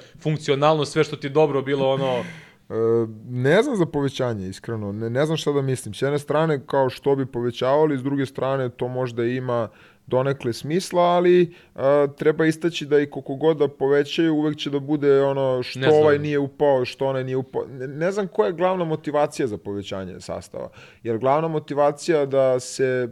funkcionalno 0.54 0.84
sve 0.84 1.04
što 1.04 1.16
ti 1.16 1.28
dobro 1.28 1.62
bilo 1.62 1.88
ono... 1.88 2.24
E, 2.70 3.06
ne 3.28 3.62
znam 3.62 3.76
za 3.76 3.86
povećanje, 3.86 4.48
iskreno. 4.48 4.92
Ne, 4.92 5.10
ne 5.10 5.26
znam 5.26 5.36
šta 5.36 5.52
da 5.52 5.62
mislim. 5.62 5.94
S 5.94 6.02
jedne 6.02 6.18
strane, 6.18 6.60
kao 6.66 6.90
što 6.90 7.16
bi 7.16 7.26
povećavali, 7.26 7.98
s 7.98 8.02
druge 8.02 8.26
strane, 8.26 8.68
to 8.68 8.88
možda 8.88 9.24
ima 9.24 9.68
donekle 10.06 10.52
smisla, 10.52 11.02
ali 11.02 11.54
a, 11.74 12.06
treba 12.16 12.46
istaći 12.46 12.86
da 12.86 13.00
i 13.00 13.10
koliko 13.10 13.34
god 13.34 13.56
da 13.56 13.68
povećaju, 13.68 14.34
uvek 14.34 14.56
će 14.56 14.70
da 14.70 14.78
bude 14.78 15.22
ono 15.22 15.62
što 15.62 15.90
ovaj 15.90 16.18
nije 16.18 16.38
upao, 16.38 16.84
što 16.84 17.06
onaj 17.06 17.24
nije 17.24 17.36
upao. 17.36 17.64
Ne, 17.68 17.86
ne 17.88 18.12
znam 18.12 18.28
koja 18.28 18.46
je 18.46 18.52
glavna 18.52 18.84
motivacija 18.84 19.46
za 19.46 19.58
povećanje 19.58 20.20
sastava. 20.20 20.68
Jer 21.02 21.18
glavna 21.18 21.48
motivacija 21.48 22.26
da 22.26 22.60
se, 22.60 23.08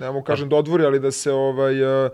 ne 0.00 0.06
mogu 0.06 0.24
kažem 0.24 0.48
da 0.48 0.56
odvori, 0.56 0.84
ali 0.84 1.00
da 1.00 1.10
se 1.10 1.32
ovaj, 1.32 2.06
e, 2.06 2.10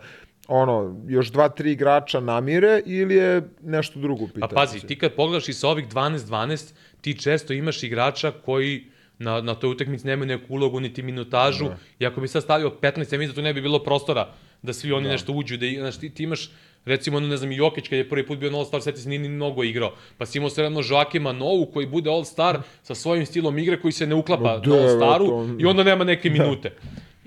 ono, 0.49 0.97
još 1.09 1.29
dva, 1.29 1.49
tri 1.49 1.73
igrača 1.73 2.21
namire 2.21 2.83
ili 2.87 3.15
je 3.15 3.43
nešto 3.63 4.01
drugo 4.01 4.25
u 4.25 4.29
Pa 4.41 4.49
pazi, 4.49 4.81
ti 4.81 4.99
kad 4.99 5.13
pogledaš 5.13 5.49
i 5.49 5.53
sa 5.53 5.69
ovih 5.69 5.89
12-12, 5.89 6.73
ti 7.01 7.15
često 7.15 7.53
imaš 7.53 7.83
igrača 7.83 8.33
koji 8.33 8.85
na, 9.19 9.41
na 9.41 9.55
toj 9.55 9.71
utakmici 9.71 10.07
nemaju 10.07 10.27
neku 10.29 10.45
ulogu 10.49 10.81
niti 10.81 11.03
minutažu 11.03 11.65
Da. 11.65 11.77
i 11.99 12.07
ako 12.07 12.21
bi 12.21 12.29
sad 12.29 12.43
stavio 12.43 12.71
15, 12.73 12.83
ja 12.99 13.19
mislim 13.19 13.29
da 13.29 13.35
tu 13.35 13.43
ne 13.43 13.55
bi 13.55 13.63
bilo 13.63 13.79
prostora 13.79 14.29
da 14.63 14.73
svi 14.73 14.93
oni 14.93 15.09
nešto 15.09 15.33
uđu, 15.33 15.57
da, 15.57 15.67
i- 15.67 15.77
znaš, 15.77 15.99
ti, 15.99 16.11
ti 16.11 16.23
imaš 16.23 16.51
recimo, 16.85 17.21
ne 17.21 17.37
znam, 17.37 17.53
Jokić 17.53 17.89
kad 17.89 17.99
je 17.99 18.09
prvi 18.09 18.27
put 18.27 18.39
bio 18.39 18.51
na 18.51 18.59
All-Star, 18.59 18.81
sveti 18.81 19.01
se 19.01 19.09
nije 19.09 19.19
ni 19.19 19.29
mnogo 19.29 19.63
igrao. 19.65 19.93
Pa 20.19 20.27
si 20.27 20.39
imao 20.39 20.51
sredno 20.51 20.81
Joakima 20.83 21.33
Novu 21.33 21.67
koji 21.67 21.87
bude 21.87 22.11
All-Star 22.11 22.59
sa 22.83 22.95
svojim 22.95 23.27
stilom 23.27 23.59
igre 23.59 23.81
koji 23.81 23.93
se 23.93 24.07
ne 24.07 24.15
uklapa 24.15 24.43
Ma 24.43 24.51
na 24.51 24.59
da, 24.59 24.73
All-Staru 24.73 25.27
i 25.59 25.67
onda 25.67 25.83
nema 25.85 26.05
neke 26.05 26.31
minute. 26.31 26.73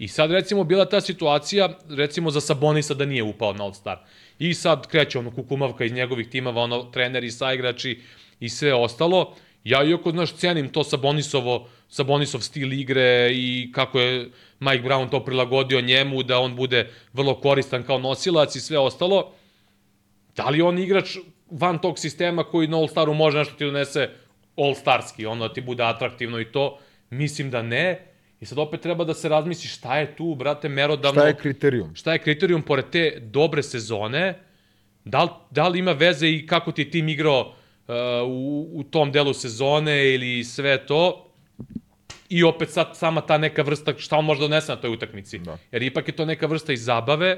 I 0.02 0.08
sad 0.08 0.32
recimo 0.32 0.64
bila 0.64 0.86
ta 0.86 1.02
situacija, 1.02 1.70
recimo 1.90 2.32
za 2.32 2.42
Sabonisa 2.42 2.94
da 2.94 3.06
nije 3.06 3.24
upao 3.24 3.54
na 3.54 3.66
All-Star. 3.66 3.98
I 4.40 4.54
sad 4.54 4.88
kreće 4.88 5.20
ono 5.20 5.32
kukumavka 5.32 5.86
iz 5.86 5.92
njegovih 5.92 6.30
timova, 6.30 6.62
ono 6.62 6.84
treneri, 6.84 7.32
saigrači 7.32 8.00
i 8.40 8.50
sve 8.50 8.74
ostalo. 8.74 9.36
Ja 9.64 9.84
iako, 9.84 10.12
znaš, 10.12 10.34
cenim 10.34 10.70
to 10.70 10.84
Sabonisovo, 10.84 11.70
Sabonisov 11.90 12.42
stil 12.42 12.74
igre 12.74 13.30
i 13.34 13.72
kako 13.76 14.00
je 14.00 14.30
Mike 14.60 14.84
Brown 14.84 15.10
to 15.10 15.26
prilagodio 15.26 15.82
njemu, 15.82 16.24
da 16.24 16.40
on 16.40 16.56
bude 16.56 16.90
vrlo 17.14 17.36
koristan 17.42 17.84
kao 17.84 18.00
nosilac 18.00 18.56
i 18.56 18.60
sve 18.60 18.80
ostalo. 18.80 19.32
Da 20.36 20.50
li 20.50 20.62
on 20.62 20.80
igrač 20.80 21.18
van 21.52 21.80
tog 21.80 22.00
sistema 22.00 22.44
koji 22.44 22.68
na 22.68 22.78
All-Staru 22.78 23.14
može 23.14 23.38
nešto 23.38 23.54
ti 23.54 23.66
donese 23.66 24.10
All-Starski, 24.58 25.28
ono 25.28 25.48
da 25.48 25.54
ti 25.54 25.62
bude 25.62 25.84
atraktivno 25.84 26.40
i 26.40 26.52
to? 26.52 26.80
Mislim 27.10 27.52
da 27.52 27.62
ne. 27.62 28.11
I 28.42 28.46
sad 28.46 28.60
opet 28.60 28.82
treba 28.82 29.04
da 29.04 29.14
se 29.14 29.30
razmisli 29.30 29.70
šta 29.70 29.98
je 29.98 30.16
tu, 30.16 30.36
brate, 30.36 30.70
merodavno... 30.70 31.22
Šta 31.22 31.28
je 31.28 31.36
kriterijum? 31.38 31.96
šta 31.96 32.14
je 32.14 32.20
kriterijum 32.20 32.62
pored 32.62 32.86
te 32.92 33.20
dobre 33.22 33.64
sezone, 33.64 34.40
da 35.06 35.24
li, 35.24 35.30
da 35.50 35.68
li 35.68 35.80
ima 35.80 35.92
veze 35.92 36.30
i 36.30 36.48
kako 36.48 36.72
ti 36.72 36.82
je 36.82 36.92
tim 36.92 37.10
igrao 37.10 37.42
uh, 37.42 37.96
u, 38.28 38.70
u 38.74 38.84
tom 38.84 39.12
delu 39.12 39.34
sezone 39.34 40.14
ili 40.14 40.44
sve 40.44 40.86
to, 40.86 41.28
i 42.30 42.44
opet 42.44 42.70
sad 42.70 42.90
sama 42.94 43.22
ta 43.22 43.38
neka 43.38 43.62
vrsta, 43.62 43.94
šta 43.98 44.18
on 44.18 44.26
može 44.26 44.40
da 44.40 44.48
donese 44.48 44.72
na 44.72 44.82
toj 44.82 44.94
utakmici. 44.94 45.40
Da. 45.40 45.58
Jer 45.72 45.84
ipak 45.84 46.08
je 46.08 46.16
to 46.16 46.26
neka 46.26 46.48
vrsta 46.48 46.74
i 46.74 46.78
zabave, 46.78 47.38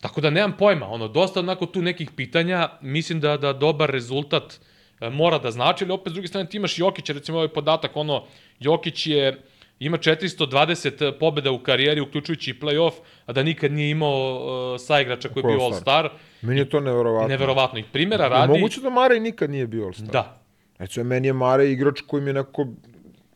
Tako 0.00 0.20
da 0.20 0.30
nemam 0.30 0.56
pojma, 0.56 0.86
ono, 0.88 1.08
dosta 1.08 1.40
onako 1.40 1.66
tu 1.66 1.82
nekih 1.82 2.10
pitanja, 2.16 2.68
mislim 2.80 3.20
da, 3.20 3.36
da 3.36 3.52
dobar 3.52 3.90
rezultat 3.90 4.60
e, 5.00 5.10
mora 5.10 5.38
da 5.38 5.50
znači, 5.50 5.84
ali 5.84 5.92
opet 5.92 6.10
s 6.10 6.14
druge 6.14 6.28
strane 6.28 6.48
ti 6.48 6.56
imaš 6.56 6.78
Jokića, 6.78 7.12
recimo 7.12 7.38
ovaj 7.38 7.48
podatak, 7.48 7.96
ono, 7.96 8.26
Jokić 8.60 9.06
je, 9.06 9.42
ima 9.78 9.98
420 9.98 11.18
pobjeda 11.18 11.50
u 11.50 11.58
karijeri, 11.58 12.00
uključujući 12.00 12.50
i 12.50 12.54
play-off, 12.54 12.92
a 13.26 13.32
da 13.32 13.42
nikad 13.42 13.72
nije 13.72 13.90
imao 13.90 14.34
uh, 14.34 14.80
saigrača 14.80 15.28
koji 15.28 15.42
je 15.44 15.48
bio 15.48 15.66
All-Star? 15.66 16.08
Meni 16.42 16.60
je 16.60 16.68
to 16.68 16.80
neverovatno. 16.80 17.28
Neverovatno. 17.28 17.78
I 17.78 17.84
primjera 17.92 18.24
Je 18.24 18.30
radi... 18.30 18.52
moguće 18.52 18.80
da 18.80 18.90
Mare 18.90 19.20
nikad 19.20 19.50
nije 19.50 19.66
bio 19.66 19.84
All-Star? 19.84 20.10
Da. 20.10 20.40
Recimo, 20.78 21.04
meni 21.04 21.28
je 21.28 21.32
Mare 21.32 21.70
igrač 21.70 22.00
koji 22.06 22.22
mi 22.22 22.28
je 22.28 22.34
neko 22.34 22.66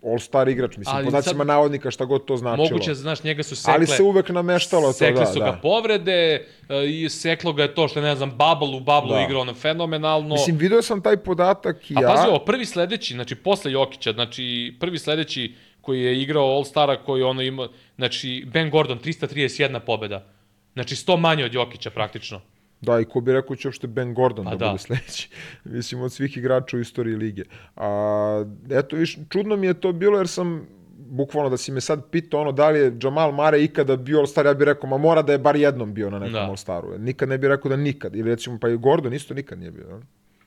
All-Star 0.02 0.48
igrač, 0.50 0.76
mislim, 0.76 0.96
Ali 0.96 1.04
po 1.04 1.10
znacima 1.10 1.38
sad- 1.38 1.46
navodnika 1.46 1.90
šta 1.90 2.04
god 2.04 2.24
to 2.24 2.36
značilo. 2.36 2.68
Moguće, 2.70 2.94
znaš, 2.94 3.22
njega 3.22 3.42
su 3.42 3.56
sekle... 3.56 3.74
Ali 3.74 3.86
se 3.86 4.02
uvek 4.02 4.28
nameštalo 4.28 4.92
to, 4.92 5.10
da, 5.10 5.26
su 5.26 5.38
da. 5.38 5.44
ga 5.44 5.58
povrede 5.62 6.46
e, 6.68 6.86
i 6.88 7.08
seklo 7.08 7.52
ga 7.52 7.62
je 7.62 7.74
to 7.74 7.88
što 7.88 8.00
ne 8.00 8.16
znam, 8.16 8.30
Bubble 8.30 8.76
u 8.76 8.80
Bubble 8.80 9.16
Da. 9.16 9.24
igrao 9.24 9.40
ono 9.40 9.54
fenomenalno. 9.54 10.34
Mislim, 10.34 10.56
video 10.56 10.82
sam 10.82 11.02
taj 11.02 11.16
podatak 11.16 11.90
i 11.90 11.94
A 11.96 12.00
ja. 12.00 12.08
pazi 12.08 12.28
ovo, 12.28 12.38
prvi 12.38 12.66
sledeći, 12.66 13.14
znači 13.14 13.34
posle 13.34 13.72
Jokića, 13.72 14.12
znači 14.12 14.74
prvi 14.80 14.98
sledeći 14.98 15.54
koji 15.80 16.02
je 16.02 16.22
igrao 16.22 16.44
All-Stara, 16.44 16.96
koji 17.04 17.22
ono 17.22 17.42
ima, 17.42 17.68
znači 17.96 18.44
Ben 18.52 18.70
Gordon, 18.70 18.98
331 18.98 19.80
pobeda. 19.80 20.26
Znači 20.72 20.94
100 20.94 21.16
manje 21.16 21.44
od 21.44 21.54
Jokića 21.54 21.90
praktično. 21.90 22.40
Da, 22.80 23.00
i 23.00 23.04
ko 23.04 23.20
bi 23.20 23.32
rekao 23.32 23.56
će 23.56 23.68
uopšte 23.68 23.86
Ben 23.86 24.14
Gordon 24.14 24.44
Pa 24.44 24.50
da, 24.50 24.56
da. 24.56 24.66
bude 24.70 24.78
sledeći. 24.78 25.30
Mislim, 25.64 26.02
od 26.02 26.12
svih 26.12 26.36
igrača 26.36 26.76
u 26.76 26.80
istoriji 26.80 27.14
lige. 27.16 27.42
A, 27.76 28.44
eto, 28.70 28.96
viš, 28.96 29.18
čudno 29.28 29.56
mi 29.56 29.66
je 29.66 29.74
to 29.74 29.92
bilo 29.92 30.18
jer 30.18 30.28
sam 30.28 30.66
bukvalno 31.10 31.50
da 31.50 31.56
si 31.56 31.72
me 31.72 31.80
sad 31.80 32.10
pitao 32.10 32.40
ono 32.40 32.52
da 32.52 32.68
li 32.70 32.78
je 32.78 32.96
Jamal 33.02 33.32
Mare 33.32 33.62
ikada 33.62 33.96
bio 33.96 34.18
All-Star, 34.18 34.46
ja 34.46 34.54
bih 34.54 34.64
rekao, 34.64 34.90
ma 34.90 34.98
mora 34.98 35.22
da 35.22 35.32
je 35.32 35.38
bar 35.38 35.56
jednom 35.56 35.94
bio 35.94 36.10
na 36.10 36.18
nekom 36.18 36.32
Da. 36.32 36.40
All-Staru. 36.50 36.98
Nikad 36.98 37.28
ne 37.28 37.38
bih 37.38 37.48
rekao 37.48 37.68
da 37.68 37.76
nikad. 37.76 38.16
Ili 38.16 38.30
recimo, 38.30 38.58
pa 38.60 38.68
i 38.68 38.76
Gordon 38.76 39.12
isto 39.12 39.34
nikad 39.34 39.58
nije 39.58 39.70
bio. 39.70 40.00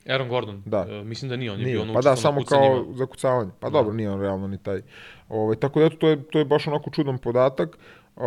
Aaron 0.08 0.28
Gordon, 0.28 0.62
Da. 0.66 0.86
e, 0.90 1.04
mislim 1.04 1.28
da 1.28 1.36
nije, 1.36 1.52
on 1.52 1.58
je 1.58 1.64
Nije, 1.64 1.74
bio 1.74 1.82
ono 1.82 1.94
pa 1.94 2.00
da, 2.00 2.16
samo 2.16 2.44
kao 2.44 2.86
zakucavanje. 2.94 3.50
Pa 3.60 3.70
dobro, 3.70 3.92
nije 3.92 4.10
on 4.10 4.20
realno 4.20 4.48
ni 4.48 4.58
taj. 4.58 4.82
Ovaj, 5.28 5.56
tako 5.56 5.80
da, 5.80 5.86
eto, 5.86 5.96
to 5.96 6.08
je, 6.08 6.22
to 6.22 6.38
je 6.38 6.44
baš 6.44 6.66
onako 6.66 6.90
čudan 6.90 7.18
podatak. 7.18 7.78
Uh, 8.16 8.22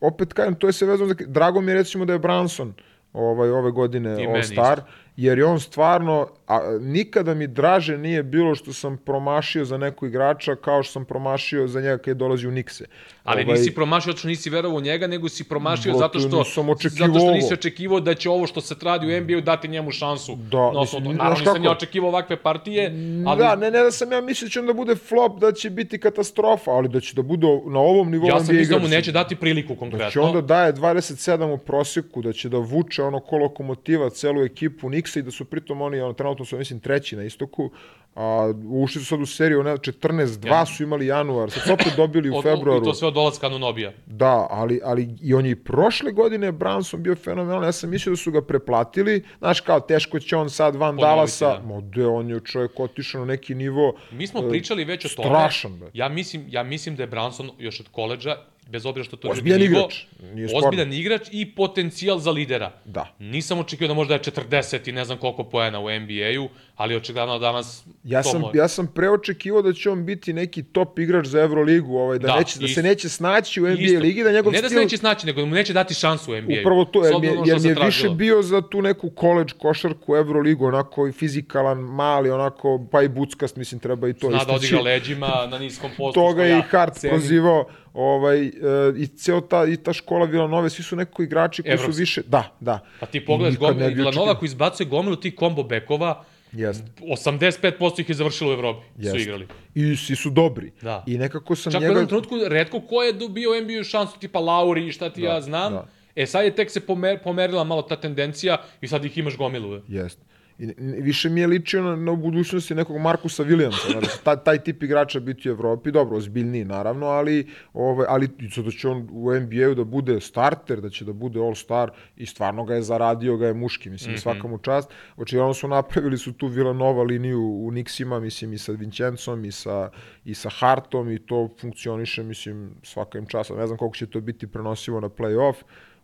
opet 0.00 0.32
kažem, 0.32 0.54
to 0.54 0.66
je 0.66 0.72
sve 0.72 0.88
vezano 0.88 1.08
za... 1.08 1.14
Drago 1.26 1.60
mi 1.60 1.70
je 1.70 1.74
recimo 1.74 2.04
da 2.04 2.12
je 2.12 2.18
Branson 2.18 2.74
ovaj, 3.16 3.50
ove 3.50 3.70
godine 3.70 4.10
I 4.10 4.26
meni 4.26 4.28
All-Star, 4.28 4.80
jer 5.16 5.38
je 5.38 5.44
on 5.44 5.60
stvarno, 5.60 6.28
a, 6.46 6.78
nikada 6.80 7.34
mi 7.34 7.46
draže 7.46 7.98
nije 7.98 8.22
bilo 8.22 8.54
što 8.54 8.72
sam 8.72 8.96
promašio 8.96 9.64
za 9.64 9.78
nekog 9.78 10.08
igrača 10.08 10.54
kao 10.54 10.82
što 10.82 10.92
sam 10.92 11.04
promašio 11.04 11.66
za 11.68 11.80
njega 11.80 11.98
kad 11.98 12.06
je 12.06 12.14
dolazi 12.14 12.48
u 12.48 12.50
Nikse. 12.50 12.84
Ali 13.26 13.44
ovaj, 13.44 13.58
nisi 13.58 13.74
promašio 13.74 14.10
zato 14.12 14.18
što 14.18 14.28
nisi 14.28 14.50
verovao 14.50 14.78
u 14.78 14.80
njega, 14.80 15.06
nego 15.06 15.28
si 15.28 15.44
promašio 15.44 15.92
Brate, 15.92 15.98
zato 15.98 16.18
što, 16.18 16.60
zato 16.90 17.18
što 17.18 17.32
nisi 17.32 17.54
očekivao 17.54 18.00
da 18.00 18.14
će 18.14 18.30
ovo 18.30 18.46
što 18.46 18.60
se 18.60 18.74
radi 18.82 19.06
u 19.06 19.20
NBA-u 19.20 19.40
dati 19.40 19.68
njemu 19.68 19.90
šansu. 19.90 20.36
Da, 20.36 20.58
na 20.58 20.80
osnovu 20.80 21.00
mislim, 21.00 21.14
znaš 21.16 21.18
Naravno 21.18 21.50
nisam 21.52 21.64
ja 21.64 21.70
očekivao 21.70 22.08
ovakve 22.08 22.36
partije, 22.36 22.92
ali 23.26 23.38
Da, 23.38 23.56
ne, 23.56 23.70
ne 23.70 23.82
da 23.82 23.90
sam 23.90 24.12
ja 24.12 24.20
mislio 24.20 24.46
da 24.46 24.50
će 24.50 24.60
on 24.60 24.66
da 24.66 24.72
bude 24.72 24.94
flop, 24.96 25.40
da 25.40 25.52
će 25.52 25.70
biti 25.70 25.98
katastrofa, 25.98 26.70
ali 26.70 26.88
da 26.88 27.00
će 27.00 27.14
da 27.14 27.22
bude 27.22 27.46
na 27.66 27.80
ovom 27.80 28.10
nivou 28.10 28.28
ja 28.28 28.36
sam 28.40 28.44
NBA 28.44 28.52
mislio 28.52 28.78
da 28.78 28.82
mu 28.82 28.86
igrač. 28.86 28.98
neće 28.98 29.12
dati 29.12 29.36
priliku 29.36 29.74
Da 29.74 29.78
konkretno. 29.78 30.10
će 30.10 30.20
onda 30.20 30.40
daje 30.40 30.72
27 30.72 31.54
u 31.54 31.58
prosjeku, 31.58 32.22
da 32.22 32.32
će 32.32 32.48
da 32.48 32.58
vuče 32.58 33.02
ono 33.02 33.20
ko 33.20 33.36
lokomotiva 33.38 34.10
celu 34.10 34.42
ekipu 34.42 34.88
Niksa 34.90 35.18
i 35.18 35.22
da 35.22 35.30
su 35.30 35.44
pritom 35.44 35.80
oni, 35.82 36.00
ono, 36.00 36.12
trenutno 36.12 36.44
su, 36.44 36.58
mislim, 36.58 36.80
treći 36.80 37.16
na 37.16 37.24
istoku, 37.24 37.70
a 38.16 38.52
ušli 38.68 39.00
su 39.00 39.06
sad 39.06 39.20
u 39.20 39.26
seriju, 39.26 39.62
ne, 39.62 39.70
14-2 39.70 40.36
su 40.66 40.82
imali 40.82 41.06
januar, 41.06 41.50
sad 41.50 41.62
su 41.62 41.72
opet 41.72 41.92
dobili 41.96 42.30
u 42.30 42.36
Od- 42.36 42.42
februaru. 42.42 42.82
I 42.82 42.84
to 42.84 42.94
sve 42.94 43.08
od 43.08 43.14
dolaska 43.14 43.46
Anunobija. 43.46 43.92
Da, 44.06 44.46
ali, 44.50 44.80
ali 44.84 45.08
i 45.20 45.34
on 45.34 45.46
je 45.46 45.50
i 45.50 45.56
prošle 45.56 46.12
godine 46.12 46.52
Branson 46.52 47.02
bio 47.02 47.14
fenomenalan, 47.14 47.64
ja 47.64 47.72
sam 47.72 47.90
mislio 47.90 48.10
da 48.10 48.16
su 48.16 48.30
ga 48.30 48.42
preplatili, 48.42 49.24
znaš 49.38 49.60
kao 49.60 49.80
teško 49.80 50.20
će 50.20 50.36
on 50.36 50.50
sad 50.50 50.76
van 50.76 50.96
Ponoviti, 50.96 51.02
Dallasa, 51.06 51.58
da. 51.58 51.80
de, 51.82 52.06
on 52.06 52.30
je 52.30 52.40
čovjek 52.42 52.80
otišao 52.80 53.20
na 53.20 53.26
neki 53.26 53.54
nivo, 53.54 53.94
Mi 54.10 54.26
smo 54.26 54.42
pričali 54.42 54.84
već 54.84 55.04
o 55.04 55.08
tome. 55.10 55.28
strašan. 55.28 55.80
Ja 55.92 56.08
mislim, 56.08 56.44
ja 56.48 56.62
mislim 56.62 56.96
da 56.96 57.02
je 57.02 57.06
Branson 57.06 57.50
još 57.58 57.80
od 57.80 57.88
koleđa, 57.88 58.36
bez 58.66 58.86
obzira 58.86 59.04
što 59.04 59.16
to 59.16 59.28
nije 59.28 59.32
Ozbiljan 59.32 59.60
nivo, 59.60 59.78
igrač, 59.78 60.04
nije 60.24 60.48
ozbiljan 60.54 60.92
igrač 60.92 61.28
i 61.30 61.46
potencijal 61.46 62.18
za 62.18 62.30
lidera. 62.30 62.72
Da. 62.84 63.14
Nisam 63.18 63.58
očekivao 63.58 63.88
da 63.88 63.94
može 63.94 64.08
da 64.08 64.14
je 64.14 64.20
40 64.20 64.88
i 64.88 64.92
ne 64.92 65.04
znam 65.04 65.18
koliko 65.18 65.44
poena 65.44 65.80
u 65.80 65.90
NBA-u, 65.90 66.48
ali 66.76 66.96
očigledno 66.96 67.38
danas 67.38 67.84
Ja 68.04 68.22
to 68.22 68.28
sam, 68.28 68.40
može. 68.40 68.58
ja 68.58 68.68
sam 68.68 68.86
preočekivao 68.86 69.62
da 69.62 69.72
će 69.72 69.90
on 69.90 70.06
biti 70.06 70.32
neki 70.32 70.62
top 70.62 70.98
igrač 70.98 71.26
za 71.26 71.40
Euroligu, 71.40 71.96
ovaj, 71.96 72.18
da, 72.18 72.26
Da, 72.26 72.36
neće, 72.38 72.58
da 72.58 72.64
isto. 72.64 72.74
se 72.74 72.82
neće 72.82 73.08
snaći 73.08 73.60
u 73.60 73.66
NBA 73.66 73.80
Isto. 73.80 74.00
ligi, 74.00 74.22
da 74.22 74.32
njegov 74.32 74.52
ne 74.52 74.58
da 74.58 74.62
se 74.62 74.68
stil... 74.68 74.82
neće 74.82 74.96
snaći, 74.96 75.26
nego 75.26 75.40
da 75.40 75.46
mu 75.46 75.54
neće 75.54 75.72
dati 75.72 75.94
šansu 75.94 76.32
u 76.32 76.36
NBA-u. 76.36 76.60
Upravo 76.60 76.84
to, 76.84 77.04
jer 77.04 77.24
je, 77.24 77.36
jer 77.46 77.66
je 77.66 77.76
više 77.86 78.08
bio 78.08 78.42
za 78.42 78.60
tu 78.60 78.82
neku 78.82 79.10
koleđ 79.10 79.52
košarku 79.52 80.16
Euroligu, 80.16 80.66
onako 80.66 81.06
i 81.08 81.12
fizikalan, 81.12 81.78
mali, 81.78 82.30
onako, 82.30 82.86
pa 82.92 83.02
i 83.02 83.08
buckast, 83.08 83.56
mislim, 83.56 83.80
treba 83.80 84.08
i 84.08 84.12
to 84.12 84.28
Zna 84.28 84.36
da 84.36 84.42
istaći. 84.42 84.56
odigra 84.56 84.80
leđima 84.82 85.46
na 85.50 85.58
niskom 85.58 85.90
postu. 85.98 86.20
Toga 86.20 86.44
je 86.44 86.58
i 86.58 86.62
Hart 86.62 86.94
prozivao, 87.08 87.64
ovaj, 87.96 88.46
e, 88.46 88.50
i 88.96 89.06
ceo 89.06 89.40
ta, 89.40 89.66
i 89.66 89.76
ta 89.76 89.92
škola 89.92 90.26
Vilanove, 90.26 90.70
svi 90.70 90.82
su 90.82 90.96
neko 90.96 91.22
igrači 91.22 91.62
koji 91.62 91.78
su 91.78 91.82
Evropski. 91.82 92.00
više... 92.00 92.22
Da, 92.26 92.56
da. 92.60 92.78
Pa 93.00 93.06
ti 93.06 93.24
pogledaš 93.24 93.58
gomilu, 93.58 93.88
Vilanova 93.94 94.38
koji 94.38 94.46
izbacuje 94.46 94.86
gomilu 94.86 95.16
tih 95.16 95.34
kombo 95.34 95.62
bekova, 95.62 96.24
Jeste. 96.52 96.84
85% 97.00 98.00
ih 98.00 98.08
je 98.08 98.14
završilo 98.14 98.50
u 98.50 98.52
Evropi, 98.52 98.86
su 98.96 99.02
Jeste. 99.02 99.18
igrali. 99.18 99.46
I 99.74 99.96
svi 99.96 100.16
su 100.16 100.30
dobri. 100.30 100.72
Da. 100.82 101.04
I 101.06 101.18
nekako 101.18 101.56
sam 101.56 101.72
Čak 101.72 101.80
u 101.80 101.82
njega... 101.82 101.92
jednom 101.92 102.06
trenutku 102.08 102.34
redko 102.48 102.80
ko 102.80 103.02
je 103.02 103.12
dobio 103.12 103.50
u 103.50 103.60
NBA 103.60 103.84
šansu, 103.84 104.18
tipa 104.18 104.38
Lauri 104.40 104.86
i 104.86 104.92
šta 104.92 105.10
ti 105.10 105.22
ja 105.22 105.40
znam. 105.40 105.72
da. 105.72 105.86
E 106.16 106.26
sad 106.26 106.44
je 106.44 106.54
tek 106.54 106.70
se 106.70 106.80
pomer, 106.80 107.18
pomerila 107.22 107.64
malo 107.64 107.82
ta 107.82 107.96
tendencija 107.96 108.56
i 108.80 108.88
sad 108.88 109.04
ih 109.04 109.18
imaš 109.18 109.36
gomilu. 109.36 109.80
Jeste. 109.88 110.22
I 110.58 110.72
više 111.02 111.28
mi 111.28 111.40
je 111.40 111.46
ličio 111.46 111.82
na, 111.82 111.96
na 111.96 112.12
budućnosti 112.12 112.74
nekog 112.74 112.96
Markusa 112.96 113.44
Williamsa, 113.44 113.92
znači, 113.92 114.24
taj, 114.24 114.36
taj 114.36 114.58
tip 114.58 114.82
igrača 114.82 115.20
biti 115.20 115.50
u 115.50 115.52
Evropi, 115.52 115.90
dobro, 115.90 116.16
ozbiljniji 116.16 116.64
naravno, 116.64 117.06
ali, 117.06 117.46
ovaj, 117.72 118.06
ali 118.08 118.28
da 118.64 118.70
će 118.70 118.88
on 118.88 119.08
u 119.12 119.34
NBA-u 119.34 119.74
da 119.74 119.84
bude 119.84 120.20
starter, 120.20 120.80
da 120.80 120.90
će 120.90 121.04
da 121.04 121.12
bude 121.12 121.40
all-star 121.40 121.90
i 122.16 122.26
stvarno 122.26 122.64
ga 122.64 122.74
je 122.74 122.82
zaradio, 122.82 123.36
ga 123.36 123.46
je 123.46 123.54
muški, 123.54 123.90
mislim, 123.90 124.12
mm 124.12 124.16
-hmm. 124.16 124.22
svaka 124.22 124.48
mu 124.48 124.58
čast. 124.58 124.90
Očigledno 125.16 125.54
su 125.54 125.68
napravili 125.68 126.18
su 126.18 126.32
tu 126.32 126.46
Villanova 126.46 127.02
liniju 127.02 127.40
u 127.40 127.72
Nixima, 127.72 128.20
mislim, 128.20 128.52
i 128.52 128.58
sa 128.58 128.72
Vincencom 128.72 129.44
i 129.44 129.52
sa, 129.52 129.90
i 130.24 130.34
sa 130.34 130.48
Hartom 130.48 131.10
i 131.10 131.18
to 131.18 131.48
funkcioniše, 131.60 132.22
mislim, 132.22 132.70
svaka 132.82 133.18
im 133.18 133.26
čast. 133.26 133.50
Ne 133.50 133.66
znam 133.66 133.78
koliko 133.78 133.96
će 133.96 134.06
to 134.06 134.20
biti 134.20 134.46
prenosivo 134.46 135.00
na 135.00 135.08
play-off, 135.08 135.54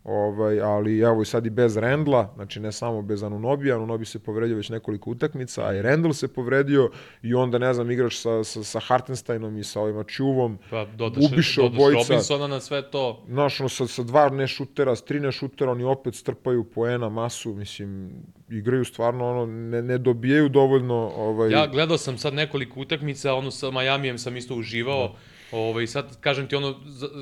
Ovaj, 0.04 0.60
ali 0.60 1.00
evo 1.00 1.22
i 1.22 1.24
sad 1.24 1.46
i 1.46 1.50
bez 1.50 1.76
Rendla, 1.76 2.32
znači 2.34 2.60
ne 2.60 2.72
samo 2.72 3.02
bez 3.02 3.22
Anunobija, 3.22 3.76
Anunobi 3.76 4.04
se 4.04 4.18
povredio 4.18 4.56
već 4.56 4.68
nekoliko 4.68 5.10
utakmica, 5.10 5.66
a 5.66 5.74
i 5.74 5.82
Rendl 5.82 6.10
se 6.10 6.28
povredio 6.28 6.90
i 7.22 7.34
onda, 7.34 7.58
ne 7.58 7.74
znam, 7.74 7.90
igrač 7.90 8.16
sa, 8.16 8.44
sa, 8.44 8.64
sa 8.64 8.80
Hartensteinom 8.80 9.58
i 9.58 9.64
sa 9.64 9.80
ovima 9.80 10.04
Čuvom, 10.04 10.58
Pa 10.70 10.84
dodaš, 10.84 11.24
ubiše 11.32 11.60
dodaš 11.60 11.76
obojica. 11.76 12.08
Robinsona 12.08 12.46
na 12.46 12.60
sve 12.60 12.90
to. 12.90 13.24
Znaš, 13.28 13.60
ono, 13.60 13.68
sa, 13.68 13.86
sa 13.86 14.02
dva 14.02 14.28
ne 14.28 14.46
šutera, 14.46 14.96
s 14.96 15.04
tri 15.04 15.20
ne 15.20 15.32
šutera, 15.32 15.70
oni 15.70 15.84
opet 15.84 16.14
strpaju 16.14 16.64
poena, 16.64 17.08
masu, 17.08 17.54
mislim, 17.54 18.10
igraju 18.50 18.84
stvarno, 18.84 19.30
ono, 19.30 19.46
ne, 19.46 19.82
ne 19.82 19.98
dobijaju 19.98 20.48
dovoljno, 20.48 21.12
ovaj, 21.16 21.50
Ja 21.50 21.66
gledao 21.66 21.98
sam 21.98 22.18
sad 22.18 22.34
nekoliko 22.34 22.80
utakmica, 22.80 23.34
ono 23.34 23.50
sa 23.50 23.70
Majamijem 23.70 24.18
sam 24.18 24.36
isto 24.36 24.54
uživao. 24.54 25.14
Ovaj, 25.52 25.86
sad 25.86 26.20
kažem 26.20 26.48
ti 26.48 26.56
ono... 26.56 26.74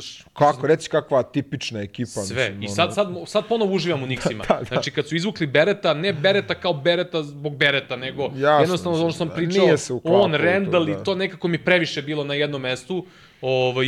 š- 0.02 0.24
kako, 0.32 0.66
reci 0.66 0.89
kakva 0.90 1.23
tipična 1.23 1.81
ekipa. 1.81 2.11
Sve. 2.11 2.51
mislim, 2.51 2.62
I 2.62 2.66
ono, 2.66 2.74
sad, 2.74 2.94
sad, 2.94 3.09
sad 3.27 3.47
ponovo 3.48 3.74
uživam 3.74 4.02
u 4.02 4.07
Nixima. 4.12 4.48
Da, 4.48 4.59
da. 4.59 4.65
Znači, 4.65 4.90
kad 4.90 5.09
su 5.09 5.16
izvukli 5.16 5.47
Bereta, 5.47 5.94
ne 5.94 6.12
Bereta 6.12 6.55
kao 6.55 6.73
Bereta 6.73 7.23
zbog 7.23 7.57
Bereta, 7.57 7.97
nego 7.97 8.23
Jasno, 8.23 8.61
jednostavno 8.61 8.98
ono 8.98 9.11
što 9.11 9.19
sam 9.19 9.28
da, 9.28 9.35
pričao, 9.35 9.66
on, 10.05 10.32
to, 10.32 10.39
Randall 10.39 10.86
da. 10.86 10.93
i 10.93 11.05
to 11.05 11.15
nekako 11.15 11.48
mi 11.48 11.59
previše 11.65 12.02
bilo 12.02 12.24
na 12.24 12.35
jednom 12.35 12.62
mestu. 12.62 13.07
Ovaj, 13.40 13.86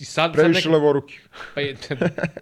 i 0.00 0.04
sad, 0.04 0.32
Previše 0.32 0.60
sad 0.60 0.72
neka, 0.72 0.78
levoruki. 0.78 1.18
pa, 1.54 1.60
je, 1.60 1.76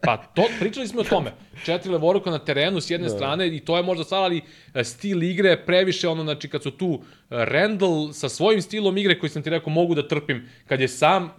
pa 0.03 0.17
to, 0.17 0.45
pričali 0.61 0.89
smo 0.89 1.01
o 1.01 1.05
tome. 1.05 1.33
Četiri 1.65 1.93
levoruka 1.93 2.31
na 2.31 2.39
terenu 2.39 2.81
s 2.81 2.91
jedne 2.91 3.09
da. 3.09 3.15
strane 3.15 3.57
i 3.57 3.61
to 3.61 3.77
je 3.77 3.83
možda 3.83 4.05
sad, 4.05 4.19
ali 4.25 4.43
e, 4.75 4.85
stil 4.85 5.23
igre 5.23 5.51
je 5.51 5.67
previše 5.67 6.09
ono, 6.09 6.23
znači 6.23 6.49
kad 6.49 6.63
su 6.63 6.71
tu 6.71 7.03
e, 7.03 7.45
Randall 7.45 8.13
sa 8.13 8.29
svojim 8.29 8.63
stilom 8.63 8.99
igre 8.99 9.19
koji 9.19 9.31
sam 9.31 9.43
ti 9.43 9.51
rekao 9.51 9.73
mogu 9.73 9.95
da 9.95 10.09
trpim 10.09 10.49
kad 10.67 10.81
je 10.81 10.89
sam 10.89 11.31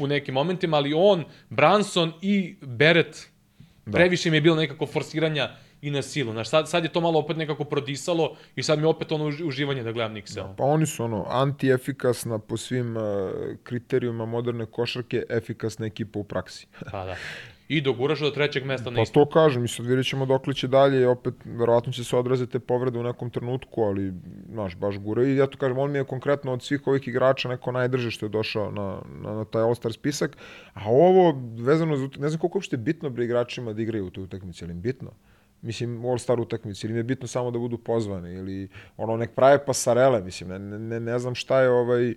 u 0.00 0.06
nekim 0.06 0.34
momentima, 0.34 0.76
ali 0.76 0.92
on, 0.96 1.24
Branson 1.50 2.12
i 2.22 2.56
Beret 2.60 3.28
da. 3.86 3.92
previše 3.92 4.30
mi 4.30 4.36
je 4.36 4.40
bilo 4.40 4.56
nekako 4.56 4.86
forsiranja 4.86 5.50
i 5.84 5.90
na 5.90 6.02
silu. 6.02 6.32
Znaš, 6.32 6.48
sad, 6.48 6.68
sad 6.68 6.84
je 6.84 6.92
to 6.92 7.00
malo 7.00 7.18
opet 7.18 7.36
nekako 7.36 7.64
prodisalo 7.64 8.36
i 8.56 8.62
sad 8.62 8.78
mi 8.78 8.84
opet 8.84 9.12
ono 9.12 9.24
uži- 9.24 9.44
uživanje 9.44 9.82
da 9.82 9.92
gledam 9.92 10.14
Nixa. 10.14 10.54
Pa 10.56 10.64
oni 10.64 10.86
su 10.86 11.04
ono 11.04 11.26
antiefikasna 11.28 12.38
po 12.38 12.56
svim 12.56 12.96
uh, 12.96 13.02
kriterijuma 13.62 14.26
moderne 14.26 14.66
košarke, 14.66 15.22
efikasna 15.28 15.86
ekipa 15.86 16.18
u 16.18 16.24
praksi. 16.24 16.66
Pa 16.92 17.04
da. 17.04 17.16
I 17.68 17.80
doguraš 17.80 18.20
do 18.20 18.30
trećeg 18.30 18.64
mesta 18.64 18.90
na 18.90 18.96
Pa 18.96 19.02
isto. 19.02 19.24
to 19.24 19.30
kažem, 19.30 19.64
i 19.64 19.68
sad 19.68 19.86
vidjet 19.86 20.06
ćemo 20.06 20.26
dok 20.26 20.54
će 20.54 20.68
dalje 20.68 21.08
opet 21.08 21.34
verovatno 21.44 21.92
će 21.92 22.04
se 22.04 22.16
odraziti 22.16 22.58
povrede 22.58 22.98
u 22.98 23.02
nekom 23.02 23.30
trenutku, 23.30 23.82
ali 23.82 24.12
znaš, 24.52 24.76
baš 24.76 24.98
gura. 24.98 25.24
I 25.24 25.36
ja 25.36 25.46
to 25.46 25.58
kažem, 25.58 25.78
on 25.78 25.90
mi 25.90 25.98
je 25.98 26.04
konkretno 26.04 26.52
od 26.52 26.62
svih 26.62 26.86
ovih 26.86 27.08
igrača 27.08 27.48
neko 27.48 27.72
najdrže 27.72 28.10
što 28.10 28.26
je 28.26 28.30
došao 28.30 28.70
na, 28.70 28.98
na, 29.22 29.34
na 29.34 29.44
taj 29.44 29.62
All-Star 29.62 29.92
spisak, 29.92 30.36
a 30.74 30.82
ovo 30.90 31.40
vezano 31.58 31.96
za, 31.96 32.08
ne 32.18 32.28
znam 32.28 32.40
koliko 32.40 32.58
uopšte 32.58 32.76
je 32.76 32.80
bitno 32.80 33.10
bre 33.10 33.24
igračima 33.24 33.72
da 33.72 33.82
igraju 33.82 34.06
u 34.06 34.10
toj 34.10 34.24
utakmici, 34.24 34.64
ali 34.64 34.72
im 34.72 34.80
bitno 34.80 35.10
mislim, 35.64 36.04
All-Star 36.04 36.40
utakmici, 36.40 36.86
ili 36.86 36.92
im 36.92 36.96
je 36.96 37.02
bitno 37.02 37.28
samo 37.28 37.50
da 37.50 37.58
budu 37.58 37.78
pozvani, 37.78 38.34
ili 38.34 38.68
ono, 38.96 39.16
nek 39.16 39.34
prave 39.34 39.64
pasarele, 39.64 40.22
mislim, 40.22 40.48
ne, 40.48 40.58
ne, 40.78 41.00
ne 41.00 41.18
znam 41.18 41.34
šta 41.34 41.60
je 41.60 41.70
ovaj, 41.70 42.14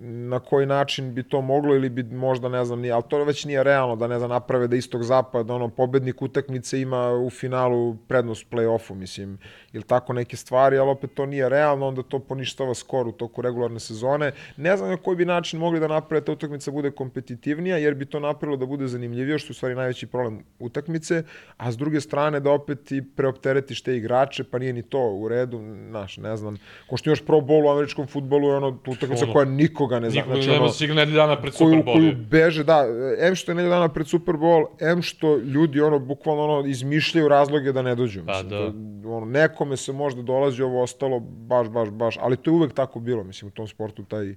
na 0.00 0.38
koji 0.38 0.66
način 0.66 1.14
bi 1.14 1.22
to 1.22 1.40
moglo 1.40 1.74
ili 1.74 1.88
bi 1.88 2.02
možda 2.02 2.48
ne 2.48 2.64
znam 2.64 2.80
nije, 2.80 2.92
ali 2.92 3.02
to 3.08 3.24
već 3.24 3.44
nije 3.44 3.62
realno 3.62 3.96
da 3.96 4.06
ne 4.06 4.18
znam 4.18 4.30
naprave 4.30 4.66
da 4.66 4.76
istog 4.76 5.02
zapada 5.02 5.54
ono 5.54 5.68
pobednik 5.68 6.22
utakmice 6.22 6.80
ima 6.80 7.12
u 7.12 7.30
finalu 7.30 7.96
prednost 8.08 8.46
play-offu 8.50 8.94
mislim 8.94 9.38
ili 9.72 9.84
tako 9.84 10.12
neke 10.12 10.36
stvari, 10.36 10.78
ali 10.78 10.90
opet 10.90 11.14
to 11.14 11.26
nije 11.26 11.48
realno, 11.48 11.86
onda 11.86 12.02
to 12.02 12.18
poništava 12.18 12.74
skor 12.74 13.08
u 13.08 13.12
toku 13.12 13.42
regularne 13.42 13.80
sezone. 13.80 14.32
Ne 14.56 14.76
znam 14.76 14.90
na 14.90 14.96
koji 14.96 15.16
bi 15.16 15.24
način 15.24 15.60
mogli 15.60 15.80
da 15.80 15.88
naprave 15.88 16.24
ta 16.24 16.32
utakmica 16.32 16.70
bude 16.70 16.90
kompetitivnija, 16.90 17.76
jer 17.76 17.94
bi 17.94 18.06
to 18.06 18.20
napravilo 18.20 18.56
da 18.56 18.66
bude 18.66 18.86
zanimljivije, 18.86 19.38
što 19.38 19.50
je 19.50 19.50
u 19.50 19.54
stvari 19.54 19.74
najveći 19.74 20.06
problem 20.06 20.44
utakmice, 20.58 21.22
a 21.56 21.72
s 21.72 21.76
druge 21.76 22.00
strane 22.00 22.40
da 22.40 22.50
opet 22.50 22.92
i 22.92 23.02
preopteretiš 23.16 23.82
te 23.82 23.96
igrače, 23.96 24.44
pa 24.44 24.58
nije 24.58 24.72
ni 24.72 24.82
to 24.82 25.10
u 25.10 25.28
redu, 25.28 25.60
znaš, 25.88 26.16
ne 26.16 26.36
znam, 26.36 26.56
ko 26.90 26.96
što 26.96 27.10
još 27.10 27.26
pro 27.26 27.36
bowl 27.36 27.66
u 27.66 27.70
američkom 27.70 28.06
futbolu 28.06 28.48
je 28.48 28.56
ono 28.56 28.78
utakmica 28.86 29.26
koja 29.32 29.44
nikoga 29.88 30.00
ne 30.00 30.10
zna. 30.10 30.20
Niko 30.20 30.34
Znači, 30.34 30.48
nema 30.48 30.62
ono, 30.62 30.72
sigurno 30.72 31.00
nedelju 31.00 31.16
dana 31.16 31.36
pred 31.40 31.54
koju, 31.54 31.70
Super 31.70 31.84
Bowl. 31.84 31.92
koju 31.92 32.12
beže, 32.30 32.64
da, 32.64 32.84
em 33.18 33.34
što 33.34 33.50
je 33.50 33.54
nedelja 33.56 33.74
dana 33.74 33.88
pred 33.88 34.06
Super 34.08 34.34
Bowl, 34.34 34.66
em 34.80 35.02
što 35.02 35.36
ljudi 35.36 35.80
ono 35.80 35.98
bukvalno 35.98 36.44
ono 36.44 36.68
izmišljaju 36.68 37.28
razloge 37.28 37.72
da 37.72 37.82
ne 37.82 37.94
dođu. 37.94 38.20
Pa 38.26 38.32
Mislim, 38.32 38.48
da. 38.50 38.58
da. 38.58 39.08
ono, 39.08 39.26
nekome 39.26 39.76
se 39.76 39.92
možda 39.92 40.22
dolazi 40.22 40.62
ovo 40.62 40.82
ostalo 40.82 41.20
baš, 41.20 41.68
baš, 41.68 41.88
baš, 41.90 42.16
ali 42.20 42.36
to 42.36 42.50
je 42.50 42.54
uvek 42.54 42.72
tako 42.72 43.00
bilo, 43.00 43.24
mislim, 43.24 43.48
u 43.48 43.52
tom 43.52 43.68
sportu 43.68 44.04
taj 44.04 44.34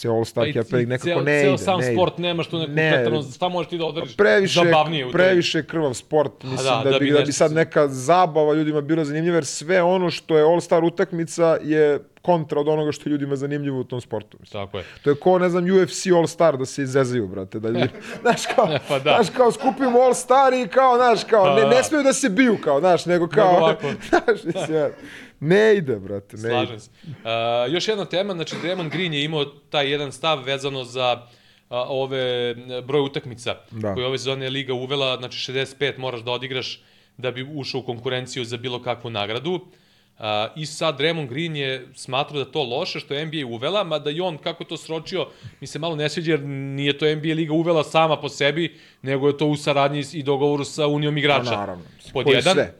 ceo 0.00 0.12
All-Star 0.12 0.44
Pa 0.44 0.48
i- 0.48 0.52
happening 0.54 0.88
nekako 0.88 1.06
ceo, 1.06 1.20
ne 1.20 1.40
ceo 1.40 1.48
ide. 1.48 1.58
sam 1.58 1.78
ne 1.78 1.86
ide. 1.86 1.94
sport 1.94 2.18
nemaš 2.18 2.46
tu 2.46 2.58
neku 2.58 2.72
Ne. 2.72 2.90
pretrano, 2.92 3.22
šta 3.24 3.48
možeš 3.48 3.70
ti 3.70 3.78
da 3.78 3.84
održiš 3.86 4.16
previše, 4.16 4.60
zabavnije 4.60 5.06
u 5.06 5.12
previše 5.12 5.62
krvav 5.64 5.94
sport, 5.94 6.42
mislim 6.42 6.64
da, 6.68 6.80
da, 6.84 6.90
da 6.90 6.98
bi, 6.98 7.04
bi 7.04 7.12
da 7.12 7.20
bi 7.20 7.32
sad 7.34 7.52
neka 7.52 7.88
zabava 7.88 8.54
ljudima 8.54 8.80
bila 8.82 9.04
zanimljiva, 9.04 9.36
jer 9.36 9.44
sve 9.46 9.82
ono 9.82 10.10
što 10.10 10.36
je 10.36 10.44
All-Star 10.44 10.84
utakmica 10.84 11.56
je 11.62 11.98
kontra 12.22 12.60
od 12.60 12.68
onoga 12.68 12.92
što 12.92 13.08
je 13.08 13.12
ljudima 13.12 13.36
zanimljivo 13.36 13.80
u 13.80 13.84
tom 13.84 14.00
sportu. 14.00 14.36
Mislim. 14.40 14.62
Tako 14.62 14.78
je. 14.78 14.84
To 15.02 15.10
je 15.10 15.16
ko, 15.16 15.38
ne 15.38 15.48
znam, 15.48 15.64
UFC 15.72 16.06
All 16.08 16.26
Star 16.26 16.56
da 16.56 16.64
se 16.64 16.82
izezaju, 16.82 17.26
brate. 17.26 17.60
Da, 17.60 17.68
ljudi- 17.70 17.88
znaš, 18.22 18.46
kao, 18.46 18.68
Pa 18.88 18.98
da. 18.98 19.14
znaš, 19.14 19.30
kao 19.30 19.52
skupimo 19.52 20.00
All 20.00 20.14
Star 20.14 20.52
i 20.54 20.68
kao, 20.68 20.96
znaš, 20.96 21.24
kao, 21.24 21.44
Pa 21.44 21.54
ne, 21.54 21.60
da. 21.60 21.68
ne 21.68 21.82
smeju 21.82 22.02
da 22.02 22.12
se 22.12 22.28
biju, 22.28 22.56
kao, 22.58 22.80
znaš, 22.80 23.06
nego 23.06 23.28
kao, 23.28 23.68
Nego 23.68 23.94
znaš, 24.08 24.44
mislim, 24.44 24.90
ne 25.40 25.74
ide, 25.76 25.96
brate, 25.96 26.36
ne 26.36 26.40
ide. 26.40 26.48
Slažem 26.50 26.80
se. 26.80 26.90
Uh, 27.06 27.72
još 27.74 27.88
jedna 27.88 28.04
tema, 28.04 28.32
znači 28.34 28.56
Draymond 28.56 28.90
Green 28.90 29.14
je 29.14 29.24
imao 29.24 29.44
taj 29.44 29.90
jedan 29.90 30.12
stav 30.12 30.42
vezano 30.44 30.84
za 30.84 31.22
uh, 31.22 31.76
ove 31.88 32.54
broj 32.86 33.00
utakmica 33.00 33.54
Da. 33.70 33.94
koje 33.94 34.06
ove 34.06 34.18
sezone 34.18 34.50
Liga 34.50 34.74
uvela, 34.74 35.16
znači 35.16 35.52
65 35.52 35.98
moraš 35.98 36.20
da 36.20 36.30
odigraš 36.32 36.82
da 37.16 37.30
bi 37.30 37.46
ušao 37.54 37.80
u 37.80 37.84
konkurenciju 37.84 38.44
za 38.44 38.56
bilo 38.56 38.82
kakvu 38.82 39.10
nagradu. 39.10 39.52
Uh, 39.52 40.24
I 40.56 40.66
sad 40.66 41.00
Draymond 41.00 41.28
Green 41.28 41.56
je 41.56 41.86
smatrao 41.94 42.44
da 42.44 42.50
to 42.52 42.62
loše 42.62 43.00
što 43.00 43.14
je 43.14 43.26
NBA 43.26 43.46
uvela, 43.46 43.84
mada 43.84 44.10
i 44.10 44.20
on 44.20 44.38
kako 44.38 44.64
to 44.64 44.76
sročio 44.76 45.26
mi 45.60 45.66
se 45.66 45.78
malo 45.78 45.96
ne 45.96 46.08
sviđa 46.08 46.32
jer 46.32 46.40
nije 46.44 46.98
to 46.98 47.14
NBA 47.14 47.34
Liga 47.34 47.52
uvela 47.52 47.84
sama 47.84 48.20
po 48.20 48.28
sebi, 48.28 48.78
nego 49.02 49.26
je 49.26 49.38
to 49.38 49.46
u 49.46 49.56
saradnji 49.56 50.04
i 50.12 50.22
dogovoru 50.22 50.64
sa 50.64 50.86
Unijom 50.86 51.18
igrača. 51.18 51.50
Pa 51.50 51.56
naravno, 51.56 51.84
Pod 52.12 52.26
jedan. 52.26 52.54
sve. 52.54 52.74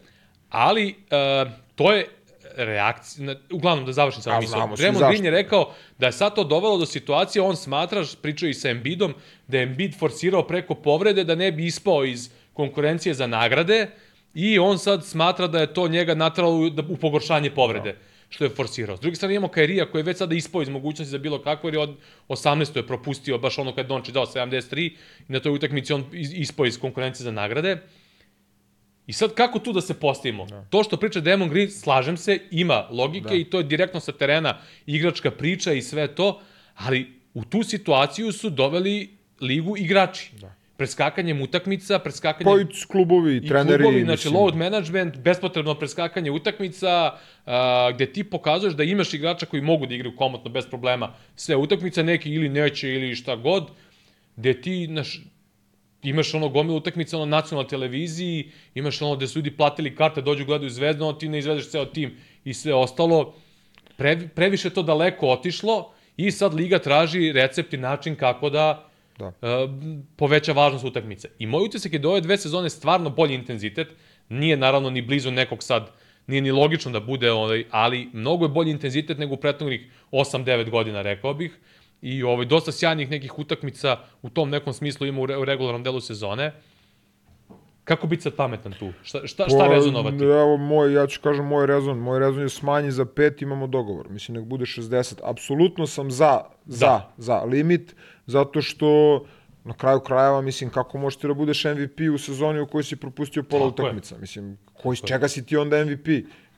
Ali, 0.51 0.95
uh, 1.45 1.53
to 1.74 1.93
je 1.93 2.07
reakcija, 2.61 3.27
na- 3.27 3.37
uglavnom 3.51 3.87
da 3.87 3.93
završim 3.93 4.23
sa 4.23 4.31
ovom 4.31 4.41
mislom. 4.43 4.61
Green 5.11 5.24
je 5.24 5.31
rekao 5.32 5.62
da 5.99 6.07
je 6.07 6.12
sad 6.12 6.35
to 6.35 6.45
dovelo 6.45 6.78
do 6.78 6.87
situacije, 6.87 7.43
on 7.43 7.57
smatra, 7.57 8.05
pričao 8.16 8.49
i 8.49 8.55
sa 8.55 8.69
Embiidom, 8.70 9.15
da 9.47 9.57
je 9.57 9.62
Embiid 9.62 9.99
forsirao 9.99 10.43
preko 10.45 10.74
povrede 10.77 11.24
da 11.24 11.35
ne 11.35 11.53
bi 11.53 11.66
ispao 11.66 12.05
iz 12.05 12.31
konkurencije 12.55 13.15
za 13.15 13.27
nagrade 13.28 13.87
i 14.35 14.59
on 14.59 14.78
sad 14.78 15.07
smatra 15.07 15.47
da 15.47 15.61
je 15.61 15.74
to 15.74 15.89
njega 15.89 16.15
natralo 16.15 16.70
da- 16.70 16.82
u 16.85 16.97
pogoršanje 16.97 17.51
povrede. 17.53 17.97
što 18.31 18.45
je 18.45 18.51
forsirao. 18.51 18.97
S 18.97 19.01
druge 19.01 19.16
strane 19.16 19.35
imamo 19.35 19.49
Kairija 19.49 19.87
koji 19.87 20.01
je 20.01 20.05
već 20.05 20.16
sada 20.16 20.35
ispao 20.35 20.62
iz 20.62 20.69
mogućnosti 20.69 21.11
za 21.11 21.19
bilo 21.19 21.39
kakvo, 21.39 21.66
jer 21.66 21.74
je 21.74 21.81
od 21.81 21.97
18. 22.28 22.77
je 22.77 22.87
propustio 22.87 23.39
baš 23.39 23.59
ono 23.59 23.74
kad 23.74 23.87
Dončić 23.87 24.15
dao 24.15 24.27
73 24.27 24.78
i 24.78 24.97
na 25.28 25.41
toj 25.41 25.53
utakmici 25.53 25.93
on 25.93 26.05
is- 26.12 26.32
ispao 26.35 26.66
iz 26.66 26.78
konkurencije 26.78 27.24
za 27.24 27.31
nagrade. 27.32 27.77
I 29.06 29.12
sad 29.12 29.35
kako 29.35 29.59
tu 29.59 29.72
da 29.72 29.81
se 29.81 29.94
postavimo? 29.94 30.47
Da. 30.47 30.64
To 30.70 30.82
što 30.82 30.97
priča 30.97 31.20
Demon 31.20 31.48
Green, 31.48 31.70
slažem 31.70 32.16
se, 32.16 32.39
ima 32.51 32.86
logike 32.90 33.28
da. 33.28 33.35
i 33.35 33.44
to 33.44 33.59
je 33.59 33.64
direktno 33.64 34.01
sa 34.01 34.12
terena 34.12 34.59
igračka 34.86 35.31
priča 35.31 35.72
i 35.72 35.82
sve 35.82 36.14
to, 36.14 36.40
ali 36.74 37.20
u 37.35 37.44
tu 37.44 37.62
situaciju 37.62 38.32
su 38.32 38.51
doveli 38.51 39.10
ligu 39.40 39.77
igrači. 39.77 40.31
Da. 40.40 40.55
Preskakanjem 40.77 41.43
utakmica, 41.43 41.98
preskakanjem... 41.98 42.55
Pa 42.55 42.60
i 42.60 42.86
klubovi, 42.86 43.36
I 43.36 43.48
treneri. 43.48 43.82
klubovi, 43.82 44.05
znači 44.05 44.28
mislim. 44.28 44.35
load 44.35 44.56
management, 44.56 45.16
bespotrebno 45.16 45.74
preskakanje 45.74 46.31
utakmica, 46.31 47.18
a, 47.47 47.90
gde 47.94 48.12
ti 48.12 48.24
pokazuješ 48.24 48.74
da 48.74 48.82
imaš 48.85 49.14
igrača 49.14 49.47
koji 49.47 49.62
mogu 49.62 49.86
da 49.86 49.94
igraju 49.94 50.16
komotno, 50.16 50.51
bez 50.51 50.66
problema, 50.66 51.12
sve 51.36 51.56
utakmice, 51.56 52.02
neki 52.02 52.31
ili 52.31 52.48
neće 52.48 52.94
ili 52.94 53.16
šta 53.16 53.36
god, 53.36 53.70
gde 54.36 54.60
ti, 54.60 54.86
znaš, 54.86 55.20
imaš 56.02 56.35
ono 56.35 56.48
gomilu 56.48 56.77
utakmica 56.77 57.16
ono, 57.16 57.27
na 57.27 57.36
nacionalnoj 57.36 57.68
televiziji, 57.68 58.51
imaš 58.74 59.02
ono 59.02 59.16
gde 59.16 59.27
su 59.27 59.39
ljudi 59.39 59.51
platili 59.51 59.94
karte, 59.97 60.22
dođu 60.22 60.44
gledaju 60.44 60.70
zvezdu, 60.70 61.05
ono 61.05 61.12
ti 61.12 61.28
ne 61.28 61.39
izvedeš 61.39 61.70
ceo 61.70 61.85
tim 61.85 62.16
i 62.44 62.55
sve 62.55 62.74
ostalo. 62.74 63.35
Pre, 63.97 64.28
previše 64.35 64.70
to 64.70 64.82
daleko 64.82 65.28
otišlo 65.28 65.93
i 66.16 66.31
sad 66.31 66.55
Liga 66.55 66.78
traži 66.78 67.32
recept 67.32 67.72
i 67.72 67.77
način 67.77 68.16
kako 68.16 68.51
da 68.51 68.86
Da. 69.20 69.27
uh, 69.27 69.70
poveća 70.16 70.52
važnost 70.52 70.85
utakmice. 70.85 71.28
I 71.39 71.47
moj 71.47 71.64
utisak 71.64 71.93
je 71.93 71.98
da 71.98 72.09
ove 72.09 72.20
dve 72.20 72.39
sezone 72.39 72.70
stvarno 72.70 73.10
bolji 73.10 73.35
intenzitet, 73.35 73.89
nije 74.28 74.56
naravno 74.56 74.90
ni 74.90 75.02
blizu 75.02 75.31
nekog 75.31 75.62
sad, 75.62 75.90
nije 76.27 76.43
ni 76.43 76.51
logično 76.51 76.93
da 76.93 77.01
bude, 77.01 77.31
ovaj, 77.32 77.64
ali 77.70 78.09
mnogo 78.12 78.44
je 78.44 78.48
bolji 78.48 78.70
intenzitet 78.70 79.18
nego 79.18 79.35
u 79.35 79.36
prethodnih 79.36 79.90
8-9 80.12 80.70
godina, 80.70 81.02
rekao 81.02 81.35
bih. 81.35 81.52
I 82.02 82.22
ovaj, 82.22 82.47
dosta 82.47 82.72
sjajnih 82.72 83.10
nekih 83.10 83.39
utakmica 83.39 83.97
u 84.22 84.31
tom 84.31 84.51
nekom 84.51 84.72
smislu 84.72 85.06
ima 85.06 85.20
u, 85.20 85.27
re, 85.27 85.36
u 85.36 85.44
regularnom 85.44 85.82
delu 85.82 86.01
sezone. 86.01 86.52
Kako 87.85 88.06
biti 88.06 88.22
sad 88.22 88.36
pametan 88.36 88.72
tu? 88.72 88.93
Šta, 89.02 89.27
šta, 89.27 89.48
šta 89.48 89.59
Pa, 89.59 89.74
rezonovati? 89.74 90.24
Evo, 90.24 90.56
moj, 90.56 90.93
ja 90.93 91.06
ću 91.06 91.20
kažem 91.22 91.47
moj 91.47 91.66
rezon. 91.66 91.98
Moj 91.98 92.18
rezon 92.18 92.43
je 92.43 92.48
smanji 92.48 92.90
za 92.90 93.05
pet, 93.05 93.43
imamo 93.43 93.66
dogovor. 93.66 94.10
Mislim, 94.10 94.36
nek 94.36 94.44
bude 94.44 94.64
60. 94.64 95.20
Apsolutno 95.24 95.86
sam 95.86 96.10
za, 96.10 96.40
za, 96.66 96.86
Da. 96.86 97.12
za 97.16 97.43
limit, 97.43 97.94
zato 98.27 98.62
što 98.62 99.24
na 99.64 99.74
kraju 99.74 100.01
krajeva, 100.01 100.40
mislim, 100.40 100.70
kako 100.70 100.98
možeš 100.98 101.18
ti 101.18 101.27
da 101.27 101.35
budeš 101.35 101.64
MVP 101.64 102.01
u 102.14 102.18
sezoni 102.18 102.60
u 102.60 102.66
kojoj 102.66 102.85
si 102.85 102.97
propustio 102.97 103.43
pola 103.43 103.66
utakmica? 103.66 104.16
Mislim, 104.20 104.59
koji, 104.82 104.97
čega 104.97 105.28
si 105.28 105.47
ti 105.47 105.56
onda 105.56 105.85
MVP? 105.85 106.09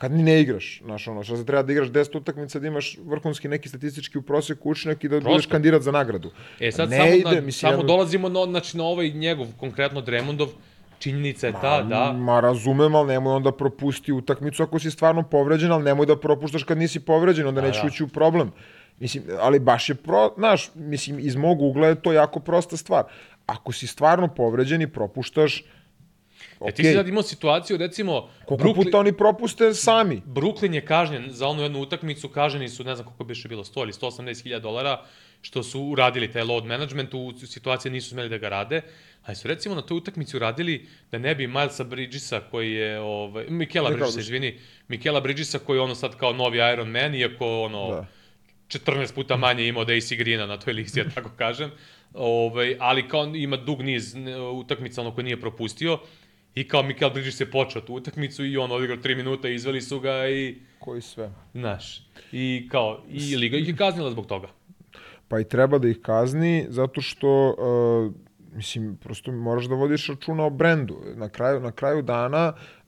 Kad 0.02 0.12
ni 0.12 0.22
ne 0.22 0.40
igraš, 0.40 0.80
znaš, 0.84 1.08
ono, 1.08 1.22
šta 1.22 1.36
se 1.36 1.44
treba 1.46 1.62
da 1.62 1.72
igraš 1.72 1.88
10 1.88 2.16
utakmica, 2.16 2.58
da 2.58 2.66
imaš 2.66 2.98
vrhunski 3.04 3.48
neki 3.48 3.68
statistički 3.68 4.18
u 4.18 4.22
proseku 4.22 4.70
učinak 4.70 5.04
i 5.04 5.08
da 5.08 5.20
budeš 5.20 5.46
kandidat 5.46 5.82
za 5.82 5.92
nagradu. 5.92 6.30
E 6.60 6.72
sad 6.72 6.90
ne 6.90 6.96
samo, 6.96 7.08
ide, 7.10 7.24
na, 7.24 7.40
mislim, 7.40 7.70
samo 7.70 7.82
dolazimo 7.82 8.28
na, 8.28 8.44
znači, 8.44 8.76
na 8.76 8.84
ovaj 8.84 9.10
njegov, 9.10 9.46
konkretno 9.60 10.00
Dremondov, 10.00 10.48
činjenica 10.98 11.46
je 11.46 11.52
ta 11.52 11.82
da... 11.82 12.12
Ma 12.12 12.40
razumem, 12.40 12.94
ali 12.94 13.08
nemoj 13.08 13.34
onda 13.34 13.52
propusti 13.52 14.12
utakmicu 14.12 14.62
ako 14.62 14.78
si 14.78 14.90
stvarno 14.90 15.22
povređen, 15.22 15.72
ali 15.72 15.84
nemoj 15.84 16.06
da 16.06 16.16
propuštaš 16.16 16.62
kad 16.62 16.78
nisi 16.78 17.00
povređen, 17.00 17.46
onda 17.46 17.62
nećeš 17.62 17.82
da. 17.82 17.86
ući 17.86 18.04
u 18.04 18.08
problem. 18.08 18.50
Mislim, 19.00 19.24
ali 19.40 19.60
baš 19.60 19.88
je 19.88 19.94
pro, 19.94 20.34
znaš, 20.36 20.70
mislim, 20.74 21.18
iz 21.18 21.36
mog 21.36 21.62
ugla 21.62 21.88
je 21.88 22.02
to 22.02 22.12
jako 22.12 22.40
prosta 22.40 22.76
stvar. 22.76 23.04
Ako 23.46 23.72
si 23.72 23.86
stvarno 23.86 24.28
povređen 24.28 24.82
i 24.82 24.92
propuštaš, 24.92 25.64
E, 26.66 26.72
ti 26.72 26.84
si 26.84 26.92
sad 26.94 27.08
imao 27.08 27.22
situaciju, 27.22 27.76
recimo, 27.76 28.30
koliko 28.44 28.64
Brooklyn, 28.64 28.84
puta 28.84 28.98
oni 28.98 29.12
propuste 29.12 29.74
sami? 29.74 30.22
Brooklyn 30.26 30.74
je 30.74 30.86
kažnjen 30.86 31.30
za 31.30 31.46
onu 31.46 31.62
jednu 31.62 31.80
utakmicu, 31.80 32.28
kažnjeni 32.28 32.68
su, 32.68 32.84
ne 32.84 32.94
znam 32.94 33.06
koliko 33.06 33.24
bi 33.24 33.34
bilo, 33.48 33.64
100 33.64 33.82
ili 33.82 33.92
180 33.92 34.42
hiljada 34.42 34.62
dolara, 34.62 35.04
što 35.42 35.62
su 35.62 35.82
uradili 35.82 36.32
taj 36.32 36.42
load 36.42 36.64
management, 36.64 37.14
u 37.14 37.32
situaciji 37.46 37.92
nisu 37.92 38.08
smeli 38.10 38.28
da 38.28 38.38
ga 38.38 38.48
rade, 38.48 38.82
ali 39.24 39.36
su 39.36 39.48
recimo 39.48 39.74
na 39.74 39.82
toj 39.82 39.96
utakmici 39.96 40.36
uradili 40.36 40.88
da 41.10 41.18
ne 41.18 41.34
bi 41.34 41.46
Milesa 41.46 41.84
Bridgesa 41.84 42.40
koji 42.40 42.72
je, 42.72 43.00
ovaj, 43.00 43.46
Mikela 43.48 43.90
Bridgesa, 43.90 44.20
izvini, 44.20 44.58
Mikela 44.88 45.20
Bridgesa 45.20 45.58
koji 45.58 45.76
je 45.76 45.80
ono 45.80 45.94
sad 45.94 46.16
kao 46.16 46.32
novi 46.32 46.58
Iron 46.72 46.88
Man, 46.88 47.14
iako 47.14 47.62
ono, 47.62 47.88
Da. 47.90 48.06
14 48.78 49.14
puta 49.14 49.36
manje 49.36 49.66
imao 49.68 49.84
da 49.84 49.92
AC 49.92 50.12
Greena 50.12 50.46
na 50.46 50.56
toj 50.56 50.72
listi, 50.72 51.00
ja 51.00 51.04
tako 51.14 51.30
kažem. 51.36 51.70
Ovaj, 52.14 52.76
ali 52.80 53.08
kao 53.08 53.24
ima 53.24 53.56
dug 53.56 53.82
niz 53.82 54.14
utakmica 54.54 55.00
ono 55.00 55.14
koje 55.14 55.24
nije 55.24 55.40
propustio. 55.40 55.98
I 56.54 56.68
kao 56.68 56.82
Mikael 56.82 57.10
Bridges 57.10 57.40
je 57.40 57.50
počeo 57.50 57.82
tu 57.82 57.94
utakmicu 57.94 58.44
i 58.44 58.56
on 58.56 58.72
odigrao 58.72 58.96
3 58.96 59.16
minuta, 59.16 59.48
izveli 59.48 59.80
su 59.80 60.00
ga 60.00 60.28
i, 60.28 60.56
Koji 60.78 61.00
sve? 61.00 61.30
znaš, 61.54 62.06
i 62.32 62.68
kao, 62.70 63.02
i 63.10 63.36
Liga 63.36 63.56
ih 63.56 63.68
je 63.68 63.76
kaznila 63.76 64.10
zbog 64.10 64.26
toga. 64.26 64.48
Pa 65.28 65.40
i 65.40 65.48
treba 65.48 65.78
da 65.78 65.88
ih 65.88 65.98
kazni, 66.02 66.66
zato 66.68 67.00
što, 67.00 67.56
uh, 67.58 68.12
mislim, 68.56 68.96
prosto 68.96 69.32
moraš 69.32 69.64
da 69.64 69.74
vodiš 69.74 70.06
računa 70.08 70.44
o 70.44 70.50
brendu. 70.50 70.96
Na 71.14 71.28
kraju, 71.28 71.60
na 71.60 71.72
kraju 71.72 72.02
dana 72.02 72.52
uh, 72.56 72.81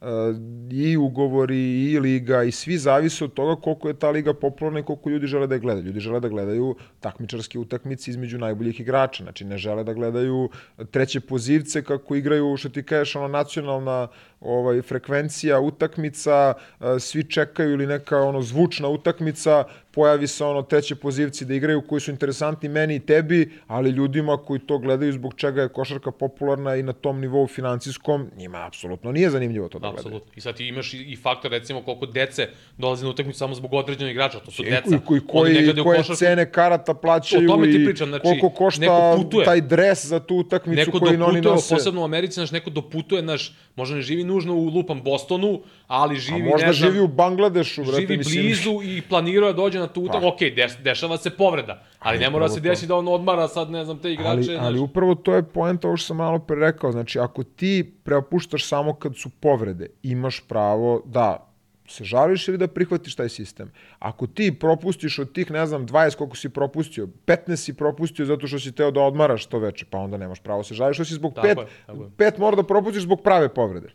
i 0.71 0.97
ugovori, 0.97 1.93
i 1.93 1.99
liga, 2.01 2.43
i 2.43 2.53
svi 2.53 2.79
zavise 2.79 3.25
od 3.25 3.35
toga 3.35 3.61
koliko 3.61 3.89
je 3.89 3.95
ta 3.95 4.11
liga 4.11 4.35
popularna 4.35 4.81
i 4.81 4.83
koliko 4.83 5.11
ljudi 5.11 5.27
žele 5.27 5.47
da 5.47 5.55
je 5.55 5.61
gledaju. 5.61 5.87
Ljudi 5.87 6.01
žele 6.01 6.21
da 6.21 6.29
gledaju 6.29 6.77
takmičarske 7.01 7.59
utakmice 7.59 8.11
između 8.11 8.39
najboljih 8.39 8.81
igrača. 8.81 9.23
Znači, 9.23 9.45
ne 9.45 9.59
žele 9.59 9.85
da 9.85 9.93
gledaju 9.93 10.49
treće 10.91 11.21
pozivce 11.21 11.85
kako 11.85 12.15
igraju, 12.15 12.57
što 12.57 12.69
ti 12.69 12.83
kažeš, 12.83 13.17
ono, 13.17 13.29
nacionalna 13.29 14.09
ovaj, 14.41 14.83
frekvencija 14.83 15.61
utakmica, 15.61 16.55
uh, 16.81 16.87
svi 16.99 17.25
čekaju 17.25 17.73
ili 17.73 17.87
neka 17.87 18.19
ono 18.19 18.43
zvučna 18.43 18.89
utakmica, 18.89 19.65
pojavi 19.91 20.27
se 20.27 20.45
ono 20.45 20.63
treće 20.63 20.95
pozivci 20.95 21.45
da 21.45 21.55
igraju 21.55 21.83
koji 21.87 22.01
su 22.01 22.11
interesantni 22.11 22.69
meni 22.69 22.97
i 22.97 23.01
tebi, 23.01 23.53
ali 23.67 23.91
ljudima 23.91 24.37
koji 24.37 24.61
to 24.61 24.79
gledaju 24.79 25.13
zbog 25.13 25.35
čega 25.35 25.63
je 25.63 25.69
košarka 25.69 26.11
popularna 26.11 26.77
i 26.77 26.83
na 26.83 26.93
tom 26.93 27.21
nivou 27.21 27.47
financijskom, 27.47 28.31
njima 28.37 28.67
apsolutno 28.67 29.13
nije 29.13 29.31
zanimljivo 29.31 29.69
to 29.69 29.79
da 29.79 29.94
gledaju. 29.95 30.17
Apsolutno. 30.17 30.33
I 30.37 30.41
sad 30.41 30.57
ti 30.57 30.67
imaš 30.69 30.95
i, 30.95 30.99
i 30.99 31.17
faktor, 31.17 31.51
recimo, 31.51 31.83
koliko 31.83 32.07
dece 32.07 32.49
dolazi 32.79 33.05
na 33.05 33.11
utakmicu 33.11 33.39
samo 33.39 33.55
zbog 33.55 33.73
određenog 33.73 34.11
igrača. 34.11 34.41
To 34.41 34.51
su 34.51 34.63
I 34.63 34.71
deca. 34.71 34.99
koji, 35.07 35.21
koji, 35.21 35.55
koji, 35.55 35.83
koje 35.83 35.99
košarku. 35.99 36.17
cene 36.17 36.53
karata 36.53 36.95
plaćaju 36.95 37.51
O 37.51 37.55
tome 37.55 37.73
ti 37.73 37.83
i 37.83 37.85
pričam, 37.85 38.09
znači, 38.09 38.23
koliko 38.23 38.51
košta 38.51 39.17
taj 39.45 39.61
dres 39.61 40.07
za 40.07 40.21
tu 40.21 40.37
utakmicu 40.37 40.87
Neko 40.87 40.99
koji 40.99 41.17
oni 41.17 41.41
nose. 41.41 41.75
posebno 41.75 42.01
u 42.01 42.05
Americi, 42.05 42.35
znaš, 42.35 42.51
neko 42.51 42.71
doputuje, 42.71 43.23
znaš, 43.23 43.55
možda 43.77 43.97
ne 43.97 44.03
živi 44.03 44.25
nužno 44.25 44.55
u 44.55 44.65
lupam 44.65 45.03
Bostonu, 45.03 45.61
ali 45.87 46.17
A 46.17 46.19
živi, 46.19 46.43
možda 46.43 46.67
ne 46.67 46.73
znam, 46.73 46.91
živi 46.91 47.05
u 47.05 47.09
Bangladešu, 47.09 47.85
brate, 47.85 48.01
živi 48.01 48.17
mislim. 48.17 48.43
blizu 48.43 48.81
i 48.85 49.03
planirao 49.09 49.47
je 49.47 49.53
da 49.53 49.57
dođe 49.57 49.79
na 49.79 49.87
tu 49.87 50.01
utakmicu. 50.01 50.29
Pa. 50.29 50.35
Okej, 50.35 50.51
deš, 50.51 50.73
dešava 50.79 51.17
se 51.17 51.31
povreda, 51.31 51.83
ali 51.99 52.19
ne 52.19 52.31
mora 52.31 52.45
da 52.45 52.49
se 52.49 52.53
upravo 52.53 52.65
to. 52.65 52.71
desi 52.71 52.87
da 52.87 52.97
on 52.97 53.09
odmara 53.09 53.49
sad, 53.49 53.71
ne 53.71 53.85
znam, 53.85 53.99
te 53.99 54.13
igrače. 54.13 54.31
Ali, 54.31 54.43
znaš. 54.43 54.59
ali 54.61 54.79
upravo 54.79 55.15
to 55.15 55.35
je 55.35 55.43
poenta 55.43 55.89
ovo 55.89 55.97
što 55.97 56.07
sam 56.07 56.17
malo 56.17 56.39
pre 56.39 56.57
rekao. 56.57 56.93
Znači, 56.93 57.19
ako 57.19 57.43
ti 57.45 57.93
preopuštaš 58.05 58.65
samo 58.65 58.95
kad 58.95 59.17
su 59.17 59.31
povrede, 59.41 59.74
imaš 60.03 60.41
pravo 60.49 61.03
da 61.05 61.55
se 61.89 62.05
žališ 62.05 62.49
ili 62.49 62.59
da 62.59 62.69
prihvatiš 62.69 63.15
taj 63.15 63.29
sistem. 63.29 63.71
Ako 63.99 64.27
ti 64.27 64.59
propustiš 64.61 65.19
od 65.19 65.33
tih, 65.33 65.51
ne 65.51 65.67
znam, 65.67 65.87
20 65.89 66.17
koliko 66.17 66.37
si 66.37 66.49
propustio, 66.49 67.09
15 67.27 67.57
si 67.57 67.75
propustio 67.77 68.27
zato 68.27 68.47
što 68.47 68.59
si 68.59 68.73
teo 68.73 68.91
da 68.91 69.01
odmaraš 69.01 69.47
to 69.47 69.59
veče, 69.59 69.87
pa 69.91 69.99
onda 69.99 70.17
nemaš 70.17 70.41
pravo 70.41 70.61
da 70.61 70.65
se 70.65 70.75
žališ, 70.75 70.97
što 70.97 71.05
si 71.05 71.15
zbog 71.15 71.35
Tako 71.35 71.47
pet, 71.47 71.59
je, 71.59 71.67
tako 71.87 72.03
je. 72.03 72.11
pet 72.17 72.39
mora 72.39 72.57
da 72.57 72.63
propustiš 72.63 73.03
zbog 73.03 73.23
prave 73.23 73.49
povrede. 73.55 73.89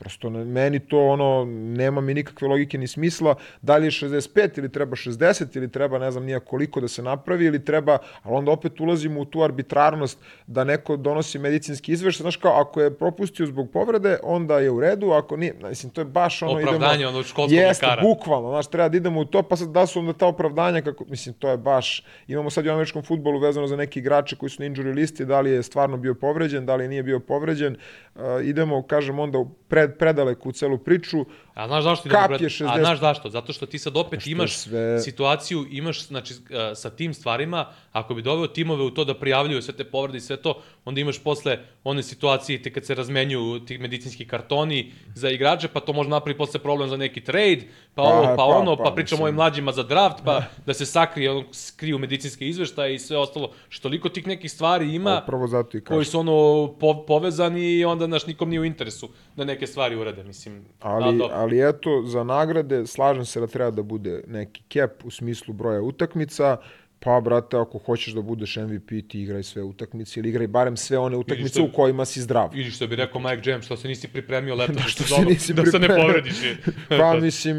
Prosto 0.00 0.30
meni 0.30 0.78
to 0.78 0.98
ono, 0.98 1.44
nema 1.50 2.00
mi 2.00 2.14
nikakve 2.14 2.48
logike 2.48 2.78
ni 2.78 2.86
smisla, 2.86 3.34
da 3.62 3.76
li 3.76 3.86
je 3.86 3.90
65 3.90 4.58
ili 4.58 4.72
treba 4.72 4.96
60 4.96 5.56
ili 5.56 5.72
treba 5.72 5.98
ne 5.98 6.10
znam 6.10 6.24
nija 6.24 6.40
koliko 6.40 6.80
da 6.80 6.88
se 6.88 7.02
napravi 7.02 7.44
ili 7.44 7.64
treba, 7.64 7.98
ali 8.22 8.36
onda 8.36 8.50
opet 8.50 8.80
ulazimo 8.80 9.20
u 9.20 9.24
tu 9.24 9.42
arbitrarnost 9.42 10.18
da 10.46 10.64
neko 10.64 10.96
donosi 10.96 11.38
medicinski 11.38 11.92
izveštaj, 11.92 12.22
znaš 12.24 12.36
kao, 12.36 12.60
ako 12.60 12.80
je 12.80 12.94
propustio 12.98 13.46
zbog 13.46 13.70
povrede, 13.72 14.18
onda 14.22 14.58
je 14.58 14.70
u 14.70 14.80
redu, 14.80 15.10
ako 15.10 15.36
nije, 15.36 15.54
mislim, 15.68 15.92
to 15.92 16.00
je 16.00 16.04
baš 16.04 16.42
ono, 16.42 16.52
Opravdanje, 16.52 16.94
idemo, 16.94 17.16
ono, 17.16 17.22
školskog 17.22 17.58
jeste, 17.58 17.86
lekara. 17.86 18.02
bukvalno, 18.02 18.48
znaš, 18.48 18.66
treba 18.66 18.88
da 18.88 18.96
idemo 18.96 19.20
u 19.20 19.24
to, 19.24 19.42
pa 19.42 19.56
sad 19.56 19.68
da 19.68 19.86
su 19.86 19.98
onda 19.98 20.12
ta 20.12 20.26
opravdanja, 20.26 20.80
kako, 20.82 21.04
mislim, 21.04 21.34
to 21.34 21.50
je 21.50 21.56
baš, 21.56 22.04
imamo 22.28 22.50
sad 22.50 22.66
i 22.66 22.68
u 22.68 22.72
američkom 22.72 23.02
futbolu 23.02 23.38
vezano 23.38 23.66
za 23.66 23.76
neki 23.76 23.98
igrače 23.98 24.36
koji 24.36 24.50
su 24.50 24.62
na 24.62 24.68
injury 24.68 24.94
listi, 24.94 25.24
da 25.24 25.40
li 25.40 25.50
je 25.50 25.62
stvarno 25.62 25.96
bio 25.96 26.14
povređen, 26.14 26.66
da 26.66 26.76
li 26.76 26.88
nije 26.88 27.02
bio 27.02 27.20
povređen, 27.20 27.76
uh, 28.14 28.22
idemo, 28.42 28.82
kažem, 28.82 29.18
onda 29.18 29.38
u 29.38 29.48
pred, 29.68 29.89
predaleko 29.90 30.48
u 30.48 30.52
celu 30.52 30.78
priču, 30.78 31.24
A 31.54 31.66
znaš 31.66 31.84
zašto 31.84 32.08
Kap 32.08 32.26
pred... 32.28 32.40
je 32.40 32.46
A 32.46 32.50
60. 32.50 32.78
znaš 32.80 33.00
zašto? 33.00 33.28
Zato 33.30 33.52
što 33.52 33.66
ti 33.66 33.78
sad 33.78 33.96
opet 33.96 34.26
imaš 34.26 34.56
sve- 34.56 35.00
situaciju, 35.00 35.66
imaš 35.70 36.06
znači, 36.06 36.34
sa 36.74 36.90
tim 36.90 37.14
stvarima, 37.14 37.66
ako 37.92 38.14
bi 38.14 38.22
doveo 38.22 38.46
timove 38.46 38.84
u 38.84 38.90
to 38.90 39.04
da 39.04 39.14
prijavljuju 39.14 39.62
sve 39.62 39.74
te 39.74 39.84
povrede 39.84 40.18
i 40.18 40.20
sve 40.20 40.36
to, 40.36 40.62
onda 40.84 41.00
imaš 41.00 41.18
posle 41.22 41.58
one 41.84 42.02
situacije 42.02 42.62
te 42.62 42.72
kad 42.72 42.84
se 42.84 42.94
razmenjuju 42.94 43.60
ti 43.60 43.78
medicinski 43.78 44.26
kartoni 44.26 44.92
za 45.14 45.30
igrače, 45.30 45.68
pa 45.68 45.80
to 45.80 45.92
može 45.92 46.10
napraviti 46.10 46.38
posle 46.38 46.60
problem 46.60 46.88
za 46.88 46.96
neki 46.96 47.20
trade, 47.20 47.60
pa, 47.94 48.02
Pa, 48.02 48.08
ovo, 48.08 48.22
pa, 48.22 48.36
pa, 48.36 48.44
ono, 48.44 48.76
pa, 48.76 48.84
pa, 48.84 48.90
pričamo 48.90 49.16
mislim. 49.16 49.24
ovim 49.24 49.34
mlađima 49.34 49.72
za 49.72 49.82
draft, 49.82 50.18
pa 50.24 50.42
da 50.66 50.74
se 50.74 50.86
sakrije, 50.86 51.30
ono, 51.30 51.44
skriju 51.52 51.98
medicinske 51.98 52.48
izveštaje 52.48 52.94
i 52.94 52.98
sve 52.98 53.18
ostalo. 53.18 53.50
Što 53.68 53.82
toliko 53.82 54.08
tih 54.08 54.26
nekih 54.26 54.52
stvari 54.52 54.94
ima 54.94 55.20
upravo 55.22 55.46
zato 55.46 55.76
i 55.76 55.80
koji 55.80 56.04
su 56.04 56.18
ono 56.18 56.68
po, 56.80 57.04
povezani 57.06 57.78
i 57.78 57.84
onda 57.84 58.06
naš 58.06 58.26
nikom 58.26 58.48
nije 58.48 58.60
u 58.60 58.64
interesu 58.64 59.08
da 59.36 59.44
neke 59.44 59.66
stvari 59.66 59.96
urade, 59.96 60.24
mislim. 60.24 60.64
Ali, 60.80 61.18
dobro. 61.18 61.36
ali 61.36 61.68
eto, 61.68 62.02
za 62.06 62.24
nagrade, 62.24 62.86
slažem 62.86 63.24
se 63.24 63.40
da 63.40 63.46
treba 63.46 63.70
da 63.70 63.82
bude 63.82 64.22
neki 64.26 64.62
cap 64.72 65.04
u 65.04 65.10
smislu 65.10 65.54
broja 65.54 65.82
utakmica, 65.82 66.56
pa, 67.00 67.20
brate, 67.20 67.56
ako 67.56 67.78
hoćeš 67.78 68.14
da 68.14 68.22
budeš 68.22 68.56
MVP, 68.58 68.88
ti 69.02 69.22
igraj 69.22 69.42
sve 69.42 69.62
utakmice 69.62 70.20
ili 70.20 70.28
igraj 70.28 70.46
barem 70.48 70.76
sve 70.76 70.98
one 70.98 71.16
utakmice 71.16 71.48
što- 71.50 71.62
u 71.62 71.72
kojima 71.72 72.04
si 72.04 72.20
zdrav. 72.20 72.50
Ili 72.54 72.70
što 72.70 72.86
bi 72.86 72.96
rekao 72.96 73.20
Mike 73.20 73.50
James, 73.50 73.64
što 73.64 73.76
se 73.76 73.88
nisi 73.88 74.08
pripremio 74.08 74.54
leto 74.54 74.72
da, 74.74 74.80
što 74.80 75.02
se 75.04 75.24
nisi 75.24 75.54
da 75.54 75.66
se 75.66 75.78
ne 75.78 75.78
pripremio. 75.78 76.06
povrediš. 76.06 76.34
Pa, 77.00 77.14
mislim, 77.14 77.56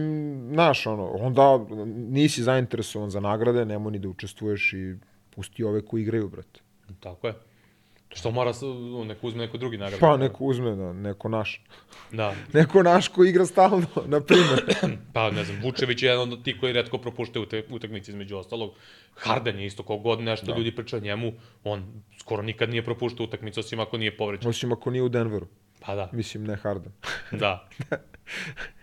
znaš, 0.50 0.88
ono, 0.88 1.08
onda 1.08 1.66
nisi 1.86 2.44
zainteresovan 2.44 3.10
za 3.10 3.20
nagrade, 3.20 3.66
nemoj 3.66 3.92
ni 3.92 4.00
da 4.00 4.10
učestvuješ 4.10 4.74
i 4.74 4.96
pusti 5.30 5.64
ove 5.64 5.82
koji 5.82 6.02
igraju, 6.02 6.30
brate. 6.30 6.60
Tako 7.00 7.28
je. 7.28 7.34
Što 8.14 8.32
mora, 8.32 8.52
neko 9.06 9.28
uzme 9.28 9.42
neko 9.42 9.58
drugi 9.58 9.78
nagradu. 9.78 10.00
Pa, 10.00 10.18
neko 10.18 10.44
uzme, 10.44 10.76
da, 10.76 10.94
neko 10.94 11.30
naš. 11.30 11.62
Da. 12.12 12.36
Neko 12.54 12.84
naš 12.84 13.08
ko 13.08 13.24
igra 13.24 13.46
stalno, 13.46 13.86
na 14.06 14.22
primjer. 14.22 14.76
Pa, 15.14 15.32
ne 15.32 15.44
znam, 15.44 15.60
Vučević 15.64 16.04
je 16.04 16.10
jedan 16.10 16.34
od 16.34 16.44
tih 16.44 16.56
koji 16.60 16.74
redko 16.74 16.98
propuštaju 16.98 17.46
te 17.46 17.64
utakmice 17.70 18.12
između 18.12 18.38
ostalog. 18.38 18.72
Harden 19.16 19.60
je 19.60 19.66
isto 19.66 19.84
kog 19.84 20.02
god 20.02 20.22
nešto 20.22 20.46
da. 20.46 20.58
ljudi 20.58 20.76
priča 20.76 20.98
o 20.98 21.00
njemu, 21.00 21.34
on 21.64 22.04
skoro 22.20 22.44
nikad 22.44 22.70
nije 22.70 22.86
propuštao 22.86 23.24
utakmicu, 23.24 23.60
osim 23.60 23.80
ako 23.80 23.98
nije 23.98 24.18
povređen. 24.18 24.50
Osim 24.50 24.72
ako 24.72 24.92
nije 24.92 25.04
u 25.04 25.10
Denveru. 25.10 25.48
Pa 25.80 25.96
da, 25.96 26.10
Mislim, 26.14 26.44
ne 26.44 26.56
Harden. 26.56 26.92
da. 27.32 27.70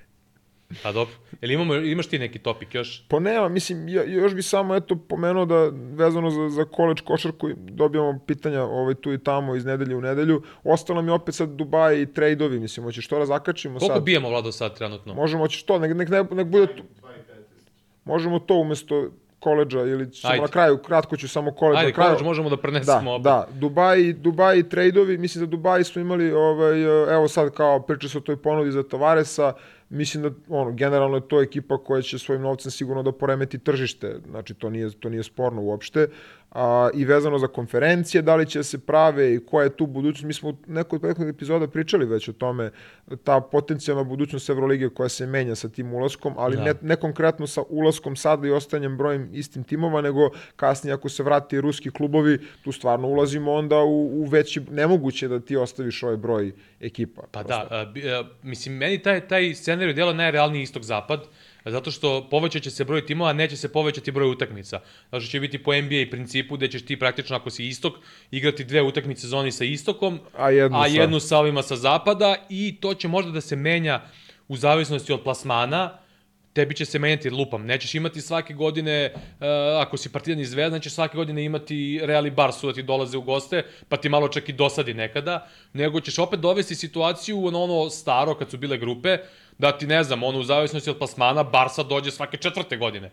Pa 0.82 0.92
dobro. 0.92 1.14
Jel 1.40 1.50
imamo, 1.50 1.74
imaš 1.74 2.06
ti 2.06 2.18
neki 2.18 2.38
topik 2.38 2.74
još? 2.74 3.04
Pa 3.08 3.18
nema, 3.20 3.48
mislim, 3.48 3.88
ja, 3.88 4.04
još 4.04 4.34
bi 4.34 4.42
samo 4.42 4.74
eto 4.74 4.96
pomenuo 4.98 5.44
da 5.44 5.70
vezano 5.94 6.30
za, 6.30 6.48
za 6.48 6.64
koleđ 6.64 7.00
košarku 7.00 7.48
dobijamo 7.56 8.18
pitanja 8.26 8.62
ovaj, 8.62 8.94
tu 8.94 9.12
i 9.12 9.18
tamo 9.18 9.54
iz 9.54 9.64
nedelje 9.64 9.96
u 9.96 10.00
nedelju. 10.00 10.42
Ostalo 10.64 11.02
mi 11.02 11.10
opet 11.10 11.34
sad 11.34 11.48
Dubaj 11.48 12.00
i 12.00 12.06
trejdovi, 12.06 12.58
mislim, 12.60 12.84
hoćeš 12.84 13.08
to 13.08 13.18
da 13.18 13.26
zakačimo 13.26 13.78
Koliko 13.78 13.94
sad? 13.94 14.02
bijemo, 14.02 14.28
Vlado, 14.28 14.52
sad 14.52 14.78
trenutno? 14.78 15.14
Možemo, 15.14 15.42
hoćeš 15.44 15.62
to, 15.62 15.78
nek, 15.78 15.96
nek, 15.96 16.08
nek, 16.08 16.30
nek 16.30 16.46
bude, 16.46 16.66
to, 16.66 16.72
2 16.74 16.76
i 16.76 16.82
15. 16.82 16.82
možemo 18.04 18.38
to 18.38 18.54
umesto 18.54 19.10
koleđa 19.40 19.80
ili 19.80 20.12
ćemo 20.12 20.32
Ajde. 20.32 20.42
na 20.42 20.48
kraju, 20.48 20.78
kratko 20.78 21.16
ću 21.16 21.28
samo 21.28 21.52
koleđ 21.52 21.78
Ajde, 21.78 21.88
na 21.88 21.94
kraju. 21.94 22.08
koleđ 22.08 22.22
možemo 22.22 22.50
da 22.50 22.56
Da, 22.56 22.62
prenesemo 22.62 23.12
opet. 23.12 23.24
da, 23.24 23.46
Dubai, 23.52 24.12
Dubai 24.12 24.58
i 24.58 24.68
trejdovi, 24.68 25.18
mislim 25.18 25.44
da 25.44 25.50
Dubai 25.50 25.84
smo 25.84 26.00
imali, 26.00 26.32
ovaj, 26.32 26.82
evo 27.14 27.28
sad 27.28 27.50
kao 27.50 27.80
priča 27.80 28.08
se 28.08 28.18
o 28.18 28.20
toj 28.20 28.36
ponudi 28.36 28.70
za 28.72 28.82
Tavaresa, 28.82 29.52
mislim 29.90 30.22
da 30.22 30.30
ono 30.48 30.72
generalno 30.72 31.16
je 31.16 31.28
to 31.28 31.42
ekipa 31.42 31.78
koja 31.78 32.02
će 32.02 32.18
svojim 32.18 32.42
novcem 32.42 32.70
sigurno 32.70 33.02
da 33.02 33.12
poremeti 33.12 33.58
tržište, 33.58 34.20
znači 34.30 34.54
to 34.54 34.70
nije 34.70 34.90
to 34.90 35.08
nije 35.08 35.22
sporno 35.22 35.62
uopšte. 35.62 36.08
A, 36.50 36.90
i 36.94 37.04
vezano 37.04 37.38
za 37.38 37.46
konferencije, 37.46 38.22
da 38.22 38.36
li 38.36 38.46
će 38.46 38.62
se 38.62 38.78
prave 38.78 39.34
i 39.34 39.46
koja 39.46 39.64
je 39.64 39.76
tu 39.76 39.86
budućnost. 39.86 40.24
Mi 40.24 40.32
smo 40.32 40.48
u 40.48 40.56
nekoj 40.66 40.96
od 40.96 41.02
prethodnih 41.02 41.34
epizoda 41.34 41.68
pričali 41.68 42.06
već 42.06 42.28
o 42.28 42.32
tome, 42.32 42.70
ta 43.24 43.40
potencijalna 43.40 44.04
budućnost 44.04 44.50
Evrolige 44.50 44.88
koja 44.88 45.08
se 45.08 45.26
menja 45.26 45.54
sa 45.54 45.68
tim 45.68 45.92
ulaskom, 45.94 46.34
ali 46.36 46.56
Da. 46.56 46.64
ne, 46.64 46.74
ne 46.82 46.96
konkretno 46.96 47.46
sa 47.46 47.62
ulaskom 47.68 48.16
sada 48.16 48.48
i 48.48 48.50
ostanjem 48.50 48.96
brojem 48.96 49.28
istim 49.32 49.64
timova, 49.64 50.00
nego 50.00 50.30
kasnije 50.56 50.94
ako 50.94 51.08
se 51.08 51.22
vrati 51.22 51.60
ruski 51.60 51.90
klubovi, 51.90 52.38
tu 52.64 52.72
stvarno 52.72 53.08
ulazimo 53.08 53.52
onda 53.52 53.78
u, 53.78 54.22
u 54.22 54.24
veći, 54.24 54.60
nemoguće 54.70 55.28
da 55.28 55.40
ti 55.40 55.56
ostaviš 55.56 56.02
ovaj 56.02 56.16
broj 56.16 56.52
ekipa. 56.80 57.22
Pa 57.30 57.44
prosto. 57.44 57.68
da, 57.68 57.76
a, 57.76 57.80
a, 58.20 58.24
mislim, 58.42 58.76
meni 58.76 59.02
taj, 59.02 59.28
taj 59.28 59.54
scenarij 59.54 59.94
dela 59.94 60.12
najrealniji 60.12 60.62
istok-zapad, 60.62 61.20
zato 61.64 61.90
što 61.90 62.28
povećat 62.30 62.62
će 62.62 62.70
se 62.70 62.84
broj 62.84 63.06
timova, 63.06 63.32
neće 63.32 63.56
se 63.56 63.72
povećati 63.72 64.10
broj 64.10 64.30
utakmica. 64.30 64.80
Zato 65.10 65.20
što 65.20 65.30
će 65.30 65.40
biti 65.40 65.62
po 65.62 65.74
NBA 65.74 66.04
principu 66.10 66.56
gde 66.56 66.68
ćeš 66.68 66.84
ti 66.84 66.98
praktično, 66.98 67.36
ako 67.36 67.50
si 67.50 67.66
istok, 67.66 67.94
igrati 68.30 68.64
dve 68.64 68.82
utakmice 68.82 69.26
zoni 69.26 69.52
sa 69.52 69.64
istokom, 69.64 70.20
A 70.36 70.50
jednu 70.50 70.78
a 70.78 70.86
jednu 70.86 71.20
sa 71.20 71.38
ovima 71.38 71.62
sa 71.62 71.76
zapada 71.76 72.36
i 72.48 72.76
to 72.80 72.94
će 72.94 73.08
možda 73.08 73.30
da 73.30 73.40
se 73.40 73.56
menja 73.56 74.02
u 74.48 74.56
zavisnosti 74.56 75.12
od 75.12 75.22
plasmana, 75.22 75.98
tebi 76.58 76.74
će 76.74 76.84
se 76.84 76.98
menjati 76.98 77.30
lupam. 77.30 77.66
Nećeš 77.66 77.94
imati 77.94 78.20
svake 78.20 78.54
godine, 78.54 79.12
uh, 79.14 79.46
ako 79.78 79.96
si 79.96 80.12
partidan 80.12 80.40
iz 80.40 80.50
Zvezda, 80.50 80.76
nećeš 80.76 80.92
svake 80.92 81.16
godine 81.16 81.44
imati 81.44 82.00
Real 82.02 82.26
i 82.26 82.30
Barsu 82.30 82.66
da 82.66 82.72
ti 82.72 82.82
dolaze 82.82 83.16
u 83.16 83.22
goste, 83.22 83.62
pa 83.88 83.96
ti 83.96 84.08
malo 84.08 84.28
čak 84.28 84.48
i 84.48 84.52
dosadi 84.52 84.94
nekada, 84.94 85.48
nego 85.72 86.00
ćeš 86.00 86.18
opet 86.18 86.40
dovesti 86.40 86.74
situaciju 86.74 87.50
na 87.50 87.58
ono 87.58 87.90
staro, 87.90 88.34
kad 88.34 88.50
su 88.50 88.58
bile 88.58 88.78
grupe, 88.78 89.18
da 89.58 89.78
ti, 89.78 89.86
ne 89.86 90.02
znam, 90.02 90.22
ono 90.22 90.38
u 90.38 90.44
zavisnosti 90.44 90.90
od 90.90 90.98
plasmana, 90.98 91.42
Barsa 91.42 91.82
dođe 91.82 92.10
svake 92.10 92.36
četvrte 92.36 92.76
godine 92.76 93.10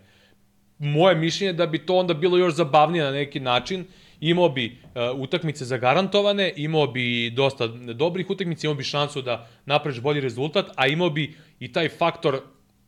moje 0.78 1.16
mišljenje 1.16 1.50
je 1.50 1.54
da 1.54 1.68
bi 1.68 1.86
to 1.86 1.96
onda 1.96 2.14
bilo 2.14 2.38
još 2.38 2.54
zabavnije 2.54 3.04
na 3.04 3.12
neki 3.12 3.40
način. 3.40 3.86
Imao 4.20 4.50
bi 4.50 4.66
uh, 4.84 5.20
utakmice 5.20 5.66
zagarantovane, 5.66 6.54
imao 6.56 6.88
bi 6.88 7.30
dosta 7.30 7.68
dobrih 7.68 8.30
utakmica, 8.30 8.68
imao 8.68 8.76
bi 8.76 8.84
šansu 8.84 9.22
da 9.22 9.48
napraviš 9.66 10.00
bolji 10.02 10.22
rezultat, 10.22 10.66
a 10.76 10.88
imao 10.88 11.10
bi 11.10 11.36
i 11.60 11.72
taj 11.72 11.90
faktor 11.90 12.42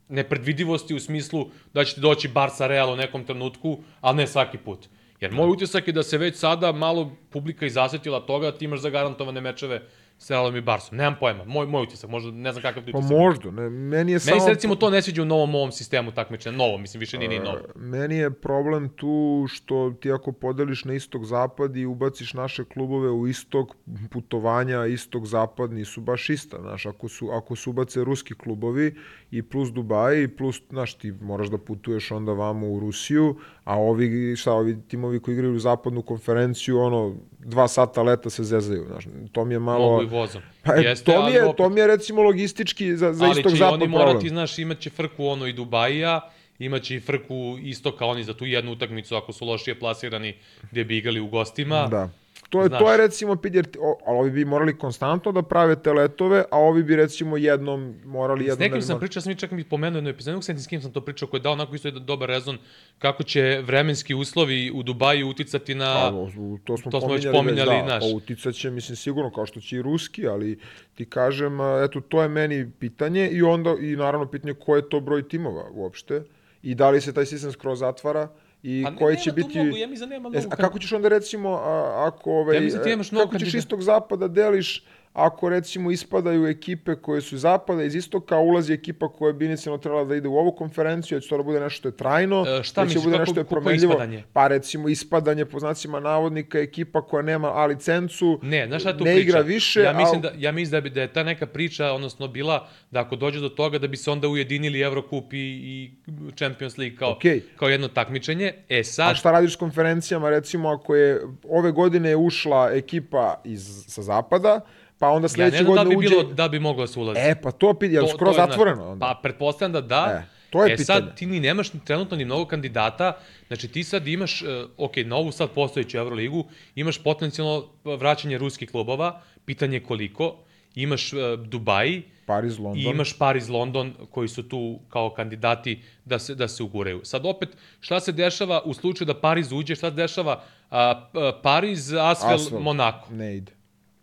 nepredvidivosti 0.10 0.96
u 0.96 1.00
smislu 1.00 1.50
da 1.74 1.84
će 1.84 1.96
ti 1.96 2.02
doći 2.02 2.28
Barca 2.28 2.68
Real 2.68 2.94
u 2.94 2.96
nekom 2.96 3.24
trenutku, 3.24 3.84
ali 4.02 4.18
ne 4.18 4.28
svaki 4.28 4.58
put. 4.58 4.88
Jer 5.20 5.32
moj 5.32 5.50
utisak 5.50 5.88
je 5.88 5.94
da 5.94 6.04
se 6.04 6.18
već 6.18 6.36
sada 6.36 6.72
malo 6.72 7.18
publika 7.30 7.66
izasetila 7.66 8.20
toga 8.20 8.52
da 8.52 8.58
ti 8.58 8.66
imaš 8.66 8.80
zagarantovane 8.80 9.42
mečeve 9.42 9.82
s 10.20 10.30
Realom 10.30 10.56
i 10.56 10.62
Barsom. 10.62 10.98
Nemam 10.98 11.16
pojma, 11.20 11.44
moj, 11.44 11.68
moj 11.68 11.84
utisak, 11.84 12.10
možda 12.10 12.32
ne 12.32 12.52
znam 12.52 12.62
kakav 12.62 12.84
Pa 12.92 12.98
utisak. 12.98 13.18
možda, 13.18 13.52
ne, 13.52 13.70
meni 13.70 14.12
je 14.12 14.16
Meni 14.16 14.20
samo... 14.20 14.40
se 14.40 14.50
recimo 14.50 14.76
to 14.76 14.90
ne 14.90 15.02
sviđa 15.02 15.22
u 15.22 15.26
novom 15.26 15.56
ovom 15.56 15.72
sistemu 15.72 16.12
takmičenja, 16.12 16.58
novo, 16.58 16.78
mislim, 16.78 17.00
više 17.00 17.18
nije 17.18 17.30
ni 17.30 17.40
novo. 17.40 17.58
Meni 17.76 18.18
je 18.18 18.32
problem 18.32 18.90
tu 18.90 19.46
što 19.50 19.94
ti 20.02 20.12
ako 20.12 20.32
podeliš 20.32 20.86
na 20.86 20.94
istok-zapad 20.94 21.78
i 21.78 21.86
ubaciš 21.86 22.34
naše 22.34 22.66
klubove 22.66 23.10
u 23.10 23.28
istok, 23.28 23.76
putovanja 24.12 24.78
istok-zapad 24.78 25.72
nisu 25.72 26.02
baš 26.02 26.30
ista. 26.30 26.58
Znaš, 26.62 26.86
ako 26.86 27.08
su, 27.08 27.30
ako 27.32 27.56
su 27.56 27.70
ubace 27.70 28.04
ruski 28.04 28.34
klubovi 28.34 28.96
i 29.32 29.42
plus 29.42 29.72
Dubai 29.72 30.24
i 30.24 30.28
plus, 30.28 30.62
znaš, 30.70 30.94
ti 30.94 31.12
moraš 31.22 31.48
da 31.48 31.58
putuješ 31.58 32.12
onda 32.12 32.32
vamo 32.32 32.68
u 32.68 32.80
Rusiju, 32.80 33.36
a 33.64 33.80
ovi, 33.80 34.36
šta, 34.36 34.54
ovi 34.54 34.78
timovi 34.88 35.20
koji 35.20 35.34
igraju 35.34 35.54
u 35.54 35.60
zapadnu 35.60 36.02
konferenciju, 36.02 36.80
ono, 36.80 37.16
dva 37.40 37.68
sata 37.68 38.02
leta 38.04 38.30
se 38.30 38.44
zezaju, 38.44 38.86
znaš, 38.88 39.08
to 39.32 39.46
mi 39.46 39.54
je 39.54 39.60
malo... 39.60 39.92
Mogu 39.92 40.04
i 40.04 40.06
vozom. 40.06 40.42
Pa, 40.64 40.74
Jeste, 40.74 41.06
to, 41.06 41.12
mi 41.12 41.18
ali 41.18 41.34
je, 41.34 41.46
opet- 41.46 41.58
to 41.58 41.70
mi 41.70 41.80
je 41.80 41.88
recimo 41.88 42.22
logistički 42.22 42.98
za, 42.98 43.14
za 43.14 43.26
ali 43.26 43.34
će 43.34 43.40
i 43.40 43.42
istok-zapad 43.42 43.74
oni 43.74 43.80
problem. 43.80 44.08
morati, 44.08 44.30
znaš, 44.30 44.60
imaće 44.60 44.90
frku 44.90 45.26
ono 45.26 45.48
i 45.48 45.54
Dubajija, 45.54 46.22
imaće 46.60 46.96
i 46.96 47.00
frku 47.00 47.58
istoka 47.62 48.06
oni 48.06 48.24
za 48.24 48.34
tu 48.34 48.46
jednu 48.46 48.72
utakmicu 48.72 49.16
ako 49.16 49.34
su 49.34 49.46
lošije 49.46 49.80
plasirani 49.80 50.36
gdje 50.72 50.86
bi 50.86 50.98
igrali 50.98 51.20
u 51.20 51.28
gostima. 51.28 51.88
Da. 51.88 52.10
To 52.50 52.62
je, 52.62 52.68
Znaš. 52.68 52.80
to 52.80 52.92
je 52.92 52.98
recimo, 52.98 53.36
pid, 53.36 53.56
jer, 53.56 53.66
ti- 53.66 53.80
o, 53.82 53.98
ali 54.06 54.18
ovi 54.18 54.32
bi 54.32 54.46
morali 54.46 54.78
konstantno 54.78 55.32
da 55.32 55.42
prave 55.42 55.76
te 55.76 55.94
letove, 55.94 56.44
a 56.52 56.58
ovi 56.60 56.84
bi 56.84 56.96
recimo 56.96 57.38
jednom 57.38 57.96
morali 58.06 58.40
S 58.40 58.48
jednom... 58.48 58.60
nekim 58.60 58.76
ne 58.76 58.82
sam 58.82 59.00
pričao, 59.00 59.22
sam 59.22 59.32
i 59.32 59.36
čak 59.36 59.52
mi 59.52 59.64
pomenuo 59.64 59.98
jednu 59.98 60.10
epizodu, 60.10 60.42
setiti 60.42 60.64
s 60.64 60.68
kim 60.68 60.82
sam 60.82 60.92
to 60.92 61.02
pričao, 61.02 61.28
koji 61.28 61.40
je 61.40 61.44
dao 61.44 61.54
onako 61.54 61.76
isto 61.76 61.88
jedan 61.88 62.06
dobar 62.06 62.30
rezon 62.30 62.58
kako 63.00 63.24
će 63.24 63.62
vremenski 63.64 64.14
uslovi 64.16 64.72
u 64.72 64.84
Dubaju 64.84 65.30
uticati 65.30 65.76
na... 65.76 66.08
A, 66.08 66.12
u- 66.38 66.58
to 66.58 66.78
smo, 66.78 66.92
to 66.92 67.02
smo 67.02 67.14
već 67.14 67.28
pominjali, 67.32 67.70
već, 67.70 67.80
da, 67.80 67.86
znaš. 67.90 68.04
a 68.04 68.16
uticat 68.16 68.54
će, 68.56 68.70
mislim, 68.72 68.96
sigurno, 68.96 69.32
kao 69.32 69.46
što 69.46 69.60
će 69.60 69.76
i 69.76 69.82
ruski, 69.82 70.28
ali 70.28 70.60
ti 70.96 71.06
kažem, 71.06 71.54
eto, 71.84 72.02
to 72.02 72.22
je 72.22 72.30
meni 72.30 72.72
pitanje 72.72 73.30
i 73.30 73.42
onda, 73.42 73.76
i 73.82 73.96
naravno 73.96 74.26
pitanje 74.28 74.54
ko 74.56 74.76
je 74.76 74.90
to 74.90 75.00
broj 75.00 75.28
timova 75.28 75.66
uopšte 75.72 76.24
i 76.64 76.76
da 76.76 76.90
li 76.90 77.02
se 77.02 77.14
taj 77.14 77.26
sistem 77.26 77.52
skroz 77.52 77.80
zatvara 77.80 78.30
i 78.68 78.84
Pa 78.84 78.96
koji 78.96 79.14
nema 79.14 79.24
će 79.24 79.32
biti... 79.32 79.60
Mnogo, 79.60 79.78
ja 79.78 79.88
mi 79.88 79.98
zanima 79.98 80.30
E, 80.34 80.40
mnogo 80.40 80.48
a 80.52 80.56
kako 80.56 80.80
ćeš 80.80 80.92
onda 80.92 81.08
recimo, 81.10 81.50
a, 81.50 81.94
ako, 82.08 82.32
ovaj, 82.32 82.56
Ja 82.56 82.62
mislim 82.62 82.78
da 82.80 82.84
ti 82.84 82.90
e, 82.90 82.94
imaš 82.94 83.12
mnogo 83.12 83.26
kako 83.26 83.34
ćeš 83.40 83.44
kandidata. 83.44 83.58
istog 83.58 83.82
zapada 83.82 84.28
deliš, 84.28 84.84
ako 85.14 85.50
recimo 85.50 85.92
ispadaju 85.92 86.48
ekipe 86.48 86.96
koje 86.96 87.22
su 87.22 87.38
zapada, 87.38 87.84
iz 87.84 87.96
istoka, 87.96 88.36
a 88.36 88.40
ulazi 88.40 88.74
ekipa 88.74 89.10
koja 89.10 89.34
bi 89.34 89.46
inicijalno 89.46 89.78
trebala 89.78 90.04
da 90.04 90.16
ide 90.16 90.28
u 90.28 90.38
ovu 90.38 90.52
konferenciju, 90.52 91.16
da 91.16 91.22
će 91.22 91.30
to 91.30 91.38
da 91.38 91.44
bude 91.44 91.60
nešto 91.60 91.78
što 91.78 91.88
je 91.88 91.98
trajno, 91.98 92.46
E, 92.50 92.64
šta 92.64 92.82
da 92.82 92.86
će 92.86 92.90
misliš, 92.90 93.04
bude 93.06 93.18
nešto 93.18 93.32
što 93.32 93.40
je 93.40 93.46
promenljivo. 93.46 93.92
ispadanje? 93.92 94.24
Pa 94.34 94.48
recimo 94.48 94.90
ispadanje 94.90 95.46
po 95.46 95.60
znacima 95.60 96.00
navodnika 96.00 96.60
ekipa 96.60 97.02
koja 97.02 97.22
nema 97.24 97.48
A 97.50 97.66
licencu, 97.66 98.40
Ne, 98.44 98.68
znaš 98.68 98.82
šta 98.82 98.92
tu 98.92 99.04
ne 99.04 99.12
priča? 99.12 99.22
igra 99.22 99.40
više, 99.42 99.82
ja 99.82 99.94
mislim, 99.94 100.18
a- 100.18 100.22
da, 100.22 100.32
ja 100.38 100.52
mislim 100.52 100.72
da, 100.72 100.82
bi, 100.82 100.90
da 100.90 101.02
je 101.02 101.08
ta 101.10 101.24
neka 101.24 101.46
priča, 101.48 101.86
odnosno 101.88 102.28
bila, 102.28 102.58
da 102.92 103.00
ako 103.00 103.16
dođe 103.16 103.40
do 103.40 103.50
toga 103.50 103.78
da 103.80 103.88
bi 103.88 103.98
se 103.98 104.12
onda 104.12 104.28
ujedinili 104.28 104.80
Eurocup 104.82 105.34
i, 105.34 105.38
i 105.38 105.92
Champions 106.34 106.78
League 106.78 106.98
kao, 106.98 107.12
Okej. 107.12 107.42
kao 107.56 107.70
jedno 107.70 107.88
takmičenje. 107.88 108.54
E 108.70 108.80
A 108.80 108.84
sad, 108.84 109.16
šta 109.16 109.32
radiš 109.32 109.54
s 109.54 109.58
konferencijama, 109.58 110.30
recimo 110.30 110.70
ako 110.70 110.96
je 110.96 111.22
ove 111.46 111.72
godine 111.72 112.16
ušla 112.16 112.70
ekipa 112.74 113.42
iz, 113.46 113.84
sa 113.88 114.02
zapada, 114.02 114.60
pa 115.00 115.10
onda 115.10 115.26
ja 115.26 115.30
sledeće 115.30 115.64
znam 115.64 115.76
da 115.76 115.84
godine 115.84 115.96
bi, 115.96 116.06
uđe... 116.06 116.10
bilo, 116.10 116.24
da 116.24 116.48
bi 116.48 116.60
moglo 116.60 116.84
da 116.84 116.88
se 116.88 117.00
ulazi. 117.00 117.20
E, 117.20 117.36
pa 117.42 117.52
to 117.52 117.74
pit, 117.74 117.92
je 117.92 118.02
li 118.02 118.08
skroz 118.08 118.32
je, 118.32 118.34
znaš, 118.34 118.50
zatvoreno 118.50 118.92
onda? 118.92 119.06
Pa, 119.06 119.20
pretpostavljam 119.24 119.72
da 119.72 119.82
da. 119.82 120.24
E, 120.24 120.38
to 120.50 120.64
je 120.64 120.74
e, 120.74 120.78
pitanje. 120.78 120.86
sad, 120.86 121.16
ti 121.18 121.26
ni 121.26 121.40
nemaš 121.40 121.70
trenutno 121.86 122.18
ni 122.18 122.26
mnogo 122.26 122.46
kandidata, 122.46 123.18
znači 123.48 123.68
ti 123.68 123.84
sad 123.84 124.08
imaš, 124.08 124.42
uh, 124.42 124.48
ok, 124.78 124.98
novu 125.06 125.32
sad 125.32 125.50
postojeću 125.50 125.98
Euroligu, 125.98 126.46
imaš 126.76 127.04
potencijalno 127.04 127.66
vraćanje 127.84 128.38
ruskih 128.38 128.72
klubova, 128.72 129.22
pitanje 129.46 129.80
koliko, 129.80 130.36
imaš 130.76 131.14
uh, 131.14 131.20
Dubai, 131.40 132.04
Paris, 132.26 132.58
London. 132.58 132.78
I 132.78 132.84
imaš 132.84 133.18
Paris, 133.18 133.48
London 133.50 133.94
koji 134.12 134.28
su 134.28 134.44
tu 134.50 134.80
kao 134.90 135.10
kandidati 135.10 135.82
da 136.06 136.20
se, 136.20 136.36
da 136.36 136.48
se 136.48 136.64
uguraju. 136.64 137.02
Sad 137.04 137.26
opet, 137.26 137.50
šta 137.80 138.00
se 138.00 138.12
dešava 138.12 138.62
u 138.66 138.74
slučaju 138.74 139.06
da 139.06 139.20
Paris 139.20 139.52
uđe, 139.52 139.76
šta 139.76 139.90
se 139.90 139.96
dešava 139.96 140.44
a, 140.70 141.10
a, 141.14 141.32
Paris, 141.44 141.92
Asvel, 141.92 142.36
Asvel. 142.36 142.60
Monako. 142.60 143.14
Ne 143.14 143.36
ide. 143.36 143.57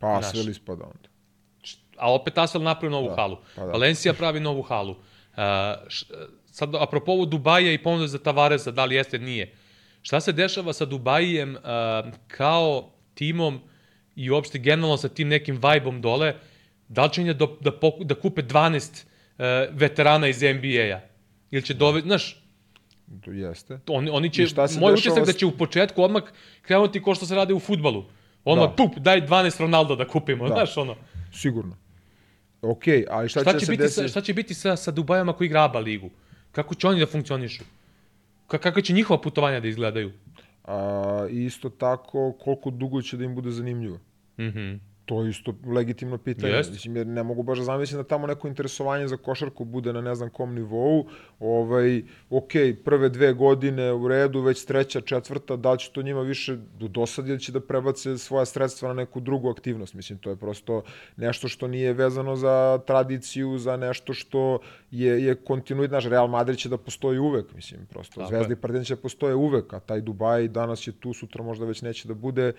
Pa. 0.05 0.19
Asvel 0.19 0.49
ispada 0.49 0.85
onda. 0.85 1.09
A 1.99 2.13
opet 2.13 2.39
Asvel 2.39 2.63
napravi 2.63 2.93
novu 2.93 3.09
Da, 3.09 3.15
halu. 3.17 3.37
pa 3.57 3.65
da. 3.65 3.73
Valencija 3.73 4.15
pravi 4.15 4.41
novu 4.41 4.63
halu. 4.63 4.97
A, 5.37 5.75
š, 5.89 6.07
sad, 6.47 6.75
apropo 6.75 7.13
ovo 7.13 7.25
Dubaja 7.27 7.73
i 7.73 7.83
ponuda 7.83 8.07
za 8.07 8.19
Tavaresa, 8.19 8.71
da 8.71 8.85
li 8.85 8.95
jeste, 8.95 9.19
nije. 9.19 9.53
Šta 10.03 10.21
se 10.21 10.33
dešava 10.33 10.73
sa 10.73 10.85
Dubajem 10.85 11.57
a, 11.65 12.03
kao 12.29 12.91
timom 13.15 13.61
i 14.17 14.31
uopšte 14.31 14.59
generalno 14.59 14.97
sa 14.97 15.09
tim 15.09 15.29
nekim 15.29 15.59
vajbom 15.63 16.01
dole, 16.01 16.35
da 16.89 17.05
li 17.05 17.13
će 17.13 17.35
da, 17.35 17.47
da, 17.61 17.73
poku, 17.73 18.05
da 18.05 18.15
kupe 18.15 18.43
12 18.43 19.05
uh, 19.05 19.45
veterana 19.73 20.29
iz 20.29 20.43
NBA-a? 20.43 21.01
Ili 21.51 21.63
će 21.63 21.75
dove, 21.75 22.01
znaš, 22.01 22.45
jeste. 23.27 23.79
oni, 23.89 24.11
oni 24.11 24.33
će, 24.33 24.47
moj 24.81 24.93
utisak 24.93 25.27
da 25.27 25.33
će 25.33 25.47
u 25.47 25.57
početku 25.59 26.03
odmah 26.03 26.23
krenuti 26.63 27.03
ko 27.03 27.15
što 27.15 27.27
se 27.27 27.35
radi 27.35 27.53
u 27.53 27.61
futbalu. 27.61 28.05
Odmah, 28.45 28.69
Da. 28.69 28.75
pup, 28.77 28.99
daj 28.99 29.21
12 29.21 29.61
Ronaldo 29.61 29.97
da 29.97 30.09
kupimo, 30.09 30.49
Da. 30.49 30.55
znaš 30.55 30.77
ono. 30.77 30.95
Sigurno. 31.33 31.77
Ok, 32.63 32.83
ali 33.11 33.29
šta, 33.29 33.41
Šta 33.41 33.53
će, 33.53 33.59
će, 33.59 33.67
se 33.67 33.73
biti 33.73 33.83
desiti? 33.83 34.03
sa, 34.03 34.09
šta 34.09 34.21
će 34.21 34.35
biti 34.35 34.55
sa, 34.55 34.77
sa 34.77 34.91
Dubajom 34.91 35.29
ako 35.29 35.45
igra 35.45 35.65
ABA 35.65 35.79
ligu? 35.79 36.11
Kako 36.53 36.75
će 36.75 36.87
oni 36.87 37.01
da 37.01 37.07
funkcionišu? 37.07 37.65
Ka, 38.47 38.59
kako 38.59 38.81
će 38.81 38.93
njihova 38.93 39.21
putovanja 39.21 39.61
da 39.61 39.69
izgledaju? 39.69 40.13
A, 40.65 40.77
isto 41.31 41.69
tako, 41.69 42.33
koliko 42.35 42.71
dugo 42.71 43.03
će 43.03 43.17
da 43.17 43.25
im 43.25 43.35
bude 43.35 43.51
zanimljivo? 43.51 43.99
Mhm. 44.39 44.75
To 45.05 45.23
je 45.23 45.31
isto 45.31 45.55
legitimno 45.67 46.19
pitanje. 46.19 46.53
Jeste. 46.53 46.73
Mislim, 46.73 46.97
jer 46.97 47.07
ne 47.07 47.23
mogu 47.23 47.43
baš 47.43 47.59
da 47.59 47.65
zamislim 47.65 48.03
da 48.03 48.09
tamo 48.09 48.27
neko 48.27 48.49
interesovanje 48.49 49.09
za 49.09 49.17
košarku 49.17 49.65
bude 49.65 49.93
na 49.93 50.01
ne 50.01 50.15
znam 50.15 50.31
kom 50.31 50.55
nivou. 50.55 51.07
Ovaj, 51.39 52.03
ok, 52.31 52.53
prve 52.85 53.09
dve 53.09 53.33
godine 53.33 53.93
u 53.93 54.09
redu, 54.09 54.41
već 54.41 54.65
treća, 54.65 55.01
četvrta, 55.01 55.57
da 55.57 55.73
li 55.73 55.79
će 55.79 55.91
to 55.93 56.03
njima 56.03 56.21
više 56.21 56.57
dosadi 56.79 57.31
ili 57.31 57.41
će 57.41 57.53
da 57.53 57.61
prebace 57.61 58.19
svoja 58.19 58.45
sredstva 58.45 58.89
na 58.89 58.95
neku 58.95 59.21
drugu 59.21 59.51
aktivnost. 59.51 59.95
Mislim, 59.95 60.19
to 60.19 60.31
je 60.31 60.37
prosto 60.37 60.83
nešto 61.17 61.49
što 61.49 61.69
nije 61.69 61.93
vezano 61.93 62.37
za 62.37 62.81
tradiciju, 62.87 63.59
za 63.59 63.77
nešto 63.77 64.15
što 64.15 64.59
je, 64.91 65.25
je 65.25 65.35
kontinuit. 65.35 65.91
Naš 65.91 66.05
Real 66.05 66.29
Madrid 66.29 66.59
će 66.59 66.69
da 66.69 66.77
postoji 66.77 67.19
uvek, 67.19 67.55
mislim, 67.55 67.87
prosto. 67.87 68.21
Tako 68.21 68.29
Zvezda 68.29 68.53
i 68.53 68.57
Partizan 68.57 68.85
će 68.85 68.95
da 68.95 69.01
postoje 69.01 69.35
uvek, 69.35 69.73
a 69.73 69.81
taj 69.81 70.01
Dubaj 70.01 70.49
danas 70.49 70.87
je 70.87 70.93
tu, 70.93 71.13
sutra 71.13 71.43
možda 71.43 71.65
već 71.65 71.83
neće 71.83 72.09
da 72.09 72.15
bude 72.15 72.53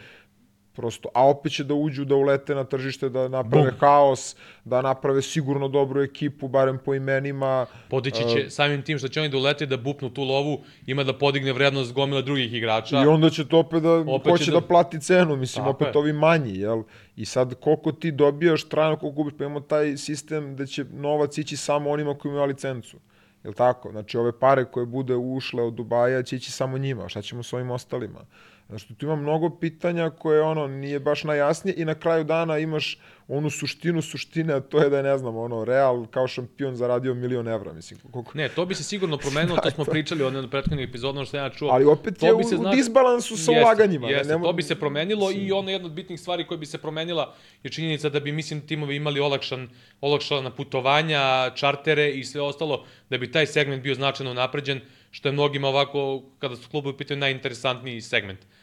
prosto, 0.75 1.09
a 1.13 1.27
opet 1.27 1.51
će 1.51 1.63
da 1.63 1.73
uđu, 1.73 2.05
da 2.05 2.15
ulete 2.15 2.55
na 2.55 2.63
tržište, 2.63 3.09
da 3.09 3.27
naprave 3.27 3.71
Bum. 3.71 3.79
haos, 3.79 4.35
da 4.65 4.81
naprave 4.81 5.21
sigurno 5.21 5.67
dobru 5.67 6.01
ekipu, 6.01 6.47
barem 6.47 6.77
po 6.77 6.93
imenima. 6.95 7.65
Podići 7.89 8.23
će, 8.23 8.49
samim 8.49 8.81
tim 8.81 8.97
što 8.97 9.07
će 9.07 9.19
oni 9.19 9.29
da 9.29 9.37
ulete 9.37 9.65
da 9.65 9.77
bupnu 9.77 10.09
tu 10.09 10.23
lovu, 10.23 10.57
ima 10.85 11.03
da 11.03 11.13
podigne 11.13 11.53
vrednost 11.53 11.93
gomila 11.93 12.21
drugih 12.21 12.53
igrača. 12.53 13.03
I 13.03 13.07
onda 13.07 13.29
će 13.29 13.47
to 13.47 13.59
opet 13.59 13.83
da, 13.83 13.91
Opet 14.07 14.37
će 14.37 14.45
će 14.45 14.51
da- 14.51 14.59
da... 14.59 14.67
plati 14.67 14.99
cenu, 15.01 15.35
mislim, 15.35 15.65
Tako 15.65 15.69
opet 15.75 15.95
je. 15.95 15.99
ovi 15.99 16.13
manji, 16.13 16.59
jel? 16.59 16.83
I 17.15 17.25
sad 17.25 17.53
koliko 17.55 17.91
ti 17.91 18.11
dobijaš 18.11 18.63
trajno, 18.63 18.97
koliko 18.97 19.15
gubiš, 19.15 19.33
pa 19.37 19.43
imamo 19.43 19.59
taj 19.59 19.97
sistem 19.97 20.55
da 20.55 20.65
će 20.65 20.85
novac 20.93 21.37
ići 21.37 21.57
samo 21.57 21.89
onima 21.89 22.17
koji 22.17 22.29
imaju 22.29 22.47
licencu. 22.47 22.97
Jel 23.43 23.53
tako? 23.53 23.91
Znači, 23.91 24.17
ove 24.17 24.39
pare 24.39 24.65
koje 24.65 24.85
bude 24.85 25.15
ušle 25.15 25.63
od 25.63 25.73
Dubaja 25.73 26.23
će 26.23 26.35
ići 26.35 26.51
samo 26.51 26.77
njima. 26.77 27.09
Šta 27.09 27.21
ćemo 27.21 27.43
s 27.43 27.53
ovim 27.53 27.71
ostalima? 27.71 28.19
Znači, 28.69 28.93
tu 28.93 29.05
ima 29.05 29.15
mnogo 29.15 29.49
pitanja 29.49 30.09
koje 30.09 30.41
ono 30.41 30.67
nije 30.67 30.99
baš 30.99 31.23
najjasnije 31.23 31.75
i 31.77 31.85
na 31.85 31.95
kraju 31.95 32.23
dana 32.23 32.57
imaš 32.57 32.99
onu 33.27 33.49
suštinu 33.49 34.01
suštine, 34.01 34.53
a 34.53 34.59
to 34.59 34.79
je 34.79 34.89
da 34.89 34.97
je, 34.97 35.03
ne 35.03 35.17
znam, 35.17 35.37
ono, 35.37 35.65
Real 35.65 36.05
kao 36.07 36.27
šampion 36.27 36.75
zaradio 36.75 37.13
milion 37.13 37.47
evra, 37.47 37.73
mislim. 37.73 37.99
Koliko... 38.11 38.31
Ne, 38.33 38.49
to 38.49 38.65
bi 38.65 38.75
se 38.75 38.83
sigurno 38.83 39.17
promenilo, 39.17 39.57
to 39.57 39.71
smo 39.75 39.85
pričali 39.85 40.23
o 40.23 40.27
jednom 40.27 40.49
prethodnih 40.49 40.89
epizoda, 40.89 41.25
što 41.25 41.37
ja 41.37 41.49
čuo. 41.49 41.69
Ali 41.69 41.85
opet 41.85 42.19
To 42.19 42.25
je 42.25 42.35
bi 42.35 42.41
u, 42.41 42.49
se 42.49 42.55
u 42.55 42.57
zna- 42.57 42.71
disbalansu 42.71 43.37
sa 43.37 43.51
Jeste, 43.51 43.65
ulaganjima. 43.65 44.09
Jeste, 44.09 44.33
ne, 44.33 44.37
ne, 44.39 44.43
to 44.43 44.53
bi 44.53 44.63
se 44.63 44.75
promenilo 44.75 45.31
i 45.31 45.51
ono 45.51 45.69
jedna 45.69 45.85
od 45.85 45.93
bitnih 45.93 46.19
stvari 46.19 46.47
koja 46.47 46.57
bi 46.57 46.65
se 46.65 46.77
promenila 46.77 47.33
je 47.63 47.71
činjenica 47.71 48.09
da 48.09 48.19
bi, 48.19 48.31
mislim, 48.31 48.61
timovi 48.61 48.95
imali 48.95 49.19
olakšan, 49.19 49.69
olakšana 50.01 50.51
putovanja, 50.51 51.51
čartere 51.55 52.11
i 52.11 52.23
sve 52.23 52.41
ostalo, 52.41 52.85
da 53.09 53.17
bi 53.17 53.31
taj 53.31 53.45
segment 53.45 53.83
bio 53.83 53.95
značajno 53.95 54.33
napređen, 54.33 54.81
što 55.11 55.27
je 55.27 55.33
mnogima 55.33 55.67
ovako, 55.67 56.23
kada 56.39 56.55
su 56.55 56.69
klubovi 56.69 56.93
u 56.93 56.97
pitanju, 56.97 57.19
najinteresantniji 57.19 58.01
segment. 58.01 58.39
Uh, 58.39 58.54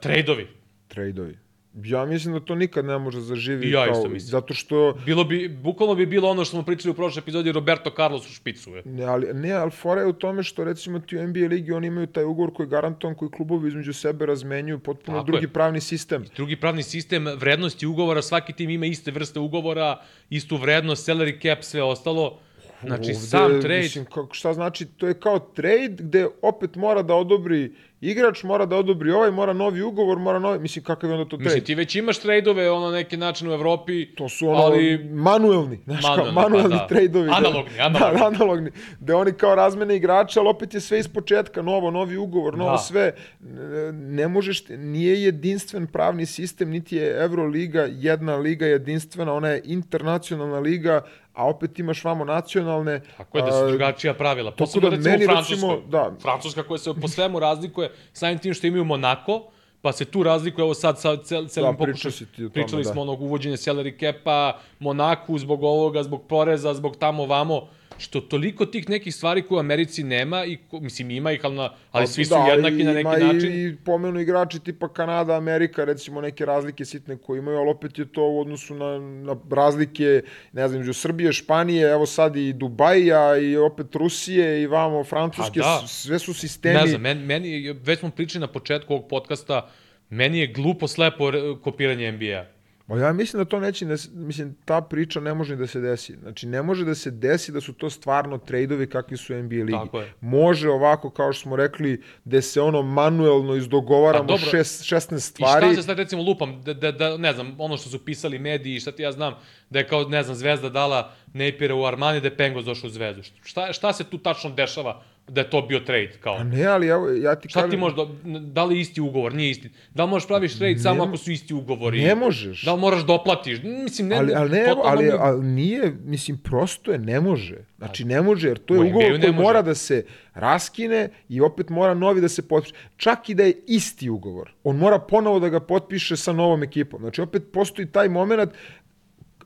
trejdovi. 0.00 0.46
Trejdovi. 0.88 1.38
Ja 1.84 2.04
mislim 2.04 2.34
da 2.34 2.40
to 2.40 2.54
nikad 2.54 2.84
ne 2.84 2.98
može 2.98 3.20
zaživi 3.20 3.66
I 3.66 3.70
ja 3.70 3.84
kao, 3.84 3.92
isto 3.92 4.08
mislim. 4.08 4.30
zato 4.30 4.54
što 4.54 4.98
Bilo 5.06 5.24
bi, 5.24 5.48
bukvalno 5.48 5.94
bi 5.94 6.06
bilo 6.06 6.30
ono 6.30 6.44
što 6.44 6.50
smo 6.56 6.62
pričali 6.64 6.90
u 6.90 6.94
prošloj 6.94 7.20
epizodi 7.20 7.52
Roberto 7.52 7.90
Carlos 7.96 8.26
u 8.30 8.32
špicu. 8.32 8.70
Je. 8.70 8.82
ne, 8.84 9.04
ali, 9.04 9.34
ne, 9.34 9.52
ali 9.52 9.70
fora 9.70 10.00
je 10.00 10.06
u 10.06 10.12
tome 10.12 10.42
što 10.42 10.64
recimo 10.64 10.98
ti 10.98 11.16
u 11.16 11.26
NBA 11.28 11.46
ligi 11.46 11.72
oni 11.72 11.86
imaju 11.86 12.06
taj 12.06 12.24
ugovor 12.24 12.54
koji 12.54 12.68
garantovan, 12.68 13.14
koji 13.16 13.30
klubovi 13.30 13.68
između 13.68 13.92
sebe 13.92 14.26
razmenjuju 14.26 14.78
potpuno 14.78 15.18
Tako 15.18 15.26
drugi 15.26 15.44
je. 15.44 15.48
pravni 15.48 15.80
sistem. 15.80 16.24
Drugi 16.36 16.56
pravni 16.56 16.82
sistem, 16.82 17.26
vrednosti 17.36 17.86
ugovora, 17.86 18.22
svaki 18.22 18.52
tim 18.52 18.70
ima 18.70 18.86
iste 18.86 19.10
vrste 19.10 19.38
ugovora, 19.38 20.00
istu 20.30 20.56
vrednost, 20.56 21.08
salary 21.08 21.42
cap, 21.42 21.62
sve 21.64 21.82
ostalo. 21.82 22.38
Znači, 22.86 23.02
Ovde, 23.02 23.14
sam 23.14 23.60
trade, 23.60 23.78
Mislim, 23.78 24.04
kako, 24.04 24.28
šta 24.32 24.52
znači, 24.52 24.84
to 24.86 25.06
je 25.06 25.14
kao 25.14 25.38
trade 25.38 25.88
gde 25.88 26.26
opet 26.42 26.76
mora 26.76 27.02
da 27.02 27.14
odobri 27.14 27.72
igrač, 28.00 28.42
mora 28.42 28.66
da 28.66 28.76
odobri 28.76 29.10
ovaj, 29.10 29.30
mora 29.30 29.52
novi 29.52 29.82
ugovor, 29.82 30.18
mora 30.18 30.38
novi, 30.38 30.58
mislim, 30.58 30.84
kakav 30.84 31.10
je 31.10 31.16
onda 31.16 31.24
to 31.24 31.36
trade? 31.36 31.44
Mislim, 31.44 31.64
ti 31.64 31.74
već 31.74 31.96
imaš 31.96 32.18
trade-ove, 32.18 32.70
ono, 32.70 32.90
neki 32.90 33.16
način 33.16 33.48
u 33.48 33.52
Evropi. 33.52 34.14
To 34.14 34.28
su 34.28 34.48
ono 34.48 34.58
ali, 34.58 34.98
manuelni, 35.04 35.78
znaš 35.84 36.02
Manuelni, 36.02 36.24
kao 36.24 36.42
manuelni 36.42 36.70
pa 36.70 36.76
da. 36.76 36.86
trejdovi. 36.86 37.28
Analogni, 37.28 37.70
da, 37.76 37.84
analogni. 37.84 38.14
Da, 38.18 38.26
analogni. 38.26 38.70
Da 39.00 39.16
oni 39.16 39.32
kao 39.32 39.54
razmene 39.54 39.96
igrača, 39.96 40.40
ali 40.40 40.48
opet 40.48 40.74
je 40.74 40.80
sve 40.80 40.98
iz 40.98 41.08
početka, 41.08 41.62
novo, 41.62 41.90
novi 41.90 42.16
ugovor, 42.16 42.58
novo 42.58 42.70
Da. 42.70 42.78
sve. 42.78 43.12
Ne- 43.40 43.92
Ne 43.92 44.28
možeš, 44.28 44.68
nije 44.68 45.22
jedinstven 45.22 45.86
pravni 45.86 46.26
sistem, 46.26 46.70
niti 46.70 46.96
je 46.96 47.16
Euroliga 47.18 47.86
jedna 47.90 48.36
liga 48.36 48.66
jedinstvena, 48.66 49.32
ona 49.32 49.48
je 49.48 49.62
internacionalna 49.64 50.58
liga, 50.58 51.00
a 51.34 51.46
opet 51.46 51.78
imaš 51.78 52.04
vamo 52.04 52.24
nacionalne. 52.24 53.00
Tako 53.16 53.38
je 53.38 53.44
da 53.44 53.52
su 53.52 53.66
drugačija 53.68 54.14
pravila. 54.14 54.50
Posebno 54.50 54.90
da 54.90 54.96
recimo 54.96 55.12
meni, 55.12 55.24
u 55.24 55.28
Francuskoj. 55.28 55.54
recimo, 55.54 55.90
da. 55.90 56.12
Francuska 56.22 56.62
koja 56.62 56.78
se 56.78 56.94
po 57.00 57.08
svemu 57.08 57.40
razlikuje, 57.40 57.92
samim 58.12 58.38
tim 58.38 58.54
što 58.54 58.66
imaju 58.66 58.84
Monako, 58.84 59.42
pa 59.82 59.92
se 59.92 60.04
tu 60.04 60.22
razlikuje, 60.22 60.62
evo 60.62 60.74
sad 60.74 61.00
sa 61.00 61.16
cel, 61.16 61.46
celim 61.46 61.70
Da, 61.70 61.70
o 61.70 61.76
tome, 61.76 62.50
Pričali 62.52 62.84
da. 62.84 62.92
smo 62.92 63.02
onog 63.02 63.22
uvođenja 63.22 63.56
salary 63.56 64.00
capa, 64.00 64.58
Monaku 64.78 65.38
zbog 65.38 65.62
ovoga, 65.62 66.02
zbog 66.02 66.22
poreza, 66.28 66.74
zbog 66.74 66.96
tamo 66.96 67.26
vamo, 67.26 67.68
što 68.04 68.20
toliko 68.20 68.66
tih 68.66 68.88
nekih 68.88 69.14
stvari 69.14 69.42
koje 69.42 69.56
u 69.56 69.60
Americi 69.60 70.02
nema, 70.02 70.44
i, 70.44 70.56
ko- 70.70 70.80
mislim 70.80 71.10
ima 71.10 71.32
ih, 71.32 71.40
ali, 71.44 71.54
na, 71.54 71.70
ali 71.90 72.06
svi 72.06 72.24
su 72.24 72.34
da, 72.34 72.38
jednaki 72.38 72.84
na 72.84 72.92
neki 72.92 73.00
ima 73.00 73.16
način. 73.16 73.52
I, 73.52 73.64
i 73.64 73.76
pomenu 73.84 74.20
igrači 74.20 74.58
tipa 74.58 74.88
Kanada, 74.88 75.36
Amerika, 75.36 75.84
recimo 75.84 76.20
neke 76.20 76.44
razlike 76.44 76.84
sitne 76.84 77.16
koje 77.16 77.38
imaju, 77.38 77.58
ali 77.58 77.70
opet 77.70 77.98
je 77.98 78.12
to 78.12 78.22
u 78.22 78.40
odnosu 78.40 78.74
na, 78.74 78.98
na 78.98 79.36
razlike, 79.50 80.22
ne 80.52 80.68
znam, 80.68 80.80
između 80.80 81.00
Srbije, 81.00 81.32
Španije, 81.32 81.90
evo 81.90 82.06
sad 82.06 82.36
i 82.36 82.52
Dubaja 82.52 83.36
i 83.38 83.56
opet 83.56 83.94
Rusije 83.94 84.62
i 84.62 84.66
vamo 84.66 85.04
Francuske, 85.04 85.60
da. 85.60 85.82
sve 85.86 86.18
su 86.18 86.34
sistemi. 86.34 86.74
Ne 86.74 86.86
znam, 86.86 87.00
meni, 87.00 87.20
meni, 87.26 87.72
već 87.72 87.98
smo 87.98 88.10
pričali 88.10 88.40
na 88.40 88.48
početku 88.52 88.94
ovog 88.94 89.08
podcasta, 89.08 89.70
meni 90.10 90.38
je 90.38 90.46
glupo 90.46 90.88
slepo 90.88 91.30
kopiranje 91.62 92.12
NBA. 92.12 92.46
Pa 92.86 92.98
ja 92.98 93.12
mislim 93.12 93.40
da 93.40 93.48
to 93.48 93.60
neće, 93.60 93.84
da 93.84 93.96
se, 93.96 94.08
mislim, 94.12 94.56
ta 94.64 94.80
priča 94.80 95.20
ne 95.20 95.34
može 95.34 95.56
da 95.56 95.66
se 95.66 95.80
desi. 95.80 96.16
Znači, 96.22 96.46
ne 96.46 96.62
može 96.62 96.84
da 96.84 96.94
se 96.94 97.10
desi 97.10 97.52
da 97.52 97.60
su 97.60 97.72
to 97.72 97.90
stvarno 97.90 98.38
trejdovi 98.38 98.86
kakvi 98.86 99.16
su 99.16 99.34
NBA 99.34 99.54
ligi. 99.54 99.72
Tako 99.72 100.00
je. 100.00 100.12
Može 100.20 100.70
ovako, 100.70 101.10
kao 101.10 101.32
što 101.32 101.42
smo 101.42 101.56
rekli, 101.56 102.02
da 102.24 102.40
se 102.42 102.60
ono 102.60 102.82
manuelno 102.82 103.54
izdogovaramo 103.54 104.28
Pa 104.28 104.38
šest, 104.38 104.84
16 104.84 105.16
I 105.16 105.20
stvari. 105.20 105.66
šta 105.66 105.82
se 105.82 105.86
sad 105.86 105.98
recimo 105.98 106.22
lupam, 106.22 106.62
da, 106.62 106.74
da, 106.74 106.92
da, 106.92 107.16
ne 107.16 107.32
znam, 107.32 107.54
ono 107.58 107.76
što 107.76 107.88
su 107.88 108.04
pisali 108.04 108.38
mediji, 108.38 108.80
šta 108.80 108.92
ti 108.92 109.02
ja 109.02 109.12
znam, 109.12 109.34
da 109.70 109.78
je 109.78 109.88
kao, 109.88 110.08
ne 110.08 110.22
znam, 110.22 110.36
Zvezda 110.36 110.68
dala 110.68 111.12
Napiera 111.32 111.74
u 111.74 111.86
Armani, 111.86 112.20
da 112.20 112.26
je 112.26 112.36
Pengos 112.36 112.64
došao 112.64 112.88
u 112.88 112.90
Zvezdu. 112.90 113.22
Šta, 113.42 113.72
šta 113.72 113.92
se 113.92 114.04
tu 114.04 114.18
tačno 114.18 114.50
dešava 114.50 115.02
da 115.28 115.40
je 115.40 115.50
to 115.50 115.62
bio 115.62 115.80
trade, 115.80 116.12
kao? 116.20 116.34
A 116.34 116.44
ne, 116.44 116.64
ali 116.66 116.86
evo, 116.86 117.08
ja 117.08 117.34
ti 117.34 117.48
Šta 117.48 117.60
kažem... 117.60 117.70
ti 117.70 117.76
možeš, 117.76 117.96
da, 117.96 118.38
da 118.38 118.64
li 118.64 118.80
isti 118.80 119.00
ugovor, 119.00 119.34
nije 119.34 119.50
isti? 119.50 119.70
Da 119.94 120.04
li 120.04 120.10
možeš 120.10 120.28
praviš 120.28 120.58
trade 120.58 120.78
samo 120.78 121.04
ako 121.04 121.16
su 121.16 121.32
isti 121.32 121.54
ugovori? 121.54 122.02
Ne 122.02 122.14
možeš. 122.14 122.64
Da 122.64 122.74
li 122.74 122.80
moraš 122.80 123.06
doplatiš? 123.06 123.62
Mislim, 123.62 124.08
ne, 124.08 124.16
ali, 124.16 124.34
ali 124.34 124.50
ne, 124.50 124.64
totalno 124.64 124.90
ali, 124.90 125.10
ali 125.10 125.44
nije, 125.44 125.96
mislim, 126.04 126.38
prosto 126.38 126.92
je, 126.92 126.98
ne 126.98 127.20
može. 127.20 127.56
Znači, 127.78 128.04
ne 128.04 128.22
može, 128.22 128.48
jer 128.48 128.58
to 128.58 128.74
je 128.74 128.80
ugovor 128.80 129.12
ne 129.12 129.20
koji 129.20 129.32
može. 129.32 129.42
mora 129.42 129.62
da 129.62 129.74
se 129.74 130.04
raskine 130.34 131.08
i 131.28 131.40
opet 131.40 131.68
mora 131.68 131.94
novi 131.94 132.20
da 132.20 132.28
se 132.28 132.48
potpiše. 132.48 132.74
Čak 132.96 133.28
i 133.28 133.34
da 133.34 133.44
je 133.44 133.54
isti 133.66 134.10
ugovor. 134.10 134.52
On 134.64 134.76
mora 134.76 134.98
ponovo 134.98 135.40
da 135.40 135.48
ga 135.48 135.60
potpiše 135.60 136.16
sa 136.16 136.32
novom 136.32 136.62
ekipom. 136.62 137.00
Znači, 137.00 137.20
opet 137.20 137.42
postoji 137.52 137.86
taj 137.86 138.08
moment 138.08 138.50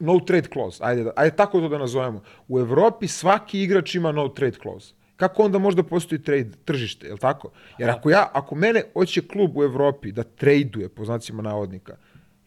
no 0.00 0.20
trade 0.20 0.48
clause. 0.52 0.84
Ajde, 0.84 1.04
da, 1.04 1.10
ajde 1.16 1.36
tako 1.36 1.60
to 1.60 1.68
da 1.68 1.78
nazovemo. 1.78 2.22
U 2.48 2.58
Evropi 2.58 3.08
svaki 3.08 3.62
igrač 3.62 3.94
ima 3.94 4.12
no 4.12 4.28
trade 4.28 4.56
clause. 4.62 4.97
Kako 5.18 5.42
onda 5.42 5.58
može 5.58 5.76
da 5.76 5.82
postoji 5.82 6.22
trade 6.22 6.50
tržište, 6.64 7.06
je 7.06 7.12
li 7.12 7.18
tako? 7.18 7.50
Jer 7.78 7.90
ako 7.90 8.10
ja, 8.10 8.30
ako 8.32 8.54
mene 8.54 8.82
hoće 8.92 9.22
klub 9.28 9.56
u 9.56 9.64
Evropi 9.64 10.12
da 10.12 10.22
traduje, 10.22 10.88
po 10.88 11.04
znacima 11.04 11.42
navodnika, 11.42 11.96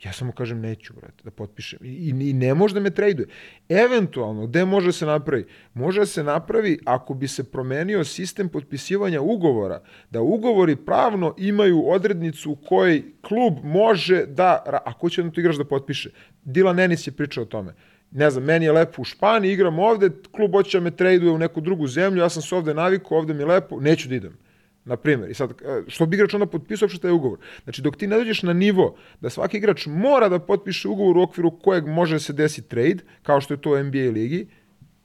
ja 0.04 0.14
samo 0.14 0.32
kažem 0.32 0.62
neću, 0.62 0.94
brate, 0.94 1.24
da 1.24 1.32
potpišem. 1.32 1.80
I, 1.84 1.88
i, 1.88 2.30
i 2.30 2.34
ne 2.34 2.54
može 2.54 2.74
da 2.74 2.80
me 2.80 2.90
traduje. 2.90 3.28
Eventualno, 3.70 4.48
gde 4.48 4.66
može 4.66 4.88
da 4.88 4.92
se 4.92 5.06
napravi? 5.06 5.46
Može 5.74 6.00
da 6.00 6.06
se 6.06 6.24
napravi 6.24 6.80
ako 6.86 7.14
bi 7.14 7.28
se 7.28 7.44
promenio 7.52 8.04
sistem 8.04 8.50
potpisivanja 8.50 9.22
ugovora, 9.22 9.82
da 10.10 10.22
ugovori 10.22 10.76
pravno 10.76 11.36
imaju 11.38 11.84
odrednicu 11.90 12.52
u 12.52 12.56
kojoj 12.56 13.04
klub 13.22 13.54
može 13.64 14.26
da, 14.26 14.82
ako 14.86 15.10
će 15.10 15.22
onda 15.22 15.34
to 15.34 15.40
igrač 15.40 15.56
da 15.56 15.66
potpiše. 15.66 16.10
Dylan 16.46 16.84
Ennis 16.84 17.08
je 17.08 17.12
pričao 17.12 17.44
o 17.44 17.48
tome. 17.48 17.74
Ne 18.12 18.30
znam, 18.30 18.44
meni 18.44 18.66
je 18.66 18.72
lepo 18.72 19.02
u 19.02 19.06
Španiji, 19.06 19.52
igram 19.52 19.80
ovde, 19.80 20.10
klub 20.32 20.52
hoće 20.52 20.78
da 20.80 20.84
me 20.84 20.92
traduje 20.92 21.32
u 21.32 21.38
neku 21.38 21.62
drugu 21.62 21.88
zemlju, 21.88 22.22
ja 22.22 22.30
sam 22.30 22.42
se 22.42 22.56
ovde 22.56 22.74
navikao, 22.74 23.18
ovde 23.18 23.34
mi 23.34 23.42
je 23.42 23.46
lepo, 23.46 23.80
neću 23.80 24.10
da 24.10 24.16
idem. 24.16 24.38
Na 24.86 24.98
primjer, 24.98 25.32
i 25.32 25.34
sad, 25.34 25.52
e, 25.52 25.82
što 25.88 26.06
bi 26.06 26.16
igrač 26.16 26.34
onda 26.34 26.46
potpisao 26.46 26.86
uopšte 26.86 27.02
taj 27.02 27.12
ugovor? 27.12 27.40
Znači, 27.64 27.82
dok 27.82 27.98
ti 27.98 28.08
ne 28.08 28.18
dođeš 28.18 28.44
na 28.44 28.54
nivo 28.54 28.96
da 29.22 29.30
svaki 29.30 29.58
igrač 29.58 29.86
mora 29.86 30.30
da 30.30 30.40
potpiše 30.40 30.88
ugovor 30.88 31.18
u 31.18 31.22
okviru 31.22 31.52
kojeg 31.60 31.88
može 31.88 32.16
da 32.16 32.20
se 32.20 32.34
desi 32.34 32.68
trade, 32.68 32.98
kao 33.24 33.42
što 33.42 33.54
je 33.54 33.62
to 33.62 33.72
u 33.72 33.84
NBA 33.84 34.12
ligi, 34.14 34.48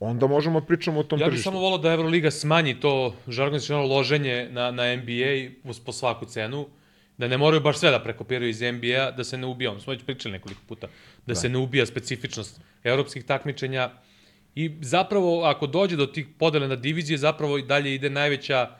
onda 0.01 0.27
možemo 0.27 0.61
da 0.61 0.67
pričamo 0.67 1.01
o 1.01 1.03
tom 1.03 1.21
Ja 1.21 1.27
bih 1.27 1.33
tržištu. 1.33 1.51
samo 1.51 1.61
volao 1.61 1.79
da 1.79 1.93
Euroliga 1.93 2.31
smanji 2.31 2.81
to 2.81 3.15
žargonsko 3.29 3.75
loženje 3.75 4.49
na, 4.51 4.71
na 4.71 4.97
NBA 4.97 5.51
po 5.87 5.93
svaku 5.93 6.25
cenu, 6.25 6.67
da 7.19 7.29
ne 7.29 7.39
moraju 7.39 7.61
baš 7.61 7.79
sve 7.79 7.91
da 7.91 8.03
prekopiraju 8.03 8.49
iz 8.51 8.61
NBA, 8.61 9.11
da 9.17 9.25
se 9.25 9.39
ne 9.39 9.47
ubija, 9.47 9.71
ono 9.71 9.81
smo 9.81 9.93
već 9.93 10.05
pričali 10.05 10.33
nekoliko 10.33 10.61
puta, 10.69 10.89
da, 11.27 11.35
se 11.35 11.49
ne 11.49 11.59
ubija 11.59 11.87
specifičnost 11.87 12.61
evropskih 12.85 13.25
takmičenja 13.25 13.91
i 14.55 14.71
zapravo 14.81 15.43
ako 15.45 15.67
dođe 15.67 15.97
do 15.97 16.07
tih 16.07 16.27
podele 16.39 16.69
na 16.69 16.77
divizije, 16.77 17.19
zapravo 17.19 17.59
i 17.59 17.63
dalje 17.63 17.95
ide 17.95 18.11
najveća, 18.11 18.71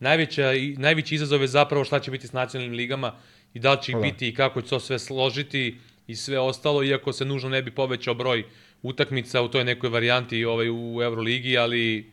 najveća, 0.00 0.52
i- 0.52 0.74
najveći 0.78 1.14
izazov 1.14 1.40
je 1.42 1.48
zapravo 1.48 1.84
šta 1.84 2.00
će 2.00 2.10
biti 2.10 2.26
s 2.26 2.32
nacionalnim 2.32 2.76
ligama 2.76 3.14
i 3.54 3.58
da 3.58 3.72
li 3.72 3.82
će 3.82 3.92
ih 3.92 3.96
da. 3.96 4.02
biti 4.02 4.28
i 4.28 4.34
kako 4.34 4.62
će 4.62 4.68
to 4.68 4.80
sve 4.80 4.98
složiti 4.98 5.76
i 6.06 6.16
sve 6.16 6.38
ostalo, 6.38 6.84
iako 6.84 7.12
se 7.12 7.24
nužno 7.24 7.48
ne 7.48 7.62
bi 7.62 7.70
povećao 7.70 8.14
broj 8.14 8.44
utakmica 8.82 9.42
u 9.42 9.48
toj 9.48 9.64
nekoj 9.64 9.90
varijanti 9.90 10.44
ovaj, 10.44 10.70
u 10.70 11.02
Euroligi, 11.02 11.58
ali 11.58 12.12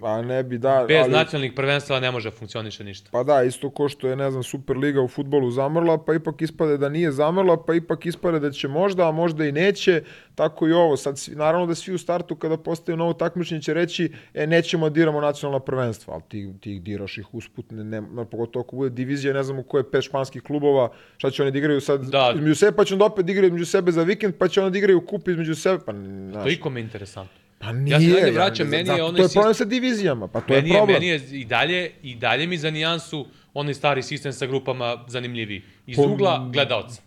A 0.00 0.22
ne 0.22 0.42
bi, 0.42 0.58
da, 0.58 0.84
bez 0.88 1.02
ali... 1.02 1.12
nacionalnih 1.12 1.52
prvenstava 1.52 2.00
ne 2.00 2.10
može 2.10 2.30
funkcioniše 2.30 2.84
ništa. 2.84 3.08
Pa 3.12 3.22
da, 3.22 3.42
isto 3.42 3.70
ko 3.70 3.88
što 3.88 4.08
je, 4.08 4.16
ne 4.16 4.30
znam, 4.30 4.42
Superliga 4.42 5.02
u 5.02 5.08
futbolu 5.08 5.50
zamrla, 5.50 6.04
pa 6.04 6.14
ipak 6.14 6.42
ispade 6.42 6.78
da 6.78 6.88
nije 6.88 7.12
zamrla, 7.12 7.64
pa 7.64 7.74
ipak 7.74 8.06
ispade 8.06 8.40
da 8.40 8.50
će 8.50 8.68
možda, 8.68 9.08
a 9.08 9.12
možda 9.12 9.44
i 9.44 9.52
neće, 9.52 10.02
tako 10.34 10.68
i 10.68 10.72
ovo. 10.72 10.96
Sad, 10.96 11.20
naravno 11.28 11.66
da 11.66 11.74
svi 11.74 11.94
u 11.94 11.98
startu 11.98 12.36
kada 12.36 12.56
postaju 12.56 12.96
novo 12.96 13.12
takmičenje 13.12 13.62
će 13.62 13.74
reći, 13.74 14.12
e, 14.34 14.46
nećemo 14.46 14.88
da 14.88 14.94
diramo 14.94 15.20
nacionalna 15.20 15.60
prvenstva, 15.60 16.14
ali 16.14 16.22
ti, 16.28 16.52
ti 16.60 16.72
ih 16.74 16.82
diraš 16.82 17.18
ih 17.18 17.34
usput, 17.34 17.70
ne, 17.70 17.84
ne, 17.84 18.00
ne, 18.00 18.24
pogotovo 18.24 18.64
ako 18.66 18.76
bude 18.76 18.90
divizija, 18.90 19.34
ne 19.34 19.42
znam 19.42 19.58
u 19.58 19.62
koje 19.62 19.90
pet 19.90 20.04
španskih 20.04 20.42
klubova, 20.42 20.92
šta 21.16 21.30
će 21.30 21.42
oni 21.42 21.52
da 21.52 21.58
igraju 21.58 21.80
sad 21.80 22.00
Da. 22.10 22.32
između 22.34 22.54
sebe, 22.54 22.76
pa 22.76 22.84
će 22.84 22.94
onda 22.94 23.04
opet 23.04 23.26
da 23.26 23.32
igraju 23.32 23.46
između 23.46 23.66
sebe 23.66 23.92
za 23.92 24.02
vikend, 24.02 24.34
pa 24.38 24.48
će 24.48 24.60
onda 24.60 24.70
da 24.70 24.78
igraju 24.78 25.06
kup 25.06 25.28
između 25.28 25.54
sebe, 25.54 25.78
pa, 25.86 25.92
To 25.92 25.98
znaš, 26.32 26.46
je 26.46 26.52
ikome 26.52 26.80
interesantno. 26.80 27.47
Pa 27.58 27.72
nije. 27.72 27.92
Ja 27.92 28.00
se 28.00 28.20
dalje 28.20 28.32
vraćam, 28.32 28.66
ja, 28.66 28.70
meni 28.70 28.90
je 28.90 29.02
onaj 29.02 29.16
To 29.16 29.22
je 29.22 29.28
problem 29.28 29.54
sa 29.54 29.64
divizijama, 29.64 30.28
pa 30.28 30.40
to 30.40 30.54
meni 30.54 30.68
je 30.70 30.76
problem. 30.76 30.94
meni 30.94 31.06
je 31.06 31.16
i 31.32 31.44
dalje, 31.44 31.90
i 32.02 32.14
dalje 32.14 32.46
mi 32.46 32.58
za 32.58 32.70
nijansu 32.70 33.26
onaj 33.54 33.74
stari 33.74 34.02
sistem 34.02 34.32
sa 34.32 34.46
grupama 34.46 35.04
zanimljiviji. 35.06 35.62
Iz 35.86 35.98
ugla 35.98 36.48
gledaoca. 36.52 37.02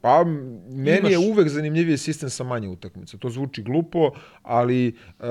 Pa, 0.00 0.24
meni 0.24 0.98
Imaš- 1.00 1.10
je 1.10 1.18
uvek 1.18 1.48
zanimljiviji 1.48 1.96
sistem 1.98 2.30
sa 2.30 2.44
manje 2.44 2.68
utakmica. 2.68 3.16
To 3.16 3.30
zvuči 3.30 3.62
glupo, 3.62 4.10
ali 4.42 4.88
uh, 5.18 5.26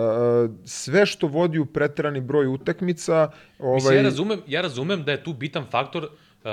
sve 0.65 1.05
što 1.05 1.27
vodi 1.27 1.59
u 1.59 1.65
preterani 1.65 2.21
broj 2.21 2.47
utakmica, 2.47 3.31
ovaj, 3.59 3.75
Mislim, 3.75 3.95
ja 3.95 4.01
razumem, 4.01 4.39
ja 4.47 4.61
razumem 4.61 5.03
da 5.03 5.11
je 5.11 5.23
tu 5.23 5.33
bitan 5.33 5.65
faktor 5.71 6.03
uh, 6.03 6.09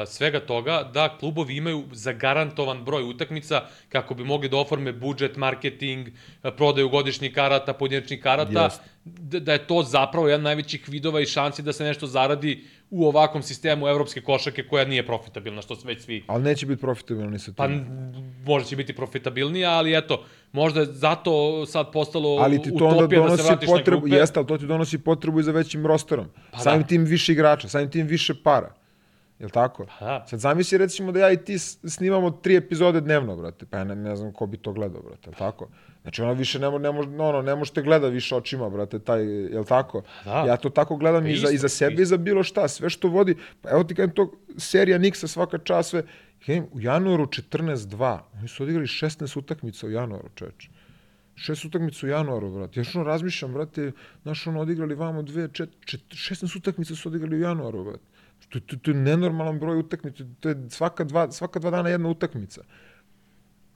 svega 0.06 0.40
toga 0.40 0.90
da 0.94 1.16
klubovi 1.18 1.56
imaju 1.56 1.84
zagarantovan 1.92 2.84
broj 2.84 3.02
utakmica 3.02 3.62
kako 3.88 4.14
bi 4.14 4.24
mogli 4.24 4.48
da 4.48 4.56
oforme 4.56 4.92
budžet, 4.92 5.36
marketing, 5.36 6.08
uh, 6.08 6.50
prodaju 6.56 6.88
godišnjih 6.88 7.34
karata, 7.34 7.72
pojedinačnih 7.72 8.22
karata, 8.22 8.62
Jeste. 8.62 8.82
da, 9.04 9.40
da 9.40 9.52
je 9.52 9.66
to 9.66 9.82
zapravo 9.82 10.28
jedan 10.28 10.42
najvećih 10.42 10.88
vidova 10.88 11.20
i 11.20 11.26
šansi 11.26 11.62
da 11.62 11.72
se 11.72 11.84
nešto 11.84 12.06
zaradi 12.06 12.64
u 12.90 13.06
ovakvom 13.06 13.42
sistemu 13.42 13.88
evropske 13.88 14.20
košake 14.20 14.62
koja 14.62 14.84
nije 14.84 15.06
profitabilna, 15.06 15.62
što 15.62 15.76
već 15.84 16.02
svi 16.02 16.24
ali 16.26 16.42
neće 16.42 16.66
biti 16.66 16.80
profitabilno 16.80 17.30
ni 17.30 17.38
sa 17.38 17.44
tim. 17.44 17.54
Pa 17.54 17.68
možda 18.44 18.68
će 18.68 18.76
biti 18.76 18.92
profitabilnija, 18.92 19.70
ali 19.70 19.98
eto, 19.98 20.24
možda 20.52 20.80
je 20.80 20.86
zato 20.86 21.66
sad 21.66 21.92
postalo 21.92 22.36
ali 22.40 22.62
ti 22.62 22.70
to 22.78 22.86
onda 22.86 23.06
da 23.06 23.08
se 23.08 23.16
donosi 23.16 23.50
na 23.50 23.58
potrebu, 23.66 24.00
grupe. 24.00 24.16
jeste, 24.16 24.38
ali 24.38 24.46
to 24.46 24.58
ti 24.58 24.66
donosi 24.66 24.98
potrebu 24.98 25.40
i 25.40 25.42
za 25.42 25.52
većim 25.52 25.86
rosterom. 25.86 26.26
Pa 26.50 26.58
samim 26.58 26.82
da. 26.82 26.86
tim 26.86 27.04
više 27.04 27.32
igrača, 27.32 27.68
samim 27.68 27.90
tim 27.90 28.06
više 28.06 28.34
para. 28.42 28.77
Jel 29.38 29.50
tako? 29.50 29.86
Pa 29.98 30.04
da. 30.04 30.26
Sad 30.26 30.40
zamisli 30.40 30.78
recimo 30.78 31.12
da 31.12 31.20
ja 31.20 31.32
i 31.32 31.44
ti 31.44 31.58
snimamo 31.58 32.30
tri 32.30 32.56
epizode 32.56 33.00
dnevno, 33.00 33.36
brate. 33.36 33.66
Pa 33.66 33.78
ja 33.78 33.84
ne, 33.84 33.96
ne 33.96 34.16
znam 34.16 34.32
ko 34.32 34.46
bi 34.46 34.56
to 34.56 34.72
gledao, 34.72 35.02
brate. 35.02 35.30
Jel 35.30 35.34
tako? 35.34 35.68
Znači 36.02 36.22
ono 36.22 36.32
više 36.32 36.58
ne, 36.58 36.78
ne, 36.78 36.92
može, 36.92 37.08
ono, 37.08 37.42
ne 37.42 37.54
možete 37.54 37.82
gleda 37.82 38.08
više 38.08 38.34
očima, 38.34 38.68
brate, 38.70 38.98
taj, 38.98 39.24
jel 39.26 39.64
tako? 39.64 40.02
Da. 40.24 40.44
Ja 40.46 40.56
to 40.56 40.70
tako 40.70 40.96
gledam 40.96 41.22
Pa 41.22 41.28
i, 41.28 41.36
za, 41.36 41.50
i 41.50 41.58
za 41.58 41.68
sebe 41.68 42.02
i 42.02 42.06
za 42.06 42.16
bilo 42.16 42.42
šta. 42.42 42.68
Sve 42.68 42.90
što 42.90 43.08
vodi, 43.08 43.36
pa 43.62 43.70
evo 43.70 43.84
ti 43.84 43.94
kažem 43.94 44.10
to, 44.10 44.32
serija 44.56 44.98
Nixa 44.98 45.26
svaka 45.26 45.58
čast, 45.58 45.90
sve. 45.90 46.02
Kažem, 46.46 46.66
u 46.72 46.80
januaru 46.80 47.26
14-2, 47.26 48.18
oni 48.38 48.48
su 48.48 48.62
odigrali 48.62 48.86
16 48.86 49.38
utakmica 49.38 49.86
u 49.86 49.90
januaru, 49.90 50.28
čoveče. 50.34 50.68
Šest 51.34 51.64
utakmica 51.64 52.06
u 52.06 52.08
januaru, 52.08 52.50
brate. 52.50 52.80
Ja 52.80 52.84
što 52.84 53.02
razmišljam, 53.02 53.52
brate, 53.52 53.92
znaš, 54.22 54.46
ono 54.46 54.60
odigrali 54.60 54.94
vamo 54.94 55.22
dve, 55.22 55.48
čet, 55.52 55.70
čet, 55.84 56.00
16 56.00 56.58
utakmica 56.58 56.94
su 56.94 57.08
odigrali 57.08 57.36
u 57.36 57.40
januaru, 57.40 57.84
brate. 57.84 58.17
To, 58.48 58.60
to, 58.60 58.76
to 58.76 58.90
je 58.90 58.94
nenormalan 58.94 59.58
broj 59.58 59.78
utakmica, 59.78 60.24
to 60.40 60.48
je 60.48 60.56
svaka 60.70 61.04
dva, 61.04 61.30
svaka 61.30 61.58
dva 61.58 61.70
dana 61.70 61.88
jedna 61.88 62.08
utakmica. 62.08 62.62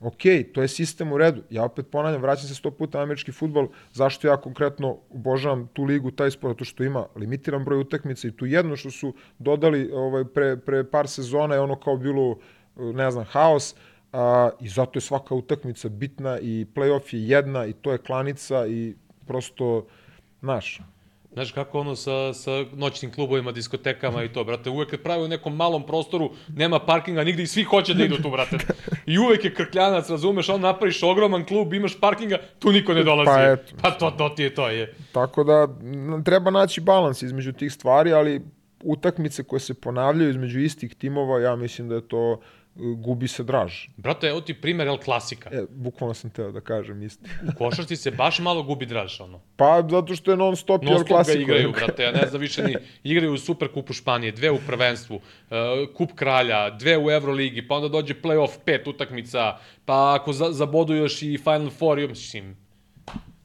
Ok, 0.03 0.23
to 0.53 0.61
je 0.61 0.67
sistem 0.67 1.11
u 1.11 1.17
redu. 1.17 1.43
Ja 1.49 1.63
opet 1.63 1.87
ponavljam, 1.91 2.21
vraćam 2.21 2.47
se 2.47 2.55
sto 2.55 2.71
puta 2.71 2.97
na 2.97 3.03
američki 3.03 3.31
futbol, 3.31 3.67
zašto 3.93 4.27
ja 4.27 4.37
konkretno 4.37 4.97
obožavam 5.09 5.67
tu 5.73 5.83
ligu, 5.83 6.11
taj 6.11 6.31
sport, 6.31 6.51
zato 6.51 6.65
što 6.65 6.83
ima 6.83 7.05
limitiran 7.15 7.63
broj 7.63 7.79
utakmica 7.79 8.27
i 8.27 8.31
tu 8.31 8.45
jedno 8.45 8.75
što 8.75 8.91
su 8.91 9.13
dodali 9.39 9.91
ovaj, 9.93 10.25
pre, 10.25 10.57
pre 10.57 10.83
par 10.83 11.07
sezona 11.07 11.55
je 11.55 11.61
ono 11.61 11.79
kao 11.79 11.97
bilo, 11.97 12.37
ne 12.75 13.11
znam, 13.11 13.25
haos, 13.25 13.75
a, 14.11 14.49
i 14.59 14.69
zato 14.69 14.97
je 14.97 15.01
svaka 15.01 15.35
utakmica 15.35 15.89
bitna 15.89 16.39
i 16.39 16.65
playoff 16.75 17.15
je 17.15 17.27
jedna 17.27 17.65
i 17.65 17.73
to 17.73 17.91
je 17.91 17.97
klanica 17.97 18.67
i 18.67 18.95
prosto, 19.27 19.85
znaš, 20.41 20.81
Znaš 21.33 21.51
kako 21.51 21.79
ono 21.79 21.95
sa, 21.95 22.33
sa 22.33 22.51
noćnim 22.73 23.11
klubovima, 23.11 23.51
diskotekama 23.51 24.23
i 24.23 24.33
to, 24.33 24.43
brate, 24.43 24.69
uvek 24.69 24.89
kad 24.89 24.99
pravi 24.99 25.23
u 25.23 25.27
nekom 25.27 25.55
malom 25.55 25.85
prostoru, 25.85 26.31
nema 26.47 26.79
parkinga 26.79 27.23
nigde 27.23 27.43
i 27.43 27.47
svi 27.47 27.63
hoće 27.63 27.93
da 27.93 28.03
idu 28.03 28.17
tu, 28.17 28.29
brate. 28.29 28.57
I 29.05 29.17
uvek 29.17 29.45
je 29.45 29.53
krkljanac, 29.53 30.09
razumeš, 30.09 30.49
on 30.49 30.61
napraviš 30.61 31.03
ogroman 31.03 31.45
klub, 31.45 31.73
imaš 31.73 31.99
parkinga, 31.99 32.37
tu 32.59 32.71
niko 32.71 32.93
ne 32.93 33.03
dolazi. 33.03 33.31
Pa 33.31 33.51
eto. 33.51 33.75
Pa 33.81 33.91
to, 33.91 34.11
to 34.11 34.29
ti 34.29 34.43
je 34.43 34.55
to, 34.55 34.69
je. 34.69 34.95
Tako 35.11 35.43
da 35.43 35.67
treba 36.25 36.51
naći 36.51 36.81
balans 36.81 37.21
između 37.21 37.53
tih 37.53 37.73
stvari, 37.73 38.13
ali 38.13 38.41
utakmice 38.83 39.43
koje 39.43 39.59
se 39.59 39.73
ponavljaju 39.73 40.29
između 40.29 40.59
istih 40.59 40.95
timova, 40.95 41.39
ja 41.39 41.55
mislim 41.55 41.89
da 41.89 41.95
je 41.95 42.07
to 42.07 42.39
gubi 42.75 43.27
se 43.27 43.43
draž. 43.43 43.87
Brate, 43.97 44.27
evo 44.27 44.41
ti 44.41 44.53
primer 44.53 44.87
El 44.87 44.97
Klasika. 44.97 45.49
E, 45.53 45.65
bukvalno 45.69 46.13
sam 46.13 46.29
teo 46.29 46.51
da 46.51 46.61
kažem 46.61 47.01
isti. 47.03 47.29
U 47.47 47.57
košarci 47.57 47.95
se 47.95 48.11
baš 48.11 48.39
malo 48.39 48.63
gubi 48.63 48.85
draž, 48.85 49.19
ono. 49.21 49.41
Pa, 49.55 49.83
zato 49.89 50.15
što 50.15 50.31
je 50.31 50.37
non 50.37 50.55
stop, 50.55 50.83
Non 50.83 50.93
jel 50.93 51.05
stop 51.05 51.27
ga 51.27 51.33
igraju, 51.33 51.71
brate, 51.71 52.03
ja 52.03 52.11
ne 52.11 52.27
znam 52.27 52.41
više 52.41 52.63
ni, 52.63 52.75
igraju 53.03 53.33
u 53.33 53.37
Superkupu 53.37 53.93
Španije, 53.93 54.31
dve 54.31 54.51
u 54.51 54.59
prvenstvu, 54.67 55.15
uh, 55.15 55.95
Kup 55.95 56.11
kralja, 56.15 56.69
dve 56.69 56.97
u 56.97 57.11
Euroligi, 57.11 57.67
pa 57.67 57.75
onda 57.75 57.87
dođe 57.87 58.13
playoff, 58.13 58.57
pet 58.65 58.87
utakmica, 58.87 59.57
pa 59.85 60.15
ako 60.19 60.33
za, 60.33 60.51
zabodu 60.51 60.93
još 60.93 61.21
i 61.21 61.37
Final 61.43 61.69
Four, 61.69 61.99
i, 61.99 62.07
mislim, 62.07 62.57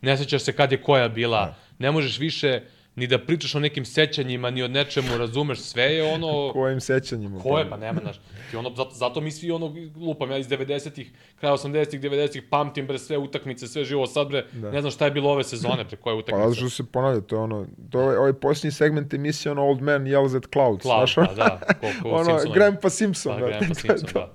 ne 0.00 0.16
sećaš 0.16 0.42
se 0.42 0.52
kad 0.52 0.72
je 0.72 0.82
koja 0.82 1.08
bila, 1.08 1.54
ne 1.78 1.90
možeš 1.90 2.18
više 2.18 2.60
ni 2.98 3.06
da 3.06 3.18
pričaš 3.18 3.54
o 3.54 3.60
nekim 3.60 3.84
sećanjima, 3.84 4.50
ni 4.50 4.62
o 4.62 4.68
nečemu, 4.68 5.18
razumeš, 5.18 5.58
sve 5.60 5.84
je 5.84 6.04
ono... 6.04 6.50
Kojim 6.52 6.80
sećanjima. 6.80 7.40
Ko 7.40 7.58
je, 7.58 7.70
pa 7.70 7.76
nema, 7.76 8.00
znaš. 8.00 8.16
Ti 8.50 8.56
ono, 8.56 8.70
zato, 8.70 8.90
zato 8.90 9.20
mi 9.20 9.30
svi 9.30 9.50
ono, 9.50 9.74
lupam, 9.96 10.30
ja 10.30 10.38
iz 10.38 10.48
90-ih, 10.48 11.10
kraja 11.36 11.54
80-ih, 11.54 12.00
90-ih, 12.02 12.42
pamtim 12.42 12.86
bre 12.86 12.98
sve 12.98 13.18
utakmice, 13.18 13.66
sve 13.68 13.84
živo, 13.84 14.06
sad 14.06 14.28
bre, 14.28 14.46
Da. 14.52 14.70
ne 14.70 14.80
znam 14.80 14.90
šta 14.90 15.04
je 15.04 15.10
bilo 15.10 15.30
ove 15.30 15.44
sezone, 15.44 15.84
pre 15.84 15.96
koje 15.96 16.14
Pa 16.14 16.18
utakmice. 16.18 16.48
zato 16.50 16.54
što 16.56 16.70
se 16.70 16.84
ponavlja, 16.84 17.20
to 17.20 17.36
je 17.36 17.40
ono, 17.40 17.66
to 17.90 17.98
je 17.98 18.04
ovaj, 18.04 18.16
ovaj 18.16 18.32
posljednji 18.32 18.72
segment 18.72 19.14
emisije, 19.14 19.52
ono 19.52 19.62
Old 19.64 19.82
Man 19.82 20.04
Yells 20.04 20.36
at 20.36 20.46
Clouds, 20.52 20.82
Cloud, 20.82 20.98
znaš, 20.98 21.18
ono, 21.18 21.26
pa 21.26 21.34
da, 21.34 21.60
koliko 21.80 22.08
ono, 22.20 22.24
Simpsona. 22.24 22.54
Grandpa 22.54 22.90
Simpson, 22.90 23.32
Pa, 23.32 23.38
brate, 23.38 23.52
Grandpa 23.58 23.74
Simpson, 23.82 24.10
da. 24.14 24.32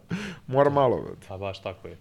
Mora 0.47 0.69
malo, 0.69 1.01
brate. 1.01 1.25
Pa 1.27 1.37
baš 1.37 1.61
tako 1.61 1.87
je. 1.87 1.97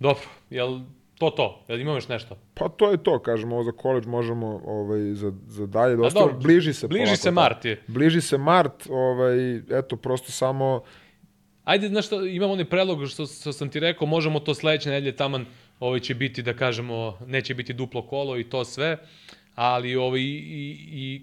Dobro, 0.00 0.22
jel 0.50 0.80
to 1.18 1.30
to? 1.30 1.64
Jel 1.68 1.80
imamo 1.80 1.96
još 1.96 2.08
nešto? 2.08 2.36
Pa 2.54 2.68
to 2.68 2.90
je 2.90 3.02
to, 3.02 3.18
kažemo, 3.18 3.54
ovo 3.54 3.64
za 3.64 3.72
koleđ 3.72 4.06
možemo 4.06 4.60
ovaj, 4.64 5.00
za, 5.00 5.32
za 5.46 5.66
dalje 5.66 5.96
dosta. 5.96 6.20
dobro, 6.20 6.36
bliži 6.38 6.72
se 6.72 6.88
bliži 6.88 7.04
polako, 7.04 7.22
se 7.22 7.30
da. 7.30 7.34
mart 7.34 7.64
je. 7.64 7.82
Bliži 7.86 8.20
se 8.20 8.38
mart, 8.38 8.86
ovaj, 8.90 9.56
eto, 9.56 9.96
prosto 9.96 10.32
samo, 10.32 10.82
Ajde, 11.66 11.88
znaš 11.88 12.06
šta, 12.06 12.16
imamo 12.16 12.52
onaj 12.52 12.64
predlog 12.64 13.08
što, 13.08 13.26
što 13.26 13.52
sam 13.52 13.68
ti 13.68 13.80
rekao, 13.80 14.06
možemo 14.06 14.40
to 14.40 14.54
sledeće 14.54 14.90
nedelje 14.90 15.16
taman, 15.16 15.46
ovaj 15.80 16.00
će 16.00 16.14
biti, 16.14 16.42
da 16.42 16.54
kažemo, 16.54 17.18
neće 17.26 17.54
biti 17.54 17.72
duplo 17.72 18.02
kolo 18.02 18.38
i 18.38 18.44
to 18.44 18.64
sve, 18.64 18.98
ali 19.54 19.96
ovaj, 19.96 20.20
i, 20.20 20.78
i 20.92 21.22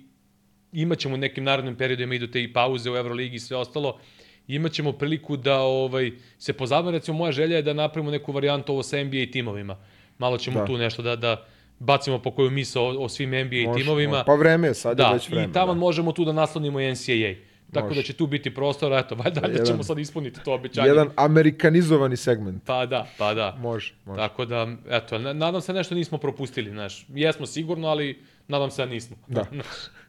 imaćemo 0.72 1.16
u 1.16 1.18
nekim 1.18 1.44
narednim 1.44 1.76
periodima 1.76 2.16
idu 2.16 2.28
te 2.28 2.44
i 2.44 2.54
pauze 2.54 2.92
u 2.92 2.96
Euroligi 2.96 3.36
i 3.36 3.40
sve 3.40 3.58
ostalo, 3.58 4.00
imaćemo 4.48 4.92
priliku 4.92 5.38
da 5.38 5.60
ovaj 5.60 6.12
se 6.38 6.54
pozabavimo, 6.54 6.92
recimo 6.92 7.18
moja 7.18 7.32
želja 7.32 7.56
je 7.56 7.62
da 7.62 7.74
napravimo 7.74 8.12
neku 8.12 8.32
varijantu 8.32 8.72
ovo 8.72 8.84
sa 8.84 9.04
NBA 9.04 9.26
timovima. 9.32 9.78
Malo 10.18 10.38
ćemo 10.38 10.60
Da. 10.60 10.66
tu 10.66 10.78
nešto 10.78 11.02
da, 11.02 11.16
da 11.16 11.46
bacimo 11.80 12.20
po 12.20 12.32
koju 12.32 12.50
misao 12.52 12.84
o, 12.86 13.00
o 13.00 13.10
svim 13.10 13.30
NBA 13.30 13.40
može, 13.66 13.80
timovima. 13.80 14.24
pa 14.24 14.34
vreme 14.34 14.68
je, 14.68 14.74
sad 14.74 14.92
je 14.92 14.96
Da, 14.96 15.12
već 15.12 15.30
vreme. 15.30 15.46
i 15.46 15.52
tamo 15.52 15.74
da. 15.74 15.80
možemo 15.80 16.12
tu 16.12 16.26
da 16.26 16.32
naslonimo 16.34 16.80
NCAA. 16.82 17.34
Tako 17.72 17.88
Može. 17.88 18.00
da 18.00 18.04
će 18.04 18.14
tu 18.14 18.28
biti 18.28 18.54
prostor, 18.54 18.94
eto, 18.94 19.16
valjda 19.16 19.42
da 19.42 19.48
Jedan- 19.48 19.66
ćemo 19.66 19.84
sad 19.84 20.00
ispuniti 20.00 20.40
to 20.42 20.54
obećanje. 20.54 20.88
Jedan 20.88 21.10
amerikanizovani 21.16 22.18
segment. 22.18 22.64
Pa 22.66 22.86
da, 22.86 23.08
pa 23.18 23.34
da. 23.34 23.56
Može, 23.60 23.94
može. 24.06 24.18
Tako 24.18 24.46
da, 24.46 24.68
eto, 24.90 25.20
na- 25.20 25.34
nadam 25.34 25.62
se 25.62 25.74
nešto 25.74 25.96
nismo 25.96 26.18
propustili, 26.18 26.70
znaš. 26.70 27.06
Jesmo 27.10 27.46
sigurno, 27.46 27.88
ali 27.88 28.20
nadam 28.48 28.72
se 28.72 28.86
da 28.86 28.92
nismo. 28.92 29.18
Da. 29.28 29.46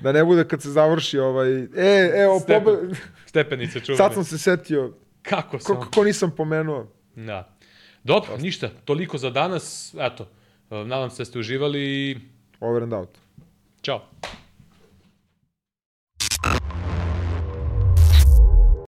Da 0.00 0.12
ne 0.12 0.24
bude 0.24 0.48
kad 0.48 0.62
se 0.62 0.70
završi 0.70 1.18
ovaj... 1.18 1.62
E, 1.76 2.12
evo, 2.14 2.40
Stepen. 2.40 2.64
pobe... 2.64 2.94
Stepenice 3.26 3.80
čuvene. 3.80 3.96
sad 3.96 4.14
sam 4.14 4.24
se 4.24 4.38
setio, 4.38 4.92
Kako 5.22 5.58
sam? 5.58 5.76
ko, 5.76 5.88
ko 5.94 6.04
nisam 6.04 6.30
pomenuo. 6.36 6.86
Da. 7.16 7.56
Dobro, 8.04 8.36
ništa, 8.38 8.68
toliko 8.84 9.18
za 9.18 9.30
danas. 9.30 9.94
Eto, 10.00 10.28
nadam 10.70 11.10
se 11.10 11.18
da 11.18 11.24
ste 11.24 11.38
uživali 11.38 12.18
Over 12.60 12.82
and 12.82 12.92
out. 12.92 13.18
čao. 13.80 14.08